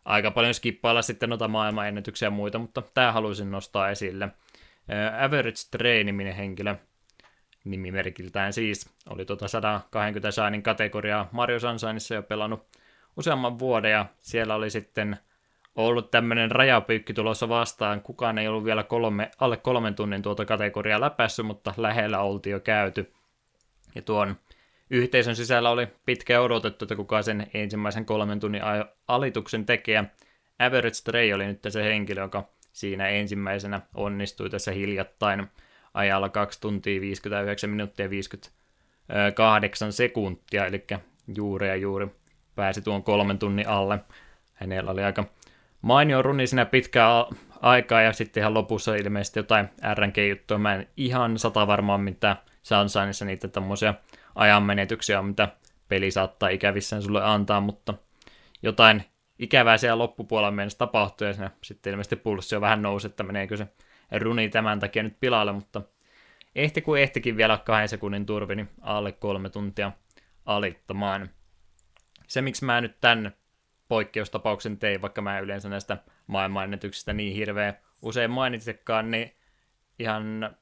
aika 0.06 0.32
paljon 0.32 0.54
skippailla 0.54 1.02
sitten 1.02 1.30
noita 1.30 1.48
maailmanennätyksiä 1.48 2.26
ja 2.26 2.32
muita, 2.32 2.60
mutta 2.60 2.82
tämä 2.82 3.12
haluaisin 3.12 3.52
nostaa 3.52 3.90
esille– 3.90 4.30
Average 5.20 5.56
Stray-niminen 5.56 6.36
henkilö, 6.36 6.76
nimimerkiltään 7.64 8.54
siis, 8.54 8.90
oli 9.10 9.26
tuota 9.26 9.48
120 9.48 10.32
saanin 10.32 10.64
kategoriaa 10.64 11.30
Mario 11.32 11.60
Sunshineissa 11.60 12.16
jo 12.16 12.24
pelannut 12.24 12.68
useamman 13.18 13.60
vuoden, 13.60 13.92
ja 13.92 14.06
siellä 14.20 14.56
oli 14.56 14.70
sitten 14.70 15.18
ollut 15.76 16.12
tämmöinen 16.12 16.52
rajapyykki 16.52 17.14
tulossa 17.14 17.50
vastaan. 17.50 18.02
Kukaan 18.02 18.38
ei 18.38 18.48
ollut 18.48 18.66
vielä 18.66 18.84
kolme, 18.84 19.32
alle 19.40 19.58
kolmen 19.58 19.96
tunnin 19.96 20.22
tuota 20.22 20.46
kategoriaa 20.46 21.02
läpässyt, 21.02 21.46
mutta 21.46 21.74
lähellä 21.78 22.20
oltiin 22.20 22.52
jo 22.52 22.60
käyty. 22.60 23.14
Ja 23.96 24.02
tuon 24.02 24.36
yhteisön 24.90 25.36
sisällä 25.36 25.70
oli 25.70 25.88
pitkä 26.06 26.42
odotettu, 26.42 26.86
että 26.86 26.96
kuka 26.96 27.22
sen 27.22 27.48
ensimmäisen 27.54 28.06
kolmen 28.06 28.40
tunnin 28.40 28.62
alituksen 29.08 29.66
tekee. 29.66 30.04
Average 30.60 30.94
Stray 30.94 31.34
oli 31.34 31.46
nyt 31.46 31.60
se 31.70 31.84
henkilö, 31.84 32.22
joka 32.22 32.50
siinä 32.74 33.08
ensimmäisenä 33.08 33.82
onnistui 33.94 34.50
tässä 34.50 34.72
hiljattain 34.72 35.48
ajalla 35.94 36.30
2 36.30 36.62
tuntia 36.62 37.02
59 37.02 37.70
minuuttia 37.70 38.10
58 38.10 39.94
sekuntia, 39.94 40.66
eli 40.66 40.86
juuri 41.36 41.68
ja 41.68 41.76
juuri 41.76 42.08
pääsi 42.56 42.82
tuon 42.82 43.04
kolmen 43.04 43.40
tunnin 43.40 43.68
alle. 43.68 44.00
Hänellä 44.54 44.92
oli 44.92 45.04
aika 45.04 45.26
mainio 45.82 46.22
runi 46.22 46.48
siinä 46.48 46.66
pitkää 46.66 47.10
aikaa, 47.62 48.02
ja 48.02 48.14
sitten 48.14 48.42
ihan 48.42 48.54
lopussa 48.54 48.96
ilmeisesti 48.96 49.40
jotain 49.40 49.70
RNG-juttua. 49.94 50.58
Mä 50.58 50.76
en 50.76 50.88
ihan 50.98 51.40
sata 51.40 51.68
varmaan 51.68 52.02
mitä 52.02 52.38
Sunshineissa 52.64 53.26
niitä 53.26 53.48
tämmöisiä 53.48 53.94
ajanmenetyksiä 54.36 55.20
on, 55.20 55.26
mitä 55.26 55.48
peli 55.90 56.12
saattaa 56.12 56.50
ikävissään 56.50 57.02
sulle 57.02 57.24
antaa, 57.24 57.62
mutta 57.62 57.94
jotain 58.62 59.04
ikävää 59.44 59.78
siellä 59.78 59.98
loppupuolella 59.98 60.52
mennessä 60.52 60.78
tapahtui, 60.78 61.28
ja 61.28 61.50
sitten 61.64 61.92
ilmeisesti 61.92 62.16
pulssi 62.16 62.56
on 62.56 62.62
vähän 62.62 62.82
nousi, 62.82 63.08
että 63.08 63.24
meneekö 63.24 63.58
se 63.58 63.68
runi 64.20 64.50
tämän 64.50 64.80
takia 64.80 65.04
nyt 65.04 65.20
pilalle, 65.20 65.52
mutta 65.52 65.82
ehti 66.56 66.82
kuin 66.82 67.02
ehtikin 67.02 67.38
vielä 67.38 67.58
kahden 67.66 67.90
sekunnin 67.90 68.26
turvi, 68.26 68.56
niin 68.56 68.70
alle 68.82 69.12
kolme 69.12 69.50
tuntia 69.50 69.92
alittamaan. 70.46 71.30
Se, 72.28 72.42
miksi 72.42 72.66
mä 72.66 72.82
nyt 72.82 73.00
tämän 73.02 73.32
poikkeustapauksen 73.88 74.78
tein, 74.78 75.02
vaikka 75.02 75.22
mä 75.22 75.40
yleensä 75.40 75.70
näistä 75.70 75.98
maailmanennätyksistä 76.28 77.14
niin 77.14 77.36
hirveä 77.36 77.74
usein 78.02 78.32
mainitsekaan, 78.32 79.12
niin 79.12 79.36
ihan 80.00 80.56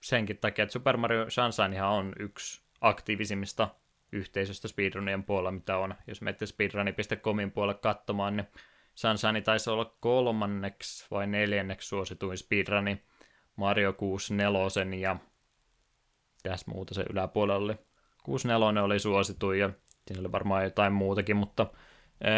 senkin 0.00 0.38
takia, 0.38 0.62
että 0.62 0.72
Super 0.72 0.96
Mario 0.96 1.30
Sunshine 1.30 1.82
on 1.82 2.12
yksi 2.18 2.62
aktiivisimmista 2.80 3.68
yhteisöstä 4.16 4.68
speedrunien 4.68 5.24
puolella, 5.24 5.50
mitä 5.50 5.78
on. 5.78 5.94
Jos 6.06 6.22
menette 6.22 6.46
speedruni.comin 6.46 7.50
puolelle 7.50 7.80
katsomaan, 7.82 8.36
niin 8.36 8.46
Sunshine 8.94 9.40
taisi 9.40 9.70
olla 9.70 9.96
kolmanneksi 10.00 11.06
vai 11.10 11.26
neljänneksi 11.26 11.88
suosituin 11.88 12.38
speedruni 12.38 13.02
Mario 13.56 13.92
64 13.92 15.00
ja 15.00 15.16
tässä 16.42 16.70
muuta 16.70 16.94
se 16.94 17.04
yläpuolella 17.10 17.64
oli. 17.64 17.74
64 18.22 18.82
oli 18.82 18.98
suosituin 18.98 19.58
ja 19.58 19.70
siinä 20.06 20.20
oli 20.20 20.32
varmaan 20.32 20.64
jotain 20.64 20.92
muutakin, 20.92 21.36
mutta 21.36 21.66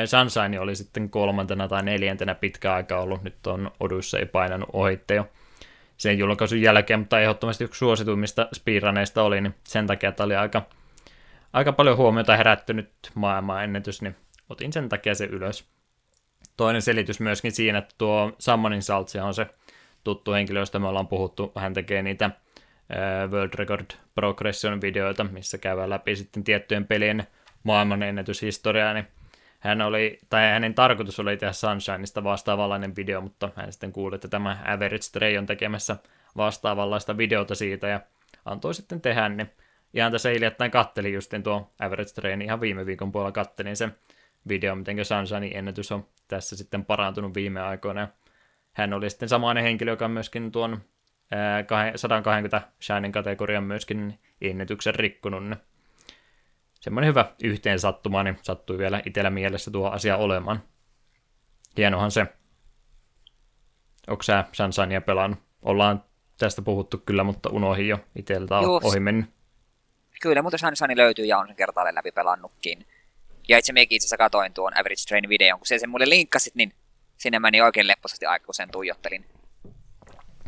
Sunshine 0.06 0.60
oli 0.60 0.76
sitten 0.76 1.10
kolmantena 1.10 1.68
tai 1.68 1.82
neljäntenä 1.82 2.34
pitkä 2.34 2.74
aika 2.74 2.98
ollut. 3.00 3.22
Nyt 3.22 3.46
on 3.46 3.70
Odussa 3.80 4.18
ei 4.18 4.26
painanut 4.26 4.68
ohitte 4.72 5.14
jo 5.14 5.28
sen 5.96 6.18
julkaisun 6.18 6.62
jälkeen, 6.62 7.00
mutta 7.00 7.20
ehdottomasti 7.20 7.64
yksi 7.64 7.78
suosituimmista 7.78 8.48
speedruneista 8.52 9.22
oli, 9.22 9.40
niin 9.40 9.54
sen 9.64 9.86
takia 9.86 10.12
tämä 10.12 10.24
oli 10.24 10.36
aika 10.36 10.62
aika 11.52 11.72
paljon 11.72 11.96
huomiota 11.96 12.36
herättynyt 12.36 12.90
maailmanennätys, 13.14 14.02
niin 14.02 14.16
otin 14.48 14.72
sen 14.72 14.88
takia 14.88 15.14
se 15.14 15.24
ylös. 15.24 15.68
Toinen 16.56 16.82
selitys 16.82 17.20
myöskin 17.20 17.52
siinä, 17.52 17.78
että 17.78 17.94
tuo 17.98 18.32
Summoning 18.38 18.82
Saltsia 18.82 19.24
on 19.24 19.34
se 19.34 19.46
tuttu 20.04 20.32
henkilö, 20.32 20.60
josta 20.60 20.78
me 20.78 20.88
ollaan 20.88 21.08
puhuttu. 21.08 21.52
Hän 21.54 21.74
tekee 21.74 22.02
niitä 22.02 22.30
World 23.30 23.54
Record 23.54 23.86
Progression 24.14 24.80
videoita, 24.80 25.24
missä 25.24 25.58
käydään 25.58 25.90
läpi 25.90 26.16
sitten 26.16 26.44
tiettyjen 26.44 26.86
pelien 26.86 27.26
maailmanennätyshistoriaa, 27.62 28.94
niin 28.94 29.06
hän 29.58 29.82
oli, 29.82 30.18
tai 30.30 30.42
hänen 30.42 30.74
tarkoitus 30.74 31.20
oli 31.20 31.36
tehdä 31.36 31.52
Sunshineista 31.52 32.24
vastaavanlainen 32.24 32.96
video, 32.96 33.20
mutta 33.20 33.50
hän 33.56 33.72
sitten 33.72 33.92
kuuli, 33.92 34.14
että 34.14 34.28
tämä 34.28 34.58
Average 34.64 35.02
Stray 35.02 35.36
on 35.36 35.46
tekemässä 35.46 35.96
vastaavanlaista 36.36 37.16
videota 37.16 37.54
siitä 37.54 37.88
ja 37.88 38.00
antoi 38.44 38.74
sitten 38.74 39.00
tehdä, 39.00 39.28
niin 39.28 39.50
ihan 39.94 40.12
tässä 40.12 40.28
hiljattain 40.28 40.70
kattelin 40.70 41.14
just 41.14 41.32
tuo 41.44 41.72
Average 41.78 42.12
Train, 42.12 42.42
ihan 42.42 42.60
viime 42.60 42.86
viikon 42.86 43.12
puolella 43.12 43.32
kattelin 43.32 43.76
sen 43.76 43.94
video, 44.48 44.74
miten 44.74 45.04
Sunshine 45.04 45.50
ennätys 45.54 45.92
on 45.92 46.06
tässä 46.28 46.56
sitten 46.56 46.84
parantunut 46.84 47.34
viime 47.34 47.60
aikoina. 47.60 48.08
Hän 48.72 48.92
oli 48.92 49.10
sitten 49.10 49.28
samainen 49.28 49.64
henkilö, 49.64 49.92
joka 49.92 50.08
myöskin 50.08 50.52
tuon 50.52 50.80
120 51.96 52.62
Shining 52.82 53.14
kategorian 53.14 53.64
myöskin 53.64 54.18
ennätyksen 54.40 54.94
rikkunut. 54.94 55.58
Semmoinen 56.80 57.08
hyvä 57.08 57.32
yhteen 57.42 57.78
sattuma, 57.78 58.22
niin 58.22 58.38
sattui 58.42 58.78
vielä 58.78 59.02
itsellä 59.06 59.30
mielessä 59.30 59.70
tuo 59.70 59.90
asia 59.90 60.16
olemaan. 60.16 60.62
hienohan 61.76 62.10
se. 62.10 62.26
Onko 64.08 64.22
sä 64.22 64.44
Sansania 64.52 65.00
pelannut? 65.00 65.38
Ollaan 65.62 66.04
tästä 66.38 66.62
puhuttu 66.62 66.98
kyllä, 66.98 67.24
mutta 67.24 67.50
unohin 67.50 67.88
jo 67.88 67.98
itseltä 68.16 68.54
Joo. 68.54 68.80
ohi 68.84 69.00
mennyt. 69.00 69.37
Kyllä, 70.20 70.42
mutta 70.42 70.58
Sansani 70.58 70.96
löytyy 70.96 71.24
ja 71.24 71.38
on 71.38 71.46
sen 71.46 71.56
kertaalleen 71.56 71.94
läpi 71.94 72.12
pelannutkin. 72.12 72.86
Ja 73.48 73.58
itse 73.58 73.72
mekin 73.72 73.96
itse 73.96 74.04
asiassa 74.04 74.16
katoin 74.16 74.54
tuon 74.54 74.72
Average 74.78 75.02
Train 75.08 75.28
videon, 75.28 75.58
kun 75.58 75.66
se 75.66 75.78
sen 75.78 75.90
mulle 75.90 76.08
linkkasit, 76.08 76.54
niin 76.54 76.72
sinne 77.16 77.38
meni 77.38 77.60
oikein 77.60 77.88
lepposasti 77.88 78.26
aika, 78.26 78.46
kun 78.46 78.54
sen 78.54 78.70
tuijottelin. 78.70 79.24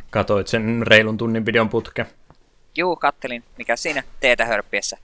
Katoit 0.09 0.47
sen 0.47 0.87
reilun 0.87 1.17
tunnin 1.17 1.45
videon 1.45 1.69
putke. 1.69 2.05
Juu, 2.77 2.95
kattelin, 2.95 3.43
mikä 3.57 3.75
siinä 3.75 4.03
teetä 4.19 4.45
hörppiessä. 4.45 4.97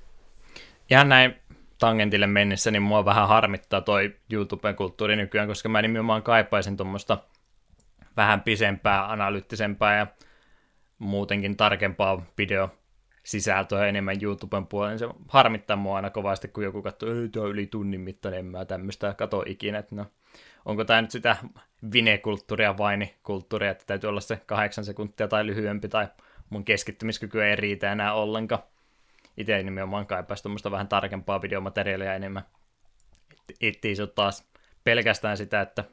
Ihan 0.90 1.10
näin 1.10 1.36
tangentille 1.80 2.28
mennessä, 2.28 2.72
niin 2.72 2.82
mua 2.82 3.06
vähän 3.06 3.28
harmittaa 3.28 3.82
toi 3.82 4.16
YouTube-kulttuuri 4.34 5.16
nykyään, 5.16 5.48
koska 5.48 5.70
mä 5.70 5.82
nimenomaan 5.82 6.24
kaipaisin 6.24 6.78
tuommoista 6.78 7.18
vähän 8.18 8.42
pisempää, 8.42 9.12
analyyttisempää 9.12 9.98
ja 9.98 10.08
muutenkin 11.00 11.58
tarkempaa 11.58 12.26
video 12.38 12.70
sisältöä 13.28 13.88
enemmän 13.88 14.16
YouTuben 14.22 14.68
puolella. 14.68 14.98
Se 14.98 15.08
harmittaa 15.28 15.78
mua 15.78 15.96
aina 15.96 16.10
kovasti, 16.10 16.48
kun 16.48 16.64
joku 16.64 16.82
katsoo, 16.82 17.10
että 17.10 17.32
tuo 17.32 17.48
yli 17.48 17.68
tunnin 17.68 18.02
mittainen, 18.02 18.40
en 18.40 18.46
mä 18.46 18.66
tämmöistä 18.66 19.14
kato 19.14 19.44
ikinä. 19.46 19.78
Että 19.78 19.96
no, 19.96 20.06
onko 20.66 20.86
tämä 20.86 21.02
nyt 21.02 21.12
sitä 21.12 21.36
vine-kulttuuria, 21.94 22.78
vaini-kulttuuria, 22.78 23.72
että 23.72 23.84
täytyy 23.88 24.08
olla 24.10 24.22
se 24.22 24.42
kahdeksan 24.46 24.86
sekuntia 24.86 25.28
tai 25.28 25.46
lyhyempi, 25.46 25.90
tai 25.90 26.08
mun 26.50 26.66
keskittymiskyky 26.66 27.44
ei 27.44 27.56
riitä 27.56 27.92
enää 27.92 28.14
ollenkaan. 28.14 28.64
Itse 29.38 29.64
nimenomaan 29.64 30.08
kaipaisi 30.08 30.44
tuommoista 30.44 30.72
vähän 30.72 30.88
tarkempaa 30.88 31.42
videomateriaalia 31.42 32.14
enemmän. 32.14 32.44
Ettei 33.62 33.96
se 33.96 34.08
taas 34.08 34.48
pelkästään 34.84 35.38
sitä, 35.38 35.62
että 35.62 35.84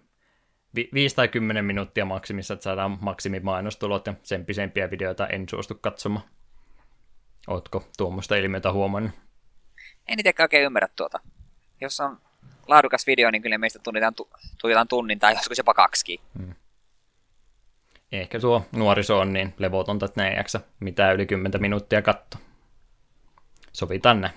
5 0.95 1.17
tai 1.17 1.29
10 1.29 1.65
minuuttia 1.65 2.05
maksimissa, 2.05 2.55
että 2.55 2.65
saadaan 2.65 2.99
maksimimainostulot 3.01 4.07
ja 4.07 4.15
sen 4.23 4.47
pisempiä 4.47 4.91
videoita 4.91 5.27
en 5.27 5.49
suostu 5.49 5.75
katsomaan. 5.81 6.27
Ootko 7.49 7.85
tuommoista 7.97 8.37
ilmiötä 8.37 8.73
huomannut? 8.73 9.13
En 10.09 10.21
itse 10.21 10.43
oikein 10.43 10.65
ymmärrä 10.65 10.89
tuota. 10.97 11.21
Jos 11.81 12.01
on 12.01 12.19
laadukas 12.67 13.07
video, 13.07 13.31
niin 13.31 13.43
kyllä 13.43 13.59
meistä 13.59 13.79
tunnitaan, 13.79 14.15
tu- 14.15 14.31
tuijotaan 14.61 14.89
tunnin 14.89 15.19
tai 15.19 15.35
joskus 15.35 15.59
jopa 15.59 15.75
kaksi. 15.75 16.21
Ehkä 18.13 18.41
tuo 18.41 18.67
nuoriso 18.73 19.19
on 19.19 19.33
niin 19.33 19.55
levotonta, 19.59 20.07
että 20.07 20.23
ne 20.23 20.29
ei 20.29 20.37
jaksa 20.37 20.61
mitään 20.81 21.15
yli 21.15 21.27
10 21.27 21.61
minuuttia 21.61 22.03
katto. 22.03 22.39
Sovitaan 23.73 24.21
näin. 24.21 24.35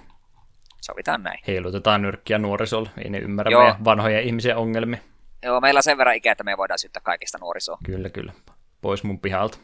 Sovitaan 0.81 1.23
näin. 1.23 1.39
Heilutetaan 1.47 2.01
nyrkkiä 2.01 2.38
nuorisolle. 2.38 2.89
Ei 3.03 3.09
ne 3.09 3.17
ymmärrä 3.17 3.51
Joo. 3.51 3.63
meidän 3.63 3.85
vanhoja 3.85 4.19
ihmisiä 4.19 4.57
ongelmia. 4.57 4.99
Joo, 5.43 5.61
meillä 5.61 5.77
on 5.77 5.84
sen 5.84 5.97
verran 5.97 6.15
ikää, 6.15 6.31
että 6.31 6.43
me 6.43 6.57
voidaan 6.57 6.79
syyttää 6.79 7.01
kaikista 7.03 7.38
nuorisoa. 7.38 7.77
Kyllä, 7.85 8.09
kyllä. 8.09 8.34
Pois 8.81 9.03
mun 9.03 9.19
pihalta. 9.19 9.57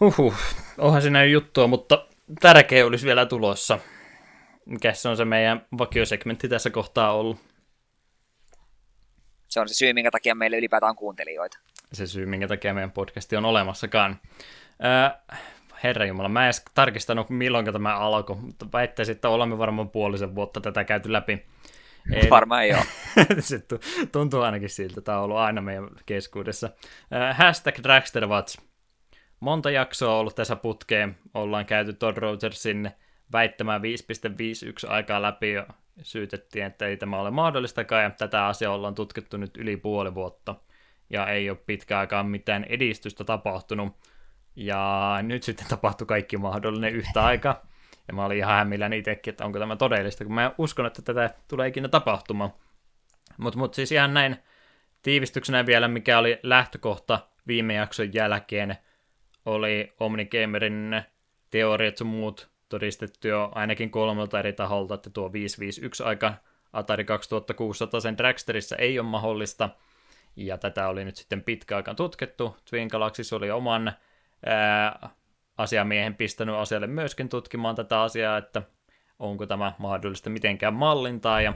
Huhhuh. 0.00 0.34
Onhan 0.78 1.02
siinä 1.02 1.24
juttua, 1.24 1.66
mutta 1.66 2.06
tärkeä 2.40 2.86
olisi 2.86 3.06
vielä 3.06 3.26
tulossa. 3.26 3.78
Mikä 4.66 4.92
se 4.92 5.08
on 5.08 5.16
se 5.16 5.24
meidän 5.24 5.66
vakiosegmentti 5.78 6.48
tässä 6.48 6.70
kohtaa 6.70 7.12
ollut? 7.12 7.38
Se 9.48 9.60
on 9.60 9.68
se 9.68 9.74
syy, 9.74 9.92
minkä 9.92 10.10
takia 10.10 10.34
meillä 10.34 10.56
ylipäätään 10.56 10.90
on 10.90 10.96
kuuntelijoita. 10.96 11.58
Se 11.92 12.06
syy, 12.06 12.26
minkä 12.26 12.48
takia 12.48 12.74
meidän 12.74 12.90
podcasti 12.92 13.36
on 13.36 13.44
olemassakaan. 13.44 14.20
Öö, 14.84 15.36
Herra 15.82 16.06
Jumala, 16.06 16.28
mä 16.28 16.40
en 16.40 16.44
edes 16.46 16.64
tarkistanut, 16.74 17.30
milloin 17.30 17.72
tämä 17.72 17.98
alkoi, 17.98 18.36
mutta 18.36 18.66
väittäisin, 18.72 19.12
että 19.14 19.28
olemme 19.28 19.58
varmaan 19.58 19.90
puolisen 19.90 20.34
vuotta 20.34 20.60
tätä 20.60 20.84
käyty 20.84 21.12
läpi. 21.12 21.46
En- 22.12 22.30
Varmaan 22.30 22.68
joo. 22.68 22.80
se 23.40 23.58
tu- 23.58 23.80
tuntuu 24.12 24.40
ainakin 24.40 24.70
siltä, 24.70 25.00
tämä 25.00 25.18
on 25.18 25.24
ollut 25.24 25.36
aina 25.36 25.60
meidän 25.60 25.88
keskuudessa. 26.06 26.70
Äh, 27.14 27.36
hashtag 27.36 27.74
DragsterWatch. 27.82 28.58
Monta 29.40 29.70
jaksoa 29.70 30.18
ollut 30.18 30.34
tässä 30.34 30.56
putkeen. 30.56 31.16
Ollaan 31.34 31.66
käyty 31.66 31.92
Todd 31.92 32.16
Rogersin 32.16 32.90
väittämään 33.32 33.80
5.51 33.82 34.90
aikaa 34.92 35.22
läpi 35.22 35.52
ja 35.52 35.66
syytettiin, 36.02 36.64
että 36.64 36.86
ei 36.86 36.96
tämä 36.96 37.20
ole 37.20 37.30
mahdollistakaan 37.30 38.02
ja 38.02 38.10
tätä 38.10 38.46
asiaa 38.46 38.74
ollaan 38.74 38.94
tutkittu 38.94 39.36
nyt 39.36 39.56
yli 39.56 39.76
puoli 39.76 40.14
vuotta 40.14 40.54
ja 41.10 41.26
ei 41.26 41.50
ole 41.50 41.58
pitkään 41.66 42.00
aikaan 42.00 42.26
mitään 42.26 42.64
edistystä 42.64 43.24
tapahtunut. 43.24 43.96
Ja 44.56 45.18
nyt 45.22 45.42
sitten 45.42 45.66
tapahtui 45.76 46.06
kaikki 46.06 46.36
mahdollinen 46.36 46.94
yhtä 46.94 47.24
aikaa. 47.24 47.66
Ja 48.08 48.14
mä 48.14 48.24
olin 48.24 48.38
ihan 48.38 48.54
hämmilläni 48.54 48.98
itsekin, 48.98 49.30
että 49.30 49.44
onko 49.44 49.58
tämä 49.58 49.76
todellista, 49.76 50.24
kun 50.24 50.34
mä 50.34 50.52
uskon, 50.58 50.86
että 50.86 51.02
tätä 51.02 51.30
tulee 51.48 51.68
ikinä 51.68 51.88
tapahtumaan. 51.88 52.52
Mutta 53.36 53.58
mut 53.58 53.74
siis 53.74 53.92
ihan 53.92 54.14
näin 54.14 54.36
tiivistyksenä 55.02 55.66
vielä, 55.66 55.88
mikä 55.88 56.18
oli 56.18 56.40
lähtökohta 56.42 57.28
viime 57.46 57.74
jakson 57.74 58.14
jälkeen, 58.14 58.76
oli 59.48 59.92
Omnigamerin 60.00 61.02
teoriat 61.50 61.96
sun 61.96 62.06
muut 62.06 62.50
todistettu 62.68 63.28
jo 63.28 63.52
ainakin 63.54 63.90
kolmelta 63.90 64.38
eri 64.38 64.52
taholta, 64.52 64.94
että 64.94 65.10
tuo 65.10 65.32
551 65.32 66.02
aika 66.02 66.34
Atari 66.72 67.04
2600 67.04 68.00
sen 68.00 68.18
Dragsterissa 68.18 68.76
ei 68.76 68.98
ole 68.98 69.08
mahdollista, 69.08 69.68
ja 70.36 70.58
tätä 70.58 70.88
oli 70.88 71.04
nyt 71.04 71.16
sitten 71.16 71.42
pitkä 71.42 71.76
aikaan 71.76 71.96
tutkittu. 71.96 72.56
Twin 72.70 72.88
Galaxys 72.90 73.32
oli 73.32 73.50
oman 73.50 73.92
ää, 74.46 75.08
asiamiehen 75.58 76.14
pistänyt 76.14 76.54
asialle 76.54 76.86
myöskin 76.86 77.28
tutkimaan 77.28 77.74
tätä 77.74 78.02
asiaa, 78.02 78.38
että 78.38 78.62
onko 79.18 79.46
tämä 79.46 79.72
mahdollista 79.78 80.30
mitenkään 80.30 80.74
mallintaa, 80.74 81.40
ja 81.40 81.54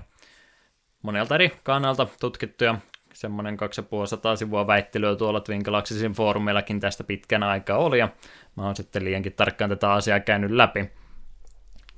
monelta 1.02 1.34
eri 1.34 1.52
kannalta 1.62 2.06
tutkittuja 2.20 2.78
semmoinen 3.14 3.56
2500 3.56 4.36
sivua 4.36 4.66
väittelyä 4.66 5.16
tuolla 5.16 5.40
Twin 5.40 5.62
Galaxysin 5.64 6.12
foorumeillakin 6.12 6.80
tästä 6.80 7.04
pitkän 7.04 7.42
aikaa 7.42 7.78
oli, 7.78 7.98
ja 7.98 8.08
mä 8.56 8.64
oon 8.64 8.76
sitten 8.76 9.04
liiankin 9.04 9.32
tarkkaan 9.32 9.70
tätä 9.70 9.92
asiaa 9.92 10.20
käynyt 10.20 10.50
läpi. 10.50 10.90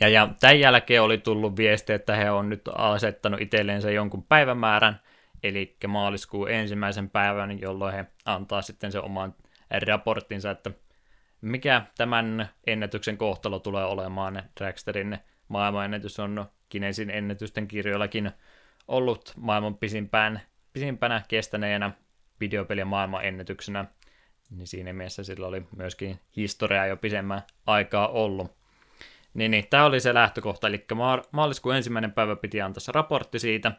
Ja, 0.00 0.08
ja 0.08 0.28
tämän 0.40 0.60
jälkeen 0.60 1.02
oli 1.02 1.18
tullut 1.18 1.56
viesti, 1.56 1.92
että 1.92 2.16
he 2.16 2.30
on 2.30 2.48
nyt 2.48 2.62
asettanut 2.74 3.40
itselleensä 3.40 3.90
jonkun 3.90 4.22
päivämäärän, 4.22 5.00
eli 5.42 5.76
maaliskuun 5.86 6.50
ensimmäisen 6.50 7.10
päivän, 7.10 7.60
jolloin 7.60 7.94
he 7.94 8.04
antaa 8.24 8.62
sitten 8.62 8.92
sen 8.92 9.02
oman 9.02 9.34
raporttinsa, 9.86 10.50
että 10.50 10.70
mikä 11.40 11.82
tämän 11.96 12.48
ennätyksen 12.66 13.16
kohtalo 13.16 13.58
tulee 13.58 13.84
olemaan. 13.84 14.42
Dragsterin 14.60 15.18
maailmanennätys 15.48 16.20
on 16.20 16.46
Kinesin 16.68 17.10
ennätysten 17.10 17.68
kirjoillakin 17.68 18.30
ollut 18.88 19.32
maailman 19.36 19.76
pisimpään, 19.76 20.40
pisimpänä 20.74 21.22
kestäneenä 21.28 21.90
videopelien 22.40 22.86
maailmanennätyksenä, 22.86 23.84
niin 24.50 24.66
siinä 24.66 24.92
mielessä 24.92 25.24
sillä 25.24 25.46
oli 25.46 25.66
myöskin 25.76 26.20
historiaa 26.36 26.86
jo 26.86 26.96
pisemmän 26.96 27.42
aikaa 27.66 28.08
ollut. 28.08 28.56
Niin, 29.34 29.50
niin 29.50 29.66
tämä 29.70 29.84
oli 29.84 30.00
se 30.00 30.14
lähtökohta, 30.14 30.66
eli 30.66 30.84
ma- 30.94 31.22
maaliskuun 31.30 31.76
ensimmäinen 31.76 32.12
päivä 32.12 32.36
piti 32.36 32.60
antaa 32.60 32.80
se 32.80 32.92
raportti 32.92 33.38
siitä. 33.38 33.72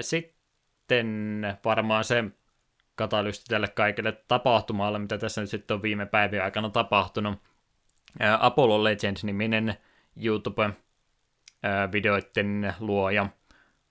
Sitten 0.00 1.40
varmaan 1.64 2.04
se 2.04 2.24
katalysti 2.94 3.44
tälle 3.48 3.68
kaikille 3.68 4.12
tapahtumalle, 4.28 4.98
mitä 4.98 5.18
tässä 5.18 5.40
nyt 5.40 5.50
sitten 5.50 5.74
on 5.74 5.82
viime 5.82 6.06
päivien 6.06 6.44
aikana 6.44 6.70
tapahtunut. 6.70 7.38
Apollo 8.40 8.84
Legend-niminen 8.84 9.74
YouTube-videoiden 10.16 12.74
luoja 12.80 13.28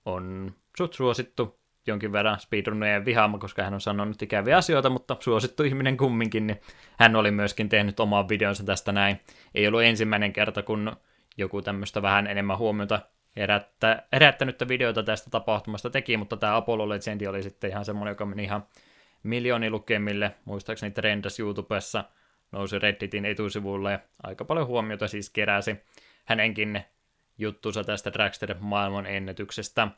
on 0.04 0.54
suht 0.78 0.92
suosittu 0.92 1.57
jonkin 1.88 2.12
verran 2.12 2.40
speedrunnejen 2.40 3.04
vihaama, 3.04 3.38
koska 3.38 3.62
hän 3.62 3.74
on 3.74 3.80
sanonut 3.80 4.22
ikäviä 4.22 4.56
asioita, 4.56 4.90
mutta 4.90 5.16
suosittu 5.20 5.62
ihminen 5.62 5.96
kumminkin, 5.96 6.46
niin 6.46 6.60
hän 6.98 7.16
oli 7.16 7.30
myöskin 7.30 7.68
tehnyt 7.68 8.00
oman 8.00 8.28
videonsa 8.28 8.64
tästä 8.64 8.92
näin. 8.92 9.20
Ei 9.54 9.68
ollut 9.68 9.82
ensimmäinen 9.82 10.32
kerta, 10.32 10.62
kun 10.62 10.96
joku 11.36 11.62
tämmöistä 11.62 12.02
vähän 12.02 12.26
enemmän 12.26 12.58
huomiota 12.58 13.00
herättä, 13.36 14.02
herättänyttä 14.12 14.68
videota 14.68 15.02
tästä 15.02 15.30
tapahtumasta 15.30 15.90
teki, 15.90 16.16
mutta 16.16 16.36
tämä 16.36 16.56
Apollo 16.56 16.88
Legendi 16.88 17.26
oli 17.26 17.42
sitten 17.42 17.70
ihan 17.70 17.84
semmoinen, 17.84 18.12
joka 18.12 18.26
meni 18.26 18.44
ihan 18.44 18.66
miljoonilukemille, 19.22 20.34
muistaakseni 20.44 20.90
trendas 20.92 21.40
YouTubessa, 21.40 22.04
nousi 22.52 22.78
Redditin 22.78 23.24
etusivulle 23.24 23.92
ja 23.92 23.98
aika 24.22 24.44
paljon 24.44 24.66
huomiota 24.66 25.08
siis 25.08 25.30
keräsi 25.30 25.76
hänenkin 26.24 26.84
juttunsa 27.38 27.84
tästä 27.84 28.12
Dragster 28.12 28.54
maailman 28.60 29.06
ennätyksestä. 29.06 29.88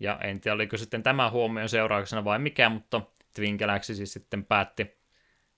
Ja 0.00 0.18
en 0.24 0.40
tiedä, 0.40 0.54
oliko 0.54 0.76
sitten 0.76 1.02
tämä 1.02 1.30
huomion 1.30 1.68
seurauksena 1.68 2.24
vai 2.24 2.38
mikä, 2.38 2.68
mutta 2.68 3.00
Twin 3.34 3.58
siis 3.80 4.12
sitten 4.12 4.44
päätti 4.44 4.98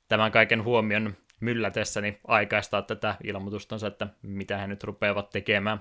tämän 0.08 0.32
kaiken 0.32 0.64
huomion 0.64 1.16
myllätessäni 1.40 2.18
aikaistaa 2.26 2.82
tätä 2.82 3.16
ilmoitustansa, 3.24 3.86
että 3.86 4.06
mitä 4.22 4.58
he 4.58 4.66
nyt 4.66 4.84
rupeavat 4.84 5.30
tekemään. 5.30 5.80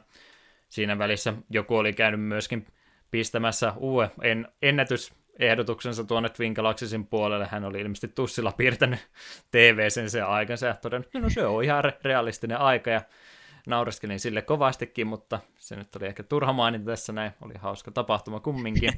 Siinä 0.69 0.97
välissä 0.97 1.33
joku 1.49 1.77
oli 1.77 1.93
käynyt 1.93 2.21
myöskin 2.21 2.67
pistämässä 3.11 3.73
uuden 3.77 4.09
en, 4.21 4.47
ennätysehdotuksensa 4.61 6.03
tuonne 6.03 6.29
Twin 6.29 6.53
puolelle. 7.09 7.47
Hän 7.51 7.65
oli 7.65 7.79
ilmeisesti 7.79 8.07
tussilla 8.07 8.51
piirtänyt 8.51 8.99
TV-sen 9.51 10.09
sen 10.09 10.25
aikansa 10.25 10.67
ja 10.67 10.73
todennut, 10.73 11.13
no 11.13 11.29
se 11.29 11.45
on 11.45 11.63
ihan 11.63 11.83
re- 11.85 11.99
realistinen 12.03 12.57
aika 12.57 12.89
ja 12.89 13.01
naureskelin 13.67 14.19
sille 14.19 14.41
kovastikin, 14.41 15.07
mutta 15.07 15.39
se 15.57 15.75
nyt 15.75 15.95
oli 15.95 16.05
ehkä 16.05 16.23
turha 16.23 16.53
mainita 16.53 16.85
tässä 16.85 17.13
näin, 17.13 17.31
oli 17.41 17.53
hauska 17.57 17.91
tapahtuma 17.91 18.39
kumminkin. 18.39 18.91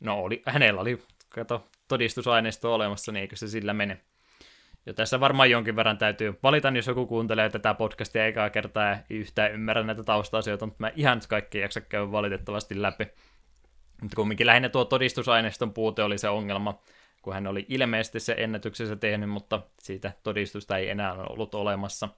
no 0.00 0.18
oli, 0.18 0.42
hänellä 0.46 0.80
oli, 0.80 1.02
kato, 1.28 1.68
todistusaineisto 1.88 2.74
olemassa, 2.74 3.12
niin 3.12 3.20
eikö 3.20 3.36
se 3.36 3.48
sillä 3.48 3.74
mene. 3.74 4.00
Ja 4.86 4.94
tässä 4.94 5.20
varmaan 5.20 5.50
jonkin 5.50 5.76
verran 5.76 5.98
täytyy 5.98 6.38
valita, 6.42 6.68
jos 6.68 6.86
joku 6.86 7.06
kuuntelee 7.06 7.50
tätä 7.50 7.74
podcastia 7.74 8.26
ekaa 8.26 8.50
kertaa 8.50 8.88
ja 8.88 8.98
yhtään 9.10 9.52
ymmärrä 9.52 9.82
näitä 9.82 10.02
tausta-asioita, 10.02 10.66
mutta 10.66 10.80
mä 10.80 10.92
ihan 10.96 11.20
kaikki 11.28 11.58
jaksa 11.58 11.80
käy 11.80 12.12
valitettavasti 12.12 12.82
läpi. 12.82 13.06
Mutta 14.02 14.16
kumminkin 14.16 14.46
lähinnä 14.46 14.68
tuo 14.68 14.84
todistusaineiston 14.84 15.72
puute 15.72 16.02
oli 16.02 16.18
se 16.18 16.28
ongelma, 16.28 16.82
kun 17.22 17.34
hän 17.34 17.46
oli 17.46 17.66
ilmeisesti 17.68 18.20
se 18.20 18.34
ennätyksessä 18.38 18.96
tehnyt, 18.96 19.30
mutta 19.30 19.60
siitä 19.78 20.12
todistusta 20.22 20.76
ei 20.76 20.90
enää 20.90 21.14
ollut 21.14 21.54
olemassa. 21.54 22.08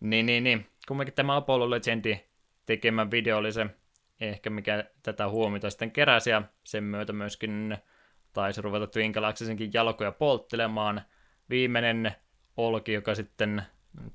Niin, 0.00 0.26
niin, 0.26 0.44
niin. 0.44 0.66
Kumminkin 0.88 1.14
tämä 1.14 1.36
Apollo 1.36 1.70
Legendi 1.70 2.20
tekemä 2.66 3.10
video 3.10 3.38
oli 3.38 3.52
se 3.52 3.66
ehkä 4.20 4.50
mikä 4.50 4.84
tätä 5.02 5.28
huomiota 5.28 5.70
sitten 5.70 5.90
keräsi, 5.90 6.30
ja 6.30 6.42
sen 6.64 6.84
myötä 6.84 7.12
myöskin 7.12 7.78
taisi 8.32 8.62
ruveta 8.62 8.86
Twin 8.86 9.10
Galaxysinkin 9.10 9.70
jalkoja 9.72 10.12
polttelemaan. 10.12 11.02
Viimeinen 11.50 12.12
olki, 12.56 12.92
joka 12.92 13.14
sitten, 13.14 13.62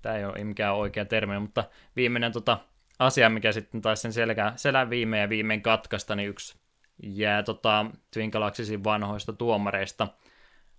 tämä 0.02 0.16
ei 0.16 0.26
ole 0.26 0.44
mikään 0.44 0.76
oikea 0.76 1.06
termi, 1.06 1.40
mutta 1.40 1.64
viimeinen 1.96 2.32
tota, 2.32 2.58
asia, 3.00 3.30
mikä 3.30 3.52
sitten 3.52 3.82
taisi 3.82 4.02
sen 4.02 4.14
selkä, 4.14 4.54
selän 4.56 4.90
viimein 4.90 5.22
ja 5.22 5.30
viimein 5.30 5.62
katkaista, 5.62 6.16
niin 6.16 6.30
yksi 6.30 6.60
jää 7.04 7.44
tota, 7.44 7.86
Twin 8.14 8.30
Galaxysin 8.30 8.84
vanhoista 8.84 9.34
tuomareista. 9.34 10.08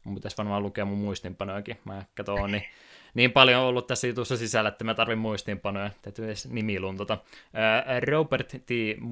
Mun 0.05 0.15
pitäisi 0.15 0.37
varmaan 0.37 0.62
lukea 0.62 0.85
mun 0.85 0.99
muistinpanojakin. 0.99 1.79
Mä 1.85 2.03
katson, 2.15 2.53
niin, 2.53 2.65
niin 3.14 3.32
paljon 3.32 3.62
on 3.62 3.68
ollut 3.68 3.86
tässä 3.86 4.06
jutussa 4.06 4.36
sisällä, 4.36 4.68
että 4.68 4.84
mä 4.84 4.94
tarvin 4.94 5.18
muistinpanoja. 5.18 5.90
Täytyy 6.02 6.24
edes 6.24 6.51
nimi 6.51 6.80
luntata. 6.80 7.18
Robert 8.09 8.48
T. 8.48 8.70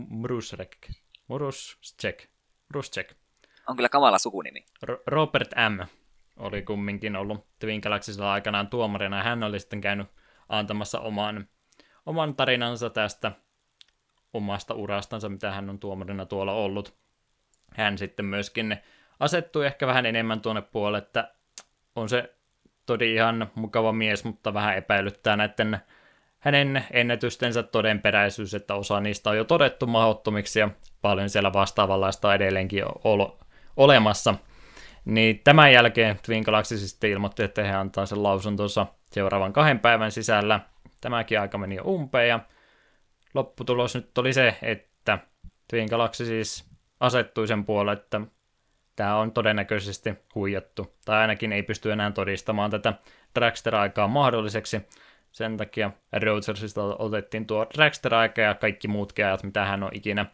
Mrusrek. 0.08 0.76
Mruschek. 1.28 2.28
Mruschek. 2.68 3.14
On 3.68 3.76
kyllä 3.76 3.88
kamala 3.88 4.18
sukunimi. 4.18 4.64
R- 4.86 5.02
Robert 5.06 5.50
M. 5.50 5.80
oli 6.36 6.62
kumminkin 6.62 7.16
ollut 7.16 7.46
Twin 7.58 7.80
Galaxysilla 7.80 8.32
aikanaan 8.32 8.68
tuomarina. 8.68 9.22
Hän 9.22 9.42
oli 9.42 9.60
sitten 9.60 9.80
käynyt 9.80 10.08
antamassa 10.48 11.00
oman, 11.00 11.48
oman 12.06 12.36
tarinansa 12.36 12.90
tästä 12.90 13.32
omasta 14.32 14.74
urastansa, 14.74 15.28
mitä 15.28 15.50
hän 15.50 15.70
on 15.70 15.78
tuomarina 15.78 16.26
tuolla 16.26 16.52
ollut. 16.52 16.94
Hän 17.74 17.98
sitten 17.98 18.24
myöskin 18.24 18.76
asettui 19.20 19.66
ehkä 19.66 19.86
vähän 19.86 20.06
enemmän 20.06 20.40
tuonne 20.40 20.62
puolelle, 20.62 20.98
että 20.98 21.34
on 21.96 22.08
se 22.08 22.34
todi 22.90 23.14
ihan 23.14 23.50
mukava 23.54 23.92
mies, 23.92 24.24
mutta 24.24 24.54
vähän 24.54 24.76
epäilyttää 24.76 25.36
näiden 25.36 25.78
hänen 26.38 26.84
ennätystensä 26.90 27.62
todenperäisyys, 27.62 28.54
että 28.54 28.74
osa 28.74 29.00
niistä 29.00 29.30
on 29.30 29.36
jo 29.36 29.44
todettu 29.44 29.86
mahdottomiksi 29.86 30.60
ja 30.60 30.70
paljon 31.02 31.30
siellä 31.30 31.52
vastaavanlaista 31.52 32.34
edelleenkin 32.34 32.84
olo, 33.04 33.38
olemassa. 33.76 34.34
Niin 35.04 35.40
tämän 35.44 35.72
jälkeen 35.72 36.18
Twin 36.26 36.42
Galaxy 36.42 36.74
ilmoitti, 37.08 37.42
että 37.42 37.64
he 37.64 37.72
antaa 37.72 38.06
sen 38.06 38.22
lausuntonsa 38.22 38.86
seuraavan 39.12 39.52
kahden 39.52 39.78
päivän 39.78 40.12
sisällä. 40.12 40.60
Tämäkin 41.00 41.40
aika 41.40 41.58
meni 41.58 41.76
jo 41.76 41.82
umpeen 41.84 42.28
ja 42.28 42.40
lopputulos 43.34 43.94
nyt 43.94 44.18
oli 44.18 44.32
se, 44.32 44.56
että 44.62 45.18
Twin 45.68 45.88
Galaxy 45.90 46.26
siis 46.26 46.70
asettui 47.00 47.48
sen 47.48 47.64
puolelle, 47.64 47.92
että 47.92 48.20
tämä 49.00 49.16
on 49.16 49.32
todennäköisesti 49.32 50.14
huijattu, 50.34 50.96
tai 51.04 51.20
ainakin 51.20 51.52
ei 51.52 51.62
pysty 51.62 51.92
enää 51.92 52.10
todistamaan 52.10 52.70
tätä 52.70 52.94
Dragster-aikaa 53.34 54.08
mahdolliseksi. 54.08 54.80
Sen 55.32 55.56
takia 55.56 55.90
Rogersista 56.12 56.82
otettiin 56.82 57.46
tuo 57.46 57.66
Dragster-aika 57.74 58.40
ja 58.40 58.54
kaikki 58.54 58.88
muut 58.88 59.12
ajat, 59.18 59.42
mitä 59.42 59.64
hän 59.64 59.82
on 59.82 59.90
ikinä 59.94 60.26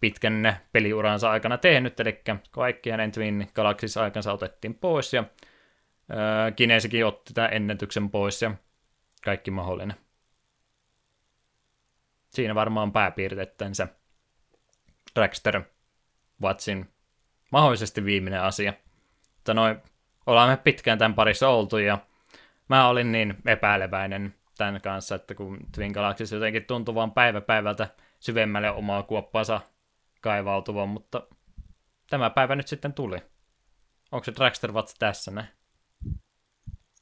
pitkän 0.00 0.56
peliuransa 0.72 1.30
aikana 1.30 1.58
tehnyt, 1.58 2.00
eli 2.00 2.22
kaikki 2.50 2.90
hänen 2.90 3.12
Twin 3.12 3.48
Galaxies-aikansa 3.54 4.32
otettiin 4.32 4.74
pois, 4.74 5.12
ja 5.12 5.24
Kinesikin 6.56 7.06
otti 7.06 7.34
tämän 7.34 7.52
ennätyksen 7.52 8.10
pois, 8.10 8.42
ja 8.42 8.50
kaikki 9.24 9.50
mahdollinen. 9.50 9.96
Siinä 12.30 12.54
varmaan 12.54 12.92
pääpiirteittänsä 12.92 13.88
Dragster 15.14 15.62
Watsin 16.42 16.95
mahdollisesti 17.52 18.04
viimeinen 18.04 18.42
asia. 18.42 18.72
Mutta 19.34 19.54
noin, 19.54 19.76
ollaan 20.26 20.50
me 20.50 20.56
pitkään 20.56 20.98
tämän 20.98 21.14
parissa 21.14 21.48
oltu 21.48 21.78
ja 21.78 21.98
mä 22.68 22.88
olin 22.88 23.12
niin 23.12 23.36
epäileväinen 23.46 24.34
tämän 24.58 24.80
kanssa, 24.80 25.14
että 25.14 25.34
kun 25.34 25.58
Twin 25.74 25.92
Galaxies 25.92 26.32
jotenkin 26.32 26.64
tuntuu 26.64 26.94
vaan 26.94 27.12
päivä 27.12 27.40
päivältä 27.40 27.88
syvemmälle 28.20 28.70
omaa 28.70 29.02
kuoppansa 29.02 29.60
kaivautuvan, 30.20 30.88
mutta 30.88 31.22
tämä 32.10 32.30
päivä 32.30 32.56
nyt 32.56 32.68
sitten 32.68 32.92
tuli. 32.92 33.18
Onko 34.12 34.24
se 34.24 34.32
Dragster 34.36 34.72
Watch 34.72 34.94
tässä 34.98 35.30
näin? 35.30 35.48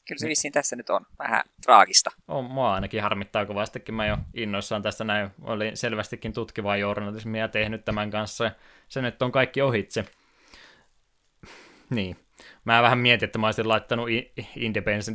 Kyllä 0.09 0.19
se 0.19 0.29
vissiin 0.29 0.53
tässä 0.53 0.77
nyt 0.77 0.91
on. 0.91 1.07
Vähän 1.19 1.43
traagista. 1.63 2.11
On, 2.29 2.45
mua 2.45 2.75
ainakin 2.75 3.03
harmittaa 3.03 3.47
kovastikin. 3.47 3.95
Mä 3.95 4.07
jo 4.07 4.19
innoissaan 4.35 4.83
tästä 4.83 5.05
näin. 5.05 5.31
Olin 5.43 5.77
selvästikin 5.77 6.33
tutkivaa 6.33 6.77
journalismia 6.77 7.49
tehnyt 7.49 7.85
tämän 7.85 8.11
kanssa. 8.11 8.51
Se 8.89 9.03
nyt 9.03 9.23
on 9.23 9.33
kaikki 9.33 9.63
ohitse. 9.63 10.05
Niin. 11.91 12.17
Mä 12.65 12.83
vähän 12.83 12.99
mietin, 12.99 13.27
että 13.27 13.39
mä 13.39 13.47
olisin 13.47 13.69
laittanut 13.69 14.09
Independence 14.57 15.13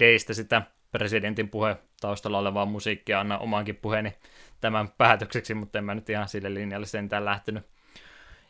Daystä 0.00 0.34
sitä 0.34 0.62
presidentin 0.92 1.48
puhe 1.48 1.76
taustalla 2.00 2.38
olevaa 2.38 2.66
musiikkia, 2.66 3.20
anna 3.20 3.38
omaankin 3.38 3.76
puheeni 3.76 4.12
tämän 4.60 4.88
päätökseksi, 4.98 5.54
mutta 5.54 5.78
en 5.78 5.84
mä 5.84 5.94
nyt 5.94 6.10
ihan 6.10 6.28
sille 6.28 6.54
linjalle 6.54 6.86
sentään 6.86 7.24
lähtenyt. 7.24 7.66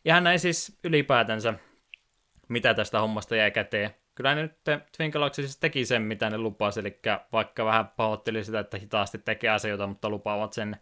Ja 0.04 0.20
näin 0.20 0.38
siis 0.38 0.78
ylipäätänsä, 0.84 1.54
mitä 2.48 2.74
tästä 2.74 3.00
hommasta 3.00 3.36
jäi 3.36 3.50
käteen. 3.50 3.90
Kyllä 4.14 4.34
ne 4.34 4.42
nyt 4.42 4.58
Twin 4.96 5.10
Galaxy 5.10 5.42
siis 5.42 5.56
teki 5.56 5.84
sen, 5.84 6.02
mitä 6.02 6.30
ne 6.30 6.38
lupasi, 6.38 6.80
eli 6.80 7.00
vaikka 7.32 7.64
vähän 7.64 7.88
pahoitteli 7.88 8.44
sitä, 8.44 8.60
että 8.60 8.78
hitaasti 8.78 9.18
tekee 9.18 9.50
asioita, 9.50 9.86
mutta 9.86 10.08
lupaavat 10.10 10.52
sen 10.52 10.76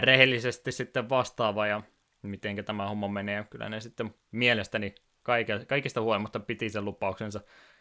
rehellisesti 0.00 0.72
sitten 0.72 1.08
vastaava 1.08 1.66
ja 1.66 1.82
miten 2.22 2.64
tämä 2.64 2.88
homma 2.88 3.08
menee. 3.08 3.44
Kyllä 3.50 3.68
ne 3.68 3.80
sitten 3.80 4.14
mielestäni 4.32 4.94
kaikista 5.66 6.00
huolimatta 6.00 6.40
piti 6.40 6.70
sen 6.70 6.84
lupauksensa. 6.84 7.40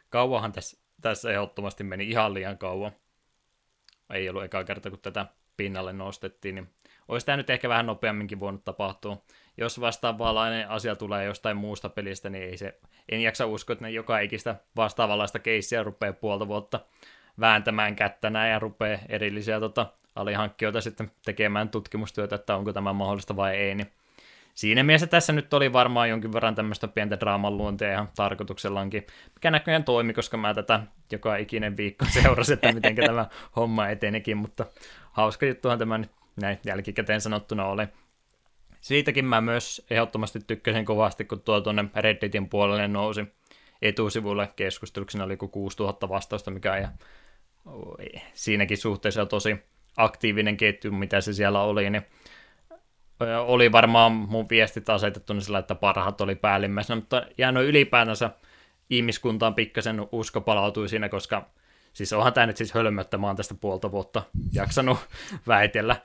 Kauanhan 0.09 0.51
tässä, 0.51 0.77
tässä 1.01 1.31
ehdottomasti 1.31 1.83
meni 1.83 2.09
ihan 2.09 2.33
liian 2.33 2.57
kauan. 2.57 2.91
Ei 4.13 4.29
ollut 4.29 4.43
eka 4.43 4.63
kerta, 4.63 4.89
kun 4.89 4.99
tätä 4.99 5.25
pinnalle 5.57 5.93
nostettiin, 5.93 6.55
niin 6.55 6.69
olisi 7.07 7.25
tämä 7.25 7.37
nyt 7.37 7.49
ehkä 7.49 7.69
vähän 7.69 7.85
nopeamminkin 7.85 8.39
voinut 8.39 8.65
tapahtua. 8.65 9.21
Jos 9.57 9.81
vastaavanlainen 9.81 10.69
asia 10.69 10.95
tulee 10.95 11.25
jostain 11.25 11.57
muusta 11.57 11.89
pelistä, 11.89 12.29
niin 12.29 12.43
ei 12.43 12.57
se, 12.57 12.79
en 13.09 13.21
jaksa 13.21 13.45
uskoa, 13.45 13.73
että 13.73 13.85
ne 13.85 13.91
joka 13.91 14.19
ikistä 14.19 14.55
vastaavanlaista 14.75 15.39
keissiä 15.39 15.83
rupeaa 15.83 16.13
puolta 16.13 16.47
vuotta 16.47 16.79
vääntämään 17.39 17.95
kättänä 17.95 18.47
ja 18.47 18.59
rupeaa 18.59 18.99
erillisiä 19.09 19.59
tota, 19.59 19.87
alihankkijoita 20.15 20.81
sitten 20.81 21.11
tekemään 21.25 21.69
tutkimustyötä, 21.69 22.35
että 22.35 22.55
onko 22.55 22.73
tämä 22.73 22.93
mahdollista 22.93 23.35
vai 23.35 23.55
ei, 23.55 23.75
niin 23.75 23.91
siinä 24.53 24.83
mielessä 24.83 25.07
tässä 25.07 25.33
nyt 25.33 25.53
oli 25.53 25.73
varmaan 25.73 26.09
jonkin 26.09 26.33
verran 26.33 26.55
tämmöistä 26.55 26.87
pientä 26.87 27.19
draaman 27.19 27.57
luontia 27.57 27.93
ihan 27.93 28.09
tarkoituksellaankin, 28.15 29.07
mikä 29.33 29.51
näköjään 29.51 29.83
toimi, 29.83 30.13
koska 30.13 30.37
mä 30.37 30.53
tätä 30.53 30.79
joka 31.11 31.35
ikinen 31.35 31.77
viikko 31.77 32.05
seurasin, 32.21 32.53
että 32.53 32.71
miten 32.71 32.95
tämä 32.95 33.27
homma 33.55 33.87
etenikin, 33.87 34.37
mutta 34.37 34.65
hauska 35.11 35.45
juttuhan 35.45 35.79
tämä 35.79 35.97
nyt 35.97 36.11
näin 36.41 36.59
jälkikäteen 36.65 37.21
sanottuna 37.21 37.65
oli. 37.65 37.87
Siitäkin 38.81 39.25
mä 39.25 39.41
myös 39.41 39.85
ehdottomasti 39.89 40.39
tykkäsin 40.47 40.85
kovasti, 40.85 41.25
kun 41.25 41.41
tuo 41.41 41.61
tuonne 41.61 41.85
Redditin 41.95 42.49
puolelle 42.49 42.87
nousi 42.87 43.25
etusivulle 43.81 44.49
keskusteluksena 44.55 45.23
oli 45.23 45.37
kuin 45.37 45.51
6000 45.51 46.09
vastausta, 46.09 46.51
mikä 46.51 46.77
ja 46.77 46.89
siinäkin 48.33 48.77
suhteessa 48.77 49.25
tosi 49.25 49.57
aktiivinen 49.97 50.57
ketju, 50.57 50.91
mitä 50.91 51.21
se 51.21 51.33
siellä 51.33 51.61
oli, 51.61 51.89
niin 51.89 52.05
oli 53.45 53.71
varmaan 53.71 54.11
mun 54.11 54.49
viestit 54.49 54.89
asetettu 54.89 55.41
sillä, 55.41 55.59
että 55.59 55.75
parhaat 55.75 56.21
oli 56.21 56.35
päällimmäisenä, 56.35 56.95
mutta 56.95 57.25
jäänyt 57.37 57.67
ylipäätänsä 57.67 58.29
ihmiskuntaan 58.89 59.55
pikkasen 59.55 60.07
usko 60.11 60.41
palautui 60.41 60.89
siinä, 60.89 61.09
koska 61.09 61.49
siis 61.93 62.13
onhan 62.13 62.33
tämä 62.33 62.47
nyt 62.47 62.57
siis 62.57 62.73
hölmöttä, 62.73 63.17
mä 63.17 63.27
oon 63.27 63.35
tästä 63.35 63.55
puolta 63.61 63.91
vuotta 63.91 64.23
jaksanut 64.53 64.97
väitellä. 65.47 65.95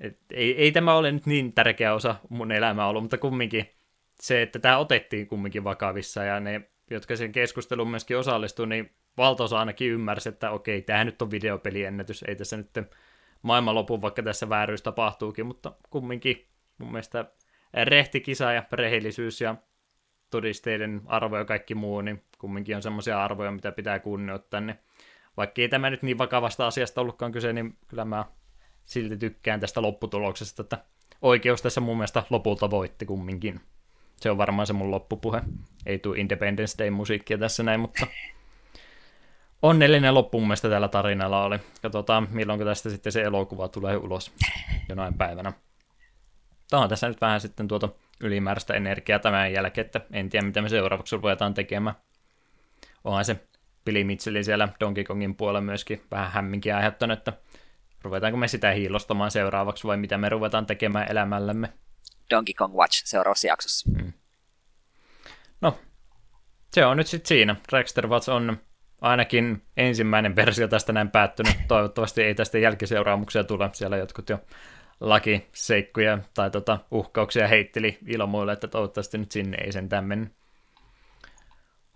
Et 0.00 0.18
ei, 0.32 0.56
ei 0.56 0.72
tämä 0.72 0.94
ole 0.94 1.12
nyt 1.12 1.26
niin 1.26 1.52
tärkeä 1.52 1.94
osa 1.94 2.16
mun 2.28 2.52
elämää 2.52 2.86
ollut, 2.86 3.02
mutta 3.02 3.18
kumminkin 3.18 3.70
se, 4.20 4.42
että 4.42 4.58
tämä 4.58 4.78
otettiin 4.78 5.26
kumminkin 5.26 5.64
vakavissa 5.64 6.24
ja 6.24 6.40
ne, 6.40 6.70
jotka 6.90 7.16
sen 7.16 7.32
keskusteluun 7.32 7.90
myöskin 7.90 8.18
osallistuivat, 8.18 8.68
niin 8.68 8.90
valtaosa 9.16 9.58
ainakin 9.58 9.90
ymmärsi, 9.90 10.28
että 10.28 10.50
okei, 10.50 10.82
tämä 10.82 11.04
nyt 11.04 11.22
on 11.22 11.30
videopeliennätys, 11.30 12.22
ei 12.22 12.36
tässä 12.36 12.56
nyt 12.56 12.70
maailmanlopun, 13.42 14.02
vaikka 14.02 14.22
tässä 14.22 14.48
vääryys 14.48 14.82
tapahtuukin, 14.82 15.46
mutta 15.46 15.72
kumminkin 15.90 16.48
mun 16.78 16.92
mielestä 16.92 17.24
rehti 17.84 18.20
kisa 18.20 18.52
ja 18.52 18.62
rehellisyys 18.72 19.40
ja 19.40 19.56
todisteiden 20.30 21.02
arvo 21.06 21.38
ja 21.38 21.44
kaikki 21.44 21.74
muu, 21.74 22.00
niin 22.00 22.22
kumminkin 22.38 22.76
on 22.76 22.82
semmoisia 22.82 23.24
arvoja, 23.24 23.50
mitä 23.50 23.72
pitää 23.72 23.98
kunnioittaa, 23.98 24.60
niin 24.60 24.78
vaikka 25.36 25.62
ei 25.62 25.68
tämä 25.68 25.90
nyt 25.90 26.02
niin 26.02 26.18
vakavasta 26.18 26.66
asiasta 26.66 27.00
ollutkaan 27.00 27.32
kyse, 27.32 27.52
niin 27.52 27.78
kyllä 27.86 28.04
mä 28.04 28.24
silti 28.84 29.16
tykkään 29.16 29.60
tästä 29.60 29.82
lopputuloksesta, 29.82 30.62
että 30.62 30.84
oikeus 31.22 31.62
tässä 31.62 31.80
mun 31.80 31.96
mielestä 31.96 32.22
lopulta 32.30 32.70
voitti 32.70 33.06
kumminkin. 33.06 33.60
se 34.16 34.30
on 34.30 34.38
varmaan 34.38 34.66
se 34.66 34.72
mun 34.72 34.90
loppupuhe. 34.90 35.42
Ei 35.86 35.98
tule 35.98 36.18
Independence 36.18 36.78
Day-musiikkia 36.78 37.38
tässä 37.38 37.62
näin, 37.62 37.80
mutta 37.80 38.06
onnellinen 39.62 40.14
loppu 40.14 40.38
mun 40.38 40.48
mielestä 40.48 40.68
tällä 40.68 40.88
tarinalla 40.88 41.44
oli. 41.44 41.58
Katsotaan, 41.82 42.28
milloin 42.30 42.60
tästä 42.64 42.90
sitten 42.90 43.12
se 43.12 43.22
elokuva 43.22 43.68
tulee 43.68 43.96
ulos 43.96 44.32
jonain 44.88 45.14
päivänä. 45.14 45.52
Tämä 46.70 46.82
on 46.82 46.88
tässä 46.88 47.08
nyt 47.08 47.20
vähän 47.20 47.40
sitten 47.40 47.68
tuota 47.68 47.88
ylimääräistä 48.20 48.74
energiaa 48.74 49.18
tämän 49.18 49.52
jälkeen, 49.52 49.84
että 49.84 50.00
en 50.12 50.28
tiedä 50.28 50.46
mitä 50.46 50.62
me 50.62 50.68
seuraavaksi 50.68 51.16
ruvetaan 51.16 51.54
tekemään. 51.54 51.96
Onhan 53.04 53.24
se 53.24 53.40
Billy 53.84 54.04
Mitchellin 54.04 54.44
siellä 54.44 54.68
Donkey 54.80 55.04
Kongin 55.04 55.34
puolella 55.34 55.60
myöskin 55.60 56.02
vähän 56.10 56.30
hämminkin 56.30 56.74
aiheuttanut, 56.74 57.18
että 57.18 57.32
ruvetaanko 58.02 58.36
me 58.36 58.48
sitä 58.48 58.70
hiilostamaan 58.70 59.30
seuraavaksi 59.30 59.86
vai 59.86 59.96
mitä 59.96 60.18
me 60.18 60.28
ruvetaan 60.28 60.66
tekemään 60.66 61.10
elämällämme. 61.10 61.72
Donkey 62.30 62.54
Kong 62.54 62.74
Watch 62.74 63.02
seuraavassa 63.04 63.46
jaksossa. 63.46 63.90
Mm. 63.90 64.12
No, 65.60 65.78
se 66.72 66.86
on 66.86 66.96
nyt 66.96 67.06
sitten 67.06 67.28
siinä. 67.28 67.56
Dragster 67.70 68.06
Watch 68.06 68.30
on 68.30 68.58
ainakin 69.00 69.62
ensimmäinen 69.76 70.36
versio 70.36 70.68
tästä 70.68 70.92
näin 70.92 71.10
päättynyt. 71.10 71.56
Toivottavasti 71.68 72.22
ei 72.22 72.34
tästä 72.34 72.58
jälkiseuraamuksia 72.58 73.44
tule. 73.44 73.70
Siellä 73.72 73.96
jotkut 73.96 74.28
jo 74.28 74.38
lakiseikkuja 75.00 76.18
tai 76.34 76.50
tota, 76.50 76.78
uhkauksia 76.90 77.48
heitteli 77.48 77.98
ilmoille, 78.06 78.52
että 78.52 78.68
toivottavasti 78.68 79.18
nyt 79.18 79.32
sinne 79.32 79.56
ei 79.60 79.72
sen 79.72 79.88
mennyt. 80.00 80.32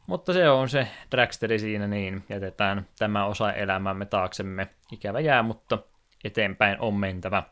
Mutta 0.06 0.32
se 0.32 0.50
on 0.50 0.68
se 0.68 0.88
Dragsteri 1.10 1.58
siinä 1.58 1.86
niin, 1.86 2.24
jätetään 2.28 2.88
tämä 2.98 3.24
osa 3.24 3.52
elämämme 3.52 4.06
taaksemme. 4.06 4.68
Ikävä 4.92 5.20
jää, 5.20 5.42
mutta 5.42 5.78
eteenpäin 6.24 6.80
on 6.80 6.94
mentävä. 6.94 7.42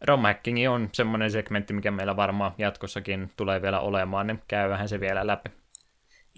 Romhackingi 0.00 0.68
on 0.68 0.88
semmoinen 0.92 1.30
segmentti, 1.30 1.72
mikä 1.72 1.90
meillä 1.90 2.16
varmaan 2.16 2.52
jatkossakin 2.58 3.32
tulee 3.36 3.62
vielä 3.62 3.80
olemaan, 3.80 4.26
niin 4.26 4.42
käyvähän 4.48 4.88
se 4.88 5.00
vielä 5.00 5.26
läpi. 5.26 5.50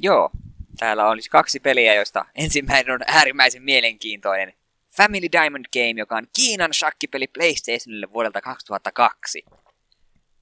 Joo, 0.02 0.30
täällä 0.78 1.08
olisi 1.08 1.30
kaksi 1.30 1.60
peliä, 1.60 1.94
joista 1.94 2.24
ensimmäinen 2.34 2.94
on 2.94 3.00
äärimmäisen 3.06 3.62
mielenkiintoinen. 3.62 4.52
Family 4.96 5.26
Diamond 5.32 5.64
Game, 5.72 5.94
joka 5.96 6.16
on 6.16 6.26
Kiinan 6.36 6.74
shakkipeli 6.74 7.26
PlayStationille 7.26 8.12
vuodelta 8.12 8.40
2002. 8.40 9.44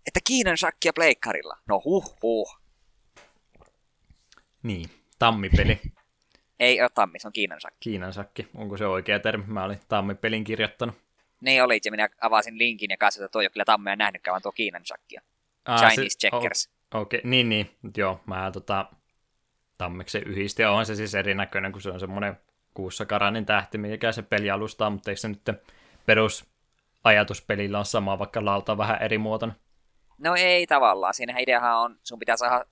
Että 0.06 0.20
Kiinan 0.24 0.58
shakkia 0.58 0.92
pleikkarilla. 0.94 1.58
No 1.68 1.82
huh 1.84 2.16
huh. 2.22 2.58
Niin, 4.62 4.90
tammipeli. 5.18 5.80
Ei 6.60 6.80
ole 6.80 6.90
tammi, 6.94 7.18
se 7.18 7.28
on 7.28 7.32
Kiinan 7.32 7.60
shakki. 7.60 7.78
Kiinan 7.80 8.12
shakki, 8.12 8.48
onko 8.54 8.76
se 8.76 8.86
oikea 8.86 9.20
termi? 9.20 9.44
Mä 9.46 9.64
olin 9.64 9.80
tammipelin 9.88 10.44
kirjoittanut. 10.44 10.94
Niin 11.40 11.62
oli, 11.62 11.80
ja 11.84 11.90
minä 11.90 12.08
avasin 12.20 12.58
linkin 12.58 12.90
ja 12.90 12.96
katsoin, 12.96 13.24
että 13.24 13.32
tuo 13.32 13.40
ei 13.40 13.46
ole 13.46 13.50
kyllä 13.50 13.64
tammea 13.64 13.96
nähnytkään, 13.96 14.32
vaan 14.32 14.42
tuo 14.42 14.52
Kiinan 14.52 14.86
shakkia. 14.86 15.22
Chinese 15.78 16.16
se, 16.18 16.18
Checkers. 16.18 16.70
Okei, 16.94 17.18
okay, 17.18 17.30
niin 17.30 17.48
niin, 17.48 17.70
joo, 17.96 18.20
mä 18.26 18.50
tota, 18.52 18.86
tammiksi 19.82 20.18
yhdistin, 20.18 20.68
onhan 20.68 20.86
se 20.86 20.94
siis 20.94 21.14
erinäköinen, 21.14 21.72
kun 21.72 21.82
se 21.82 21.90
on 21.90 22.00
semmoinen 22.00 22.36
kuussa 22.74 23.06
karanin 23.06 23.46
tähti, 23.46 23.78
mikä 23.78 24.12
se 24.12 24.22
peli 24.22 24.50
alustaa, 24.50 24.90
mutta 24.90 25.10
eikö 25.10 25.20
se 25.20 25.28
nyt 25.28 25.50
perus 26.06 26.44
ajatuspelillä 27.04 27.78
on 27.78 27.84
sama, 27.84 28.18
vaikka 28.18 28.44
lauta 28.44 28.78
vähän 28.78 29.02
eri 29.02 29.18
muotona? 29.18 29.54
No 30.18 30.34
ei 30.34 30.66
tavallaan. 30.66 31.14
Siinähän 31.14 31.42
ideahan 31.42 31.78
on, 31.78 31.98
sun 32.02 32.18
pitää 32.18 32.36
saada 32.36 32.64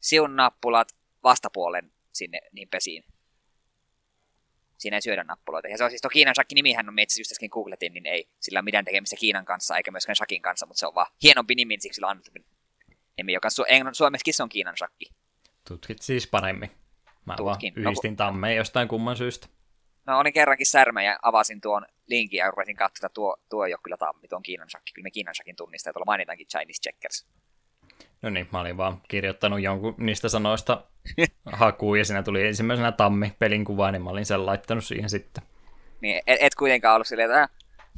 siun 0.00 0.36
nappulat 0.36 0.88
vastapuolen 1.22 1.92
sinne 2.12 2.40
niin 2.52 2.68
pesiin. 2.68 3.04
Siinä 4.78 4.96
ei 4.96 5.02
syödä 5.02 5.24
nappuloita. 5.24 5.68
Ja 5.68 5.78
se 5.78 5.84
on 5.84 5.90
siis 5.90 6.02
tuo 6.02 6.10
Kiinan 6.10 6.34
shakki 6.34 6.54
nimihän 6.54 6.88
on, 6.88 6.94
me 6.94 7.02
just 7.18 7.32
äsken 7.32 7.48
googletin, 7.52 7.92
niin 7.92 8.06
ei 8.06 8.28
sillä 8.40 8.58
ole 8.58 8.64
mitään 8.64 8.84
tekemistä 8.84 9.16
Kiinan 9.16 9.44
kanssa, 9.44 9.76
eikä 9.76 9.90
myöskään 9.90 10.16
shakin 10.16 10.42
kanssa, 10.42 10.66
mutta 10.66 10.80
se 10.80 10.86
on 10.86 10.94
vaan 10.94 11.12
hienompi 11.22 11.54
nimi, 11.54 11.74
niin 11.74 11.80
siksi 11.80 11.94
sillä 11.94 12.06
on 12.06 12.10
annettu 12.10 12.30
nimi, 13.16 13.32
joka 13.32 13.48
su- 13.48 13.94
suomeksi 13.94 14.42
on 14.42 14.48
Kiinan 14.48 14.76
shakki. 14.76 15.10
Tutkit 15.68 16.02
siis 16.02 16.26
paremmin. 16.26 16.70
Mä 17.24 17.36
Tutkin. 17.36 17.74
vaan 17.74 17.86
yhdistin 17.86 18.12
no, 18.12 18.16
tammeen 18.16 18.56
jostain 18.56 18.88
kumman 18.88 19.16
syystä. 19.16 19.46
No 20.06 20.18
olin 20.18 20.32
kerrankin 20.32 20.66
särmä 20.66 21.02
ja 21.02 21.18
avasin 21.22 21.60
tuon 21.60 21.86
linkin 22.06 22.38
ja 22.38 22.50
rupesin 22.50 22.76
katsoa, 22.76 23.06
että 23.06 23.14
tuo, 23.14 23.36
tuo 23.48 23.66
ei 23.66 23.72
ole 23.72 23.80
kyllä 23.82 23.96
tammi, 23.96 24.28
tuo 24.28 24.36
on 24.36 24.42
Kiinan 24.42 24.70
shakki. 24.70 24.92
Kyllä 24.92 25.06
me 25.06 25.10
Kiinan 25.10 25.34
shakin 25.34 25.56
tunnistaa, 25.56 25.92
tuolla 25.92 26.04
mainitaankin 26.06 26.46
Chinese 26.46 26.82
Checkers. 26.82 27.26
No 28.22 28.30
niin, 28.30 28.48
mä 28.52 28.60
olin 28.60 28.76
vaan 28.76 29.02
kirjoittanut 29.08 29.60
jonkun 29.60 29.94
niistä 29.98 30.28
sanoista 30.28 30.84
hakuun 31.52 31.98
ja 31.98 32.04
siinä 32.04 32.22
tuli 32.22 32.46
ensimmäisenä 32.46 32.92
tammi 32.92 33.32
pelin 33.38 33.64
kuva, 33.64 33.90
niin 33.90 34.02
mä 34.02 34.10
olin 34.10 34.26
sen 34.26 34.46
laittanut 34.46 34.84
siihen 34.84 35.10
sitten. 35.10 35.44
Niin, 36.00 36.22
et, 36.26 36.38
et 36.40 36.54
kuitenkaan 36.54 36.94
ollut 36.94 37.06
silleen, 37.06 37.30
että 37.30 37.48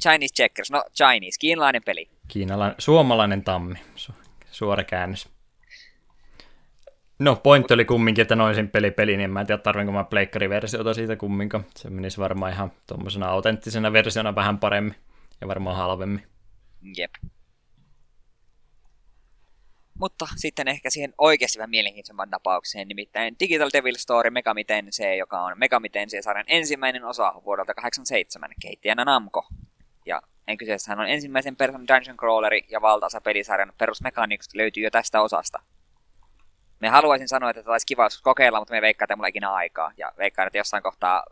Chinese 0.01 0.33
Checkers, 0.33 0.71
no 0.71 0.83
Chinese, 0.97 1.39
kiinalainen 1.39 1.83
peli. 1.83 2.09
Kiinalainen, 2.27 2.75
suomalainen 2.77 3.43
tammi, 3.43 3.75
Su- 3.95 4.13
suora 4.51 4.83
käännös. 4.83 5.29
No, 7.21 7.35
pointti 7.35 7.73
oli 7.73 7.85
kumminkin, 7.85 8.21
että 8.21 8.35
noisin 8.35 8.69
peli 8.69 8.91
peli, 8.91 9.17
niin 9.17 9.29
mä 9.29 9.41
en 9.41 9.47
tiedä, 9.47 9.61
tarvinko 9.61 9.91
mä 9.91 10.03
pleikkariversiota 10.03 10.93
siitä 10.93 11.15
kumminkaan. 11.15 11.65
Se 11.75 11.89
menisi 11.89 12.17
varmaan 12.17 12.51
ihan 12.51 12.71
tuommoisena 12.87 13.29
autenttisena 13.29 13.93
versiona 13.93 14.35
vähän 14.35 14.59
paremmin 14.59 14.95
ja 15.41 15.47
varmaan 15.47 15.77
halvemmin. 15.77 16.23
Jep. 16.97 17.11
Mutta 19.99 20.27
sitten 20.35 20.67
ehkä 20.67 20.89
siihen 20.89 21.13
oikeasti 21.17 21.59
vähän 21.59 21.69
mielenkiintoisemman 21.69 22.29
napaukseen, 22.29 22.87
nimittäin 22.87 23.35
Digital 23.39 23.69
Devil 23.73 23.95
Story 23.97 24.29
Megami 24.29 24.63
Tensei, 24.63 25.17
joka 25.17 25.41
on 25.41 25.53
Megami 25.59 25.89
Tensei-sarjan 25.89 26.45
ensimmäinen 26.47 27.05
osa 27.05 27.33
vuodelta 27.45 27.73
87, 27.73 28.49
kehittäjänä 28.61 29.05
Namco. 29.05 29.47
Ja 30.05 30.21
en 30.47 30.57
kyseessähän 30.57 30.99
on 30.99 31.09
ensimmäisen 31.09 31.55
person 31.55 31.87
dungeon 31.87 32.17
crawleri 32.17 32.65
ja 32.69 32.81
valtaosa 32.81 33.21
pelisarjan 33.21 33.73
perusmekaniikset 33.77 34.53
löytyy 34.53 34.83
jo 34.83 34.91
tästä 34.91 35.21
osasta. 35.21 35.59
Me 36.81 36.89
haluaisin 36.89 37.27
sanoa, 37.27 37.49
että 37.49 37.63
tämä 37.63 37.73
olisi 37.73 37.85
kiva 37.85 38.07
kokeilla, 38.23 38.59
mutta 38.59 38.73
me 38.73 38.81
veikkaa, 38.81 39.05
että 39.05 39.15
mulla 39.15 39.27
ikinä 39.27 39.53
aikaa. 39.53 39.91
Ja 39.97 40.11
veikkaan, 40.17 40.47
että 40.47 40.57
jossain 40.57 40.83
kohtaa 40.83 41.23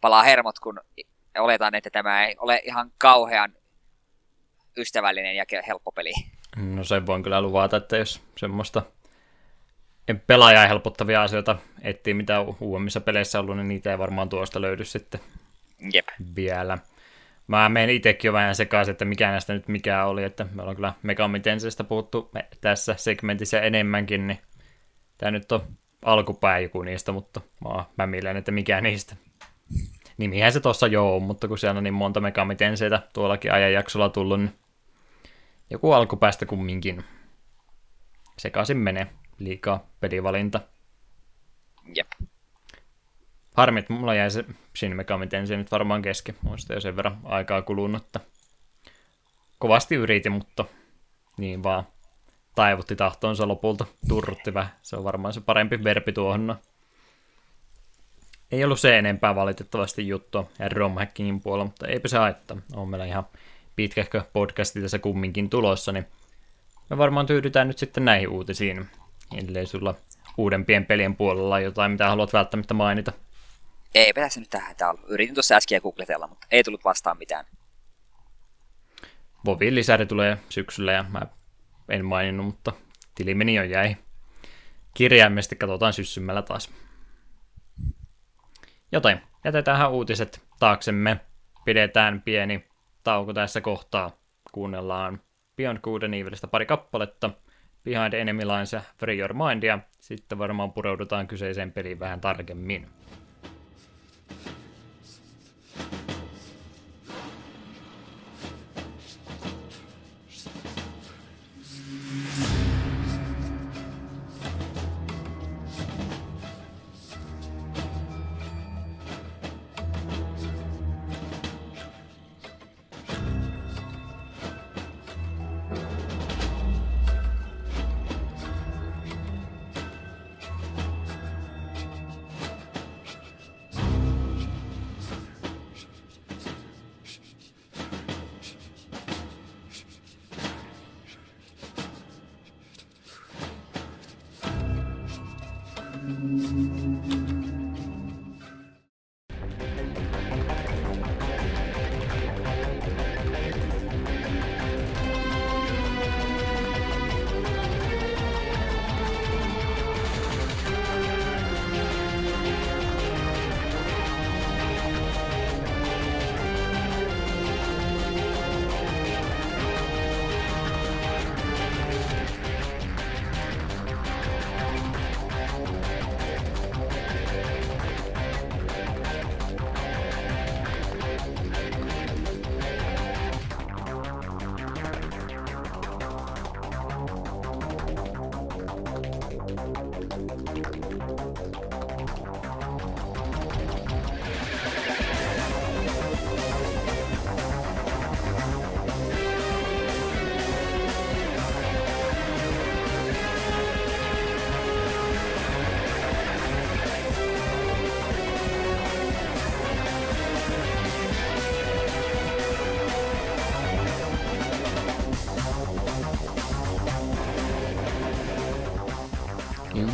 palaa 0.00 0.22
hermot, 0.22 0.58
kun 0.58 0.80
oletan, 1.38 1.74
että 1.74 1.90
tämä 1.90 2.26
ei 2.26 2.36
ole 2.38 2.60
ihan 2.64 2.92
kauhean 2.98 3.54
ystävällinen 4.76 5.36
ja 5.36 5.44
helppo 5.66 5.92
peli. 5.92 6.12
No 6.56 6.84
sen 6.84 7.06
voin 7.06 7.22
kyllä 7.22 7.42
luvata, 7.42 7.76
että 7.76 7.96
jos 7.96 8.22
semmoista 8.36 8.82
pelaajaa 10.26 10.66
helpottavia 10.66 11.22
asioita 11.22 11.56
etsii, 11.82 12.14
mitä 12.14 12.40
uudemmissa 12.40 13.00
peleissä 13.00 13.40
ollut, 13.40 13.56
niin 13.56 13.68
niitä 13.68 13.90
ei 13.90 13.98
varmaan 13.98 14.28
tuosta 14.28 14.60
löydy 14.60 14.84
sitten 14.84 15.20
Jep. 15.92 16.08
vielä. 16.36 16.78
Mä 17.46 17.68
menen 17.68 17.96
itsekin 17.96 18.28
jo 18.28 18.32
vähän 18.32 18.54
sekaisin, 18.54 18.92
että 18.92 19.04
mikä 19.04 19.30
näistä 19.30 19.52
nyt 19.52 19.68
mikä 19.68 20.04
oli, 20.04 20.24
että 20.24 20.46
me 20.52 20.62
ollaan 20.62 20.76
kyllä 20.76 20.92
Megami 21.02 21.42
puhuttu 21.88 22.30
tässä 22.60 22.94
segmentissä 22.98 23.60
enemmänkin, 23.60 24.26
niin 24.26 24.38
Tämä 25.24 25.32
nyt 25.32 25.52
on 25.52 25.62
alkupää 26.02 26.58
joku 26.58 26.82
niistä, 26.82 27.12
mutta 27.12 27.40
mä 27.60 27.68
oon 27.68 27.84
mämilleen, 27.96 28.36
että 28.36 28.52
mikä 28.52 28.80
niistä. 28.80 29.16
Nimihän 30.16 30.52
se 30.52 30.60
tossa 30.60 30.86
joo 30.86 31.20
mutta 31.20 31.48
kun 31.48 31.58
siellä 31.58 31.78
on 31.78 31.84
niin 31.84 31.94
monta 31.94 32.20
megamitenseitä 32.20 33.02
tuollakin 33.12 33.52
ajanjaksolla 33.52 34.08
tullut, 34.08 34.40
niin 34.40 34.52
joku 35.70 35.92
alkupäästä 35.92 36.46
kumminkin. 36.46 37.04
Sekaisin 38.38 38.76
menee. 38.76 39.06
Liikaa 39.38 39.86
pelivalinta. 40.00 40.60
Jep. 41.94 42.10
Harmi, 43.54 43.80
että 43.80 43.92
mulla 43.92 44.14
jäi 44.14 44.30
se 44.30 44.44
Shin 44.76 44.96
Megami 44.96 45.26
Tensei 45.26 45.56
nyt 45.56 45.70
varmaan 45.70 46.02
kesken. 46.02 46.34
Muista 46.42 46.74
jo 46.74 46.80
sen 46.80 46.96
verran 46.96 47.20
aikaa 47.24 47.62
kulunut, 47.62 48.04
että 48.04 48.20
kovasti 49.58 49.94
yritin, 49.94 50.32
mutta 50.32 50.64
niin 51.38 51.62
vaan 51.62 51.93
taivutti 52.54 52.96
tahtoonsa 52.96 53.48
lopulta, 53.48 53.86
turrutti 54.08 54.54
vähän. 54.54 54.72
Se 54.82 54.96
on 54.96 55.04
varmaan 55.04 55.34
se 55.34 55.40
parempi 55.40 55.84
verbi 55.84 56.12
tuohon. 56.12 56.56
Ei 58.52 58.64
ollut 58.64 58.80
se 58.80 58.98
enempää 58.98 59.34
valitettavasti 59.34 60.08
juttua 60.08 60.48
romhackingin 60.72 61.40
puolella, 61.40 61.64
mutta 61.64 61.86
eipä 61.86 62.08
se 62.08 62.18
haittaa. 62.18 62.56
On 62.74 62.88
meillä 62.88 63.06
ihan 63.06 63.26
pitkähkö 63.76 64.22
podcasti 64.32 64.80
tässä 64.80 64.98
kumminkin 64.98 65.50
tulossa, 65.50 65.92
niin 65.92 66.06
me 66.90 66.98
varmaan 66.98 67.26
tyydytään 67.26 67.68
nyt 67.68 67.78
sitten 67.78 68.04
näihin 68.04 68.28
uutisiin. 68.28 68.88
Ellei 69.36 69.66
sulla 69.66 69.94
uudempien 70.36 70.86
pelien 70.86 71.16
puolella 71.16 71.60
jotain, 71.60 71.92
mitä 71.92 72.08
haluat 72.08 72.32
välttämättä 72.32 72.74
mainita. 72.74 73.12
Ei 73.94 74.12
tässä 74.12 74.40
nyt 74.40 74.50
tähän 74.50 74.76
täällä. 74.76 75.00
Yritin 75.06 75.34
tuossa 75.34 75.54
äsken 75.54 75.80
googletella, 75.82 76.26
mutta 76.26 76.46
ei 76.50 76.62
tullut 76.62 76.84
vastaan 76.84 77.18
mitään. 77.18 77.44
Vovin 79.46 79.74
lisäri 79.74 80.06
tulee 80.06 80.38
syksyllä 80.48 80.92
ja 80.92 81.04
mä 81.08 81.26
en 81.88 82.04
maininnut, 82.04 82.46
mutta 82.46 82.72
tili 83.14 83.34
meni 83.34 83.54
jo 83.54 83.62
jäi. 83.62 83.96
Kirjaimesti 84.94 85.56
katsotaan 85.56 85.92
syssymällä 85.92 86.42
taas. 86.42 86.70
Joten 88.92 89.22
jätetään 89.44 89.90
uutiset 89.90 90.42
taaksemme. 90.58 91.20
Pidetään 91.64 92.22
pieni 92.22 92.64
tauko 93.04 93.32
tässä 93.32 93.60
kohtaa. 93.60 94.10
Kuunnellaan 94.52 95.20
Beyond 95.56 95.78
Good 95.78 96.02
and 96.02 96.48
pari 96.50 96.66
kappaletta. 96.66 97.30
Behind 97.84 98.12
Enemy 98.12 98.42
Lines 98.44 98.72
ja 98.72 98.80
Free 98.98 99.16
Your 99.16 99.34
Mindia. 99.34 99.78
Sitten 100.00 100.38
varmaan 100.38 100.72
pureudutaan 100.72 101.26
kyseiseen 101.26 101.72
peliin 101.72 102.00
vähän 102.00 102.20
tarkemmin. 102.20 102.88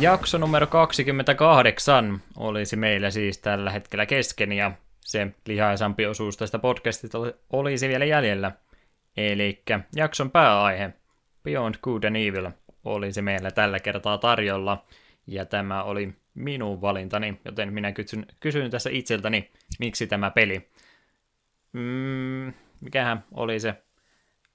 Jakso 0.01 0.37
numero 0.37 0.67
28 0.67 2.21
olisi 2.37 2.75
meillä 2.75 3.11
siis 3.11 3.37
tällä 3.37 3.71
hetkellä 3.71 4.05
kesken 4.05 4.51
ja 4.51 4.71
se 4.99 5.27
lihaisampi 5.45 6.05
osuus 6.05 6.37
tästä 6.37 6.59
podcastista 6.59 7.17
olisi 7.49 7.87
vielä 7.87 8.05
jäljellä. 8.05 8.51
Eli 9.17 9.63
jakson 9.95 10.31
pääaihe, 10.31 10.93
Beyond 11.43 11.75
Good 11.81 12.03
and 12.03 12.15
Evil, 12.15 12.51
olisi 12.83 13.21
meillä 13.21 13.51
tällä 13.51 13.79
kertaa 13.79 14.17
tarjolla. 14.17 14.85
Ja 15.27 15.45
tämä 15.45 15.83
oli 15.83 16.13
minun 16.33 16.81
valintani, 16.81 17.41
joten 17.45 17.73
minä 17.73 17.91
kysyn, 17.91 18.25
kysyn 18.39 18.71
tässä 18.71 18.89
itseltäni, 18.93 19.51
miksi 19.79 20.07
tämä 20.07 20.31
peli. 20.31 20.69
Mm, 21.73 22.53
mikähän 22.81 23.23
oli 23.31 23.59
se 23.59 23.83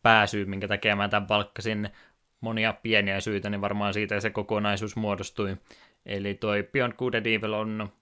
pääsyy, 0.02 0.44
minkä 0.44 0.68
takia 0.68 0.96
mä 0.96 1.08
tämän 1.08 1.26
palkkasin 1.26 1.90
monia 2.40 2.72
pieniä 2.72 3.20
syitä, 3.20 3.50
niin 3.50 3.60
varmaan 3.60 3.94
siitä 3.94 4.20
se 4.20 4.30
kokonaisuus 4.30 4.96
muodostui. 4.96 5.56
Eli 6.06 6.34
toi 6.34 6.68
Beyond 6.72 6.92
Good 6.92 7.14
and 7.14 7.26
Evil 7.26 7.52
on 7.52 7.92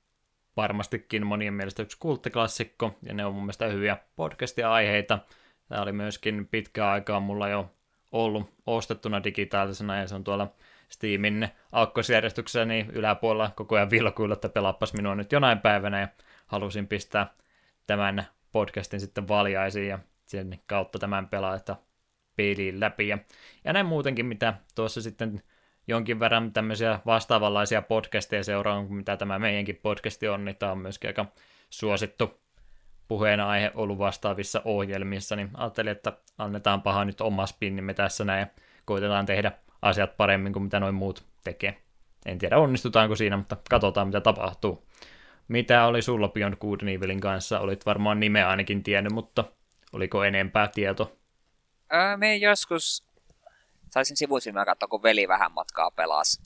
varmastikin 0.57 1.27
monien 1.27 1.55
mielestä 1.55 1.83
yksi 1.83 1.97
kulttiklassikko, 2.01 2.99
ja 3.03 3.15
ne 3.15 3.25
on 3.25 3.35
mun 3.35 3.43
mielestä 3.43 3.67
hyviä 3.67 3.97
podcastia-aiheita. 4.17 5.19
Tämä 5.69 5.83
oli 5.83 5.93
myöskin 5.93 6.47
pitkä 6.47 6.91
aikaa 6.91 7.21
mulla 7.21 7.49
jo 7.49 7.71
ollut 8.13 8.55
ostettuna 8.67 9.25
digitaalisena, 9.25 9.97
ja 9.97 10.09
se 10.09 10.15
on 10.15 10.25
tuolla 10.25 10.53
Steamin 10.89 11.49
aakkosjärjestyksessä 11.73 12.65
niin 12.65 12.91
yläpuolella 12.91 13.51
koko 13.57 13.77
ajan 13.77 13.91
vilkuilla, 13.91 14.33
että 14.33 14.49
pelappas 14.49 14.93
minua 14.93 15.15
nyt 15.15 15.33
jonain 15.33 15.59
päivänä, 15.59 16.01
ja 16.01 16.09
halusin 16.47 16.89
pistää 16.89 17.35
tämän 17.87 18.27
podcastin 18.53 19.01
sitten 19.01 19.29
valjaisiin, 19.29 19.89
ja 19.89 19.99
sen 20.27 20.61
kautta 20.67 20.99
tämän 20.99 21.29
pelaa, 21.29 21.55
että 21.55 21.77
pelin 22.37 22.81
läpi. 22.81 23.09
Ja, 23.09 23.19
ja 23.65 23.73
näin 23.73 23.87
muutenkin, 23.87 24.27
mitä 24.27 24.55
tuossa 24.75 25.03
sitten 25.03 25.43
jonkin 25.89 26.21
verran 26.21 26.53
tämmöisiä 26.53 27.01
vastaavanlaisia 27.07 27.83
podcasteja 27.83 28.45
seuraan, 28.45 28.93
mitä 28.93 29.17
tämä 29.17 29.39
meidänkin 29.39 29.81
podcasti 29.83 30.29
on, 30.29 30.45
niin 30.45 30.57
tämä 30.57 30.73
on 30.73 30.79
myöskin 30.79 31.09
aika 31.09 31.27
suosittu 31.71 32.41
puheenaihe 33.09 33.71
ollut 33.75 33.99
vastaavissa 33.99 34.63
ohjelmissa, 34.65 35.37
niin 35.37 35.51
ajattelin, 35.55 35.93
että 35.93 36.13
annetaan 36.39 36.83
paha 36.83 37.05
nyt 37.05 37.21
oma 37.21 37.47
spinnimme 37.47 37.95
tässä 37.95 38.25
näin 38.25 38.41
ja 38.41 38.47
koitetaan 38.85 39.27
tehdä 39.27 39.53
asiat 39.83 40.17
paremmin 40.17 40.53
kuin 40.53 40.63
mitä 40.63 40.81
noin 40.81 40.95
muut 40.95 41.25
tekee. 41.45 41.79
En 42.27 42.39
tiedä 42.39 42.59
onnistutaanko 42.59 43.17
siinä, 43.17 43.37
mutta 43.37 43.57
katsotaan 43.71 44.09
mitä 44.09 44.21
tapahtuu. 44.21 44.87
Mitä 45.49 45.87
oli 45.87 46.03
sulla 46.03 46.29
Beyond 46.29 46.57
Good 46.57 46.81
Evilin 46.89 47.21
kanssa? 47.21 47.61
Olit 47.61 47.87
varmaan 47.87 48.21
nimeä 48.21 48.49
ainakin 48.49 48.83
tiennyt, 48.83 49.13
mutta 49.13 49.45
oliko 49.93 50.25
enempää 50.25 50.69
tieto? 50.69 51.17
Öö, 51.93 52.17
me 52.17 52.37
joskus 52.37 53.05
saisin 53.91 54.17
sivusilmää 54.17 54.65
katsoa, 54.65 54.89
kun 54.89 55.03
veli 55.03 55.29
vähän 55.29 55.53
matkaa 55.53 55.91
pelasi. 55.91 56.43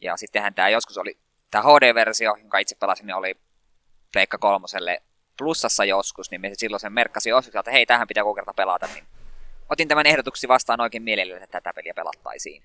Ja 0.00 0.16
sittenhän 0.16 0.54
tämä 0.54 0.68
joskus 0.68 0.98
oli, 0.98 1.18
tämä 1.50 1.64
HD-versio, 1.64 2.36
jonka 2.38 2.58
itse 2.58 2.76
pelasin, 2.80 3.06
niin 3.06 3.16
oli 3.16 3.34
Pleikka 4.12 4.38
kolmoselle 4.38 5.02
plussassa 5.38 5.84
joskus, 5.84 6.30
niin 6.30 6.40
me 6.40 6.50
silloin 6.52 6.80
sen 6.80 6.92
merkkasi 6.92 7.28
joskus, 7.30 7.56
että 7.56 7.70
hei, 7.70 7.86
tähän 7.86 8.08
pitää 8.08 8.24
kerta 8.34 8.54
pelata, 8.54 8.86
niin 8.94 9.04
otin 9.70 9.88
tämän 9.88 10.06
ehdotuksi 10.06 10.48
vastaan 10.48 10.80
oikein 10.80 11.02
mielelläni, 11.02 11.44
että 11.44 11.60
tätä 11.60 11.74
peliä 11.74 11.94
pelattaisiin. 11.94 12.62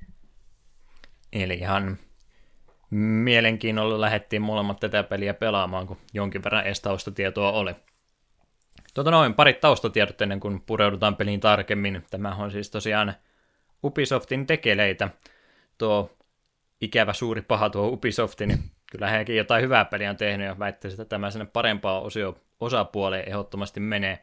Eli 1.34 1.54
ihan 1.54 1.98
mielenkiinnolla 2.90 4.02
lähdettiin 4.02 4.42
molemmat 4.42 4.80
tätä 4.80 5.04
peliä 5.04 5.34
pelaamaan, 5.34 5.88
kun 5.88 5.98
jonkin 6.14 6.44
verran 6.44 6.66
edes 6.66 6.82
taustatietoa 6.82 7.52
oli. 7.52 7.76
Tuota 8.98 9.12
noin, 9.12 9.34
parit 9.34 9.60
taustatiedot 9.60 10.22
ennen 10.22 10.40
kuin 10.40 10.62
pureudutaan 10.62 11.16
peliin 11.16 11.40
tarkemmin. 11.40 12.04
Tämä 12.10 12.36
on 12.36 12.52
siis 12.52 12.72
tosiaan 12.72 13.14
Ubisoftin 13.84 14.48
tekeleitä. 14.48 15.10
Tuo 15.78 16.12
ikävä 16.82 17.14
suuri 17.14 17.42
paha 17.42 17.70
tuo 17.70 17.88
Ubisoftin, 17.88 18.64
kyllä 18.92 19.10
hekin 19.10 19.36
jotain 19.36 19.64
hyvää 19.64 19.86
peliä 19.86 20.10
on 20.10 20.18
tehnyt 20.18 20.48
ja 20.48 20.60
väittäisi, 20.60 21.02
että 21.02 21.10
tämä 21.10 21.32
sinne 21.32 21.46
parempaa 21.46 22.02
osio, 22.02 22.38
osapuoleen 22.60 23.28
ehdottomasti 23.28 23.80
menee. 23.80 24.20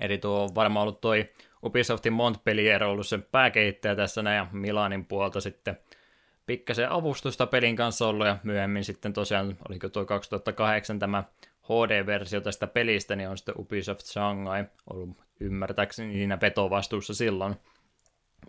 Eli 0.00 0.18
tuo 0.18 0.42
on 0.42 0.54
varmaan 0.54 0.82
ollut 0.82 1.00
toi 1.00 1.28
Ubisoftin 1.64 2.12
Montpellier 2.12 2.84
ollut 2.84 3.06
sen 3.06 3.22
pääkehittäjä 3.22 3.96
tässä 3.96 4.22
näin 4.22 4.36
ja 4.36 4.46
Milanin 4.52 5.04
puolta 5.04 5.40
sitten 5.40 5.78
pikkasen 6.46 6.90
avustusta 6.90 7.46
pelin 7.46 7.76
kanssa 7.76 8.06
ollut 8.06 8.26
ja 8.26 8.36
myöhemmin 8.42 8.84
sitten 8.84 9.12
tosiaan, 9.12 9.56
oliko 9.68 9.88
tuo 9.88 10.04
2008 10.04 10.98
tämä 10.98 11.24
HD-versio 11.68 12.40
tästä 12.40 12.66
pelistä, 12.66 13.16
niin 13.16 13.28
on 13.28 13.38
sitten 13.38 13.54
Ubisoft 13.58 14.00
Shanghai 14.00 14.64
ollut 14.90 15.16
ymmärtääkseni 15.40 16.12
siinä 16.12 16.38
vetovastuussa 16.40 17.14
silloin. 17.14 17.54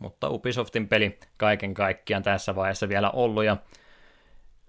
Mutta 0.02 0.30
Ubisoftin 0.30 0.88
peli 0.88 1.18
kaiken 1.38 1.74
kaikkiaan 1.74 2.24
tässä 2.24 2.56
vaiheessa 2.56 2.90
vielä 2.90 3.12
ollut, 3.12 3.44
ja 3.44 3.58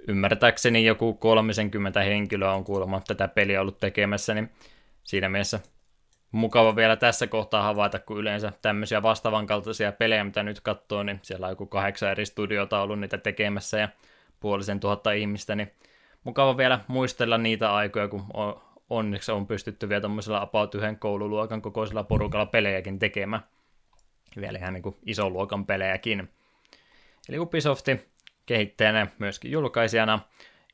ymmärtääkseni 0.08 0.84
joku 0.84 1.14
30 1.14 2.00
henkilöä 2.00 2.52
on 2.52 2.64
kuulemma 2.64 3.02
tätä 3.06 3.28
peliä 3.28 3.60
ollut 3.60 3.78
tekemässä, 3.78 4.34
niin 4.34 4.50
siinä 5.04 5.28
mielessä 5.28 5.60
mukava 6.32 6.76
vielä 6.76 6.96
tässä 6.96 7.26
kohtaa 7.26 7.62
havaita, 7.62 7.98
kun 7.98 8.18
yleensä 8.18 8.52
tämmöisiä 8.62 9.02
vastaavan 9.02 9.46
kaltaisia 9.46 9.92
pelejä, 9.92 10.24
mitä 10.24 10.42
nyt 10.42 10.60
katsoo, 10.60 11.02
niin 11.02 11.18
siellä 11.22 11.46
on 11.46 11.52
joku 11.52 11.66
kahdeksan 11.66 12.10
eri 12.10 12.26
studiota 12.26 12.80
ollut 12.82 13.00
niitä 13.00 13.18
tekemässä 13.18 13.78
ja 13.78 13.88
puolisen 14.40 14.80
tuhatta 14.80 15.12
ihmistä, 15.12 15.54
niin 15.54 15.70
mukava 16.24 16.56
vielä 16.56 16.80
muistella 16.88 17.38
niitä 17.38 17.74
aikoja, 17.74 18.08
kun 18.08 18.24
onneksi 18.90 19.32
on 19.32 19.46
pystytty 19.46 19.88
vielä 19.88 20.00
tämmöisellä 20.00 20.40
about 20.40 20.74
yhden 20.74 20.98
koululuokan 20.98 21.62
kokoisella 21.62 22.04
porukalla 22.04 22.46
pelejäkin 22.46 22.98
tekemään. 22.98 23.42
Vielä 24.40 24.58
ihan 24.58 24.74
niin 24.74 24.82
kuin 24.82 24.96
luokan 25.28 25.66
pelejäkin. 25.66 26.28
Eli 27.28 27.38
Ubisofti 27.38 28.10
kehittäjänä, 28.46 29.06
myöskin 29.18 29.50
julkaisijana. 29.50 30.20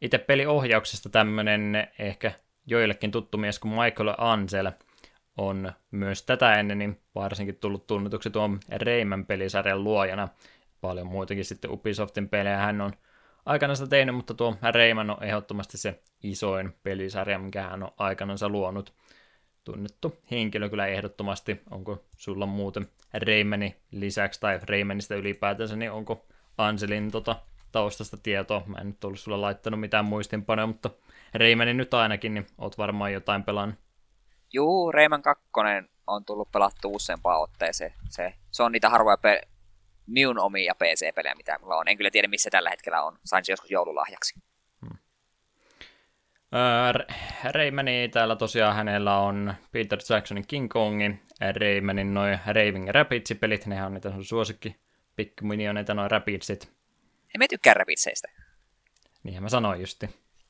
Itse 0.01 0.18
peliohjauksesta 0.18 1.09
tämmöinen 1.09 1.89
ehkä 1.98 2.32
joillekin 2.66 3.10
tuttu 3.10 3.39
mies 3.39 3.59
kuin 3.59 3.74
Michael 3.74 4.14
Ansel 4.18 4.73
on 5.36 5.73
myös 5.90 6.23
tätä 6.23 6.55
ennen 6.55 6.78
niin 6.78 7.01
varsinkin 7.14 7.56
tullut 7.56 7.86
tunnetuksi 7.86 8.31
tuon 8.31 8.60
Rayman 8.86 9.27
pelisarjan 9.27 9.85
luojana. 9.85 10.28
Paljon 10.81 11.06
muitakin 11.06 11.44
sitten 11.44 11.70
Ubisoftin 11.70 12.28
pelejä 12.28 12.56
hän 12.56 12.81
on 12.81 12.93
aikanaan 13.47 13.77
sitä 13.77 13.89
tehnyt, 13.89 14.14
mutta 14.14 14.35
tuo 14.35 14.56
Rayman 14.74 15.10
on 15.10 15.23
ehdottomasti 15.23 15.78
se 15.78 16.01
isoin 16.23 16.74
pelisarja, 16.82 17.39
mikä 17.39 17.62
hän 17.62 17.82
on 17.82 17.90
aikanansa 17.97 18.48
luonut. 18.48 18.94
Tunnettu 19.64 20.18
henkilö 20.31 20.68
kyllä 20.68 20.86
ehdottomasti. 20.86 21.60
Onko 21.70 22.05
sulla 22.16 22.47
muuten 22.47 22.89
Raymanin 23.27 23.77
lisäksi 23.90 24.40
tai 24.40 24.60
Raymanista 24.68 25.14
ylipäätänsä, 25.14 25.77
niin 25.77 25.90
onko 25.93 26.27
Anselin 26.59 27.10
tota, 27.10 27.36
taustasta 27.73 28.16
tietoa? 28.16 28.62
Mä 28.66 28.78
en 28.78 28.86
nyt 28.86 29.05
ollut 29.05 29.20
sulla 29.20 29.40
laittanut 29.40 29.81
mitään 29.81 30.05
muistinpanoja, 30.05 30.66
mutta 30.66 30.90
Raymanin 31.35 31.77
nyt 31.77 31.94
ainakin, 31.94 32.35
niin 32.35 32.47
oot 32.59 32.78
varmaan 32.78 33.12
jotain 33.12 33.44
pelannut. 33.44 33.78
Juu, 34.52 34.93
Rayman 34.93 35.23
2 35.23 35.44
on 36.06 36.24
tullut 36.24 36.52
pelattu 36.52 36.93
useampaan 36.94 37.40
otteeseen. 37.40 37.93
Se, 38.09 38.35
se 38.51 38.62
on 38.62 38.73
niitä 38.73 38.90
harvoja 38.90 39.16
pe- 39.16 39.43
minun 40.07 40.39
omia 40.39 40.74
PC-pelejä, 40.74 41.35
mitä 41.35 41.59
mulla 41.59 41.77
on. 41.77 41.89
En 41.89 41.97
kyllä 41.97 42.11
tiedä, 42.11 42.28
missä 42.28 42.51
tällä 42.51 42.70
hetkellä 42.70 43.03
on. 43.03 43.19
Sain 43.24 43.45
se 43.45 43.53
joskus 43.53 43.70
joululahjaksi. 43.70 44.35
Hmm. 44.81 44.99
Raymani 47.55 48.09
täällä 48.09 48.37
tosiaan 48.37 48.77
hänellä 48.77 49.19
on 49.19 49.55
Peter 49.73 49.99
Jacksonin 50.11 50.47
King 50.47 50.69
Kongin, 50.69 51.23
Raymanin 51.61 52.15
noin 52.15 52.39
Raving 52.47 52.89
Rapids-pelit, 52.89 53.66
nehän 53.66 53.87
on 53.87 53.95
niitä 53.95 54.12
suosikki 54.20 54.77
pikkuminioneita 55.16 55.95
noin 55.95 56.11
Rapidsit. 56.11 56.65
En 57.35 57.39
mä 57.39 57.49
tykkää 57.49 57.74
Rapidseistä. 57.74 58.28
Niinhän 59.23 59.43
mä 59.43 59.49
sanoin 59.49 59.81
justi. 59.81 60.07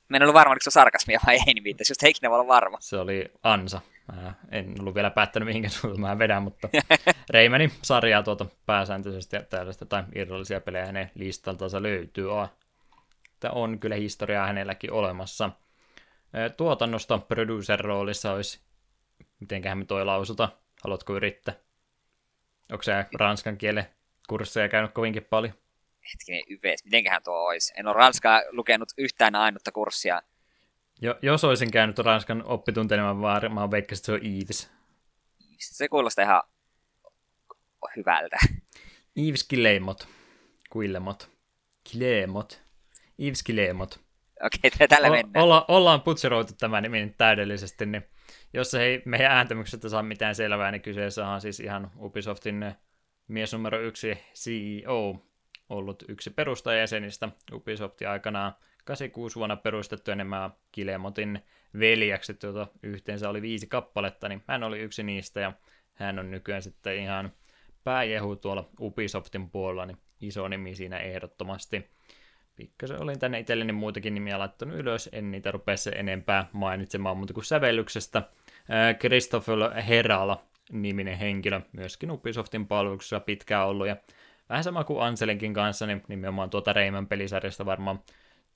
Mä 0.08 0.16
en 0.16 0.22
ollut 0.22 0.34
varma, 0.34 0.52
oliko 0.52 0.64
se 0.64 0.70
sarkasmia 0.70 1.20
vai 1.26 1.34
ei, 1.34 1.54
niin 1.54 1.64
viittasi 1.64 1.90
just 1.90 2.02
heikin 2.02 2.30
olla 2.30 2.46
varma. 2.46 2.78
Se 2.80 2.96
oli 2.96 3.32
ansa. 3.42 3.80
Mä 4.12 4.34
en 4.50 4.74
ollut 4.80 4.94
vielä 4.94 5.10
päättänyt, 5.10 5.46
mihinkä 5.46 5.68
suuntaan 5.68 6.00
mä 6.00 6.18
vedän, 6.18 6.42
mutta 6.42 6.68
Reimanin 7.30 7.72
sarjaa 7.82 8.22
tuota 8.22 8.46
pääsääntöisesti 8.66 9.36
tällaista 9.50 9.86
tai 9.86 10.04
irrallisia 10.14 10.60
pelejä 10.60 10.86
hänen 10.86 11.10
listaltansa 11.14 11.82
löytyy. 11.82 12.26
Tämä 13.40 13.52
on 13.52 13.78
kyllä 13.78 13.96
historiaa 13.96 14.46
hänelläkin 14.46 14.92
olemassa. 14.92 15.50
Tuotannosta 16.56 17.18
producer-roolissa 17.18 18.32
olisi, 18.32 18.60
mitenköhän 19.40 19.78
me 19.78 19.84
toi 19.84 20.04
lausuta, 20.04 20.48
haluatko 20.84 21.16
yrittää? 21.16 21.54
Onko 22.72 22.82
se 22.82 22.92
ranskan 23.14 23.58
kielen 23.58 23.86
kursseja 24.28 24.68
käynyt 24.68 24.92
kovinkin 24.92 25.24
paljon? 25.24 25.54
Hetkinen, 26.12 26.42
yves, 26.50 26.84
mitenköhän 26.84 27.22
tuo 27.22 27.34
olisi? 27.34 27.72
En 27.76 27.86
ole 27.86 27.94
ranskaa 27.94 28.42
lukenut 28.50 28.88
yhtään 28.98 29.34
ainutta 29.34 29.72
kurssia 29.72 30.22
jo, 31.00 31.18
jos 31.22 31.44
olisin 31.44 31.70
käynyt 31.70 31.98
Ranskan 31.98 32.44
oppitunteja, 32.44 33.02
niin 33.02 33.16
mä 33.16 33.22
varmaan 33.22 33.70
veikkasin, 33.70 34.00
että 34.00 34.06
se 34.06 34.12
on 34.12 34.42
Yves. 34.42 34.70
Se 35.58 35.88
kuulostaa 35.88 36.24
ihan 36.24 36.42
hyvältä. 37.96 38.36
Yves 39.16 39.44
Kilemot. 39.44 40.08
Kuilemot. 40.70 41.30
Kilemot. 41.84 42.62
Yves 43.18 43.42
Kilemot. 43.42 44.00
Okei, 44.44 44.70
okay, 44.74 44.88
tällä 44.88 45.10
mennään. 45.10 45.44
Olla, 45.44 45.64
ollaan 45.68 46.02
putseroitu 46.02 46.52
tämä 46.58 46.80
nimi 46.80 47.14
täydellisesti, 47.18 47.86
niin 47.86 48.06
jos 48.52 48.74
ei 48.74 49.02
meidän 49.04 49.32
ääntämyksestä 49.32 49.88
saa 49.88 50.02
mitään 50.02 50.34
selvää, 50.34 50.70
niin 50.70 50.82
kyseessä 50.82 51.28
on 51.28 51.40
siis 51.40 51.60
ihan 51.60 51.90
Ubisoftin 52.00 52.74
mies 53.28 53.52
numero 53.52 53.80
yksi 53.80 54.18
CEO, 54.34 55.26
ollut 55.68 56.04
yksi 56.08 56.30
perustajajäsenistä. 56.30 57.28
Ubisoft 57.52 58.02
aikanaan 58.02 58.54
86 58.86 59.36
vuonna 59.36 59.56
perustettu 59.56 60.10
enemmän 60.10 60.50
Kilemotin 60.72 61.44
veljekset, 61.78 62.42
joita 62.42 62.66
yhteensä 62.82 63.28
oli 63.28 63.42
viisi 63.42 63.66
kappaletta, 63.66 64.28
niin 64.28 64.42
hän 64.46 64.62
oli 64.62 64.78
yksi 64.78 65.02
niistä 65.02 65.40
ja 65.40 65.52
hän 65.94 66.18
on 66.18 66.30
nykyään 66.30 66.62
sitten 66.62 66.96
ihan 66.96 67.32
pääjehu 67.84 68.36
tuolla 68.36 68.68
Ubisoftin 68.80 69.50
puolella, 69.50 69.86
niin 69.86 69.98
iso 70.20 70.48
nimi 70.48 70.74
siinä 70.74 70.98
ehdottomasti. 70.98 71.90
Pikkasen 72.56 73.02
olin 73.02 73.18
tänne 73.18 73.38
itselleni 73.38 73.72
muitakin 73.72 74.14
nimiä 74.14 74.38
laittanut 74.38 74.76
ylös, 74.76 75.08
en 75.12 75.30
niitä 75.30 75.50
rupea 75.50 75.76
se 75.76 75.90
enempää 75.90 76.48
mainitsemaan 76.52 77.16
muuta 77.16 77.34
kuin 77.34 77.44
sävellyksestä. 77.44 78.22
Christopher 79.00 79.82
Herala 79.88 80.44
niminen 80.72 81.18
henkilö, 81.18 81.60
myöskin 81.72 82.10
Ubisoftin 82.10 82.66
palveluksessa 82.66 83.20
pitkään 83.20 83.66
ollut, 83.66 83.86
ja 83.86 83.96
vähän 84.48 84.64
sama 84.64 84.84
kuin 84.84 85.02
Anselinkin 85.02 85.54
kanssa, 85.54 85.86
niin 85.86 86.02
nimenomaan 86.08 86.50
tuota 86.50 86.72
Reiman 86.72 87.06
pelisarjasta 87.06 87.66
varmaan 87.66 88.00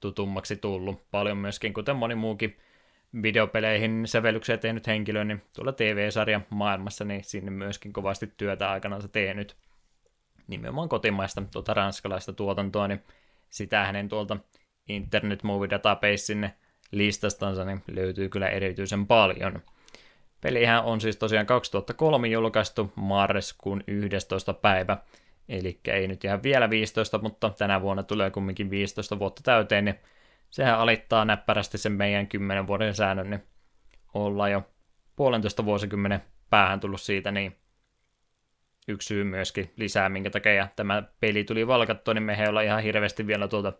tutummaksi 0.01 0.57
tullut. 0.57 1.11
Paljon 1.11 1.39
myöskin, 1.39 1.75
kuten 1.75 1.97
moni 1.97 2.15
muukin 2.15 2.57
videopeleihin 3.23 4.03
sävellyksiä 4.07 4.57
tehnyt 4.57 4.87
henkilö, 4.87 5.25
niin 5.25 5.43
tuolla 5.55 5.73
TV-sarja 5.73 6.41
maailmassa, 6.51 7.05
niin 7.05 7.25
sinne 7.25 7.51
myöskin 7.51 7.93
kovasti 7.93 8.33
työtä 8.37 8.71
aikanaan 8.71 9.11
tehnyt. 9.13 9.57
Nimenomaan 10.47 10.89
kotimaista 10.89 11.43
tuota 11.53 11.75
ranskalaista 11.75 12.33
tuotantoa, 12.33 12.89
niin 12.89 13.03
sitä 13.51 13.87
hänen 13.87 14.09
tuolta 14.09 14.37
Internet 14.89 15.43
Movie 15.43 15.71
Databasein 15.71 16.51
listastansa 16.91 17.65
niin 17.65 17.83
löytyy 17.91 18.29
kyllä 18.29 18.49
erityisen 18.49 19.07
paljon. 19.07 19.63
Pelihän 20.41 20.85
on 20.85 21.01
siis 21.01 21.17
tosiaan 21.17 21.47
2003 21.47 22.29
julkaistu 22.29 22.93
marraskuun 22.95 23.85
11. 23.87 24.55
päivä, 24.55 24.97
eli 25.51 25.81
ei 25.89 26.09
nyt 26.09 26.25
ihan 26.25 26.43
vielä 26.43 26.71
15, 26.71 27.19
mutta 27.19 27.51
tänä 27.51 27.81
vuonna 27.81 28.03
tulee 28.03 28.31
kumminkin 28.31 28.71
15 28.71 29.19
vuotta 29.19 29.43
täyteen, 29.45 29.85
niin 29.85 30.01
sehän 30.51 30.79
alittaa 30.79 31.25
näppärästi 31.25 31.79
sen 31.79 31.93
meidän 31.93 32.27
10 32.27 32.67
vuoden 32.67 32.95
säännön, 32.95 33.31
niin 33.31 33.43
ollaan 34.15 34.53
jo 34.53 34.63
puolentoista 35.17 35.65
vuosikymmenen 35.65 36.23
päähän 36.51 36.81
tullut 36.81 37.01
siitä, 37.01 37.31
niin 37.31 37.57
yksi 38.89 39.07
syy 39.07 39.25
myöskin 39.25 39.73
lisää, 39.77 40.09
minkä 40.09 40.31
takia 40.31 40.69
tämä 40.77 41.03
peli 41.21 41.45
tuli 41.45 41.67
valkattua, 41.67 42.15
niin 42.15 42.23
me 42.23 42.49
olla 42.49 42.63
ihan 42.63 42.83
hirveästi 42.83 43.27
vielä 43.27 43.49
tuolta 43.49 43.73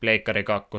Pleikkari 0.00 0.44
2 0.44 0.70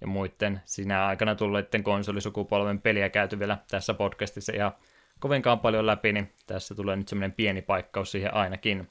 ja 0.00 0.06
muiden 0.06 0.60
sinä 0.64 1.06
aikana 1.06 1.34
tulleiden 1.34 1.84
konsolisukupolven 1.84 2.80
peliä 2.80 3.08
käyty 3.08 3.38
vielä 3.38 3.58
tässä 3.70 3.94
podcastissa 3.94 4.52
ihan 4.52 4.72
kovinkaan 5.18 5.60
paljon 5.60 5.86
läpi, 5.86 6.12
niin 6.12 6.32
tässä 6.46 6.74
tulee 6.74 6.96
nyt 6.96 7.08
semmoinen 7.08 7.32
pieni 7.32 7.62
paikkaus 7.62 8.12
siihen 8.12 8.34
ainakin. 8.34 8.88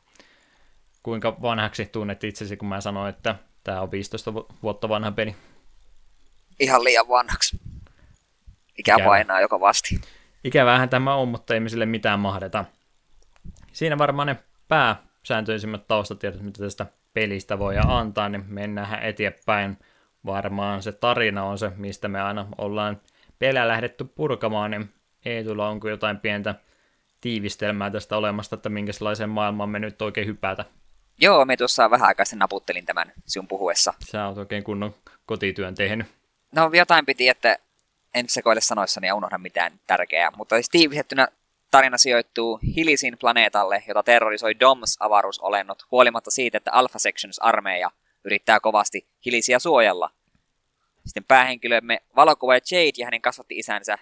Kuinka 1.03 1.41
vanhaksi 1.41 1.85
tunnet 1.85 2.23
itsesi, 2.23 2.57
kun 2.57 2.69
mä 2.69 2.81
sanoin, 2.81 3.09
että 3.09 3.35
tämä 3.63 3.81
on 3.81 3.91
15 3.91 4.33
vuotta 4.33 4.89
vanha 4.89 5.11
peli? 5.11 5.35
Ihan 6.59 6.83
liian 6.83 7.07
vanhaksi. 7.07 7.59
Ikä 8.77 8.95
Ikävä. 8.95 9.05
painaa 9.05 9.41
joka 9.41 9.59
vasti. 9.59 10.01
Ikävähän 10.43 10.89
tämä 10.89 11.15
on, 11.15 11.27
mutta 11.27 11.53
ei 11.53 11.59
me 11.59 11.69
sille 11.69 11.85
mitään 11.85 12.19
mahdeta. 12.19 12.65
Siinä 13.71 13.97
varmaan 13.97 14.27
ne 14.27 14.37
pääsääntöisimmät 14.67 15.87
taustatiedot, 15.87 16.41
mitä 16.41 16.59
tästä 16.59 16.85
pelistä 17.13 17.59
voi 17.59 17.75
antaa, 17.87 18.29
niin 18.29 18.45
mennään 18.47 19.03
eteenpäin 19.03 19.77
varmaan 20.25 20.81
se 20.81 20.91
tarina 20.91 21.43
on 21.43 21.57
se, 21.57 21.71
mistä 21.75 22.07
me 22.07 22.21
aina 22.21 22.47
ollaan 22.57 23.01
pelejä 23.39 23.67
lähdetty 23.67 24.03
purkamaan, 24.03 24.71
niin 24.71 24.93
Eetulla 25.25 25.69
onko 25.69 25.89
jotain 25.89 26.19
pientä 26.19 26.55
tiivistelmää 27.21 27.89
tästä 27.89 28.17
olemasta, 28.17 28.55
että 28.55 28.69
minkälaiseen 28.69 29.29
maailmaan 29.29 29.69
me 29.69 29.79
nyt 29.79 30.01
oikein 30.01 30.27
hypätä? 30.27 30.65
Joo, 31.17 31.45
me 31.45 31.57
tuossa 31.57 31.89
vähän 31.89 32.07
aikaa 32.07 32.25
sitten 32.25 32.39
naputtelin 32.39 32.85
tämän 32.85 33.13
sinun 33.25 33.47
puhuessa. 33.47 33.93
Sä 34.11 34.27
oot 34.27 34.37
oikein 34.37 34.63
kunnon 34.63 34.95
kotityön 35.25 35.75
tehnyt. 35.75 36.07
No 36.51 36.69
jotain 36.73 37.05
piti, 37.05 37.29
että 37.29 37.57
en 38.13 38.25
sekoile 38.29 38.61
sanoissani 38.61 39.07
ja 39.07 39.15
unohda 39.15 39.37
mitään 39.37 39.79
tärkeää, 39.87 40.31
mutta 40.37 40.55
siis 40.55 40.69
tiivistettynä 40.69 41.27
tarina 41.71 41.97
sijoittuu 41.97 42.59
Hilisin 42.75 43.17
planeetalle, 43.19 43.83
jota 43.87 44.03
terrorisoi 44.03 44.59
DOMS-avaruusolennot, 44.59 45.85
huolimatta 45.91 46.31
siitä, 46.31 46.57
että 46.57 46.71
Alpha 46.71 46.99
Sections-armeija 46.99 47.91
yrittää 48.23 48.59
kovasti 48.59 49.07
Hilisiä 49.25 49.59
suojella. 49.59 50.09
Sitten 51.05 51.23
päähenkilömme 51.23 52.01
valokuva 52.15 52.53
Jade 52.53 52.91
ja 52.97 53.05
hänen 53.05 53.21
kasvatti-isänsä 53.21 53.97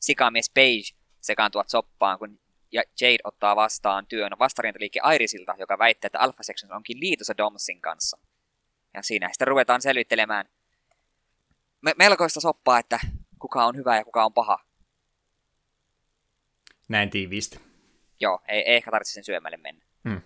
sikamies 0.00 0.50
Page 0.50 0.98
sekaantuvat 1.20 1.68
soppaan, 1.68 2.18
kun 2.18 2.38
Jade 2.74 3.18
ottaa 3.24 3.56
vastaan 3.56 4.06
työn 4.06 4.32
vastarintaliike 4.38 5.00
Irisilta, 5.14 5.54
joka 5.58 5.78
väittää, 5.78 6.06
että 6.06 6.20
Alpha 6.20 6.42
Sections 6.42 6.72
onkin 6.72 7.00
liitossa 7.00 7.36
Domsin 7.36 7.80
kanssa. 7.80 8.18
Ja 8.94 9.02
siinä 9.02 9.28
sitten 9.32 9.48
ruvetaan 9.48 9.82
selvittelemään 9.82 10.46
me- 11.80 11.94
melkoista 11.98 12.40
soppaa, 12.40 12.78
että 12.78 12.98
kuka 13.38 13.64
on 13.64 13.76
hyvä 13.76 13.96
ja 13.96 14.04
kuka 14.04 14.24
on 14.24 14.32
paha. 14.32 14.58
Näin 16.88 17.10
tiiviisti. 17.10 17.60
Joo, 18.20 18.40
ei, 18.48 18.60
ei 18.60 18.76
ehkä 18.76 18.90
tarvitse 18.90 19.12
sen 19.12 19.24
syömälle 19.24 19.56
mennä. 19.56 19.84
Hmm. 20.08 20.20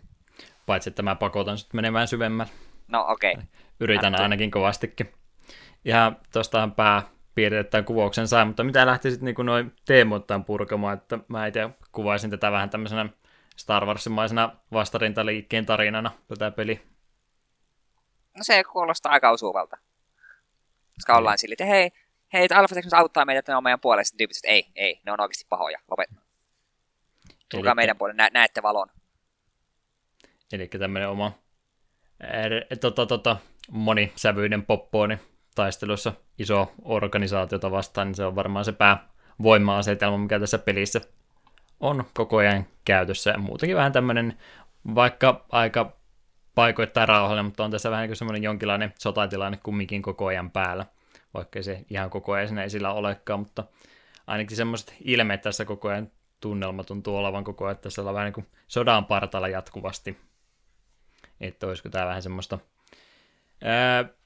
Paitsi, 0.66 0.90
että 0.90 1.02
mä 1.02 1.14
pakotan 1.14 1.58
sitten 1.58 1.78
menemään 1.78 2.08
syvemmälle. 2.08 2.52
No 2.88 3.06
okei. 3.08 3.32
Okay. 3.32 3.44
Yritän 3.80 4.14
Ätty. 4.14 4.22
ainakin 4.22 4.50
kovastikin. 4.50 5.12
Ja 5.84 6.12
tuostahan 6.32 6.74
pää 6.74 7.02
piirretään 7.38 7.84
kuvauksen 7.84 8.28
sai, 8.28 8.44
mutta 8.44 8.64
mitä 8.64 8.86
lähtisit 8.86 9.20
niin 9.20 9.34
noin 9.44 9.72
teemoittain 9.84 10.44
purkamaan, 10.44 10.98
että 10.98 11.18
mä 11.28 11.46
itse 11.46 11.70
kuvaisin 11.92 12.30
tätä 12.30 12.52
vähän 12.52 12.70
tämmöisenä 12.70 13.08
Star 13.56 13.86
Warsimaisena 13.86 14.56
vastarintaliikkeen 14.72 15.66
tarinana, 15.66 16.10
tätä 16.28 16.50
peli. 16.50 16.80
No 18.36 18.44
se 18.44 18.64
kuulostaa 18.64 19.12
aika 19.12 19.30
osuvalta. 19.30 19.76
Koska 20.94 21.16
ollaan 21.16 21.32
niin. 21.32 21.38
sille, 21.38 21.52
että 21.52 21.64
hei, 21.64 21.90
hei, 22.32 22.48
Alpha 22.54 22.74
Texas 22.74 22.94
auttaa 22.94 23.24
meitä, 23.24 23.38
että 23.38 23.52
ne 23.52 23.56
on 23.56 23.62
meidän 23.62 23.80
puolesta. 23.80 24.16
Tyypit, 24.16 24.36
että 24.36 24.48
ei, 24.48 24.68
ei, 24.74 25.00
ne 25.06 25.12
on 25.12 25.20
oikeasti 25.20 25.46
pahoja. 25.48 25.78
Lopet. 25.90 26.10
Tulkaa 26.10 27.58
Elikkä... 27.58 27.74
meidän 27.74 27.96
puolelle, 27.96 28.22
nä- 28.22 28.30
näette 28.32 28.62
valon. 28.62 28.88
Eli 30.52 30.68
tämmöinen 30.68 31.08
oma 31.08 31.32
tota, 32.80 33.06
tota, 33.06 33.36
monisävyinen 33.70 34.66
poppooni 34.66 35.18
taistelussa 35.58 36.12
iso 36.38 36.72
organisaatiota 36.84 37.70
vastaan, 37.70 38.06
niin 38.06 38.14
se 38.14 38.24
on 38.24 38.36
varmaan 38.36 38.64
se 38.64 38.72
päävoima-asetelma, 38.72 40.18
mikä 40.18 40.40
tässä 40.40 40.58
pelissä 40.58 41.00
on 41.80 42.04
koko 42.14 42.36
ajan 42.36 42.66
käytössä. 42.84 43.30
Ja 43.30 43.38
muutenkin 43.38 43.76
vähän 43.76 43.92
tämmöinen, 43.92 44.38
vaikka 44.94 45.44
aika 45.52 45.92
paikoittain 46.54 47.08
rauhallinen, 47.08 47.44
mutta 47.44 47.64
on 47.64 47.70
tässä 47.70 47.90
vähän 47.90 48.08
niin 48.08 48.16
semmoinen 48.16 48.42
jonkinlainen 48.42 48.94
sotatilanne 48.98 49.58
kumminkin 49.62 50.02
koko 50.02 50.26
ajan 50.26 50.50
päällä, 50.50 50.86
vaikka 51.34 51.62
se 51.62 51.84
ihan 51.90 52.10
koko 52.10 52.32
ajan 52.32 52.48
siinä 52.48 52.64
esillä 52.64 52.92
olekaan, 52.92 53.40
mutta 53.40 53.64
ainakin 54.26 54.56
semmoiset 54.56 54.94
ilmeet 55.04 55.42
tässä 55.42 55.64
koko 55.64 55.88
ajan 55.88 56.10
tunnelma 56.40 56.84
tuntuu 56.84 57.16
olevan 57.16 57.44
koko 57.44 57.64
ajan, 57.64 57.72
että 57.72 57.82
tässä 57.82 58.02
ollaan 58.02 58.14
vähän 58.14 58.26
niin 58.26 58.34
kuin 58.34 58.46
sodan 58.66 59.04
partalla 59.04 59.48
jatkuvasti. 59.48 60.18
Että 61.40 61.66
olisiko 61.66 61.88
tämä 61.88 62.06
vähän 62.06 62.22
semmoista... 62.22 62.58
Ää, 63.62 64.17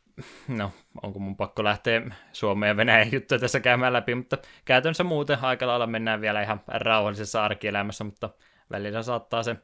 no, 0.49 0.73
onko 1.03 1.19
mun 1.19 1.37
pakko 1.37 1.65
lähteä 1.65 2.03
Suomeen 2.33 2.69
ja 2.69 2.77
Venäjän 2.77 3.13
juttuja 3.13 3.39
tässä 3.39 3.61
käymään 3.61 3.93
läpi, 3.93 4.15
mutta 4.15 4.39
käytännössä 4.65 5.05
muuten 5.05 5.39
aika 5.43 5.67
lailla 5.67 5.87
mennään 5.87 6.21
vielä 6.21 6.43
ihan 6.43 6.61
rauhallisessa 6.69 7.45
arkielämässä, 7.45 8.05
mutta 8.05 8.31
välillä 8.71 9.03
saattaa 9.03 9.43
se 9.43 9.57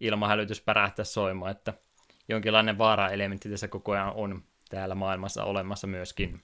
ilmahälytys 0.00 0.60
pärähtää 0.60 1.04
soimaan, 1.04 1.50
että 1.50 1.74
jonkinlainen 2.28 2.78
vaara-elementti 2.78 3.48
tässä 3.48 3.68
koko 3.68 3.92
ajan 3.92 4.12
on 4.14 4.42
täällä 4.68 4.94
maailmassa 4.94 5.44
olemassa 5.44 5.86
myöskin. 5.86 6.42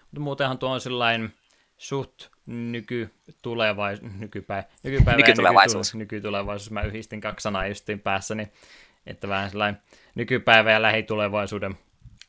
Mutta 0.00 0.20
muutenhan 0.20 0.58
tuo 0.58 0.70
on 0.70 0.80
sellainen 0.80 1.32
suht 1.78 2.28
nykytulevais, 2.46 4.02
nykypäivä, 4.02 4.64
nykypäivä 4.82 5.16
nykytulevaisuus. 5.16 5.94
nykytulevaisuus. 5.94 6.70
Mä 6.70 6.82
yhdistin 6.82 7.20
kaksi 7.20 7.42
sanaa 7.42 7.66
justiin 7.66 8.00
päässäni, 8.00 8.52
että 9.06 9.28
vähän 9.28 9.50
sellainen 9.50 9.82
nykypäivä 10.14 10.72
ja 10.72 10.82
lähitulevaisuuden 10.82 11.78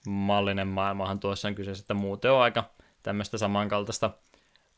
mallinen 0.07 0.67
maailmahan 0.67 1.19
tuossa 1.19 1.47
on 1.47 1.55
kyseessä, 1.55 1.83
että 1.83 1.93
muuten 1.93 2.31
on 2.31 2.41
aika 2.41 2.63
tämmöistä 3.03 3.37
samankaltaista 3.37 4.11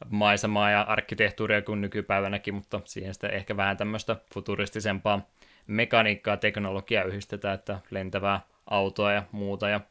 maisemaa 0.09 0.71
ja 0.71 0.81
arkkitehtuuria 0.81 1.61
kuin 1.61 1.81
nykypäivänäkin, 1.81 2.53
mutta 2.53 2.81
siihen 2.85 3.13
sitten 3.13 3.33
ehkä 3.33 3.57
vähän 3.57 3.77
tämmöistä 3.77 4.15
futuristisempaa 4.33 5.29
mekaniikkaa, 5.67 6.37
teknologiaa 6.37 7.03
yhdistetään, 7.03 7.55
että 7.55 7.79
lentävää 7.89 8.39
autoa 8.69 9.11
ja 9.11 9.23
muuta, 9.31 9.69
ja 9.69 9.81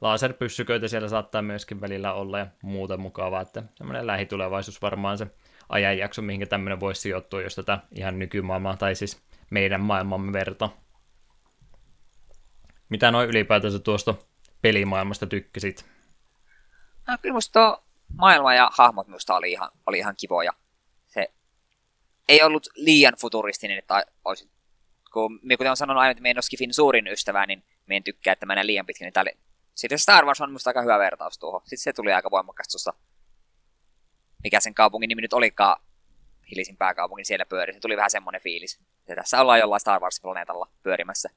laserpyssyköitä 0.00 0.88
siellä 0.88 1.08
saattaa 1.08 1.42
myöskin 1.42 1.80
välillä 1.80 2.12
olla 2.12 2.38
ja 2.38 2.46
muuta 2.62 2.96
mukavaa, 2.96 3.40
että 3.40 3.62
semmoinen 3.74 4.06
lähitulevaisuus 4.06 4.82
varmaan 4.82 5.18
se 5.18 5.26
ajanjakso, 5.68 6.22
mihinkä 6.22 6.46
tämmöinen 6.46 6.80
voisi 6.80 7.00
sijoittua, 7.00 7.42
jos 7.42 7.54
tätä 7.54 7.78
ihan 7.94 8.18
nykymaailmaa, 8.18 8.76
tai 8.76 8.94
siis 8.94 9.22
meidän 9.50 9.80
maailmamme 9.80 10.32
verta. 10.32 10.68
Mitä 12.88 13.10
noin 13.10 13.28
ylipäätänsä 13.28 13.78
tuosta 13.78 14.14
pelimaailmasta 14.62 15.26
tykkäsit? 15.26 15.86
No, 17.08 17.18
kyllä 17.22 17.32
musta 17.32 17.82
maailma 18.16 18.54
ja 18.54 18.70
hahmot 18.78 19.06
minusta 19.06 19.36
oli 19.36 19.52
ihan, 19.52 19.70
oli 19.86 19.98
ihan 19.98 20.14
kivoja. 20.20 20.52
Se 21.06 21.32
ei 22.28 22.42
ollut 22.42 22.68
liian 22.74 23.14
futuristinen, 23.20 23.78
että 23.78 24.04
olisi 24.24 24.50
kun, 25.12 25.40
kuten 25.40 25.66
olen 25.66 25.76
sanonut 25.76 26.00
aina, 26.00 26.10
että 26.10 26.22
meidän 26.22 26.42
Skifin 26.42 26.74
suurin 26.74 27.06
ystävä, 27.06 27.46
niin 27.46 27.64
me 27.86 27.96
en 27.96 28.04
tykkää, 28.04 28.32
että 28.32 28.46
mennään 28.46 28.66
liian 28.66 28.86
pitkin, 28.86 29.12
niin. 29.24 29.38
Sitten 29.74 29.98
Star 29.98 30.24
Wars 30.24 30.40
on 30.40 30.52
musta 30.52 30.70
aika 30.70 30.82
hyvä 30.82 30.98
vertaus 30.98 31.38
tuohon. 31.38 31.60
Sitten 31.60 31.78
se 31.78 31.92
tuli 31.92 32.12
aika 32.12 32.30
voimakkaasti 32.30 32.72
tuosta, 32.72 32.94
mikä 34.44 34.60
sen 34.60 34.74
kaupungin 34.74 35.08
nimi 35.08 35.22
nyt 35.22 35.32
olikaan, 35.32 35.82
Hillisin 36.50 36.76
pääkaupungin 36.76 37.24
siellä 37.24 37.46
pyöri. 37.46 37.72
Se 37.72 37.80
tuli 37.80 37.96
vähän 37.96 38.10
semmoinen 38.10 38.40
fiilis. 38.40 38.80
Ja 39.08 39.16
tässä 39.16 39.40
ollaan 39.40 39.58
jollain 39.58 39.80
Star 39.80 40.00
Wars-planeetalla 40.02 40.68
pyörimässä. 40.82 41.30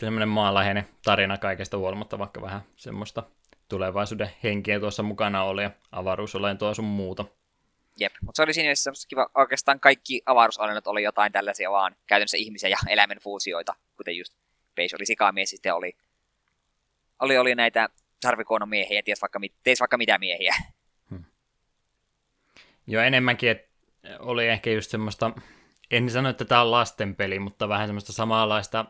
Semmoinen 0.00 0.28
maanläheinen 0.28 0.88
tarina 1.04 1.38
kaikesta 1.38 1.78
huolimatta, 1.78 2.18
vaikka 2.18 2.42
vähän 2.42 2.60
semmoista 2.76 3.22
tulevaisuuden 3.68 4.30
henkiä 4.42 4.80
tuossa 4.80 5.02
mukana 5.02 5.42
oli 5.42 5.62
ja 5.62 5.70
avaruusolentoa 5.92 6.74
sun 6.74 6.84
muuta. 6.84 7.24
Jep, 8.00 8.12
mutta 8.20 8.36
se 8.36 8.42
oli 8.42 8.54
siinä 8.54 8.66
mielessä 8.66 8.90
kiva. 9.08 9.30
Oikeastaan 9.34 9.80
kaikki 9.80 10.22
avaruusolennot 10.26 10.86
oli 10.86 11.02
jotain 11.02 11.32
tällaisia 11.32 11.70
vaan 11.70 11.96
käytännössä 12.06 12.36
ihmisiä 12.36 12.68
ja 12.68 12.76
eläimen 12.88 13.18
fuusioita, 13.18 13.74
kuten 13.96 14.16
just 14.16 14.34
Page 14.76 14.96
oli 14.96 15.06
sikamies, 15.06 15.50
sitten 15.50 15.74
oli, 15.74 15.96
oli, 17.18 17.38
oli 17.38 17.54
näitä 17.54 17.88
sarvikuonomiehiä, 18.22 19.02
ties 19.02 19.22
vaikka, 19.22 19.40
teis 19.62 19.80
vaikka 19.80 19.96
mitä 19.96 20.18
miehiä. 20.18 20.54
Hmm. 21.10 21.24
Joo, 22.86 23.02
enemmänkin, 23.02 23.50
että 23.50 23.68
oli 24.18 24.48
ehkä 24.48 24.70
just 24.70 24.90
semmoista, 24.90 25.30
en 25.90 26.10
sano, 26.10 26.28
että 26.28 26.44
tämä 26.44 26.60
on 26.60 26.70
lastenpeli, 26.70 27.38
mutta 27.38 27.68
vähän 27.68 27.88
semmoista 27.88 28.12
samanlaista 28.12 28.84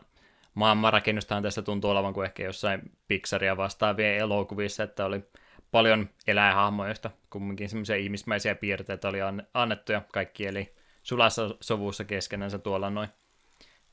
maailmanrakennustahan 0.57 1.43
tässä 1.43 1.61
tuntuu 1.61 1.91
olevan 1.91 2.13
kuin 2.13 2.25
ehkä 2.25 2.43
jossain 2.43 2.81
Pixaria 3.07 3.57
vastaavien 3.57 4.17
elokuvissa, 4.17 4.83
että 4.83 5.05
oli 5.05 5.23
paljon 5.71 6.09
eläinhahmoja, 6.27 6.89
joista 6.89 7.11
kumminkin 7.29 7.69
semmoisia 7.69 7.95
ihmismäisiä 7.95 8.55
piirteitä 8.55 9.07
oli 9.07 9.17
annettu 9.53 9.91
ja 9.91 10.01
kaikki 10.13 10.47
eli 10.47 10.75
sulassa 11.03 11.55
sovussa 11.61 12.03
keskenänsä 12.03 12.59
tuolla 12.59 12.89
noin. 12.89 13.09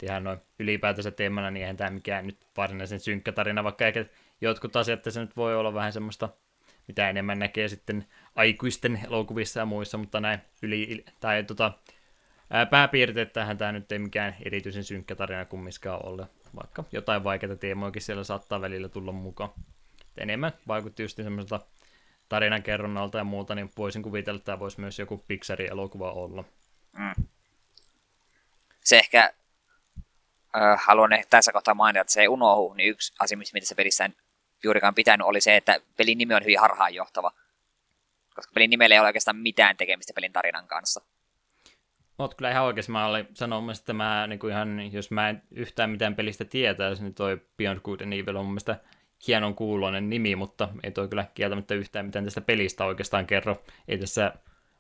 Ihan 0.03 0.25
noin 0.25 0.39
ylipäätänsä 0.59 1.11
teemana, 1.11 1.51
niin 1.51 1.63
eihän 1.63 1.77
tämä 1.77 1.91
mikään 1.91 2.27
nyt 2.27 2.47
varsinaisen 2.57 3.01
synkkä 3.01 3.33
tarina, 3.33 3.65
vaikka 3.65 3.87
ehkä 3.87 4.05
jotkut 4.41 4.77
asiat 4.77 5.05
se 5.09 5.21
nyt 5.21 5.37
voi 5.37 5.57
olla 5.57 5.75
vähän 5.75 5.93
semmoista, 5.93 6.29
mitä 6.89 7.11
enemmän 7.11 7.39
näkee 7.39 7.69
sitten 7.69 8.07
aikuisten 8.35 9.01
elokuvissa 9.07 9.61
ja 9.61 9.67
muissa, 9.67 9.99
mutta 9.99 10.21
näin 10.21 10.39
yli, 10.63 11.05
tai 11.21 11.45
tota, 11.45 11.73
pääpiirteet 12.71 13.33
tähän 13.33 13.59
tämä 13.59 13.73
nyt 13.73 13.93
ei 13.93 13.99
mikään 13.99 14.37
erityisen 14.45 14.85
synkkä 14.85 15.15
tarina 15.15 15.45
kummiskaan 15.45 16.07
ole, 16.07 16.27
vaikka 16.57 16.85
jotain 16.93 17.25
vaikeita 17.25 17.57
teemoikin 17.57 18.03
siellä 18.03 18.25
saattaa 18.25 18.61
välillä 18.61 18.89
tulla 18.89 19.13
mukaan. 19.13 19.51
Et 20.01 20.19
enemmän 20.19 20.53
vaikutti 20.69 21.03
just 21.03 21.17
semmoiselta 21.17 21.67
tarinankerronnalta 22.29 23.19
ja 23.19 23.25
muuta, 23.25 23.55
niin 23.55 23.71
voisin 23.77 24.03
kuvitella, 24.03 24.37
että 24.37 24.47
tämä 24.47 24.59
voisi 24.59 24.81
myös 24.81 24.99
joku 24.99 25.25
Pixarin 25.29 25.71
elokuva 25.71 26.13
olla. 26.13 26.45
Mm. 26.99 27.25
Se 28.85 28.99
ehkä 28.99 29.33
äh, 30.57 30.83
haluan 30.85 31.11
tässä 31.31 31.53
kohtaa 31.53 31.75
mainita, 31.75 32.01
että 32.01 32.13
se 32.13 32.21
ei 32.21 32.29
unohdu, 32.29 32.75
niin 32.75 32.91
yksi 32.91 33.15
asia, 33.19 33.39
mitä 33.39 33.67
se 33.67 33.75
pelissä 33.75 34.11
juurikaan 34.63 34.95
pitänyt, 34.95 35.27
oli 35.27 35.41
se, 35.41 35.57
että 35.57 35.81
pelin 35.97 36.19
nimi 36.19 36.35
on 36.35 36.43
hyvin 36.43 36.61
harhaanjohtava. 36.61 37.33
Koska 38.35 38.53
pelin 38.55 38.71
nimellä 38.71 38.95
ei 38.95 38.99
ole 38.99 39.07
oikeastaan 39.07 39.37
mitään 39.37 39.77
tekemistä 39.77 40.13
pelin 40.13 40.33
tarinan 40.33 40.67
kanssa. 40.67 41.01
Oot 42.19 42.35
kyllä 42.35 42.51
ihan 42.51 42.65
oikeassa. 42.65 42.93
Mä 42.93 43.07
olin 43.07 43.29
sanomassa, 43.35 43.83
että 43.83 43.93
mä, 43.93 44.27
niin 44.27 44.39
kuin 44.39 44.53
ihan, 44.53 44.93
jos 44.93 45.11
mä 45.11 45.29
en 45.29 45.43
yhtään 45.51 45.91
mitään 45.91 46.15
pelistä 46.15 46.45
tietäisi, 46.45 47.03
niin 47.03 47.15
toi 47.15 47.41
Beyond 47.57 47.81
Good 47.81 48.01
and 48.01 48.13
Evil 48.13 48.37
on 48.37 48.45
mun 48.45 48.53
mielestä 48.53 48.77
hienon 49.27 49.55
kuuloinen 49.55 50.11
nimi, 50.11 50.37
mutta 50.37 50.69
ei 50.83 50.91
toi 50.91 51.09
kyllä 51.09 51.27
kieltämättä 51.35 51.75
yhtään 51.75 52.07
mitään 52.07 52.25
tästä 52.25 52.41
pelistä 52.41 52.85
oikeastaan 52.85 53.27
kerro. 53.27 53.57
Ei 53.89 53.99
tässä, 53.99 54.33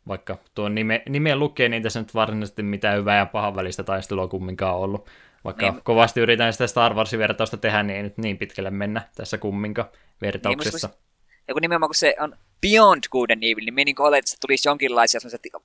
vaikka 0.08 0.38
tuo 0.54 0.68
nime, 0.68 1.02
nimen 1.08 1.38
lukee, 1.38 1.68
niin 1.68 1.82
tässä 1.82 2.00
nyt 2.00 2.14
varsinaisesti 2.14 2.62
mitään 2.62 2.98
hyvää 2.98 3.18
ja 3.18 3.26
pahan 3.26 3.56
välistä 3.56 3.82
taistelua 3.82 4.28
kumminkaan 4.28 4.76
ollut. 4.76 5.08
Vaikka 5.44 5.70
niin, 5.70 5.82
kovasti 5.84 6.20
yritän 6.20 6.52
sitä 6.52 6.66
Star 6.66 6.94
Wars-vertausta 6.94 7.56
tehdä, 7.56 7.82
niin 7.82 7.96
ei 7.96 8.02
nyt 8.02 8.18
niin 8.18 8.38
pitkälle 8.38 8.70
mennä 8.70 9.02
tässä 9.14 9.38
kumminkaan 9.38 9.88
vertauksessa. 10.22 10.88
Niin, 10.88 11.03
ja 11.48 11.54
kun 11.54 11.60
nimenomaan 11.60 11.88
kun 11.88 11.94
se 11.94 12.16
on 12.20 12.36
Beyond 12.60 13.04
Good 13.10 13.30
and 13.30 13.42
Evil, 13.42 13.64
niin 13.64 13.74
me 13.74 13.84
niin 13.84 13.96
että 14.18 14.30
se 14.30 14.36
tulisi 14.40 14.68
jonkinlaisia 14.68 15.20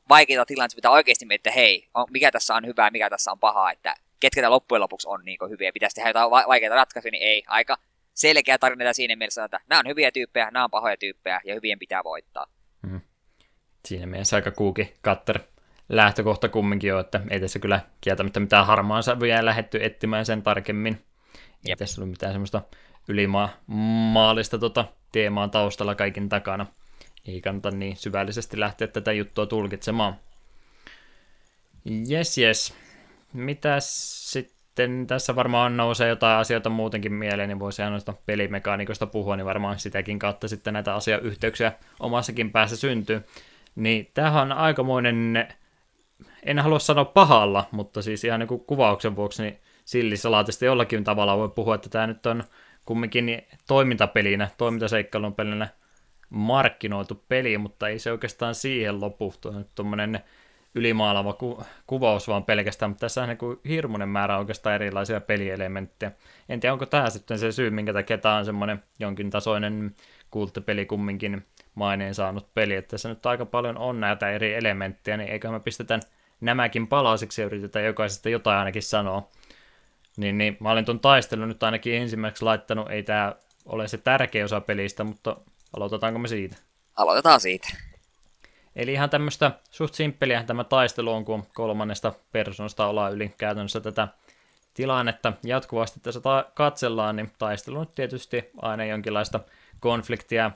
vaikeita 0.09 0.45
tilanteita, 0.45 0.77
mitä 0.77 0.89
oikeasti 0.89 1.25
miettiä, 1.25 1.49
että 1.49 1.59
hei, 1.59 1.87
on, 1.93 2.07
mikä 2.09 2.31
tässä 2.31 2.55
on 2.55 2.65
hyvää, 2.65 2.91
mikä 2.91 3.09
tässä 3.09 3.31
on 3.31 3.39
pahaa, 3.39 3.71
että 3.71 3.95
ketkä 4.19 4.41
tämä 4.41 4.51
loppujen 4.51 4.81
lopuksi 4.81 5.07
on 5.07 5.25
niin 5.25 5.37
hyviä, 5.49 5.71
pitäisi 5.73 5.95
tehdä 5.95 6.09
jotain 6.09 6.31
vaikeita 6.31 6.75
ratkaisuja, 6.75 7.11
niin 7.11 7.23
ei, 7.23 7.43
aika 7.47 7.77
selkeä 8.13 8.57
tarina 8.57 8.93
siinä 8.93 9.15
mielessä, 9.15 9.43
että 9.43 9.59
nämä 9.69 9.79
on 9.79 9.87
hyviä 9.87 10.11
tyyppejä, 10.11 10.51
nämä 10.51 10.63
on 10.63 10.71
pahoja 10.71 10.97
tyyppejä 10.97 11.41
ja 11.45 11.55
hyvien 11.55 11.79
pitää 11.79 12.03
voittaa. 12.03 12.45
Hmm. 12.87 13.01
Siinä 13.85 14.05
mielessä 14.05 14.35
aika 14.35 14.51
kuuki 14.51 14.93
katter 15.01 15.39
lähtökohta 15.89 16.49
kumminkin 16.49 16.93
on, 16.93 16.99
että 16.99 17.21
ei 17.29 17.39
tässä 17.39 17.59
kyllä 17.59 17.79
kieltämättä 18.01 18.39
mitään 18.39 18.65
harmaan 18.65 19.03
sävyjä 19.03 19.45
lähetty 19.45 19.79
etsimään 19.83 20.25
sen 20.25 20.43
tarkemmin. 20.43 21.05
Ei 21.67 21.75
tässä 21.75 22.01
ollut 22.01 22.11
mitään 22.11 22.33
semmoista 22.33 22.61
ylimaallista 23.07 24.57
tota, 24.57 24.85
teemaa 25.11 25.47
taustalla 25.47 25.95
kaikin 25.95 26.29
takana. 26.29 26.65
Ei 27.27 27.41
kannata 27.41 27.71
niin 27.71 27.97
syvällisesti 27.97 28.59
lähteä 28.59 28.87
tätä 28.87 29.11
juttua 29.11 29.45
tulkitsemaan. 29.45 30.15
Jes, 32.07 32.37
jes. 32.37 32.73
Mitäs 33.33 34.31
sitten 34.31 35.07
tässä 35.07 35.35
varmaan 35.35 35.77
nousee 35.77 36.09
jotain 36.09 36.37
asioita 36.37 36.69
muutenkin 36.69 37.13
mieleen, 37.13 37.49
niin 37.49 37.59
voisi 37.59 37.81
noista 37.81 38.13
pelimekaanikoista 38.25 39.07
puhua, 39.07 39.35
niin 39.35 39.45
varmaan 39.45 39.79
sitäkin 39.79 40.19
kautta 40.19 40.47
sitten 40.47 40.73
näitä 40.73 40.95
asiayhteyksiä 40.95 41.71
omassakin 41.99 42.51
päässä 42.51 42.77
syntyy. 42.77 43.21
Niin 43.75 44.11
tämähän 44.13 44.51
on 44.51 44.57
aikamoinen, 44.57 45.47
en 46.43 46.59
halua 46.59 46.79
sanoa 46.79 47.05
pahalla, 47.05 47.67
mutta 47.71 48.01
siis 48.01 48.23
ihan 48.23 48.39
niin 48.39 48.47
kuin 48.47 48.65
kuvauksen 48.65 49.15
vuoksi, 49.15 49.43
niin 49.43 49.59
sillisalaatista 49.85 50.65
jollakin 50.65 51.03
tavalla 51.03 51.37
voi 51.37 51.49
puhua, 51.49 51.75
että 51.75 51.89
tämä 51.89 52.07
nyt 52.07 52.25
on 52.25 52.43
kumminkin 52.89 53.41
toimintapelinä, 53.67 54.49
toimintaseikkailun 54.57 55.35
pelinä 55.35 55.67
markkinoitu 56.29 57.23
peli, 57.27 57.57
mutta 57.57 57.87
ei 57.87 57.99
se 57.99 58.11
oikeastaan 58.11 58.55
siihen 58.55 59.01
lopu. 59.01 59.33
Tuommoinen 59.75 60.19
ylimaalava 60.75 61.33
ku- 61.33 61.63
kuvaus 61.87 62.27
vaan 62.27 62.43
pelkästään, 62.43 62.91
mutta 62.91 63.01
tässä 63.01 63.23
on 63.23 63.29
niin 63.29 63.59
hirmuinen 63.69 64.09
määrä 64.09 64.37
oikeastaan 64.37 64.75
erilaisia 64.75 65.21
pelielementtejä. 65.21 66.11
En 66.49 66.59
tiedä, 66.59 66.73
onko 66.73 66.85
tämä 66.85 67.09
sitten 67.09 67.39
se 67.39 67.51
syy, 67.51 67.69
minkä 67.69 67.93
takia 67.93 68.17
tämä 68.17 68.35
on 68.35 68.45
semmoinen 68.45 68.83
jonkin 68.99 69.29
tasoinen 69.29 69.95
kulttipeli 70.31 70.85
kumminkin 70.85 71.45
maineen 71.75 72.15
saanut 72.15 72.53
peli, 72.53 72.75
että 72.75 72.89
tässä 72.89 73.09
nyt 73.09 73.25
aika 73.25 73.45
paljon 73.45 73.77
on 73.77 73.99
näitä 73.99 74.31
eri 74.31 74.53
elementtejä, 74.53 75.17
niin 75.17 75.29
eiköhän 75.29 75.55
me 75.55 75.59
pistetään 75.59 76.01
nämäkin 76.41 76.87
palasiksi 76.87 77.41
ja 77.41 77.45
yritetään 77.45 77.85
jokaisesta 77.85 78.29
jotain 78.29 78.59
ainakin 78.59 78.83
sanoa. 78.83 79.29
Niin, 80.19 80.37
niin 80.37 80.57
mä 80.59 80.71
olin 80.71 80.85
tuon 80.85 80.99
taistelun 80.99 81.47
nyt 81.47 81.63
ainakin 81.63 81.93
ensimmäiseksi 81.93 82.45
laittanut, 82.45 82.91
ei 82.91 83.03
tämä 83.03 83.35
ole 83.65 83.87
se 83.87 83.97
tärkeä 83.97 84.45
osa 84.45 84.61
pelistä, 84.61 85.03
mutta 85.03 85.37
aloitetaanko 85.77 86.19
me 86.19 86.27
siitä? 86.27 86.57
Aloitetaan 86.95 87.39
siitä. 87.39 87.67
Eli 88.75 88.93
ihan 88.93 89.09
tämmöistä 89.09 89.51
suht 89.71 89.93
simppeliä 89.93 90.43
tämä 90.43 90.63
taistelu 90.63 91.11
on, 91.11 91.25
kun 91.25 91.45
kolmannesta 91.53 92.13
persoonasta 92.31 92.87
ollaan 92.87 93.13
yli 93.13 93.33
käytännössä 93.37 93.79
tätä 93.79 94.07
tilannetta 94.73 95.33
jatkuvasti 95.43 95.99
tässä 95.99 96.21
ta- 96.21 96.45
katsellaan, 96.53 97.15
niin 97.15 97.31
taistelu 97.37 97.79
on 97.79 97.87
tietysti 97.87 98.49
aina 98.61 98.85
jonkinlaista 98.85 99.39
konfliktia, 99.79 100.51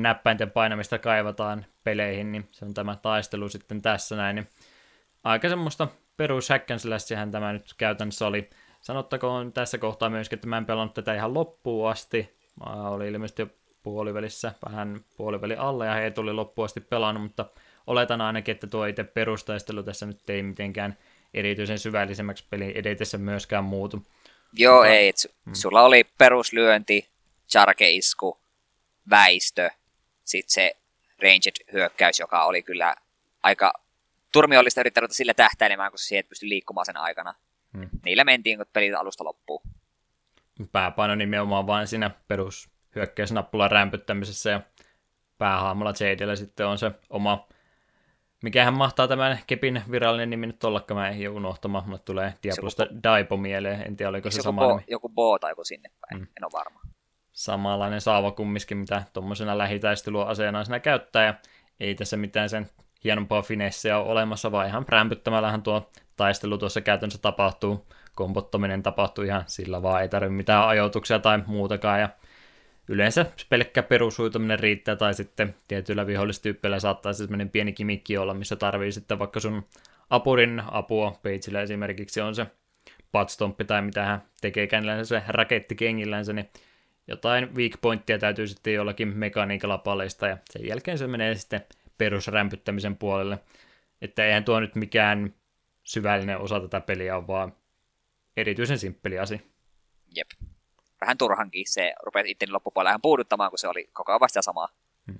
näppäinten 0.00 0.50
painamista 0.50 0.98
kaivataan 0.98 1.66
peleihin, 1.84 2.32
niin 2.32 2.48
se 2.50 2.64
on 2.64 2.74
tämä 2.74 2.96
taistelu 2.96 3.48
sitten 3.48 3.82
tässä 3.82 4.16
näin, 4.16 4.36
niin 4.36 4.48
aika 5.24 5.48
semmoista 5.48 5.88
perus 6.16 6.48
hack 6.48 6.66
tämä 7.30 7.52
nyt 7.52 7.74
käytännössä 7.78 8.26
oli. 8.26 8.50
Sanottakoon 8.80 9.52
tässä 9.52 9.78
kohtaa 9.78 10.10
myöskin, 10.10 10.36
että 10.36 10.46
mä 10.46 10.56
en 10.56 10.66
pelannut 10.66 10.94
tätä 10.94 11.14
ihan 11.14 11.34
loppuun 11.34 11.90
asti. 11.90 12.36
Mä 12.66 12.88
olin 12.88 13.08
ilmeisesti 13.08 13.42
jo 13.42 13.48
puolivälissä, 13.82 14.52
vähän 14.68 15.00
puoliväli 15.16 15.56
alle 15.56 15.86
ja 15.86 15.94
he 15.94 16.10
tuli 16.10 16.32
loppuun 16.32 16.64
asti 16.64 16.80
pelannut, 16.80 17.22
mutta 17.22 17.46
oletan 17.86 18.20
ainakin, 18.20 18.52
että 18.52 18.66
tuo 18.66 18.86
itse 18.86 19.04
perustaistelu 19.04 19.82
tässä 19.82 20.06
nyt 20.06 20.30
ei 20.30 20.42
mitenkään 20.42 20.98
erityisen 21.34 21.78
syvällisemmäksi 21.78 22.44
peli 22.50 22.72
edetessä 22.74 23.18
myöskään 23.18 23.64
muutu. 23.64 24.06
Joo, 24.52 24.76
mutta, 24.76 24.88
ei. 24.88 25.10
Su- 25.10 25.32
hmm. 25.44 25.54
Sulla 25.54 25.82
oli 25.82 26.04
peruslyönti, 26.18 27.08
charkeisku, 27.50 28.38
väistö, 29.10 29.70
sitten 30.24 30.54
se 30.54 30.76
ranged 31.22 31.72
hyökkäys, 31.72 32.20
joka 32.20 32.44
oli 32.44 32.62
kyllä 32.62 32.94
aika 33.42 33.72
turmiollista 34.34 34.80
yrittänyt 34.80 35.10
sillä 35.10 35.34
tähtäilemään, 35.34 35.90
kun 35.90 35.98
siihen 35.98 36.24
pystyi 36.28 36.48
liikkumaan 36.48 36.86
sen 36.86 36.96
aikana. 36.96 37.34
Hmm. 37.76 37.88
Niillä 38.04 38.24
mentiin, 38.24 38.58
kun 38.58 38.66
pelit 38.72 38.94
alusta 38.94 39.24
loppuu. 39.24 39.62
Pääpaino 40.72 41.14
nimenomaan 41.14 41.66
vain 41.66 41.86
siinä 41.86 42.10
perus 42.28 42.70
hyökkäysnappulan 42.94 43.70
rämpyttämisessä 43.70 44.50
ja 44.50 44.60
päähaamulla 45.38 45.92
Jadella 46.10 46.36
sitten 46.36 46.66
on 46.66 46.78
se 46.78 46.90
oma, 47.10 47.48
mikähän 48.42 48.74
mahtaa 48.74 49.08
tämän 49.08 49.38
kepin 49.46 49.82
virallinen 49.90 50.30
nimi 50.30 50.46
nyt 50.46 50.64
ollakaan, 50.64 51.00
mä 51.00 51.08
en 51.08 51.30
unohtamaan, 51.30 51.88
mutta 51.88 52.04
tulee 52.04 52.34
Diablosta 52.42 52.82
joku... 52.82 52.94
Daipo 53.02 53.36
mieleen, 53.36 53.82
en 53.82 53.96
tiedä 53.96 54.10
oliko 54.10 54.30
se 54.30 54.42
sama 54.42 54.60
bo, 54.60 54.68
nimi. 54.68 54.84
Joku 54.88 55.08
Bo 55.08 55.38
tai 55.38 55.50
joku 55.50 55.64
sinne 55.64 55.90
päin, 56.00 56.20
mm. 56.20 56.26
en 56.36 56.44
ole 56.44 56.52
varma. 56.52 56.80
Samanlainen 57.32 58.00
saava 58.00 58.30
kumminkin, 58.30 58.76
mitä 58.76 59.02
tuommoisena 59.12 59.58
lähitaisteluaseena 59.58 60.64
siinä 60.64 60.80
käyttää, 60.80 61.24
ja 61.24 61.34
ei 61.80 61.94
tässä 61.94 62.16
mitään 62.16 62.48
sen 62.48 62.70
hienompaa 63.04 63.42
finessiä 63.42 63.98
ole 63.98 64.10
olemassa, 64.10 64.52
vaan 64.52 64.66
ihan 64.66 64.84
rämpyttämällähän 64.88 65.62
tuo 65.62 65.90
taistelu 66.16 66.58
tuossa 66.58 66.80
käytännössä 66.80 67.18
tapahtuu. 67.22 67.86
Kompottaminen 68.14 68.82
tapahtuu 68.82 69.24
ihan 69.24 69.44
sillä 69.46 69.82
vaan, 69.82 70.02
ei 70.02 70.08
tarvitse 70.08 70.36
mitään 70.36 70.68
ajoituksia 70.68 71.18
tai 71.18 71.42
muutakaan, 71.46 72.00
ja 72.00 72.08
yleensä 72.88 73.26
pelkkä 73.48 73.82
perushuituminen 73.82 74.58
riittää, 74.58 74.96
tai 74.96 75.14
sitten 75.14 75.54
tietyillä 75.68 76.06
vihollistyyppeillä 76.06 76.80
saattaa 76.80 77.12
se 77.12 77.16
sellainen 77.16 77.50
pieni 77.50 77.72
kimikki 77.72 78.18
olla, 78.18 78.34
missä 78.34 78.56
tarvii 78.56 78.92
sitten 78.92 79.18
vaikka 79.18 79.40
sun 79.40 79.64
apurin 80.10 80.62
apua, 80.70 81.10
Pageillä 81.10 81.60
esimerkiksi 81.60 82.20
on 82.20 82.34
se 82.34 82.46
patstomppi 83.12 83.64
tai 83.64 83.82
mitä 83.82 84.04
hän 84.04 84.22
tekee 84.40 84.68
se 85.02 85.22
raketti 85.28 85.74
kengillänsä, 85.74 86.32
niin 86.32 86.50
jotain 87.08 87.56
weak 87.56 87.72
pointtia 87.80 88.18
täytyy 88.18 88.46
sitten 88.46 88.74
jollakin 88.74 89.08
mekaniikalla 89.08 89.78
paljastaa, 89.78 90.28
ja 90.28 90.38
sen 90.50 90.66
jälkeen 90.66 90.98
se 90.98 91.06
menee 91.06 91.34
sitten 91.34 91.60
perusrämpyttämisen 91.98 92.96
puolelle. 92.96 93.38
Että 94.00 94.26
eihän 94.26 94.44
tuo 94.44 94.60
nyt 94.60 94.74
mikään 94.74 95.34
syvällinen 95.82 96.38
osa 96.38 96.60
tätä 96.60 96.80
peliä 96.80 97.16
on, 97.16 97.26
vaan 97.26 97.52
erityisen 98.36 98.78
simppeli 98.78 99.18
asia. 99.18 99.38
Jep. 100.16 100.30
Vähän 101.00 101.18
turhankin 101.18 101.64
se 101.66 101.94
rupesi 102.02 102.30
itteni 102.30 102.52
loppupuolella 102.52 102.90
ihan 102.90 103.02
puuduttamaan, 103.02 103.50
kun 103.50 103.58
se 103.58 103.68
oli 103.68 103.88
koko 103.92 104.12
ajan 104.12 104.20
vasta 104.20 104.42
samaa. 104.42 104.68
Hmm. 105.06 105.18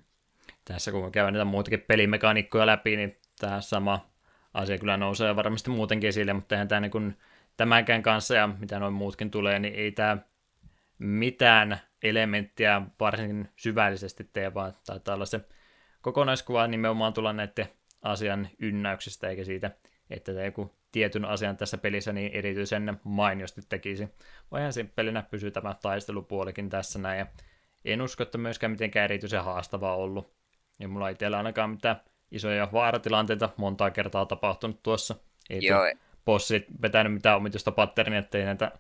Tässä 0.65 0.93
kun 0.93 1.13
käydään 1.13 1.33
näitä 1.33 1.45
muutakin 1.45 1.81
pelimekaniikkoja 1.81 2.67
läpi, 2.67 2.97
niin 2.97 3.21
tämä 3.41 3.61
sama 3.61 4.11
asia 4.55 4.79
kyllä 4.79 4.97
nousee 4.97 5.37
varmasti 5.37 5.71
muutenkin 5.71 6.09
esille, 6.09 6.33
mutta 6.33 6.55
eihän 6.55 6.69
tämä 6.69 6.81
niin 6.81 6.91
kuin 6.91 7.19
tämänkään 7.57 8.03
kanssa 8.03 8.35
ja 8.35 8.47
mitä 8.47 8.79
noin 8.79 8.95
muutkin 8.95 9.31
tulee, 9.31 9.59
niin 9.59 9.75
ei 9.75 9.93
tämä 9.93 10.19
mitään 10.99 11.81
elementtiä 12.03 12.83
varsinkin 13.01 13.49
syvällisesti 13.57 14.25
tee, 14.25 14.55
vaan 14.55 14.73
taitaa 14.87 15.15
olla 15.15 15.27
se 15.27 15.41
kokonaiskuva 16.05 16.67
nimenomaan 16.67 17.13
tulla 17.13 17.33
näiden 17.33 17.69
asian 18.03 18.49
ynnäyksestä, 18.59 19.29
eikä 19.29 19.45
siitä, 19.45 19.71
että 20.11 20.33
tämä 20.33 20.45
joku 20.45 20.75
tietyn 20.93 21.25
asian 21.25 21.57
tässä 21.57 21.79
pelissä 21.79 22.13
niin 22.13 22.33
erityisen 22.33 23.01
mainiosti 23.05 23.61
tekisi. 23.69 24.09
Vai 24.51 24.61
ihan 24.61 24.73
simppelinä 24.73 25.23
pysyy 25.23 25.51
tämä 25.51 25.75
taistelupuolikin 25.83 26.71
tässä 26.71 26.99
näin, 26.99 27.19
ja 27.19 27.27
en 27.85 28.03
usko, 28.03 28.23
että 28.23 28.39
myöskään 28.39 28.71
mitenkään 28.71 29.05
erityisen 29.05 29.45
haastavaa 29.45 29.97
ollut. 29.97 30.35
Ja 30.79 30.89
mulla 30.89 31.09
ei 31.09 31.13
itsellä 31.13 31.37
ainakaan 31.37 31.71
mitään 31.71 32.01
isoja 32.31 32.69
vaaratilanteita 32.73 33.49
montaa 33.57 33.91
kertaa 33.91 34.27
tapahtunut 34.27 34.83
tuossa. 34.83 35.15
Ei 35.51 35.59
Joo. 35.63 35.83
bossit 36.25 36.67
vetänyt 36.83 37.13
mitään 37.13 37.37
omituista 37.37 37.73
patternia, 37.73 38.19
ettei 38.19 38.45
näitä 38.45 38.73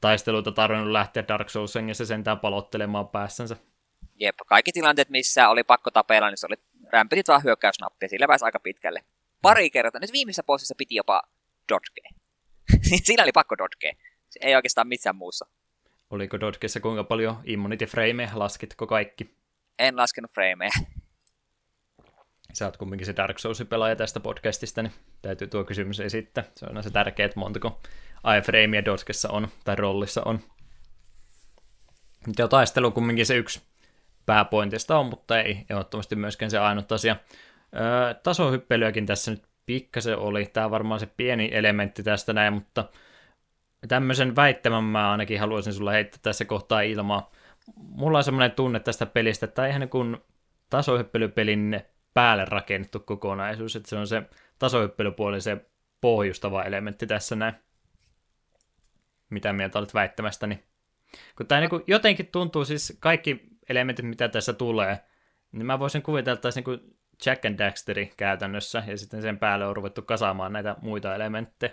taisteluita 0.00 0.52
tarvinnut 0.52 0.90
lähteä 0.90 1.24
Dark 1.28 1.48
Souls 1.48 1.74
hengessä 1.74 2.06
sentään 2.06 2.38
palottelemaan 2.38 3.08
päässänsä. 3.08 3.56
Jep, 4.20 4.34
kaikki 4.46 4.72
tilanteet, 4.72 5.08
missä 5.08 5.48
oli 5.48 5.64
pakko 5.64 5.90
tapella, 5.90 6.28
niin 6.28 6.38
se 6.38 6.46
oli 6.46 6.56
rämpitit 6.92 7.28
vaan 7.28 7.44
hyökkäysnappia, 7.44 8.08
sillä 8.08 8.26
pääsi 8.26 8.44
aika 8.44 8.60
pitkälle. 8.60 9.04
Pari 9.42 9.70
kertaa, 9.70 10.00
nyt 10.00 10.12
viimeisessä 10.12 10.42
bossissa 10.42 10.74
piti 10.78 10.94
jopa 10.94 11.22
dodgea. 11.68 12.10
Siinä 13.04 13.22
oli 13.22 13.32
pakko 13.32 13.58
dodgea. 13.58 13.92
Se 14.30 14.40
ei 14.42 14.56
oikeastaan 14.56 14.88
missään 14.88 15.16
muussa. 15.16 15.46
Oliko 16.10 16.40
dodgessa 16.40 16.80
kuinka 16.80 17.04
paljon 17.04 17.40
immunity 17.44 17.86
frameja, 17.86 18.30
laskitko 18.34 18.86
kaikki? 18.86 19.36
En 19.78 19.96
laskenut 19.96 20.30
frameja. 20.30 20.70
Sä 22.52 22.64
oot 22.64 22.76
kumminkin 22.76 23.06
se 23.06 23.16
Dark 23.16 23.38
Souls-pelaaja 23.38 23.96
tästä 23.96 24.20
podcastista, 24.20 24.82
niin 24.82 24.92
täytyy 25.22 25.48
tuo 25.48 25.64
kysymys 25.64 26.00
esittää. 26.00 26.44
Se 26.56 26.66
on 26.66 26.82
se 26.82 26.90
tärkeä, 26.90 27.26
että 27.26 27.40
montako 27.40 27.80
iframea 28.38 28.84
Dodgessa 28.84 29.30
on, 29.30 29.48
tai 29.64 29.76
rollissa 29.76 30.22
on. 30.24 30.40
Ja 32.38 32.48
taistelu 32.48 32.90
kumminkin 32.90 33.26
se 33.26 33.36
yksi 33.36 33.62
pääpointista 34.26 34.98
on, 34.98 35.06
mutta 35.06 35.40
ei 35.40 35.66
ehdottomasti 35.70 36.16
myöskään 36.16 36.50
se 36.50 36.58
ainut 36.58 36.92
asia. 36.92 37.16
Öö, 37.76 38.14
tasohyppelyäkin 38.14 39.06
tässä 39.06 39.30
nyt 39.30 39.42
pikkasen 39.66 40.18
oli. 40.18 40.46
Tämä 40.46 40.64
on 40.64 40.70
varmaan 40.70 41.00
se 41.00 41.06
pieni 41.06 41.50
elementti 41.52 42.02
tästä 42.02 42.32
näin, 42.32 42.52
mutta 42.52 42.84
tämmöisen 43.88 44.36
väittämän 44.36 44.84
mä 44.84 45.10
ainakin 45.10 45.40
haluaisin 45.40 45.72
sulla 45.72 45.90
heittää 45.90 46.18
tässä 46.22 46.44
kohtaa 46.44 46.80
ilmaa. 46.80 47.30
Mulla 47.76 48.18
on 48.18 48.24
semmoinen 48.24 48.52
tunne 48.52 48.80
tästä 48.80 49.06
pelistä, 49.06 49.46
että 49.46 49.66
ihan 49.66 49.88
kuin 49.88 50.16
tasohyppelypelin 50.70 51.80
päälle 52.14 52.44
rakennettu 52.44 53.00
kokonaisuus, 53.00 53.76
että 53.76 53.88
se 53.88 53.96
on 53.96 54.06
se 54.06 54.22
tasohyppelypuoli 54.58 55.40
se 55.40 55.66
pohjustava 56.00 56.62
elementti 56.62 57.06
tässä 57.06 57.36
näin. 57.36 57.54
Mitä 59.30 59.52
mieltä 59.52 59.78
olet 59.78 59.94
väittämästäni? 59.94 60.64
Kun 61.36 61.46
tämä 61.46 61.60
niin 61.60 61.70
jotenkin 61.86 62.26
tuntuu 62.26 62.64
siis 62.64 62.96
kaikki 63.00 63.53
elementit, 63.68 64.04
mitä 64.06 64.28
tässä 64.28 64.52
tulee, 64.52 64.98
niin 65.52 65.66
mä 65.66 65.78
voisin 65.78 66.02
kuvitella, 66.02 66.34
että 66.34 66.48
niin 66.56 66.96
Jack 67.26 67.44
and 67.44 67.58
Daxteri 67.58 68.12
käytännössä, 68.16 68.82
ja 68.86 68.98
sitten 68.98 69.22
sen 69.22 69.38
päälle 69.38 69.66
on 69.66 69.76
ruvettu 69.76 70.02
kasaamaan 70.02 70.52
näitä 70.52 70.76
muita 70.82 71.14
elementtejä. 71.14 71.72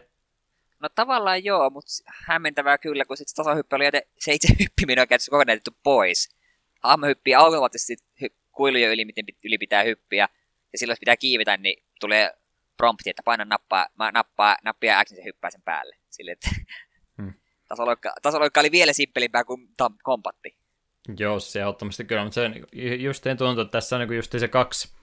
No 0.80 0.89
tavallaan 0.89 1.43
joo, 1.43 1.69
mutta 1.69 1.91
hämmentävää 2.27 2.77
kyllä, 2.77 3.05
kun 3.05 3.18
sitten 3.18 3.35
tasohyppy 3.35 3.76
oli, 3.76 3.85
se 4.19 4.34
itse 4.34 4.47
hyppiminen 4.59 5.01
on 5.01 5.07
käytetty 5.07 5.31
kokonaan 5.31 5.59
pois. 5.84 6.35
Hahmo 6.84 7.05
hyppii 7.05 7.35
automaattisesti 7.35 7.95
hy- 8.23 8.35
kuilujen 8.51 8.91
yli, 8.91 9.05
miten 9.05 9.26
yli 9.43 9.57
pitää 9.57 9.84
hyppiä, 9.84 10.27
ja 10.73 10.77
silloin 10.77 10.91
jos 10.91 10.99
pitää 10.99 11.18
kiivetä, 11.18 11.57
niin 11.57 11.84
tulee 11.99 12.31
prompti, 12.77 13.09
että 13.09 13.23
paina 13.26 13.45
nappaa, 13.45 13.88
nappaa, 14.13 14.57
nappia 14.63 15.05
X, 15.05 15.11
niin 15.11 15.22
se 15.22 15.26
hyppää 15.26 15.49
sen 15.51 15.61
päälle. 15.61 15.95
Sille, 16.09 16.31
että 16.31 16.49
hmm. 17.18 17.34
tasoloikka, 17.69 18.13
tasoloikka 18.22 18.59
oli 18.59 18.72
vielä 18.72 18.93
simppelimpää 18.93 19.43
kuin 19.43 19.68
tam, 19.77 19.97
kompatti. 20.03 20.60
Joo, 21.18 21.40
se 21.40 21.60
ehdottomasti 21.60 22.06
kyllä, 22.06 22.23
mutta 22.23 22.36
se 22.36 22.52
just 22.95 23.23
tuntuu, 23.38 23.61
että 23.61 23.72
tässä 23.72 23.95
on 23.95 24.07
niin 24.07 24.15
just 24.15 24.32
se 24.32 24.48
kaksi, 24.48 24.94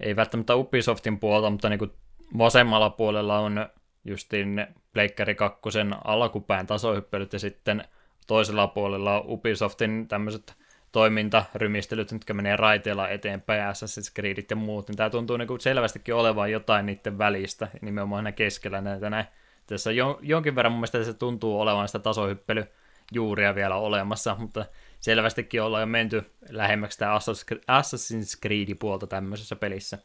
ei 0.00 0.16
välttämättä 0.16 0.56
Ubisoftin 0.56 1.18
puolta, 1.18 1.50
mutta 1.50 1.68
niin 1.68 1.92
vasemmalla 2.38 2.90
puolella 2.90 3.38
on 3.38 3.68
justiin 4.04 4.66
Pleikkari 4.92 5.34
2 5.34 5.60
alkupään 6.04 6.66
tasohyppelyt 6.66 7.32
ja 7.32 7.38
sitten 7.38 7.84
toisella 8.26 8.66
puolella 8.66 9.20
on 9.20 9.24
Ubisoftin 9.26 10.08
tämmöiset 10.08 10.54
toimintarymistelyt, 10.92 12.12
jotka 12.12 12.34
menee 12.34 12.56
raiteella 12.56 13.08
eteenpäin, 13.08 13.62
Assassin's 13.62 14.14
Creedit 14.14 14.50
ja 14.50 14.56
muut, 14.56 14.88
niin 14.88 14.96
tämä 14.96 15.10
tuntuu 15.10 15.36
niin 15.36 15.48
kuin 15.48 15.60
selvästikin 15.60 16.14
olevan 16.14 16.52
jotain 16.52 16.86
niiden 16.86 17.18
välistä, 17.18 17.68
nimenomaan 17.80 18.18
aina 18.18 18.32
keskellä 18.32 18.80
näitä 18.80 19.10
näin. 19.10 19.26
Tässä 19.66 19.92
jo, 19.92 20.18
jonkin 20.22 20.54
verran 20.54 20.72
mun 20.72 20.78
mielestä 20.78 21.04
se 21.04 21.14
tuntuu 21.14 21.60
olevan 21.60 21.88
sitä 21.88 21.98
tasohyppelyjuuria 21.98 23.54
vielä 23.54 23.76
olemassa, 23.76 24.36
mutta 24.38 24.64
selvästikin 25.00 25.62
ollaan 25.62 25.82
jo 25.82 25.86
menty 25.86 26.30
lähemmäksi 26.48 26.94
sitä 26.94 27.18
Assassin's 27.54 28.40
Creed-puolta 28.42 29.06
tämmöisessä 29.06 29.56
pelissä. 29.56 29.98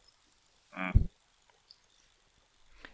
Mm. 0.76 1.08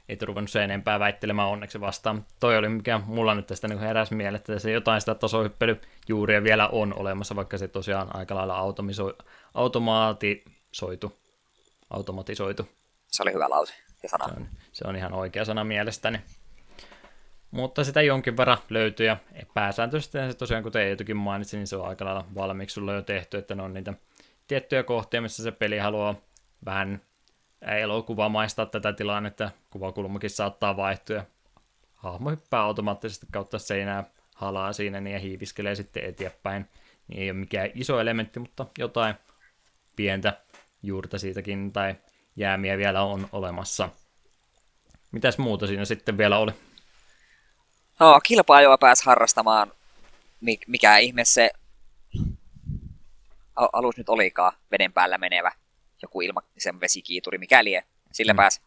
Ei 0.09 0.17
ruvennut 0.21 0.51
se 0.51 0.63
enempää 0.63 0.99
väittelemään 0.99 1.47
onneksi 1.47 1.81
vastaan. 1.81 2.25
Toi 2.39 2.57
oli 2.57 2.69
mikä 2.69 3.01
mulla 3.05 3.35
nyt 3.35 3.47
tästä 3.47 3.67
niin 3.67 3.79
heräsi 3.79 4.15
mieleen, 4.15 4.35
että 4.35 4.59
se 4.59 4.71
jotain 4.71 5.01
sitä 5.01 5.15
tasohyppelyjuuria 5.15 6.43
vielä 6.43 6.67
on 6.67 6.93
olemassa, 6.99 7.35
vaikka 7.35 7.57
se 7.57 7.67
tosiaan 7.67 8.15
aika 8.15 8.35
lailla 8.35 8.57
automaatisoitu. 9.53 11.19
automatisoitu. 11.89 12.69
Se 13.07 13.23
oli 13.23 13.33
hyvä 13.33 13.49
lause 13.49 13.73
ja 14.03 14.09
sana. 14.09 14.27
Se 14.27 14.33
on, 14.33 14.47
se 14.71 14.87
on 14.87 14.95
ihan 14.95 15.13
oikea 15.13 15.45
sana 15.45 15.63
mielestäni. 15.63 16.21
Mutta 17.51 17.83
sitä 17.83 18.01
jonkin 18.01 18.37
verran 18.37 18.57
löytyy 18.69 19.05
ja 19.05 19.17
pääsääntöisesti 19.53 20.17
se 20.17 20.33
tosiaan, 20.33 20.63
kuten 20.63 20.81
Eetukin 20.81 21.17
mainitsi, 21.17 21.57
niin 21.57 21.67
se 21.67 21.75
on 21.75 21.87
aika 21.87 22.05
lailla 22.05 22.25
valmiiksi 22.35 22.73
sulla 22.73 22.93
jo 22.93 23.01
tehty, 23.01 23.37
että 23.37 23.55
ne 23.55 23.63
on 23.63 23.73
niitä 23.73 23.93
tiettyjä 24.47 24.83
kohtia, 24.83 25.21
missä 25.21 25.43
se 25.43 25.51
peli 25.51 25.77
haluaa 25.77 26.15
vähän 26.65 27.01
elokuvamaistaa 27.61 28.65
tätä 28.65 28.93
tilannetta, 28.93 29.51
kuvakulmakin 29.69 30.29
saattaa 30.29 30.77
vaihtua 30.77 31.15
ja 31.15 31.25
hahmo 31.95 32.29
hyppää 32.29 32.61
automaattisesti 32.61 33.27
kautta 33.31 33.59
seinää 33.59 34.03
halaa 34.35 34.73
siinä 34.73 35.01
niin 35.01 35.13
ja 35.13 35.19
hiiviskelee 35.19 35.75
sitten 35.75 36.05
eteenpäin. 36.05 36.65
Niin 37.07 37.21
ei 37.21 37.31
ole 37.31 37.39
mikään 37.39 37.69
iso 37.75 37.99
elementti, 37.99 38.39
mutta 38.39 38.65
jotain 38.77 39.15
pientä 39.95 40.33
juurta 40.83 41.19
siitäkin 41.19 41.73
tai 41.73 41.95
jäämiä 42.35 42.77
vielä 42.77 43.01
on 43.01 43.29
olemassa. 43.31 43.89
Mitäs 45.11 45.37
muuta 45.37 45.67
siinä 45.67 45.85
sitten 45.85 46.17
vielä 46.17 46.37
oli? 46.37 46.51
No, 47.99 48.19
kilpailuja 48.23 48.77
pääsi 48.77 49.05
harrastamaan. 49.05 49.71
Mikä 50.67 50.97
ihme 50.97 51.25
se 51.25 51.51
alus 53.55 53.97
nyt 53.97 54.09
olikaan 54.09 54.51
veden 54.71 54.93
päällä 54.93 55.17
menevä 55.17 55.51
joku 56.01 56.21
ilma, 56.21 56.41
sen 56.57 56.79
vesikiituri, 56.79 57.37
mikäli 57.37 57.81
sillä 58.11 58.33
mm. 58.33 58.37
pääsi 58.37 58.61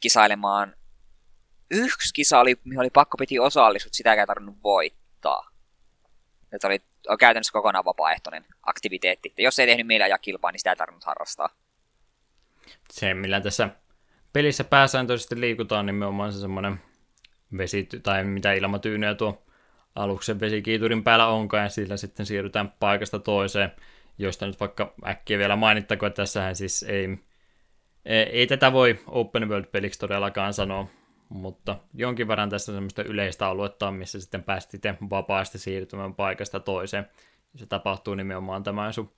kisailemaan. 0.00 0.74
Yksi 1.70 2.14
kisa 2.14 2.40
oli, 2.40 2.56
mihin 2.64 2.80
oli 2.80 2.90
pakko 2.90 3.16
piti 3.16 3.38
osallistua, 3.38 3.88
sitä 3.92 4.14
ei 4.14 4.26
tarvinnut 4.26 4.62
voittaa. 4.62 5.50
Se 6.60 6.66
oli 6.66 6.82
käytännössä 7.18 7.52
kokonaan 7.52 7.84
vapaaehtoinen 7.84 8.46
aktiviteetti. 8.62 9.28
että 9.28 9.42
jos 9.42 9.58
ei 9.58 9.66
tehnyt 9.66 9.86
mieleen 9.86 10.06
ajaa 10.06 10.18
kilpaa, 10.18 10.52
niin 10.52 10.60
sitä 10.60 10.70
ei 10.70 10.76
tarvinnut 10.76 11.04
harrastaa. 11.04 11.48
Se, 12.90 13.14
millä 13.14 13.40
tässä 13.40 13.68
pelissä 14.32 14.64
pääsääntöisesti 14.64 15.40
liikutaan, 15.40 15.86
niin 15.86 16.02
on 16.02 16.32
se 16.32 16.40
semmoinen 16.40 16.80
vesi, 17.58 17.88
tai 18.02 18.24
mitä 18.24 18.52
ilmatyynyä 18.52 19.14
tuo 19.14 19.42
aluksen 19.94 20.40
vesikiiturin 20.40 21.04
päällä 21.04 21.26
onkaan, 21.26 21.62
ja 21.62 21.68
sillä 21.68 21.96
sitten 21.96 22.26
siirrytään 22.26 22.72
paikasta 22.80 23.18
toiseen, 23.18 23.72
josta 24.18 24.46
nyt 24.46 24.60
vaikka 24.60 24.94
äkkiä 25.06 25.38
vielä 25.38 25.56
mainittakoon, 25.56 26.08
että 26.08 26.22
tässähän 26.22 26.56
siis 26.56 26.82
ei, 26.82 27.18
ei, 28.04 28.46
tätä 28.46 28.72
voi 28.72 29.00
open 29.06 29.48
world-peliksi 29.48 29.98
todellakaan 29.98 30.54
sanoa, 30.54 30.86
mutta 31.28 31.76
jonkin 31.94 32.28
verran 32.28 32.50
tässä 32.50 32.72
on 32.72 32.76
semmoista 32.76 33.02
yleistä 33.02 33.46
aluetta, 33.46 33.90
missä 33.90 34.20
sitten 34.20 34.42
päästiin 34.42 34.80
vapaasti 35.10 35.58
siirtymään 35.58 36.14
paikasta 36.14 36.60
toiseen. 36.60 37.06
Se 37.56 37.66
tapahtuu 37.66 38.14
nimenomaan 38.14 38.62
tämän 38.62 38.92
sun 38.92 39.12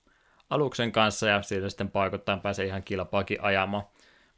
aluksen 0.49 0.91
kanssa 0.91 1.27
ja 1.27 1.41
siitä 1.41 1.69
sitten 1.69 1.91
paikoittain 1.91 2.41
pääsee 2.41 2.65
ihan 2.65 2.83
kilpaakin 2.83 3.41
ajamaan. 3.41 3.83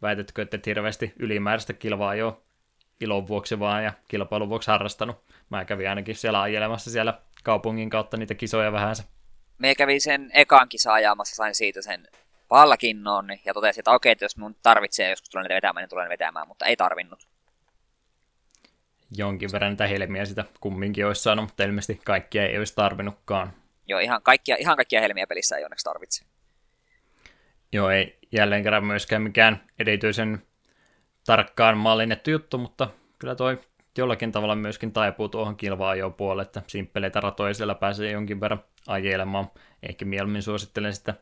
Väitätkö, 0.02 0.42
että 0.42 0.58
et 0.58 0.66
hirveästi 0.66 1.14
ylimääräistä 1.20 1.74
kilvaa 1.74 2.16
jo 2.16 2.44
ilon 3.00 3.28
vuoksi 3.28 3.60
vaan 3.60 3.84
ja 3.84 3.94
kilpailun 4.08 4.50
vuoksi 4.50 4.72
harrastanut? 4.72 5.24
Mä 5.50 5.66
kävin 5.66 5.90
ainakin 5.90 6.16
siellä 6.16 6.42
ajelemassa 6.42 6.92
siellä 6.92 7.22
kaupungin 7.44 7.90
kautta 7.90 8.18
niitä 8.18 8.36
kisoja 8.36 8.72
vähänsä. 8.72 9.04
Me 9.58 9.76
kävin 9.76 10.02
sen 10.02 10.32
ekan 10.34 10.70
kisa 10.70 10.94
ajamassa, 10.94 11.36
sain 11.36 11.56
siitä 11.56 11.82
sen 11.82 12.08
pallakinnon 12.48 13.30
ja 13.46 13.54
totesin, 13.54 13.82
että 13.82 13.92
okei, 13.92 14.12
että 14.12 14.26
jos 14.26 14.38
mun 14.38 14.56
tarvitsee 14.64 15.10
joskus 15.10 15.30
tulla 15.30 15.50
vetämään, 15.50 15.84
niin 15.84 15.90
tulen 15.90 16.10
vetämään, 16.10 16.48
mutta 16.48 16.66
ei 16.66 16.78
tarvinnut. 16.78 17.28
Jonkin 19.18 19.52
verran 19.52 19.72
niitä 19.72 19.88
helmiä 19.88 20.26
sitä 20.26 20.46
kumminkin 20.60 21.06
olisi 21.06 21.22
saanut, 21.22 21.46
mutta 21.46 21.64
ilmeisesti 21.64 22.02
kaikkia 22.06 22.46
ei 22.46 22.58
olisi 22.58 22.76
tarvinnutkaan. 22.76 23.54
Joo, 23.88 24.00
ihan 24.00 24.22
kaikkia, 24.22 24.56
ihan 24.60 24.76
kaikkia 24.76 25.02
helmiä 25.02 25.28
pelissä 25.28 25.58
ei 25.58 25.64
onneksi 25.64 25.84
tarvitse. 25.84 26.26
Joo, 27.72 27.90
ei 27.90 28.20
jälleen 28.32 28.64
kerran 28.64 28.86
myöskään 28.86 29.22
mikään 29.22 29.64
erityisen 29.80 30.42
tarkkaan 31.30 31.78
mallinnettu 31.78 32.30
juttu, 32.30 32.58
mutta 32.58 32.90
kyllä 33.20 33.36
toi 33.36 33.60
jollakin 33.98 34.32
tavalla 34.32 34.56
myöskin 34.56 34.92
taipuu 34.92 35.30
tuohon 35.30 35.56
kilvaa 35.56 35.96
jo 35.96 36.10
puolelle, 36.10 36.42
että 36.42 36.62
simppeleitä 36.68 37.20
ratoja 37.20 37.54
siellä 37.54 37.76
pääsee 37.76 38.12
jonkin 38.12 38.42
verran 38.42 38.64
ajelemaan. 38.88 39.52
Ehkä 39.84 40.06
mieluummin 40.06 40.42
suosittelen 40.42 40.94
sitä 40.94 41.14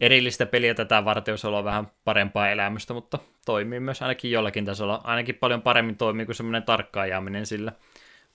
erillistä 0.00 0.46
peliä 0.46 0.74
tätä 0.74 1.04
varten, 1.04 1.32
jos 1.32 1.44
on 1.44 1.64
vähän 1.64 1.86
parempaa 2.04 2.48
elämystä, 2.48 2.94
mutta 2.94 3.18
toimii 3.46 3.80
myös 3.80 4.02
ainakin 4.02 4.30
jollakin 4.30 4.64
tasolla. 4.64 5.00
Ainakin 5.04 5.34
paljon 5.34 5.62
paremmin 5.62 5.96
toimii 5.96 6.26
kuin 6.26 6.36
semmoinen 6.36 6.62
tarkka 6.62 7.00
ajaminen 7.00 7.46
sillä. 7.46 7.72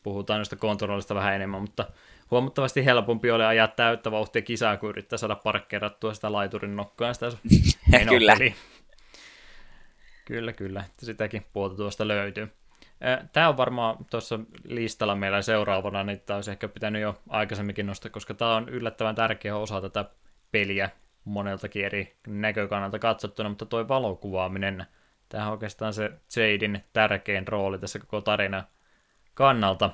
Puhutaan 0.03 0.39
noista 0.39 0.55
kontrollista 0.55 1.15
vähän 1.15 1.35
enemmän, 1.35 1.61
mutta 1.61 1.85
huomattavasti 2.31 2.85
helpompi 2.85 3.31
oli 3.31 3.43
ajaa 3.43 3.67
täyttä 3.67 4.11
vauhtia 4.11 4.41
kisaa, 4.41 4.77
kun 4.77 4.89
yrittää 4.89 5.17
saada 5.17 5.35
parkkeerattua 5.35 6.13
sitä 6.13 6.31
laiturin 6.31 6.75
nokkaan 6.75 7.13
sitä 7.13 7.31
Kyllä. 8.09 8.35
Peliä. 8.37 8.53
Kyllä, 10.27 10.53
kyllä. 10.53 10.83
Sitäkin 10.99 11.45
puolta 11.53 11.75
tuosta 11.75 12.07
löytyy. 12.07 12.51
Tämä 13.33 13.49
on 13.49 13.57
varmaan 13.57 14.05
tuossa 14.09 14.39
listalla 14.63 15.15
meillä 15.15 15.41
seuraavana, 15.41 16.03
niin 16.03 16.19
tämä 16.19 16.35
olisi 16.35 16.51
ehkä 16.51 16.67
pitänyt 16.67 17.01
jo 17.01 17.21
aikaisemminkin 17.29 17.85
nostaa, 17.85 18.11
koska 18.11 18.33
tämä 18.33 18.55
on 18.55 18.69
yllättävän 18.69 19.15
tärkeä 19.15 19.57
osa 19.57 19.81
tätä 19.81 20.05
peliä 20.51 20.89
moneltakin 21.23 21.85
eri 21.85 22.17
näkökannalta 22.27 22.99
katsottuna, 22.99 23.49
mutta 23.49 23.65
tuo 23.65 23.87
valokuvaaminen, 23.87 24.85
tämä 25.29 25.45
on 25.45 25.51
oikeastaan 25.51 25.93
se 25.93 26.51
Jadin 26.51 26.83
tärkein 26.93 27.47
rooli 27.47 27.79
tässä 27.79 27.99
koko 27.99 28.21
tarina 28.21 28.63
kannalta. 29.33 29.89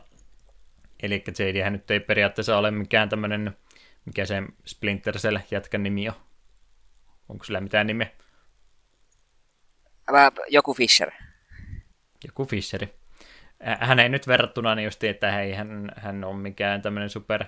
Eli 1.03 1.23
Jadihän 1.39 1.73
nyt 1.73 1.91
ei 1.91 1.99
periaatteessa 1.99 2.57
ole 2.57 2.72
mikään 2.72 3.10
tämmöinen, 3.10 3.57
mikä 4.05 4.26
se 4.26 4.43
Splinter 4.65 5.18
Cell 5.18 5.38
jätkän 5.51 5.84
nimi 5.84 6.10
on. 6.10 6.15
Onko 7.30 7.43
sillä 7.43 7.61
mitään 7.61 7.88
nimeä? 7.88 8.07
Joku 10.49 10.73
Fisher. 10.73 11.11
Joku 12.25 12.45
Fisheri. 12.45 12.93
Hän 13.80 13.99
ei 13.99 14.09
nyt 14.09 14.27
verrattuna 14.27 14.75
niin 14.75 14.84
just, 14.84 15.03
että 15.03 15.31
hei, 15.31 15.53
hän, 15.53 15.91
hän 15.95 16.23
on 16.23 16.35
mikään 16.35 16.81
tämmöinen 16.81 17.09
super 17.09 17.45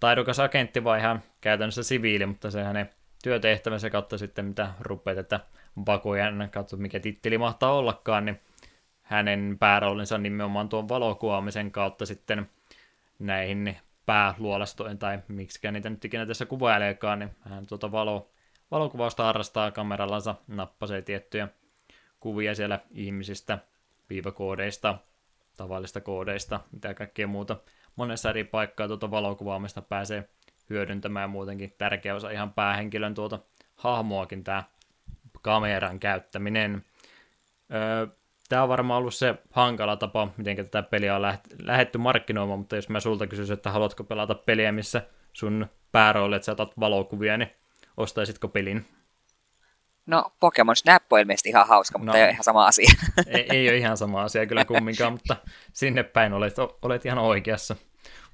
taidokas 0.00 0.40
agentti, 0.40 0.84
vai 0.84 0.98
ihan 0.98 1.22
käytännössä 1.40 1.82
siviili, 1.82 2.26
mutta 2.26 2.50
se 2.50 2.62
hänen 2.64 2.90
työtehtävänsä 3.22 3.90
kautta 3.90 4.18
sitten, 4.18 4.44
mitä 4.44 4.68
rupeat, 4.80 5.18
että 5.18 5.40
Bakujan 5.84 6.48
kautta, 6.52 6.76
mikä 6.76 7.00
titteli 7.00 7.38
mahtaa 7.38 7.72
ollakaan, 7.72 8.24
niin 8.24 8.40
hänen 9.02 9.56
pääroolinsa 9.58 10.18
nimenomaan 10.18 10.68
tuon 10.68 10.88
valokuvaamisen 10.88 11.70
kautta 11.70 12.06
sitten 12.06 12.50
näihin 13.18 13.76
pääluolastoihin, 14.06 14.98
tai 14.98 15.18
miksi 15.28 15.70
niitä 15.72 15.90
nyt 15.90 16.04
ikinä 16.04 16.26
tässä 16.26 16.46
kuvaileekaan, 16.46 17.18
niin 17.18 17.30
hän 17.40 17.66
tuota 17.66 17.92
valo, 17.92 18.30
valokuvausta 18.70 19.24
harrastaa 19.24 19.70
kamerallansa, 19.70 20.34
nappasee 20.46 21.02
tiettyjä 21.02 21.48
kuvia 22.20 22.54
siellä 22.54 22.80
ihmisistä, 22.90 23.58
viivakoodeista, 24.10 24.98
tavallista 25.56 26.00
koodeista, 26.00 26.60
mitä 26.72 26.94
kaikkea 26.94 27.26
muuta. 27.26 27.56
Monessa 27.96 28.30
eri 28.30 28.44
paikkaa 28.44 28.88
tuota 28.88 29.10
valokuvaamista 29.10 29.82
pääsee 29.82 30.28
hyödyntämään 30.70 31.30
muutenkin 31.30 31.74
tärkeä 31.78 32.14
osa 32.14 32.30
ihan 32.30 32.52
päähenkilön 32.52 33.14
tuota 33.14 33.38
hahmoakin 33.76 34.44
tämä 34.44 34.64
kameran 35.42 36.00
käyttäminen. 36.00 36.84
Öö, 37.74 38.06
tämä 38.48 38.62
on 38.62 38.68
varmaan 38.68 38.98
ollut 38.98 39.14
se 39.14 39.34
hankala 39.50 39.96
tapa, 39.96 40.28
miten 40.36 40.56
tätä 40.56 40.82
peliä 40.82 41.16
on 41.16 41.22
lähetty 41.62 41.98
markkinoimaan, 41.98 42.58
mutta 42.58 42.76
jos 42.76 42.88
mä 42.88 43.00
sulta 43.00 43.26
kysyisin, 43.26 43.54
että 43.54 43.70
haluatko 43.70 44.04
pelata 44.04 44.34
peliä, 44.34 44.72
missä 44.72 45.02
sun 45.32 45.66
päärooli, 45.92 46.36
että 46.36 46.46
sä 46.46 46.52
otat 46.52 46.80
valokuvia, 46.80 47.36
niin 47.36 47.50
ostaisitko 47.96 48.48
pelin? 48.48 48.86
No, 50.08 50.32
Pokemon 50.40 50.76
Snap 50.76 51.12
on 51.12 51.20
ilmeisesti 51.20 51.48
ihan 51.48 51.68
hauska, 51.68 51.98
mutta 51.98 52.12
no, 52.12 52.18
ei 52.18 52.24
ole 52.24 52.30
ihan 52.30 52.44
sama 52.44 52.66
asia. 52.66 52.90
ei, 53.26 53.46
ei 53.50 53.68
ole 53.68 53.76
ihan 53.76 53.96
sama 53.96 54.22
asia 54.22 54.46
kyllä 54.46 54.64
kumminkaan, 54.74 55.12
mutta 55.12 55.36
sinne 55.72 56.02
päin 56.02 56.32
olet, 56.32 56.54
olet 56.82 57.06
ihan 57.06 57.18
oikeassa. 57.18 57.76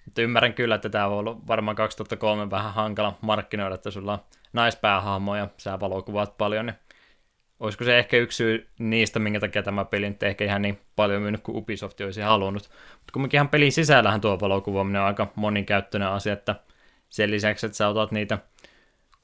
Mutta 0.05 0.23
ymmärrän 0.23 0.55
kyllä, 0.55 0.75
että 0.75 0.89
tämä 0.89 1.07
on 1.07 1.13
ollut 1.13 1.47
varmaan 1.47 1.77
2003 1.77 2.51
vähän 2.51 2.75
hankala 2.75 3.19
markkinoida, 3.21 3.75
että 3.75 3.91
sulla 3.91 4.13
on 4.13 4.19
naispäähahmo 4.53 5.37
ja 5.37 5.49
sä 5.57 5.81
valokuvaat 5.81 6.39
paljon, 6.39 6.67
niin 6.67 6.77
olisiko 7.61 7.85
se 7.85 7.99
ehkä 7.99 8.17
yksi 8.17 8.37
syy 8.37 8.69
niistä, 8.79 9.19
minkä 9.19 9.41
takia 9.41 9.63
tämä 9.63 9.85
peli 9.85 10.09
nyt 10.09 10.23
ehkä 10.23 10.45
ihan 10.45 10.63
niin 10.63 10.81
paljon 10.97 11.23
myynyt 11.23 11.41
kuin 11.41 11.57
Ubisoft 11.57 12.01
olisi 12.01 12.21
halunnut. 12.21 12.71
Mutta 12.93 13.13
kumminkin 13.13 13.39
ihan 13.39 13.49
pelin 13.49 13.73
sisällähän 13.73 14.21
tuo 14.21 14.41
valokuvaaminen 14.41 15.01
on 15.01 15.07
aika 15.07 15.33
monikäyttöinen 15.35 16.09
asia, 16.09 16.33
että 16.33 16.55
sen 17.09 17.31
lisäksi, 17.31 17.67
että 17.67 17.77
sä 17.77 17.89
otat 17.89 18.13
niitä 18.13 18.39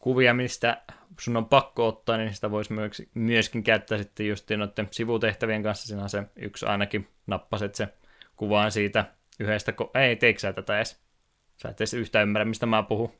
kuvia, 0.01 0.35
mistä 0.35 0.82
sun 1.20 1.36
on 1.36 1.47
pakko 1.47 1.89
ottaa, 1.89 2.16
niin 2.16 2.35
sitä 2.35 2.51
voisi 2.51 2.74
myöskin 3.14 3.62
käyttää 3.62 3.98
sitten 3.98 4.28
just 4.28 4.51
noiden 4.51 4.89
sivutehtävien 4.90 5.62
kanssa. 5.62 5.86
Siinä 5.86 6.09
se 6.09 6.22
yksi 6.36 6.66
ainakin 6.66 7.09
nappaset 7.27 7.74
se 7.74 7.89
kuvaan 8.36 8.72
siitä 8.72 9.05
yhdestä, 9.40 9.72
ko- 9.72 10.01
ei, 10.01 10.16
teikö 10.16 10.40
sä 10.40 10.52
tätä 10.52 10.77
edes? 10.77 11.01
Sä 11.56 11.68
et 11.68 11.81
edes 11.81 11.94
yhtään 11.94 12.22
ymmärrä, 12.22 12.44
mistä 12.44 12.66
mä 12.66 12.82
puhun. 12.82 13.12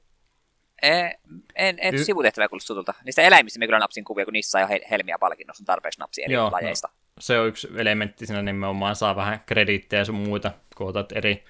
En, 0.83 1.15
en, 1.55 1.79
en 1.81 1.95
y- 1.95 2.05
sivutehtävä 2.05 2.49
kuulu 2.49 2.61
tutulta. 2.67 2.95
Niistä 3.05 3.23
eläimistä 3.23 3.59
me 3.59 3.67
kyllä 3.67 3.79
napsin 3.79 4.05
kuvia, 4.05 4.25
kun 4.25 4.33
niissä 4.33 4.51
saa 4.51 4.61
jo 4.61 4.81
helmiä 4.91 5.19
palkinnossa 5.19 5.63
on 5.63 5.67
tarpeeksi 5.67 6.01
napsia 6.01 6.25
eri 6.25 6.35
Joo, 6.35 6.53
lajeista. 6.53 6.89
No, 6.89 6.95
se 7.19 7.39
on 7.39 7.49
yksi 7.49 7.69
elementti 7.77 8.27
siinä 8.27 8.43
nimenomaan, 8.43 8.97
saa 8.97 9.17
vähän 9.17 9.41
krediittejä 9.47 10.05
sun 10.05 10.15
muita, 10.15 10.53
kun 10.77 10.89
otat 10.89 11.13
eri 11.13 11.45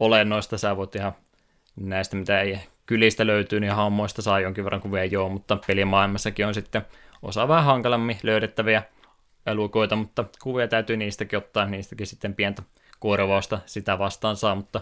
olennoista, 0.00 0.58
sä 0.58 0.76
voit 0.76 0.94
ihan 0.94 1.12
näistä, 1.76 2.16
mitä 2.16 2.40
ei 2.40 2.58
kylistä 2.86 3.26
löytyy, 3.26 3.60
niin 3.60 3.72
hammoista 3.72 4.22
saa 4.22 4.40
jonkin 4.40 4.64
verran 4.64 4.80
kuvia 4.80 5.04
joo, 5.04 5.28
mutta 5.28 5.58
pelimaailmassakin 5.66 6.46
on 6.46 6.54
sitten 6.54 6.82
osa 7.22 7.48
vähän 7.48 7.64
hankalammin 7.64 8.18
löydettäviä 8.22 8.82
lukoita, 9.54 9.96
mutta 9.96 10.24
kuvia 10.42 10.68
täytyy 10.68 10.96
niistäkin 10.96 11.36
ottaa, 11.36 11.66
niistäkin 11.66 12.06
sitten 12.06 12.34
pientä 12.34 12.62
kuorvausta 13.00 13.58
sitä 13.66 13.98
vastaan 13.98 14.36
saa, 14.36 14.54
mutta 14.54 14.80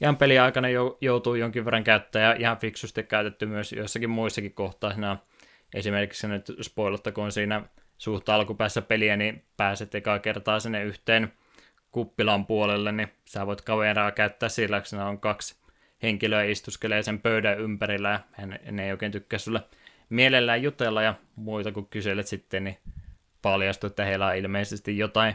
ihan 0.00 0.16
peliaikana 0.16 0.68
joutuu 1.00 1.34
jonkin 1.34 1.64
verran 1.64 1.84
käyttää 1.84 2.22
ja 2.22 2.32
ihan 2.38 2.58
fiksusti 2.58 3.02
käytetty 3.02 3.46
myös 3.46 3.72
joissakin 3.72 4.10
muissakin 4.10 4.54
kohtaa. 4.54 4.92
Siinä 4.92 5.16
esimerkiksi 5.74 6.28
nyt 6.28 6.52
spoilattakoon 6.60 7.32
siinä 7.32 7.62
suht 7.98 8.28
alkupäässä 8.28 8.82
peliä, 8.82 9.16
niin 9.16 9.44
pääset 9.56 9.94
ekaa 9.94 10.18
kertaa 10.18 10.60
sinne 10.60 10.84
yhteen 10.84 11.32
kuppilan 11.90 12.46
puolelle, 12.46 12.92
niin 12.92 13.12
sä 13.24 13.46
voit 13.46 13.62
kaveraa 13.62 14.12
käyttää 14.12 14.48
sillä, 14.48 14.82
kun 14.90 15.00
on 15.00 15.20
kaksi 15.20 15.56
henkilöä 16.02 16.42
istuskelee 16.42 17.02
sen 17.02 17.20
pöydän 17.20 17.58
ympärillä 17.58 18.10
ja 18.10 18.20
hän, 18.32 18.78
ei 18.78 18.92
oikein 18.92 19.12
tykkää 19.12 19.38
sulle 19.38 19.60
mielellään 20.10 20.62
jutella 20.62 21.02
ja 21.02 21.14
muita 21.36 21.72
kun 21.72 21.86
kyselet 21.86 22.26
sitten, 22.26 22.64
niin 22.64 22.78
paljastuu, 23.42 23.86
että 23.86 24.04
heillä 24.04 24.26
on 24.26 24.36
ilmeisesti 24.36 24.98
jotain, 24.98 25.34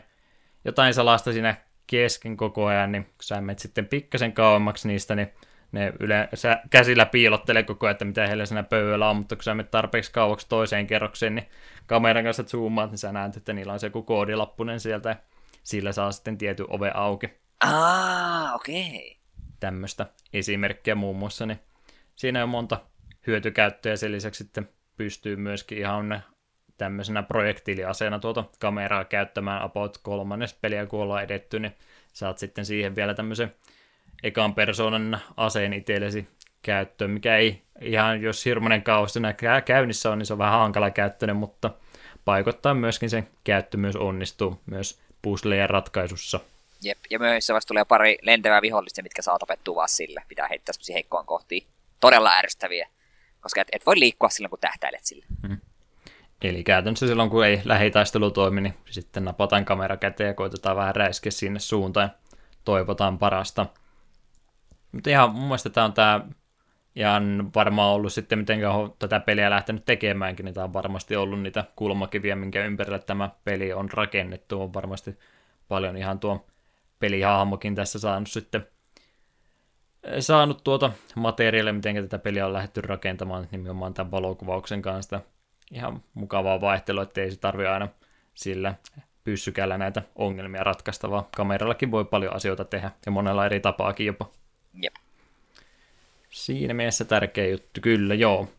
jotain 0.65 0.93
salasta 0.93 1.33
siinä 1.33 1.55
kesken 1.87 2.37
koko 2.37 2.65
ajan, 2.65 2.91
niin 2.91 3.03
kun 3.03 3.13
sä 3.21 3.41
menet 3.41 3.59
sitten 3.59 3.87
pikkasen 3.87 4.33
kauemmaksi 4.33 4.87
niistä, 4.87 5.15
niin 5.15 5.27
ne 5.71 5.93
yleensä 5.99 6.59
käsillä 6.69 7.05
piilottelee 7.05 7.63
koko 7.63 7.85
ajan, 7.85 7.91
että 7.91 8.05
mitä 8.05 8.27
heillä 8.27 8.45
siinä 8.45 8.63
pöydällä 8.63 9.09
on, 9.09 9.15
mutta 9.15 9.35
kun 9.35 9.43
sä 9.43 9.55
menet 9.55 9.71
tarpeeksi 9.71 10.11
kauaksi 10.11 10.49
toiseen 10.49 10.87
kerrokseen, 10.87 11.35
niin 11.35 11.49
kameran 11.85 12.23
kanssa 12.23 12.43
zoomaat, 12.43 12.91
niin 12.91 12.97
sä 12.97 13.11
näet, 13.11 13.37
että 13.37 13.53
niillä 13.53 13.73
on 13.73 13.79
se 13.79 13.87
joku 13.87 14.03
koodilappunen 14.03 14.79
sieltä, 14.79 15.09
ja 15.09 15.15
sillä 15.63 15.91
saa 15.91 16.11
sitten 16.11 16.37
tietty 16.37 16.65
ove 16.67 16.91
auki. 16.93 17.29
Ah, 17.59 18.55
okei. 18.55 18.87
Okay. 18.87 19.22
Tämmöistä 19.63 20.05
esimerkkiä 20.33 20.95
muun 20.95 21.15
muassa, 21.15 21.45
niin 21.45 21.59
siinä 22.15 22.43
on 22.43 22.49
monta 22.49 22.79
hyötykäyttöä, 23.27 23.91
ja 23.91 23.97
sen 23.97 24.11
lisäksi 24.11 24.43
sitten 24.43 24.69
pystyy 24.97 25.35
myöskin 25.35 25.77
ihan 25.77 26.23
tämmöisenä 26.77 27.23
projektiiliaseena 27.23 28.19
tuota 28.19 28.43
kameraa 28.59 29.05
käyttämään 29.05 29.61
about 29.61 29.97
kolmannes 29.97 30.53
peliä, 30.53 30.85
kun 30.85 30.99
ollaan 30.99 31.23
edetty, 31.23 31.59
niin 31.59 31.75
saat 32.13 32.37
sitten 32.37 32.65
siihen 32.65 32.95
vielä 32.95 33.13
tämmöisen 33.13 33.55
ekan 34.23 34.55
persoonan 34.55 35.19
aseen 35.37 35.73
itsellesi 35.73 36.27
käyttöön, 36.61 37.11
mikä 37.11 37.37
ei 37.37 37.61
ihan, 37.81 38.21
jos 38.21 38.45
hirmuinen 38.45 38.83
kaos 38.83 39.13
käynnissä 39.65 40.11
on, 40.11 40.17
niin 40.17 40.25
se 40.25 40.33
on 40.33 40.39
vähän 40.39 40.59
hankala 40.59 40.91
käyttöinen, 40.91 41.35
mutta 41.35 41.71
paikottaa 42.25 42.73
myöskin 42.73 43.09
sen 43.09 43.27
käyttö 43.43 43.77
myös 43.77 43.95
onnistuu 43.95 44.61
myös 44.65 45.01
puslejen 45.21 45.69
ratkaisussa. 45.69 46.39
Jep, 46.83 46.97
ja 47.09 47.19
myöhemmissä 47.19 47.53
vasta 47.53 47.67
tulee 47.67 47.85
pari 47.85 48.17
lentävää 48.21 48.61
vihollista, 48.61 49.03
mitkä 49.03 49.21
saa 49.21 49.39
tapettua 49.39 49.75
vaan 49.75 49.89
sille. 49.89 50.23
Pitää 50.27 50.47
heittää 50.47 50.73
semmoisia 50.73 50.93
heikkoon 50.93 51.25
kohtiin. 51.25 51.67
Todella 51.99 52.31
ärsyttäviä, 52.37 52.89
koska 53.41 53.61
et, 53.61 53.67
et 53.71 53.85
voi 53.85 53.99
liikkua 53.99 54.29
silloin, 54.29 54.49
kun 54.49 54.59
tähtäilet 54.59 55.05
sille. 55.05 55.25
Mm. 55.47 55.57
Eli 56.41 56.63
käytännössä 56.63 57.07
silloin, 57.07 57.29
kun 57.29 57.45
ei 57.45 57.61
lähitaistelu 57.65 58.31
toimi, 58.31 58.61
niin 58.61 58.73
sitten 58.89 59.25
napataan 59.25 59.65
kamera 59.65 59.97
käteen 59.97 60.27
ja 60.27 60.33
koitetaan 60.33 60.77
vähän 60.77 60.95
räiskeä 60.95 61.31
sinne 61.31 61.59
suuntaan 61.59 62.11
toivotaan 62.63 63.19
parasta. 63.19 63.65
Mutta 64.91 65.09
ihan 65.09 65.31
mun 65.31 65.43
mielestä 65.43 65.69
tämä 65.69 65.85
on 65.85 65.93
tämä 65.93 66.21
ihan 66.95 67.51
varmaan 67.55 67.91
ollut 67.91 68.13
sitten, 68.13 68.39
miten 68.39 68.59
tätä 68.99 69.19
peliä 69.19 69.49
lähtenyt 69.49 69.85
tekemäänkin, 69.85 70.43
niin 70.43 70.53
tämä 70.53 70.63
on 70.63 70.73
varmasti 70.73 71.15
ollut 71.15 71.41
niitä 71.41 71.63
kulmakiviä, 71.75 72.35
minkä 72.35 72.65
ympärillä 72.65 72.99
tämä 72.99 73.29
peli 73.43 73.73
on 73.73 73.89
rakennettu. 73.93 74.61
On 74.61 74.73
varmasti 74.73 75.17
paljon 75.67 75.97
ihan 75.97 76.19
tuo 76.19 76.45
pelihahmokin 76.99 77.75
tässä 77.75 77.99
saanut 77.99 78.29
sitten 78.29 78.67
saanut 80.19 80.63
tuota 80.63 80.91
materiaalia, 81.15 81.73
miten 81.73 81.95
tätä 81.95 82.19
peliä 82.19 82.45
on 82.45 82.53
lähdetty 82.53 82.81
rakentamaan 82.81 83.47
nimenomaan 83.51 83.93
tämän 83.93 84.11
valokuvauksen 84.11 84.81
kanssa. 84.81 85.21
Ihan 85.71 86.03
mukavaa 86.13 86.61
vaihtelua, 86.61 87.03
ettei 87.03 87.31
se 87.31 87.39
tarvi 87.39 87.65
aina 87.65 87.87
sillä 88.33 88.75
pyssykällä 89.23 89.77
näitä 89.77 90.01
ongelmia 90.15 90.63
ratkaista, 90.63 91.09
vaan 91.09 91.25
kamerallakin 91.35 91.91
voi 91.91 92.05
paljon 92.05 92.35
asioita 92.35 92.65
tehdä 92.65 92.91
ja 93.05 93.11
monella 93.11 93.45
eri 93.45 93.59
tapaakin 93.59 94.05
jopa. 94.05 94.29
Jep. 94.73 94.95
Siinä 96.29 96.73
mielessä 96.73 97.05
tärkeä 97.05 97.47
juttu, 97.47 97.81
kyllä 97.81 98.13
joo. 98.13 98.49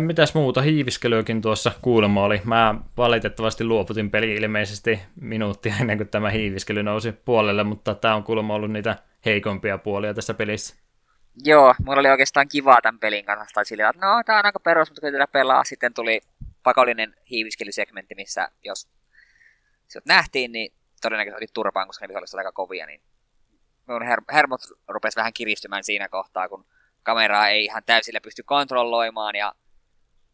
Mitäs 0.00 0.34
muuta 0.34 0.62
hiiviskelyäkin 0.62 1.42
tuossa 1.42 1.72
kuulemma 1.82 2.24
oli. 2.24 2.40
Mä 2.44 2.74
valitettavasti 2.96 3.64
luovutin 3.64 4.10
peli 4.10 4.34
ilmeisesti 4.34 5.00
minuuttia 5.20 5.74
ennen 5.80 5.96
kuin 5.96 6.08
tämä 6.08 6.30
hiiviskely 6.30 6.82
nousi 6.82 7.12
puolelle, 7.12 7.64
mutta 7.64 7.94
tämä 7.94 8.14
on 8.14 8.24
kuulemma 8.24 8.54
ollut 8.54 8.70
niitä 8.70 8.96
heikompia 9.24 9.78
puolia 9.78 10.14
tässä 10.14 10.34
pelissä. 10.34 10.76
Joo, 11.44 11.74
mulla 11.84 12.00
oli 12.00 12.10
oikeastaan 12.10 12.48
kivaa 12.48 12.80
tämän 12.82 12.98
pelin 12.98 13.24
kanssa. 13.24 13.54
Tai 13.54 13.64
sillä, 13.64 13.88
että 13.88 14.06
no, 14.06 14.22
tää 14.26 14.38
on 14.38 14.46
aika 14.46 14.60
perus, 14.60 14.90
mutta 14.90 15.00
kun 15.00 15.12
tätä 15.12 15.26
pelaa, 15.26 15.64
sitten 15.64 15.94
tuli 15.94 16.20
pakollinen 16.62 17.14
hiiviskelysegmentti, 17.30 18.14
missä 18.14 18.48
jos 18.64 18.88
se 19.88 20.00
nähtiin, 20.06 20.52
niin 20.52 20.72
todennäköisesti 21.02 21.44
oli 21.44 21.48
turpaan, 21.54 21.86
koska 21.86 22.04
ne 22.04 22.08
viholliset 22.08 22.38
aika 22.38 22.52
kovia, 22.52 22.86
niin 22.86 23.00
mun 23.86 24.02
her- 24.02 24.34
hermot 24.34 24.60
rupesi 24.88 25.16
vähän 25.16 25.32
kiristymään 25.32 25.84
siinä 25.84 26.08
kohtaa, 26.08 26.48
kun 26.48 26.64
kameraa 27.02 27.48
ei 27.48 27.64
ihan 27.64 27.82
täysillä 27.86 28.20
pysty 28.20 28.42
kontrolloimaan, 28.42 29.36
ja 29.36 29.54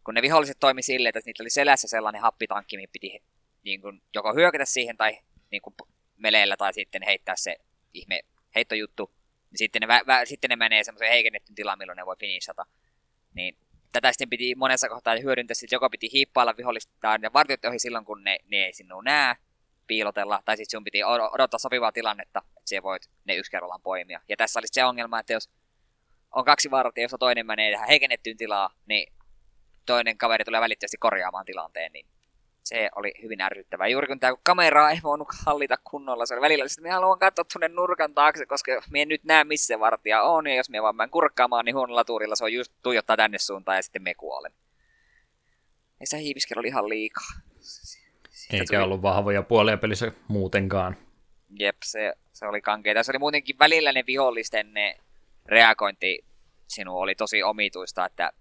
kun 0.05 0.15
ne 0.15 0.23
viholliset 0.23 0.57
toimi 0.61 0.83
silleen, 0.83 1.11
että 1.11 1.21
niitä 1.27 1.43
oli 1.43 1.51
selässä 1.51 1.89
sellainen 1.89 2.23
happitankki, 2.23 2.77
mihin 2.77 2.91
piti 2.93 3.23
niin 3.65 3.81
kuin, 3.81 4.03
joko 4.15 4.35
hyökätä 4.35 4.65
siihen 4.65 4.97
tai 4.97 5.19
niin 5.51 5.63
kuin, 5.63 5.75
meleellä 6.17 6.57
tai 6.57 6.75
sitten 6.75 7.03
heittää 7.03 7.37
se 7.37 7.57
ihme 7.95 8.21
heittojuttu, 8.55 9.15
niin 9.51 9.59
sitten 9.59 9.81
ne, 9.81 9.87
vä- 9.87 10.05
vä- 10.05 10.27
sitten 10.27 10.51
ne 10.51 10.57
menee 10.57 10.85
semmoiseen 10.85 11.13
heikennettyyn 11.13 11.55
tilaan, 11.55 11.79
milloin 11.79 11.97
ne 11.97 12.07
voi 12.07 12.17
finishata. 12.17 12.67
Niin 13.35 13.59
tätä 13.93 14.13
sitten 14.13 14.31
piti 14.31 14.55
monessa 14.55 14.89
kohtaa 14.89 15.17
hyödyntää, 15.23 15.53
että 15.65 15.75
joko 15.75 15.91
piti 15.91 16.13
hiippailla 16.13 16.57
vihollistaan 16.57 17.23
ja 17.23 17.33
vartioit 17.33 17.65
ohi 17.65 17.79
silloin, 17.79 18.05
kun 18.05 18.25
ne, 18.25 18.39
ne 18.47 18.57
ei 18.57 18.73
sinua 18.73 19.03
näe, 19.03 19.37
piilotella, 19.87 20.43
tai 20.45 20.57
sitten 20.57 20.79
sun 20.79 20.85
piti 20.85 21.05
odottaa 21.05 21.59
sopivaa 21.59 21.93
tilannetta, 21.93 22.43
että 22.49 22.61
siellä 22.65 22.83
voit 22.83 23.11
ne 23.25 23.37
yksi 23.37 23.51
kerrallaan 23.51 23.83
poimia. 23.83 24.21
Ja 24.29 24.37
tässä 24.37 24.61
olisi 24.61 24.75
se 24.75 24.85
ongelma, 24.85 25.21
että 25.21 25.33
jos 25.33 25.51
on 26.35 26.45
kaksi 26.45 26.71
vartija, 26.71 27.05
jossa 27.05 27.19
toinen 27.19 27.47
menee 27.47 27.73
tähän 27.73 27.89
heikennettyyn 27.89 28.37
tilaa, 28.37 28.71
niin 28.87 29.13
toinen 29.87 30.19
kaveri 30.19 30.45
tulee 30.45 30.61
välittömästi 30.61 30.97
korjaamaan 30.97 31.45
tilanteen, 31.45 31.93
niin 31.93 32.07
se 32.65 32.91
oli 32.97 33.13
hyvin 33.23 33.41
ärsyttävää. 33.41 33.87
Juuri 33.87 34.07
kun 34.07 34.21
tämä 34.21 34.33
kameraa 34.43 34.91
ei 34.91 35.01
voinut 35.03 35.29
hallita 35.47 35.77
kunnolla, 35.85 36.27
se 36.27 36.35
oli 36.35 36.41
välillä, 36.41 36.65
että 36.65 36.83
minä 36.83 36.95
haluan 36.95 37.19
katsoa 37.19 37.45
tuonne 37.53 37.69
nurkan 37.69 38.15
taakse, 38.15 38.47
koska 38.47 38.73
minä 38.91 39.09
nyt 39.09 39.25
näe, 39.25 39.45
missä 39.45 39.67
se 39.67 39.81
vartija 39.81 40.23
on, 40.23 40.47
ja 40.47 40.55
jos 40.55 40.71
minä 40.71 40.83
vaan 40.83 40.97
menen 40.97 41.11
kurkkaamaan, 41.11 41.65
niin 41.65 41.75
huonolla 41.75 42.05
tuurilla 42.05 42.37
se 42.37 42.45
on 42.45 42.53
just 42.53 42.73
tuijottaa 42.83 43.17
tänne 43.17 43.39
suuntaan, 43.39 43.77
ja 43.77 43.83
sitten 43.83 44.03
me 44.03 44.15
kuolen. 44.15 44.53
Ja 46.01 46.07
se 46.07 46.19
hiiviskelu 46.19 46.61
oli 46.61 46.69
ihan 46.69 46.89
liikaa. 46.89 47.29
Eikä 48.53 48.65
tuli... 48.67 48.83
ollut 48.83 49.03
vahvoja 49.03 49.43
puolia 49.43 49.77
pelissä 49.77 50.13
muutenkaan. 50.29 50.97
Jep, 51.59 51.77
se, 51.85 52.15
se 52.33 52.47
oli 52.47 52.61
kankeita. 52.61 53.03
Se 53.03 53.13
oli 53.13 53.19
muutenkin 53.19 53.59
välillä 53.59 53.93
ne 53.93 54.05
vihollisten 54.07 54.75
ne 54.75 54.97
reagointi 55.49 56.25
sinua 56.69 57.01
oli 57.01 57.15
tosi 57.15 57.43
omituista, 57.43 58.07
että 58.07 58.33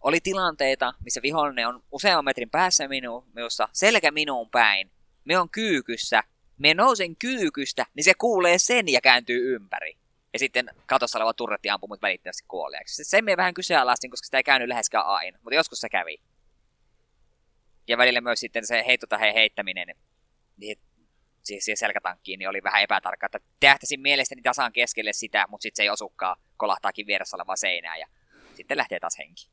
oli 0.00 0.20
tilanteita, 0.20 0.94
missä 1.04 1.22
vihollinen 1.22 1.68
on 1.68 1.82
useamman 1.92 2.24
metrin 2.24 2.50
päässä 2.50 2.88
minu, 2.88 3.26
minussa, 3.34 3.68
selkä 3.72 4.10
minuun 4.10 4.50
päin. 4.50 4.90
Me 5.24 5.38
on 5.38 5.50
kyykyssä. 5.50 6.22
Me 6.58 6.74
nousen 6.74 7.16
kyykystä, 7.16 7.86
niin 7.94 8.04
se 8.04 8.14
kuulee 8.14 8.58
sen 8.58 8.88
ja 8.88 9.00
kääntyy 9.00 9.54
ympäri. 9.54 9.98
Ja 10.32 10.38
sitten 10.38 10.70
katossa 10.86 11.18
oleva 11.18 11.34
turretti 11.34 11.70
ampuu 11.70 11.88
mut 11.88 12.02
välittömästi 12.02 12.44
kuolleeksi. 12.48 13.04
Sen 13.04 13.24
me 13.24 13.36
vähän 13.36 13.54
kyseenalaistin, 13.54 14.10
koska 14.10 14.24
sitä 14.24 14.36
ei 14.36 14.42
käynyt 14.42 14.68
läheskään 14.68 15.06
aina, 15.06 15.38
mutta 15.42 15.54
joskus 15.54 15.80
se 15.80 15.88
kävi. 15.88 16.20
Ja 17.88 17.98
välillä 17.98 18.20
myös 18.20 18.40
sitten 18.40 18.66
se 18.66 18.84
heittotäheen 18.86 19.34
heittäminen 19.34 19.88
niin 20.56 20.78
siis 21.48 21.64
siihen 21.64 21.76
selkätankkiin 21.76 22.38
niin 22.38 22.48
oli 22.48 22.62
vähän 22.62 22.82
epätarkka. 22.82 23.26
Että 23.26 23.40
tähtäisin 23.60 24.00
mielestäni 24.00 24.42
tasan 24.42 24.72
keskelle 24.72 25.12
sitä, 25.12 25.46
mutta 25.48 25.62
sitten 25.62 25.76
se 25.76 25.82
ei 25.82 25.90
osukaan, 25.90 26.36
kolahtaakin 26.56 27.06
vieressä 27.06 27.36
olevaa 27.36 27.56
seinää 27.56 27.96
ja 27.96 28.06
sitten 28.54 28.76
lähtee 28.76 29.00
taas 29.00 29.18
henki. 29.18 29.48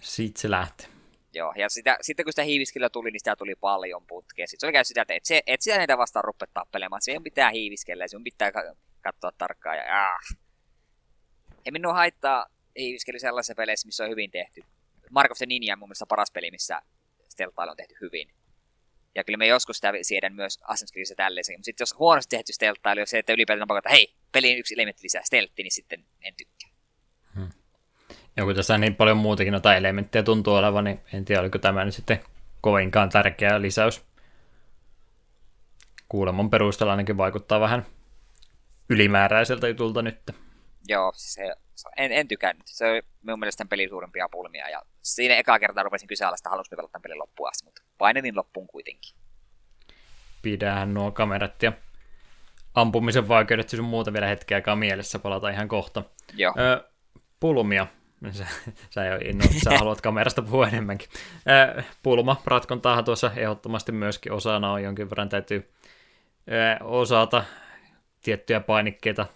Sitten 0.00 0.40
se 0.40 0.50
lähti. 0.50 0.88
Joo, 1.34 1.52
ja 1.56 1.68
sitä, 1.68 1.98
sitten 2.00 2.24
kun 2.24 2.32
sitä 2.32 2.42
hiiviskelyä 2.42 2.90
tuli, 2.90 3.10
niin 3.10 3.20
sitä 3.20 3.36
tuli 3.36 3.54
paljon 3.54 4.06
putkea. 4.06 4.46
Sitten 4.46 4.60
se 4.60 4.66
oli 4.66 4.72
käynyt 4.72 4.86
sitä, 4.86 5.02
että 5.02 5.14
et, 5.14 5.24
se, 5.24 5.42
et 5.46 5.62
sitä 5.62 5.78
niitä 5.78 5.98
vastaan 5.98 6.24
rupea 6.24 6.48
tappelemaan. 6.54 7.02
Siihen 7.02 7.22
pitää 7.22 7.50
hiiviskellä 7.50 8.04
ja 8.04 8.08
sinun 8.08 8.24
pitää 8.24 8.52
katsoa 9.00 9.32
tarkkaan. 9.38 9.76
Ja, 9.76 10.04
ah. 10.04 10.38
Ei 11.66 11.72
minua 11.72 11.92
haittaa 11.92 12.46
hiiviskely 12.78 13.18
sellaisessa 13.18 13.54
peleissä, 13.54 13.86
missä 13.86 14.04
on 14.04 14.10
hyvin 14.10 14.30
tehty. 14.30 14.60
Mark 15.10 15.30
of 15.30 15.38
the 15.38 15.46
Ninja 15.46 15.74
on 15.74 15.78
mun 15.78 15.88
mielestä 15.88 16.06
paras 16.06 16.30
peli, 16.30 16.50
missä 16.50 16.82
stealthailu 17.28 17.70
on 17.70 17.76
tehty 17.76 17.96
hyvin. 18.00 18.30
Ja 19.16 19.24
kyllä 19.24 19.36
me 19.36 19.46
joskus 19.46 19.76
sitä 19.76 19.92
siedän 20.02 20.34
myös 20.34 20.60
Assassin's 20.62 20.92
Creedissä 20.92 21.14
tälleen. 21.14 21.44
Mutta 21.48 21.64
sitten 21.64 21.82
jos 21.82 21.98
huonosti 21.98 22.36
tehty 22.36 22.52
stealthailu, 22.52 23.00
jos 23.00 23.10
se, 23.10 23.18
että 23.18 23.32
ylipäätään 23.32 23.68
pakata, 23.68 23.88
hei, 23.88 24.14
peliin 24.32 24.58
yksi 24.58 24.74
elementti 24.74 25.02
lisää 25.02 25.22
stealthi, 25.24 25.62
niin 25.62 25.72
sitten 25.72 26.04
en 26.22 26.34
tykkää. 26.36 26.70
Hmm. 27.34 27.50
Ja 28.36 28.44
kun 28.44 28.54
tässä 28.54 28.78
niin 28.78 28.94
paljon 28.94 29.16
muutakin 29.16 29.52
noita 29.52 29.76
elementtejä 29.76 30.22
tuntuu 30.22 30.54
olevan, 30.54 30.84
niin 30.84 31.00
en 31.12 31.24
tiedä, 31.24 31.40
oliko 31.40 31.58
tämä 31.58 31.84
nyt 31.84 31.94
sitten 31.94 32.20
kovinkaan 32.60 33.08
tärkeä 33.08 33.62
lisäys. 33.62 34.04
Kuulemon 36.08 36.50
perusteella 36.50 36.92
ainakin 36.92 37.16
vaikuttaa 37.16 37.60
vähän 37.60 37.86
ylimääräiseltä 38.88 39.68
jutulta 39.68 40.02
nyt. 40.02 40.18
Joo, 40.88 41.12
se, 41.16 41.54
en, 41.96 42.12
en 42.12 42.28
tykännyt. 42.28 42.66
Se 42.66 42.86
oli 42.86 43.02
minun 43.22 43.38
mielestä 43.38 43.66
pelin 43.70 43.88
suurimpia 43.88 44.28
pulmia. 44.30 44.68
Ja 44.68 44.82
siinä 45.02 45.36
eka 45.36 45.58
kertaa 45.58 45.82
rupesin 45.82 46.08
kyseenalaista, 46.08 46.50
halusin 46.50 46.70
pelata 46.70 46.92
tämän 46.92 47.02
pelin 47.02 47.18
loppuun 47.18 47.48
asti, 47.48 47.64
mutta 47.64 47.82
painenin 47.98 48.36
loppuun 48.36 48.65
kuitenkin. 48.65 48.65
Pidähän 50.46 50.94
nuo 50.94 51.12
kamerat 51.12 51.62
ja 51.62 51.72
ampumisen 52.74 53.28
vaikeudet 53.28 53.68
sun 53.68 53.84
muuta 53.84 54.12
vielä 54.12 54.26
hetkeä 54.26 54.56
aikaa 54.56 54.76
mielessä, 54.76 55.18
palata 55.18 55.48
ihan 55.48 55.68
kohta. 55.68 56.02
Joo. 56.36 56.54
Ö, 56.58 56.84
pulmia. 57.40 57.86
Sä, 58.30 58.46
sä, 58.90 59.16
ei, 59.16 59.32
no, 59.32 59.44
sä 59.64 59.78
haluat 59.78 60.00
kamerasta 60.00 60.42
puhua 60.42 60.68
enemmänkin. 60.68 61.08
Ö, 61.76 61.82
pulma 62.02 62.42
ratkontaahan 62.44 63.04
tuossa 63.04 63.30
ehdottomasti 63.36 63.92
myöskin 63.92 64.32
osana 64.32 64.72
on 64.72 64.82
jonkin 64.82 65.10
verran 65.10 65.28
täytyy 65.28 65.70
ö, 66.80 66.84
osata 66.84 67.44
tiettyjä 68.22 68.60
painikkeita 68.60 69.26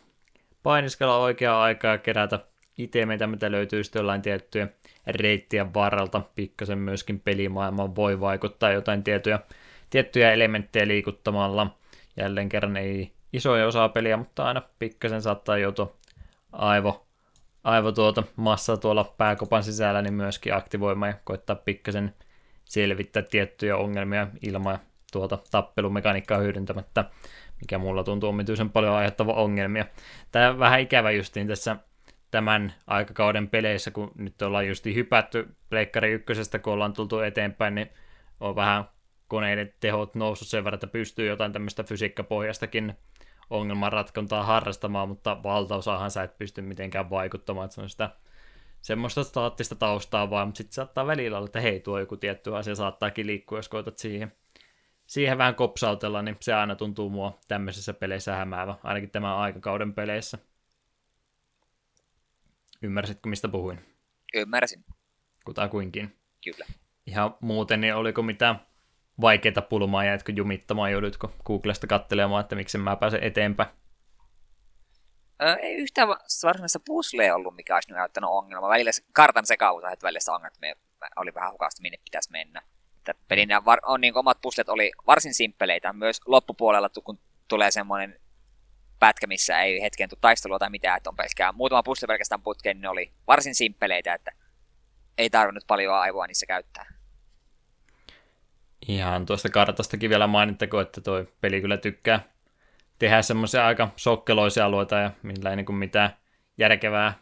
painiskella 0.62 1.19
oikeaa 1.19 1.62
aikaa 1.62 1.93
ja 1.93 1.99
kerätä 1.99 2.39
itemeitä, 2.78 3.27
mitä 3.27 3.51
löytyy 3.51 3.85
sitten 3.85 4.01
jollain 4.01 4.23
tiettyjä 4.23 4.69
reittien 5.07 5.74
varrelta. 5.74 6.23
Pikkasen 6.35 6.78
myöskin 6.78 7.20
pelimaailmaan 7.20 7.97
voi 7.97 8.20
vaikuttaa 8.20 8.73
jotain 8.73 9.05
tiettyjä, 9.05 9.39
tiettyjä 9.90 10.32
elementtejä 10.32 10.88
liikuttamalla. 10.88 11.76
Jälleen 12.16 12.48
kerran 12.48 12.76
ei 12.76 13.12
isoja 13.32 13.66
osaa 13.66 13.88
peliä, 13.88 14.16
mutta 14.16 14.44
aina 14.44 14.62
pikkasen 14.78 15.22
saattaa 15.22 15.58
joutua 15.58 15.96
aivo, 16.52 17.06
aivo 17.64 17.92
tuota 17.92 18.22
massa 18.36 18.76
tuolla 18.76 19.04
pääkopan 19.04 19.62
sisällä, 19.62 20.02
niin 20.02 20.14
myöskin 20.14 20.54
aktivoimaan 20.54 21.10
ja 21.10 21.18
koittaa 21.24 21.56
pikkasen 21.56 22.14
selvittää 22.64 23.22
tiettyjä 23.22 23.76
ongelmia 23.76 24.28
ilman 24.42 24.78
tuota 25.12 25.38
tappelumekaniikkaa 25.50 26.38
hyödyntämättä 26.38 27.04
mikä 27.60 27.78
mulla 27.78 28.04
tuntuu 28.04 28.28
omituisen 28.28 28.70
paljon 28.70 28.94
aiheuttava 28.94 29.32
ongelmia. 29.32 29.86
Tämä 30.32 30.50
on 30.50 30.58
vähän 30.58 30.80
ikävä 30.80 31.10
justiin 31.10 31.46
tässä 31.46 31.76
tämän 32.30 32.74
aikakauden 32.86 33.48
peleissä, 33.48 33.90
kun 33.90 34.12
nyt 34.18 34.42
ollaan 34.42 34.68
justi 34.68 34.94
hypätty 34.94 35.48
Pleikkari 35.70 36.12
ykkösestä, 36.12 36.58
kun 36.58 36.72
ollaan 36.72 36.92
tultu 36.92 37.18
eteenpäin, 37.20 37.74
niin 37.74 37.90
on 38.40 38.56
vähän 38.56 38.84
koneiden 39.31 39.74
tehot 39.81 40.15
noussut 40.15 40.48
sen 40.48 40.65
verran, 40.65 40.77
että 40.77 40.86
pystyy 40.86 41.28
jotain 41.28 41.52
tämmöistä 41.52 41.85
fysiikkapohjastakin 41.85 42.94
ongelman 43.51 43.93
ratkontaa 43.93 44.43
harrastamaan, 44.43 45.09
mutta 45.09 45.43
valtaosahan 45.43 46.11
sä 46.11 46.23
et 46.23 46.39
pysty 46.39 46.62
mitenkään 46.62 47.11
vaikuttamaan, 47.11 47.65
että 47.65 47.74
se 47.74 47.81
on 47.81 47.90
sitä 47.90 48.11
semmoista 48.82 49.24
staattista 49.24 49.74
taustaa 49.74 50.31
vaan, 50.31 50.48
mutta 50.48 50.59
sitten 50.59 50.74
saattaa 50.74 51.07
välillä 51.07 51.36
olla, 51.36 51.47
että 51.47 51.61
hei, 51.61 51.81
tuo 51.81 51.98
joku 51.98 52.16
tietty 52.16 52.57
asia 52.57 52.74
saattaakin 52.74 53.27
liikkua, 53.27 53.59
jos 53.59 53.69
koetat 53.69 53.98
siihen 53.98 54.32
siihen 55.07 55.39
vähän 55.39 55.55
kopsautella, 55.55 56.23
niin 56.23 56.36
se 56.40 56.55
aina 56.55 56.77
tuntuu 56.77 57.11
mua 57.11 57.39
tämmöisissä 57.48 57.94
peleissä 57.94 58.36
hämäävä, 58.36 58.74
ainakin 58.82 59.11
tämän 59.11 59.36
aikakauden 59.36 59.94
peleissä. 59.94 60.39
Ymmärsitkö, 62.82 63.28
mistä 63.28 63.48
puhuin? 63.48 63.81
Ymmärsin. 64.35 64.85
Kutakuinkin. 65.44 66.16
Kyllä. 66.44 66.66
Ihan 67.07 67.35
muuten, 67.40 67.81
niin 67.81 67.94
oliko 67.94 68.23
mitään 68.23 68.61
vaikeita 69.20 69.62
pulmaa, 69.62 70.05
jäitkö 70.05 70.32
jumittamaan, 70.36 70.92
joudutko 70.92 71.32
Googlesta 71.47 71.86
katselemaan, 71.86 72.40
että 72.40 72.56
miksi 72.56 72.78
mä 72.78 72.97
pääsen 72.97 73.22
eteenpäin? 73.22 73.70
Ei 75.60 75.74
yhtään 75.74 76.09
varsinaista 76.42 76.80
puzzlea 76.86 77.34
ollut, 77.34 77.56
mikä 77.56 77.74
olisi 77.74 77.92
näyttänyt 77.92 78.30
ongelma. 78.30 78.68
Välillä 78.68 78.90
kartan 79.12 79.47
sekavuus 79.47 79.84
että 79.84 80.05
välillä 80.05 80.20
se 80.20 80.30
ongelma, 80.30 80.48
että 80.48 80.76
oli 81.16 81.34
vähän 81.34 81.52
hukasta, 81.52 81.82
minne 81.82 81.98
pitäisi 82.05 82.30
mennä. 82.30 82.62
Että 82.98 83.14
pelin 83.28 83.48
on, 83.86 84.01
niin 84.01 84.16
omat 84.16 84.40
puzzlet 84.42 84.68
oli 84.68 84.92
varsin 85.06 85.34
simppeleitä. 85.34 85.92
Myös 85.92 86.20
loppupuolella, 86.26 86.90
kun 87.05 87.20
tulee 87.48 87.70
semmoinen 87.70 88.20
pätkä, 88.98 89.26
missä 89.26 89.60
ei 89.60 89.82
hetken 89.82 90.09
tule 90.09 90.18
taistelua 90.20 90.59
tai 90.59 90.70
mitään, 90.70 90.97
että 90.97 91.10
on 91.10 91.16
pelkkää 91.16 91.52
muutama 91.52 91.82
puzzle 91.82 92.06
pelkästään 92.06 92.42
putkeen, 92.42 92.76
niin 92.76 92.82
ne 92.82 92.88
oli 92.88 93.12
varsin 93.26 93.55
simppeleitä, 93.55 94.14
että 94.14 94.32
ei 95.18 95.30
tarvinnut 95.30 95.64
paljon 95.66 95.94
aivoa 95.94 96.26
niissä 96.26 96.47
käyttää. 96.47 96.99
Ihan 98.89 99.27
tuosta 99.27 99.48
kartastakin 99.48 100.11
vielä 100.11 100.27
mainittako, 100.27 100.81
että 100.81 101.01
toi 101.01 101.28
peli 101.40 101.61
kyllä 101.61 101.77
tykkää 101.77 102.20
tehdä 102.98 103.23
semmoisia 103.23 103.66
aika 103.66 103.90
sokkeloisia 103.97 104.65
alueita 104.65 104.97
ja 104.97 105.11
millä 105.23 105.51
ei 105.51 105.57
niin 105.57 105.74
mitään 105.74 106.11
järkevää 106.59 107.15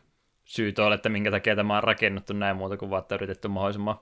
syytä 0.44 0.85
ole, 0.85 0.94
että 0.94 1.09
minkä 1.09 1.30
takia 1.30 1.56
tämä 1.56 1.76
on 1.76 1.82
rakennettu 1.82 2.32
näin 2.32 2.56
muuta 2.56 2.76
kuin 2.76 2.90
vaan 2.90 3.05
yritetty 3.10 3.48
mahdollisimman 3.48 3.98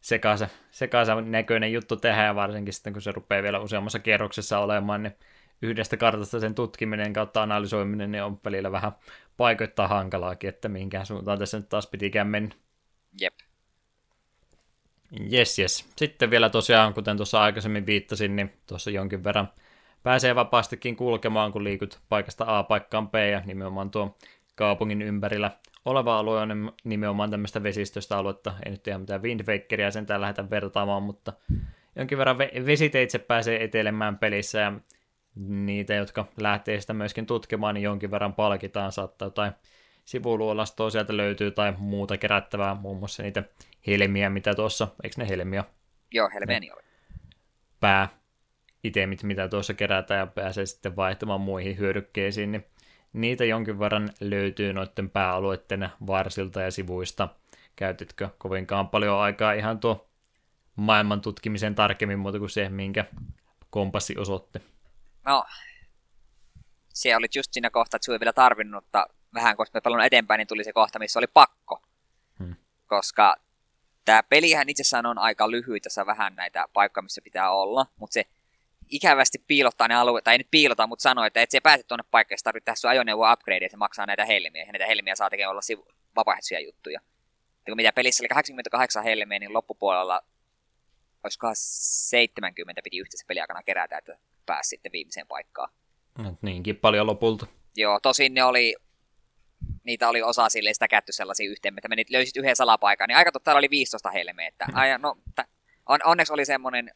sekaisen, 0.00 0.48
sekaisen 0.70 1.30
näköinen 1.30 1.72
juttu 1.72 1.96
tehdä 1.96 2.24
ja 2.24 2.34
varsinkin 2.34 2.74
sitten 2.74 2.92
kun 2.92 3.02
se 3.02 3.12
rupeaa 3.12 3.42
vielä 3.42 3.60
useammassa 3.60 3.98
kierroksessa 3.98 4.58
olemaan, 4.58 5.02
niin 5.02 5.16
yhdestä 5.62 5.96
kartasta 5.96 6.40
sen 6.40 6.54
tutkiminen 6.54 7.12
kautta 7.12 7.42
analysoiminen 7.42 8.12
niin 8.12 8.22
on 8.22 8.40
välillä 8.44 8.72
vähän 8.72 8.92
paikoittaa 9.36 9.88
hankalaakin, 9.88 10.48
että 10.48 10.68
mihinkään 10.68 11.06
suuntaan 11.06 11.38
tässä 11.38 11.58
nyt 11.58 11.68
taas 11.68 11.86
pitikään 11.86 12.26
mennä. 12.26 12.54
Jep. 13.20 13.34
Yes, 15.32 15.58
yes. 15.58 15.88
Sitten 15.96 16.30
vielä 16.30 16.50
tosiaan, 16.50 16.94
kuten 16.94 17.16
tuossa 17.16 17.42
aikaisemmin 17.42 17.86
viittasin, 17.86 18.36
niin 18.36 18.52
tuossa 18.66 18.90
jonkin 18.90 19.24
verran 19.24 19.48
pääsee 20.02 20.34
vapaastikin 20.34 20.96
kulkemaan, 20.96 21.52
kun 21.52 21.64
liikut 21.64 22.00
paikasta 22.08 22.58
A 22.58 22.62
paikkaan 22.62 23.10
B, 23.10 23.14
ja 23.32 23.42
nimenomaan 23.44 23.90
tuo 23.90 24.16
kaupungin 24.54 25.02
ympärillä 25.02 25.50
oleva 25.84 26.18
alue 26.18 26.40
on 26.40 26.72
nimenomaan 26.84 27.30
tämmöistä 27.30 27.62
vesistöstä 27.62 28.18
aluetta. 28.18 28.54
Ei 28.64 28.70
nyt 28.70 28.88
ihan 28.88 29.00
mitään 29.00 29.22
Wind 29.22 29.40
Wakeria 29.48 29.90
sen 29.90 30.06
täällä 30.06 30.24
lähdetä 30.24 30.50
vertaamaan, 30.50 31.02
mutta 31.02 31.32
jonkin 31.96 32.18
verran 32.18 32.38
vesiteitse 32.38 33.18
pääsee 33.18 33.64
etelemään 33.64 34.18
pelissä, 34.18 34.58
ja 34.58 34.72
niitä, 35.34 35.94
jotka 35.94 36.26
lähtee 36.40 36.80
sitä 36.80 36.92
myöskin 36.92 37.26
tutkimaan, 37.26 37.74
niin 37.74 37.82
jonkin 37.82 38.10
verran 38.10 38.34
palkitaan, 38.34 38.92
saattaa 38.92 39.26
jotain 39.26 39.52
sivuluolastoa 40.04 40.90
sieltä 40.90 41.16
löytyy 41.16 41.50
tai 41.50 41.74
muuta 41.78 42.18
kerättävää, 42.18 42.74
muun 42.74 42.98
muassa 42.98 43.22
niitä 43.22 43.42
helmiä, 43.86 44.30
mitä 44.30 44.54
tuossa, 44.54 44.88
eikö 45.02 45.14
ne 45.18 45.28
helmiä? 45.28 45.64
Joo, 46.10 46.28
helmiä 46.34 46.74
oli. 46.74 46.82
Pää 47.80 48.08
itemit, 48.84 49.22
mitä 49.22 49.48
tuossa 49.48 49.74
kerätään 49.74 50.18
ja 50.18 50.26
pääsee 50.26 50.66
sitten 50.66 50.96
vaihtamaan 50.96 51.40
muihin 51.40 51.78
hyödykkeisiin, 51.78 52.52
niin 52.52 52.66
niitä 53.12 53.44
jonkin 53.44 53.78
verran 53.78 54.08
löytyy 54.20 54.72
noiden 54.72 55.10
pääalueiden 55.10 55.88
varsilta 56.06 56.60
ja 56.60 56.70
sivuista. 56.70 57.28
Käytitkö 57.76 58.28
kovinkaan 58.38 58.88
paljon 58.88 59.18
aikaa 59.18 59.52
ihan 59.52 59.80
tuo 59.80 60.10
maailman 60.76 61.20
tutkimiseen 61.20 61.74
tarkemmin 61.74 62.18
muuta 62.18 62.38
kuin 62.38 62.50
se, 62.50 62.68
minkä 62.68 63.04
kompassi 63.70 64.18
osoitti? 64.18 64.62
No, 65.26 65.44
se 66.88 67.16
oli 67.16 67.26
just 67.36 67.52
siinä 67.52 67.70
kohtaa, 67.70 67.96
että 67.96 68.04
sinua 68.04 68.20
vielä 68.20 68.32
tarvinnut, 68.32 68.84
mutta 68.84 69.06
vähän 69.34 69.56
koska 69.56 69.76
me 69.76 69.80
paljon 69.80 70.04
eteenpäin, 70.04 70.38
niin 70.38 70.48
tuli 70.48 70.64
se 70.64 70.72
kohta, 70.72 70.98
missä 70.98 71.18
oli 71.18 71.26
pakko. 71.26 71.82
Hmm. 72.38 72.54
Koska 72.86 73.36
tämä 74.04 74.22
pelihän 74.22 74.68
itsessään 74.68 75.06
on 75.06 75.18
aika 75.18 75.50
lyhyt, 75.50 75.82
tässä 75.82 76.06
vähän 76.06 76.36
näitä 76.36 76.66
paikkoja, 76.72 77.02
missä 77.02 77.20
pitää 77.24 77.50
olla, 77.50 77.86
mutta 77.96 78.14
se 78.14 78.24
ikävästi 78.88 79.44
piilottaa 79.46 79.88
ne 79.88 79.94
alueet, 79.94 80.24
tai 80.24 80.34
ei 80.34 80.38
nyt 80.38 80.50
piilota, 80.50 80.86
mutta 80.86 81.02
sanoo, 81.02 81.24
että 81.24 81.42
et 81.42 81.50
se 81.50 81.60
pääse 81.60 81.82
tuonne 81.82 82.04
paikkaan, 82.10 82.38
tarvitsee 82.44 82.64
tehdä 82.64 82.76
sun 82.76 82.90
ajoneuvo 82.90 83.32
upgrade, 83.32 83.64
ja 83.64 83.70
se 83.70 83.76
maksaa 83.76 84.06
näitä 84.06 84.24
helmiä, 84.24 84.62
ja 84.62 84.72
näitä 84.72 84.86
helmiä 84.86 85.14
saa 85.14 85.30
tekemään 85.30 85.50
olla 85.50 85.60
sivu- 85.60 85.88
vapaaehtoisia 86.16 86.60
juttuja. 86.60 87.00
Ja 87.66 87.70
kun 87.70 87.76
mitä 87.76 87.92
pelissä 87.92 88.22
oli 88.22 88.28
88 88.28 89.04
helmiä, 89.04 89.38
niin 89.38 89.52
loppupuolella 89.52 90.22
olisikohan 91.24 91.56
70 91.56 92.82
piti 92.84 92.98
yhteensä 92.98 93.24
peliaikana 93.28 93.62
kerätä, 93.62 93.98
että 93.98 94.18
pääsi 94.46 94.68
sitten 94.68 94.92
viimeiseen 94.92 95.26
paikkaan. 95.26 95.70
No, 96.18 96.38
niinkin 96.42 96.76
paljon 96.76 97.06
lopulta. 97.06 97.46
Joo, 97.76 98.00
tosin 98.00 98.34
ne 98.34 98.44
oli, 98.44 98.76
niitä 99.84 100.08
oli 100.08 100.22
osa 100.22 100.48
silleen 100.48 100.74
sitä 100.74 100.88
kätty 100.88 101.12
sellaisia 101.12 101.50
yhteen, 101.50 101.74
että 101.78 101.88
menit 101.88 102.10
löysit 102.10 102.36
yhden 102.36 102.56
salapaikan, 102.56 103.08
niin 103.08 103.16
aika 103.16 103.32
totta 103.32 103.54
oli 103.54 103.70
15 103.70 104.10
helmeä, 104.10 104.48
että 104.48 104.66
aja, 104.72 104.98
no, 104.98 105.16
on, 105.86 106.00
onneksi 106.04 106.32
oli 106.32 106.44
semmoinen 106.44 106.94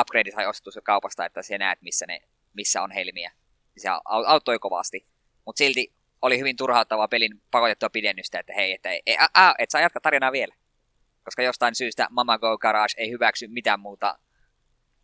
upgrade 0.00 0.30
sai 0.30 0.46
ostettu 0.46 0.80
kaupasta, 0.82 1.26
että 1.26 1.42
sä 1.42 1.58
näet, 1.58 1.82
missä, 1.82 2.06
ne, 2.06 2.20
missä 2.54 2.82
on 2.82 2.90
helmiä. 2.90 3.32
Se 3.76 3.88
auttoi 4.26 4.58
kovasti. 4.58 5.06
Mutta 5.44 5.58
silti 5.58 5.92
oli 6.22 6.38
hyvin 6.38 6.56
turhauttavaa 6.56 7.08
pelin 7.08 7.42
pakotettua 7.50 7.90
pidennystä, 7.90 8.38
että 8.38 8.52
hei, 8.52 8.72
että 8.72 8.90
ei, 8.90 9.16
a, 9.18 9.48
a, 9.48 9.54
et 9.58 9.70
saa 9.70 9.80
jatkaa 9.80 10.00
tarinaa 10.00 10.32
vielä. 10.32 10.54
Koska 11.24 11.42
jostain 11.42 11.74
syystä 11.74 12.06
Mama 12.10 12.38
Go 12.38 12.58
Garage 12.58 12.94
ei 12.96 13.10
hyväksy 13.10 13.48
mitään 13.48 13.80
muuta 13.80 14.18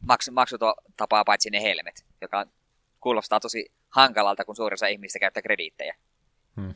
maksu, 0.06 0.32
maksutapaa 0.32 1.24
paitsi 1.24 1.50
ne 1.50 1.62
helmet, 1.62 2.06
joka 2.20 2.46
kuulostaa 3.00 3.40
tosi 3.40 3.72
hankalalta, 3.88 4.44
kun 4.44 4.56
suurin 4.56 4.74
osa 4.74 4.86
ihmistä 4.86 5.18
käyttää 5.18 5.42
krediittejä. 5.42 5.96
Hmm. 6.60 6.74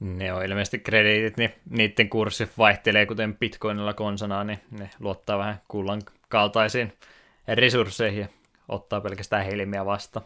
Ne 0.00 0.32
on 0.32 0.44
ilmeisesti 0.44 0.78
krediitit, 0.78 1.36
niin 1.36 1.54
niiden 1.70 2.08
kurssi 2.08 2.48
vaihtelee, 2.58 3.06
kuten 3.06 3.36
bitcoinilla 3.36 3.94
konsana, 3.94 4.44
niin 4.44 4.60
ne 4.70 4.90
luottaa 5.00 5.38
vähän 5.38 5.60
kullan 5.68 6.02
kaltaisiin 6.28 6.92
resursseihin 7.48 8.20
ja 8.20 8.28
ottaa 8.68 9.00
pelkästään 9.00 9.44
helmiä 9.44 9.86
vasta. 9.86 10.22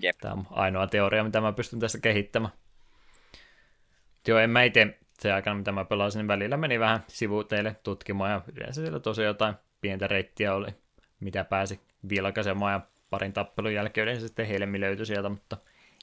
Jep. 0.00 0.16
Tämä 0.20 0.34
on 0.34 0.46
ainoa 0.50 0.86
teoria, 0.86 1.24
mitä 1.24 1.40
mä 1.40 1.52
pystyn 1.52 1.80
tässä 1.80 1.98
kehittämään. 1.98 2.52
Joo, 4.28 4.38
en 4.38 4.50
mä 4.50 4.62
itse 4.62 4.98
se 5.18 5.32
aikana, 5.32 5.56
mitä 5.56 5.72
mä 5.72 5.84
pelasin, 5.84 6.18
niin 6.18 6.28
välillä 6.28 6.56
meni 6.56 6.80
vähän 6.80 7.04
sivuteille 7.08 7.76
tutkimaan 7.82 8.30
ja 8.30 8.42
yleensä 8.56 8.82
siellä 8.82 9.00
tosiaan 9.00 9.26
jotain 9.26 9.54
pientä 9.80 10.06
reittiä 10.06 10.54
oli, 10.54 10.68
mitä 11.20 11.44
pääsi 11.44 11.80
vilkaisemaan 12.08 12.72
ja 12.72 12.80
parin 13.10 13.32
tappelun 13.32 13.74
jälkeen 13.74 14.02
yleensä 14.02 14.26
sitten 14.26 14.46
helmi 14.46 14.80
löytyi 14.80 15.06
sieltä, 15.06 15.28
mutta 15.28 15.56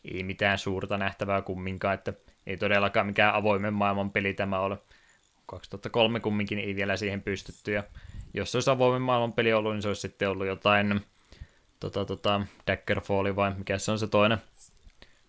ei 0.05 0.23
mitään 0.23 0.57
suurta 0.57 0.97
nähtävää 0.97 1.41
kumminkaan, 1.41 1.93
että 1.93 2.13
ei 2.47 2.57
todellakaan 2.57 3.05
mikään 3.05 3.35
avoimen 3.35 3.73
maailman 3.73 4.11
peli 4.11 4.33
tämä 4.33 4.59
ole. 4.59 4.77
2003 5.45 6.19
kumminkin 6.19 6.59
ei 6.59 6.75
vielä 6.75 6.97
siihen 6.97 7.21
pystytty, 7.21 7.71
ja 7.71 7.83
jos 8.33 8.51
se 8.51 8.57
olisi 8.57 8.69
avoimen 8.69 9.01
maailman 9.01 9.33
peli 9.33 9.53
ollut, 9.53 9.73
niin 9.73 9.81
se 9.81 9.87
olisi 9.87 10.01
sitten 10.01 10.29
ollut 10.29 10.47
jotain 10.47 11.01
tota, 11.79 12.05
tota, 12.05 12.41
Daggerfall 12.67 13.35
vai 13.35 13.53
mikä 13.57 13.77
se 13.77 13.91
on 13.91 13.99
se 13.99 14.07
toinen, 14.07 14.37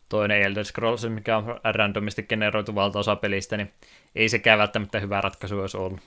toinen 0.09 0.43
Elder 0.43 0.65
Scrolls, 0.65 1.09
mikä 1.09 1.37
on 1.37 1.61
randomisti 1.65 2.23
generoitu 2.23 2.75
valtaosa 2.75 3.17
pelistä, 3.17 3.57
niin 3.57 3.73
ei 4.15 4.29
sekään 4.29 4.59
välttämättä 4.59 5.01
hyvä 5.01 5.21
ratkaisu 5.21 5.61
olisi 5.61 5.77
ollut. 5.77 6.01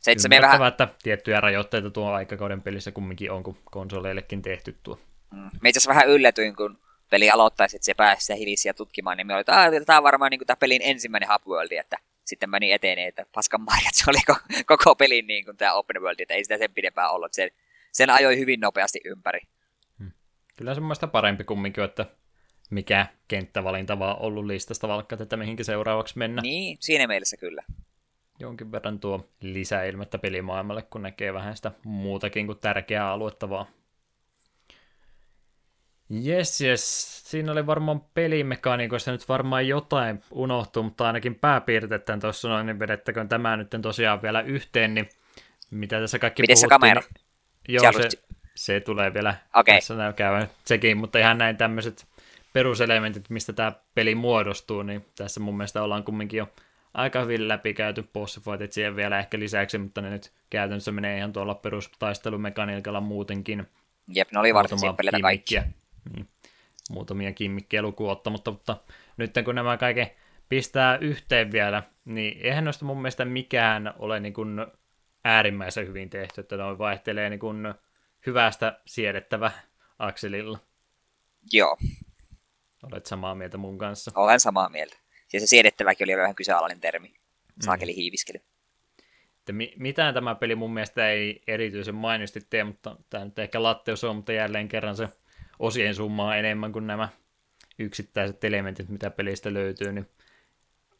Se 0.00 0.12
itse 0.12 0.28
vähän... 0.40 0.68
että 0.68 0.88
tiettyjä 1.02 1.40
rajoitteita 1.40 1.90
tuo 1.90 2.10
aikakauden 2.10 2.62
pelissä 2.62 2.92
kumminkin 2.92 3.32
on, 3.32 3.42
kun 3.42 3.58
konsoleillekin 3.64 4.42
tehty 4.42 4.76
tuo. 4.82 4.98
Mm. 5.30 5.50
Me 5.62 5.68
itse 5.68 5.88
vähän 5.88 6.08
yllätyin, 6.08 6.56
kun 6.56 6.78
peli 7.10 7.30
aloittaisi, 7.30 7.76
että 7.76 7.86
se 7.86 7.94
pääsi 7.94 8.22
sitä 8.22 8.34
hilisiä 8.34 8.74
tutkimaan, 8.74 9.16
niin 9.16 9.26
me 9.26 9.34
oli, 9.34 9.40
että 9.40 9.84
tämä 9.86 9.98
on 9.98 10.02
varmaan 10.02 10.30
niin 10.30 10.46
tämä 10.46 10.56
pelin 10.56 10.82
ensimmäinen 10.84 11.28
hub 11.32 11.46
world, 11.46 11.72
että 11.72 11.96
sitten 12.24 12.50
meni 12.50 12.72
eteen, 12.72 12.98
että 12.98 13.26
paskan 13.34 13.60
marjat, 13.60 13.94
se 13.94 14.04
oli 14.10 14.18
koko 14.66 14.94
pelin 14.94 15.26
niin 15.26 15.44
kuin 15.44 15.56
tämä 15.56 15.72
open 15.72 16.02
world, 16.02 16.20
että 16.20 16.34
ei 16.34 16.44
sitä 16.44 16.58
sen 16.58 16.74
pidempään 16.74 17.10
ollut. 17.10 17.32
Sen, 17.32 17.50
sen 17.92 18.10
ajoi 18.10 18.38
hyvin 18.38 18.60
nopeasti 18.60 19.00
ympäri. 19.04 19.40
Hmm. 19.98 20.12
Kyllä 20.56 20.74
semmoista 20.74 21.06
parempi 21.06 21.44
kumminkin, 21.44 21.84
että 21.84 22.06
mikä 22.70 23.06
kenttävalinta 23.28 23.98
vaan 23.98 24.18
ollut 24.18 24.46
listasta 24.46 24.88
vaikka, 24.88 25.16
että 25.20 25.36
mihinkä 25.36 25.64
seuraavaksi 25.64 26.18
mennä. 26.18 26.42
Niin, 26.42 26.76
siinä 26.80 27.06
mielessä 27.06 27.36
kyllä. 27.36 27.62
Jonkin 28.38 28.72
verran 28.72 29.00
tuo 29.00 29.28
lisäilmettä 29.40 30.18
pelimaailmalle, 30.18 30.82
kun 30.82 31.02
näkee 31.02 31.34
vähän 31.34 31.56
sitä 31.56 31.72
muutakin 31.84 32.46
kuin 32.46 32.58
tärkeää 32.58 33.10
aluetta 33.10 33.50
vaan. 33.50 33.66
Yes, 36.26 36.60
yes. 36.60 37.20
Siinä 37.30 37.52
oli 37.52 37.66
varmaan 37.66 38.00
pelimekaniikoista 38.14 39.12
nyt 39.12 39.28
varmaan 39.28 39.68
jotain 39.68 40.22
unohtuu, 40.30 40.82
mutta 40.82 41.06
ainakin 41.06 41.34
pääpiirteet 41.34 42.04
tuossa 42.20 42.48
noin, 42.48 42.66
niin 42.66 42.78
vedettäköön 42.78 43.28
tämä 43.28 43.56
nyt 43.56 43.70
tosiaan 43.82 44.22
vielä 44.22 44.40
yhteen, 44.40 44.94
niin 44.94 45.08
mitä 45.70 46.00
tässä 46.00 46.18
kaikki 46.18 46.42
Miten 46.42 46.54
puhuttiin. 46.54 46.68
se 46.68 46.80
kamera? 46.80 47.02
Niin, 47.68 47.74
joo, 47.74 47.92
se, 47.92 48.08
se, 48.54 48.80
tulee 48.80 49.14
vielä 49.14 49.34
okay. 49.54 49.74
tässä 49.74 50.12
käydä 50.16 50.48
sekin, 50.64 50.96
mutta 50.96 51.18
ihan 51.18 51.38
näin 51.38 51.56
tämmöiset 51.56 52.06
peruselementit, 52.52 53.30
mistä 53.30 53.52
tämä 53.52 53.72
peli 53.94 54.14
muodostuu, 54.14 54.82
niin 54.82 55.04
tässä 55.16 55.40
mun 55.40 55.56
mielestä 55.56 55.82
ollaan 55.82 56.04
kumminkin 56.04 56.38
jo 56.38 56.48
aika 56.94 57.20
hyvin 57.20 57.48
läpikäyty 57.48 58.08
bossifightit 58.12 58.72
siihen 58.72 58.96
vielä 58.96 59.18
ehkä 59.18 59.38
lisäksi, 59.38 59.78
mutta 59.78 60.00
ne 60.00 60.10
nyt 60.10 60.32
käytännössä 60.50 60.92
menee 60.92 61.18
ihan 61.18 61.32
tuolla 61.32 61.54
perustaistelumekaniikalla 61.54 63.00
muutenkin. 63.00 63.66
Jep, 64.08 64.32
ne 64.32 64.40
oli 64.40 64.54
varsin 64.54 64.78
simppeleitä 64.78 65.20
kaikki. 65.20 65.60
Niin, 66.14 66.28
muutamia 66.90 67.32
kimmikkejä 67.32 67.82
lukuun 67.82 68.10
ottamatta, 68.10 68.50
mutta 68.50 68.76
nyt 69.16 69.32
kun 69.44 69.54
nämä 69.54 69.76
kaiken 69.76 70.10
pistää 70.48 70.98
yhteen 70.98 71.52
vielä, 71.52 71.82
niin 72.04 72.40
eihän 72.42 72.64
noista 72.64 72.84
mun 72.84 73.02
mielestä 73.02 73.24
mikään 73.24 73.94
ole 73.98 74.20
niin 74.20 74.34
kuin 74.34 74.66
äärimmäisen 75.24 75.86
hyvin 75.86 76.10
tehty, 76.10 76.40
että 76.40 76.56
ne 76.56 76.78
vaihtelee 76.78 77.30
niin 77.30 77.40
kuin 77.40 77.74
hyvästä 78.26 78.80
siedettävä 78.86 79.50
akselilla. 79.98 80.58
Joo. 81.52 81.76
Olet 82.82 83.06
samaa 83.06 83.34
mieltä 83.34 83.58
mun 83.58 83.78
kanssa. 83.78 84.10
Olen 84.14 84.40
samaa 84.40 84.68
mieltä. 84.68 84.96
Ja 85.32 85.40
se 85.40 85.46
siedettäväkin 85.46 86.04
oli 86.04 86.16
vähän 86.16 86.34
kyseenalainen 86.34 86.80
termi. 86.80 87.14
Saakeli 87.60 87.92
mm. 87.92 87.96
hiiviskely. 87.96 88.40
Että 89.38 89.52
mi- 89.52 89.74
mitään 89.76 90.14
tämä 90.14 90.34
peli 90.34 90.54
mun 90.54 90.74
mielestä 90.74 91.10
ei 91.10 91.42
erityisen 91.46 91.94
mainiosti 91.94 92.40
tee, 92.50 92.64
mutta 92.64 92.96
tämä 93.10 93.24
nyt 93.24 93.38
ehkä 93.38 93.62
latteus 93.62 94.04
on, 94.04 94.16
mutta 94.16 94.32
jälleen 94.32 94.68
kerran 94.68 94.96
se 94.96 95.08
osien 95.60 95.94
summaa 95.94 96.36
enemmän 96.36 96.72
kuin 96.72 96.86
nämä 96.86 97.08
yksittäiset 97.78 98.44
elementit, 98.44 98.88
mitä 98.88 99.10
pelistä 99.10 99.54
löytyy, 99.54 99.92
niin 99.92 100.06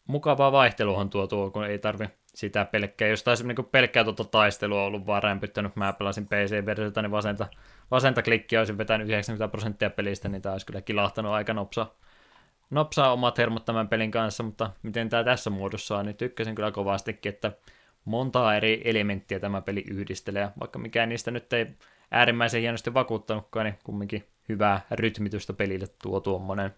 mukavaa 0.06 0.52
vaihteluhan 0.52 1.10
tuo 1.10 1.26
tuo, 1.26 1.50
kun 1.50 1.64
ei 1.64 1.78
tarvi 1.78 2.04
sitä 2.26 2.64
pelkkää. 2.64 3.08
Jos 3.08 3.22
taisi 3.22 3.46
niin 3.46 3.64
pelkkää 3.72 4.04
tuota 4.04 4.24
taistelua 4.24 4.84
ollut 4.84 5.06
vaan 5.06 5.22
rämpyttänyt, 5.22 5.76
mä 5.76 5.92
pelasin 5.92 6.26
PC-versiota, 6.26 7.02
niin 7.02 7.10
vasenta, 7.10 7.46
vasenta 7.90 8.22
klikkiä 8.22 8.60
olisin 8.60 8.78
vetänyt 8.78 9.08
90 9.08 9.50
prosenttia 9.50 9.90
pelistä, 9.90 10.28
niin 10.28 10.42
tämä 10.42 10.52
olisi 10.52 10.66
kyllä 10.66 10.80
kilahtanut 10.80 11.32
aika 11.32 11.54
nopsaa. 11.54 11.94
Nopsaa 12.70 13.12
omat 13.12 13.38
hermot 13.38 13.64
tämän 13.64 13.88
pelin 13.88 14.10
kanssa, 14.10 14.42
mutta 14.42 14.70
miten 14.82 15.08
tämä 15.08 15.24
tässä 15.24 15.50
muodossa 15.50 15.98
on, 15.98 16.06
niin 16.06 16.16
tykkäsin 16.16 16.54
kyllä 16.54 16.70
kovastikin, 16.70 17.30
että 17.32 17.52
montaa 18.04 18.56
eri 18.56 18.82
elementtiä 18.84 19.40
tämä 19.40 19.60
peli 19.60 19.84
yhdistelee, 19.90 20.48
vaikka 20.60 20.78
mikään 20.78 21.08
niistä 21.08 21.30
nyt 21.30 21.52
ei 21.52 21.66
äärimmäisen 22.10 22.60
hienosti 22.60 22.94
vakuuttanutkaan, 22.94 23.66
niin 23.66 23.78
kumminkin 23.84 24.24
hyvää 24.50 24.86
rytmitystä 24.90 25.52
pelille 25.52 25.86
tuo 26.02 26.20
tuommoinen. 26.20 26.74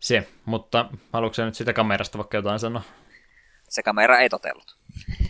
Se, 0.00 0.28
mutta 0.44 0.90
haluatko 1.12 1.44
nyt 1.44 1.54
sitä 1.54 1.72
kamerasta 1.72 2.18
vaikka 2.18 2.36
jotain 2.36 2.58
sanoa? 2.58 2.82
Se 3.68 3.82
kamera 3.82 4.18
ei 4.18 4.28
totellut. 4.28 4.76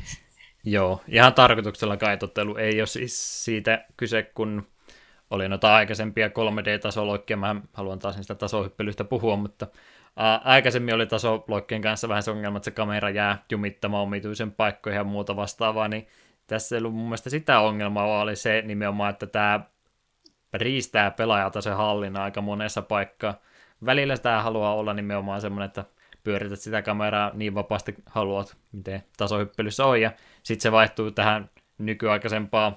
Joo, 0.64 1.02
ihan 1.08 1.34
tarkoituksella 1.34 1.96
kai 1.96 2.16
totelu. 2.16 2.56
Ei 2.56 2.80
ole 2.80 2.86
siis 2.86 3.44
siitä 3.44 3.84
kyse, 3.96 4.22
kun 4.22 4.66
oli 5.30 5.48
noita 5.48 5.74
aikaisempia 5.74 6.28
3D-tasoloikkia. 6.28 7.36
Mä 7.36 7.56
haluan 7.72 7.98
taas 7.98 8.16
niistä 8.16 8.34
tasohyppelyistä 8.34 9.04
puhua, 9.04 9.36
mutta 9.36 9.66
ää, 10.16 10.40
aikaisemmin 10.44 10.94
oli 10.94 11.06
tasoloikkien 11.06 11.82
kanssa 11.82 12.08
vähän 12.08 12.22
se 12.22 12.30
ongelma, 12.30 12.56
että 12.56 12.64
se 12.64 12.70
kamera 12.70 13.10
jää 13.10 13.44
jumittamaan 13.50 14.02
omituisen 14.02 14.52
paikkoihin 14.52 14.98
ja 14.98 15.04
muuta 15.04 15.36
vastaavaa, 15.36 15.88
niin 15.88 16.06
tässä 16.50 16.76
ei 16.76 16.78
ollut 16.78 16.94
mun 16.94 17.04
mielestä 17.04 17.30
sitä 17.30 17.60
ongelmaa, 17.60 18.08
vaan 18.08 18.22
oli 18.22 18.36
se 18.36 18.62
nimenomaan, 18.66 19.10
että 19.10 19.26
tämä 19.26 19.60
riistää 20.52 21.10
pelaajalta 21.10 21.60
se 21.60 21.70
hallinnan 21.70 22.22
aika 22.22 22.40
monessa 22.40 22.82
paikkaa. 22.82 23.34
Välillä 23.84 24.16
sitä 24.16 24.42
haluaa 24.42 24.74
olla 24.74 24.94
nimenomaan 24.94 25.40
semmoinen, 25.40 25.66
että 25.66 25.84
pyörität 26.24 26.60
sitä 26.60 26.82
kameraa 26.82 27.30
niin 27.34 27.54
vapaasti 27.54 27.94
haluat, 28.06 28.56
miten 28.72 29.02
tasohyppelyssä 29.16 29.84
on, 29.84 30.00
ja 30.00 30.12
sitten 30.42 30.62
se 30.62 30.72
vaihtuu 30.72 31.10
tähän 31.10 31.50
nykyaikaisempaan 31.78 32.76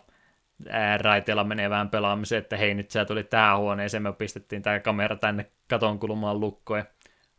raiteella 1.02 1.44
menevään 1.44 1.90
pelaamiseen, 1.90 2.42
että 2.42 2.58
hei 2.58 2.74
nyt 2.74 2.92
sä 2.92 3.06
tuli 3.06 3.24
tähän 3.24 3.58
huoneeseen, 3.58 4.04
me 4.04 4.14
pistettiin 4.14 4.62
tämä 4.62 4.80
kamera 4.80 5.16
tänne 5.16 5.52
katon 5.70 6.00
kulmaan 6.00 6.40
lukkoon, 6.40 6.80
ja 6.80 6.86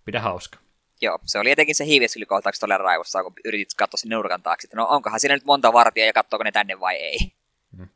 pidä 0.05 0.20
hauska. 0.20 0.64
Joo, 1.05 1.19
se 1.25 1.39
oli 1.39 1.51
jotenkin 1.51 1.75
se 1.75 1.85
hiiviskylikohtaukset 1.85 2.61
todella 2.61 2.85
raivossa, 2.85 3.23
kun 3.23 3.33
yritit 3.45 3.69
katsoa 3.79 3.99
sen 3.99 4.11
nurkan 4.11 4.43
taakse, 4.43 4.67
että 4.67 4.77
no 4.77 4.87
onkohan 4.91 5.21
siinä 5.21 5.35
nyt 5.35 5.45
monta 5.45 5.73
vartia 5.73 6.07
ja 6.07 6.13
katsoako 6.13 6.45
ne 6.45 6.53
tänne 6.53 6.81
vai 6.81 6.95
ei. 6.95 7.19
Hmm. 7.77 7.89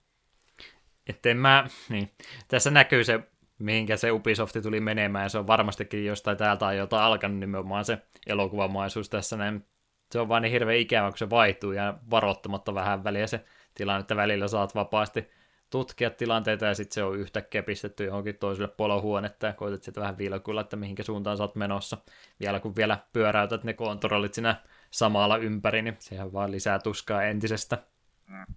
Että 1.06 1.34
mä, 1.34 1.66
niin, 1.88 2.10
tässä 2.48 2.70
näkyy 2.70 3.04
se, 3.04 3.20
mihinkä 3.58 3.96
se 3.96 4.10
Ubisofti 4.10 4.62
tuli 4.62 4.80
menemään, 4.80 5.30
se 5.30 5.38
on 5.38 5.46
varmastikin 5.46 6.06
jostain 6.06 6.36
täältä 6.36 6.66
ajoilta 6.66 7.06
alkanut 7.06 7.38
nimenomaan 7.38 7.84
se 7.84 7.98
elokuvamaisuus 8.26 9.08
tässä 9.08 9.36
näin. 9.36 9.66
Se 10.12 10.20
on 10.20 10.28
vaan 10.28 10.42
niin 10.42 10.52
hirveän 10.52 10.78
ikävä, 10.78 11.10
kun 11.10 11.18
se 11.18 11.30
vaihtuu 11.30 11.72
ja 11.72 11.94
varoittamatta 12.10 12.74
vähän 12.74 13.04
väliä 13.04 13.26
se 13.26 13.44
tilanne, 13.74 14.00
että 14.00 14.16
välillä 14.16 14.48
saat 14.48 14.74
vapaasti 14.74 15.30
tutkia 15.70 16.10
tilanteita 16.10 16.66
ja 16.66 16.74
sitten 16.74 16.94
se 16.94 17.02
on 17.02 17.18
yhtäkkiä 17.18 17.62
pistetty 17.62 18.04
johonkin 18.04 18.38
toiselle 18.38 18.68
puolelle 18.68 19.02
huonetta 19.02 19.46
ja 19.46 19.52
koetat 19.52 19.82
sitten 19.82 20.00
vähän 20.00 20.18
vilkuilla, 20.18 20.60
että 20.60 20.76
mihinkä 20.76 21.02
suuntaan 21.02 21.36
sä 21.36 21.42
oot 21.42 21.54
menossa. 21.54 21.98
Vielä 22.40 22.60
kun 22.60 22.76
vielä 22.76 22.98
pyöräytät 23.12 23.64
ne 23.64 23.72
kontrollit 23.72 24.34
siinä 24.34 24.62
samalla 24.90 25.36
ympäri, 25.36 25.82
niin 25.82 25.96
sehän 25.98 26.32
vaan 26.32 26.50
lisää 26.50 26.78
tuskaa 26.78 27.22
entisestä. 27.22 27.78
Mm. 28.26 28.54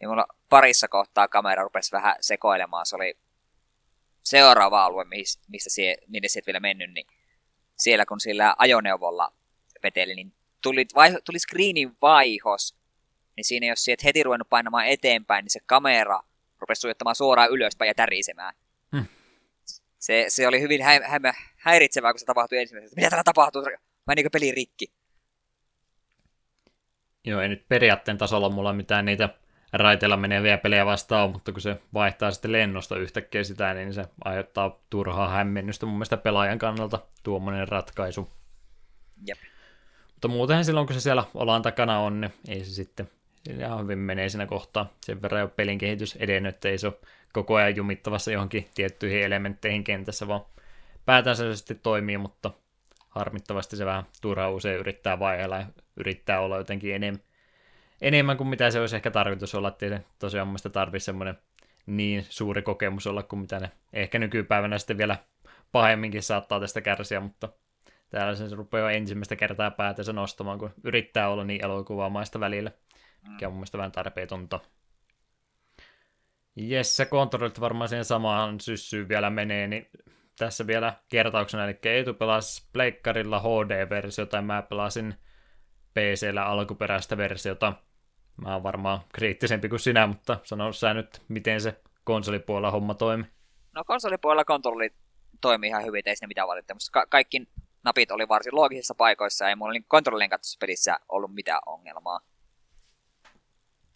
Ja 0.00 0.08
mulla 0.08 0.26
parissa 0.48 0.88
kohtaa 0.88 1.28
kamera 1.28 1.62
rupesi 1.62 1.92
vähän 1.92 2.16
sekoilemaan. 2.20 2.86
Se 2.86 2.96
oli 2.96 3.18
seuraava 4.22 4.84
alue, 4.84 5.04
mistä 5.04 5.70
sie, 5.70 5.96
minne 6.08 6.28
sieltä 6.28 6.46
vielä 6.46 6.60
mennyt, 6.60 6.92
niin 6.92 7.06
siellä 7.76 8.06
kun 8.06 8.20
sillä 8.20 8.54
ajoneuvolla 8.58 9.32
veteli, 9.82 10.14
niin 10.14 10.32
tuli, 10.62 10.86
vai, 10.94 11.12
tuli 11.24 11.38
screenin 11.38 11.96
vaihos, 12.02 12.76
niin 13.36 13.44
siinä 13.44 13.66
jos 13.66 13.84
sieltä 13.84 14.02
heti 14.04 14.22
ruvennut 14.22 14.48
painamaan 14.48 14.86
eteenpäin, 14.86 15.42
niin 15.42 15.50
se 15.50 15.60
kamera 15.66 16.20
rupesi 16.58 16.80
suojattamaan 16.80 17.16
suoraan 17.16 17.50
ylöspäin 17.50 17.88
ja 17.88 17.94
tärisemään. 17.94 18.54
Hmm. 18.96 19.06
Se, 19.98 20.24
se 20.28 20.48
oli 20.48 20.60
hyvin 20.60 20.82
hä, 20.82 21.00
hä, 21.04 21.34
häiritsevää, 21.56 22.12
kun 22.12 22.20
se 22.20 22.26
tapahtui 22.26 22.58
ensimmäisenä. 22.58 22.96
Mitä 22.96 23.10
täällä 23.10 23.24
tapahtuu? 23.24 23.62
Menikö 24.06 24.30
peli 24.32 24.52
rikki? 24.52 24.92
Joo, 27.24 27.40
ei 27.40 27.48
nyt 27.48 27.68
periaatteen 27.68 28.18
tasolla 28.18 28.48
mulla 28.48 28.72
mitään 28.72 29.04
niitä 29.04 29.28
raiteilla 29.72 30.16
meneviä 30.16 30.58
pelejä 30.58 30.86
vastaan 30.86 31.30
mutta 31.30 31.52
kun 31.52 31.60
se 31.60 31.76
vaihtaa 31.94 32.30
sitten 32.30 32.52
lennosta 32.52 32.96
yhtäkkiä 32.96 33.44
sitä, 33.44 33.74
niin 33.74 33.94
se 33.94 34.04
aiheuttaa 34.24 34.80
turhaa 34.90 35.28
hämmennystä 35.28 35.86
mun 35.86 35.94
mielestä 35.94 36.16
pelaajan 36.16 36.58
kannalta 36.58 36.98
tuommoinen 37.22 37.68
ratkaisu. 37.68 38.28
Jep. 39.26 39.38
Mutta 40.12 40.28
muutenhan 40.28 40.64
silloin, 40.64 40.86
kun 40.86 40.94
se 40.94 41.00
siellä 41.00 41.24
olan 41.34 41.62
takana 41.62 41.98
on, 41.98 42.20
niin 42.20 42.32
ei 42.48 42.64
se 42.64 42.70
sitten 42.70 43.10
ihan 43.50 43.82
hyvin 43.82 43.98
menee 43.98 44.28
siinä 44.28 44.46
kohtaa. 44.46 44.92
Sen 45.00 45.22
verran 45.22 45.40
jo 45.40 45.48
pelin 45.48 45.78
kehitys 45.78 46.16
edennyt, 46.16 46.54
että 46.54 46.68
ei 46.68 46.78
se 46.78 46.86
ole 46.86 46.94
koko 47.32 47.54
ajan 47.54 47.76
jumittavassa 47.76 48.32
johonkin 48.32 48.68
tiettyihin 48.74 49.22
elementteihin 49.22 49.84
kentässä, 49.84 50.28
vaan 50.28 50.44
päätänsä 51.06 51.44
toimii, 51.82 52.18
mutta 52.18 52.50
harmittavasti 53.08 53.76
se 53.76 53.86
vähän 53.86 54.04
turhaa 54.22 54.50
usein 54.50 54.78
yrittää 54.78 55.18
vaiheella 55.18 55.56
ja 55.56 55.66
yrittää 55.96 56.40
olla 56.40 56.56
jotenkin 56.56 56.94
enemmän, 56.94 57.22
enemmän 58.00 58.36
kuin 58.36 58.48
mitä 58.48 58.70
se 58.70 58.80
olisi 58.80 58.96
ehkä 58.96 59.10
tarkoitus 59.10 59.54
olla, 59.54 59.76
se 59.80 60.00
tosiaan 60.18 60.48
mielestä 60.48 60.68
tarvitse 60.68 61.04
semmoinen 61.04 61.38
niin 61.86 62.26
suuri 62.28 62.62
kokemus 62.62 63.06
olla 63.06 63.22
kuin 63.22 63.40
mitä 63.40 63.60
ne 63.60 63.70
ehkä 63.92 64.18
nykypäivänä 64.18 64.78
sitten 64.78 64.98
vielä 64.98 65.16
pahemminkin 65.72 66.22
saattaa 66.22 66.60
tästä 66.60 66.80
kärsiä, 66.80 67.20
mutta 67.20 67.48
täällä 68.10 68.34
se 68.34 68.54
rupeaa 68.54 68.90
ensimmäistä 68.90 69.36
kertaa 69.36 69.70
päätänsä 69.70 70.12
nostamaan, 70.12 70.58
kun 70.58 70.70
yrittää 70.84 71.28
olla 71.28 71.44
niin 71.44 71.64
elokuvamaista 71.64 72.40
välillä 72.40 72.70
mikä 73.28 73.46
on 73.46 73.52
mun 73.52 73.58
mielestä 73.58 73.78
vähän 73.78 73.92
tarpeetonta. 73.92 74.60
Jes, 76.56 76.96
se 76.96 77.06
kontrollit 77.06 77.60
varmaan 77.60 77.88
siihen 77.88 78.04
samaan 78.04 78.60
syssyyn 78.60 79.08
vielä 79.08 79.30
menee, 79.30 79.66
niin 79.66 79.86
tässä 80.38 80.66
vielä 80.66 80.94
kertauksena, 81.08 81.64
eli 81.64 81.78
Eetu 81.82 82.14
pelasi 82.14 82.68
Pleikkarilla 82.72 83.40
HD-versiota 83.40 84.36
ja 84.36 84.42
mä 84.42 84.62
pelasin 84.62 85.14
PCllä 85.94 86.46
alkuperäistä 86.46 87.16
versiota. 87.16 87.72
Mä 88.36 88.52
oon 88.52 88.62
varmaan 88.62 89.00
kriittisempi 89.14 89.68
kuin 89.68 89.80
sinä, 89.80 90.06
mutta 90.06 90.38
sano 90.42 90.72
sä 90.72 90.94
nyt, 90.94 91.22
miten 91.28 91.60
se 91.60 91.80
konsolipuolella 92.04 92.70
homma 92.70 92.94
toimi. 92.94 93.24
No 93.74 93.84
konsolipuolella 93.84 94.44
kontrolli 94.44 94.90
toimii 95.40 95.68
ihan 95.68 95.84
hyvin, 95.84 96.02
ei 96.06 96.16
sinne 96.16 96.26
mitään 96.26 96.48
valittamista. 96.48 96.92
Ka- 96.92 97.06
kaikki 97.06 97.48
napit 97.84 98.10
oli 98.10 98.28
varsin 98.28 98.54
loogisissa 98.54 98.94
paikoissa, 98.94 99.48
ei 99.48 99.56
mulla 99.56 99.72
niin 99.72 99.84
kontrollin 99.88 100.30
katsossa 100.30 100.56
pelissä 100.60 100.96
ollut 101.08 101.34
mitään 101.34 101.60
ongelmaa 101.66 102.20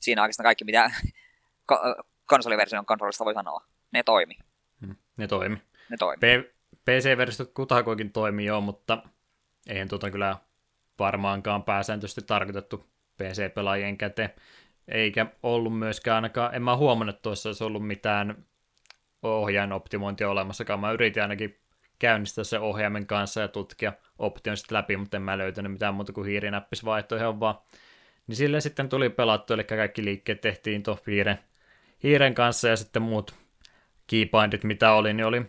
siinä 0.00 0.22
oikeastaan 0.22 0.44
kaikki, 0.44 0.64
mitä 0.64 0.90
konsoliversion 2.26 2.86
kontrollista 2.86 3.24
voi 3.24 3.34
sanoa. 3.34 3.64
Ne 3.92 4.02
toimi. 4.02 4.34
Hmm, 4.86 4.96
ne 5.16 5.26
toimi. 5.26 5.56
Ne 5.90 5.96
toimi. 5.96 6.20
P- 6.20 6.58
PC-versiot 6.84 7.52
kutakoikin 7.54 8.12
toimi 8.12 8.44
jo, 8.44 8.60
mutta 8.60 9.02
eihän 9.66 9.88
tuota 9.88 10.10
kyllä 10.10 10.36
varmaankaan 10.98 11.62
pääsääntöisesti 11.62 12.22
tarkoitettu 12.22 12.90
PC-pelaajien 13.16 13.98
käteen. 13.98 14.30
Eikä 14.88 15.26
ollut 15.42 15.78
myöskään 15.78 16.14
ainakaan, 16.14 16.54
en 16.54 16.62
mä 16.62 16.76
huomannut, 16.76 17.14
että 17.14 17.22
tuossa 17.22 17.48
olisi 17.48 17.64
ollut 17.64 17.86
mitään 17.86 18.44
ohjainoptimointia 19.22 20.30
olemassakaan. 20.30 20.80
Mä 20.80 20.92
yritin 20.92 21.22
ainakin 21.22 21.60
käynnistää 21.98 22.44
se 22.44 22.58
ohjaimen 22.58 23.06
kanssa 23.06 23.40
ja 23.40 23.48
tutkia 23.48 23.92
option 24.18 24.56
sitten 24.56 24.76
läpi, 24.76 24.96
mutta 24.96 25.16
en 25.16 25.22
mä 25.22 25.38
löytänyt 25.38 25.72
mitään 25.72 25.94
muuta 25.94 26.12
kuin 26.12 26.26
hiirinäppisvaihtoehon, 26.26 27.40
vaan 27.40 27.58
niin 28.28 28.36
sille 28.36 28.60
sitten 28.60 28.88
tuli 28.88 29.10
pelattu, 29.10 29.54
eli 29.54 29.64
kaikki 29.64 30.04
liikkeet 30.04 30.40
tehtiin 30.40 30.82
tuon 30.82 30.98
hiiren, 31.06 31.38
hiiren 32.02 32.34
kanssa 32.34 32.68
ja 32.68 32.76
sitten 32.76 33.02
muut 33.02 33.34
keybindit, 34.06 34.64
mitä 34.64 34.92
oli, 34.92 35.14
niin 35.14 35.26
oli 35.26 35.42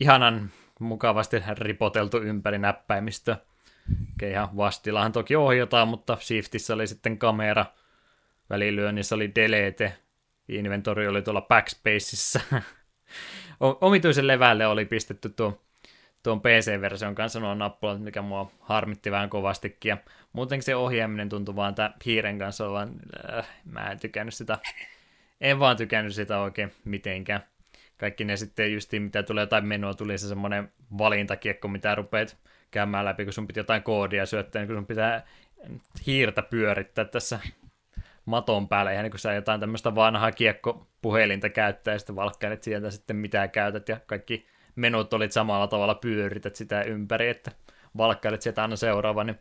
ihanan 0.00 0.50
mukavasti 0.80 1.36
ripoteltu 1.58 2.18
ympäri 2.18 2.58
näppäimistä. 2.58 3.36
Okei, 4.12 4.30
ihan 4.30 4.56
vastillahan 4.56 5.12
toki 5.12 5.36
ohjataan, 5.36 5.88
mutta 5.88 6.18
Shiftissä 6.20 6.74
oli 6.74 6.86
sitten 6.86 7.18
kamera, 7.18 7.66
välilyönnissä 8.50 9.14
oli 9.14 9.32
delete, 9.34 9.92
inventori 10.48 11.08
oli 11.08 11.22
tuolla 11.22 11.42
backspaceissa. 11.42 12.40
Omituisen 13.60 14.26
levälle 14.26 14.66
oli 14.66 14.84
pistetty 14.84 15.28
tuo, 15.28 15.65
tuon 16.26 16.40
PC-version 16.40 17.14
kanssa 17.14 17.40
nuo 17.40 17.54
nappulat, 17.54 18.02
mikä 18.02 18.22
mua 18.22 18.50
harmitti 18.60 19.10
vähän 19.10 19.30
kovastikin. 19.30 19.88
Ja 19.88 19.96
muuten 20.32 20.62
se 20.62 20.76
ohjaaminen 20.76 21.28
tuntui 21.28 21.56
vaan 21.56 21.74
tämän 21.74 21.94
hiiren 22.06 22.38
kanssa 22.38 22.64
olevan, 22.64 22.92
äh, 23.34 23.48
mä 23.64 23.90
en 23.90 24.00
tykännyt 24.00 24.34
sitä, 24.34 24.58
en 25.40 25.58
vaan 25.58 25.76
tykännyt 25.76 26.14
sitä 26.14 26.38
oikein 26.38 26.72
mitenkään. 26.84 27.44
Kaikki 27.96 28.24
ne 28.24 28.36
sitten 28.36 28.72
justiin, 28.72 29.02
mitä 29.02 29.22
tulee 29.22 29.42
jotain 29.42 29.66
menua, 29.66 29.94
tuli 29.94 30.18
se 30.18 30.28
semmoinen 30.28 30.72
valintakiekko, 30.98 31.68
mitä 31.68 31.94
rupeat 31.94 32.36
käymään 32.70 33.04
läpi, 33.04 33.24
kun 33.24 33.32
sun 33.32 33.46
pitää 33.46 33.60
jotain 33.60 33.82
koodia 33.82 34.26
syöttää, 34.26 34.62
niin 34.62 34.66
kun 34.66 34.76
sun 34.76 34.86
pitää 34.86 35.26
hiirtä 36.06 36.42
pyörittää 36.42 37.04
tässä 37.04 37.40
maton 38.24 38.68
päällä, 38.68 38.92
ihan 38.92 39.02
niin 39.02 39.10
kuin 39.10 39.20
sä 39.20 39.32
jotain 39.32 39.60
tämmöistä 39.60 39.94
vanhaa 39.94 40.32
kiekkopuhelinta 40.32 41.48
käyttää, 41.48 41.94
ja 41.94 41.98
sitten 41.98 42.16
valkkailet 42.16 42.62
sieltä 42.62 42.90
sitten 42.90 43.16
mitä 43.16 43.48
käytät, 43.48 43.88
ja 43.88 44.00
kaikki 44.06 44.46
menut 44.76 45.12
olit 45.12 45.32
samalla 45.32 45.66
tavalla 45.66 45.94
pyörität 45.94 46.56
sitä 46.56 46.82
ympäri, 46.82 47.28
että 47.28 47.50
valkkailet 47.96 48.42
sieltä 48.42 48.62
aina 48.62 48.76
seuraava, 48.76 49.24
niin 49.24 49.38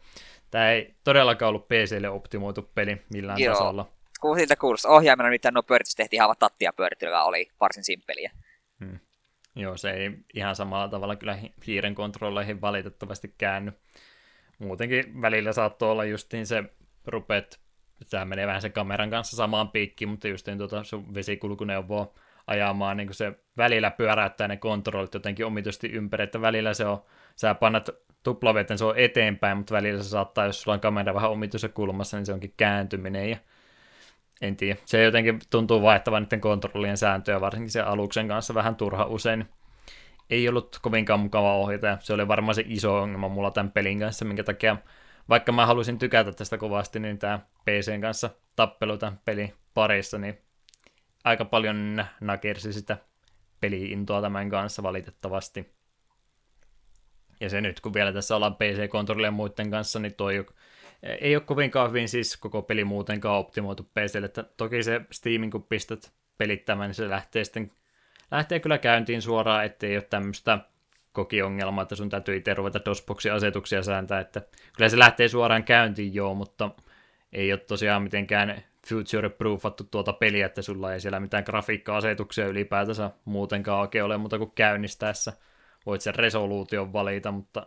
tämä 0.51 0.71
ei 0.71 0.95
todellakaan 1.03 1.49
ollut 1.49 1.67
PClle 1.67 2.09
optimoitu 2.09 2.61
peli 2.75 3.01
millään 3.13 3.39
Joo. 3.39 3.53
tasolla. 3.53 3.91
Kun 4.21 4.39
siltä 4.39 4.55
kuulosti 4.55 4.87
ohjaimena, 4.87 5.29
mitä 5.29 5.51
nuo 5.51 5.63
pyöritys 5.63 5.95
tehtiin 5.95 6.17
ihan 6.17 6.35
tattia 6.39 6.73
pyörittelyllä, 6.73 7.23
oli 7.23 7.47
varsin 7.59 7.83
simppeliä. 7.83 8.31
Hmm. 8.79 8.99
Joo, 9.55 9.77
se 9.77 9.91
ei 9.91 10.11
ihan 10.33 10.55
samalla 10.55 10.87
tavalla 10.87 11.15
kyllä 11.15 11.37
hiiren 11.67 11.95
kontrolleihin 11.95 12.61
valitettavasti 12.61 13.33
käänny. 13.37 13.73
Muutenkin 14.59 15.21
välillä 15.21 15.53
saattoi 15.53 15.91
olla 15.91 16.05
justiin 16.05 16.47
se, 16.47 16.63
rupeat, 17.05 17.59
tämä 18.09 18.25
menee 18.25 18.47
vähän 18.47 18.61
sen 18.61 18.71
kameran 18.71 19.09
kanssa 19.09 19.37
samaan 19.37 19.69
piikkiin, 19.69 20.09
mutta 20.09 20.27
justiin 20.27 20.57
tuota 20.57 20.83
sun 20.83 21.13
vesikulkuneuvoa 21.13 22.13
ajamaan, 22.47 22.97
niin 22.97 23.13
se 23.13 23.33
välillä 23.57 23.91
pyöräyttää 23.91 24.47
ne 24.47 24.57
kontrollit 24.57 25.13
jotenkin 25.13 25.45
omituisesti 25.45 25.91
ympäri, 25.91 26.23
että 26.23 26.41
välillä 26.41 26.73
se 26.73 26.85
on, 26.85 27.03
sä 27.35 27.55
pannat 27.55 27.89
tuplaveten, 28.23 28.77
se 28.77 28.85
on 28.85 28.97
eteenpäin, 28.97 29.57
mutta 29.57 29.73
välillä 29.73 30.03
se 30.03 30.09
saattaa, 30.09 30.45
jos 30.45 30.61
sulla 30.61 30.75
on 30.75 30.81
kamera 30.81 31.13
vähän 31.13 31.31
omituisessa 31.31 31.69
kulmassa, 31.69 32.17
niin 32.17 32.25
se 32.25 32.33
onkin 32.33 32.53
kääntyminen 32.57 33.29
ja 33.29 33.37
en 34.41 34.55
tiedä. 34.55 34.79
Se 34.85 35.03
jotenkin 35.03 35.39
tuntuu 35.51 35.81
vaihtavan 35.81 36.23
niiden 36.23 36.41
kontrollien 36.41 36.97
sääntöjä, 36.97 37.41
varsinkin 37.41 37.71
se 37.71 37.81
aluksen 37.81 38.27
kanssa 38.27 38.53
vähän 38.53 38.75
turha 38.75 39.05
usein. 39.05 39.45
Ei 40.29 40.49
ollut 40.49 40.79
kovinkaan 40.81 41.19
mukava 41.19 41.55
ohjata, 41.55 41.97
se 42.01 42.13
oli 42.13 42.27
varmaan 42.27 42.55
se 42.55 42.63
iso 42.67 43.01
ongelma 43.01 43.29
mulla 43.29 43.51
tämän 43.51 43.71
pelin 43.71 43.99
kanssa, 43.99 44.25
minkä 44.25 44.43
takia 44.43 44.77
vaikka 45.29 45.51
mä 45.51 45.65
halusin 45.65 45.99
tykätä 45.99 46.31
tästä 46.31 46.57
kovasti, 46.57 46.99
niin 46.99 47.19
tämä 47.19 47.39
PCn 47.65 48.01
kanssa 48.01 48.29
tappelu 48.55 48.97
tämän 48.97 49.19
pelin 49.25 49.53
parissa, 49.73 50.17
niin 50.17 50.37
aika 51.25 51.45
paljon 51.45 52.05
nakersi 52.21 52.73
sitä 52.73 52.97
peliintoa 53.59 54.21
tämän 54.21 54.49
kanssa 54.49 54.83
valitettavasti. 54.83 55.75
Ja 57.41 57.49
se 57.49 57.61
nyt, 57.61 57.79
kun 57.79 57.93
vielä 57.93 58.13
tässä 58.13 58.35
ollaan 58.35 58.55
PC-kontrollien 58.55 59.33
muiden 59.33 59.71
kanssa, 59.71 59.99
niin 59.99 60.15
toi 60.15 60.45
ei 61.21 61.35
ole 61.35 61.43
kovinkaan 61.43 61.89
hyvin 61.89 62.09
siis 62.09 62.37
koko 62.37 62.61
peli 62.61 62.83
muutenkaan 62.83 63.39
optimoitu 63.39 63.83
PClle, 63.83 64.25
että 64.25 64.43
toki 64.43 64.83
se 64.83 65.01
Steamin 65.11 65.51
kun 65.51 65.63
pistät 65.63 66.11
pelittämään, 66.37 66.89
niin 66.89 66.95
se 66.95 67.09
lähtee 67.09 67.43
sitten 67.43 67.71
lähtee 68.31 68.59
kyllä 68.59 68.77
käyntiin 68.77 69.21
suoraan, 69.21 69.65
ettei 69.65 69.95
ole 69.97 70.03
tämmöistä 70.03 70.59
kokiongelmaa, 71.11 71.81
että 71.81 71.95
sun 71.95 72.09
täytyy 72.09 72.35
itse 72.35 72.53
ruveta 72.53 72.85
DOSBoxin 72.85 73.33
asetuksia 73.33 73.83
sääntää, 73.83 74.19
että 74.19 74.41
kyllä 74.75 74.89
se 74.89 74.99
lähtee 74.99 75.27
suoraan 75.27 75.63
käyntiin 75.63 76.13
joo, 76.13 76.35
mutta 76.35 76.71
ei 77.33 77.51
ole 77.53 77.59
tosiaan 77.59 78.03
mitenkään 78.03 78.63
future-proofattu 78.87 79.83
tuota 79.91 80.13
peliä, 80.13 80.45
että 80.45 80.61
sulla 80.61 80.93
ei 80.93 80.99
siellä 80.99 81.19
mitään 81.19 81.43
grafiikka-asetuksia 81.43 82.47
ylipäätänsä 82.47 83.11
muutenkaan 83.25 83.81
oikein 83.81 84.03
ole 84.03 84.17
muuta 84.17 84.37
kuin 84.37 84.51
käynnistäessä. 84.55 85.33
Voit 85.85 86.01
sen 86.01 86.15
resoluution 86.15 86.93
valita, 86.93 87.31
mutta 87.31 87.65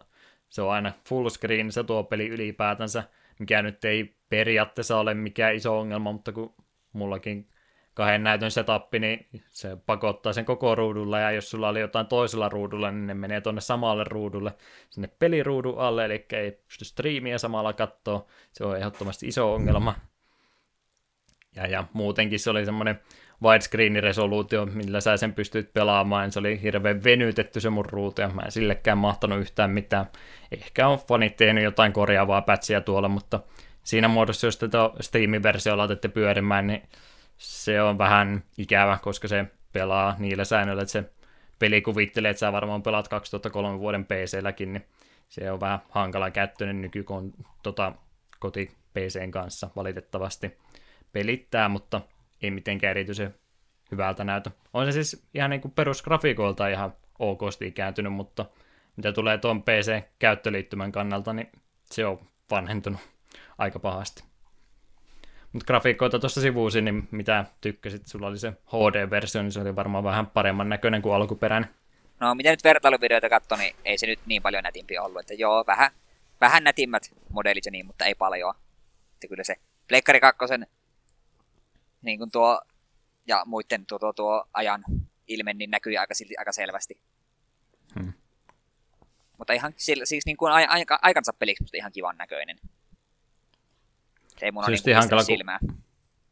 se 0.48 0.62
on 0.62 0.72
aina 0.72 0.92
full 1.08 1.28
screen 1.28 1.72
se 1.72 1.84
tuo 1.84 2.04
peli 2.04 2.28
ylipäätänsä, 2.28 3.04
mikä 3.38 3.62
nyt 3.62 3.84
ei 3.84 4.16
periaatteessa 4.28 4.98
ole 4.98 5.14
mikään 5.14 5.54
iso 5.54 5.78
ongelma, 5.78 6.12
mutta 6.12 6.32
kun 6.32 6.54
mullakin 6.92 7.48
kahden 7.94 8.22
näytön 8.22 8.50
setappi, 8.50 8.98
niin 8.98 9.26
se 9.48 9.76
pakottaa 9.86 10.32
sen 10.32 10.44
koko 10.44 10.74
ruudulla, 10.74 11.18
ja 11.18 11.30
jos 11.30 11.50
sulla 11.50 11.68
oli 11.68 11.80
jotain 11.80 12.06
toisella 12.06 12.48
ruudulla, 12.48 12.90
niin 12.90 13.06
ne 13.06 13.14
menee 13.14 13.40
tuonne 13.40 13.60
samalle 13.60 14.04
ruudulle, 14.04 14.54
sinne 14.90 15.08
peliruudun 15.18 15.78
alle, 15.78 16.04
eli 16.04 16.26
ei 16.32 16.50
pysty 16.50 16.84
striimiä 16.84 17.38
samalla 17.38 17.72
katsoa, 17.72 18.26
se 18.52 18.64
on 18.64 18.76
ehdottomasti 18.76 19.28
iso 19.28 19.54
ongelma. 19.54 19.94
Ja, 21.56 21.66
ja 21.66 21.84
muutenkin 21.92 22.40
se 22.40 22.50
oli 22.50 22.64
semmoinen 22.64 23.00
widescreen-resoluutio, 23.42 24.66
millä 24.66 25.00
sä 25.00 25.16
sen 25.16 25.34
pystyt 25.34 25.72
pelaamaan. 25.72 26.32
Se 26.32 26.38
oli 26.38 26.62
hirveän 26.62 27.04
venytetty 27.04 27.60
se 27.60 27.70
mun 27.70 27.86
ruutu, 27.86 28.20
ja 28.20 28.28
mä 28.28 28.42
en 28.42 28.52
sillekään 28.52 28.98
mahtanut 28.98 29.38
yhtään 29.38 29.70
mitään. 29.70 30.06
Ehkä 30.52 30.88
on 30.88 30.98
fanit 30.98 31.36
tehnyt 31.36 31.64
jotain 31.64 31.92
korjaavaa 31.92 32.42
pätsiä 32.42 32.80
tuolla, 32.80 33.08
mutta 33.08 33.40
siinä 33.84 34.08
muodossa, 34.08 34.46
jos 34.46 34.56
tätä 34.56 34.90
Steam-versio 35.00 35.76
laitatte 35.76 36.08
pyörimään, 36.08 36.66
niin 36.66 36.82
se 37.36 37.82
on 37.82 37.98
vähän 37.98 38.42
ikävä, 38.58 38.98
koska 39.02 39.28
se 39.28 39.44
pelaa 39.72 40.16
niillä 40.18 40.44
säännöillä, 40.44 40.82
että 40.82 40.92
se 40.92 41.04
peli 41.58 41.82
kuvittelee, 41.82 42.30
että 42.30 42.40
sä 42.40 42.52
varmaan 42.52 42.82
pelaat 42.82 43.08
2003 43.08 43.78
vuoden 43.78 44.04
PC-läkin, 44.04 44.72
niin 44.72 44.86
se 45.28 45.52
on 45.52 45.60
vähän 45.60 45.78
hankala 45.90 46.30
käyttöinen 46.30 46.80
nykykon 46.80 47.32
tota, 47.62 47.92
koti 48.38 48.70
PCn 48.94 49.30
kanssa 49.30 49.70
valitettavasti 49.76 50.58
pelittää, 51.12 51.68
mutta 51.68 52.00
ei 52.42 52.50
mitenkään 52.50 52.90
erityisen 52.90 53.34
hyvältä 53.90 54.24
näytä. 54.24 54.50
On 54.74 54.86
se 54.86 54.92
siis 54.92 55.26
ihan 55.34 55.50
niin 55.50 55.72
perusgrafiikoilta 55.74 56.68
ihan 56.68 56.92
okosti 57.18 57.70
kääntynyt, 57.70 58.12
mutta 58.12 58.44
mitä 58.96 59.12
tulee 59.12 59.38
tuon 59.38 59.62
PC-käyttöliittymän 59.62 60.92
kannalta, 60.92 61.32
niin 61.32 61.48
se 61.84 62.06
on 62.06 62.20
vanhentunut 62.50 63.00
aika 63.58 63.78
pahasti. 63.78 64.24
Mutta 65.52 65.66
grafiikoita 65.66 66.18
tuossa 66.18 66.40
sivuusin, 66.40 66.84
niin 66.84 67.08
mitä 67.10 67.44
tykkäsit? 67.60 68.06
Sulla 68.06 68.26
oli 68.26 68.38
se 68.38 68.50
HD-versio, 68.50 69.42
niin 69.42 69.52
se 69.52 69.60
oli 69.60 69.76
varmaan 69.76 70.04
vähän 70.04 70.26
paremman 70.26 70.68
näköinen 70.68 71.02
kuin 71.02 71.14
alkuperäinen. 71.14 71.70
No, 72.20 72.34
mitä 72.34 72.50
nyt 72.50 72.64
vertailuvideoita 72.64 73.28
katsoi, 73.28 73.58
niin 73.58 73.76
ei 73.84 73.98
se 73.98 74.06
nyt 74.06 74.18
niin 74.26 74.42
paljon 74.42 74.64
nätimpi 74.64 74.98
ollut. 74.98 75.20
Että 75.20 75.34
joo, 75.34 75.64
vähän, 75.66 75.90
vähän 76.40 76.64
nätimmät 76.64 77.02
modelit 77.30 77.66
ja 77.66 77.72
niin, 77.72 77.86
mutta 77.86 78.04
ei 78.04 78.14
paljon. 78.14 78.54
Että 79.14 79.28
kyllä 79.28 79.44
se 79.44 79.56
Pleikkari 79.88 80.20
2 80.20 80.38
niin 82.02 82.18
kuin 82.18 82.30
tuo, 82.30 82.60
ja 83.26 83.42
muiden 83.46 83.86
tuo, 83.86 83.98
tuo, 83.98 84.12
tuo 84.12 84.44
ajan 84.52 84.84
ilme 85.28 85.54
niin 85.54 85.70
näkyy 85.70 85.96
aika, 85.96 86.14
silti, 86.14 86.34
aika 86.38 86.52
selvästi. 86.52 87.00
Hmm. 88.00 88.12
Mutta 89.38 89.52
ihan 89.52 89.72
siis 89.76 90.26
niin 90.26 90.36
kuin 90.36 90.52
aika, 90.52 90.98
aikansa 91.02 91.32
peliksi 91.32 91.76
ihan 91.76 91.92
kivan 91.92 92.16
näköinen. 92.16 92.56
Se 94.38 94.46
ei 94.46 94.52
mun 94.52 94.64
ole 94.64 94.76
niin 94.84 94.96
hankala, 94.96 95.22
silmää. 95.22 95.58
Kun... 95.58 95.82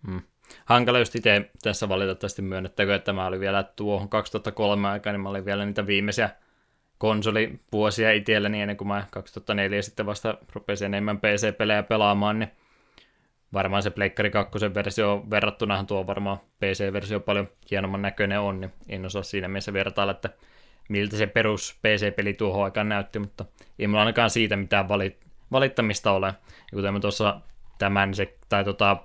Hmm. 0.06 0.22
Hankala 0.64 0.98
just 0.98 1.14
itse 1.14 1.50
tässä 1.62 1.88
valitettavasti 1.88 2.42
myönnettäkö, 2.42 2.94
että 2.94 3.12
mä 3.12 3.26
olin 3.26 3.40
vielä 3.40 3.62
tuohon 3.62 4.08
2003 4.08 4.88
aikaan, 4.88 5.14
niin 5.14 5.20
mä 5.20 5.28
olin 5.28 5.44
vielä 5.44 5.66
niitä 5.66 5.86
viimeisiä 5.86 6.30
konsolivuosia 6.98 8.12
itselläni 8.12 8.60
ennen 8.60 8.76
kuin 8.76 8.88
mä 8.88 9.06
2004 9.10 9.82
sitten 9.82 10.06
vasta 10.06 10.38
rupesin 10.52 10.86
enemmän 10.86 11.18
PC-pelejä 11.18 11.82
pelaamaan, 11.82 12.38
niin 12.38 12.50
varmaan 13.56 13.82
se 13.82 13.90
Pleikkari 13.90 14.30
2 14.30 14.74
versio 14.74 15.24
verrattunahan 15.30 15.86
tuo 15.86 16.06
varmaan 16.06 16.38
PC-versio 16.38 17.20
paljon 17.20 17.48
hienomman 17.70 18.02
näköinen 18.02 18.40
on, 18.40 18.60
niin 18.60 18.72
en 18.88 19.06
osaa 19.06 19.22
siinä 19.22 19.48
mielessä 19.48 19.72
vertailla, 19.72 20.10
että 20.10 20.30
miltä 20.88 21.16
se 21.16 21.26
perus 21.26 21.78
PC-peli 21.82 22.34
tuohon 22.34 22.64
aikaan 22.64 22.88
näytti, 22.88 23.18
mutta 23.18 23.44
ei 23.78 23.86
mulla 23.86 24.00
ainakaan 24.00 24.30
siitä 24.30 24.56
mitään 24.56 24.86
valit- 24.86 25.26
valittamista 25.52 26.12
ole. 26.12 26.26
Ja 26.26 26.76
kuten 26.76 26.94
me 26.94 27.00
tuossa 27.00 27.40
tämän 27.78 28.14
se, 28.14 28.36
tai 28.48 28.64
tota, 28.64 28.96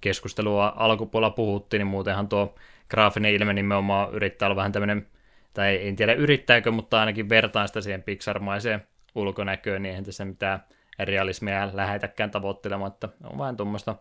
keskustelua 0.00 0.72
alkupuolella 0.76 1.34
puhuttiin, 1.34 1.78
niin 1.78 1.86
muutenhan 1.86 2.28
tuo 2.28 2.54
graafinen 2.88 3.34
ilme 3.34 3.52
nimenomaan 3.52 4.14
yrittää 4.14 4.46
olla 4.46 4.56
vähän 4.56 4.72
tämmöinen, 4.72 5.06
tai 5.54 5.88
en 5.88 5.96
tiedä 5.96 6.12
yrittääkö, 6.12 6.70
mutta 6.70 7.00
ainakin 7.00 7.28
vertaan 7.28 7.68
sitä 7.68 7.80
siihen 7.80 8.02
Pixar-maiseen 8.02 8.86
ulkonäköön, 9.14 9.82
niin 9.82 9.90
eihän 9.90 10.04
tässä 10.04 10.24
mitään 10.24 10.64
realismia 10.98 11.70
lähetäkään 11.72 12.30
tavoittelemaan, 12.30 12.92
että 12.92 13.08
on 13.24 13.38
vähän 13.38 13.56
tuommoista 13.56 13.96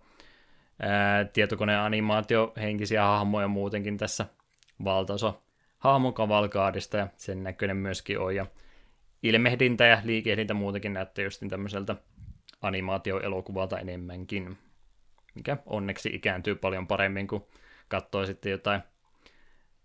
tietokoneanimaatio 1.34 2.54
henkisiä 2.58 3.04
hahmoja 3.04 3.48
muutenkin 3.48 3.98
tässä 3.98 4.26
valtaosa 4.84 5.34
hahmokavalkaadista 5.78 6.98
ja 6.98 7.08
sen 7.18 7.44
näköinen 7.44 7.78
myöskin 7.78 8.20
on. 8.20 8.36
Ja 8.36 8.46
ilmehdintä 9.24 9.86
ja 9.86 10.02
liikehdintä 10.04 10.54
muutenkin 10.54 10.94
näyttää 10.94 11.24
just 11.24 11.44
tämmöiseltä 11.50 11.96
animaatioelokuvalta 12.62 13.80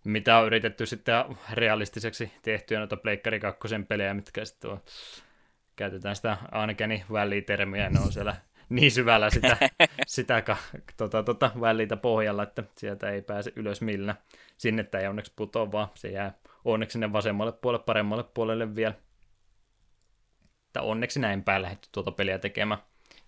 mitä 0.04 0.38
on 0.38 0.46
yritetty 0.46 0.86
sitten 0.86 1.24
realistiseksi 1.52 2.32
tehtyä 2.42 2.78
noita 2.78 2.96
Pleikkari 2.96 3.40
2 3.40 3.60
pelejä, 3.88 4.14
mitkä 4.14 4.44
sitten 4.44 4.70
on, 4.70 4.80
käytetään 5.76 6.16
sitä 6.16 6.36
Uncanny 6.62 7.00
Valley-termiä, 7.10 7.90
ne 7.90 8.00
on 8.00 8.12
siellä 8.12 8.36
niin 8.68 8.92
syvällä 8.92 9.30
sitä, 9.30 9.56
sitä 10.06 10.42
tota, 10.96 11.22
tota, 11.22 11.50
välitä 11.60 11.96
pohjalla, 11.96 12.42
että 12.42 12.64
sieltä 12.76 13.10
ei 13.10 13.22
pääse 13.22 13.52
ylös 13.56 13.80
millä. 13.80 14.14
Sinne 14.56 14.88
ei 15.00 15.06
onneksi 15.06 15.32
putoa, 15.36 15.72
vaan 15.72 15.88
se 15.94 16.08
jää 16.08 16.32
onneksi 16.64 16.92
sinne 16.92 17.12
vasemmalle 17.12 17.52
puolelle, 17.52 17.84
paremmalle 17.84 18.24
puolelle 18.34 18.76
vielä. 18.76 18.94
Että 20.66 20.82
onneksi 20.82 21.20
näin 21.20 21.44
päin 21.44 21.62
lähdetty 21.62 21.88
tuota 21.92 22.12
peliä 22.12 22.38
tekemään. 22.38 22.80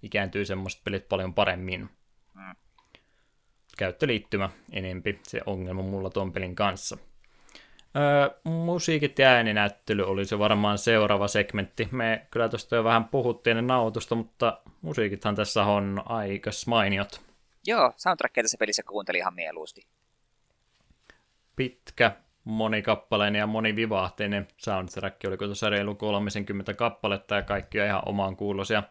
Ikääntyy 0.02 0.44
semmoiset 0.44 0.84
pelit 0.84 1.08
paljon 1.08 1.34
paremmin. 1.34 1.90
Mm. 2.34 2.56
Käyttöliittymä 3.78 4.50
enempi 4.72 5.20
se 5.22 5.40
ongelma 5.46 5.82
mulla 5.82 6.10
tuon 6.10 6.32
pelin 6.32 6.54
kanssa. 6.54 6.98
Öö, 7.96 8.40
musiikit 8.44 9.18
ja 9.18 9.28
ääninäyttely 9.28 10.02
oli 10.02 10.24
se 10.24 10.38
varmaan 10.38 10.78
seuraava 10.78 11.28
segmentti. 11.28 11.88
Me 11.90 12.26
kyllä 12.30 12.48
tuosta 12.48 12.76
jo 12.76 12.84
vähän 12.84 13.04
puhuttiin 13.04 13.50
ennen 13.50 13.66
nautusta, 13.66 14.14
mutta 14.14 14.60
musiikithan 14.82 15.34
tässä 15.34 15.64
on 15.64 16.02
aika 16.04 16.50
mainiot. 16.66 17.20
Joo, 17.66 17.92
soundtrackia 17.96 18.42
tässä 18.42 18.56
pelissä 18.58 18.82
kuuntelin 18.82 19.18
ihan 19.18 19.34
mieluusti. 19.34 19.86
Pitkä, 21.56 22.12
monikappaleinen 22.44 23.38
ja 23.38 23.46
monivivahteinen 23.46 24.48
soundtrack, 24.56 25.24
oliko 25.26 25.46
tuossa 25.46 25.70
reilu 25.70 25.94
30 25.94 26.74
kappaletta 26.74 27.34
ja 27.34 27.42
kaikki 27.42 27.80
on 27.80 27.86
ihan 27.86 28.02
omaan 28.06 28.36
kuulosia. 28.36 28.82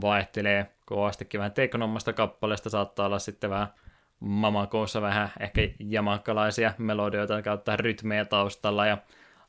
Vaihtelee 0.00 0.72
kovastikin 0.86 1.38
vähän 1.38 1.52
teknommasta 1.52 2.12
kappaleesta, 2.12 2.70
saattaa 2.70 3.06
olla 3.06 3.18
sitten 3.18 3.50
vähän 3.50 3.68
mamakoossa 4.20 5.02
vähän 5.02 5.30
ehkä 5.40 5.60
jamakkalaisia 5.78 6.72
melodioita 6.78 7.42
kautta 7.42 7.76
rytmejä 7.76 8.24
taustalla 8.24 8.86
ja 8.86 8.98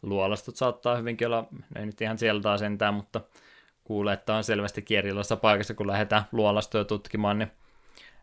luolastut 0.01 0.55
saattaa 0.55 0.95
hyvinkin 0.95 1.27
olla, 1.27 1.47
ei 1.75 1.85
nyt 1.85 2.01
ihan 2.01 2.17
sieltä 2.17 2.57
sentään, 2.57 2.93
mutta 2.93 3.21
kuulee, 3.83 4.13
että 4.13 4.35
on 4.35 4.43
selvästi 4.43 4.81
kierrilassa 4.81 5.35
paikassa, 5.35 5.73
kun 5.73 5.87
lähdetään 5.87 6.23
luolastoja 6.31 6.85
tutkimaan, 6.85 7.39
niin 7.39 7.51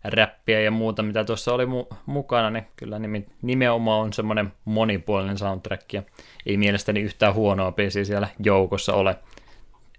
räppiä 0.05 0.61
ja 0.61 0.71
muuta, 0.71 1.03
mitä 1.03 1.25
tuossa 1.25 1.55
oli 1.55 1.65
mu- 1.65 1.97
mukana, 2.07 2.51
niin 2.51 2.67
kyllä 2.77 2.99
nimi- 2.99 3.31
nimenomaan 3.43 4.01
on 4.01 4.13
semmoinen 4.13 4.53
monipuolinen 4.65 5.39
soundtrack, 5.39 5.93
ja 5.93 6.03
ei 6.47 6.57
mielestäni 6.57 7.01
yhtään 7.01 7.35
huonoa 7.35 7.73
biisiä 7.73 8.05
siellä 8.05 8.29
joukossa 8.39 8.95
ole. 8.95 9.17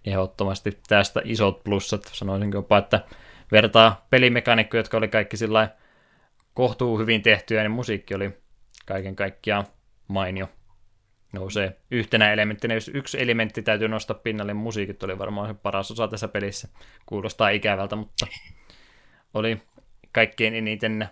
Ehdottomasti 0.06 0.80
tästä 0.88 1.22
isot 1.24 1.64
plussat, 1.64 2.02
sanoisinko 2.04 2.58
jopa, 2.58 2.78
että 2.78 3.02
vertaa 3.52 4.06
pelimekanikkoja, 4.10 4.80
jotka 4.80 4.98
oli 4.98 5.08
kaikki 5.08 5.38
sillä 5.38 5.70
kohtuu 6.58 7.00
hyvin 7.00 7.22
tehtyä, 7.22 7.62
niin 7.62 7.72
musiikki 7.72 8.16
oli 8.16 8.38
kaiken 8.86 9.16
kaikkiaan 9.16 9.66
mainio. 10.08 10.50
Nousee 11.34 11.78
yhtenä 11.92 12.34
elementtinä, 12.34 12.74
jos 12.74 12.92
yksi 12.94 13.22
elementti 13.22 13.62
täytyy 13.62 13.88
nostaa 13.88 14.18
pinnalle, 14.24 14.54
niin 14.54 14.64
musiikit 14.64 15.04
oli 15.04 15.18
varmaan 15.18 15.48
se 15.48 15.54
paras 15.54 15.92
osa 15.92 16.08
tässä 16.08 16.28
pelissä. 16.28 16.68
Kuulostaa 17.06 17.50
ikävältä, 17.50 17.96
mutta 17.96 18.28
oli 19.34 19.62
kaikkein 20.12 20.56
eniten 20.56 21.10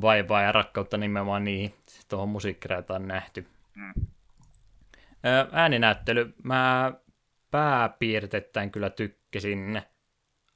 vaivaa 0.00 0.42
ja 0.42 0.52
rakkautta 0.52 0.96
nimenomaan 0.96 1.44
niihin 1.44 1.74
tuohon 2.08 2.28
musiikkiraitaan 2.28 3.08
nähty. 3.08 3.46
Mm. 3.74 4.06
Ääninäyttely, 5.52 6.34
mä 6.42 6.92
pääpiirtettäin 7.50 8.70
kyllä 8.70 8.90
tykkäsin 8.90 9.82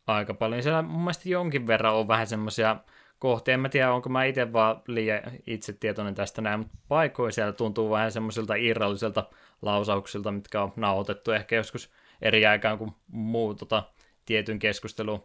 aika 0.07 0.35
paljon. 0.35 0.63
Siellä 0.63 0.83
mun 0.83 1.01
mielestä 1.01 1.29
jonkin 1.29 1.67
verran 1.67 1.95
on 1.95 2.09
vähän 2.09 2.27
semmoisia 2.27 2.77
kohti. 3.19 3.53
En 3.53 3.61
mä 3.61 3.69
tiedä, 3.69 3.93
onko 3.93 4.09
mä 4.09 4.25
itse 4.25 4.53
vaan 4.53 4.83
liian 4.87 5.23
itse 5.47 5.73
tietoinen 5.73 6.15
tästä 6.15 6.43
näin, 6.43 6.61
mutta 6.61 6.77
paikoin 6.89 7.33
siellä 7.33 7.53
tuntuu 7.53 7.91
vähän 7.91 8.13
semmoisilta 8.13 8.55
irrallisilta 8.55 9.25
lausauksilta, 9.63 10.33
mitkä 10.33 10.63
on 10.63 10.73
nauhoitettu 10.77 11.33
ehkä 11.33 11.57
joskus 11.57 11.91
eri 12.23 12.47
aikaan 12.47 12.79
kuin 12.79 12.91
muu 13.07 13.55
tota, 13.55 13.83
tietyn 14.25 14.59
keskustelun 14.59 15.25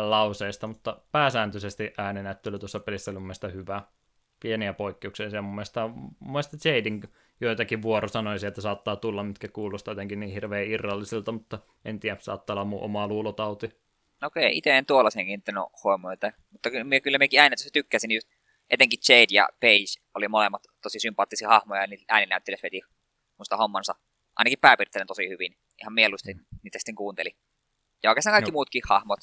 lauseista, 0.00 0.66
mutta 0.66 1.00
pääsääntöisesti 1.12 1.92
ääninäyttely 1.98 2.58
tuossa 2.58 2.80
pelissä 2.80 3.10
oli 3.10 3.18
mun 3.18 3.26
mielestä 3.26 3.48
hyvä. 3.48 3.82
Pieniä 4.40 4.72
poikkeuksia 4.72 5.30
siellä 5.30 5.42
mun 5.42 5.54
mielestä, 5.54 5.88
mun 5.88 6.14
mielestä 6.20 6.68
Jading 6.68 7.04
joitakin 7.40 7.82
vuorosanoisia, 7.82 8.48
että 8.48 8.60
saattaa 8.60 8.96
tulla, 8.96 9.22
mitkä 9.22 9.48
kuulostaa 9.48 9.92
jotenkin 9.92 10.20
niin 10.20 10.32
hirveän 10.32 10.66
irrallisilta, 10.66 11.32
mutta 11.32 11.58
en 11.84 12.00
tiedä, 12.00 12.16
saattaa 12.20 12.54
olla 12.54 12.64
mun 12.64 12.82
oma 12.82 13.08
luulotauti. 13.08 13.83
No 14.20 14.26
okei, 14.26 14.56
itse 14.58 14.70
en 14.70 14.86
tuollaisen 14.86 15.26
kiinnittänyt 15.26 15.64
huomioita, 15.84 16.32
mutta 16.50 16.70
kyllä, 16.70 17.00
kyllä 17.00 17.18
mekin 17.18 17.40
äänet 17.40 17.58
tykkäsin, 17.72 18.10
just, 18.10 18.28
etenkin 18.70 18.98
Jade 19.08 19.26
ja 19.30 19.48
Paige 19.60 20.00
oli 20.14 20.28
molemmat 20.28 20.62
tosi 20.82 21.00
sympaattisia 21.00 21.48
hahmoja, 21.48 21.80
ja 21.80 21.88
ääninäyttelijät 22.08 22.62
veti 22.62 22.80
musta 23.38 23.56
hommansa, 23.56 23.94
ainakin 24.36 24.58
pääpiirteinen 24.60 25.06
tosi 25.06 25.28
hyvin, 25.28 25.56
ihan 25.82 25.92
mieluusti 25.92 26.34
mm. 26.34 26.44
niitä 26.62 26.78
sitten 26.78 26.94
kuunteli. 26.94 27.36
Ja 28.02 28.10
oikeastaan 28.10 28.34
kaikki 28.34 28.50
no. 28.50 28.54
muutkin 28.54 28.82
hahmot. 28.88 29.20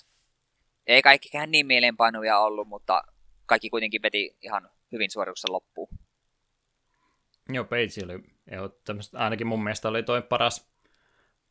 Ei 0.88 1.02
kaikkikään 1.02 1.52
niin 1.52 1.68
mieleenpainuja 1.68 2.40
ollut, 2.40 2.68
mutta 2.68 3.02
kaikki 3.46 3.70
kuitenkin 3.70 4.02
veti 4.02 4.38
ihan 4.42 4.70
hyvin 4.92 5.12
suorituksen 5.12 5.54
loppuun. 5.54 5.90
Joo, 7.50 7.64
Paige 7.64 8.06
oli 8.06 8.24
ainakin 9.14 9.48
mun 9.48 9.64
mielestä 9.64 9.90
oli 9.90 10.04
toi 10.04 10.22
paras 10.22 10.71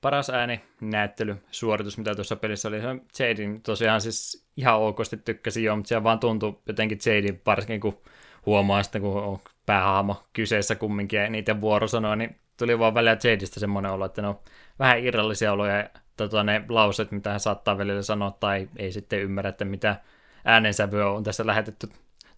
paras 0.00 0.30
ääni 0.30 0.60
näyttely, 0.80 1.36
suoritus, 1.50 1.98
mitä 1.98 2.14
tuossa 2.14 2.36
pelissä 2.36 2.68
oli. 2.68 2.76
Jadin 3.18 3.62
tosiaan 3.62 4.00
siis 4.00 4.46
ihan 4.56 4.80
okosti 4.80 5.16
tykkäsin 5.16 5.64
jo, 5.64 5.76
mutta 5.76 5.88
se 5.88 6.02
vaan 6.02 6.20
tuntui 6.20 6.58
jotenkin 6.66 6.98
Jadin 7.06 7.42
varsinkin, 7.46 7.80
kun 7.80 8.02
huomaa 8.46 8.82
sitten, 8.82 9.02
kun 9.02 9.22
on 9.22 9.38
päähaamo 9.66 10.22
kyseessä 10.32 10.74
kumminkin 10.74 11.20
ja 11.20 11.30
niiden 11.30 11.60
vuorosanoja, 11.60 12.16
niin 12.16 12.36
tuli 12.56 12.78
vaan 12.78 12.94
välillä 12.94 13.16
Jadista 13.24 13.60
semmoinen 13.60 13.92
olo, 13.92 14.04
että 14.04 14.28
on 14.28 14.38
vähän 14.78 15.04
irrallisia 15.04 15.52
oloja 15.52 15.76
ja 15.76 15.88
tota, 16.16 16.44
ne 16.44 16.64
lauset, 16.68 17.10
mitä 17.10 17.30
hän 17.30 17.40
saattaa 17.40 17.78
välillä 17.78 18.02
sanoa 18.02 18.30
tai 18.30 18.68
ei 18.76 18.92
sitten 18.92 19.20
ymmärrä, 19.20 19.48
että 19.48 19.64
mitä 19.64 19.96
äänensävyä 20.44 21.10
on 21.10 21.22
tässä 21.22 21.46
lähetetty 21.46 21.88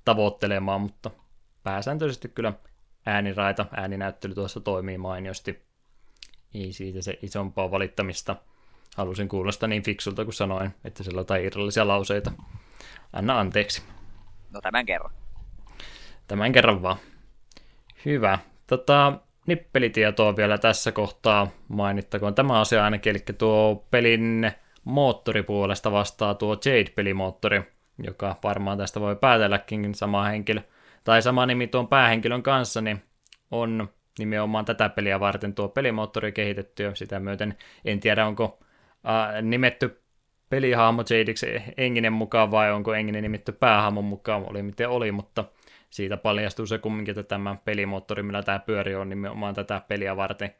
tavoittelemaan, 0.04 0.80
mutta 0.80 1.10
pääsääntöisesti 1.62 2.28
kyllä 2.28 2.52
ääniraita, 3.06 3.66
ääninäyttely 3.76 4.34
tuossa 4.34 4.60
toimii 4.60 4.98
mainiosti 4.98 5.71
ei 6.54 6.72
siitä 6.72 7.02
se 7.02 7.18
isompaa 7.22 7.70
valittamista. 7.70 8.36
Halusin 8.96 9.28
kuulostaa 9.28 9.68
niin 9.68 9.82
fiksulta 9.82 10.24
kuin 10.24 10.34
sanoin, 10.34 10.74
että 10.84 11.02
siellä 11.02 11.18
on 11.18 11.20
jotain 11.20 11.44
irrallisia 11.44 11.88
lauseita. 11.88 12.32
Anna 13.12 13.40
anteeksi. 13.40 13.82
No 14.50 14.60
tämän 14.60 14.86
kerran. 14.86 15.10
Tämän 16.28 16.52
kerran 16.52 16.82
vaan. 16.82 16.96
Hyvä. 18.04 18.38
Tota, 18.66 19.12
nippelitietoa 19.46 20.36
vielä 20.36 20.58
tässä 20.58 20.92
kohtaa 20.92 21.48
mainittakoon 21.68 22.34
tämä 22.34 22.60
asia 22.60 22.84
ainakin, 22.84 23.10
eli 23.10 23.24
tuo 23.38 23.86
pelin 23.90 24.52
moottoripuolesta 24.84 25.92
vastaa 25.92 26.34
tuo 26.34 26.54
Jade-pelimoottori, 26.54 27.62
joka 27.98 28.36
varmaan 28.42 28.78
tästä 28.78 29.00
voi 29.00 29.16
päätelläkin 29.16 29.94
sama 29.94 30.24
henkilö, 30.24 30.60
tai 31.04 31.22
sama 31.22 31.46
nimi 31.46 31.66
tuon 31.66 31.88
päähenkilön 31.88 32.42
kanssa, 32.42 32.80
niin 32.80 33.02
on 33.50 33.88
nimenomaan 34.18 34.64
tätä 34.64 34.88
peliä 34.88 35.20
varten 35.20 35.54
tuo 35.54 35.68
pelimoottori 35.68 36.32
kehitetty 36.32 36.82
ja 36.82 36.94
sitä 36.94 37.20
myöten 37.20 37.54
en 37.84 38.00
tiedä 38.00 38.26
onko 38.26 38.58
äh, 39.08 39.42
nimetty 39.42 40.02
pelihahmo 40.48 41.04
Jadiksi 41.10 41.62
Enginen 41.76 42.12
mukaan 42.12 42.50
vai 42.50 42.72
onko 42.72 42.94
Enginen 42.94 43.22
nimetty 43.22 43.52
päähahmon 43.52 44.04
mukaan, 44.04 44.44
oli 44.50 44.62
miten 44.62 44.88
oli, 44.88 45.12
mutta 45.12 45.44
siitä 45.90 46.16
paljastuu 46.16 46.66
se 46.66 46.78
kumminkin, 46.78 47.18
että 47.18 47.28
tämä 47.28 47.56
pelimoottori, 47.64 48.22
millä 48.22 48.42
tämä 48.42 48.58
pyöri 48.58 48.94
on 48.94 49.08
nimenomaan 49.08 49.54
tätä 49.54 49.82
peliä 49.88 50.16
varten, 50.16 50.54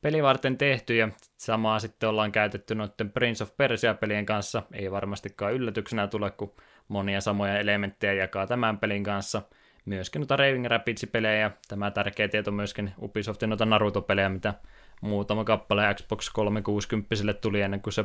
peli 0.00 0.22
varten 0.22 0.58
tehty 0.58 0.96
ja 0.96 1.08
samaa 1.36 1.78
sitten 1.78 2.08
ollaan 2.08 2.32
käytetty 2.32 2.74
noiden 2.74 3.10
Prince 3.10 3.44
of 3.44 3.56
Persia-pelien 3.56 4.26
kanssa, 4.26 4.62
ei 4.72 4.90
varmastikaan 4.90 5.52
yllätyksenä 5.52 6.06
tule, 6.06 6.30
kun 6.30 6.54
monia 6.88 7.20
samoja 7.20 7.58
elementtejä 7.58 8.12
jakaa 8.12 8.46
tämän 8.46 8.78
pelin 8.78 9.04
kanssa– 9.04 9.42
myöskin 9.86 10.20
noita 10.20 10.36
Raving 10.36 10.66
Rapids-pelejä 10.66 11.50
tämä 11.68 11.90
tärkeä 11.90 12.28
tieto 12.28 12.50
myöskin 12.50 12.94
Ubisoftin 13.02 13.48
noita 13.48 13.66
Naruto-pelejä, 13.66 14.28
mitä 14.28 14.54
muutama 15.00 15.44
kappale 15.44 15.94
Xbox 15.94 16.30
360 16.32 17.34
tuli 17.40 17.60
ennen 17.60 17.80
kuin 17.80 17.92
se 17.92 18.04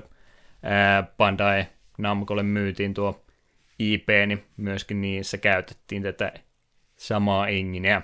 ää, 0.64 1.04
Bandai 1.18 1.66
Namcolle 1.98 2.44
myytiin 2.44 2.94
tuo 2.94 3.26
IP, 3.80 4.08
niin 4.28 4.46
myöskin 4.58 5.02
niissä 5.02 5.38
käytettiin 5.38 6.04
tätä 6.04 6.34
samaa 6.96 7.48
engineä. 7.48 8.02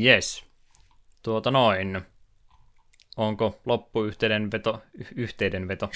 Yes. 0.00 0.44
Tuota 1.22 1.50
noin. 1.50 2.02
Onko 3.16 3.60
loppuyhteydenveto, 3.64 4.82
yhteydenveto, 5.14 5.90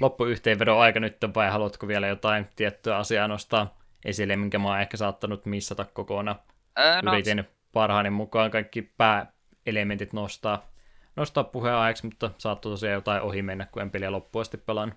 loppuyhteenvedon 0.00 0.80
aika 0.80 1.00
nyt 1.00 1.16
vai 1.34 1.50
haluatko 1.50 1.88
vielä 1.88 2.06
jotain 2.06 2.46
tiettyä 2.56 2.96
asiaa 2.96 3.28
nostaa 3.28 3.77
esille, 4.04 4.36
minkä 4.36 4.58
mä 4.58 4.68
oon 4.68 4.80
ehkä 4.80 4.96
saattanut 4.96 5.46
missata 5.46 5.84
kokonaan. 5.84 6.40
Öö, 6.78 7.02
no. 7.02 7.12
Yritin 7.12 7.44
parhaani 7.72 8.10
mukaan 8.10 8.50
kaikki 8.50 8.82
pääelementit 8.82 10.12
nostaa, 10.12 10.72
nostaa 11.16 11.44
puheenajaksi, 11.44 12.06
mutta 12.06 12.30
saattoi 12.38 12.72
tosiaan 12.72 12.94
jotain 12.94 13.22
ohi 13.22 13.42
mennä, 13.42 13.66
kun 13.66 13.82
en 13.82 13.90
peliä 13.90 14.12
loppuun 14.12 14.40
asti 14.40 14.56
pelaan. 14.56 14.94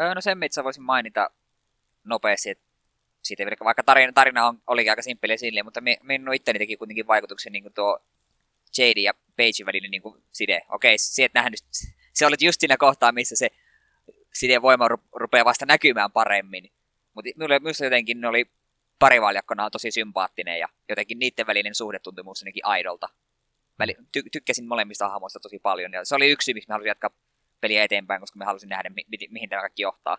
Öö, 0.00 0.14
no 0.14 0.20
sen, 0.20 0.38
mitä 0.38 0.64
voisin 0.64 0.82
mainita 0.82 1.30
nopeasti, 2.04 2.50
että 2.50 2.64
siitä 3.22 3.44
vaikka 3.64 3.82
tarina, 3.82 4.12
tarina 4.12 4.46
on, 4.46 4.62
olikin 4.66 4.92
aika 4.92 5.02
simppeli 5.02 5.38
silleen, 5.38 5.64
mutta 5.64 5.80
minun 6.02 6.34
itteni 6.34 6.58
teki 6.58 6.76
kuitenkin 6.76 7.06
vaikutuksen 7.06 7.52
niin 7.52 7.62
kuin 7.62 7.74
tuo 7.74 7.98
Jade 8.78 9.00
ja 9.00 9.14
Page 9.14 9.66
välinen 9.66 9.90
niin 9.90 10.02
kuin 10.02 10.22
side. 10.32 10.60
Okei, 10.68 10.98
se 10.98 11.24
et 11.24 11.34
nähnyt, 11.34 11.60
se 12.12 12.26
oli 12.26 12.36
just 12.40 12.60
siinä 12.60 12.76
kohtaa, 12.76 13.12
missä 13.12 13.36
se 13.36 13.48
sideen 14.32 14.62
voima 14.62 14.88
rupeaa 15.12 15.44
vasta 15.44 15.66
näkymään 15.66 16.12
paremmin. 16.12 16.72
Mutta 17.14 17.30
minulle 17.36 17.58
myös 17.58 17.80
jotenkin 17.80 18.20
ne 18.20 18.28
oli 18.28 18.50
parivaljakkona 18.98 19.70
tosi 19.70 19.90
sympaattinen 19.90 20.58
ja 20.58 20.68
jotenkin 20.88 21.18
niiden 21.18 21.46
välinen 21.46 21.74
suhde 21.74 21.98
tuntui 21.98 22.24
minusta 22.24 22.46
aidolta. 22.62 23.08
Väli, 23.78 23.96
ty- 24.18 24.28
tykkäsin 24.32 24.68
molemmista 24.68 25.08
hahmoista 25.08 25.40
tosi 25.40 25.58
paljon 25.58 25.92
ja 25.92 26.04
se 26.04 26.14
oli 26.14 26.30
yksi, 26.30 26.54
miksi 26.54 26.68
mä 26.68 26.74
halusin 26.74 26.88
jatkaa 26.88 27.10
peliä 27.60 27.84
eteenpäin, 27.84 28.20
koska 28.20 28.38
mä 28.38 28.44
halusin 28.44 28.68
nähdä, 28.68 28.90
mi- 28.90 29.06
mi- 29.08 29.28
mihin 29.30 29.48
tämä 29.48 29.62
kaikki 29.62 29.82
johtaa. 29.82 30.18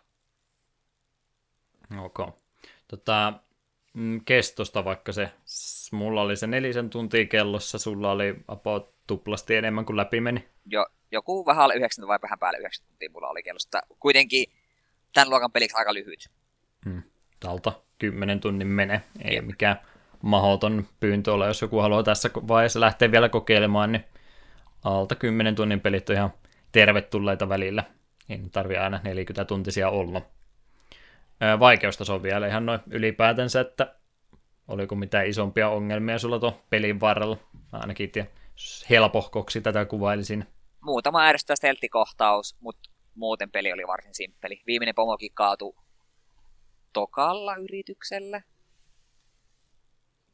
Okay. 2.00 2.32
Tota, 2.88 3.34
mm, 3.94 4.26
kestosta 4.26 4.86
vaikka 4.86 5.12
se, 5.12 5.30
mulla 5.92 6.22
oli 6.22 6.38
se 6.38 6.48
nelisen 6.48 6.90
tuntia 6.90 7.26
kellossa, 7.26 7.78
sulla 7.78 8.12
oli 8.12 8.36
about 8.48 8.96
tuplasti 9.08 9.56
enemmän 9.56 9.86
kuin 9.86 9.98
läpi 9.98 10.22
meni. 10.22 10.50
Jo, 10.66 10.86
joku 11.12 11.46
vähän 11.46 11.64
alle 11.64 11.76
9 11.76 12.08
vai 12.08 12.20
vähän 12.22 12.40
päälle 12.40 12.60
9 12.60 12.86
tuntia 12.88 13.10
mulla 13.10 13.30
oli 13.30 13.44
kellossa. 13.44 13.82
Kuitenkin 14.00 14.46
tämän 15.14 15.30
luokan 15.30 15.52
peliksi 15.52 15.78
aika 15.78 15.94
lyhyt. 15.94 16.30
Hmm. 16.86 17.04
Talta 17.40 17.74
10 17.98 18.40
tunnin 18.40 18.68
mene, 18.68 19.02
ei 19.22 19.36
Jep. 19.36 19.46
mikään 19.46 19.80
mahoton 20.22 20.86
pyyntö 21.00 21.34
ole, 21.34 21.48
jos 21.48 21.62
joku 21.62 21.80
haluaa 21.80 22.04
tässä 22.04 22.30
vaiheessa 22.48 22.80
lähteä 22.80 23.12
vielä 23.12 23.30
kokeilemaan, 23.30 23.92
niin 23.92 24.06
alta 24.84 25.16
10 25.16 25.56
tunnin 25.56 25.82
pelit 25.82 26.10
on 26.10 26.16
ihan 26.16 26.32
tervetulleita 26.72 27.50
välillä. 27.50 27.84
Ei 28.30 28.40
tarvitse 28.52 28.80
aina 28.80 29.00
40 29.04 29.46
tuntisia 29.46 29.90
olla. 29.90 30.22
Vaikeustaso 31.60 32.16
on 32.16 32.24
vielä 32.24 32.48
ihan 32.48 32.66
noin 32.66 32.80
ylipäätänsä, 32.90 33.60
että 33.62 33.96
oliko 34.68 34.96
mitään 34.96 35.28
isompia 35.28 35.70
ongelmia 35.70 36.20
sulla 36.20 36.40
tuon 36.40 36.56
pelin 36.70 37.00
varrella. 37.00 37.38
Mä 37.74 37.80
ainakin 37.80 38.12
tiedän, 38.12 38.32
helpohkoksi 38.90 39.62
tätä 39.62 39.86
kuvailisin. 39.86 40.46
Muutama 40.82 41.24
ärsyttävä 41.24 41.56
stelttikohtaus, 41.56 42.56
mutta 42.60 42.90
muuten 43.16 43.52
peli 43.52 43.74
oli 43.74 43.88
varsin 43.88 44.16
simppeli. 44.16 44.62
Viimeinen 44.68 44.96
pomokin 44.96 45.32
kaatui 45.34 45.74
tokalla 46.96 47.56
yrityksellä. 47.56 48.42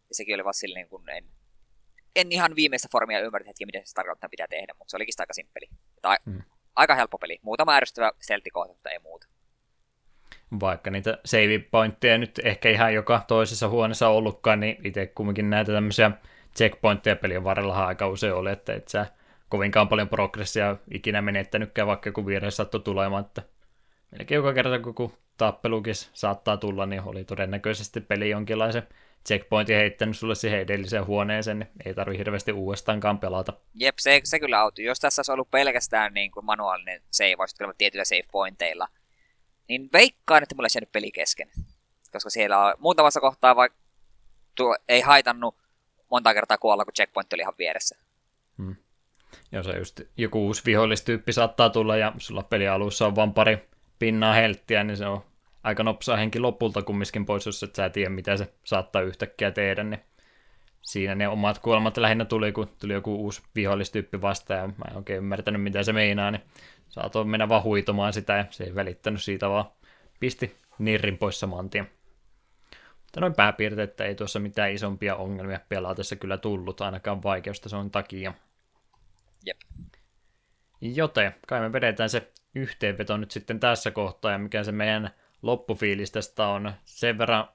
Ja 0.10 0.16
sekin 0.16 0.36
oli 0.36 0.44
vaan 0.44 0.54
silleen, 0.54 0.90
kun 0.90 1.10
en, 1.10 1.26
en 2.16 2.32
ihan 2.32 2.56
viimeistä 2.56 2.88
formia 2.92 3.20
ymmärrä 3.20 3.48
hetki, 3.48 3.66
mitä 3.66 3.82
se 3.84 3.94
tarkoittaa 3.94 4.30
pitää 4.30 4.48
tehdä, 4.50 4.74
mutta 4.78 4.92
se 4.92 4.98
olikin 4.98 5.14
aika 5.20 5.34
simppeli. 5.34 5.70
Tai, 6.02 6.18
mm. 6.26 6.42
Aika 6.76 6.96
helppo 6.96 7.18
peli. 7.18 7.40
Muutama 7.42 7.76
ärsyttävä 7.76 8.12
stelttikohta, 8.20 8.74
mutta 8.74 8.90
ei 8.90 9.00
muuta 9.00 9.28
vaikka 10.60 10.92
niitä 10.92 11.18
save 11.26 11.60
pointteja 11.72 12.18
nyt 12.18 12.40
ehkä 12.44 12.70
ihan 12.70 12.94
joka 12.94 13.22
toisessa 13.28 13.68
huoneessa 13.70 14.08
ollutkaan, 14.08 14.60
niin 14.60 14.78
itse 14.84 15.08
kumminkin 15.08 15.50
näitä 15.50 15.72
tämmöisiä 15.72 16.12
checkpointteja 16.58 17.16
pelin 17.16 17.44
varrella 17.44 17.86
aika 17.86 18.08
usein 18.08 18.34
oli, 18.34 18.52
että 18.52 18.74
et 18.74 18.88
sä 18.88 19.06
kovinkaan 19.50 19.88
paljon 19.88 20.10
progressia 20.10 20.76
ikinä 20.92 21.22
menettänytkään, 21.22 21.88
vaikka 21.88 22.10
joku 22.10 22.26
virhe 22.26 22.52
saattoi 22.52 22.82
tulemaan, 22.82 23.26
että 23.26 23.42
melkein 24.12 24.36
joka 24.36 24.54
kerta 24.54 24.80
kun 24.80 25.14
tappelukin 25.38 25.96
saattaa 25.96 26.58
tulla, 26.58 26.86
niin 26.86 27.02
oli 27.02 27.24
todennäköisesti 27.24 28.02
peli 28.02 28.30
jonkinlaisen 28.30 28.88
checkpointin 29.28 29.76
heittänyt 29.76 30.18
sulle 30.18 30.36
siihen 30.36 30.60
edelliseen 30.60 31.06
huoneeseen, 31.06 31.60
niin 31.60 31.70
ei 31.86 31.94
tarvi 31.94 32.18
hirveästi 32.18 32.52
uudestaankaan 32.52 33.20
pelata. 33.20 33.54
Jep, 33.74 33.96
se, 34.00 34.22
se 34.24 34.40
kyllä 34.40 34.60
auttoi. 34.60 34.86
Jos 34.86 35.00
tässä 35.00 35.20
olisi 35.20 35.32
ollut 35.32 35.52
pelkästään 35.52 36.14
niin 36.14 36.32
kuin 36.32 36.46
manuaalinen 36.46 37.02
save, 37.12 37.36
olisi 37.40 37.56
tietyillä 37.78 38.06
save 38.06 38.24
pointeilla, 38.32 38.88
niin 39.68 39.90
veikkaan, 39.94 40.44
että 40.44 40.56
mulla 40.56 40.66
olisi 40.66 40.78
jäänyt 40.78 40.92
peli 40.92 41.12
kesken. 41.12 41.52
Koska 42.12 42.30
siellä 42.30 42.66
on 42.66 42.74
muutamassa 42.80 43.20
kohtaa 43.20 43.56
vaikka 43.56 43.80
tuo 44.56 44.76
ei 44.88 45.02
haitannut 45.02 45.56
monta 46.12 46.34
kertaa 46.34 46.58
kuolla, 46.58 46.86
kun 46.86 46.94
checkpoint 46.94 47.34
oli 47.34 47.42
ihan 47.42 47.54
vieressä. 47.58 47.98
Hmm. 48.58 48.76
Jos 49.52 49.66
se 49.66 49.78
just 49.78 50.02
joku 50.18 50.46
uusi 50.46 50.62
vihollistyyppi 50.66 51.34
saattaa 51.34 51.70
tulla 51.70 51.98
ja 51.98 52.14
sulla 52.18 52.44
pelialussa 52.44 53.08
on 53.08 53.16
vain 53.16 53.34
pari 53.34 53.71
pinnaa 54.02 54.34
helttiä, 54.34 54.84
niin 54.84 54.98
se 54.98 55.06
on 55.06 55.24
aika 55.64 55.84
nopsaa 55.84 56.18
henki 56.18 56.40
lopulta 56.40 56.82
kumminkin 56.82 57.26
pois, 57.26 57.46
jos 57.46 57.64
et 57.64 57.76
sä 57.76 57.90
tiedä, 57.90 58.10
mitä 58.10 58.38
se 58.38 58.54
saattaa 58.64 59.02
yhtäkkiä 59.02 59.52
tehdä, 59.52 59.84
niin 59.84 60.00
siinä 60.82 61.16
ne 61.16 61.28
omat 61.28 61.60
kuolemat 61.60 61.98
lähinnä 61.98 62.26
tuli, 62.26 62.52
kun 62.52 62.70
tuli 62.80 62.94
joku 62.94 63.16
uusi 63.16 63.42
vihollistyyppi 63.56 64.22
vastaan, 64.22 64.60
ja 64.60 64.68
mä 64.68 64.86
en 64.92 64.98
oikein 64.98 65.18
ymmärtänyt, 65.18 65.64
mitä 65.64 65.84
se 65.84 65.94
meinaa, 65.94 66.32
niin 66.32 66.42
saatoin 66.90 67.28
mennä 67.28 67.50
vaan 67.50 67.64
huitomaan 67.64 68.14
sitä, 68.14 68.34
ja 68.34 68.46
se 68.50 68.64
ei 68.64 68.76
välittänyt 68.76 69.22
siitä, 69.22 69.50
vaan 69.50 69.66
pisti 70.20 70.56
nirrin 70.80 71.18
pois 71.18 71.40
saman 71.40 71.70
tien. 71.70 71.90
Mutta 73.02 73.20
noin 73.20 73.34
pääpiirteet, 73.34 74.02
ei 74.02 74.16
tuossa 74.16 74.40
mitään 74.40 74.72
isompia 74.72 75.16
ongelmia 75.16 75.60
pelaatessa 75.70 76.16
kyllä 76.16 76.38
tullut, 76.38 76.82
ainakaan 76.82 77.24
vaikeustason 77.24 77.92
takia. 77.92 78.34
Jep. 79.46 79.58
Joten 80.82 81.36
kai 81.48 81.60
me 81.60 81.74
vedetään 81.74 82.10
se 82.10 82.32
yhteenveto 82.56 83.18
nyt 83.18 83.32
sitten 83.32 83.60
tässä 83.60 83.92
kohtaa, 83.92 84.32
ja 84.32 84.38
mikä 84.38 84.64
se 84.64 84.72
meidän 84.72 85.12
loppufiilis 85.42 86.12
tästä 86.12 86.48
on. 86.48 86.74
Sen 86.84 87.18
verran 87.18 87.48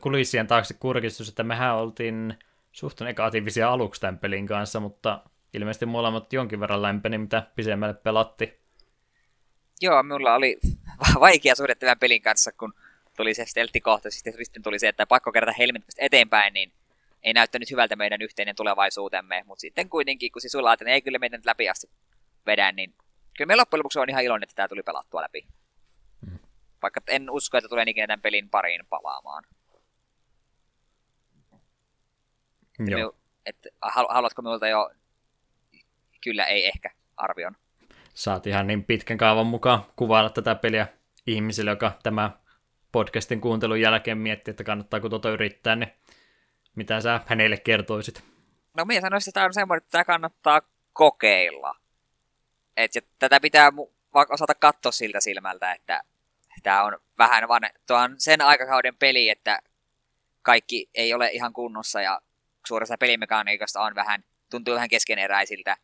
kulissien 0.00 0.46
taakse 0.46 0.74
kurkistus, 0.74 1.28
että 1.28 1.42
mehän 1.42 1.76
oltiin 1.76 2.38
suht 2.72 3.00
negatiivisia 3.00 3.70
aluksi 3.70 4.00
tämän 4.00 4.18
pelin 4.18 4.46
kanssa, 4.46 4.80
mutta 4.80 5.20
ilmeisesti 5.54 5.86
molemmat 5.86 6.32
jonkin 6.32 6.60
verran 6.60 6.82
lämpeni, 6.82 7.18
mitä 7.18 7.46
pisemmälle 7.56 7.94
pelatti. 7.94 8.60
Joo, 9.80 10.02
minulla 10.02 10.34
oli 10.34 10.58
vaikea 11.20 11.54
suhde 11.54 11.74
tämän 11.74 11.98
pelin 11.98 12.22
kanssa, 12.22 12.52
kun 12.52 12.74
tuli 13.16 13.34
se 13.34 13.44
stelttikohta, 13.46 14.10
siis 14.10 14.24
sitten 14.42 14.62
tuli 14.62 14.78
se, 14.78 14.88
että 14.88 15.06
pakko 15.06 15.32
kerätä 15.32 15.54
helmet 15.58 15.82
eteenpäin, 15.98 16.54
niin 16.54 16.72
ei 17.22 17.32
näyttänyt 17.32 17.70
hyvältä 17.70 17.96
meidän 17.96 18.22
yhteinen 18.22 18.56
tulevaisuutemme, 18.56 19.42
mutta 19.46 19.60
sitten 19.60 19.88
kuitenkin, 19.88 20.32
kun 20.32 20.42
sisulla 20.42 20.72
että 20.72 20.84
ei 20.84 21.02
kyllä 21.02 21.18
meitä 21.18 21.36
nyt 21.36 21.46
läpi 21.46 21.68
asti 21.68 21.90
vedä, 22.46 22.72
niin 22.72 22.94
kyllä 23.36 23.48
me 23.48 23.56
loppujen 23.56 23.78
lopuksi 23.78 23.98
on 23.98 24.10
ihan 24.10 24.24
iloinen, 24.24 24.42
että 24.42 24.54
tämä 24.54 24.68
tuli 24.68 24.82
pelattua 24.82 25.22
läpi. 25.22 25.46
Hmm. 26.26 26.38
Vaikka 26.82 27.00
en 27.08 27.30
usko, 27.30 27.58
että 27.58 27.68
tulee 27.68 27.84
ikinä 27.88 28.06
tämän 28.06 28.22
pelin 28.22 28.50
pariin 28.50 28.86
palaamaan. 28.86 29.44
Joo. 32.78 32.98
Minun, 32.98 33.16
että, 33.46 33.68
haluatko 33.82 34.42
minulta 34.42 34.68
jo 34.68 34.90
kyllä 36.24 36.44
ei 36.44 36.66
ehkä 36.66 36.90
arvion? 37.16 37.56
Saat 38.14 38.46
ihan 38.46 38.66
niin 38.66 38.84
pitkän 38.84 39.18
kaavan 39.18 39.46
mukaan 39.46 39.84
kuvailla 39.96 40.30
tätä 40.30 40.54
peliä 40.54 40.86
ihmisille, 41.26 41.70
joka 41.70 41.92
tämä 42.02 42.30
podcastin 42.92 43.40
kuuntelun 43.40 43.80
jälkeen 43.80 44.18
miettii, 44.18 44.50
että 44.52 44.64
kannattaako 44.64 45.08
tuota 45.08 45.30
yrittää, 45.30 45.76
niin 45.76 45.92
mitä 46.74 47.00
sä 47.00 47.20
hänelle 47.26 47.56
kertoisit? 47.56 48.24
No 48.76 48.84
minä 48.84 49.00
sanoisin, 49.00 49.30
että 49.30 49.34
tämä 49.34 49.46
on 49.46 49.54
semmoinen, 49.54 49.78
että 49.78 49.90
tämä 49.90 50.04
kannattaa 50.04 50.60
kokeilla. 50.92 51.76
Et, 52.76 52.92
tätä 53.18 53.40
pitää 53.40 53.72
osata 54.30 54.54
katsoa 54.54 54.92
siltä 54.92 55.20
silmältä, 55.20 55.72
että 55.72 56.02
tämä 56.62 56.84
on 56.84 56.98
vähän 57.18 57.48
vaan, 57.48 57.62
tuo 57.86 57.96
on 57.96 58.14
sen 58.18 58.40
aikakauden 58.40 58.96
peli, 58.96 59.28
että 59.28 59.58
kaikki 60.42 60.90
ei 60.94 61.14
ole 61.14 61.30
ihan 61.32 61.52
kunnossa 61.52 62.02
ja 62.02 62.20
suuresta 62.66 62.98
pelimekaniikasta 62.98 63.82
on 63.82 63.94
vähän, 63.94 64.24
tuntuu 64.50 64.74
vähän 64.74 64.88
keskeneräisiltä. 64.88 65.76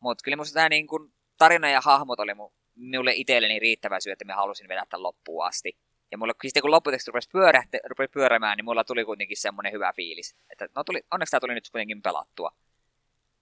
Mutta 0.00 0.22
kyllä 0.22 0.36
musta 0.36 0.54
tämä 0.54 0.68
niin 0.68 0.86
kun, 0.86 1.12
tarina 1.38 1.70
ja 1.70 1.80
hahmot 1.80 2.20
oli 2.20 2.34
mu, 2.34 2.52
minulle 2.74 3.12
itselleni 3.14 3.58
riittävä 3.58 4.00
syy, 4.00 4.12
että 4.12 4.24
mä 4.24 4.34
halusin 4.34 4.68
vedä 4.68 4.86
tämän 4.88 5.02
loppuun 5.02 5.46
asti. 5.46 5.76
Ja 6.10 6.18
mulla, 6.18 6.32
sitten 6.42 6.60
kun 6.60 6.70
lopputeksti 6.70 7.10
rupesi, 7.10 7.28
pyörähte, 7.32 7.80
rupesi 7.84 8.10
pyörämään, 8.10 8.56
niin 8.56 8.64
mulla 8.64 8.84
tuli 8.84 9.04
kuitenkin 9.04 9.36
semmoinen 9.36 9.72
hyvä 9.72 9.92
fiilis. 9.96 10.36
Että 10.50 10.68
no 10.76 10.84
tuli, 10.84 11.02
onneksi 11.10 11.30
tämä 11.30 11.40
tuli 11.40 11.54
nyt 11.54 11.70
kuitenkin 11.70 12.02
pelattua. 12.02 12.50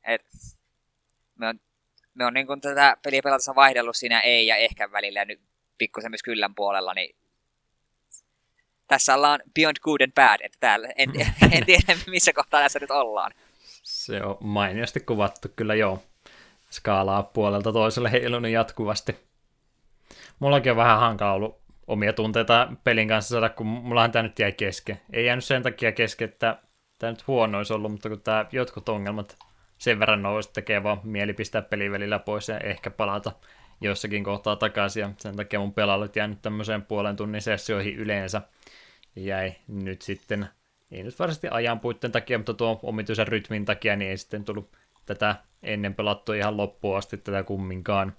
Et, 0.04 0.24
me 1.34 1.48
on, 1.48 1.60
me 2.18 2.26
on 2.26 2.34
niin 2.34 2.46
kun 2.46 2.60
tätä 2.60 2.96
peliä 3.02 3.20
pelatessa 3.24 3.54
vaihdellut 3.54 3.96
siinä 3.96 4.20
ei 4.20 4.46
ja 4.46 4.56
ehkä 4.56 4.92
välillä 4.92 5.18
ja 5.18 5.24
nyt 5.24 5.40
pikkusen 5.78 6.10
myös 6.10 6.22
kyllän 6.22 6.54
puolella, 6.54 6.94
niin 6.94 7.16
tässä 8.88 9.14
ollaan 9.14 9.40
beyond 9.54 9.76
good 9.82 10.00
and 10.00 10.12
bad, 10.14 10.40
että 10.40 10.56
täällä 10.60 10.88
en, 10.96 11.10
en 11.52 11.66
tiedä 11.66 11.94
missä 12.06 12.32
kohtaa 12.32 12.60
tässä 12.60 12.78
nyt 12.78 12.90
ollaan. 12.90 13.32
Se 13.82 14.22
on 14.22 14.36
mainiosti 14.40 15.00
kuvattu, 15.00 15.48
kyllä 15.56 15.74
joo. 15.74 16.02
Skaalaa 16.70 17.22
puolelta 17.22 17.72
toiselle 17.72 18.12
heilunut 18.12 18.50
jatkuvasti. 18.50 19.16
Mullakin 20.38 20.72
on 20.72 20.76
vähän 20.76 21.00
hankala 21.00 21.32
ollut 21.32 21.60
omia 21.86 22.12
tunteita 22.12 22.72
pelin 22.84 23.08
kanssa 23.08 23.28
saada, 23.28 23.48
kun 23.48 23.66
mullahan 23.66 24.12
tämä 24.12 24.22
nyt 24.22 24.38
jäi 24.38 24.52
kesken. 24.52 25.00
Ei 25.12 25.26
jäänyt 25.26 25.44
sen 25.44 25.62
takia 25.62 25.92
kesken, 25.92 26.28
että 26.28 26.58
tämä 26.98 27.12
nyt 27.12 27.26
huono 27.26 27.58
olisi 27.58 27.72
ollut, 27.72 27.92
mutta 27.92 28.08
kun 28.08 28.20
tämä 28.20 28.46
jotkut 28.52 28.88
ongelmat 28.88 29.36
sen 29.78 30.00
verran 30.00 30.22
nousi, 30.22 30.52
tekee 30.52 30.82
vaan 30.82 31.00
mieli 31.02 31.32
pistää 31.32 31.62
pelin 31.62 31.92
välillä 31.92 32.18
pois 32.18 32.48
ja 32.48 32.58
ehkä 32.58 32.90
palata 32.90 33.32
jossakin 33.80 34.24
kohtaa 34.24 34.56
takaisin. 34.56 35.00
Ja 35.00 35.10
sen 35.18 35.36
takia 35.36 35.60
mun 35.60 35.74
pelailut 35.74 36.16
jäänyt 36.16 36.42
tämmöiseen 36.42 36.82
puolen 36.82 37.16
tunnin 37.16 37.42
sessioihin 37.42 37.96
yleensä. 37.96 38.42
Jäi 39.16 39.52
nyt 39.68 40.02
sitten, 40.02 40.48
ei 40.90 41.02
nyt 41.02 41.18
varsinaisesti 41.18 41.48
ajan 41.50 41.80
puitten 41.80 42.12
takia, 42.12 42.38
mutta 42.38 42.54
tuon 42.54 42.78
omituisen 42.82 43.28
rytmin 43.28 43.64
takia, 43.64 43.96
niin 43.96 44.10
ei 44.10 44.18
sitten 44.18 44.44
tullut 44.44 44.76
tätä 45.06 45.36
ennen 45.62 45.94
pelattua 45.94 46.34
ihan 46.34 46.56
loppuun 46.56 46.98
asti 46.98 47.16
tätä 47.16 47.42
kumminkaan. 47.42 48.16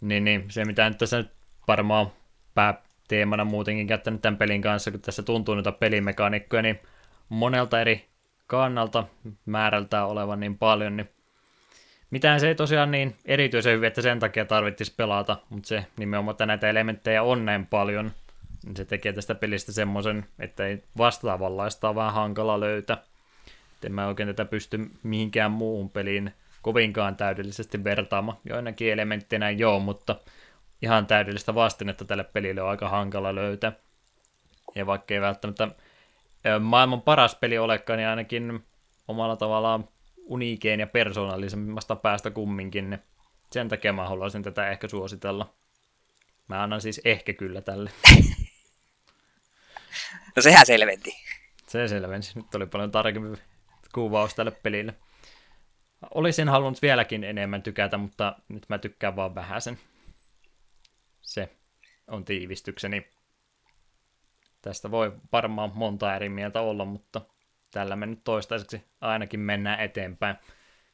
Niin, 0.00 0.24
niin 0.24 0.50
se 0.50 0.64
mitä 0.64 0.88
nyt 0.88 0.98
tässä 0.98 1.16
nyt 1.16 1.30
varmaan 1.68 2.12
teemana 3.08 3.44
muutenkin 3.44 3.86
käyttänyt 3.86 4.22
tämän 4.22 4.38
pelin 4.38 4.62
kanssa, 4.62 4.90
kun 4.90 5.00
tässä 5.00 5.22
tuntuu 5.22 5.54
noita 5.54 5.72
pelimekaanikkoja, 5.72 6.62
niin 6.62 6.78
monelta 7.28 7.80
eri 7.80 8.11
kannalta 8.52 9.04
määrältään 9.46 10.08
olevan 10.08 10.40
niin 10.40 10.58
paljon, 10.58 10.96
niin 10.96 11.08
mitään 12.10 12.40
se 12.40 12.48
ei 12.48 12.54
tosiaan 12.54 12.90
niin 12.90 13.16
erityisen 13.24 13.74
hyvin, 13.74 13.86
että 13.86 14.02
sen 14.02 14.18
takia 14.18 14.44
tarvitsisi 14.44 14.94
pelata, 14.96 15.36
mutta 15.48 15.68
se 15.68 15.86
nimenomaan, 15.96 16.32
että 16.32 16.46
näitä 16.46 16.68
elementtejä 16.70 17.22
on 17.22 17.44
näin 17.44 17.66
paljon, 17.66 18.12
niin 18.64 18.76
se 18.76 18.84
tekee 18.84 19.12
tästä 19.12 19.34
pelistä 19.34 19.72
semmoisen, 19.72 20.26
että 20.38 20.66
ei 20.66 20.82
vastaavanlaista 20.98 21.88
ole 21.88 21.96
vähän 21.96 22.12
hankala 22.12 22.60
löytää. 22.60 22.96
Et 23.76 23.84
en 23.84 23.92
mä 23.92 24.06
oikein 24.06 24.28
tätä 24.28 24.44
pysty 24.44 24.90
mihinkään 25.02 25.50
muuhun 25.50 25.90
peliin 25.90 26.32
kovinkaan 26.62 27.16
täydellisesti 27.16 27.84
vertaamaan. 27.84 28.38
Joinakin 28.44 28.92
elementteinä 28.92 29.50
joo, 29.50 29.80
mutta 29.80 30.16
ihan 30.82 31.06
täydellistä 31.06 31.54
vastinetta 31.54 32.04
tälle 32.04 32.24
pelille 32.24 32.62
on 32.62 32.70
aika 32.70 32.88
hankala 32.88 33.34
löytää. 33.34 33.72
Ja 34.74 34.86
vaikka 34.86 35.14
ei 35.14 35.20
välttämättä 35.20 35.68
maailman 36.60 37.02
paras 37.02 37.34
peli 37.34 37.58
olekaan, 37.58 37.96
niin 37.96 38.08
ainakin 38.08 38.64
omalla 39.08 39.36
tavallaan 39.36 39.88
uniikeen 40.24 40.80
ja 40.80 40.86
persoonallisemmasta 40.86 41.96
päästä 41.96 42.30
kumminkin, 42.30 42.90
niin 42.90 43.02
sen 43.50 43.68
takia 43.68 43.92
mä 43.92 44.08
haluaisin 44.08 44.42
tätä 44.42 44.70
ehkä 44.70 44.88
suositella. 44.88 45.54
Mä 46.48 46.62
annan 46.62 46.80
siis 46.80 47.00
ehkä 47.04 47.32
kyllä 47.32 47.60
tälle. 47.60 47.90
No 50.36 50.42
sehän 50.42 50.66
selventi. 50.66 51.16
Se 51.68 51.88
selvensi. 51.88 52.32
Nyt 52.38 52.54
oli 52.54 52.66
paljon 52.66 52.90
tarkempi 52.90 53.38
kuvaus 53.94 54.34
tälle 54.34 54.50
pelille. 54.50 54.94
Olisin 56.14 56.48
halunnut 56.48 56.82
vieläkin 56.82 57.24
enemmän 57.24 57.62
tykätä, 57.62 57.98
mutta 57.98 58.36
nyt 58.48 58.68
mä 58.68 58.78
tykkään 58.78 59.16
vaan 59.16 59.34
vähäsen. 59.34 59.78
Se 61.22 61.56
on 62.08 62.24
tiivistykseni. 62.24 63.06
Tästä 64.62 64.90
voi 64.90 65.12
varmaan 65.32 65.70
monta 65.74 66.16
eri 66.16 66.28
mieltä 66.28 66.60
olla, 66.60 66.84
mutta 66.84 67.20
tällä 67.70 67.96
me 67.96 68.06
nyt 68.06 68.24
toistaiseksi 68.24 68.84
ainakin 69.00 69.40
mennään 69.40 69.80
eteenpäin. 69.80 70.36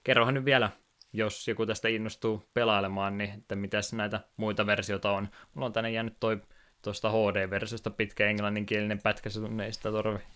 Kerrohan 0.04 0.34
nyt 0.34 0.44
vielä, 0.44 0.70
jos 1.12 1.48
joku 1.48 1.66
tästä 1.66 1.88
innostuu 1.88 2.48
pelailemaan, 2.54 3.18
niin 3.18 3.30
että 3.30 3.56
mitäs 3.56 3.92
näitä 3.92 4.20
muita 4.36 4.66
versioita 4.66 5.10
on. 5.10 5.28
Mulla 5.54 5.66
on 5.66 5.72
tänne 5.72 5.90
jäänyt 5.90 6.16
toi 6.20 6.40
tuosta 6.82 7.10
HD-versiosta 7.10 7.90
pitkä 7.90 8.26
englanninkielinen 8.26 9.02
pätkä, 9.02 9.30
se 9.30 9.40
ei 9.64 9.72
sitä 9.72 9.88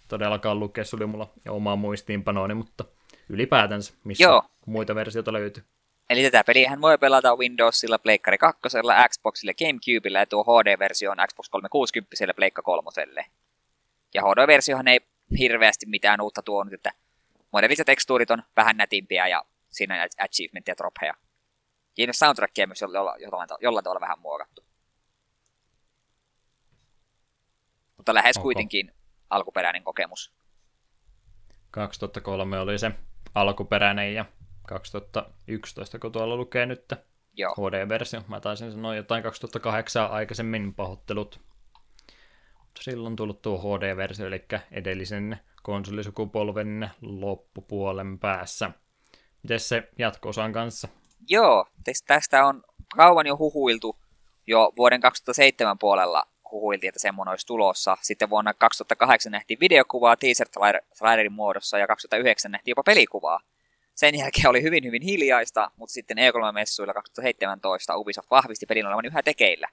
todellakaan 0.08 0.60
lukea, 0.60 0.84
se 0.84 0.96
oli 0.96 1.06
mulla 1.06 1.32
ja 1.44 1.52
omaa 1.52 1.76
muistiinpanoni, 1.76 2.54
mutta 2.54 2.84
ylipäätänsä, 3.28 3.94
missä 4.04 4.24
Joo. 4.24 4.42
muita 4.66 4.94
versioita 4.94 5.32
löytyy. 5.32 5.64
Eli 6.10 6.22
tätä 6.22 6.44
peliä 6.44 6.78
voi 6.80 6.98
pelata 6.98 7.36
Windowsilla, 7.36 7.98
Pleikkari 7.98 8.38
2, 8.38 8.60
Xboxilla, 9.08 9.52
Gamecubella 9.54 10.18
ja 10.18 10.26
tuo 10.26 10.44
HD-versio 10.44 11.10
on 11.10 11.16
Xbox 11.28 11.48
360 11.48 12.24
ja 12.24 12.34
Pleikka 12.34 12.62
3. 12.62 12.90
Ja 14.14 14.22
HD-versiohan 14.22 14.88
ei 14.88 15.00
hirveästi 15.38 15.86
mitään 15.86 16.20
uutta 16.20 16.42
tuonut, 16.42 16.72
että 16.74 16.92
modellit 17.52 17.78
ja 17.78 17.84
tekstuurit 17.84 18.30
on 18.30 18.42
vähän 18.56 18.76
nätimpiä 18.76 19.28
ja 19.28 19.44
siinä 19.70 19.94
on 19.94 20.08
achievement 20.24 20.68
ja 20.68 20.74
dropheja. 20.78 21.14
Siinä 21.94 22.12
soundtrackia 22.12 22.66
myös 22.66 22.80
jollain, 22.80 23.22
jollain, 23.22 23.48
jollain 23.60 23.84
tavalla 23.84 24.00
vähän 24.00 24.20
muokattu. 24.20 24.64
Mutta 27.96 28.14
lähes 28.14 28.36
Onko? 28.36 28.42
kuitenkin 28.42 28.94
alkuperäinen 29.30 29.84
kokemus. 29.84 30.32
2003 31.70 32.58
oli 32.60 32.78
se 32.78 32.90
alkuperäinen 33.34 34.14
ja 34.14 34.24
2011, 34.72 35.98
kun 35.98 36.12
tuolla 36.12 36.36
lukee 36.36 36.66
nyt 36.66 36.92
Joo. 37.34 37.54
HD-versio. 37.54 38.22
Mä 38.28 38.40
taisin 38.40 38.72
sanoa 38.72 38.94
jotain 38.94 39.22
2008 39.22 40.10
aikaisemmin 40.10 40.74
pahoittelut. 40.74 41.40
Silloin 42.80 43.16
tullut 43.16 43.42
tuo 43.42 43.58
HD-versio, 43.58 44.26
eli 44.26 44.44
edellisen 44.70 45.38
konsolisukupolven 45.62 46.90
loppupuolen 47.02 48.18
päässä. 48.18 48.70
Miten 49.42 49.60
se 49.60 49.88
jatko-osan 49.98 50.52
kanssa? 50.52 50.88
Joo, 51.28 51.66
tästä 52.06 52.46
on 52.46 52.62
kauan 52.96 53.26
jo 53.26 53.36
huhuiltu 53.36 53.96
jo 54.46 54.72
vuoden 54.76 55.00
2007 55.00 55.78
puolella 55.78 56.26
huhuiltiin, 56.52 56.88
että 56.88 57.00
semmoinen 57.00 57.30
olisi 57.30 57.46
tulossa. 57.46 57.96
Sitten 58.00 58.30
vuonna 58.30 58.54
2008 58.54 59.32
nähtiin 59.32 59.60
videokuvaa 59.60 60.16
teaser-trailerin 60.16 61.32
muodossa 61.32 61.78
ja 61.78 61.86
2009 61.86 62.52
nähtiin 62.52 62.72
jopa 62.72 62.82
pelikuvaa. 62.82 63.40
Sen 63.94 64.18
jälkeen 64.18 64.48
oli 64.48 64.62
hyvin 64.62 64.84
hyvin 64.84 65.02
hiljaista, 65.02 65.70
mutta 65.76 65.92
sitten 65.92 66.18
E3-messuilla 66.18 66.94
2017 66.94 67.96
Ubisoft 67.96 68.30
vahvisti 68.30 68.66
pelin 68.66 68.86
olevan 68.86 69.04
yhä 69.04 69.22
tekeillä. 69.22 69.68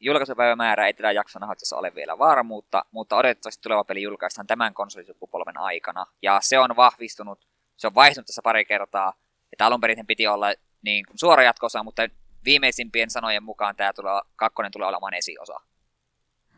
Julkaisupäivämäärä 0.00 0.86
ei 0.86 0.94
tätä 0.94 1.12
jakson 1.12 1.40
nauhoituksessa 1.40 1.76
ole 1.76 1.94
vielä 1.94 2.18
varmuutta, 2.18 2.84
mutta 2.90 3.16
odotettavasti 3.16 3.62
tuleva 3.62 3.84
peli 3.84 4.02
julkaistaan 4.02 4.46
tämän 4.46 4.74
konsolisukupolven 4.74 5.58
aikana. 5.58 6.06
Ja 6.22 6.38
se 6.42 6.58
on 6.58 6.76
vahvistunut, 6.76 7.46
se 7.76 7.86
on 7.86 7.94
vaihtunut 7.94 8.26
tässä 8.26 8.42
pari 8.44 8.64
kertaa, 8.64 9.12
että 9.52 9.66
alun 9.66 9.80
perin 9.80 10.06
piti 10.06 10.26
olla 10.26 10.54
niin 10.82 11.06
kuin 11.06 11.18
suora 11.18 11.42
jatkosa, 11.42 11.82
mutta 11.82 12.02
viimeisimpien 12.44 13.10
sanojen 13.10 13.42
mukaan 13.42 13.76
tämä 13.76 13.92
tulee, 13.92 14.20
kakkonen 14.36 14.72
tulee 14.72 14.88
olemaan 14.88 15.14
esiosa. 15.14 15.60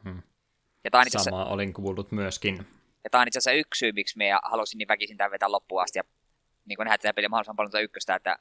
Hmm. 0.05 0.23
Ja 0.85 0.91
tämä 0.91 1.01
on 1.01 1.07
itse 1.07 1.19
Sama 1.19 1.45
olin 1.45 1.73
kuullut 1.73 2.13
myöskin. 2.13 2.67
Ja 3.05 3.11
tämä 3.11 3.23
on 3.23 3.29
itse 3.29 3.39
asiassa 3.39 3.59
yksi 3.59 3.79
syy, 3.79 3.93
miksi 3.93 4.19
me 4.19 4.31
halusin 4.43 4.79
niin 4.79 4.89
väkisin 4.89 5.17
tämän 5.17 5.31
vetää 5.31 5.53
loppuun 5.53 5.83
asti 5.83 5.99
ja 5.99 6.05
niin 6.65 6.79
nähdä 6.79 6.99
tätä 6.99 7.15
peliä 7.15 7.29
mahdollisimman 7.29 7.57
paljon 7.57 7.71
tuota 7.71 7.85
ykköstä, 7.85 8.15
että 8.15 8.39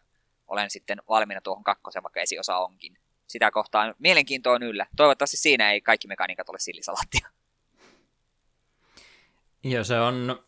olen 0.47 0.69
sitten 0.69 1.01
valmiina 1.09 1.41
tuohon 1.41 1.63
kakkosen, 1.63 2.03
vaikka 2.03 2.19
esiosa 2.19 2.57
onkin. 2.57 2.97
Sitä 3.27 3.51
kohtaa 3.51 3.93
mielenkiintoa 3.99 4.53
on 4.53 4.63
yllä. 4.63 4.85
Toivottavasti 4.95 5.37
siinä 5.37 5.71
ei 5.71 5.81
kaikki 5.81 6.07
mekaniikat 6.07 6.49
ole 6.49 6.59
sillisalattia. 6.59 7.27
Joo, 9.63 9.83
se 9.83 9.99
on 9.99 10.43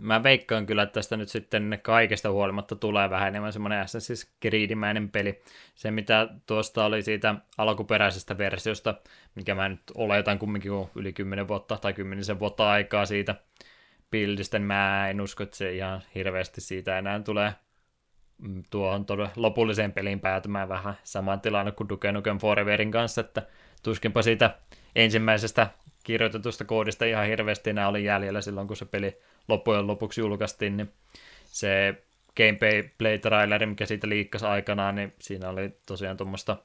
mä 0.00 0.22
veikkaan 0.22 0.66
kyllä, 0.66 0.82
että 0.82 0.92
tästä 0.92 1.16
nyt 1.16 1.28
sitten 1.28 1.80
kaikesta 1.82 2.30
huolimatta 2.30 2.76
tulee 2.76 3.10
vähän 3.10 3.28
enemmän 3.28 3.52
semmoinen 3.52 3.84
Assassin's 3.84 4.28
Creed-mäinen 4.46 5.10
peli. 5.10 5.42
Se, 5.74 5.90
mitä 5.90 6.28
tuosta 6.46 6.84
oli 6.84 7.02
siitä 7.02 7.34
alkuperäisestä 7.58 8.38
versiosta, 8.38 8.94
mikä 9.34 9.54
mä 9.54 9.68
nyt 9.68 9.80
oletan 9.94 10.38
kumminkin 10.38 10.72
yli 10.94 11.12
10 11.12 11.48
vuotta 11.48 11.76
tai 11.76 11.92
10 11.92 12.38
vuotta 12.38 12.70
aikaa 12.70 13.06
siitä 13.06 13.34
bildistä, 14.10 14.58
mä 14.58 15.08
en 15.08 15.20
usko, 15.20 15.42
että 15.42 15.56
se 15.56 15.72
ihan 15.72 16.02
hirveästi 16.14 16.60
siitä 16.60 16.98
enää 16.98 17.20
tulee 17.20 17.54
mm, 18.38 18.62
tuohon 18.70 19.06
lopulliseen 19.36 19.92
peliin 19.92 20.20
päätymään 20.20 20.68
vähän 20.68 20.94
saman 21.04 21.40
tilanne 21.40 21.72
kuin 21.72 21.88
Duke 21.88 22.12
Nukem 22.12 22.38
Foreverin 22.38 22.90
kanssa, 22.90 23.20
että 23.20 23.42
tuskinpa 23.82 24.22
siitä 24.22 24.58
ensimmäisestä 24.94 25.70
kirjoitetusta 26.04 26.64
koodista 26.64 27.04
ihan 27.04 27.26
hirveästi 27.26 27.70
enää 27.70 27.88
oli 27.88 28.04
jäljellä 28.04 28.40
silloin, 28.40 28.66
kun 28.66 28.76
se 28.76 28.84
peli 28.84 29.18
loppujen 29.48 29.86
lopuksi 29.86 30.20
julkaistiin, 30.20 30.76
niin 30.76 30.92
se 31.44 32.02
gameplay 32.36 33.18
traileri, 33.18 33.66
mikä 33.66 33.86
siitä 33.86 34.08
liikkasi 34.08 34.46
aikanaan, 34.46 34.94
niin 34.94 35.14
siinä 35.20 35.48
oli 35.48 35.76
tosiaan 35.86 36.16
tuommoista 36.16 36.56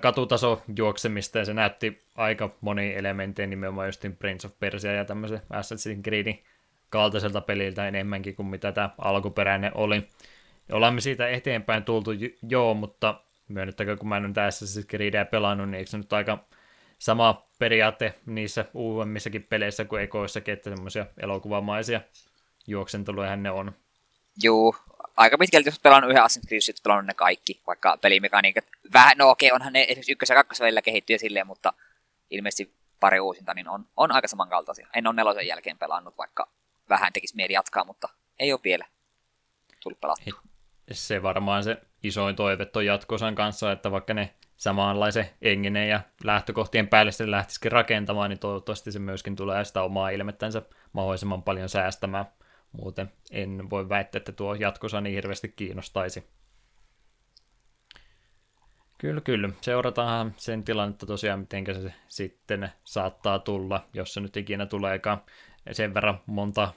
katutaso 0.00 0.62
juoksemista, 0.76 1.38
ja 1.38 1.44
se 1.44 1.54
näytti 1.54 2.02
aika 2.14 2.50
moni 2.60 2.94
elementtejä, 2.94 3.46
nimenomaan 3.46 3.88
just 3.88 4.04
Prince 4.18 4.46
of 4.46 4.58
Persia 4.60 4.92
ja 4.92 5.04
tämmöisen 5.04 5.38
Assassin's 5.38 6.02
Creedin 6.02 6.42
kaltaiselta 6.90 7.40
peliltä 7.40 7.88
enemmänkin 7.88 8.36
kuin 8.36 8.46
mitä 8.46 8.72
tämä 8.72 8.90
alkuperäinen 8.98 9.72
oli. 9.74 10.08
Ollaan 10.72 10.94
me 10.94 11.00
siitä 11.00 11.28
eteenpäin 11.28 11.84
tultu, 11.84 12.10
joo, 12.48 12.74
mutta 12.74 13.20
myönnettäkö, 13.48 13.96
kun 13.96 14.08
mä 14.08 14.16
en 14.16 14.24
ole 14.24 14.48
Assassin's 14.48 14.86
Creedia 14.86 15.24
pelannut, 15.24 15.70
niin 15.70 15.78
eikö 15.78 15.90
se 15.90 15.98
nyt 15.98 16.12
aika 16.12 16.44
sama 16.98 17.46
periaate 17.58 18.14
niissä 18.26 18.64
uudemmissakin 18.74 19.42
peleissä 19.42 19.84
kuin 19.84 20.02
ekoissakin, 20.02 20.54
että 20.54 20.70
semmoisia 20.70 21.06
elokuvamaisia 21.22 22.00
juoksenteluja 22.66 23.36
ne 23.36 23.50
on. 23.50 23.72
Juu, 24.42 24.76
aika 25.16 25.38
pitkälti 25.38 25.68
jos 25.68 25.78
pelannut 25.78 26.10
yhden 26.10 26.22
Assassin's 26.24 26.48
Creed, 26.48 26.60
sitten 26.60 26.82
pelannut 26.82 27.06
ne 27.06 27.14
kaikki, 27.14 27.60
vaikka 27.66 27.98
pelimekaniikat, 28.00 28.64
vähän, 28.92 29.18
no 29.18 29.30
okei, 29.30 29.52
onhan 29.52 29.72
ne 29.72 29.82
esimerkiksi 29.82 30.12
ykkös- 30.12 30.28
ja 30.28 30.36
kakkos 30.36 30.60
välillä 30.60 30.82
kehittyä 30.82 31.18
silleen, 31.18 31.46
mutta 31.46 31.72
ilmeisesti 32.30 32.74
pari 33.00 33.20
uusinta, 33.20 33.54
niin 33.54 33.68
on, 33.68 33.86
on 33.96 34.12
aika 34.12 34.28
samankaltaisia. 34.28 34.88
En 34.94 35.06
ole 35.06 35.14
nelosen 35.14 35.46
jälkeen 35.46 35.78
pelannut, 35.78 36.18
vaikka 36.18 36.48
vähän 36.88 37.12
tekisi 37.12 37.36
mieli 37.36 37.52
jatkaa, 37.52 37.84
mutta 37.84 38.08
ei 38.38 38.52
ole 38.52 38.60
vielä 38.64 38.86
tullut 39.82 40.00
pelattua. 40.00 40.40
Se 40.92 41.22
varmaan 41.22 41.64
se 41.64 41.76
isoin 42.02 42.36
toive 42.36 42.66
on 42.76 42.86
jatkosan 42.86 43.34
kanssa, 43.34 43.72
että 43.72 43.90
vaikka 43.90 44.14
ne 44.14 44.34
samanlaisen 44.56 45.30
enginen 45.42 45.88
ja 45.88 46.00
lähtökohtien 46.24 46.88
päälle 46.88 47.12
se 47.12 47.30
lähtisikin 47.30 47.72
rakentamaan, 47.72 48.30
niin 48.30 48.38
toivottavasti 48.38 48.92
se 48.92 48.98
myöskin 48.98 49.36
tulee 49.36 49.64
sitä 49.64 49.82
omaa 49.82 50.10
ilmettänsä 50.10 50.62
mahdollisimman 50.92 51.42
paljon 51.42 51.68
säästämään. 51.68 52.24
Muuten 52.72 53.12
en 53.30 53.70
voi 53.70 53.88
väittää, 53.88 54.18
että 54.18 54.32
tuo 54.32 54.54
jatkossa 54.54 55.00
niin 55.00 55.14
hirveästi 55.14 55.48
kiinnostaisi. 55.48 56.24
Kyllä, 58.98 59.20
kyllä. 59.20 59.48
Seurataan 59.60 60.34
sen 60.36 60.64
tilannetta 60.64 61.06
tosiaan, 61.06 61.40
miten 61.40 61.82
se 61.82 61.92
sitten 62.08 62.68
saattaa 62.84 63.38
tulla, 63.38 63.88
jos 63.94 64.14
se 64.14 64.20
nyt 64.20 64.36
ikinä 64.36 64.66
tuleekaan. 64.66 65.22
Sen 65.72 65.94
verran 65.94 66.20
monta 66.26 66.72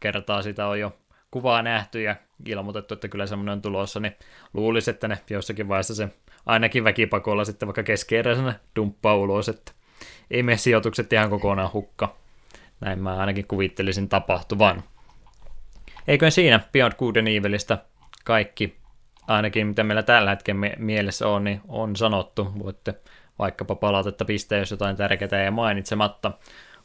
kertaa 0.00 0.42
sitä 0.42 0.66
on 0.66 0.80
jo 0.80 0.98
kuvaa 1.30 1.62
nähty 1.62 2.02
ja 2.02 2.16
ilmoitettu, 2.46 2.94
että 2.94 3.08
kyllä 3.08 3.26
semmoinen 3.26 3.52
on 3.52 3.62
tulossa, 3.62 4.00
niin 4.00 4.16
luulisi, 4.54 4.90
että 4.90 5.08
ne 5.08 5.18
jossakin 5.30 5.68
vaiheessa 5.68 5.94
se 5.94 6.08
ainakin 6.46 6.84
väkipakolla 6.84 7.44
sitten 7.44 7.66
vaikka 7.66 7.82
keskeeräisenä 7.82 8.54
dumppaa 8.76 9.16
ulos, 9.16 9.48
että 9.48 9.72
ei 10.30 10.42
mene 10.42 10.56
sijoitukset 10.56 11.12
ihan 11.12 11.30
kokonaan 11.30 11.72
hukka. 11.72 12.16
Näin 12.80 13.02
mä 13.02 13.16
ainakin 13.16 13.46
kuvittelisin 13.46 14.08
tapahtuvan. 14.08 14.82
Eikö 16.08 16.30
siinä 16.30 16.60
Beyond 16.72 16.92
Good 16.98 17.16
and 17.16 17.26
Evilistä 17.26 17.78
kaikki, 18.24 18.76
ainakin 19.26 19.66
mitä 19.66 19.84
meillä 19.84 20.02
tällä 20.02 20.30
hetkellä 20.30 20.70
mielessä 20.78 21.28
on, 21.28 21.44
niin 21.44 21.60
on 21.68 21.96
sanottu. 21.96 22.52
Voitte 22.58 22.94
vaikkapa 23.38 23.74
palautetta 23.74 24.24
pistää, 24.24 24.58
jos 24.58 24.70
jotain 24.70 24.96
tärkeää 24.96 25.44
ei 25.44 25.50
mainitsematta. 25.50 26.32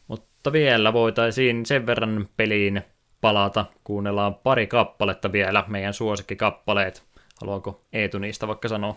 Mutta 0.08 0.52
vielä 0.52 0.94
voitaisiin 0.94 1.66
sen 1.66 1.86
verran 1.86 2.30
peliin 2.38 2.82
palata. 3.22 3.66
Kuunnellaan 3.84 4.36
pari 4.36 4.68
kappaletta 4.68 5.32
vielä, 5.32 5.64
meidän 5.68 5.94
suosikkikappaleet. 5.94 7.04
Haluanko 7.42 7.86
Eetu 7.94 8.20
niistä 8.20 8.48
vaikka 8.48 8.68
sanoa? 8.68 8.96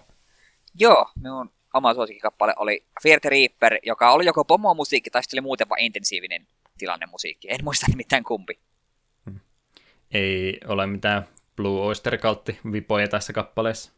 Joo, 0.80 1.06
minun 1.22 1.50
oma 1.74 1.94
suosikkikappale 1.94 2.54
oli 2.56 2.86
Fear 3.02 3.20
the 3.20 3.30
Reaper, 3.30 3.78
joka 3.82 4.12
oli 4.12 4.26
joko 4.26 4.44
pomomusiikki 4.44 5.10
tai 5.10 5.22
sitten 5.22 5.36
oli 5.38 5.42
muuten 5.42 5.68
vain 5.68 5.84
intensiivinen 5.84 6.46
tilannemusiikki. 6.78 7.50
En 7.50 7.64
muista 7.64 7.86
nimittäin 7.88 8.24
kumpi. 8.24 8.60
Ei 10.10 10.60
ole 10.68 10.86
mitään 10.86 11.26
Blue 11.56 11.80
Oyster 11.80 12.18
Cultti 12.18 12.60
vipoja 12.72 13.08
tässä 13.08 13.32
kappaleessa. 13.32 13.92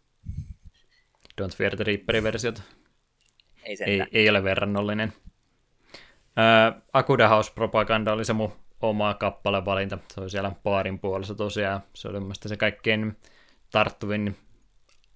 Don't 1.41 1.57
Fear 1.57 1.77
the 1.77 1.85
Reaperin 1.85 2.25
versiota. 2.25 2.63
Ei, 3.63 3.77
ei, 3.87 4.03
ei 4.13 4.29
ole 4.29 4.45
verrannollinen. 4.45 5.13
Ää, 6.37 6.81
Akuda 6.93 7.29
House 7.29 7.53
Propaganda 7.55 8.13
oli 8.13 8.25
se 8.25 8.33
mun 8.33 8.53
oma 8.81 9.15
kappalevalinta. 9.15 9.99
Se 10.15 10.21
oli 10.21 10.31
siellä 10.31 10.53
paarin 10.63 10.99
puolessa 10.99 11.35
tosiaan. 11.35 11.81
Se 11.95 12.09
oli 12.09 12.21
mun 12.21 12.33
se 12.35 12.57
kaikkein 12.57 13.17
tarttuvin 13.71 14.37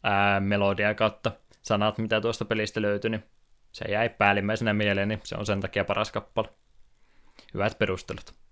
ää, 0.02 0.41
melodia 0.41 0.94
kautta 0.94 1.33
sanat, 1.62 1.99
mitä 1.99 2.20
tuosta 2.20 2.44
pelistä 2.44 2.83
löytyi, 2.83 3.10
niin 3.10 3.25
se 3.73 3.84
jäi 3.84 4.08
päällimmäisenä 4.08 4.73
mieleen, 4.75 5.08
niin 5.08 5.20
se 5.25 5.36
on 5.36 5.47
sen 5.47 5.60
takia 5.60 5.84
paras 5.84 6.12
kappale. 6.12 6.49
Hyvät 7.55 7.78
perustelut. 7.78 8.45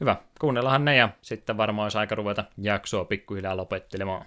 Hyvä, 0.00 0.16
kuunnellahan 0.40 0.84
ne 0.84 0.96
ja 0.96 1.08
sitten 1.22 1.56
varmaan 1.56 1.84
olisi 1.84 1.98
aika 1.98 2.14
ruveta 2.14 2.44
jaksoa 2.58 3.04
pikkuhiljaa 3.04 3.56
lopettelemaan. 3.56 4.24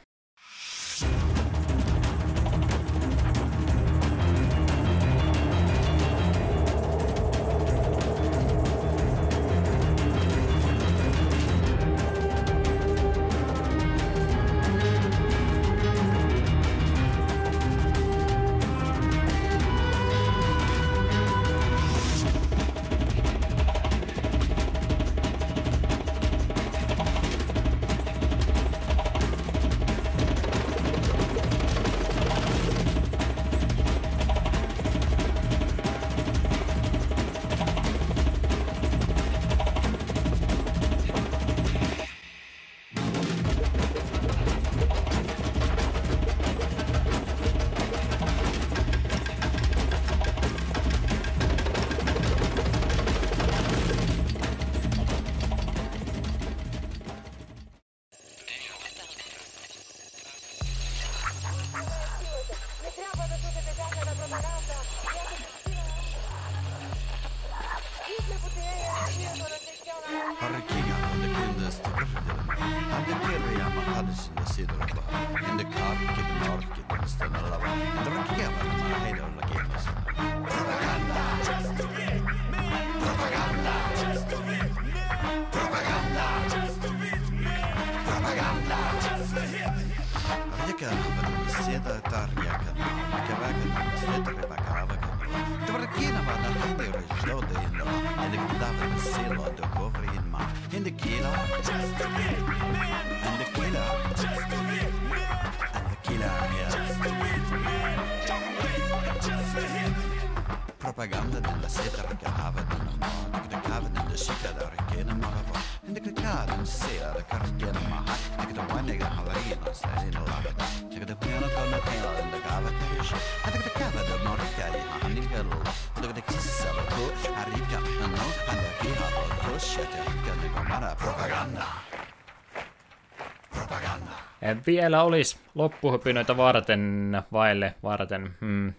Vielä 134.67 135.03
olisi 135.03 135.39
loppuhypinoita 135.55 136.37
varten, 136.37 137.11
vaille 137.31 137.75
varten, 137.83 138.35
hmm, 138.41 138.73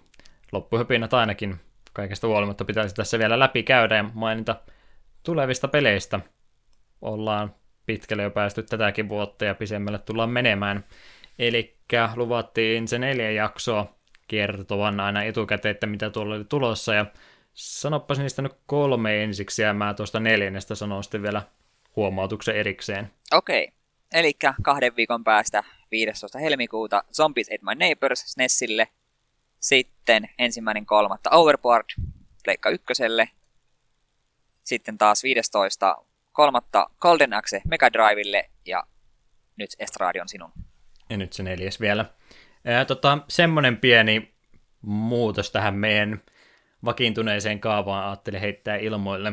loppuhypinät 0.52 1.14
ainakin 1.14 1.60
kaikesta 1.92 2.26
huolimatta 2.26 2.64
pitäisi 2.64 2.94
tässä 2.94 3.18
vielä 3.18 3.38
läpi 3.38 3.62
käydä 3.62 3.96
ja 3.96 4.04
mainita 4.14 4.56
tulevista 5.22 5.68
peleistä. 5.68 6.20
Ollaan 7.02 7.54
pitkälle 7.86 8.22
jo 8.22 8.30
päästy 8.30 8.62
tätäkin 8.62 9.08
vuotta 9.08 9.44
ja 9.44 9.54
pisemmälle 9.54 9.98
tullaan 9.98 10.30
menemään. 10.30 10.84
Eli 11.38 11.76
luvattiin 12.16 12.88
se 12.88 12.98
neljä 12.98 13.30
jaksoa 13.30 13.94
kertovan 14.28 15.00
aina 15.00 15.22
etukäteen, 15.22 15.70
että 15.70 15.86
mitä 15.86 16.10
tuolla 16.10 16.34
oli 16.34 16.44
tulossa 16.44 16.94
ja 16.94 17.06
sanoppas 17.54 18.18
niistä 18.18 18.42
nyt 18.42 18.52
kolme 18.66 19.24
ensiksi 19.24 19.62
ja 19.62 19.74
mä 19.74 19.94
tuosta 19.94 20.20
neljännestä 20.20 20.74
sanon 20.74 21.02
sitten 21.04 21.22
vielä 21.22 21.42
huomautuksen 21.96 22.56
erikseen. 22.56 23.10
Okei, 23.32 23.64
okay. 23.64 23.81
Eli 24.12 24.32
kahden 24.62 24.96
viikon 24.96 25.24
päästä 25.24 25.64
15. 25.90 26.38
helmikuuta 26.38 27.04
Zombies 27.12 27.48
Ate 27.48 27.58
My 27.62 27.74
Neighbors 27.74 28.20
SNESille. 28.20 28.88
Sitten 29.60 30.30
ensimmäinen 30.38 30.86
kolmatta 30.86 31.30
Overboard 31.30 31.86
Pleikka 32.44 32.70
ykköselle. 32.70 33.28
Sitten 34.64 34.98
taas 34.98 35.22
15. 35.22 35.96
kolmatta 36.32 36.90
Golden 37.00 37.34
Axe 37.34 37.62
Mega 37.68 37.88
ja 38.66 38.82
nyt 39.56 39.70
Estradion 39.78 40.28
sinun. 40.28 40.52
Ja 41.10 41.16
nyt 41.16 41.32
se 41.32 41.42
neljäs 41.42 41.80
vielä. 41.80 42.04
Tota, 42.86 43.18
semmonen 43.28 43.76
pieni 43.76 44.34
muutos 44.82 45.50
tähän 45.50 45.74
meidän 45.74 46.22
vakiintuneeseen 46.84 47.60
kaavaan 47.60 48.06
ajattelin 48.06 48.40
heittää 48.40 48.76
ilmoille. 48.76 49.32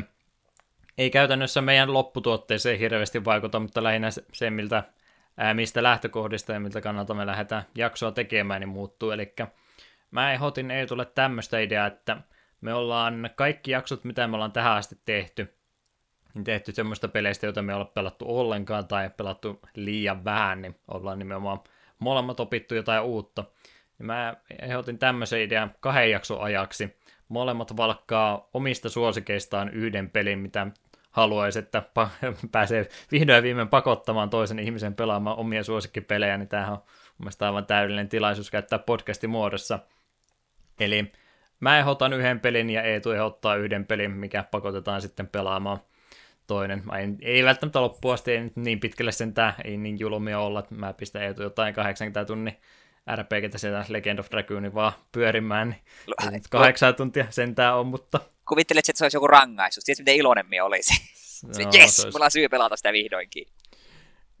Ei 1.00 1.10
käytännössä 1.10 1.60
meidän 1.60 1.94
lopputuotteeseen 1.94 2.78
hirveästi 2.78 3.24
vaikuta, 3.24 3.60
mutta 3.60 3.82
lähinnä 3.82 4.08
se, 4.32 4.50
miltä 4.50 4.82
ää, 5.36 5.54
mistä 5.54 5.82
lähtökohdista 5.82 6.52
ja 6.52 6.60
miltä 6.60 6.80
kannalta 6.80 7.14
me 7.14 7.26
lähdetään 7.26 7.62
jaksoa 7.74 8.12
tekemään, 8.12 8.60
niin 8.60 8.68
muuttuu. 8.68 9.10
Eli 9.10 9.34
mä 10.10 10.32
ehdotin 10.32 10.70
ei 10.70 10.86
tule 10.86 11.04
tämmöistä 11.04 11.58
ideaa, 11.58 11.86
että 11.86 12.16
me 12.60 12.74
ollaan 12.74 13.30
kaikki 13.34 13.70
jaksot, 13.70 14.04
mitä 14.04 14.26
me 14.26 14.34
ollaan 14.34 14.52
tähän 14.52 14.72
asti 14.72 14.98
tehty, 15.04 15.54
niin 16.34 16.44
tehty 16.44 16.72
semmoista 16.72 17.08
peleistä, 17.08 17.46
joita 17.46 17.62
me 17.62 17.72
ei 17.72 17.84
pelattu 17.94 18.24
ollenkaan 18.38 18.88
tai 18.88 19.10
pelattu 19.16 19.60
liian 19.74 20.24
vähän, 20.24 20.62
niin 20.62 20.76
ollaan 20.88 21.18
nimenomaan 21.18 21.60
molemmat 21.98 22.40
opittu 22.40 22.74
jotain 22.74 23.02
uutta. 23.02 23.44
Ja 23.98 24.04
mä 24.04 24.36
ehdotin 24.62 24.98
tämmöisen 24.98 25.40
idean 25.40 25.74
kahden 25.80 26.10
jakson 26.10 26.40
ajaksi. 26.40 26.96
Molemmat 27.28 27.76
valkkaa 27.76 28.48
omista 28.54 28.88
suosikeistaan 28.88 29.68
yhden 29.68 30.10
pelin, 30.10 30.38
mitä 30.38 30.66
haluaisi, 31.10 31.58
että 31.58 31.82
pääsee 32.52 32.88
vihdoin 33.12 33.42
viimein 33.42 33.68
pakottamaan 33.68 34.30
toisen 34.30 34.58
ihmisen 34.58 34.94
pelaamaan 34.94 35.36
omia 35.36 35.64
suosikkipelejä, 35.64 36.36
niin 36.36 36.48
tämähän 36.48 36.72
on 36.72 36.82
mielestäni 37.18 37.46
aivan 37.46 37.66
täydellinen 37.66 38.08
tilaisuus 38.08 38.50
käyttää 38.50 38.78
podcastin 38.78 39.30
muodossa. 39.30 39.78
Eli 40.80 41.12
mä 41.60 41.78
ehdotan 41.78 42.12
yhden 42.12 42.40
pelin 42.40 42.70
ja 42.70 42.82
Eetu 42.82 43.10
ehdottaa 43.10 43.56
yhden 43.56 43.86
pelin, 43.86 44.10
mikä 44.10 44.42
pakotetaan 44.42 45.00
sitten 45.00 45.26
pelaamaan 45.26 45.78
toinen. 46.46 46.82
Mä 46.84 46.98
en, 46.98 47.18
ei 47.22 47.44
välttämättä 47.44 47.80
loppuun 47.80 48.14
asti, 48.14 48.32
ei 48.32 48.52
niin 48.54 48.80
pitkälle 48.80 49.12
sentään, 49.12 49.54
ei 49.64 49.76
niin 49.76 49.98
julmia 49.98 50.38
olla, 50.38 50.60
että 50.60 50.74
mä 50.74 50.92
pistän 50.92 51.22
Eetu 51.22 51.42
jotain 51.42 51.74
80 51.74 52.24
tunnin 52.24 52.56
RPGtä 53.16 53.58
sieltä 53.58 53.84
Legend 53.88 54.18
of 54.18 54.30
Dragoonin 54.30 54.74
vaan 54.74 54.92
pyörimään, 55.12 55.68
niin 55.68 56.34
ei 56.34 56.40
kahdeksan 56.50 56.94
tuntia 56.94 57.26
sentään 57.30 57.76
on, 57.76 57.86
mutta... 57.86 58.20
Kuvittelet, 58.48 58.88
että 58.88 58.98
se 58.98 59.04
olisi 59.04 59.16
joku 59.16 59.26
rangaistus, 59.26 59.84
tiedätkö 59.84 60.02
miten 60.02 60.16
iloinen 60.16 60.46
minä 60.46 60.64
olisi? 60.64 60.94
No, 61.42 61.70
yes, 61.74 62.00
olisi... 62.00 62.14
mulla 62.14 62.24
on 62.24 62.30
syy 62.30 62.48
pelata 62.48 62.76
sitä 62.76 62.92
vihdoinkin. 62.92 63.46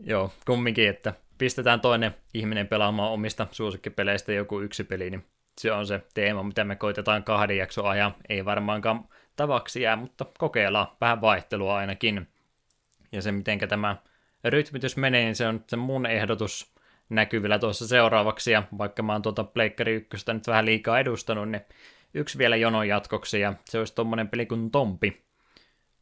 Joo, 0.00 0.32
kumminkin, 0.46 0.88
että 0.88 1.12
pistetään 1.38 1.80
toinen 1.80 2.14
ihminen 2.34 2.68
pelaamaan 2.68 3.10
omista 3.10 3.46
suosikkipeleistä 3.50 4.32
joku 4.32 4.60
yksi 4.60 4.84
peli, 4.84 5.10
niin 5.10 5.26
se 5.60 5.72
on 5.72 5.86
se 5.86 6.02
teema, 6.14 6.42
mitä 6.42 6.64
me 6.64 6.76
koitetaan 6.76 7.24
kahden 7.24 7.56
jakson 7.56 7.88
ajan. 7.88 8.14
Ei 8.28 8.44
varmaankaan 8.44 9.08
tavaksi 9.36 9.82
jää, 9.82 9.96
mutta 9.96 10.26
kokeillaan 10.38 10.86
vähän 11.00 11.20
vaihtelua 11.20 11.76
ainakin. 11.76 12.28
Ja 13.12 13.22
se, 13.22 13.32
miten 13.32 13.58
tämä 13.58 13.96
rytmitys 14.44 14.96
menee, 14.96 15.24
niin 15.24 15.36
se 15.36 15.46
on 15.46 15.64
se 15.68 15.76
mun 15.76 16.06
ehdotus 16.06 16.69
näkyvillä 17.10 17.58
tuossa 17.58 17.88
seuraavaksi. 17.88 18.52
Ja 18.52 18.62
vaikka 18.78 19.02
mä 19.02 19.12
oon 19.12 19.22
tuota 19.22 19.44
Pleikkari 19.44 19.94
1 19.94 20.32
nyt 20.32 20.46
vähän 20.46 20.66
liikaa 20.66 21.00
edustanut, 21.00 21.48
niin 21.50 21.62
yksi 22.14 22.38
vielä 22.38 22.56
jonon 22.56 22.88
jatkoksi, 22.88 23.40
ja 23.40 23.54
se 23.64 23.78
olisi 23.78 23.94
tuommoinen 23.94 24.28
peli 24.28 24.46
kuin 24.46 24.70
Tompi. 24.70 25.24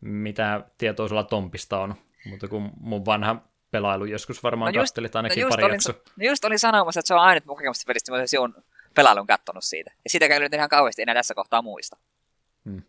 Mitä 0.00 0.60
tietoa 0.78 1.08
sulla 1.08 1.24
Tompista 1.24 1.80
on? 1.80 1.94
Mutta 2.26 2.48
kun 2.48 2.72
mun 2.80 3.04
vanha 3.04 3.36
pelailu 3.70 4.04
joskus 4.04 4.42
varmaan 4.42 4.74
no 4.74 4.80
just, 4.80 4.90
kattelit 4.90 5.16
ainakin 5.16 5.42
no 5.42 5.48
pari 5.48 5.64
olin. 5.64 5.78
No 6.16 6.24
just 6.24 6.44
olin 6.44 6.58
sanomassa, 6.58 7.00
että 7.00 7.08
se 7.08 7.14
on 7.14 7.20
ainut 7.20 7.44
mun 7.44 7.56
kokemusta 7.56 7.84
pelistä, 7.86 8.12
mutta 8.12 8.26
se 8.26 8.38
on 8.38 8.54
pelailun 8.94 9.26
kattonut 9.26 9.64
siitä. 9.64 9.90
Ja 10.04 10.10
sitäkään 10.10 10.42
nyt 10.42 10.54
ihan 10.54 10.68
kauheasti 10.68 11.02
enää 11.02 11.14
tässä 11.14 11.34
kohtaa 11.34 11.62
muista. 11.62 11.96
Hmm. 12.64 12.82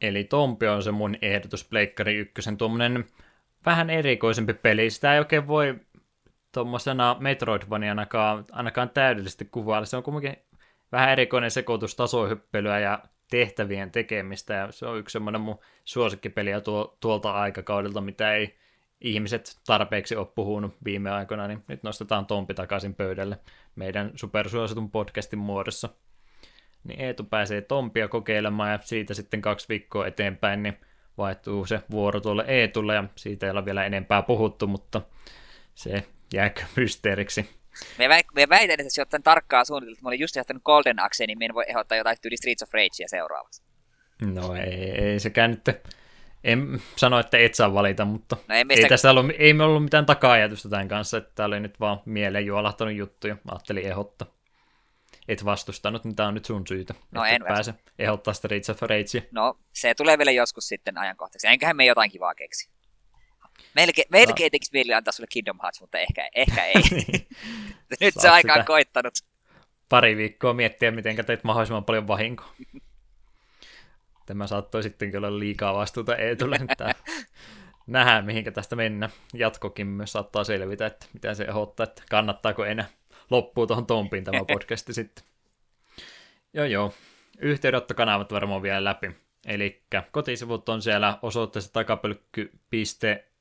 Eli 0.00 0.24
Tompi 0.24 0.66
on 0.66 0.82
se 0.82 0.90
mun 0.90 1.16
ehdotus 1.22 1.64
Pleikkari 1.64 2.16
ykkösen, 2.16 2.56
tuommoinen 2.56 3.04
vähän 3.66 3.90
erikoisempi 3.90 4.54
peli. 4.54 4.90
Sitä 4.90 5.12
ei 5.12 5.18
oikein 5.18 5.48
voi 5.48 5.80
tuommoisena 6.52 7.16
Metroidvanianakaan 7.20 8.44
ainakaan 8.52 8.90
täydellisesti 8.90 9.44
kuvailla. 9.44 9.86
Se 9.86 9.96
on 9.96 10.02
kuitenkin 10.02 10.42
vähän 10.92 11.10
erikoinen 11.10 11.50
sekoitus 11.50 11.96
tasohyppelyä 11.96 12.78
ja 12.78 13.02
tehtävien 13.30 13.90
tekemistä, 13.90 14.54
ja 14.54 14.72
se 14.72 14.86
on 14.86 14.98
yksi 14.98 15.12
semmoinen 15.12 15.40
mun 15.40 15.58
suosikkipeliä 15.84 16.60
tuo, 16.60 16.96
tuolta 17.00 17.32
aikakaudelta, 17.32 18.00
mitä 18.00 18.34
ei 18.34 18.54
ihmiset 19.00 19.60
tarpeeksi 19.66 20.16
ole 20.16 20.26
puhunut 20.26 20.76
viime 20.84 21.10
aikoina, 21.10 21.48
niin 21.48 21.64
nyt 21.68 21.82
nostetaan 21.82 22.26
Tompi 22.26 22.54
takaisin 22.54 22.94
pöydälle 22.94 23.38
meidän 23.76 24.12
supersuositun 24.14 24.90
podcastin 24.90 25.38
muodossa. 25.38 25.88
Niin 26.84 27.00
Eetu 27.00 27.24
pääsee 27.24 27.60
Tompia 27.60 28.08
kokeilemaan 28.08 28.70
ja 28.70 28.78
siitä 28.82 29.14
sitten 29.14 29.42
kaksi 29.42 29.68
viikkoa 29.68 30.06
eteenpäin, 30.06 30.62
niin 30.62 30.78
vaihtuu 31.18 31.66
se 31.66 31.80
vuoro 31.90 32.20
tuolle 32.20 32.44
Eetulle 32.46 32.94
ja 32.94 33.04
siitä 33.16 33.46
ei 33.46 33.52
ole 33.52 33.64
vielä 33.64 33.84
enempää 33.84 34.22
puhuttu, 34.22 34.66
mutta 34.66 35.02
se 35.74 36.04
jääkö 36.34 36.62
mysteeriksi. 36.76 37.50
Me, 37.98 38.08
vä- 38.08 38.32
me 38.34 38.48
väitän, 38.48 38.80
että 38.80 38.94
se 38.94 39.02
on 39.02 39.22
tarkkaa 39.22 39.64
suunniteltu, 39.64 39.92
että 39.92 40.04
mä 40.04 40.08
olin 40.08 40.20
just 40.20 40.36
johtanut 40.36 40.62
Golden 40.62 41.02
Axe, 41.02 41.26
niin 41.26 41.38
me 41.38 41.44
en 41.44 41.54
voi 41.54 41.64
ehdottaa 41.68 41.98
jotain 41.98 42.16
tyyli 42.22 42.36
Streets 42.36 42.62
of 42.62 42.74
Ragea 42.74 43.08
seuraavaksi. 43.08 43.62
No 44.20 44.54
ei, 44.54 44.90
ei 44.90 45.20
sekään 45.20 45.50
nyt 45.50 45.64
en 46.44 46.82
sano, 46.96 47.18
että 47.18 47.38
et 47.38 47.54
saa 47.54 47.74
valita, 47.74 48.04
mutta 48.04 48.36
no 48.48 48.54
ei, 48.54 48.64
ei 48.70 48.88
tässä 48.88 49.10
ollut, 49.10 49.26
ei 49.38 49.54
me 49.54 49.64
ollut 49.64 49.84
mitään 49.84 50.06
taka-ajatusta 50.06 50.68
tämän 50.68 50.88
kanssa, 50.88 51.16
että 51.18 51.30
tämä 51.34 51.46
oli 51.46 51.60
nyt 51.60 51.80
vaan 51.80 52.00
mieleen 52.04 52.46
juolahtanut 52.46 52.94
juttu 52.94 53.28
ja 53.28 53.36
ajattelin 53.50 53.86
ehdottaa. 53.86 54.28
Et 55.28 55.44
vastustanut, 55.44 56.04
niin 56.04 56.16
tämä 56.16 56.28
on 56.28 56.34
nyt 56.34 56.44
sun 56.44 56.66
syytä. 56.66 56.94
No 57.10 57.24
en 57.24 57.42
pääse 57.48 57.74
ehdottaa 57.98 58.34
sitä 58.34 58.48
Streets 58.48 58.70
of 58.70 58.82
Rage. 58.82 59.28
No, 59.30 59.58
se 59.72 59.94
tulee 59.94 60.18
vielä 60.18 60.30
joskus 60.30 60.68
sitten 60.68 60.98
ajankohtaiseksi. 60.98 61.46
Enköhän 61.46 61.76
me 61.76 61.84
jotain 61.84 62.10
kivaa 62.10 62.34
keksi. 62.34 62.70
Melkein, 63.74 64.06
melkein 64.10 64.46
no. 64.46 64.50
tekisi 64.50 64.70
mieli 64.72 64.94
antaa 64.94 65.12
sulle 65.12 65.26
Kingdom 65.30 65.58
Hearts, 65.62 65.80
mutta 65.80 65.98
ehkä, 65.98 66.28
ehkä 66.34 66.64
ei. 66.64 66.74
nyt 68.00 68.14
se 68.18 68.28
aika 68.28 68.54
on 68.54 68.64
koittanut. 68.64 69.14
Pari 69.88 70.16
viikkoa 70.16 70.54
miettiä, 70.54 70.90
miten 70.90 71.24
teet 71.26 71.44
mahdollisimman 71.44 71.84
paljon 71.84 72.08
vahinkoa. 72.08 72.54
Tämä 74.26 74.46
saattoi 74.46 74.82
sittenkin 74.82 75.18
olla 75.18 75.38
liikaa 75.38 75.74
vastuuta 75.74 76.16
Eetulle. 76.16 76.58
Nähdään, 77.86 78.24
mihinkä 78.24 78.50
tästä 78.50 78.76
mennä. 78.76 79.10
Jatkokin 79.34 79.86
myös 79.86 80.12
saattaa 80.12 80.44
selvitä, 80.44 80.86
että 80.86 81.06
mitä 81.12 81.34
se 81.34 81.44
ehdottaa, 81.44 81.84
että 81.84 82.02
kannattaako 82.10 82.64
enää 82.64 82.88
loppuu 83.30 83.66
tuohon 83.66 83.86
Tompiin 83.86 84.24
tämä 84.24 84.44
podcasti 84.44 84.94
sitten. 84.94 85.24
Joo 86.54 86.64
joo, 86.64 86.92
yhteydenottokanavat 87.38 88.32
varmaan 88.32 88.62
vielä 88.62 88.84
läpi. 88.84 89.10
Eli 89.46 89.82
kotisivut 90.10 90.68
on 90.68 90.82
siellä 90.82 91.18
osoitteessa 91.22 91.72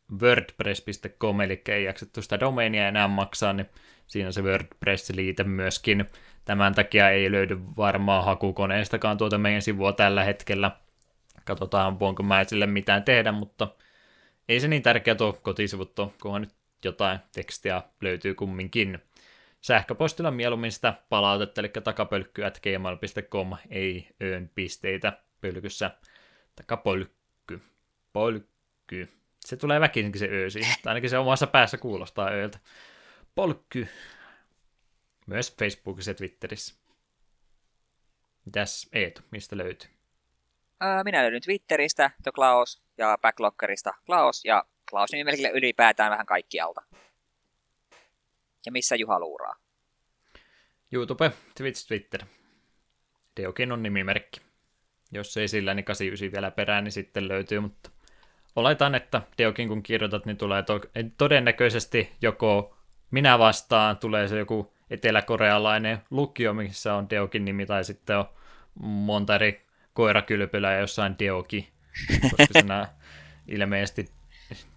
takapölkky.wordpress.com, 0.09 1.41
eli 1.41 1.61
ei 1.67 1.83
jaksettu 1.83 2.21
sitä 2.21 2.39
domainia 2.39 2.87
enää 2.87 3.07
maksaa, 3.07 3.53
niin 3.53 3.69
siinä 4.07 4.31
se 4.31 4.41
WordPress-liite 4.41 5.43
myöskin. 5.43 6.05
Tämän 6.45 6.75
takia 6.75 7.09
ei 7.09 7.31
löydy 7.31 7.59
varmaan 7.77 8.25
hakukoneestakaan 8.25 9.17
tuota 9.17 9.37
meidän 9.37 9.61
sivua 9.61 9.93
tällä 9.93 10.23
hetkellä. 10.23 10.71
Katsotaan, 11.45 11.99
voinko 11.99 12.23
mä 12.23 12.43
sille 12.43 12.67
mitään 12.67 13.03
tehdä, 13.03 13.31
mutta 13.31 13.67
ei 14.49 14.59
se 14.59 14.67
niin 14.67 14.81
tärkeä 14.81 15.15
tuo 15.15 15.33
kotisivut 15.33 15.93
kunhan 16.21 16.41
nyt 16.41 16.53
jotain 16.85 17.19
tekstiä 17.35 17.81
löytyy 18.01 18.35
kumminkin. 18.35 18.99
Sähköpostilla 19.61 20.31
mieluummin 20.31 20.71
sitä 20.71 20.93
palautetta, 21.09 21.61
eli 21.61 21.69
takapölkky.gmail.com, 21.83 23.53
ei 23.69 24.09
öön 24.21 24.51
pisteitä 24.55 25.13
pölkyssä. 25.41 25.91
Takapölkky. 26.55 27.61
Polkky. 28.13 29.18
Se 29.49 29.57
tulee 29.57 29.79
väkisinkin 29.79 30.19
se 30.19 30.25
öö 30.25 30.49
siihen, 30.49 30.75
ainakin 30.85 31.09
se 31.09 31.17
omassa 31.17 31.47
päässä 31.47 31.77
kuulostaa 31.77 32.29
ööltä. 32.29 32.59
Polkky. 33.35 33.87
Myös 35.25 35.55
Facebookissa 35.57 36.11
ja 36.11 36.15
Twitterissä. 36.15 36.75
Mitäs 38.45 38.89
Eetu, 38.93 39.21
mistä 39.31 39.57
löytyy? 39.57 39.89
minä 41.03 41.21
löydyn 41.21 41.41
Twitteristä, 41.41 42.11
The 42.23 42.31
Klaus, 42.31 42.83
ja 42.97 43.17
Backlockerista 43.21 43.93
Klaus, 44.05 44.45
ja 44.45 44.63
Klaus 44.89 45.11
nimimerkillä 45.11 45.49
ylipäätään 45.49 46.11
vähän 46.11 46.25
kaikkialta. 46.25 46.81
Ja 48.65 48.71
missä 48.71 48.95
Juha 48.95 49.19
luuraa? 49.19 49.55
YouTube, 50.91 51.31
Twitch, 51.57 51.87
Twitter. 51.87 52.25
Deokin 53.37 53.71
on 53.71 53.83
nimimerkki. 53.83 54.41
Jos 55.11 55.37
ei 55.37 55.47
sillä, 55.47 55.73
niin 55.73 55.85
89 55.85 56.31
vielä 56.31 56.51
perään, 56.51 56.83
niin 56.83 56.91
sitten 56.91 57.27
löytyy, 57.27 57.59
mutta 57.59 57.91
oletan, 58.59 58.95
että 58.95 59.21
Deokin 59.37 59.67
kun 59.67 59.83
kirjoitat, 59.83 60.25
niin 60.25 60.37
tulee 60.37 60.63
to- 60.63 60.81
todennäköisesti 61.17 62.11
joko 62.21 62.77
minä 63.11 63.39
vastaan, 63.39 63.97
tulee 63.97 64.27
se 64.27 64.39
joku 64.39 64.73
eteläkorealainen 64.89 65.97
lukio, 66.09 66.53
missä 66.53 66.95
on 66.95 67.09
Deokin 67.09 67.45
nimi, 67.45 67.65
tai 67.65 67.83
sitten 67.83 68.17
on 68.17 68.25
monta 68.83 69.35
eri 69.35 69.65
koirakylpylää 69.93 70.79
jossain 70.79 71.15
Deoki, 71.19 71.69
koska 72.21 72.45
siinä 72.51 72.87
ilmeisesti 73.47 74.09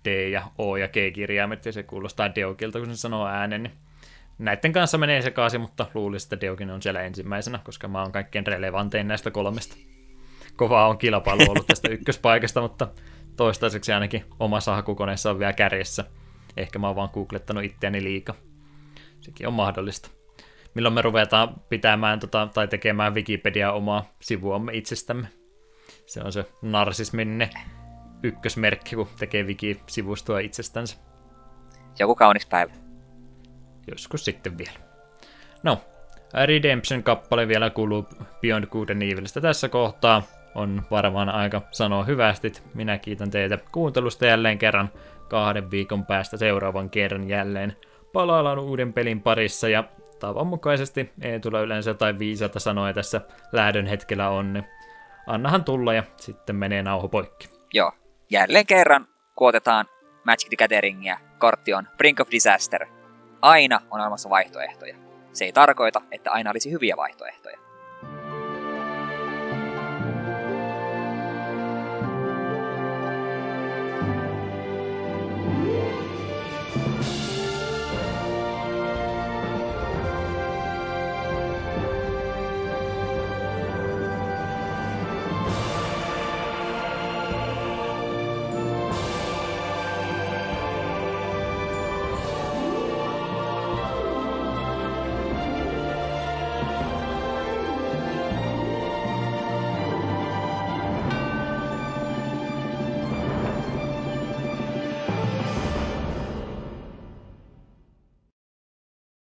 D 0.04 0.28
ja 0.28 0.42
O 0.58 0.76
ja 0.76 0.88
G-kirjaimet, 0.88 1.66
ja 1.66 1.72
se 1.72 1.82
kuulostaa 1.82 2.34
Deokilta, 2.34 2.78
kun 2.78 2.88
se 2.88 2.96
sanoo 2.96 3.26
äänen, 3.26 3.62
niin 3.62 3.72
näiden 4.38 4.72
kanssa 4.72 4.98
menee 4.98 5.22
sekaisin, 5.22 5.60
mutta 5.60 5.86
luulisin, 5.94 6.26
että 6.26 6.46
Deokin 6.46 6.70
on 6.70 6.82
siellä 6.82 7.02
ensimmäisenä, 7.02 7.58
koska 7.64 7.88
mä 7.88 8.02
oon 8.02 8.12
kaikkein 8.12 8.46
relevantein 8.46 9.08
näistä 9.08 9.30
kolmesta. 9.30 9.76
Kovaa 10.56 10.88
on 10.88 10.98
kilpailu 10.98 11.42
ollut 11.48 11.66
tästä 11.66 11.88
ykköspaikasta, 11.96 12.60
mutta 12.60 12.88
toistaiseksi 13.36 13.92
ainakin 13.92 14.24
omassa 14.40 14.74
hakukoneessa 14.74 15.30
on 15.30 15.38
vielä 15.38 15.52
kärjessä. 15.52 16.04
Ehkä 16.56 16.78
mä 16.78 16.86
oon 16.86 16.96
vaan 16.96 17.10
googlettanut 17.12 17.64
itseäni 17.64 18.04
liikaa. 18.04 18.34
Sekin 19.20 19.46
on 19.46 19.52
mahdollista. 19.52 20.10
Milloin 20.74 20.94
me 20.94 21.02
ruvetaan 21.02 21.60
pitämään 21.68 22.20
tota, 22.20 22.48
tai 22.54 22.68
tekemään 22.68 23.14
Wikipedia 23.14 23.72
omaa 23.72 24.10
sivuamme 24.20 24.72
itsestämme. 24.74 25.28
Se 26.06 26.20
on 26.20 26.32
se 26.32 26.44
narsismin 26.62 27.48
ykkösmerkki, 28.22 28.96
kun 28.96 29.08
tekee 29.18 29.42
wiki-sivustoa 29.42 30.38
itsestänsä. 30.38 30.96
Joku 31.98 32.14
kaunis 32.14 32.46
päivä. 32.46 32.72
Joskus 33.90 34.24
sitten 34.24 34.58
vielä. 34.58 34.78
No, 35.62 35.80
Redemption-kappale 36.44 37.48
vielä 37.48 37.70
kuuluu 37.70 38.08
Beyond 38.40 38.66
Good 38.66 38.88
and 38.88 39.02
Evilistä 39.02 39.40
tässä 39.40 39.68
kohtaa. 39.68 40.22
On 40.55 40.82
varmaan 40.90 41.28
aika 41.28 41.62
sanoa 41.70 42.05
hyvästi. 42.05 42.52
Minä 42.74 42.98
kiitän 42.98 43.31
teitä 43.31 43.58
kuuntelusta 43.72 44.26
jälleen 44.26 44.58
kerran 44.58 44.90
kahden 45.28 45.70
viikon 45.70 46.06
päästä 46.06 46.36
seuraavan 46.36 46.90
kerran 46.90 47.28
jälleen 47.28 47.76
palaillaan 48.12 48.58
uuden 48.58 48.92
pelin 48.92 49.20
parissa 49.20 49.68
ja 49.68 49.84
tavanmukaisesti 50.20 51.12
ei 51.22 51.40
tule 51.40 51.62
yleensä 51.62 51.90
jotain 51.90 52.18
viisaita 52.18 52.60
sanoja 52.60 52.94
tässä 52.94 53.20
lähdön 53.52 53.86
hetkellä 53.86 54.28
on, 54.28 54.52
niin 54.52 54.64
annahan 55.26 55.64
tulla 55.64 55.94
ja 55.94 56.02
sitten 56.16 56.56
menee 56.56 56.82
nauho 56.82 57.08
poikki. 57.08 57.48
Joo, 57.74 57.92
jälleen 58.31 58.66
kerran 58.66 59.06
kuotetaan 59.34 59.86
Magic 60.24 60.48
the 60.48 60.56
Gatheringia, 60.56 61.18
kortti 61.39 61.74
on 61.74 61.89
Brink 61.97 62.20
of 62.20 62.31
Disaster. 62.31 62.86
Aina 63.42 63.81
on 63.90 64.00
olemassa 64.00 64.31
vaihtoehtoja. 64.31 64.97
Se 65.32 65.44
ei 65.44 65.52
tarkoita, 65.52 66.00
että 66.10 66.31
aina 66.31 66.50
olisi 66.50 66.70
hyviä 66.70 66.97
vaihtoehtoja. 66.97 67.61